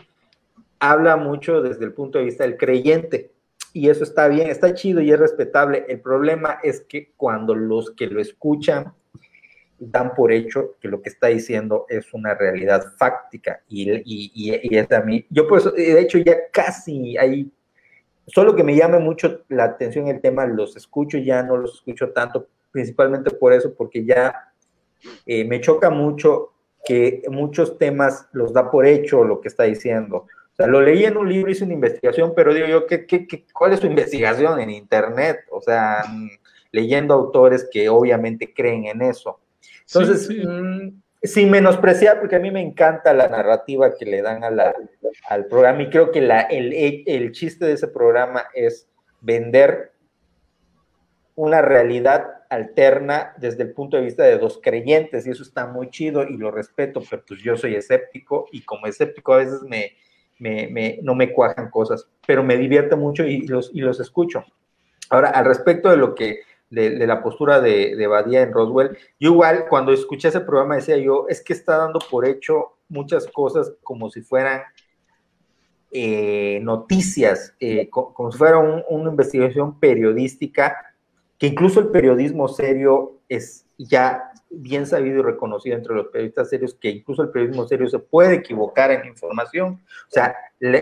habla 0.91 1.17
mucho 1.17 1.63
desde 1.63 1.85
el 1.85 1.93
punto 1.93 2.19
de 2.19 2.25
vista 2.25 2.45
del 2.45 2.57
creyente. 2.57 3.33
Y 3.73 3.89
eso 3.89 4.05
está 4.05 4.29
bien, 4.29 4.49
está 4.49 4.75
chido 4.75 5.01
y 5.01 5.11
es 5.11 5.19
respetable. 5.19 5.85
El 5.89 6.01
problema 6.01 6.59
es 6.63 6.81
que 6.83 7.13
cuando 7.17 7.55
los 7.55 7.91
que 7.93 8.07
lo 8.07 8.21
escuchan 8.21 8.93
dan 9.79 10.15
por 10.15 10.33
hecho 10.33 10.77
que 10.81 10.89
lo 10.89 11.03
que 11.03 11.09
está 11.09 11.29
diciendo 11.29 11.87
es 11.89 12.13
una 12.15 12.35
realidad 12.35 12.85
fáctica 12.97 13.61
y, 13.69 13.91
y, 13.91 14.33
y, 14.35 14.77
es 14.77 14.91
a 14.93 15.01
mí. 15.01 15.27
Yo 15.31 15.47
pues, 15.49 15.65
de 15.75 16.01
hecho, 16.01 16.19
ya 16.19 16.37
casi 16.53 17.17
ahí, 17.19 17.51
solo 18.27 18.55
que 18.55 18.65
me 18.65 18.77
llame 18.77 18.99
mucho 18.99 19.43
la 19.49 19.65
atención 19.65 20.09
el 20.09 20.21
tema, 20.21 20.47
los 20.47 20.77
escucho, 20.77 21.19
ya 21.19 21.43
no 21.43 21.57
los 21.57 21.75
escucho 21.77 22.11
tanto, 22.13 22.49
principalmente 22.71 23.31
por 23.31 23.53
eso, 23.53 23.75
porque 23.75 24.05
ya 24.05 24.53
eh, 25.27 25.45
me 25.45 25.61
choca 25.61 25.91
mucho 25.91 26.53
que 26.85 27.23
muchos 27.29 27.79
temas 27.79 28.29
los 28.33 28.53
da 28.53 28.71
por 28.71 28.87
hecho 28.87 29.25
lo 29.25 29.41
que 29.41 29.49
está 29.49 29.65
diciendo. 29.65 30.27
O 30.53 30.57
sea, 30.57 30.67
lo 30.67 30.81
leí 30.81 31.05
en 31.05 31.17
un 31.17 31.29
libro, 31.29 31.51
hice 31.51 31.65
una 31.65 31.75
investigación, 31.75 32.33
pero 32.37 32.55
digo 32.55 32.67
yo, 32.69 32.87
¿qué, 32.87 33.07
qué, 33.07 33.27
qué, 33.27 33.45
cuál 33.53 33.73
es 33.73 33.81
su 33.81 33.87
investigación 33.87 34.61
en 34.61 34.71
Internet? 34.71 35.41
O 35.51 35.61
sea, 35.61 36.05
mm, 36.09 36.29
leyendo 36.71 37.15
autores 37.15 37.69
que 37.73 37.89
obviamente 37.89 38.53
creen 38.55 38.85
en 38.87 39.03
eso. 39.03 39.41
Entonces, 39.87 40.29
mm, 40.31 40.89
sin 41.23 41.51
menospreciar, 41.51 42.21
porque 42.21 42.37
a 42.37 42.41
mí 42.41 42.51
me 42.51 42.61
encanta 42.61 43.15
la 43.15 43.29
narrativa 43.29 43.95
que 43.97 44.05
le 44.05 44.23
dan 44.23 44.45
a 44.45 44.51
la, 44.51 44.75
al 45.29 45.47
programa 45.47 45.83
y 45.83 45.91
creo 45.91 46.11
que 46.11 46.21
la, 46.21 46.41
el, 46.43 46.73
el 47.07 47.33
chiste 47.33 47.65
de 47.65 47.73
ese 47.73 47.89
programa 47.89 48.45
es 48.55 48.89
vender 49.21 49.93
una 51.37 51.63
realidad 51.63 52.43
alterna 52.51 53.33
desde 53.39 53.65
el 53.65 53.73
punto 53.73 53.97
de 53.97 54.05
vista 54.05 54.23
de 54.23 54.39
dos 54.39 54.61
creyentes 54.63 55.27
y 55.27 55.31
eso 55.31 55.43
está 55.43 55.67
muy 55.67 55.91
chido 55.91 56.25
y 56.25 56.37
lo 56.37 56.51
respeto, 56.51 57.03
pero 57.09 57.25
pues 57.27 57.41
yo 57.43 57.57
soy 57.57 57.75
escéptico 57.75 58.47
y 58.53 58.63
como 58.63 58.87
escéptico 58.87 59.35
a 59.35 59.39
veces 59.39 59.63
me, 59.63 59.97
me, 60.39 60.99
no 61.03 61.15
me 61.15 61.33
cuajan 61.33 61.71
cosas, 61.71 62.09
pero 62.27 62.43
me 62.43 62.57
divierte 62.57 62.97
mucho 62.97 63.25
y 63.25 63.47
los, 63.47 63.71
y 63.73 63.81
los 63.81 63.99
escucho. 63.99 64.45
Ahora, 65.11 65.31
al 65.31 65.45
respecto 65.45 65.91
de 65.91 65.97
lo 65.97 66.15
que, 66.15 66.41
de, 66.71 67.07
la 67.07 67.23
postura 67.23 67.61
de, 67.61 68.07
Badía 68.07 68.43
en 68.43 68.53
Roswell, 68.53 68.97
yo 69.21 69.31
igual 69.33 69.67
cuando 69.69 69.93
escuché 69.93 70.29
ese 70.29 70.41
programa 70.41 70.77
decía 70.77 70.97
yo, 70.97 71.27
es 71.29 71.43
que 71.43 71.53
está 71.53 71.79
dando 71.79 72.01
por 72.11 72.27
hecho 72.27 72.77
muchas 72.89 73.27
cosas 73.27 73.73
como 73.83 74.11
si 74.11 74.23
fueran 74.23 74.63
eh, 75.91 76.59
noticias, 76.63 77.55
eh, 77.61 77.89
como, 77.89 78.33
si 78.33 78.39
fuera 78.39 78.59
una 78.59 79.11
investigación 79.11 79.79
periodística, 79.79 80.77
que 81.39 81.47
incluso 81.47 81.81
el 81.81 81.89
periodismo 81.89 82.49
serio 82.49 83.21
es 83.29 83.67
ya 83.79 84.31
bien 84.51 84.87
sabido 84.87 85.21
y 85.21 85.23
reconocido 85.23 85.77
entre 85.77 85.95
los 85.95 86.07
periodistas 86.09 86.49
serios 86.49 86.75
que 86.75 86.91
incluso 86.91 87.23
el 87.23 87.31
periodismo 87.31 87.67
serio 87.67 87.89
se 87.89 87.99
puede 87.99 88.35
equivocar 88.35 88.91
en 88.91 89.07
información. 89.07 89.81
O 90.09 90.11
sea, 90.11 90.35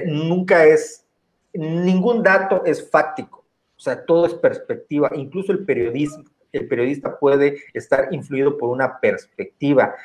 nunca 0.06 0.64
es, 0.64 1.06
ningún 1.52 2.22
dato 2.22 2.64
es 2.64 2.90
fáctico. 2.90 3.41
O 3.82 3.84
sea, 3.84 4.06
todo 4.06 4.26
es 4.26 4.34
perspectiva. 4.34 5.10
Incluso 5.12 5.50
el 5.50 5.64
periodismo, 5.64 6.22
el 6.52 6.68
periodista 6.68 7.18
puede 7.18 7.56
estar 7.74 8.14
influido 8.14 8.56
por 8.56 8.68
una 8.68 9.00
perspectiva. 9.00 9.96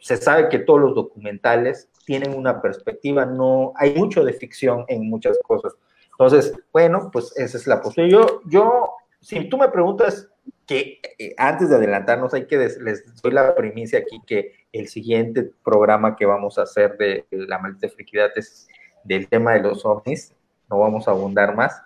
se 0.00 0.16
sabe 0.16 0.48
que 0.48 0.58
todos 0.58 0.80
los 0.80 0.96
documentales 0.96 1.88
tienen 2.04 2.36
una 2.36 2.60
perspectiva, 2.60 3.24
no 3.24 3.72
hay 3.76 3.94
mucho 3.94 4.24
de 4.24 4.32
ficción 4.32 4.84
en 4.88 5.08
muchas 5.08 5.38
cosas. 5.44 5.76
Entonces, 6.10 6.52
bueno, 6.72 7.08
pues 7.12 7.32
esa 7.36 7.56
es 7.56 7.68
la 7.68 7.80
postura. 7.80 8.08
Yo, 8.08 8.40
yo, 8.46 8.94
si 9.20 9.48
tú 9.48 9.58
me 9.58 9.68
preguntas 9.68 10.28
que 10.66 10.98
eh, 11.16 11.32
antes 11.38 11.68
de 11.68 11.76
adelantarnos 11.76 12.34
hay 12.34 12.48
que 12.48 12.58
les 12.58 13.22
doy 13.22 13.30
la 13.30 13.54
primicia 13.54 14.00
aquí 14.00 14.20
que 14.26 14.54
el 14.72 14.88
siguiente 14.88 15.52
programa 15.62 16.16
que 16.16 16.26
vamos 16.26 16.58
a 16.58 16.62
hacer 16.62 16.96
de, 16.96 17.24
la 17.30 17.60
maldita 17.60 17.88
friquidad 17.90 18.30
es 18.34 18.66
del 19.04 19.28
tema 19.28 19.52
de 19.52 19.60
los 19.60 19.86
ovnis, 19.86 20.34
no 20.68 20.80
vamos 20.80 21.06
a 21.06 21.12
abundar 21.12 21.54
más. 21.54 21.80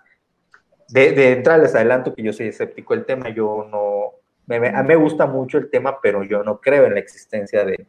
De, 0.89 1.11
de 1.11 1.31
entrada 1.33 1.63
les 1.63 1.75
adelanto 1.75 2.13
que 2.13 2.23
yo 2.23 2.31
soy 2.31 2.47
escéptico 2.47 2.93
del 2.93 3.05
tema, 3.05 3.29
yo 3.29 3.67
no, 3.69 4.13
me, 4.45 4.67
a 4.67 4.83
mí 4.83 4.87
me 4.87 4.95
gusta 4.95 5.25
mucho 5.25 5.57
el 5.57 5.69
tema, 5.69 5.99
pero 6.01 6.23
yo 6.23 6.43
no 6.43 6.59
creo 6.61 6.85
en 6.85 6.93
la 6.93 6.99
existencia 6.99 7.65
de, 7.65 7.87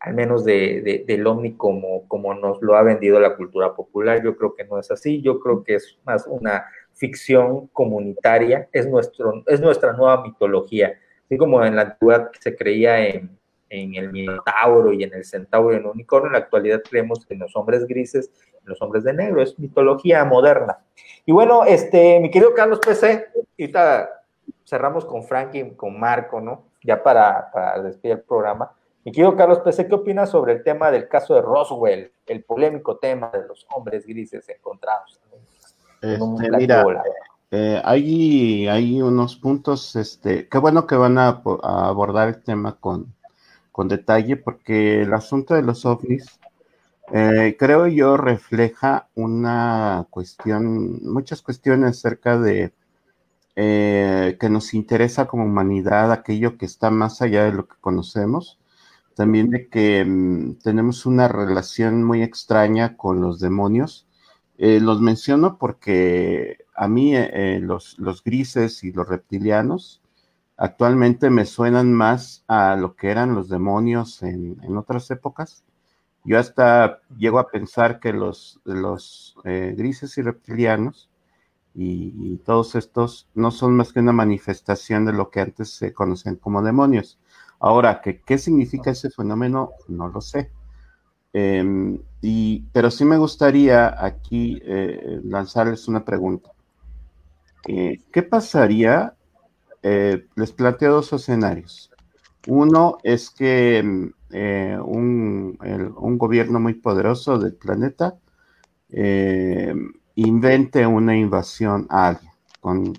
al 0.00 0.14
menos 0.14 0.44
de, 0.44 1.04
del 1.06 1.26
ovni 1.26 1.56
como, 1.56 2.08
como 2.08 2.34
nos 2.34 2.60
lo 2.62 2.76
ha 2.76 2.82
vendido 2.82 3.20
la 3.20 3.36
cultura 3.36 3.74
popular, 3.74 4.22
yo 4.22 4.36
creo 4.36 4.54
que 4.54 4.64
no 4.64 4.78
es 4.78 4.90
así, 4.90 5.20
yo 5.22 5.38
creo 5.40 5.62
que 5.62 5.76
es 5.76 5.98
más 6.04 6.26
una 6.26 6.64
ficción 6.94 7.68
comunitaria, 7.68 8.68
es, 8.72 8.88
nuestro, 8.88 9.44
es 9.46 9.60
nuestra 9.60 9.92
nueva 9.92 10.22
mitología. 10.22 10.98
Así 11.24 11.36
como 11.36 11.64
en 11.64 11.76
la 11.76 11.82
antigüedad 11.82 12.30
se 12.40 12.56
creía 12.56 13.06
en, 13.06 13.38
en 13.72 13.94
el 13.94 14.12
Minotauro 14.12 14.92
y 14.92 15.02
en 15.02 15.14
el 15.14 15.24
Centauro 15.24 15.72
y 15.72 15.76
en 15.76 15.82
el 15.82 15.88
Unicornio, 15.88 16.26
en 16.26 16.34
la 16.34 16.40
actualidad 16.40 16.82
creemos 16.88 17.26
en 17.30 17.38
los 17.38 17.56
hombres 17.56 17.86
grises, 17.86 18.30
en 18.52 18.60
los 18.66 18.82
hombres 18.82 19.02
de 19.02 19.14
negro, 19.14 19.40
es 19.42 19.58
mitología 19.58 20.24
moderna. 20.26 20.78
Y 21.24 21.32
bueno, 21.32 21.64
este, 21.64 22.20
mi 22.20 22.30
querido 22.30 22.52
Carlos 22.52 22.80
PC, 22.80 23.28
ahorita 23.58 24.10
cerramos 24.66 25.06
con 25.06 25.24
Frank 25.24 25.54
y 25.54 25.70
con 25.70 25.98
Marco, 25.98 26.40
¿no? 26.40 26.64
Ya 26.82 27.02
para, 27.02 27.50
para 27.50 27.82
despedir 27.82 28.16
el 28.16 28.22
programa. 28.22 28.72
Mi 29.04 29.10
querido 29.10 29.34
Carlos 29.34 29.60
PC, 29.60 29.88
¿qué 29.88 29.94
opinas 29.94 30.30
sobre 30.30 30.52
el 30.52 30.62
tema 30.62 30.90
del 30.90 31.08
caso 31.08 31.34
de 31.34 31.40
Roswell, 31.40 32.12
el 32.26 32.44
polémico 32.44 32.98
tema 32.98 33.30
de 33.32 33.46
los 33.48 33.66
hombres 33.74 34.06
grises 34.06 34.46
encontrados? 34.50 35.18
Este, 36.02 36.50
mira, 36.58 36.84
eh, 37.50 37.80
hay, 37.84 38.68
hay, 38.68 39.00
unos 39.00 39.36
puntos, 39.36 39.96
este, 39.96 40.48
qué 40.48 40.58
bueno 40.58 40.86
que 40.86 40.96
van 40.96 41.16
a, 41.16 41.42
abordar 41.62 42.28
el 42.28 42.42
tema 42.42 42.76
con, 42.78 43.14
con, 43.72 43.88
detalle, 43.88 44.36
porque 44.36 45.02
el 45.02 45.14
asunto 45.14 45.54
de 45.54 45.62
los 45.62 45.84
ovnis, 45.86 46.38
eh, 47.12 47.56
creo 47.58 47.86
yo, 47.88 48.16
refleja 48.16 49.08
una 49.14 50.06
cuestión, 50.10 51.00
muchas 51.04 51.42
cuestiones 51.42 51.98
acerca 51.98 52.38
de 52.38 52.72
eh, 53.56 54.36
que 54.40 54.48
nos 54.48 54.74
interesa 54.74 55.26
como 55.26 55.44
humanidad, 55.44 56.12
aquello 56.12 56.56
que 56.58 56.66
está 56.66 56.90
más 56.90 57.22
allá 57.22 57.44
de 57.44 57.52
lo 57.52 57.66
que 57.68 57.76
conocemos, 57.80 58.58
también 59.14 59.50
de 59.50 59.68
que 59.68 60.04
mm, 60.04 60.58
tenemos 60.62 61.06
una 61.06 61.28
relación 61.28 62.04
muy 62.04 62.22
extraña 62.22 62.96
con 62.96 63.20
los 63.20 63.40
demonios, 63.40 64.06
eh, 64.58 64.80
los 64.80 65.00
menciono 65.00 65.58
porque 65.58 66.58
a 66.74 66.88
mí 66.88 67.14
los, 67.60 67.96
grises 68.24 68.84
y 68.84 68.92
los 68.92 69.08
reptilianos 69.08 70.01
actualmente 70.62 71.30
me 71.30 71.44
suenan 71.44 71.92
más 71.92 72.44
a 72.48 72.76
lo 72.76 72.94
que 72.96 73.10
eran 73.10 73.34
los 73.34 73.48
demonios 73.48 74.22
en, 74.22 74.58
en 74.62 74.76
otras 74.76 75.10
épocas. 75.10 75.64
Yo 76.24 76.38
hasta 76.38 77.00
llego 77.18 77.38
a 77.38 77.48
pensar 77.48 77.98
que 77.98 78.12
los, 78.12 78.60
los 78.64 79.34
grises 79.44 80.16
y 80.18 80.22
reptilianos 80.22 81.10
y, 81.74 82.36
todos 82.44 82.74
estos 82.74 83.28
no 83.34 83.50
son 83.50 83.76
más 83.76 83.92
que 83.92 84.00
una 84.00 84.12
manifestación 84.12 85.04
de 85.04 85.12
lo 85.12 85.30
que 85.30 85.40
antes 85.40 85.70
se 85.70 85.92
conocían 85.92 86.36
como 86.36 86.62
demonios. 86.62 87.18
Ahora, 87.58 88.00
¿qué 88.00 88.38
significa 88.38 88.90
ese 88.90 89.10
fenómeno? 89.10 89.70
No 89.88 90.08
lo 90.08 90.20
sé. 90.20 90.50
Em, 91.32 91.98
y, 92.20 92.60
pero 92.72 92.90
sí 92.90 93.04
me 93.04 93.16
gustaría 93.16 94.04
aquí 94.04 94.60
eh, 94.64 95.20
lanzarles 95.24 95.88
una 95.88 96.04
pregunta. 96.04 96.50
Eh, 97.66 98.00
¿Qué 98.12 98.22
pasaría? 98.22 99.14
Eh, 99.82 100.26
les 100.36 100.52
planteo 100.52 100.92
dos 100.92 101.12
escenarios. 101.12 101.90
Uno 102.46 102.98
es 103.02 103.30
que 103.30 103.78
em, 103.78 104.12
un, 104.84 106.18
gobierno 106.18 106.60
muy 106.60 106.74
poderoso 106.74 107.38
del 107.38 107.54
planeta 107.54 108.16
em, 108.88 109.92
invente 110.16 110.86
una 110.86 111.16
invasión 111.16 111.86
a 111.90 112.08
alguien 112.08 112.32
con 112.60 112.98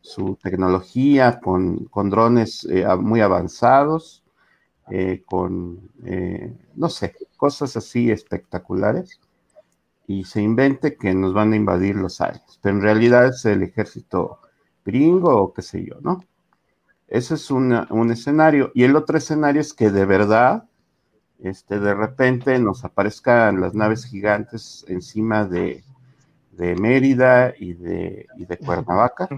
su 0.00 0.38
tecnología, 0.42 1.40
con, 1.40 1.84
con 1.86 2.10
drones 2.10 2.66
muy 3.00 3.20
avanzados, 3.20 4.24
con, 5.26 5.90
no 6.74 6.88
sé, 6.88 7.14
cosas 7.36 7.76
así 7.76 8.10
espectaculares 8.10 9.20
y 10.08 10.24
se 10.24 10.40
invente 10.40 10.96
que 10.96 11.14
nos 11.14 11.34
van 11.34 11.52
a 11.52 11.56
invadir 11.56 11.94
los 11.94 12.20
aliens, 12.22 12.58
pero 12.62 12.76
en 12.76 12.82
realidad 12.82 13.28
es 13.28 13.44
el 13.44 13.62
ejército 13.62 14.40
gringo 14.88 15.36
o 15.36 15.52
qué 15.52 15.62
sé 15.62 15.84
yo, 15.84 15.96
¿no? 16.00 16.24
Ese 17.06 17.34
es 17.34 17.50
un 17.50 18.10
escenario. 18.10 18.70
Y 18.74 18.84
el 18.84 18.96
otro 18.96 19.16
escenario 19.16 19.60
es 19.60 19.72
que 19.72 19.90
de 19.90 20.04
verdad, 20.04 20.64
este, 21.38 21.78
de 21.78 21.94
repente 21.94 22.58
nos 22.58 22.84
aparezcan 22.84 23.60
las 23.60 23.74
naves 23.74 24.04
gigantes 24.04 24.84
encima 24.88 25.44
de, 25.44 25.84
de 26.52 26.74
Mérida 26.76 27.54
y 27.58 27.74
de, 27.74 28.26
y 28.36 28.44
de 28.44 28.58
Cuernavaca 28.58 29.28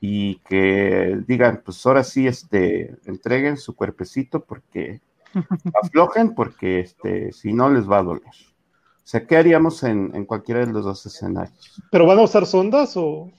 y 0.00 0.36
que 0.40 1.20
digan, 1.26 1.62
pues 1.64 1.84
ahora 1.86 2.04
sí, 2.04 2.26
este, 2.26 2.96
entreguen 3.06 3.56
su 3.56 3.74
cuerpecito 3.74 4.44
porque 4.44 5.00
aflojen, 5.82 6.34
porque 6.34 6.80
este, 6.80 7.32
si 7.32 7.52
no 7.52 7.70
les 7.70 7.90
va 7.90 7.98
a 7.98 8.02
doler. 8.02 8.22
O 8.22 9.08
sea, 9.08 9.26
¿qué 9.26 9.36
haríamos 9.36 9.82
en, 9.84 10.14
en 10.14 10.24
cualquiera 10.24 10.60
de 10.66 10.72
los 10.72 10.84
dos 10.84 11.06
escenarios? 11.06 11.80
¿Pero 11.90 12.06
van 12.06 12.18
a 12.18 12.22
usar 12.22 12.44
sondas 12.44 12.96
o, 12.96 13.30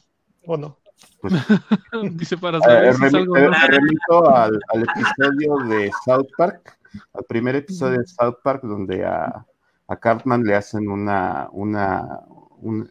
o 0.46 0.58
no? 0.58 0.78
Pues, 1.22 1.34
Dice 2.14 2.38
para 2.38 2.59
saber 2.59 2.93
si 2.95 3.16
algo 3.16 3.35
remito 3.35 4.30
al, 4.30 4.59
al, 4.74 4.84
episodio 4.84 5.58
de 5.69 5.92
South 6.06 6.27
Park, 6.38 6.77
al 7.14 7.24
primer 7.26 7.56
episodio 7.56 8.00
de 8.00 8.08
South 8.08 8.38
Park, 8.43 8.64
donde 8.64 9.06
a, 9.06 9.45
a 9.88 9.95
Cartman 9.98 10.43
le 10.43 10.56
hacen 10.56 10.90
una, 10.90 11.48
una, 11.51 12.22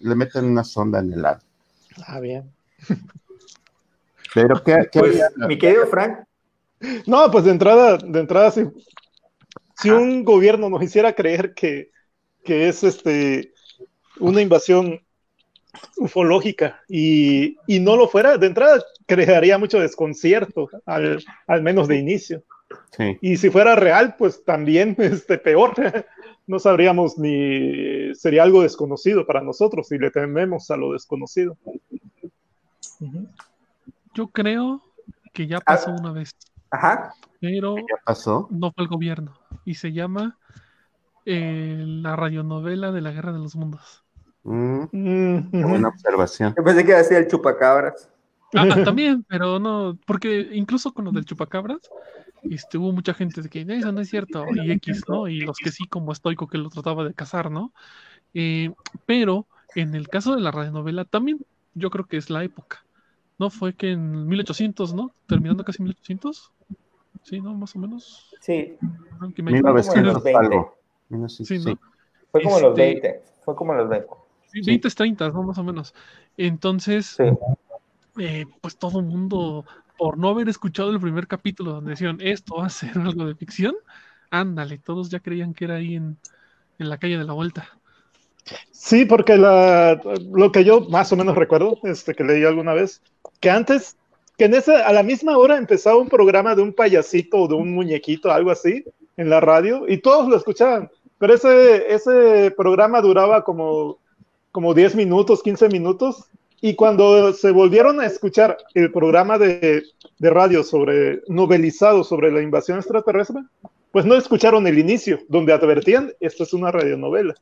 le 0.00 0.14
meten 0.14 0.44
una 0.46 0.64
sonda 0.64 1.00
en 1.00 1.12
el 1.12 1.22
lado. 1.22 1.40
Ah, 2.06 2.20
bien. 2.20 2.50
Pero 4.34 4.62
qué, 4.62 4.88
qué 4.90 4.98
pues, 5.00 5.22
mi 5.36 5.58
querido 5.58 5.86
Frank. 5.86 6.18
No, 7.06 7.30
pues 7.30 7.44
de 7.44 7.52
entrada, 7.52 7.96
de 7.96 8.20
entrada, 8.20 8.50
si, 8.50 8.64
si 9.76 9.90
un 9.90 10.24
gobierno 10.24 10.68
nos 10.68 10.82
hiciera 10.82 11.14
creer 11.14 11.54
que, 11.54 11.90
que 12.44 12.68
es 12.68 12.84
este 12.84 13.52
una 14.18 14.40
invasión 14.40 15.00
ufológica 15.96 16.82
y, 16.88 17.56
y, 17.66 17.80
no 17.80 17.96
lo 17.96 18.08
fuera, 18.08 18.38
de 18.38 18.46
entrada 18.46 18.82
crearía 19.06 19.58
mucho 19.58 19.80
desconcierto, 19.80 20.68
al, 20.84 21.24
al 21.46 21.62
menos 21.62 21.88
de 21.88 21.98
inicio. 21.98 22.42
Sí. 22.96 23.18
Y 23.20 23.36
si 23.36 23.50
fuera 23.50 23.76
real, 23.76 24.16
pues 24.16 24.44
también 24.44 24.96
este, 24.98 25.38
peor. 25.38 25.74
No 26.46 26.58
sabríamos 26.58 27.18
ni 27.18 28.14
sería 28.14 28.44
algo 28.44 28.62
desconocido 28.62 29.26
para 29.26 29.40
nosotros 29.40 29.90
y 29.90 29.98
le 29.98 30.10
tememos 30.10 30.70
a 30.70 30.76
lo 30.76 30.92
desconocido. 30.92 31.56
Yo 34.14 34.28
creo 34.28 34.80
que 35.32 35.46
ya 35.46 35.60
pasó 35.60 35.90
una 35.90 36.12
vez. 36.12 36.36
Ajá. 36.70 37.12
Pero 37.40 37.76
¿Ya 37.76 38.02
pasó? 38.04 38.48
no 38.50 38.72
fue 38.72 38.84
el 38.84 38.88
gobierno. 38.88 39.34
Y 39.64 39.74
se 39.74 39.92
llama 39.92 40.38
eh, 41.24 41.82
la 41.84 42.14
radionovela 42.14 42.92
de 42.92 43.00
la 43.00 43.10
Guerra 43.10 43.32
de 43.32 43.40
los 43.40 43.56
Mundos. 43.56 44.04
Mm, 44.46 45.50
Buena 45.50 45.88
observación. 45.94 46.54
Yo 46.56 46.62
pensé 46.62 46.84
que 46.84 46.90
iba 46.90 47.00
a 47.00 47.04
ser 47.04 47.24
el 47.24 47.28
chupacabras. 47.28 48.08
Ah, 48.54 48.64
también, 48.94 49.24
pero 49.28 49.58
no, 49.58 49.98
porque 50.06 50.48
incluso 50.52 50.92
con 50.92 51.04
lo 51.04 51.12
del 51.12 51.24
chupacabras, 51.24 51.90
este, 52.48 52.78
hubo 52.78 52.92
mucha 52.92 53.12
gente 53.12 53.42
de 53.42 53.48
que 53.48 53.66
eso 53.68 53.90
no 53.90 54.00
es 54.00 54.08
cierto, 54.08 54.46
y 54.54 54.70
X, 54.72 55.02
¿no? 55.08 55.26
Y 55.26 55.40
los 55.40 55.58
que 55.58 55.72
sí, 55.72 55.86
como 55.88 56.12
estoico, 56.12 56.46
que 56.46 56.58
lo 56.58 56.70
trataba 56.70 57.04
de 57.04 57.12
cazar, 57.12 57.50
¿no? 57.50 57.72
Eh, 58.34 58.72
pero 59.04 59.46
en 59.74 59.94
el 59.94 60.08
caso 60.08 60.36
de 60.36 60.40
la 60.40 60.52
radionovela, 60.52 61.04
también 61.04 61.44
yo 61.74 61.90
creo 61.90 62.06
que 62.06 62.16
es 62.16 62.30
la 62.30 62.44
época, 62.44 62.84
¿no? 63.38 63.50
Fue 63.50 63.74
que 63.74 63.92
en 63.92 64.28
1800, 64.28 64.94
¿no? 64.94 65.10
Terminando 65.26 65.64
casi 65.64 65.82
1800, 65.82 66.52
sí, 67.24 67.40
¿no? 67.40 67.52
Más 67.54 67.74
o 67.74 67.80
menos. 67.80 68.32
Sí. 68.40 68.78
1900 69.20 70.24
algo. 70.26 70.78
Sí, 71.28 71.58
¿no? 71.58 71.78
Fue 72.30 72.42
como 72.42 72.60
los 72.60 72.76
20, 72.76 73.08
este, 73.08 73.22
fue 73.44 73.56
como 73.56 73.74
los 73.74 73.88
20. 73.88 74.25
Sí, 74.52 74.60
20, 74.60 74.88
30, 74.88 75.28
¿no? 75.30 75.42
Más 75.42 75.58
o 75.58 75.64
menos. 75.64 75.94
Entonces, 76.36 77.16
eh, 78.18 78.44
pues 78.60 78.76
todo 78.76 79.00
el 79.00 79.06
mundo 79.06 79.64
por 79.98 80.18
no 80.18 80.28
haber 80.28 80.48
escuchado 80.48 80.90
el 80.90 81.00
primer 81.00 81.26
capítulo 81.26 81.72
donde 81.72 81.90
decían 81.90 82.18
esto 82.20 82.56
va 82.56 82.66
a 82.66 82.70
ser 82.70 82.96
algo 82.98 83.26
de 83.26 83.34
ficción, 83.34 83.74
ándale, 84.30 84.78
todos 84.78 85.10
ya 85.10 85.20
creían 85.20 85.54
que 85.54 85.64
era 85.64 85.76
ahí 85.76 85.96
en, 85.96 86.18
en 86.78 86.88
la 86.88 86.98
calle 86.98 87.18
de 87.18 87.24
la 87.24 87.32
vuelta. 87.32 87.68
Sí, 88.70 89.04
porque 89.04 89.36
la, 89.36 90.00
lo 90.32 90.52
que 90.52 90.64
yo 90.64 90.82
más 90.88 91.12
o 91.12 91.16
menos 91.16 91.34
recuerdo, 91.34 91.78
este, 91.82 92.14
que 92.14 92.24
leí 92.24 92.44
alguna 92.44 92.74
vez, 92.74 93.02
que 93.40 93.50
antes, 93.50 93.96
que 94.38 94.44
en 94.44 94.54
esa, 94.54 94.86
a 94.86 94.92
la 94.92 95.02
misma 95.02 95.36
hora 95.36 95.56
empezaba 95.56 95.96
un 95.96 96.08
programa 96.08 96.54
de 96.54 96.62
un 96.62 96.72
payasito 96.72 97.38
o 97.38 97.48
de 97.48 97.54
un 97.54 97.74
muñequito, 97.74 98.30
algo 98.30 98.50
así, 98.50 98.84
en 99.16 99.30
la 99.30 99.40
radio, 99.40 99.84
y 99.88 99.98
todos 99.98 100.28
lo 100.28 100.36
escuchaban. 100.36 100.90
Pero 101.18 101.34
ese, 101.34 101.92
ese 101.92 102.52
programa 102.56 103.00
duraba 103.00 103.42
como, 103.42 103.98
como 104.56 104.72
10 104.72 104.96
minutos, 104.96 105.42
15 105.42 105.68
minutos, 105.68 106.30
y 106.62 106.76
cuando 106.76 107.34
se 107.34 107.50
volvieron 107.50 108.00
a 108.00 108.06
escuchar 108.06 108.56
el 108.72 108.90
programa 108.90 109.36
de, 109.36 109.84
de, 110.18 110.30
radio 110.30 110.62
sobre 110.62 111.20
novelizado 111.28 112.02
sobre 112.02 112.32
la 112.32 112.40
invasión 112.40 112.78
extraterrestre, 112.78 113.42
pues 113.92 114.06
no 114.06 114.14
escucharon 114.14 114.66
el 114.66 114.78
inicio, 114.78 115.18
donde 115.28 115.52
advertían 115.52 116.10
esto 116.20 116.44
es 116.44 116.54
una 116.54 116.72
radionovela. 116.72 117.34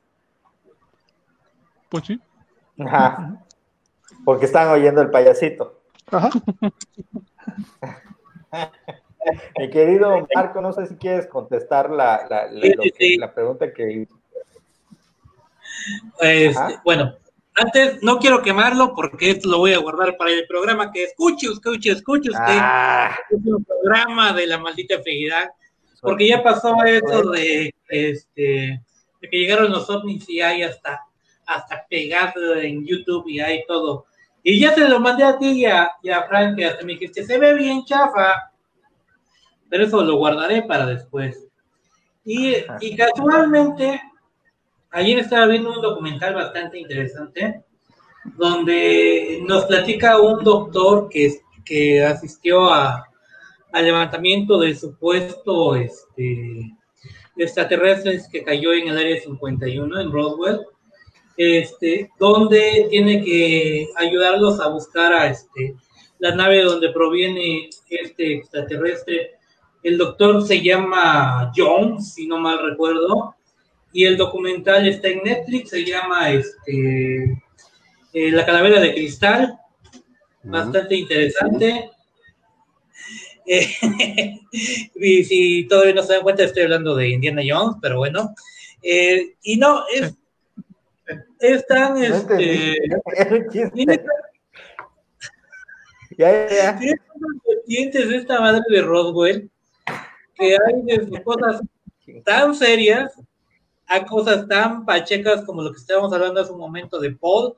Pues 1.88 2.04
sí. 2.04 2.20
Ajá. 2.80 3.40
Porque 4.24 4.46
están 4.46 4.66
oyendo 4.70 5.00
el 5.00 5.10
payasito. 5.10 5.82
Ajá. 6.10 6.30
Mi 9.56 9.70
querido 9.70 10.26
Marco, 10.34 10.60
no 10.60 10.72
sé 10.72 10.88
si 10.88 10.96
quieres 10.96 11.28
contestar 11.28 11.90
la, 11.90 12.26
la, 12.28 12.50
la, 12.50 12.74
que, 12.98 13.16
la 13.20 13.32
pregunta 13.32 13.72
que. 13.72 14.08
Pues, 16.18 16.56
bueno, 16.84 17.16
antes, 17.54 18.02
no 18.02 18.18
quiero 18.18 18.42
quemarlo 18.42 18.94
porque 18.94 19.30
esto 19.30 19.48
lo 19.48 19.58
voy 19.58 19.74
a 19.74 19.78
guardar 19.78 20.16
para 20.16 20.32
el 20.32 20.46
programa 20.46 20.90
que 20.90 21.04
escuche, 21.04 21.46
escuche, 21.46 21.92
escuche 21.92 22.30
usted. 22.30 22.58
Ah. 22.58 23.16
Es 23.30 23.38
un 23.44 23.64
programa 23.64 24.32
de 24.32 24.46
la 24.46 24.58
maldita 24.58 25.00
feidad. 25.02 25.50
Porque 26.00 26.28
ya 26.28 26.42
pasó 26.42 26.76
eso 26.84 27.30
de, 27.30 27.74
este, 27.88 28.82
de 29.20 29.30
que 29.30 29.38
llegaron 29.38 29.72
los 29.72 29.88
ovnis 29.88 30.28
y 30.28 30.40
hay 30.40 30.62
hasta, 30.62 31.00
hasta 31.46 31.86
pegado 31.88 32.56
en 32.56 32.84
YouTube 32.84 33.26
y 33.28 33.40
hay 33.40 33.64
todo. 33.66 34.04
Y 34.42 34.60
ya 34.60 34.74
se 34.74 34.86
lo 34.86 35.00
mandé 35.00 35.24
a 35.24 35.38
ti 35.38 35.62
y 35.62 35.64
a, 35.64 35.92
y 36.02 36.10
a 36.10 36.24
Frank, 36.24 36.56
que 36.56 36.66
hasta 36.66 36.84
me 36.84 36.92
dijiste, 36.92 37.24
se 37.24 37.38
ve 37.38 37.54
bien 37.54 37.86
chafa. 37.86 38.52
Pero 39.70 39.84
eso 39.84 40.04
lo 40.04 40.16
guardaré 40.16 40.62
para 40.62 40.84
después. 40.84 41.46
Y, 42.24 42.56
y 42.80 42.96
casualmente 42.96 44.00
ayer 44.94 45.18
estaba 45.18 45.46
viendo 45.46 45.72
un 45.72 45.82
documental 45.82 46.34
bastante 46.34 46.78
interesante 46.78 47.64
donde 48.36 49.42
nos 49.46 49.66
platica 49.66 50.20
un 50.20 50.42
doctor 50.42 51.08
que, 51.10 51.40
que 51.64 52.02
asistió 52.02 52.72
a, 52.72 53.04
al 53.72 53.84
levantamiento 53.84 54.58
del 54.58 54.78
supuesto 54.78 55.74
este, 55.74 56.72
extraterrestres 57.36 58.28
que 58.30 58.44
cayó 58.44 58.72
en 58.72 58.88
el 58.88 58.96
área 58.96 59.20
51 59.20 60.00
en 60.00 60.12
Roswell, 60.12 60.60
este, 61.36 62.10
donde 62.18 62.86
tiene 62.88 63.22
que 63.22 63.88
ayudarlos 63.96 64.60
a 64.60 64.68
buscar 64.68 65.12
a 65.12 65.26
este, 65.26 65.74
la 66.20 66.34
nave 66.34 66.62
donde 66.62 66.90
proviene 66.90 67.68
este 67.90 68.34
extraterrestre. 68.34 69.32
El 69.82 69.98
doctor 69.98 70.46
se 70.46 70.62
llama 70.62 71.52
Jones, 71.54 72.14
si 72.14 72.26
no 72.28 72.38
mal 72.38 72.60
recuerdo, 72.62 73.34
y 73.94 74.04
el 74.04 74.16
documental 74.16 74.88
está 74.88 75.06
en 75.06 75.22
Netflix, 75.22 75.70
se 75.70 75.84
llama 75.84 76.32
este, 76.32 77.40
eh, 78.12 78.30
La 78.32 78.44
Calavera 78.44 78.80
de 78.80 78.92
Cristal, 78.92 79.56
bastante 80.42 80.96
interesante. 80.96 81.90
Eh, 83.46 84.40
y 84.96 85.24
si 85.24 85.68
todavía 85.68 85.94
no 85.94 86.02
se 86.02 86.14
dan 86.14 86.22
cuenta, 86.22 86.42
estoy 86.42 86.64
hablando 86.64 86.96
de 86.96 87.10
Indiana 87.10 87.42
Jones, 87.48 87.76
pero 87.80 87.98
bueno. 87.98 88.34
Eh, 88.82 89.36
y 89.44 89.58
no, 89.58 89.84
es, 89.94 90.12
es 91.38 91.64
tan. 91.68 92.02
Este, 92.02 92.76
ya, 96.18 96.48
ya. 96.48 96.80
de 97.68 98.16
esta 98.16 98.40
madre 98.40 98.62
de 98.68 98.82
Roswell 98.82 99.48
que 100.34 100.52
hay 100.52 100.82
desde 100.82 101.22
cosas 101.22 101.60
tan 102.24 102.56
serias 102.56 103.12
a 103.86 104.04
cosas 104.04 104.48
tan 104.48 104.84
pachecas 104.84 105.44
como 105.44 105.62
lo 105.62 105.72
que 105.72 105.78
estábamos 105.78 106.12
hablando 106.12 106.40
hace 106.40 106.52
un 106.52 106.58
momento 106.58 106.98
de 106.98 107.12
Paul, 107.12 107.54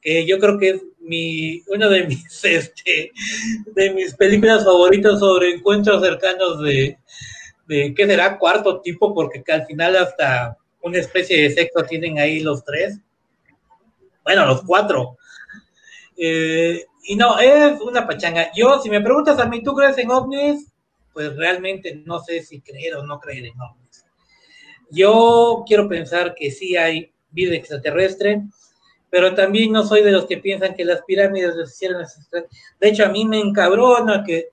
que 0.00 0.26
yo 0.26 0.38
creo 0.38 0.58
que 0.58 0.70
es 0.70 0.82
mi, 1.00 1.62
una 1.68 1.88
de 1.88 2.04
mis, 2.04 2.24
este, 2.44 3.12
de 3.74 3.90
mis 3.90 4.14
películas 4.14 4.64
favoritas 4.64 5.18
sobre 5.18 5.54
encuentros 5.54 6.02
cercanos 6.02 6.60
de, 6.60 6.98
de, 7.66 7.94
¿qué 7.94 8.06
será? 8.06 8.38
Cuarto 8.38 8.80
tipo, 8.80 9.14
porque 9.14 9.42
que 9.42 9.52
al 9.52 9.66
final 9.66 9.96
hasta 9.96 10.56
una 10.82 10.98
especie 10.98 11.42
de 11.42 11.50
sexo 11.50 11.82
tienen 11.84 12.18
ahí 12.18 12.40
los 12.40 12.64
tres. 12.64 13.00
Bueno, 14.22 14.46
los 14.46 14.62
cuatro. 14.62 15.18
Eh, 16.16 16.84
y 17.04 17.16
no, 17.16 17.38
es 17.38 17.80
una 17.80 18.06
pachanga. 18.06 18.50
Yo, 18.54 18.80
si 18.80 18.90
me 18.90 19.00
preguntas 19.00 19.38
a 19.38 19.46
mí, 19.46 19.62
¿tú 19.62 19.74
crees 19.74 19.98
en 19.98 20.10
ovnis? 20.10 20.72
Pues 21.12 21.36
realmente 21.36 22.02
no 22.04 22.20
sé 22.20 22.42
si 22.42 22.60
creer 22.60 22.96
o 22.96 23.04
no 23.04 23.18
creer 23.18 23.46
en 23.46 23.60
ovnis. 23.60 23.85
Yo 24.90 25.64
quiero 25.66 25.88
pensar 25.88 26.34
que 26.34 26.50
sí 26.50 26.76
hay 26.76 27.12
vida 27.30 27.54
extraterrestre, 27.54 28.42
pero 29.10 29.34
también 29.34 29.72
no 29.72 29.84
soy 29.84 30.02
de 30.02 30.12
los 30.12 30.26
que 30.26 30.38
piensan 30.38 30.74
que 30.74 30.84
las 30.84 31.02
pirámides 31.02 31.56
las 31.56 31.72
hicieron 31.72 32.04
De 32.80 32.88
hecho, 32.88 33.04
a 33.04 33.08
mí 33.08 33.24
me 33.24 33.40
encabrona 33.40 34.24
que 34.24 34.50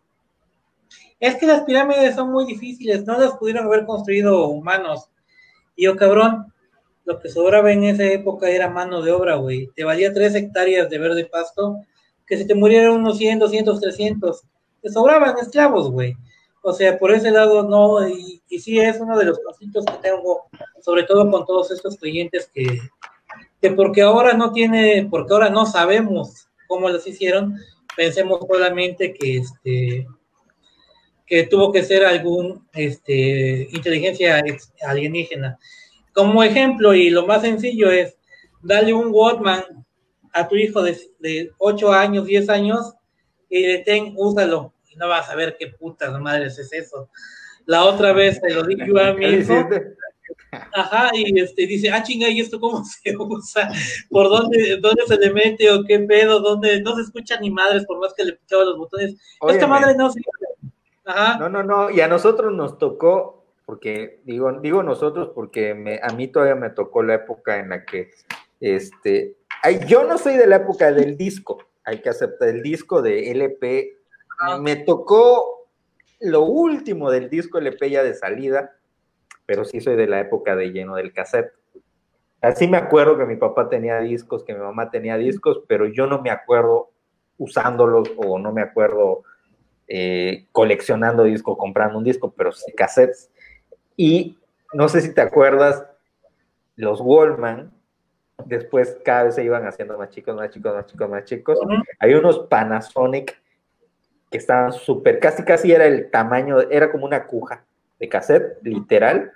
es 1.20 1.36
que 1.36 1.46
las 1.46 1.62
pirámides 1.62 2.16
son 2.16 2.34
muy 2.34 2.46
difíciles, 2.46 3.06
no 3.06 3.18
las 3.18 3.38
pudieron 3.38 3.66
haber 3.66 3.86
construido 3.86 4.50
humanos. 4.50 5.10
Y 5.74 5.86
yo, 5.86 5.96
cabrón, 5.96 6.54
lo 7.06 7.20
que 7.20 7.30
sobraba 7.30 7.72
en 7.72 7.86
esa 7.86 8.04
época 8.04 8.50
era 8.50 8.70
mano 8.70 9.02
de 9.02 9.12
obra, 9.14 9.36
güey. 9.36 9.70
Te 9.76 9.86
valía 9.86 10.14
tres 10.14 10.36
hectáreas 10.36 10.90
de 10.90 11.00
verde 11.00 11.26
pasto, 11.26 11.80
que 12.28 12.38
si 12.38 12.46
te 12.46 12.56
murieran 12.56 12.92
unos 12.92 13.18
100, 13.18 13.40
200, 13.40 13.80
300, 13.80 14.44
te 14.82 14.90
sobraban 14.90 15.38
esclavos, 15.38 15.92
güey. 15.92 16.16
O 16.66 16.72
sea, 16.72 16.98
por 16.98 17.12
ese 17.12 17.30
lado 17.30 17.64
no, 17.64 18.08
y, 18.08 18.42
sí 18.58 18.80
es 18.80 18.98
uno 19.02 19.18
de 19.18 19.26
los 19.26 19.40
conflictos 19.40 19.86
que 19.86 19.98
tengo, 20.02 20.44
sobre 20.82 21.04
todo 21.04 21.30
con 21.30 21.46
todos 21.46 21.72
estos 21.72 21.98
clientes 21.98 22.50
que, 22.54 22.80
que 23.62 23.72
porque 23.72 24.02
ahora 24.02 24.32
no 24.32 24.54
tiene, 24.54 25.06
porque 25.12 25.34
ahora 25.34 25.50
no 25.50 25.66
sabemos 25.66 26.48
cómo 26.70 26.88
los 26.90 27.06
hicieron, 27.06 27.60
pensemos 27.98 28.40
solamente 28.48 29.14
que 29.14 29.38
este 29.38 30.08
que 31.26 31.44
tuvo 31.48 31.72
que 31.74 31.84
ser 31.84 32.06
algún 32.06 32.66
este 32.74 33.68
inteligencia 33.74 34.42
alienígena. 34.88 35.60
Como 36.14 36.44
ejemplo, 36.44 36.94
y 36.94 37.10
lo 37.10 37.28
más 37.28 37.42
sencillo 37.42 37.92
es 37.92 38.16
darle 38.62 38.94
un 38.94 39.10
Walkman 39.12 39.86
a 40.32 40.48
tu 40.48 40.56
hijo 40.56 40.82
de, 40.82 40.98
de 41.20 41.52
8 41.58 41.92
años, 41.92 42.26
10 42.26 42.48
años, 42.50 42.94
y 43.50 43.68
le 43.68 43.80
ten, 43.80 44.14
úsalo, 44.16 44.73
y 44.94 44.98
no 44.98 45.08
vas 45.08 45.30
a 45.30 45.36
ver 45.36 45.56
qué 45.58 45.68
putas 45.68 46.20
madres 46.20 46.58
es 46.60 46.72
eso. 46.74 47.10
La 47.66 47.86
otra 47.86 48.14
vez 48.14 48.40
se 48.40 48.54
lo 48.54 48.64
dije 48.64 48.84
a 49.02 49.14
mi 49.14 49.26
hijo. 49.26 49.68
Ajá, 50.74 51.10
y 51.14 51.40
este, 51.40 51.66
dice, 51.66 51.90
ah, 51.90 52.04
chinga, 52.04 52.30
¿y 52.30 52.40
esto 52.40 52.60
cómo 52.60 52.84
se 53.04 53.16
usa? 53.18 53.70
¿Por 54.10 54.30
dónde, 54.30 54.78
dónde 54.82 55.04
se 55.08 55.18
le 55.18 55.32
mete 55.32 55.72
o 55.72 55.84
qué 55.84 56.00
pedo? 56.00 56.40
¿Dónde? 56.40 56.82
No 56.82 56.96
se 56.96 57.02
escucha 57.02 57.40
ni 57.40 57.50
madres 57.50 57.86
por 57.86 58.00
más 58.00 58.14
que 58.14 58.26
le 58.26 58.34
picaba 58.34 58.64
los 58.64 58.78
botones. 58.78 59.16
Esta 59.48 59.68
madre 59.68 59.96
no 59.96 60.12
se... 60.12 60.20
Ajá. 61.06 61.38
No, 61.38 61.50
no, 61.50 61.64
no, 61.64 61.90
y 61.90 62.00
a 62.00 62.08
nosotros 62.08 62.54
nos 62.54 62.78
tocó 62.78 63.44
porque 63.66 64.22
digo, 64.26 64.52
digo 64.62 64.84
nosotros 64.84 65.32
porque 65.34 65.74
me, 65.74 66.00
a 66.02 66.10
mí 66.14 66.28
todavía 66.28 66.56
me 66.56 66.70
tocó 66.70 67.04
la 67.04 67.16
época 67.16 67.60
en 67.60 67.70
la 67.70 67.86
que, 67.86 68.12
este, 68.60 69.38
yo 69.88 70.04
no 70.06 70.18
soy 70.18 70.36
de 70.36 70.48
la 70.48 70.58
época 70.58 70.92
del 70.92 71.18
disco, 71.18 71.64
hay 71.84 72.02
que 72.02 72.10
aceptar 72.10 72.50
el 72.50 72.62
disco 72.62 73.02
de 73.02 73.32
LP, 73.32 73.98
me 74.60 74.76
tocó 74.78 75.68
lo 76.20 76.44
último 76.44 77.12
del 77.12 77.30
disco 77.30 77.58
LP 77.58 77.90
ya 77.90 78.04
de 78.04 78.14
salida, 78.14 78.76
pero 79.46 79.66
sí 79.66 79.82
soy 79.82 79.96
de 79.96 80.08
la 80.08 80.20
época 80.22 80.56
de 80.56 80.72
lleno 80.72 80.96
del 80.96 81.14
cassette. 81.14 81.54
Así 82.42 82.68
me 82.68 82.78
acuerdo 82.78 83.18
que 83.18 83.26
mi 83.26 83.36
papá 83.36 83.70
tenía 83.70 84.00
discos, 84.00 84.44
que 84.44 84.54
mi 84.54 84.60
mamá 84.60 84.90
tenía 84.90 85.18
discos, 85.18 85.62
pero 85.68 85.86
yo 85.86 86.08
no 86.08 86.22
me 86.22 86.30
acuerdo 86.30 86.92
usándolos 87.38 88.12
o 88.18 88.40
no 88.40 88.52
me 88.52 88.62
acuerdo 88.62 89.24
eh, 89.88 90.48
coleccionando 90.52 91.24
discos, 91.24 91.58
comprando 91.58 91.98
un 91.98 92.04
disco, 92.04 92.34
pero 92.36 92.52
sí 92.52 92.72
cassettes. 92.74 93.32
Y 93.96 94.38
no 94.74 94.90
sé 94.90 95.02
si 95.02 95.14
te 95.14 95.22
acuerdas, 95.22 95.86
los 96.76 97.00
Wallman, 97.02 97.72
después 98.46 98.98
cada 99.04 99.26
vez 99.26 99.36
se 99.36 99.44
iban 99.44 99.66
haciendo 99.68 99.98
más 99.98 100.10
chicos, 100.10 100.36
más 100.36 100.50
chicos, 100.50 100.74
más 100.74 100.86
chicos, 100.86 101.10
más 101.10 101.24
chicos. 101.26 101.60
Hay 102.00 102.14
unos 102.14 102.40
Panasonic 102.48 103.43
que 104.34 104.40
estaban 104.40 104.74
súper, 104.74 105.20
casi 105.20 105.44
casi 105.44 105.72
era 105.72 105.86
el 105.86 106.10
tamaño, 106.10 106.60
era 106.72 106.92
como 106.92 107.06
una 107.06 107.28
cuja 107.28 107.64
de 108.00 108.10
cassette, 108.10 108.58
literal, 108.64 109.32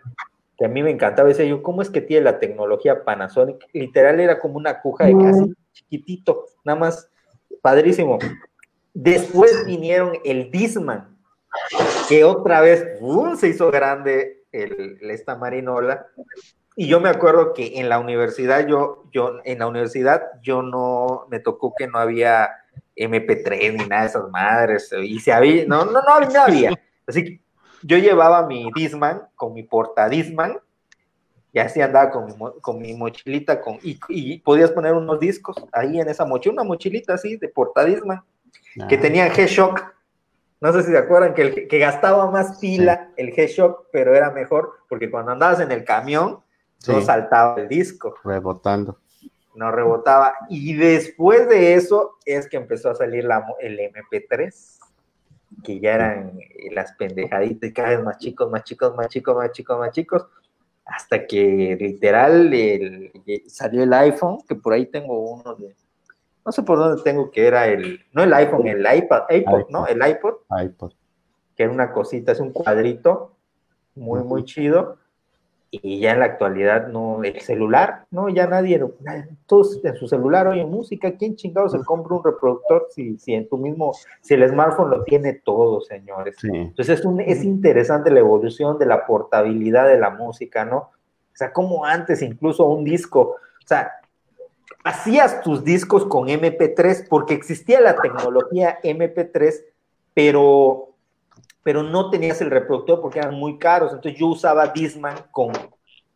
que 0.57 0.65
a 0.65 0.67
mí 0.67 0.81
me 0.81 0.89
encantaba. 0.89 1.29
Decía 1.29 1.45
yo, 1.45 1.61
¿cómo 1.61 1.83
es 1.83 1.91
que 1.91 2.01
tiene 2.01 2.23
la 2.23 2.39
tecnología 2.39 3.03
Panasonic? 3.03 3.63
Literal 3.73 4.19
era 4.19 4.39
como 4.39 4.57
una 4.57 4.81
cuja 4.81 5.05
de 5.05 5.15
casi 5.15 5.53
chiquitito, 5.71 6.45
nada 6.65 6.79
más 6.79 7.11
padrísimo. 7.61 8.17
Después 8.91 9.67
vinieron 9.67 10.13
el 10.25 10.49
Disman, 10.49 11.15
que 12.09 12.23
otra 12.23 12.61
vez 12.61 12.83
se 13.37 13.49
hizo 13.49 13.69
grande 13.69 14.45
el, 14.51 14.97
esta 15.11 15.35
marinola. 15.35 16.07
Y 16.75 16.87
yo 16.87 16.99
me 16.99 17.09
acuerdo 17.09 17.53
que 17.53 17.79
en 17.79 17.87
la 17.87 17.99
universidad, 17.99 18.65
yo, 18.65 19.03
yo, 19.11 19.41
en 19.43 19.59
la 19.59 19.67
universidad, 19.67 20.23
yo 20.41 20.63
no, 20.63 21.27
me 21.29 21.39
tocó 21.39 21.75
que 21.77 21.85
no 21.85 21.99
había 21.99 22.49
MP3 22.97 23.77
ni 23.77 23.85
nada 23.85 24.03
de 24.03 24.07
esas 24.07 24.29
madres. 24.29 24.93
Y 25.01 25.19
si 25.19 25.31
había, 25.31 25.65
no, 25.65 25.85
no, 25.85 26.01
no, 26.01 26.19
no 26.19 26.41
había. 26.41 26.71
Así 27.05 27.23
que 27.23 27.41
yo 27.83 27.97
llevaba 27.97 28.45
mi 28.47 28.69
Disman 28.75 29.21
con 29.35 29.53
mi 29.53 29.63
porta 29.63 30.09
Disman 30.09 30.59
y 31.53 31.59
así 31.59 31.81
andaba 31.81 32.11
con 32.11 32.25
mi, 32.25 32.33
con 32.61 32.79
mi 32.79 32.93
mochilita 32.93 33.61
con, 33.61 33.79
y, 33.81 34.39
podías 34.39 34.71
poner 34.71 34.93
unos 34.93 35.19
discos 35.19 35.55
ahí 35.71 35.99
en 35.99 36.09
esa 36.09 36.25
mochila, 36.25 36.53
una 36.53 36.63
mochilita 36.63 37.13
así 37.13 37.37
de 37.37 37.47
porta 37.47 37.85
Disman 37.85 38.21
que 38.89 38.95
ah. 38.95 39.01
tenía 39.01 39.33
G-Shock 39.33 39.97
no 40.59 40.73
sé 40.73 40.83
si 40.83 40.91
se 40.91 40.97
acuerdan 40.97 41.33
que, 41.33 41.41
el, 41.41 41.67
que 41.67 41.79
gastaba 41.79 42.29
más 42.31 42.57
pila 42.57 43.11
el 43.15 43.31
G-Shock, 43.33 43.87
pero 43.91 44.15
era 44.15 44.31
mejor 44.31 44.79
porque 44.89 45.09
cuando 45.09 45.31
andabas 45.31 45.59
en 45.59 45.71
el 45.71 45.83
camión 45.83 46.39
no 46.87 47.01
saltaba 47.01 47.59
el 47.59 47.67
disco. 47.67 48.15
Rebotando. 48.23 48.97
No 49.57 49.71
rebotaba. 49.71 50.35
Y 50.49 50.75
después 50.75 51.49
de 51.49 51.73
eso 51.73 52.17
es 52.25 52.47
que 52.47 52.57
empezó 52.57 52.89
a 52.89 52.95
salir 52.95 53.25
la, 53.25 53.45
el 53.59 53.79
MP3, 53.79 54.79
que 55.63 55.79
ya 55.79 55.95
eran 55.95 56.39
las 56.71 56.93
pendejaditas, 56.93 57.71
cada 57.73 57.89
vez 57.89 58.03
más 58.03 58.17
chicos, 58.19 58.49
más 58.49 58.63
chicos, 58.63 58.95
más 58.95 59.07
chicos, 59.09 59.35
más 59.35 59.51
chicos, 59.51 59.79
más 59.79 59.91
chicos, 59.91 60.25
hasta 60.85 61.25
que 61.25 61.77
literal 61.79 62.53
salió 63.47 63.83
el 63.83 63.93
iPhone, 63.93 64.37
que 64.47 64.55
por 64.55 64.73
ahí 64.73 64.85
tengo 64.85 65.19
uno 65.19 65.55
de 65.55 65.75
no 66.47 66.53
sé 66.53 66.63
por 66.63 66.77
dónde 66.77 67.03
tengo 67.03 67.29
que 67.29 67.45
era 67.45 67.67
el, 67.67 68.05
no 68.13 68.23
el 68.23 68.33
iPhone, 68.33 68.65
el 68.67 68.79
iPad, 68.79 69.23
iPod, 69.29 69.69
¿no? 69.69 69.85
El 69.85 69.97
iPod. 69.97 70.35
iPod. 70.63 70.93
Que 71.57 71.63
era 71.63 71.73
una 71.73 71.91
cosita, 71.91 72.31
es 72.31 72.39
un 72.39 72.53
cuadrito 72.53 73.35
muy, 73.95 74.23
muy 74.23 74.45
chido. 74.45 74.97
Y 75.69 75.99
ya 75.99 76.13
en 76.13 76.19
la 76.19 76.25
actualidad, 76.25 76.87
no, 76.87 77.23
el 77.23 77.41
celular, 77.41 78.05
no, 78.09 78.29
ya 78.29 78.47
nadie, 78.47 78.81
todos 79.45 79.83
en 79.83 79.95
su 79.95 80.07
celular 80.07 80.47
oyen 80.47 80.69
música. 80.69 81.11
¿Quién 81.17 81.35
chingado 81.35 81.67
se 81.67 81.83
compra 81.83 82.15
un 82.15 82.23
reproductor 82.23 82.87
si, 82.89 83.17
si 83.17 83.33
en 83.33 83.49
tu 83.49 83.57
mismo, 83.57 83.91
si 84.21 84.35
el 84.35 84.47
smartphone 84.47 84.91
lo 84.91 85.03
tiene 85.03 85.33
todo, 85.33 85.81
señores? 85.81 86.37
Entonces 86.41 86.99
es, 86.99 87.05
un, 87.05 87.19
es 87.19 87.43
interesante 87.43 88.11
la 88.11 88.19
evolución 88.19 88.77
de 88.79 88.85
la 88.85 89.05
portabilidad 89.05 89.87
de 89.87 89.99
la 89.99 90.09
música, 90.09 90.63
¿no? 90.63 90.77
O 90.77 91.35
sea, 91.37 91.51
como 91.51 91.85
antes 91.85 92.21
incluso 92.21 92.65
un 92.65 92.85
disco, 92.85 93.19
o 93.19 93.67
sea, 93.67 93.91
hacías 94.83 95.41
tus 95.41 95.63
discos 95.63 96.05
con 96.05 96.27
MP3 96.27 97.07
porque 97.09 97.33
existía 97.33 97.81
la 97.81 97.97
tecnología 97.97 98.79
MP3, 98.81 99.65
pero, 100.13 100.86
pero 101.67 101.83
no 101.83 102.09
tenías 102.09 102.39
el 102.39 102.49
reproductor 102.49 103.01
porque 103.01 103.19
eran 103.19 103.35
muy 103.35 103.57
caros. 103.57 103.91
Entonces 103.91 104.17
yo 104.17 104.27
usaba 104.27 104.67
Disman 104.67 105.17
con, 105.31 105.51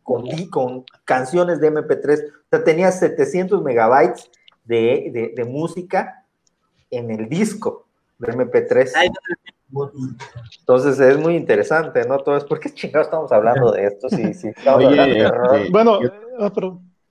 con, 0.02 0.24
con 0.48 0.82
canciones 1.04 1.60
de 1.60 1.70
MP3. 1.70 2.24
O 2.26 2.32
sea, 2.48 2.64
tenías 2.64 2.98
700 2.98 3.62
megabytes 3.62 4.30
de, 4.64 5.30
de, 5.36 5.44
música 5.44 6.24
en 6.90 7.10
el 7.10 7.28
disco 7.28 7.86
de 8.16 8.32
MP3. 8.32 8.92
Entonces 10.60 10.98
es 10.98 11.18
muy 11.18 11.36
interesante, 11.36 12.02
¿no? 12.08 12.16
Todo 12.20 12.38
es 12.38 12.44
porque 12.44 12.72
chingados 12.72 13.08
estamos 13.08 13.30
hablando 13.30 13.72
de 13.72 13.88
esto. 13.88 14.08
Sí, 14.08 14.32
sí, 14.32 14.48
este, 14.56 15.70
bueno, 15.70 15.98
ah, 16.38 16.50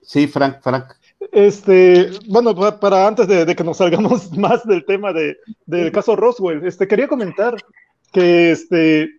sí, 0.00 0.26
Frank, 0.26 0.56
Frank, 0.62 0.86
este, 1.30 2.10
bueno, 2.26 2.56
para, 2.80 3.06
antes 3.06 3.28
de, 3.28 3.54
que 3.54 3.62
nos 3.62 3.76
salgamos 3.76 4.32
más 4.36 4.66
del 4.66 4.84
tema 4.84 5.12
de, 5.12 5.36
del 5.64 5.92
caso 5.92 6.16
Roswell, 6.16 6.66
este, 6.66 6.88
quería 6.88 7.06
comentar 7.06 7.54
que, 8.12 8.52
este, 8.52 9.10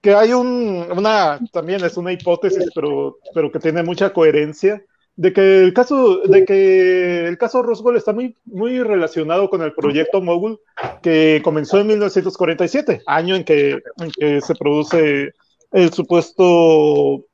que 0.00 0.14
hay 0.14 0.32
un, 0.32 0.86
una, 0.96 1.38
también 1.52 1.84
es 1.84 1.96
una 1.96 2.12
hipótesis, 2.12 2.70
pero, 2.74 3.18
pero 3.34 3.50
que 3.50 3.58
tiene 3.58 3.82
mucha 3.82 4.12
coherencia, 4.12 4.82
de 5.14 5.32
que 5.32 5.62
el 5.62 5.74
caso, 5.74 6.18
de 6.20 6.44
que 6.44 7.26
el 7.26 7.36
caso 7.38 7.62
Roswell 7.62 7.96
está 7.96 8.12
muy, 8.12 8.34
muy 8.44 8.82
relacionado 8.82 9.50
con 9.50 9.62
el 9.62 9.74
proyecto 9.74 10.22
Mogul 10.22 10.58
que 11.02 11.40
comenzó 11.44 11.78
en 11.78 11.88
1947, 11.88 13.02
año 13.06 13.36
en 13.36 13.44
que, 13.44 13.78
en 13.98 14.10
que 14.18 14.40
se 14.40 14.54
produce 14.54 15.32
el 15.70 15.92
supuesto, 15.92 17.24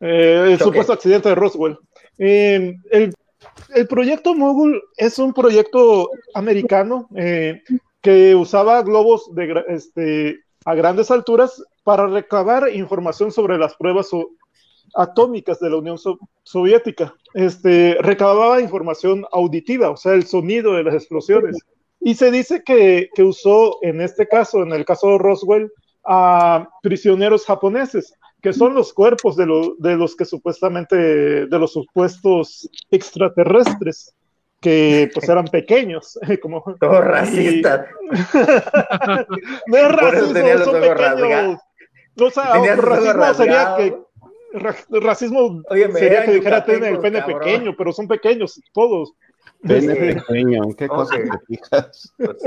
eh, 0.00 0.48
el 0.50 0.58
supuesto 0.58 0.92
accidente 0.92 1.28
de 1.28 1.34
Roswell. 1.36 1.78
Eh, 2.18 2.74
el 2.90 3.14
el 3.74 3.86
proyecto 3.86 4.34
Mogul 4.34 4.82
es 4.96 5.18
un 5.18 5.32
proyecto 5.32 6.10
americano 6.34 7.08
eh, 7.14 7.62
que 8.00 8.34
usaba 8.34 8.82
globos 8.82 9.34
de, 9.34 9.64
este, 9.68 10.40
a 10.64 10.74
grandes 10.74 11.10
alturas 11.10 11.62
para 11.84 12.06
recabar 12.06 12.68
información 12.74 13.32
sobre 13.32 13.58
las 13.58 13.74
pruebas 13.76 14.10
atómicas 14.94 15.58
de 15.60 15.70
la 15.70 15.76
Unión 15.76 15.96
Soviética. 16.42 17.14
Este, 17.34 17.96
recababa 18.00 18.60
información 18.60 19.24
auditiva, 19.32 19.90
o 19.90 19.96
sea, 19.96 20.14
el 20.14 20.26
sonido 20.26 20.74
de 20.74 20.84
las 20.84 20.94
explosiones. 20.94 21.56
Y 22.00 22.14
se 22.14 22.30
dice 22.30 22.62
que, 22.64 23.08
que 23.14 23.22
usó, 23.22 23.78
en 23.82 24.00
este 24.00 24.26
caso, 24.26 24.62
en 24.62 24.72
el 24.72 24.84
caso 24.84 25.08
de 25.08 25.18
Roswell, 25.18 25.70
a 26.04 26.68
prisioneros 26.82 27.44
japoneses 27.44 28.14
que 28.40 28.52
son 28.52 28.74
los 28.74 28.92
cuerpos 28.92 29.36
de, 29.36 29.46
de 29.78 29.96
los 29.96 30.16
que 30.16 30.24
supuestamente, 30.24 30.96
de 30.96 31.58
los 31.58 31.72
supuestos 31.72 32.68
extraterrestres, 32.90 34.14
que 34.60 35.10
pues 35.14 35.28
eran 35.28 35.46
pequeños, 35.46 36.18
como... 36.42 36.62
Todo 36.78 37.00
racista. 37.00 37.86
no 39.66 39.76
es 39.76 39.92
racismo, 39.92 40.64
son 40.64 40.80
pequeños. 40.80 41.60
O 42.20 42.30
sea, 42.30 42.54
racismo 42.76 43.34
sería 43.34 43.76
que 43.76 43.96
racismo 44.90 45.62
sería 45.94 46.24
que 46.24 46.32
dijera 46.32 46.64
tiene 46.64 46.88
el 46.88 46.98
pene 46.98 47.22
pequeño, 47.22 47.74
pero 47.76 47.92
son 47.92 48.08
pequeños 48.08 48.60
todos. 48.72 49.14
Pene 49.62 49.94
pequeño, 49.94 50.64
¿en 50.64 50.74
qué 50.74 50.88
cosa 50.88 51.16
te 51.16 51.38
fijas? 51.46 52.12
Pues 52.16 52.42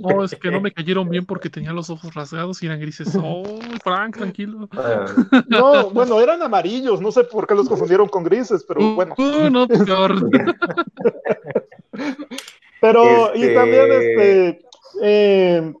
no, 0.00 0.24
es 0.24 0.34
que 0.34 0.50
no 0.50 0.60
me 0.60 0.72
cayeron 0.72 1.08
bien 1.08 1.26
porque 1.26 1.50
tenía 1.50 1.72
los 1.72 1.90
ojos 1.90 2.14
rasgados 2.14 2.62
y 2.62 2.66
eran 2.66 2.80
grises. 2.80 3.08
Oh, 3.24 3.58
Frank, 3.84 4.16
tranquilo. 4.16 4.68
No, 5.48 5.90
bueno, 5.90 6.20
eran 6.20 6.42
amarillos, 6.42 7.00
no 7.00 7.12
sé 7.12 7.24
por 7.24 7.46
qué 7.46 7.54
los 7.54 7.68
confundieron 7.68 8.08
con 8.08 8.24
grises, 8.24 8.64
pero 8.66 8.80
uh, 8.80 8.94
bueno. 8.94 9.14
Uh, 9.16 9.48
no, 9.48 9.68
peor. 9.68 10.28
pero, 12.80 13.34
y 13.34 13.54
también 13.54 13.92
este, 13.92 14.48
este 14.48 14.66
eh, 15.02 15.72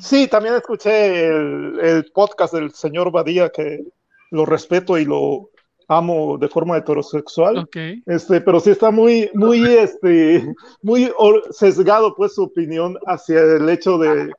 Sí, 0.00 0.28
también 0.28 0.54
escuché 0.54 1.26
el, 1.26 2.10
podcast 2.12 2.54
del 2.54 2.72
señor 2.72 3.10
Badía, 3.10 3.50
que 3.50 3.84
lo 4.30 4.44
respeto 4.44 4.98
y 4.98 5.04
lo 5.04 5.50
amo 5.88 6.36
de 6.38 6.48
forma 6.48 6.76
heterosexual. 6.76 7.68
Este, 8.06 8.40
pero 8.40 8.60
sí 8.60 8.70
está 8.70 8.90
muy, 8.90 9.30
muy, 9.34 9.66
este, 9.66 10.54
muy 10.82 11.10
sesgado, 11.50 12.14
pues, 12.14 12.34
su 12.34 12.44
opinión 12.44 12.98
hacia 13.06 13.40
el 13.40 13.68
hecho 13.68 13.98
de, 13.98 14.32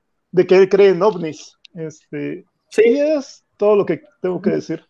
que 0.47 0.55
él 0.55 0.69
cree 0.69 0.89
en 0.89 1.01
ovnis. 1.01 1.57
Este, 1.73 2.45
sí. 2.69 2.81
es 2.85 3.43
todo 3.57 3.75
lo 3.75 3.85
que 3.85 4.03
tengo 4.21 4.41
que 4.41 4.51
decir. 4.51 4.85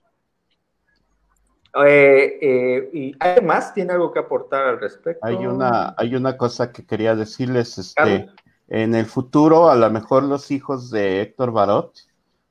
Eh, 1.85 2.39
eh, 2.41 2.89
¿Y 2.93 3.15
además 3.19 3.73
tiene 3.73 3.93
algo 3.93 4.11
que 4.11 4.19
aportar 4.19 4.65
al 4.65 4.79
respecto? 4.79 5.25
Hay 5.25 5.45
una, 5.45 5.95
hay 5.97 6.15
una 6.15 6.35
cosa 6.35 6.71
que 6.71 6.85
quería 6.85 7.15
decirles, 7.15 7.77
este, 7.77 8.27
en 8.67 8.95
el 8.95 9.05
futuro, 9.05 9.69
a 9.69 9.75
lo 9.75 9.89
mejor 9.89 10.23
los 10.23 10.51
hijos 10.51 10.91
de 10.91 11.21
Héctor 11.21 11.51
Barot 11.51 11.93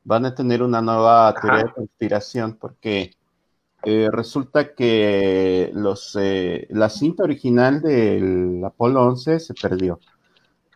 van 0.05 0.25
a 0.25 0.35
tener 0.35 0.63
una 0.63 0.81
nueva 0.81 1.35
teoría 1.35 1.65
de 1.65 1.73
conspiración, 1.73 2.55
porque 2.55 3.18
eh, 3.91 4.11
resulta 4.13 4.75
que 4.75 5.71
los, 5.73 6.15
eh, 6.21 6.67
la 6.69 6.91
cinta 6.91 7.23
original 7.23 7.81
del 7.81 8.63
Apolo 8.63 9.03
11 9.03 9.41
se 9.41 9.55
perdió. 9.55 9.99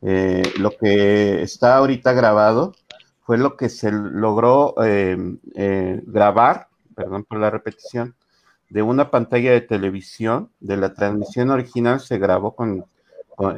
Eh, 0.01 0.43
lo 0.59 0.71
que 0.71 1.43
está 1.43 1.77
ahorita 1.77 2.15
grabado 2.15 2.73
fue 3.21 3.37
lo 3.37 3.57
que 3.59 3.69
se 3.69 3.93
logró 3.93 4.75
grabar, 6.07 6.69
perdón 6.97 7.25
por 7.25 7.39
la 7.39 7.51
repetición, 7.51 8.15
de 8.71 8.81
una 8.81 9.11
pantalla 9.11 9.53
de 9.53 9.61
televisión, 9.61 10.51
de 10.61 10.79
la 10.79 10.95
transmisión 10.95 11.51
original 11.51 12.01
se 12.01 12.17
grabó 12.19 12.57
con 12.57 12.87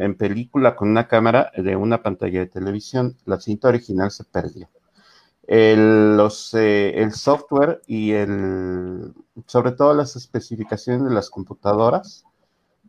en 0.01 0.17
película 0.17 0.75
con 0.75 0.89
una 0.89 1.07
cámara 1.07 1.53
de 1.57 1.77
una 1.77 2.03
pantalla 2.03 2.41
de 2.41 2.47
televisión. 2.47 3.17
La 3.25 3.39
cinta 3.41 3.69
original 3.69 4.11
se 4.11 4.25
perdió. 4.25 4.69
El, 5.47 6.17
los, 6.17 6.55
eh, 6.55 7.03
el 7.03 7.13
software 7.13 7.83
y 7.87 8.13
el, 8.13 9.13
sobre 9.47 9.73
todo 9.73 9.95
las 9.95 10.17
especificaciones 10.17 11.05
de 11.05 11.15
las 11.15 11.31
computadoras. 11.31 12.25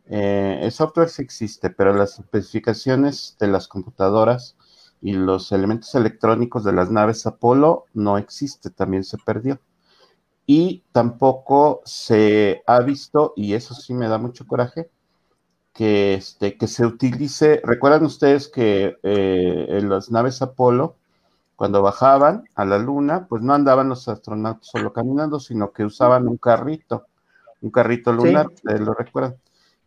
Eh, 0.08 0.60
el 0.62 0.72
software 0.72 1.08
sí 1.08 1.22
existe, 1.22 1.70
pero 1.70 1.94
las 1.94 2.18
especificaciones 2.18 3.36
de 3.40 3.48
las 3.48 3.68
computadoras 3.68 4.56
y 5.02 5.12
los 5.12 5.52
elementos 5.52 5.94
electrónicos 5.94 6.64
de 6.64 6.72
las 6.72 6.90
naves 6.90 7.26
Apolo 7.26 7.84
no 7.92 8.18
existe, 8.18 8.70
también 8.70 9.04
se 9.04 9.18
perdió. 9.18 9.60
Y 10.46 10.84
tampoco 10.92 11.82
se 11.84 12.62
ha 12.66 12.80
visto, 12.80 13.32
y 13.36 13.54
eso 13.54 13.74
sí 13.74 13.94
me 13.94 14.08
da 14.08 14.18
mucho 14.18 14.46
coraje, 14.46 14.90
que, 15.72 16.14
este, 16.14 16.56
que 16.56 16.68
se 16.68 16.86
utilice, 16.86 17.60
recuerdan 17.62 18.04
ustedes 18.04 18.48
que 18.48 18.96
eh, 19.02 19.66
en 19.68 19.88
las 19.90 20.10
naves 20.10 20.40
Apolo, 20.40 20.96
cuando 21.56 21.82
bajaban 21.82 22.44
a 22.54 22.64
la 22.64 22.78
luna, 22.78 23.26
pues 23.28 23.42
no 23.42 23.54
andaban 23.54 23.88
los 23.88 24.08
astronautas 24.08 24.68
solo 24.68 24.92
caminando, 24.92 25.40
sino 25.40 25.72
que 25.72 25.84
usaban 25.84 26.28
un 26.28 26.36
carrito, 26.36 27.06
un 27.62 27.70
carrito 27.70 28.12
lunar, 28.12 28.48
¿lo 28.62 28.94
recuerdan? 28.94 29.36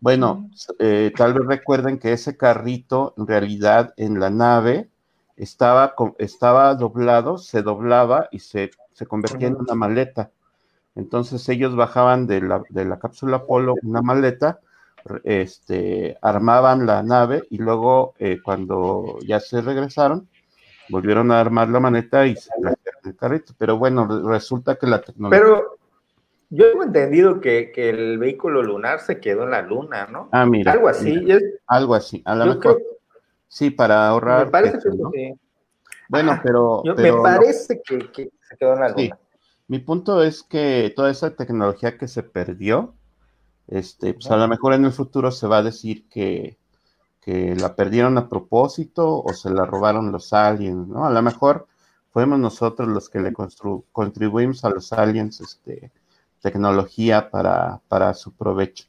Bueno, 0.01 0.49
eh, 0.79 1.13
tal 1.15 1.33
vez 1.33 1.45
recuerden 1.45 1.99
que 1.99 2.13
ese 2.13 2.37
carrito 2.37 3.13
en 3.17 3.27
realidad 3.27 3.93
en 3.97 4.19
la 4.19 4.29
nave 4.29 4.89
estaba, 5.35 5.93
estaba 6.17 6.73
doblado, 6.75 7.37
se 7.37 7.61
doblaba 7.61 8.27
y 8.31 8.39
se, 8.39 8.71
se 8.93 9.05
convertía 9.05 9.49
en 9.49 9.55
una 9.55 9.75
maleta. 9.75 10.31
Entonces 10.95 11.47
ellos 11.49 11.75
bajaban 11.75 12.27
de 12.27 12.41
la, 12.41 12.63
de 12.69 12.85
la 12.85 12.97
cápsula 12.97 13.37
Apolo 13.37 13.75
una 13.83 14.01
maleta 14.01 14.59
este, 15.23 16.17
armaban 16.21 16.85
la 16.85 17.03
nave 17.03 17.43
y 17.49 17.57
luego 17.57 18.13
eh, 18.19 18.39
cuando 18.43 19.17
ya 19.25 19.39
se 19.39 19.61
regresaron, 19.61 20.27
volvieron 20.89 21.31
a 21.31 21.39
armar 21.39 21.69
la 21.69 21.79
maneta 21.79 22.25
y 22.25 22.35
se 22.35 22.49
el 23.03 23.15
carrito. 23.15 23.53
Pero 23.57 23.77
bueno, 23.77 24.07
resulta 24.27 24.75
que 24.75 24.87
la 24.87 25.01
tecnología... 25.01 25.39
Pero 25.39 25.77
yo 26.49 26.65
he 26.65 26.83
entendido 26.83 27.39
que, 27.39 27.71
el 27.75 28.17
vehículo 28.17 28.63
lunar 28.63 28.99
se 28.99 29.19
quedó 29.19 29.43
en 29.43 29.51
la 29.51 29.61
luna, 29.61 30.07
¿no? 30.07 30.29
Ah, 30.31 30.45
mira. 30.45 30.71
Algo 30.71 30.87
así. 30.87 31.27
Algo 31.67 31.95
así, 31.95 32.21
a 32.25 32.35
lo 32.35 32.45
mejor. 32.47 32.81
Sí, 33.47 33.69
para 33.69 34.07
ahorrar. 34.07 34.45
Me 34.45 34.51
parece 34.51 34.77
que 34.77 34.89
sí. 34.91 35.33
Bueno, 36.07 36.39
pero, 36.43 36.83
Me 36.97 37.13
parece 37.13 37.81
que, 37.83 38.31
se 38.41 38.57
quedó 38.57 38.73
en 38.73 38.79
la 38.79 38.89
luna. 38.89 39.19
Mi 39.67 39.77
punto 39.77 40.23
es 40.23 40.41
que 40.41 40.91
toda 40.95 41.11
esa 41.11 41.35
tecnología 41.35 41.97
que 41.97 42.07
se 42.07 42.23
perdió, 42.23 42.95
este, 43.67 44.15
pues 44.15 44.31
a 44.31 44.37
lo 44.37 44.47
mejor 44.47 44.73
en 44.73 44.85
el 44.85 44.91
futuro 44.91 45.31
se 45.31 45.45
va 45.45 45.59
a 45.59 45.63
decir 45.63 46.09
que, 46.09 46.57
la 47.25 47.75
perdieron 47.75 48.17
a 48.17 48.27
propósito 48.27 49.21
o 49.23 49.33
se 49.33 49.49
la 49.49 49.65
robaron 49.65 50.11
los 50.11 50.33
aliens, 50.33 50.87
¿no? 50.87 51.05
A 51.05 51.11
lo 51.11 51.21
mejor 51.21 51.67
fuimos 52.11 52.39
nosotros 52.39 52.87
los 52.87 53.09
que 53.09 53.19
le 53.19 53.33
contribuimos 53.91 54.65
a 54.65 54.69
los 54.69 54.91
aliens 54.93 55.39
este, 55.41 55.91
tecnología 56.41 57.29
para, 57.29 57.81
para 57.87 58.13
su 58.13 58.33
provecho. 58.33 58.85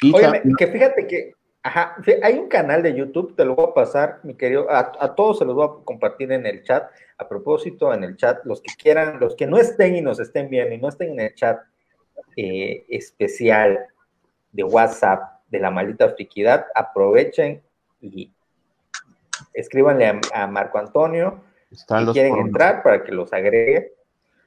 Y 0.00 0.14
Oye, 0.14 0.42
que 0.56 0.66
fíjate 0.68 1.06
que 1.06 1.34
ajá, 1.62 1.96
hay 2.22 2.38
un 2.38 2.48
canal 2.48 2.82
de 2.82 2.94
YouTube, 2.94 3.34
te 3.36 3.44
lo 3.44 3.54
voy 3.54 3.66
a 3.70 3.74
pasar, 3.74 4.20
mi 4.22 4.34
querido, 4.34 4.70
a, 4.70 4.92
a, 4.98 5.14
todos 5.14 5.38
se 5.38 5.44
los 5.44 5.54
voy 5.54 5.66
a 5.66 5.84
compartir 5.84 6.32
en 6.32 6.46
el 6.46 6.62
chat. 6.62 6.90
A 7.16 7.28
propósito, 7.28 7.92
en 7.92 8.04
el 8.04 8.16
chat, 8.16 8.44
los 8.44 8.60
que 8.60 8.72
quieran, 8.76 9.20
los 9.20 9.36
que 9.36 9.46
no 9.46 9.58
estén 9.58 9.96
y 9.96 10.00
nos 10.00 10.18
estén 10.18 10.48
viendo 10.50 10.74
y 10.74 10.78
no 10.78 10.88
estén 10.88 11.12
en 11.12 11.20
el 11.20 11.34
chat, 11.34 11.60
eh, 12.36 12.84
especial 12.88 13.86
de 14.50 14.64
WhatsApp 14.64 15.33
de 15.48 15.58
la 15.58 15.70
maldita 15.70 16.10
friquidad, 16.10 16.66
aprovechen 16.74 17.62
y 18.00 18.32
escríbanle 19.52 20.20
a, 20.32 20.46
Marco 20.46 20.78
Antonio 20.78 21.42
si 21.70 21.84
quieren 22.12 22.36
entrar 22.36 22.82
para 22.82 23.02
que 23.04 23.12
los 23.12 23.32
agregue. 23.32 23.92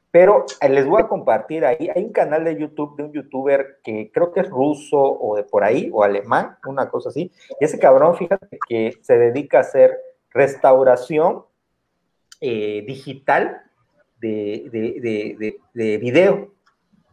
Pero 0.10 0.46
eh, 0.62 0.70
les 0.70 0.86
voy 0.88 1.02
a 1.02 1.08
compartir 1.08 1.66
ahí, 1.66 1.90
hay 1.94 2.04
un 2.04 2.14
canal 2.14 2.44
de 2.46 2.58
YouTube 2.58 2.96
de 2.96 3.04
un 3.04 3.12
youtuber 3.12 3.80
que 3.84 4.10
creo 4.12 4.32
que 4.32 4.40
es 4.40 4.50
ruso 4.50 4.98
o 4.98 5.36
de 5.36 5.44
por 5.44 5.64
ahí, 5.64 5.90
o 5.94 6.04
alemán, 6.04 6.58
una 6.66 6.90
cosa 6.90 7.10
así. 7.10 7.32
Y 7.60 7.66
ese 7.66 7.78
cabrón, 7.78 8.16
fíjate 8.16 8.58
que 8.68 8.94
se 9.02 9.18
dedica 9.18 9.58
a 9.58 9.62
hacer 9.62 10.00
restauración 10.32 11.44
eh, 12.40 12.84
digital 12.88 13.62
de, 14.20 14.70
de, 14.72 15.60
de, 15.74 15.98
video 15.98 16.52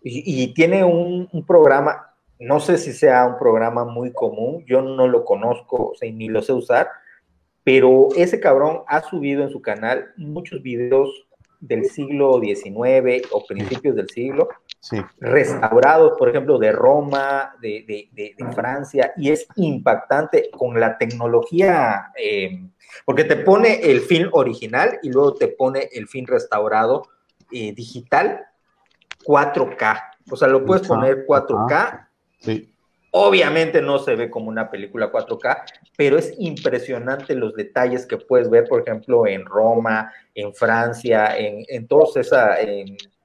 y, 0.02 0.52
tiene 0.54 0.84
un, 0.84 1.28
programa, 1.46 2.13
no 2.44 2.60
sé 2.60 2.78
si 2.78 2.92
sea 2.92 3.26
un 3.26 3.39
programa 3.39 3.84
muy 3.84 4.12
común, 4.12 4.64
yo 4.66 4.82
no 4.82 5.08
lo 5.08 5.24
conozco, 5.24 5.90
o 5.90 5.94
sea, 5.94 6.10
ni 6.10 6.28
lo 6.28 6.42
sé 6.42 6.52
usar, 6.52 6.89
pero 7.62 8.08
ese 8.16 8.40
cabrón 8.40 8.82
ha 8.86 9.00
subido 9.02 9.42
en 9.42 9.50
su 9.50 9.62
canal 9.62 10.12
muchos 10.16 10.62
videos 10.62 11.26
del 11.60 11.86
siglo 11.86 12.40
XIX 12.40 13.26
o 13.32 13.47
principios 13.47 13.97
del 13.97 14.10
siglo, 14.10 14.48
restaurados, 15.18 16.12
por 16.18 16.28
ejemplo, 16.28 16.58
de 16.58 16.73
Roma, 16.73 17.55
de, 17.60 18.34
Francia, 18.55 19.14
y 19.16 19.31
es 19.31 19.47
impactante 19.56 20.50
con 20.50 20.78
la 20.78 20.98
tecnología, 20.98 22.12
eh, 22.18 22.68
porque 23.06 23.24
te 23.24 23.36
pone 23.36 23.81
el 23.81 24.00
film 24.00 24.28
original 24.32 24.98
y 25.02 25.10
luego 25.10 25.34
te 25.34 25.48
pone 25.48 25.89
el 25.92 26.06
film 26.06 26.26
restaurado 26.26 27.08
eh, 27.50 27.73
digital 27.73 28.44
4K. 29.24 30.00
O 30.31 30.36
sea, 30.36 30.48
lo 30.48 30.64
puedes 30.64 30.86
poner 30.86 31.26
4K. 31.26 32.03
Sí. 32.44 32.70
Obviamente 33.16 33.81
no 33.81 34.00
se 34.00 34.16
ve 34.16 34.28
como 34.28 34.48
una 34.48 34.70
película 34.70 35.12
4K, 35.12 35.62
pero 35.97 36.18
es 36.18 36.34
impresionante 36.39 37.36
los 37.36 37.55
detalles 37.55 38.06
que 38.06 38.16
puedes 38.16 38.50
ver, 38.50 38.66
por 38.68 38.81
ejemplo, 38.81 39.26
en 39.26 39.44
Roma, 39.47 40.12
en 40.34 40.52
Francia, 40.52 41.36
en, 41.39 41.86
todos 41.86 42.16
esos 42.16 42.40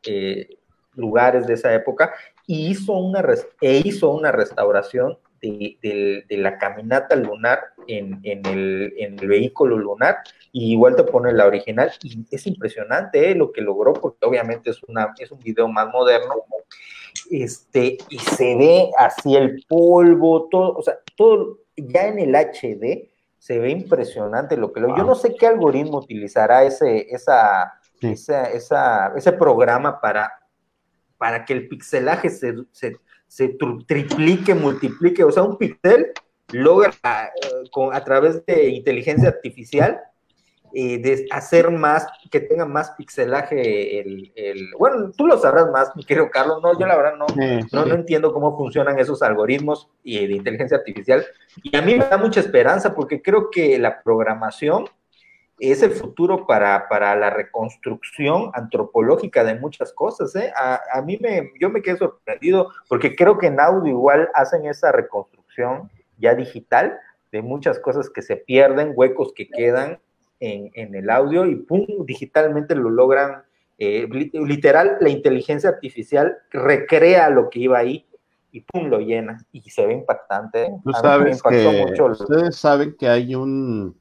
eh, 0.03 0.48
lugares 0.93 1.48
de 1.48 1.56
esa 1.56 1.73
época, 1.73 2.14
y 2.45 2.67
hizo 2.67 2.93
una, 2.93 3.25
e 3.61 3.81
hizo 3.83 4.11
una 4.11 4.31
restauración 4.31 5.17
de, 5.41 6.25
la 6.29 6.57
caminata 6.57 7.15
lunar 7.15 7.59
en, 7.87 8.19
el, 8.23 9.15
vehículo 9.27 9.77
lunar, 9.77 10.17
y 10.51 10.73
igual 10.73 10.95
te 10.95 11.03
pone 11.03 11.31
la 11.33 11.45
original, 11.45 11.91
y 12.03 12.25
es 12.31 12.47
impresionante 12.47 13.31
eh, 13.31 13.35
lo 13.35 13.51
que 13.51 13.61
logró, 13.61 13.93
porque 13.93 14.25
obviamente 14.25 14.69
es, 14.69 14.81
una, 14.83 15.13
es 15.19 15.31
un 15.31 15.39
video 15.39 15.67
más 15.67 15.87
moderno, 15.91 16.35
este, 17.29 17.97
y 18.09 18.19
se 18.19 18.55
ve 18.55 18.89
así 18.97 19.35
el 19.35 19.63
polvo, 19.67 20.47
todo, 20.49 20.75
o 20.75 20.81
sea, 20.81 20.95
todo 21.15 21.59
ya 21.75 22.07
en 22.07 22.19
el 22.19 22.35
HD 22.35 23.09
se 23.37 23.57
ve 23.57 23.71
impresionante 23.71 24.57
lo 24.57 24.71
que 24.73 24.81
lo. 24.81 24.95
Yo 24.97 25.03
no 25.03 25.15
sé 25.15 25.35
qué 25.35 25.47
algoritmo 25.47 25.99
utilizará 25.99 26.63
ese, 26.63 27.07
esa, 27.09 27.79
ese 28.01 29.31
programa 29.33 29.99
para, 30.01 30.31
para 31.17 31.45
que 31.45 31.53
el 31.53 31.67
pixelaje 31.67 32.29
se, 32.29 32.53
se, 32.71 32.97
triplique, 33.88 34.53
multiplique, 34.56 35.24
o 35.24 35.32
sea, 35.32 35.43
un 35.43 35.58
pixel 35.58 36.11
logra 36.51 36.91
eh, 37.03 37.90
a 37.91 38.03
través 38.03 38.45
de 38.45 38.69
inteligencia 38.69 39.30
artificial 39.30 40.01
eh, 40.74 40.99
de 40.99 41.25
hacer 41.32 41.72
más, 41.72 42.08
que 42.30 42.40
tenga 42.40 42.66
más 42.66 42.91
pixelaje 42.91 43.99
el, 44.01 44.72
bueno, 44.77 45.11
tú 45.17 45.25
lo 45.25 45.38
sabrás 45.40 45.72
más, 45.72 45.95
mi 45.95 46.03
querido 46.03 46.30
Carlos, 46.30 46.59
no, 46.61 46.77
yo 46.77 46.85
la 46.85 46.95
verdad 46.95 47.14
no, 47.17 47.25
no, 47.72 47.85
no, 47.85 47.95
entiendo 47.95 48.32
cómo 48.32 48.56
funcionan 48.56 48.99
esos 48.99 49.24
algoritmos 49.24 49.90
y 50.03 50.27
de 50.27 50.35
inteligencia 50.35 50.77
artificial, 50.77 51.25
y 51.64 51.75
a 51.75 51.82
mí 51.82 51.95
me 51.95 52.06
da 52.06 52.17
mucha 52.17 52.40
esperanza 52.40 52.93
porque 52.93 53.22
creo 53.22 53.49
que 53.49 53.80
la 53.80 54.03
programación 54.03 54.85
es 55.59 55.83
el 55.83 55.91
futuro 55.91 56.47
para, 56.47 56.88
para 56.88 57.15
la 57.15 57.29
reconstrucción 57.29 58.51
antropológica 58.53 59.43
de 59.43 59.55
muchas 59.55 59.93
cosas, 59.93 60.35
¿eh? 60.35 60.51
A, 60.55 60.79
a, 60.93 61.01
mí 61.01 61.17
me, 61.21 61.51
yo 61.59 61.69
me 61.69 61.81
quedé 61.81 61.97
sorprendido 61.97 62.71
porque 62.88 63.15
creo 63.15 63.38
que 63.38 63.47
en 63.47 63.59
audio 63.59 63.91
igual 63.91 64.29
hacen 64.33 64.65
esa 64.65 64.91
reconstrucción 64.91 65.89
ya 66.17 66.35
digital 66.35 66.97
de 67.31 67.41
muchas 67.41 67.79
cosas 67.79 68.09
que 68.09 68.21
se 68.21 68.38
pierden, 68.38 68.93
huecos 68.95 69.33
que 69.33 69.47
quedan, 69.49 69.99
en, 70.39 70.95
el 70.95 71.09
audio 71.09 71.45
y 71.45 71.55
pum, 71.55 71.85
digitalmente 72.05 72.75
lo 72.75 72.89
logran. 72.89 73.43
Eh, 73.77 74.07
literal, 74.09 74.97
la 74.99 75.09
inteligencia 75.09 75.69
artificial 75.69 76.38
recrea 76.51 77.29
lo 77.29 77.49
que 77.49 77.59
iba 77.59 77.77
ahí 77.77 78.05
y 78.51 78.61
pum, 78.61 78.88
lo 78.88 78.99
llena 78.99 79.45
y 79.51 79.61
se 79.69 79.85
ve 79.85 79.93
impactante. 79.93 80.73
Tú 80.83 80.91
sabes 80.93 81.41
que 81.43 82.01
ustedes 82.01 82.55
saben 82.55 82.95
que 82.97 83.07
hay 83.07 83.35
un, 83.35 83.98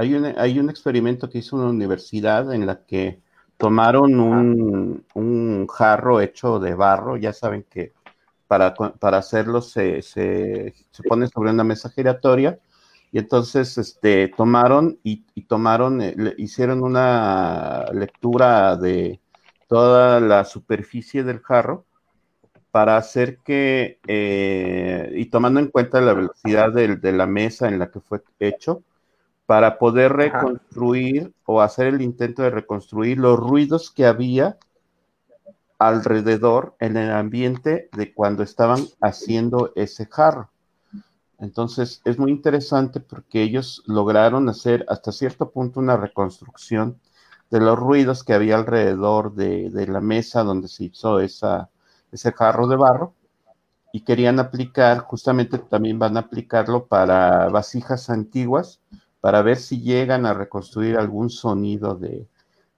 hay 0.00 0.14
un 0.14 0.24
hay 0.38 0.58
un 0.58 0.70
experimento 0.70 1.28
que 1.28 1.38
hizo 1.38 1.56
una 1.56 1.68
universidad 1.68 2.54
en 2.54 2.66
la 2.66 2.84
que 2.86 3.20
tomaron 3.58 4.18
un, 4.18 5.04
un 5.14 5.66
jarro 5.68 6.20
hecho 6.22 6.58
de 6.58 6.74
barro, 6.74 7.18
ya 7.18 7.34
saben 7.34 7.66
que 7.68 7.92
para, 8.48 8.74
para 8.74 9.18
hacerlo 9.18 9.60
se, 9.60 10.00
se, 10.02 10.74
se 10.90 11.02
pone 11.02 11.26
sobre 11.28 11.50
una 11.50 11.64
mesa 11.64 11.90
giratoria 11.90 12.58
y 13.12 13.18
entonces 13.18 13.76
este, 13.76 14.28
tomaron 14.28 14.98
y, 15.02 15.24
tomaron, 15.42 16.00
eh, 16.00 16.14
hicieron 16.38 16.82
una 16.82 17.84
lectura 17.92 18.76
de 18.76 19.20
toda 19.68 20.20
la 20.20 20.44
superficie 20.46 21.24
del 21.24 21.40
jarro 21.40 21.84
para 22.70 22.96
hacer 22.96 23.38
que, 23.38 23.98
eh, 24.06 25.12
y 25.14 25.26
tomando 25.26 25.60
en 25.60 25.68
cuenta 25.68 26.00
la 26.00 26.14
velocidad 26.14 26.72
de, 26.72 27.12
la 27.12 27.26
mesa 27.26 27.68
en 27.68 27.78
la 27.78 27.90
que 27.90 28.00
fue 28.00 28.22
hecho, 28.38 28.82
para 29.50 29.78
poder 29.78 30.12
reconstruir 30.12 31.34
o 31.44 31.60
hacer 31.60 31.88
el 31.88 32.02
intento 32.02 32.44
de 32.44 32.50
reconstruir 32.50 33.18
los 33.18 33.36
ruidos 33.36 33.90
que 33.90 34.06
había 34.06 34.58
alrededor 35.76 36.76
en 36.78 36.96
el 36.96 37.10
ambiente 37.10 37.90
de 37.96 38.14
cuando 38.14 38.44
estaban 38.44 38.86
haciendo 39.00 39.72
ese 39.74 40.06
jarro. 40.06 40.50
Entonces 41.40 42.00
es 42.04 42.16
muy 42.16 42.30
interesante 42.30 43.00
porque 43.00 43.42
ellos 43.42 43.82
lograron 43.86 44.48
hacer 44.48 44.86
hasta 44.88 45.10
cierto 45.10 45.50
punto 45.50 45.80
una 45.80 45.96
reconstrucción 45.96 47.00
de 47.50 47.58
los 47.58 47.76
ruidos 47.76 48.22
que 48.22 48.34
había 48.34 48.54
alrededor 48.54 49.34
de, 49.34 49.68
la 49.88 50.00
mesa 50.00 50.44
donde 50.44 50.68
se 50.68 50.84
hizo 50.84 51.18
esa, 51.18 51.70
ese 52.12 52.30
jarro 52.30 52.68
de 52.68 52.76
barro 52.76 53.14
y 53.92 54.02
querían 54.02 54.38
aplicar, 54.38 55.00
justamente 55.00 55.58
también 55.58 55.98
van 55.98 56.16
a 56.16 56.20
aplicarlo 56.20 56.86
para 56.86 57.48
vasijas 57.48 58.10
antiguas 58.10 58.78
para 59.20 59.42
ver 59.42 59.56
si 59.56 59.80
llegan 59.82 60.26
a 60.26 60.34
reconstruir 60.34 60.96
algún 60.96 61.30
sonido 61.30 61.94
de, 61.94 62.26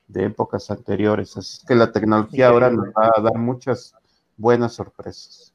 de 0.09 0.25
épocas 0.27 0.71
anteriores. 0.71 1.37
Así 1.37 1.65
que 1.67 1.75
la 1.75 1.93
tecnología 1.93 2.49
ahora 2.49 2.71
nos 2.71 2.87
va 2.89 3.13
a 3.17 3.21
dar 3.21 3.37
muchas 3.37 3.95
buenas 4.37 4.75
sorpresas. 4.75 5.53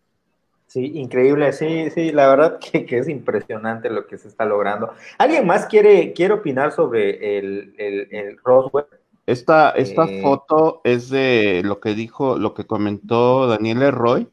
Sí, 0.68 0.92
increíble, 0.96 1.54
sí, 1.54 1.90
sí, 1.92 2.12
la 2.12 2.28
verdad 2.28 2.60
que, 2.60 2.86
es 2.90 3.08
impresionante 3.08 3.90
lo 3.90 4.06
que 4.06 4.18
se 4.18 4.28
está 4.28 4.46
logrando. 4.46 4.94
¿Alguien 5.18 5.46
más 5.48 5.66
quiere, 5.66 6.14
quiere 6.14 6.34
opinar 6.34 6.72
sobre 6.72 7.38
el, 7.38 7.74
el, 7.78 8.38
Roswell? 8.44 8.86
Esta, 9.26 9.72
esta 9.72 10.06
eh, 10.06 10.22
foto 10.22 10.82
es 10.84 11.10
de 11.10 11.62
lo 11.66 11.80
que 11.80 11.94
dijo, 11.94 12.38
lo 12.38 12.54
que 12.54 12.66
comentó 12.66 13.48
Daniel 13.48 13.92
Roy 13.92 14.30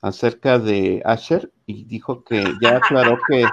acerca 0.00 0.58
de 0.58 1.02
Asher 1.04 1.52
y 1.64 1.84
dijo 1.84 2.24
que 2.24 2.44
ya 2.60 2.76
aclaró 2.76 3.18
que 3.28 3.44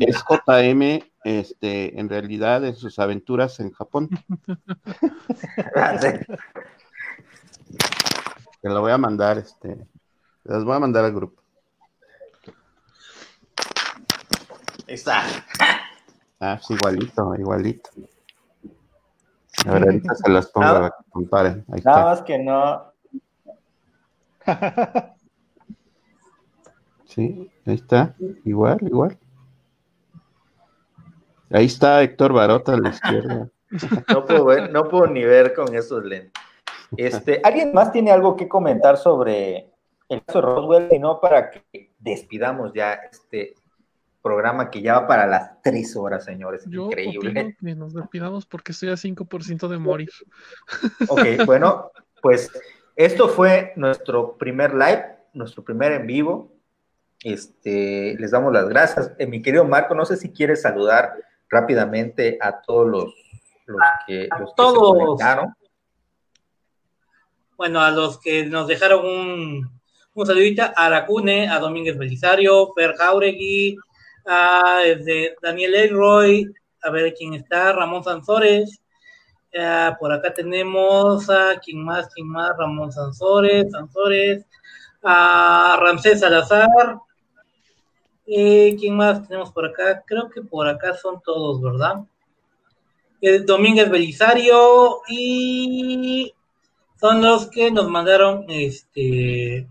es 0.00 0.22
JM 0.28 1.09
este, 1.24 1.98
en 1.98 2.08
realidad 2.08 2.64
en 2.64 2.74
sus 2.74 2.98
aventuras 2.98 3.60
en 3.60 3.72
Japón. 3.72 4.08
Te 8.62 8.68
lo 8.68 8.80
voy 8.80 8.92
a 8.92 8.98
mandar, 8.98 9.38
este, 9.38 9.86
las 10.44 10.64
voy 10.64 10.76
a 10.76 10.80
mandar 10.80 11.04
al 11.04 11.14
grupo. 11.14 11.42
Está. 14.86 15.22
Ah, 16.40 16.58
sí, 16.60 16.74
igualito, 16.74 17.34
igualito. 17.36 17.90
A 19.66 19.72
ver, 19.72 19.82
ahorita 19.84 20.14
se 20.14 20.30
las 20.30 20.46
pongo 20.46 20.66
a 20.66 20.90
que 20.90 21.10
comparen. 21.10 21.64
Nada 21.84 22.04
más 22.04 22.22
que 22.22 22.38
no. 22.38 22.92
Sí, 27.06 27.50
ahí 27.66 27.74
está. 27.74 28.14
Igual, 28.44 28.78
igual. 28.82 29.18
Ahí 31.50 31.66
está 31.66 32.02
Héctor 32.02 32.32
Barota 32.32 32.74
a 32.74 32.78
la 32.78 32.90
izquierda. 32.90 33.48
No 34.08 34.24
puedo, 34.24 34.46
ver, 34.46 34.72
no 34.72 34.88
puedo 34.88 35.06
ni 35.06 35.22
ver 35.22 35.54
con 35.54 35.72
esos 35.76 36.04
lentes. 36.04 36.32
Este, 36.96 37.40
¿Alguien 37.44 37.72
más 37.72 37.92
tiene 37.92 38.10
algo 38.10 38.34
que 38.34 38.48
comentar 38.48 38.96
sobre 38.96 39.70
el 40.08 40.24
caso 40.24 40.40
de 40.40 40.44
Roswell, 40.44 40.88
y 40.90 40.98
no 40.98 41.20
para 41.20 41.52
que 41.52 41.92
despidamos 42.00 42.72
ya 42.74 42.94
este 42.94 43.54
programa 44.22 44.70
que 44.70 44.82
ya 44.82 45.00
va 45.00 45.06
para 45.06 45.26
las 45.26 45.62
tres 45.62 45.96
horas, 45.96 46.24
señores. 46.24 46.66
Increíble. 46.66 47.56
que 47.58 47.74
nos 47.74 47.94
despidamos 47.94 48.44
porque 48.44 48.72
estoy 48.72 48.88
a 48.88 48.94
5% 48.94 49.68
de 49.68 49.78
morir. 49.78 50.10
Ok, 51.08 51.20
bueno, 51.46 51.92
pues 52.20 52.50
esto 52.96 53.28
fue 53.28 53.72
nuestro 53.76 54.36
primer 54.36 54.74
live, 54.74 55.04
nuestro 55.32 55.64
primer 55.64 55.92
en 55.92 56.06
vivo. 56.06 56.52
Este, 57.22 58.16
les 58.18 58.30
damos 58.30 58.52
las 58.52 58.68
gracias. 58.68 59.12
Eh, 59.18 59.26
mi 59.26 59.42
querido 59.42 59.64
Marco, 59.64 59.94
no 59.94 60.04
sé 60.04 60.16
si 60.16 60.32
quieres 60.32 60.62
saludar 60.62 61.14
rápidamente 61.50 62.38
a 62.40 62.60
todos 62.62 62.86
los, 62.86 63.14
que, 64.06 64.28
los 64.38 64.54
todos. 64.54 65.18
Bueno, 67.56 67.80
a 67.80 67.90
los 67.90 68.18
que 68.20 68.46
nos 68.46 68.68
dejaron 68.68 69.04
un, 69.04 69.80
un 70.14 70.26
saludito 70.26 70.62
a 70.62 70.86
Aracune, 70.86 71.48
a 71.48 71.58
Domínguez 71.58 71.98
Belisario, 71.98 72.72
Per 72.74 72.94
Jauregui, 72.96 73.76
a 74.26 74.80
desde 74.84 75.36
Daniel 75.42 75.74
Elroy, 75.74 76.50
a 76.82 76.90
ver 76.90 77.12
quién 77.14 77.34
está, 77.34 77.72
Ramón 77.72 78.04
Sansores. 78.04 78.80
Uh, 79.52 79.98
por 79.98 80.12
acá 80.12 80.32
tenemos 80.32 81.28
a 81.28 81.58
quién 81.58 81.84
más, 81.84 82.08
quién 82.14 82.28
más, 82.28 82.56
Ramón 82.56 82.92
Sansores, 82.92 83.72
Sansores, 83.72 84.46
a 85.02 85.76
Ramsés 85.80 86.20
Salazar. 86.20 86.98
Eh, 88.32 88.76
¿Quién 88.78 88.96
más 88.96 89.26
tenemos 89.26 89.50
por 89.50 89.66
acá? 89.66 90.04
Creo 90.06 90.30
que 90.30 90.40
por 90.40 90.68
acá 90.68 90.94
son 90.94 91.20
todos, 91.20 91.60
¿verdad? 91.60 92.04
Eh, 93.20 93.40
Domínguez 93.40 93.90
Belisario 93.90 95.00
y 95.08 96.32
son 97.00 97.22
los 97.22 97.50
que 97.50 97.70
nos 97.72 97.88
mandaron 97.88 98.44
este 98.48 99.68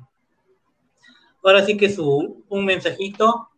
Ahora 1.43 1.65
sí 1.65 1.77
que 1.77 1.89
su 1.89 2.43
un 2.49 2.65
mensajito. 2.65 3.49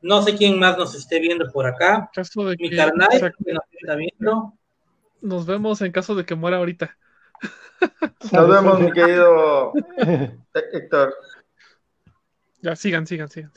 No 0.00 0.22
sé 0.22 0.36
quién 0.36 0.58
más 0.58 0.76
nos 0.76 0.94
esté 0.94 1.20
viendo 1.20 1.50
por 1.52 1.66
acá. 1.66 2.10
Mi 2.58 2.70
carnal 2.70 3.08
que 3.10 3.52
nos 3.52 3.64
está 3.70 3.94
viendo. 3.94 4.54
Nos 5.20 5.46
vemos 5.46 5.80
en 5.82 5.92
caso 5.92 6.16
de 6.16 6.26
que 6.26 6.34
muera 6.34 6.56
ahorita. 6.56 6.96
Nos 8.32 8.48
vemos, 8.48 8.80
mi 8.80 8.92
querido 8.92 9.72
Héctor. 10.72 11.14
Ya, 12.60 12.74
sigan, 12.76 13.06
sigan, 13.06 13.28
sigan. 13.28 13.52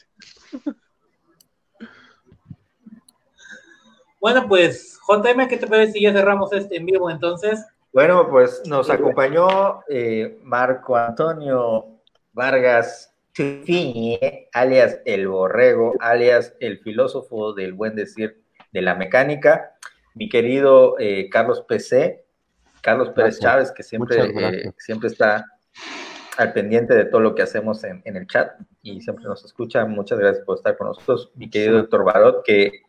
Bueno, 4.20 4.48
pues, 4.48 5.00
JM, 5.08 5.48
¿qué 5.48 5.58
te 5.58 5.68
parece 5.68 5.94
si 5.94 6.02
ya 6.02 6.12
cerramos 6.12 6.52
este 6.52 6.78
en 6.78 6.86
vivo 6.86 7.12
entonces? 7.12 7.64
Bueno, 7.94 8.28
pues 8.30 8.64
nos 8.66 8.90
acompañó 8.90 9.84
eh, 9.88 10.40
Marco 10.44 10.98
Antonio 10.98 12.02
Vargas 12.34 13.16
alias 14.54 15.00
el 15.06 15.28
borrego, 15.28 15.94
alias 16.00 16.56
el 16.60 16.80
filósofo 16.80 17.54
del 17.54 17.74
buen 17.74 17.96
decir 17.96 18.42
de 18.72 18.82
la 18.82 18.96
mecánica, 18.96 19.76
mi 20.14 20.30
querido 20.30 20.96
eh, 21.00 21.30
Carlos 21.30 21.62
PC, 21.68 22.26
Carlos 22.82 23.10
Pérez 23.10 23.40
Chávez, 23.40 23.72
que 23.72 23.84
siempre, 23.84 24.18
eh, 24.26 24.72
siempre 24.78 25.10
está 25.10 25.46
al 26.38 26.54
pendiente 26.54 26.94
de 26.94 27.06
todo 27.06 27.22
lo 27.22 27.36
que 27.36 27.42
hacemos 27.42 27.84
en, 27.84 28.02
el 28.06 28.28
chat 28.28 28.60
y 28.82 29.02
siempre 29.02 29.26
nos 29.26 29.44
escucha. 29.46 29.86
Muchas 29.86 30.20
gracias 30.20 30.46
por 30.46 30.58
estar 30.58 30.78
con 30.78 30.88
nosotros. 30.88 31.32
Mi 31.36 31.50
querido 31.50 31.78
doctor 31.78 32.04
Barot, 32.04 32.44
que 32.44 32.86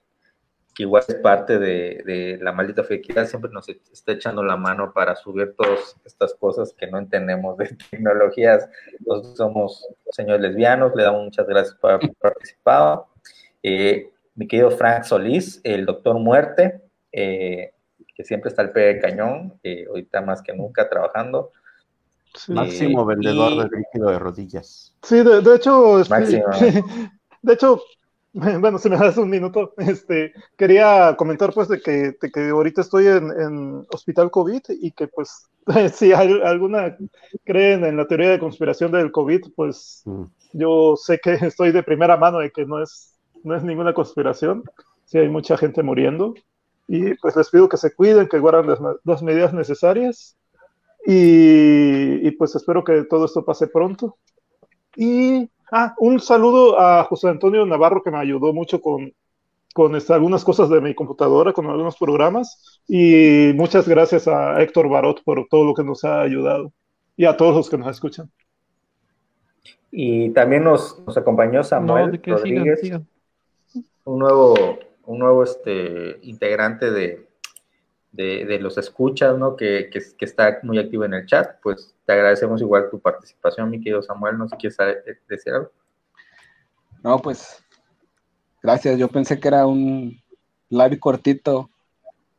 que 0.76 0.82
igual 0.82 1.02
es 1.08 1.14
parte 1.16 1.58
de, 1.58 2.38
la 2.42 2.52
maldita 2.52 2.84
felicidad, 2.84 3.26
siempre 3.26 3.50
nos 3.50 3.66
está 3.68 4.12
echando 4.12 4.42
la 4.42 4.58
mano 4.58 4.92
para 4.92 5.16
subir 5.16 5.54
todas 5.56 5.96
estas 6.04 6.34
cosas 6.34 6.74
que 6.74 6.86
no 6.86 6.98
entendemos 6.98 7.56
de 7.56 7.68
tecnologías. 7.90 8.68
Nosotros 9.06 9.36
somos 9.38 9.88
señores 10.10 10.42
lesbianos, 10.42 10.94
le 10.94 11.04
damos 11.04 11.24
muchas 11.24 11.46
gracias 11.46 11.74
por 11.76 11.92
haber 11.92 12.12
participado. 12.20 13.08
Eh, 13.62 14.10
mi 14.34 14.46
querido 14.46 14.70
Frank 14.70 15.04
Solís, 15.04 15.62
el 15.64 15.86
doctor 15.86 16.18
Muerte, 16.18 16.82
eh, 17.10 17.72
que 18.14 18.24
siempre 18.24 18.50
está 18.50 18.60
al 18.60 18.72
pie 18.72 18.82
del 18.82 19.00
cañón, 19.00 19.58
eh, 19.62 19.86
ahorita 19.88 20.20
más 20.20 20.42
que 20.42 20.52
nunca 20.52 20.90
trabajando. 20.90 21.52
Máximo 22.48 23.04
vendedor 23.04 23.70
de 23.70 23.78
líquido 23.78 24.10
de 24.10 24.18
rodillas. 24.18 24.94
Sí, 25.02 25.22
de, 25.22 25.54
hecho, 25.54 26.02
de 27.42 27.52
hecho, 27.52 27.80
bueno, 28.60 28.78
si 28.78 28.90
me 28.90 28.98
das 28.98 29.16
un 29.16 29.30
minuto, 29.30 29.72
este, 29.78 30.34
quería 30.56 31.16
comentar 31.16 31.54
pues 31.54 31.68
de 31.68 31.80
que, 31.80 32.16
que 32.32 32.48
ahorita 32.50 32.82
estoy 32.82 33.06
en, 33.06 33.86
hospital 33.90 34.30
COVID 34.30 34.62
y 34.68 34.90
que 34.90 35.08
pues 35.08 35.48
si 35.94 36.12
hay 36.12 36.38
alguna 36.44 36.96
creen 37.44 37.84
en 37.84 37.96
la 37.96 38.06
teoría 38.06 38.30
de 38.30 38.38
conspiración 38.38 38.92
del 38.92 39.10
COVID, 39.10 39.52
pues 39.54 40.02
mm. 40.04 40.24
yo 40.52 40.96
sé 40.96 41.18
que 41.18 41.34
estoy 41.34 41.72
de 41.72 41.82
primera 41.82 42.18
mano 42.18 42.38
de 42.38 42.50
que 42.50 42.66
no 42.66 42.82
es, 42.82 43.14
no 43.42 43.56
es 43.56 43.62
ninguna 43.62 43.94
conspiración, 43.94 44.64
si 45.06 45.18
hay 45.18 45.28
mucha 45.28 45.56
gente 45.56 45.82
muriendo. 45.82 46.34
Y 46.88 47.14
pues 47.14 47.34
les 47.34 47.50
pido 47.50 47.68
que 47.68 47.78
se 47.78 47.94
cuiden, 47.94 48.28
que 48.28 48.38
guarden 48.38 48.76
las, 49.04 49.22
medidas 49.22 49.52
necesarias 49.52 50.36
y, 51.06 52.26
y 52.26 52.30
pues 52.32 52.54
espero 52.54 52.84
que 52.84 53.04
todo 53.04 53.24
esto 53.24 53.44
pase 53.44 53.68
pronto. 53.68 54.16
Y 54.96 55.48
Ah, 55.70 55.94
un 55.98 56.20
saludo 56.20 56.78
a 56.78 57.04
José 57.04 57.28
Antonio 57.28 57.66
Navarro 57.66 58.02
que 58.02 58.10
me 58.10 58.18
ayudó 58.18 58.52
mucho 58.52 58.80
con, 58.80 59.12
con 59.74 59.96
este, 59.96 60.12
algunas 60.12 60.44
cosas 60.44 60.68
de 60.68 60.80
mi 60.80 60.94
computadora, 60.94 61.52
con 61.52 61.66
algunos 61.66 61.96
programas. 61.96 62.80
Y 62.86 63.52
muchas 63.54 63.88
gracias 63.88 64.28
a 64.28 64.60
Héctor 64.62 64.88
Barot 64.88 65.24
por 65.24 65.46
todo 65.48 65.64
lo 65.64 65.74
que 65.74 65.82
nos 65.82 66.04
ha 66.04 66.20
ayudado 66.20 66.72
y 67.16 67.24
a 67.24 67.36
todos 67.36 67.56
los 67.56 67.68
que 67.68 67.78
nos 67.78 67.88
escuchan. 67.88 68.30
Y 69.90 70.30
también 70.30 70.62
nos, 70.62 71.00
nos 71.04 71.16
acompañó 71.16 71.64
Samuel 71.64 72.20
Rodríguez, 72.24 72.80
un 74.04 74.18
nuevo, 74.18 74.54
un 75.04 75.18
nuevo 75.18 75.42
este, 75.42 76.18
integrante 76.22 76.90
de, 76.92 77.26
de, 78.16 78.58
los 78.60 78.78
escuchas, 78.78 79.36
¿no? 79.38 79.56
Que, 79.56 79.90
que, 79.92 80.00
que, 80.16 80.24
está 80.24 80.58
muy 80.62 80.78
activo 80.78 81.04
en 81.04 81.14
el 81.14 81.26
chat, 81.26 81.60
pues 81.62 81.94
te 82.04 82.12
agradecemos 82.12 82.60
igual 82.60 82.88
tu 82.90 82.98
participación, 82.98 83.70
mi 83.70 83.78
querido 83.78 84.02
Samuel, 84.02 84.38
no 84.38 84.48
sé 84.48 84.56
si 84.56 84.68
quieres 84.68 85.04
decir 85.28 85.52
algo. 85.52 85.70
No, 87.02 87.18
pues, 87.18 87.62
gracias, 88.62 88.98
yo 88.98 89.08
pensé 89.08 89.38
que 89.38 89.48
era 89.48 89.66
un 89.66 90.20
live 90.68 90.98
cortito 90.98 91.70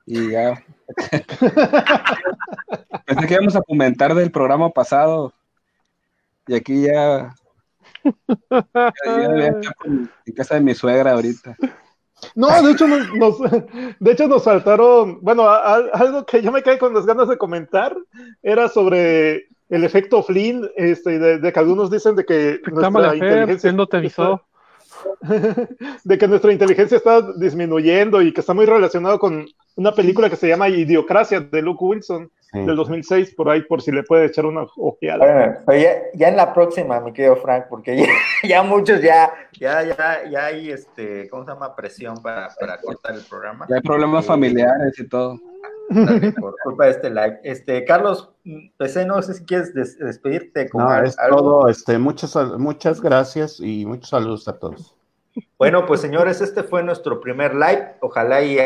y 0.05 0.31
ya. 0.31 0.63
pensé 3.05 3.27
que 3.27 3.33
íbamos 3.33 3.55
a 3.55 3.61
comentar 3.61 4.15
del 4.15 4.31
programa 4.31 4.69
pasado 4.69 5.33
y 6.47 6.55
aquí 6.55 6.83
ya, 6.83 7.35
ya, 8.03 9.53
en 10.25 10.33
casa 10.35 10.55
de 10.55 10.61
mi 10.61 10.73
suegra 10.73 11.11
ahorita. 11.11 11.55
No, 12.35 12.61
de 12.63 12.71
hecho 12.71 12.87
nos, 12.87 13.37
de 13.99 14.11
hecho 14.11 14.27
nos 14.27 14.43
saltaron, 14.43 15.19
bueno, 15.21 15.49
algo 15.49 16.25
que 16.25 16.41
yo 16.41 16.51
me 16.51 16.63
caí 16.63 16.77
con 16.77 16.93
las 16.93 17.05
ganas 17.05 17.27
de 17.27 17.37
comentar 17.37 17.95
era 18.41 18.69
sobre 18.69 19.47
el 19.69 19.83
efecto 19.83 20.23
Flynn, 20.23 20.69
este, 20.75 21.19
de, 21.19 21.53
que 21.53 21.59
algunos 21.59 21.91
dicen 21.91 22.15
de 22.15 22.25
que 22.25 22.59
nuestra 22.71 23.15
inteligencia 23.15 23.71
no 23.71 23.87
te 23.87 23.97
avisó. 23.97 24.41
de 26.03 26.17
que 26.17 26.27
nuestra 26.27 26.51
inteligencia 26.51 26.97
está 26.97 27.21
disminuyendo 27.33 28.21
y 28.21 28.33
que 28.33 28.41
está 28.41 28.53
muy 28.53 28.65
relacionado 28.65 29.19
con 29.19 29.45
una 29.75 29.93
película 29.93 30.29
que 30.29 30.35
se 30.35 30.47
llama 30.47 30.69
Idiocracia 30.69 31.39
de 31.39 31.61
Luke 31.61 31.83
Wilson 31.83 32.31
del 32.53 32.75
2006, 32.75 33.35
por 33.35 33.49
ahí, 33.49 33.61
por 33.63 33.81
si 33.81 33.91
le 33.91 34.03
puede 34.03 34.25
echar 34.25 34.45
una 34.45 34.65
ojeada. 34.77 35.63
ya, 36.13 36.27
en 36.27 36.35
la 36.35 36.53
próxima, 36.53 36.99
mi 36.99 37.13
querido 37.13 37.35
Frank, 37.37 37.65
porque 37.69 38.07
ya, 38.43 38.63
muchos 38.63 39.01
ya, 39.01 39.31
ya, 39.59 39.83
ya, 39.83 40.29
ya 40.29 40.45
hay, 40.45 40.71
este, 40.71 41.29
¿cómo 41.29 41.43
se 41.43 41.51
llama? 41.51 41.75
Presión 41.75 42.21
para, 42.21 42.49
para 42.59 42.79
cortar 42.79 43.15
el 43.15 43.21
programa. 43.21 43.65
Ya 43.69 43.75
hay 43.75 43.81
problemas 43.81 44.25
eh, 44.25 44.27
familiares 44.27 44.99
y 44.99 45.07
todo. 45.07 45.39
por 46.39 46.55
culpa 46.63 46.85
de 46.85 46.91
este 46.91 47.09
like. 47.09 47.39
Este, 47.43 47.85
Carlos 47.85 48.33
PC, 48.77 49.05
no 49.05 49.21
sé 49.21 49.35
si 49.35 49.45
quieres 49.45 49.73
despedirte. 49.73 50.69
Como 50.69 50.85
no, 50.85 51.03
es 51.03 51.15
todo. 51.15 51.69
Este, 51.69 51.97
muchas, 51.97 52.35
muchas 52.57 53.01
gracias 53.01 53.59
y 53.59 53.85
muchos 53.85 54.09
saludos 54.09 54.47
a 54.47 54.57
todos. 54.57 54.95
Bueno, 55.57 55.85
pues 55.85 56.01
señores, 56.01 56.41
este 56.41 56.63
fue 56.63 56.83
nuestro 56.83 57.21
primer 57.21 57.53
live. 57.53 57.95
Ojalá 58.01 58.41
y 58.41 58.57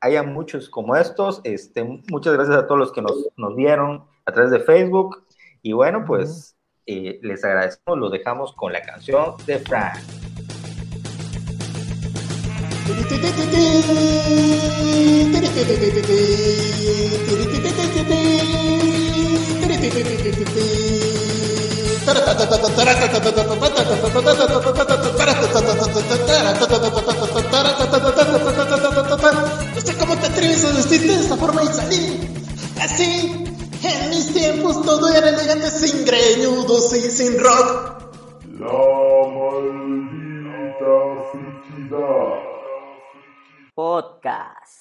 haya, 0.00 0.22
muchos 0.22 0.68
como 0.68 0.96
estos. 0.96 1.40
Este, 1.44 2.02
muchas 2.10 2.34
gracias 2.34 2.56
a 2.56 2.66
todos 2.66 2.78
los 2.78 2.92
que 2.92 3.02
nos, 3.02 3.28
nos 3.36 3.56
vieron 3.56 4.04
a 4.24 4.32
través 4.32 4.50
de 4.50 4.60
Facebook. 4.60 5.24
Y 5.62 5.72
bueno, 5.72 6.04
pues 6.06 6.56
eh, 6.86 7.18
les 7.22 7.44
agradecemos. 7.44 7.98
Lo 7.98 8.10
dejamos 8.10 8.52
con 8.54 8.72
la 8.72 8.82
canción 8.82 9.34
de 9.46 9.58
Frank. 9.58 9.98
atreves 30.38 30.64
a 30.64 30.72
vestirte 30.72 31.08
de 31.08 31.20
esta 31.20 31.36
forma 31.36 31.64
y 31.64 31.66
salir 31.66 32.30
así. 32.80 33.44
En 33.82 34.10
mis 34.10 34.32
tiempos 34.32 34.82
todo 34.84 35.08
era 35.12 35.30
elegante 35.30 35.70
sin 35.70 36.04
greñudos 36.04 36.92
y 36.94 37.00
sin 37.00 37.38
rock. 37.38 38.12
La 38.58 38.66
maldita 39.34 40.94
friquidad. 41.32 42.38
Podcast. 43.74 44.77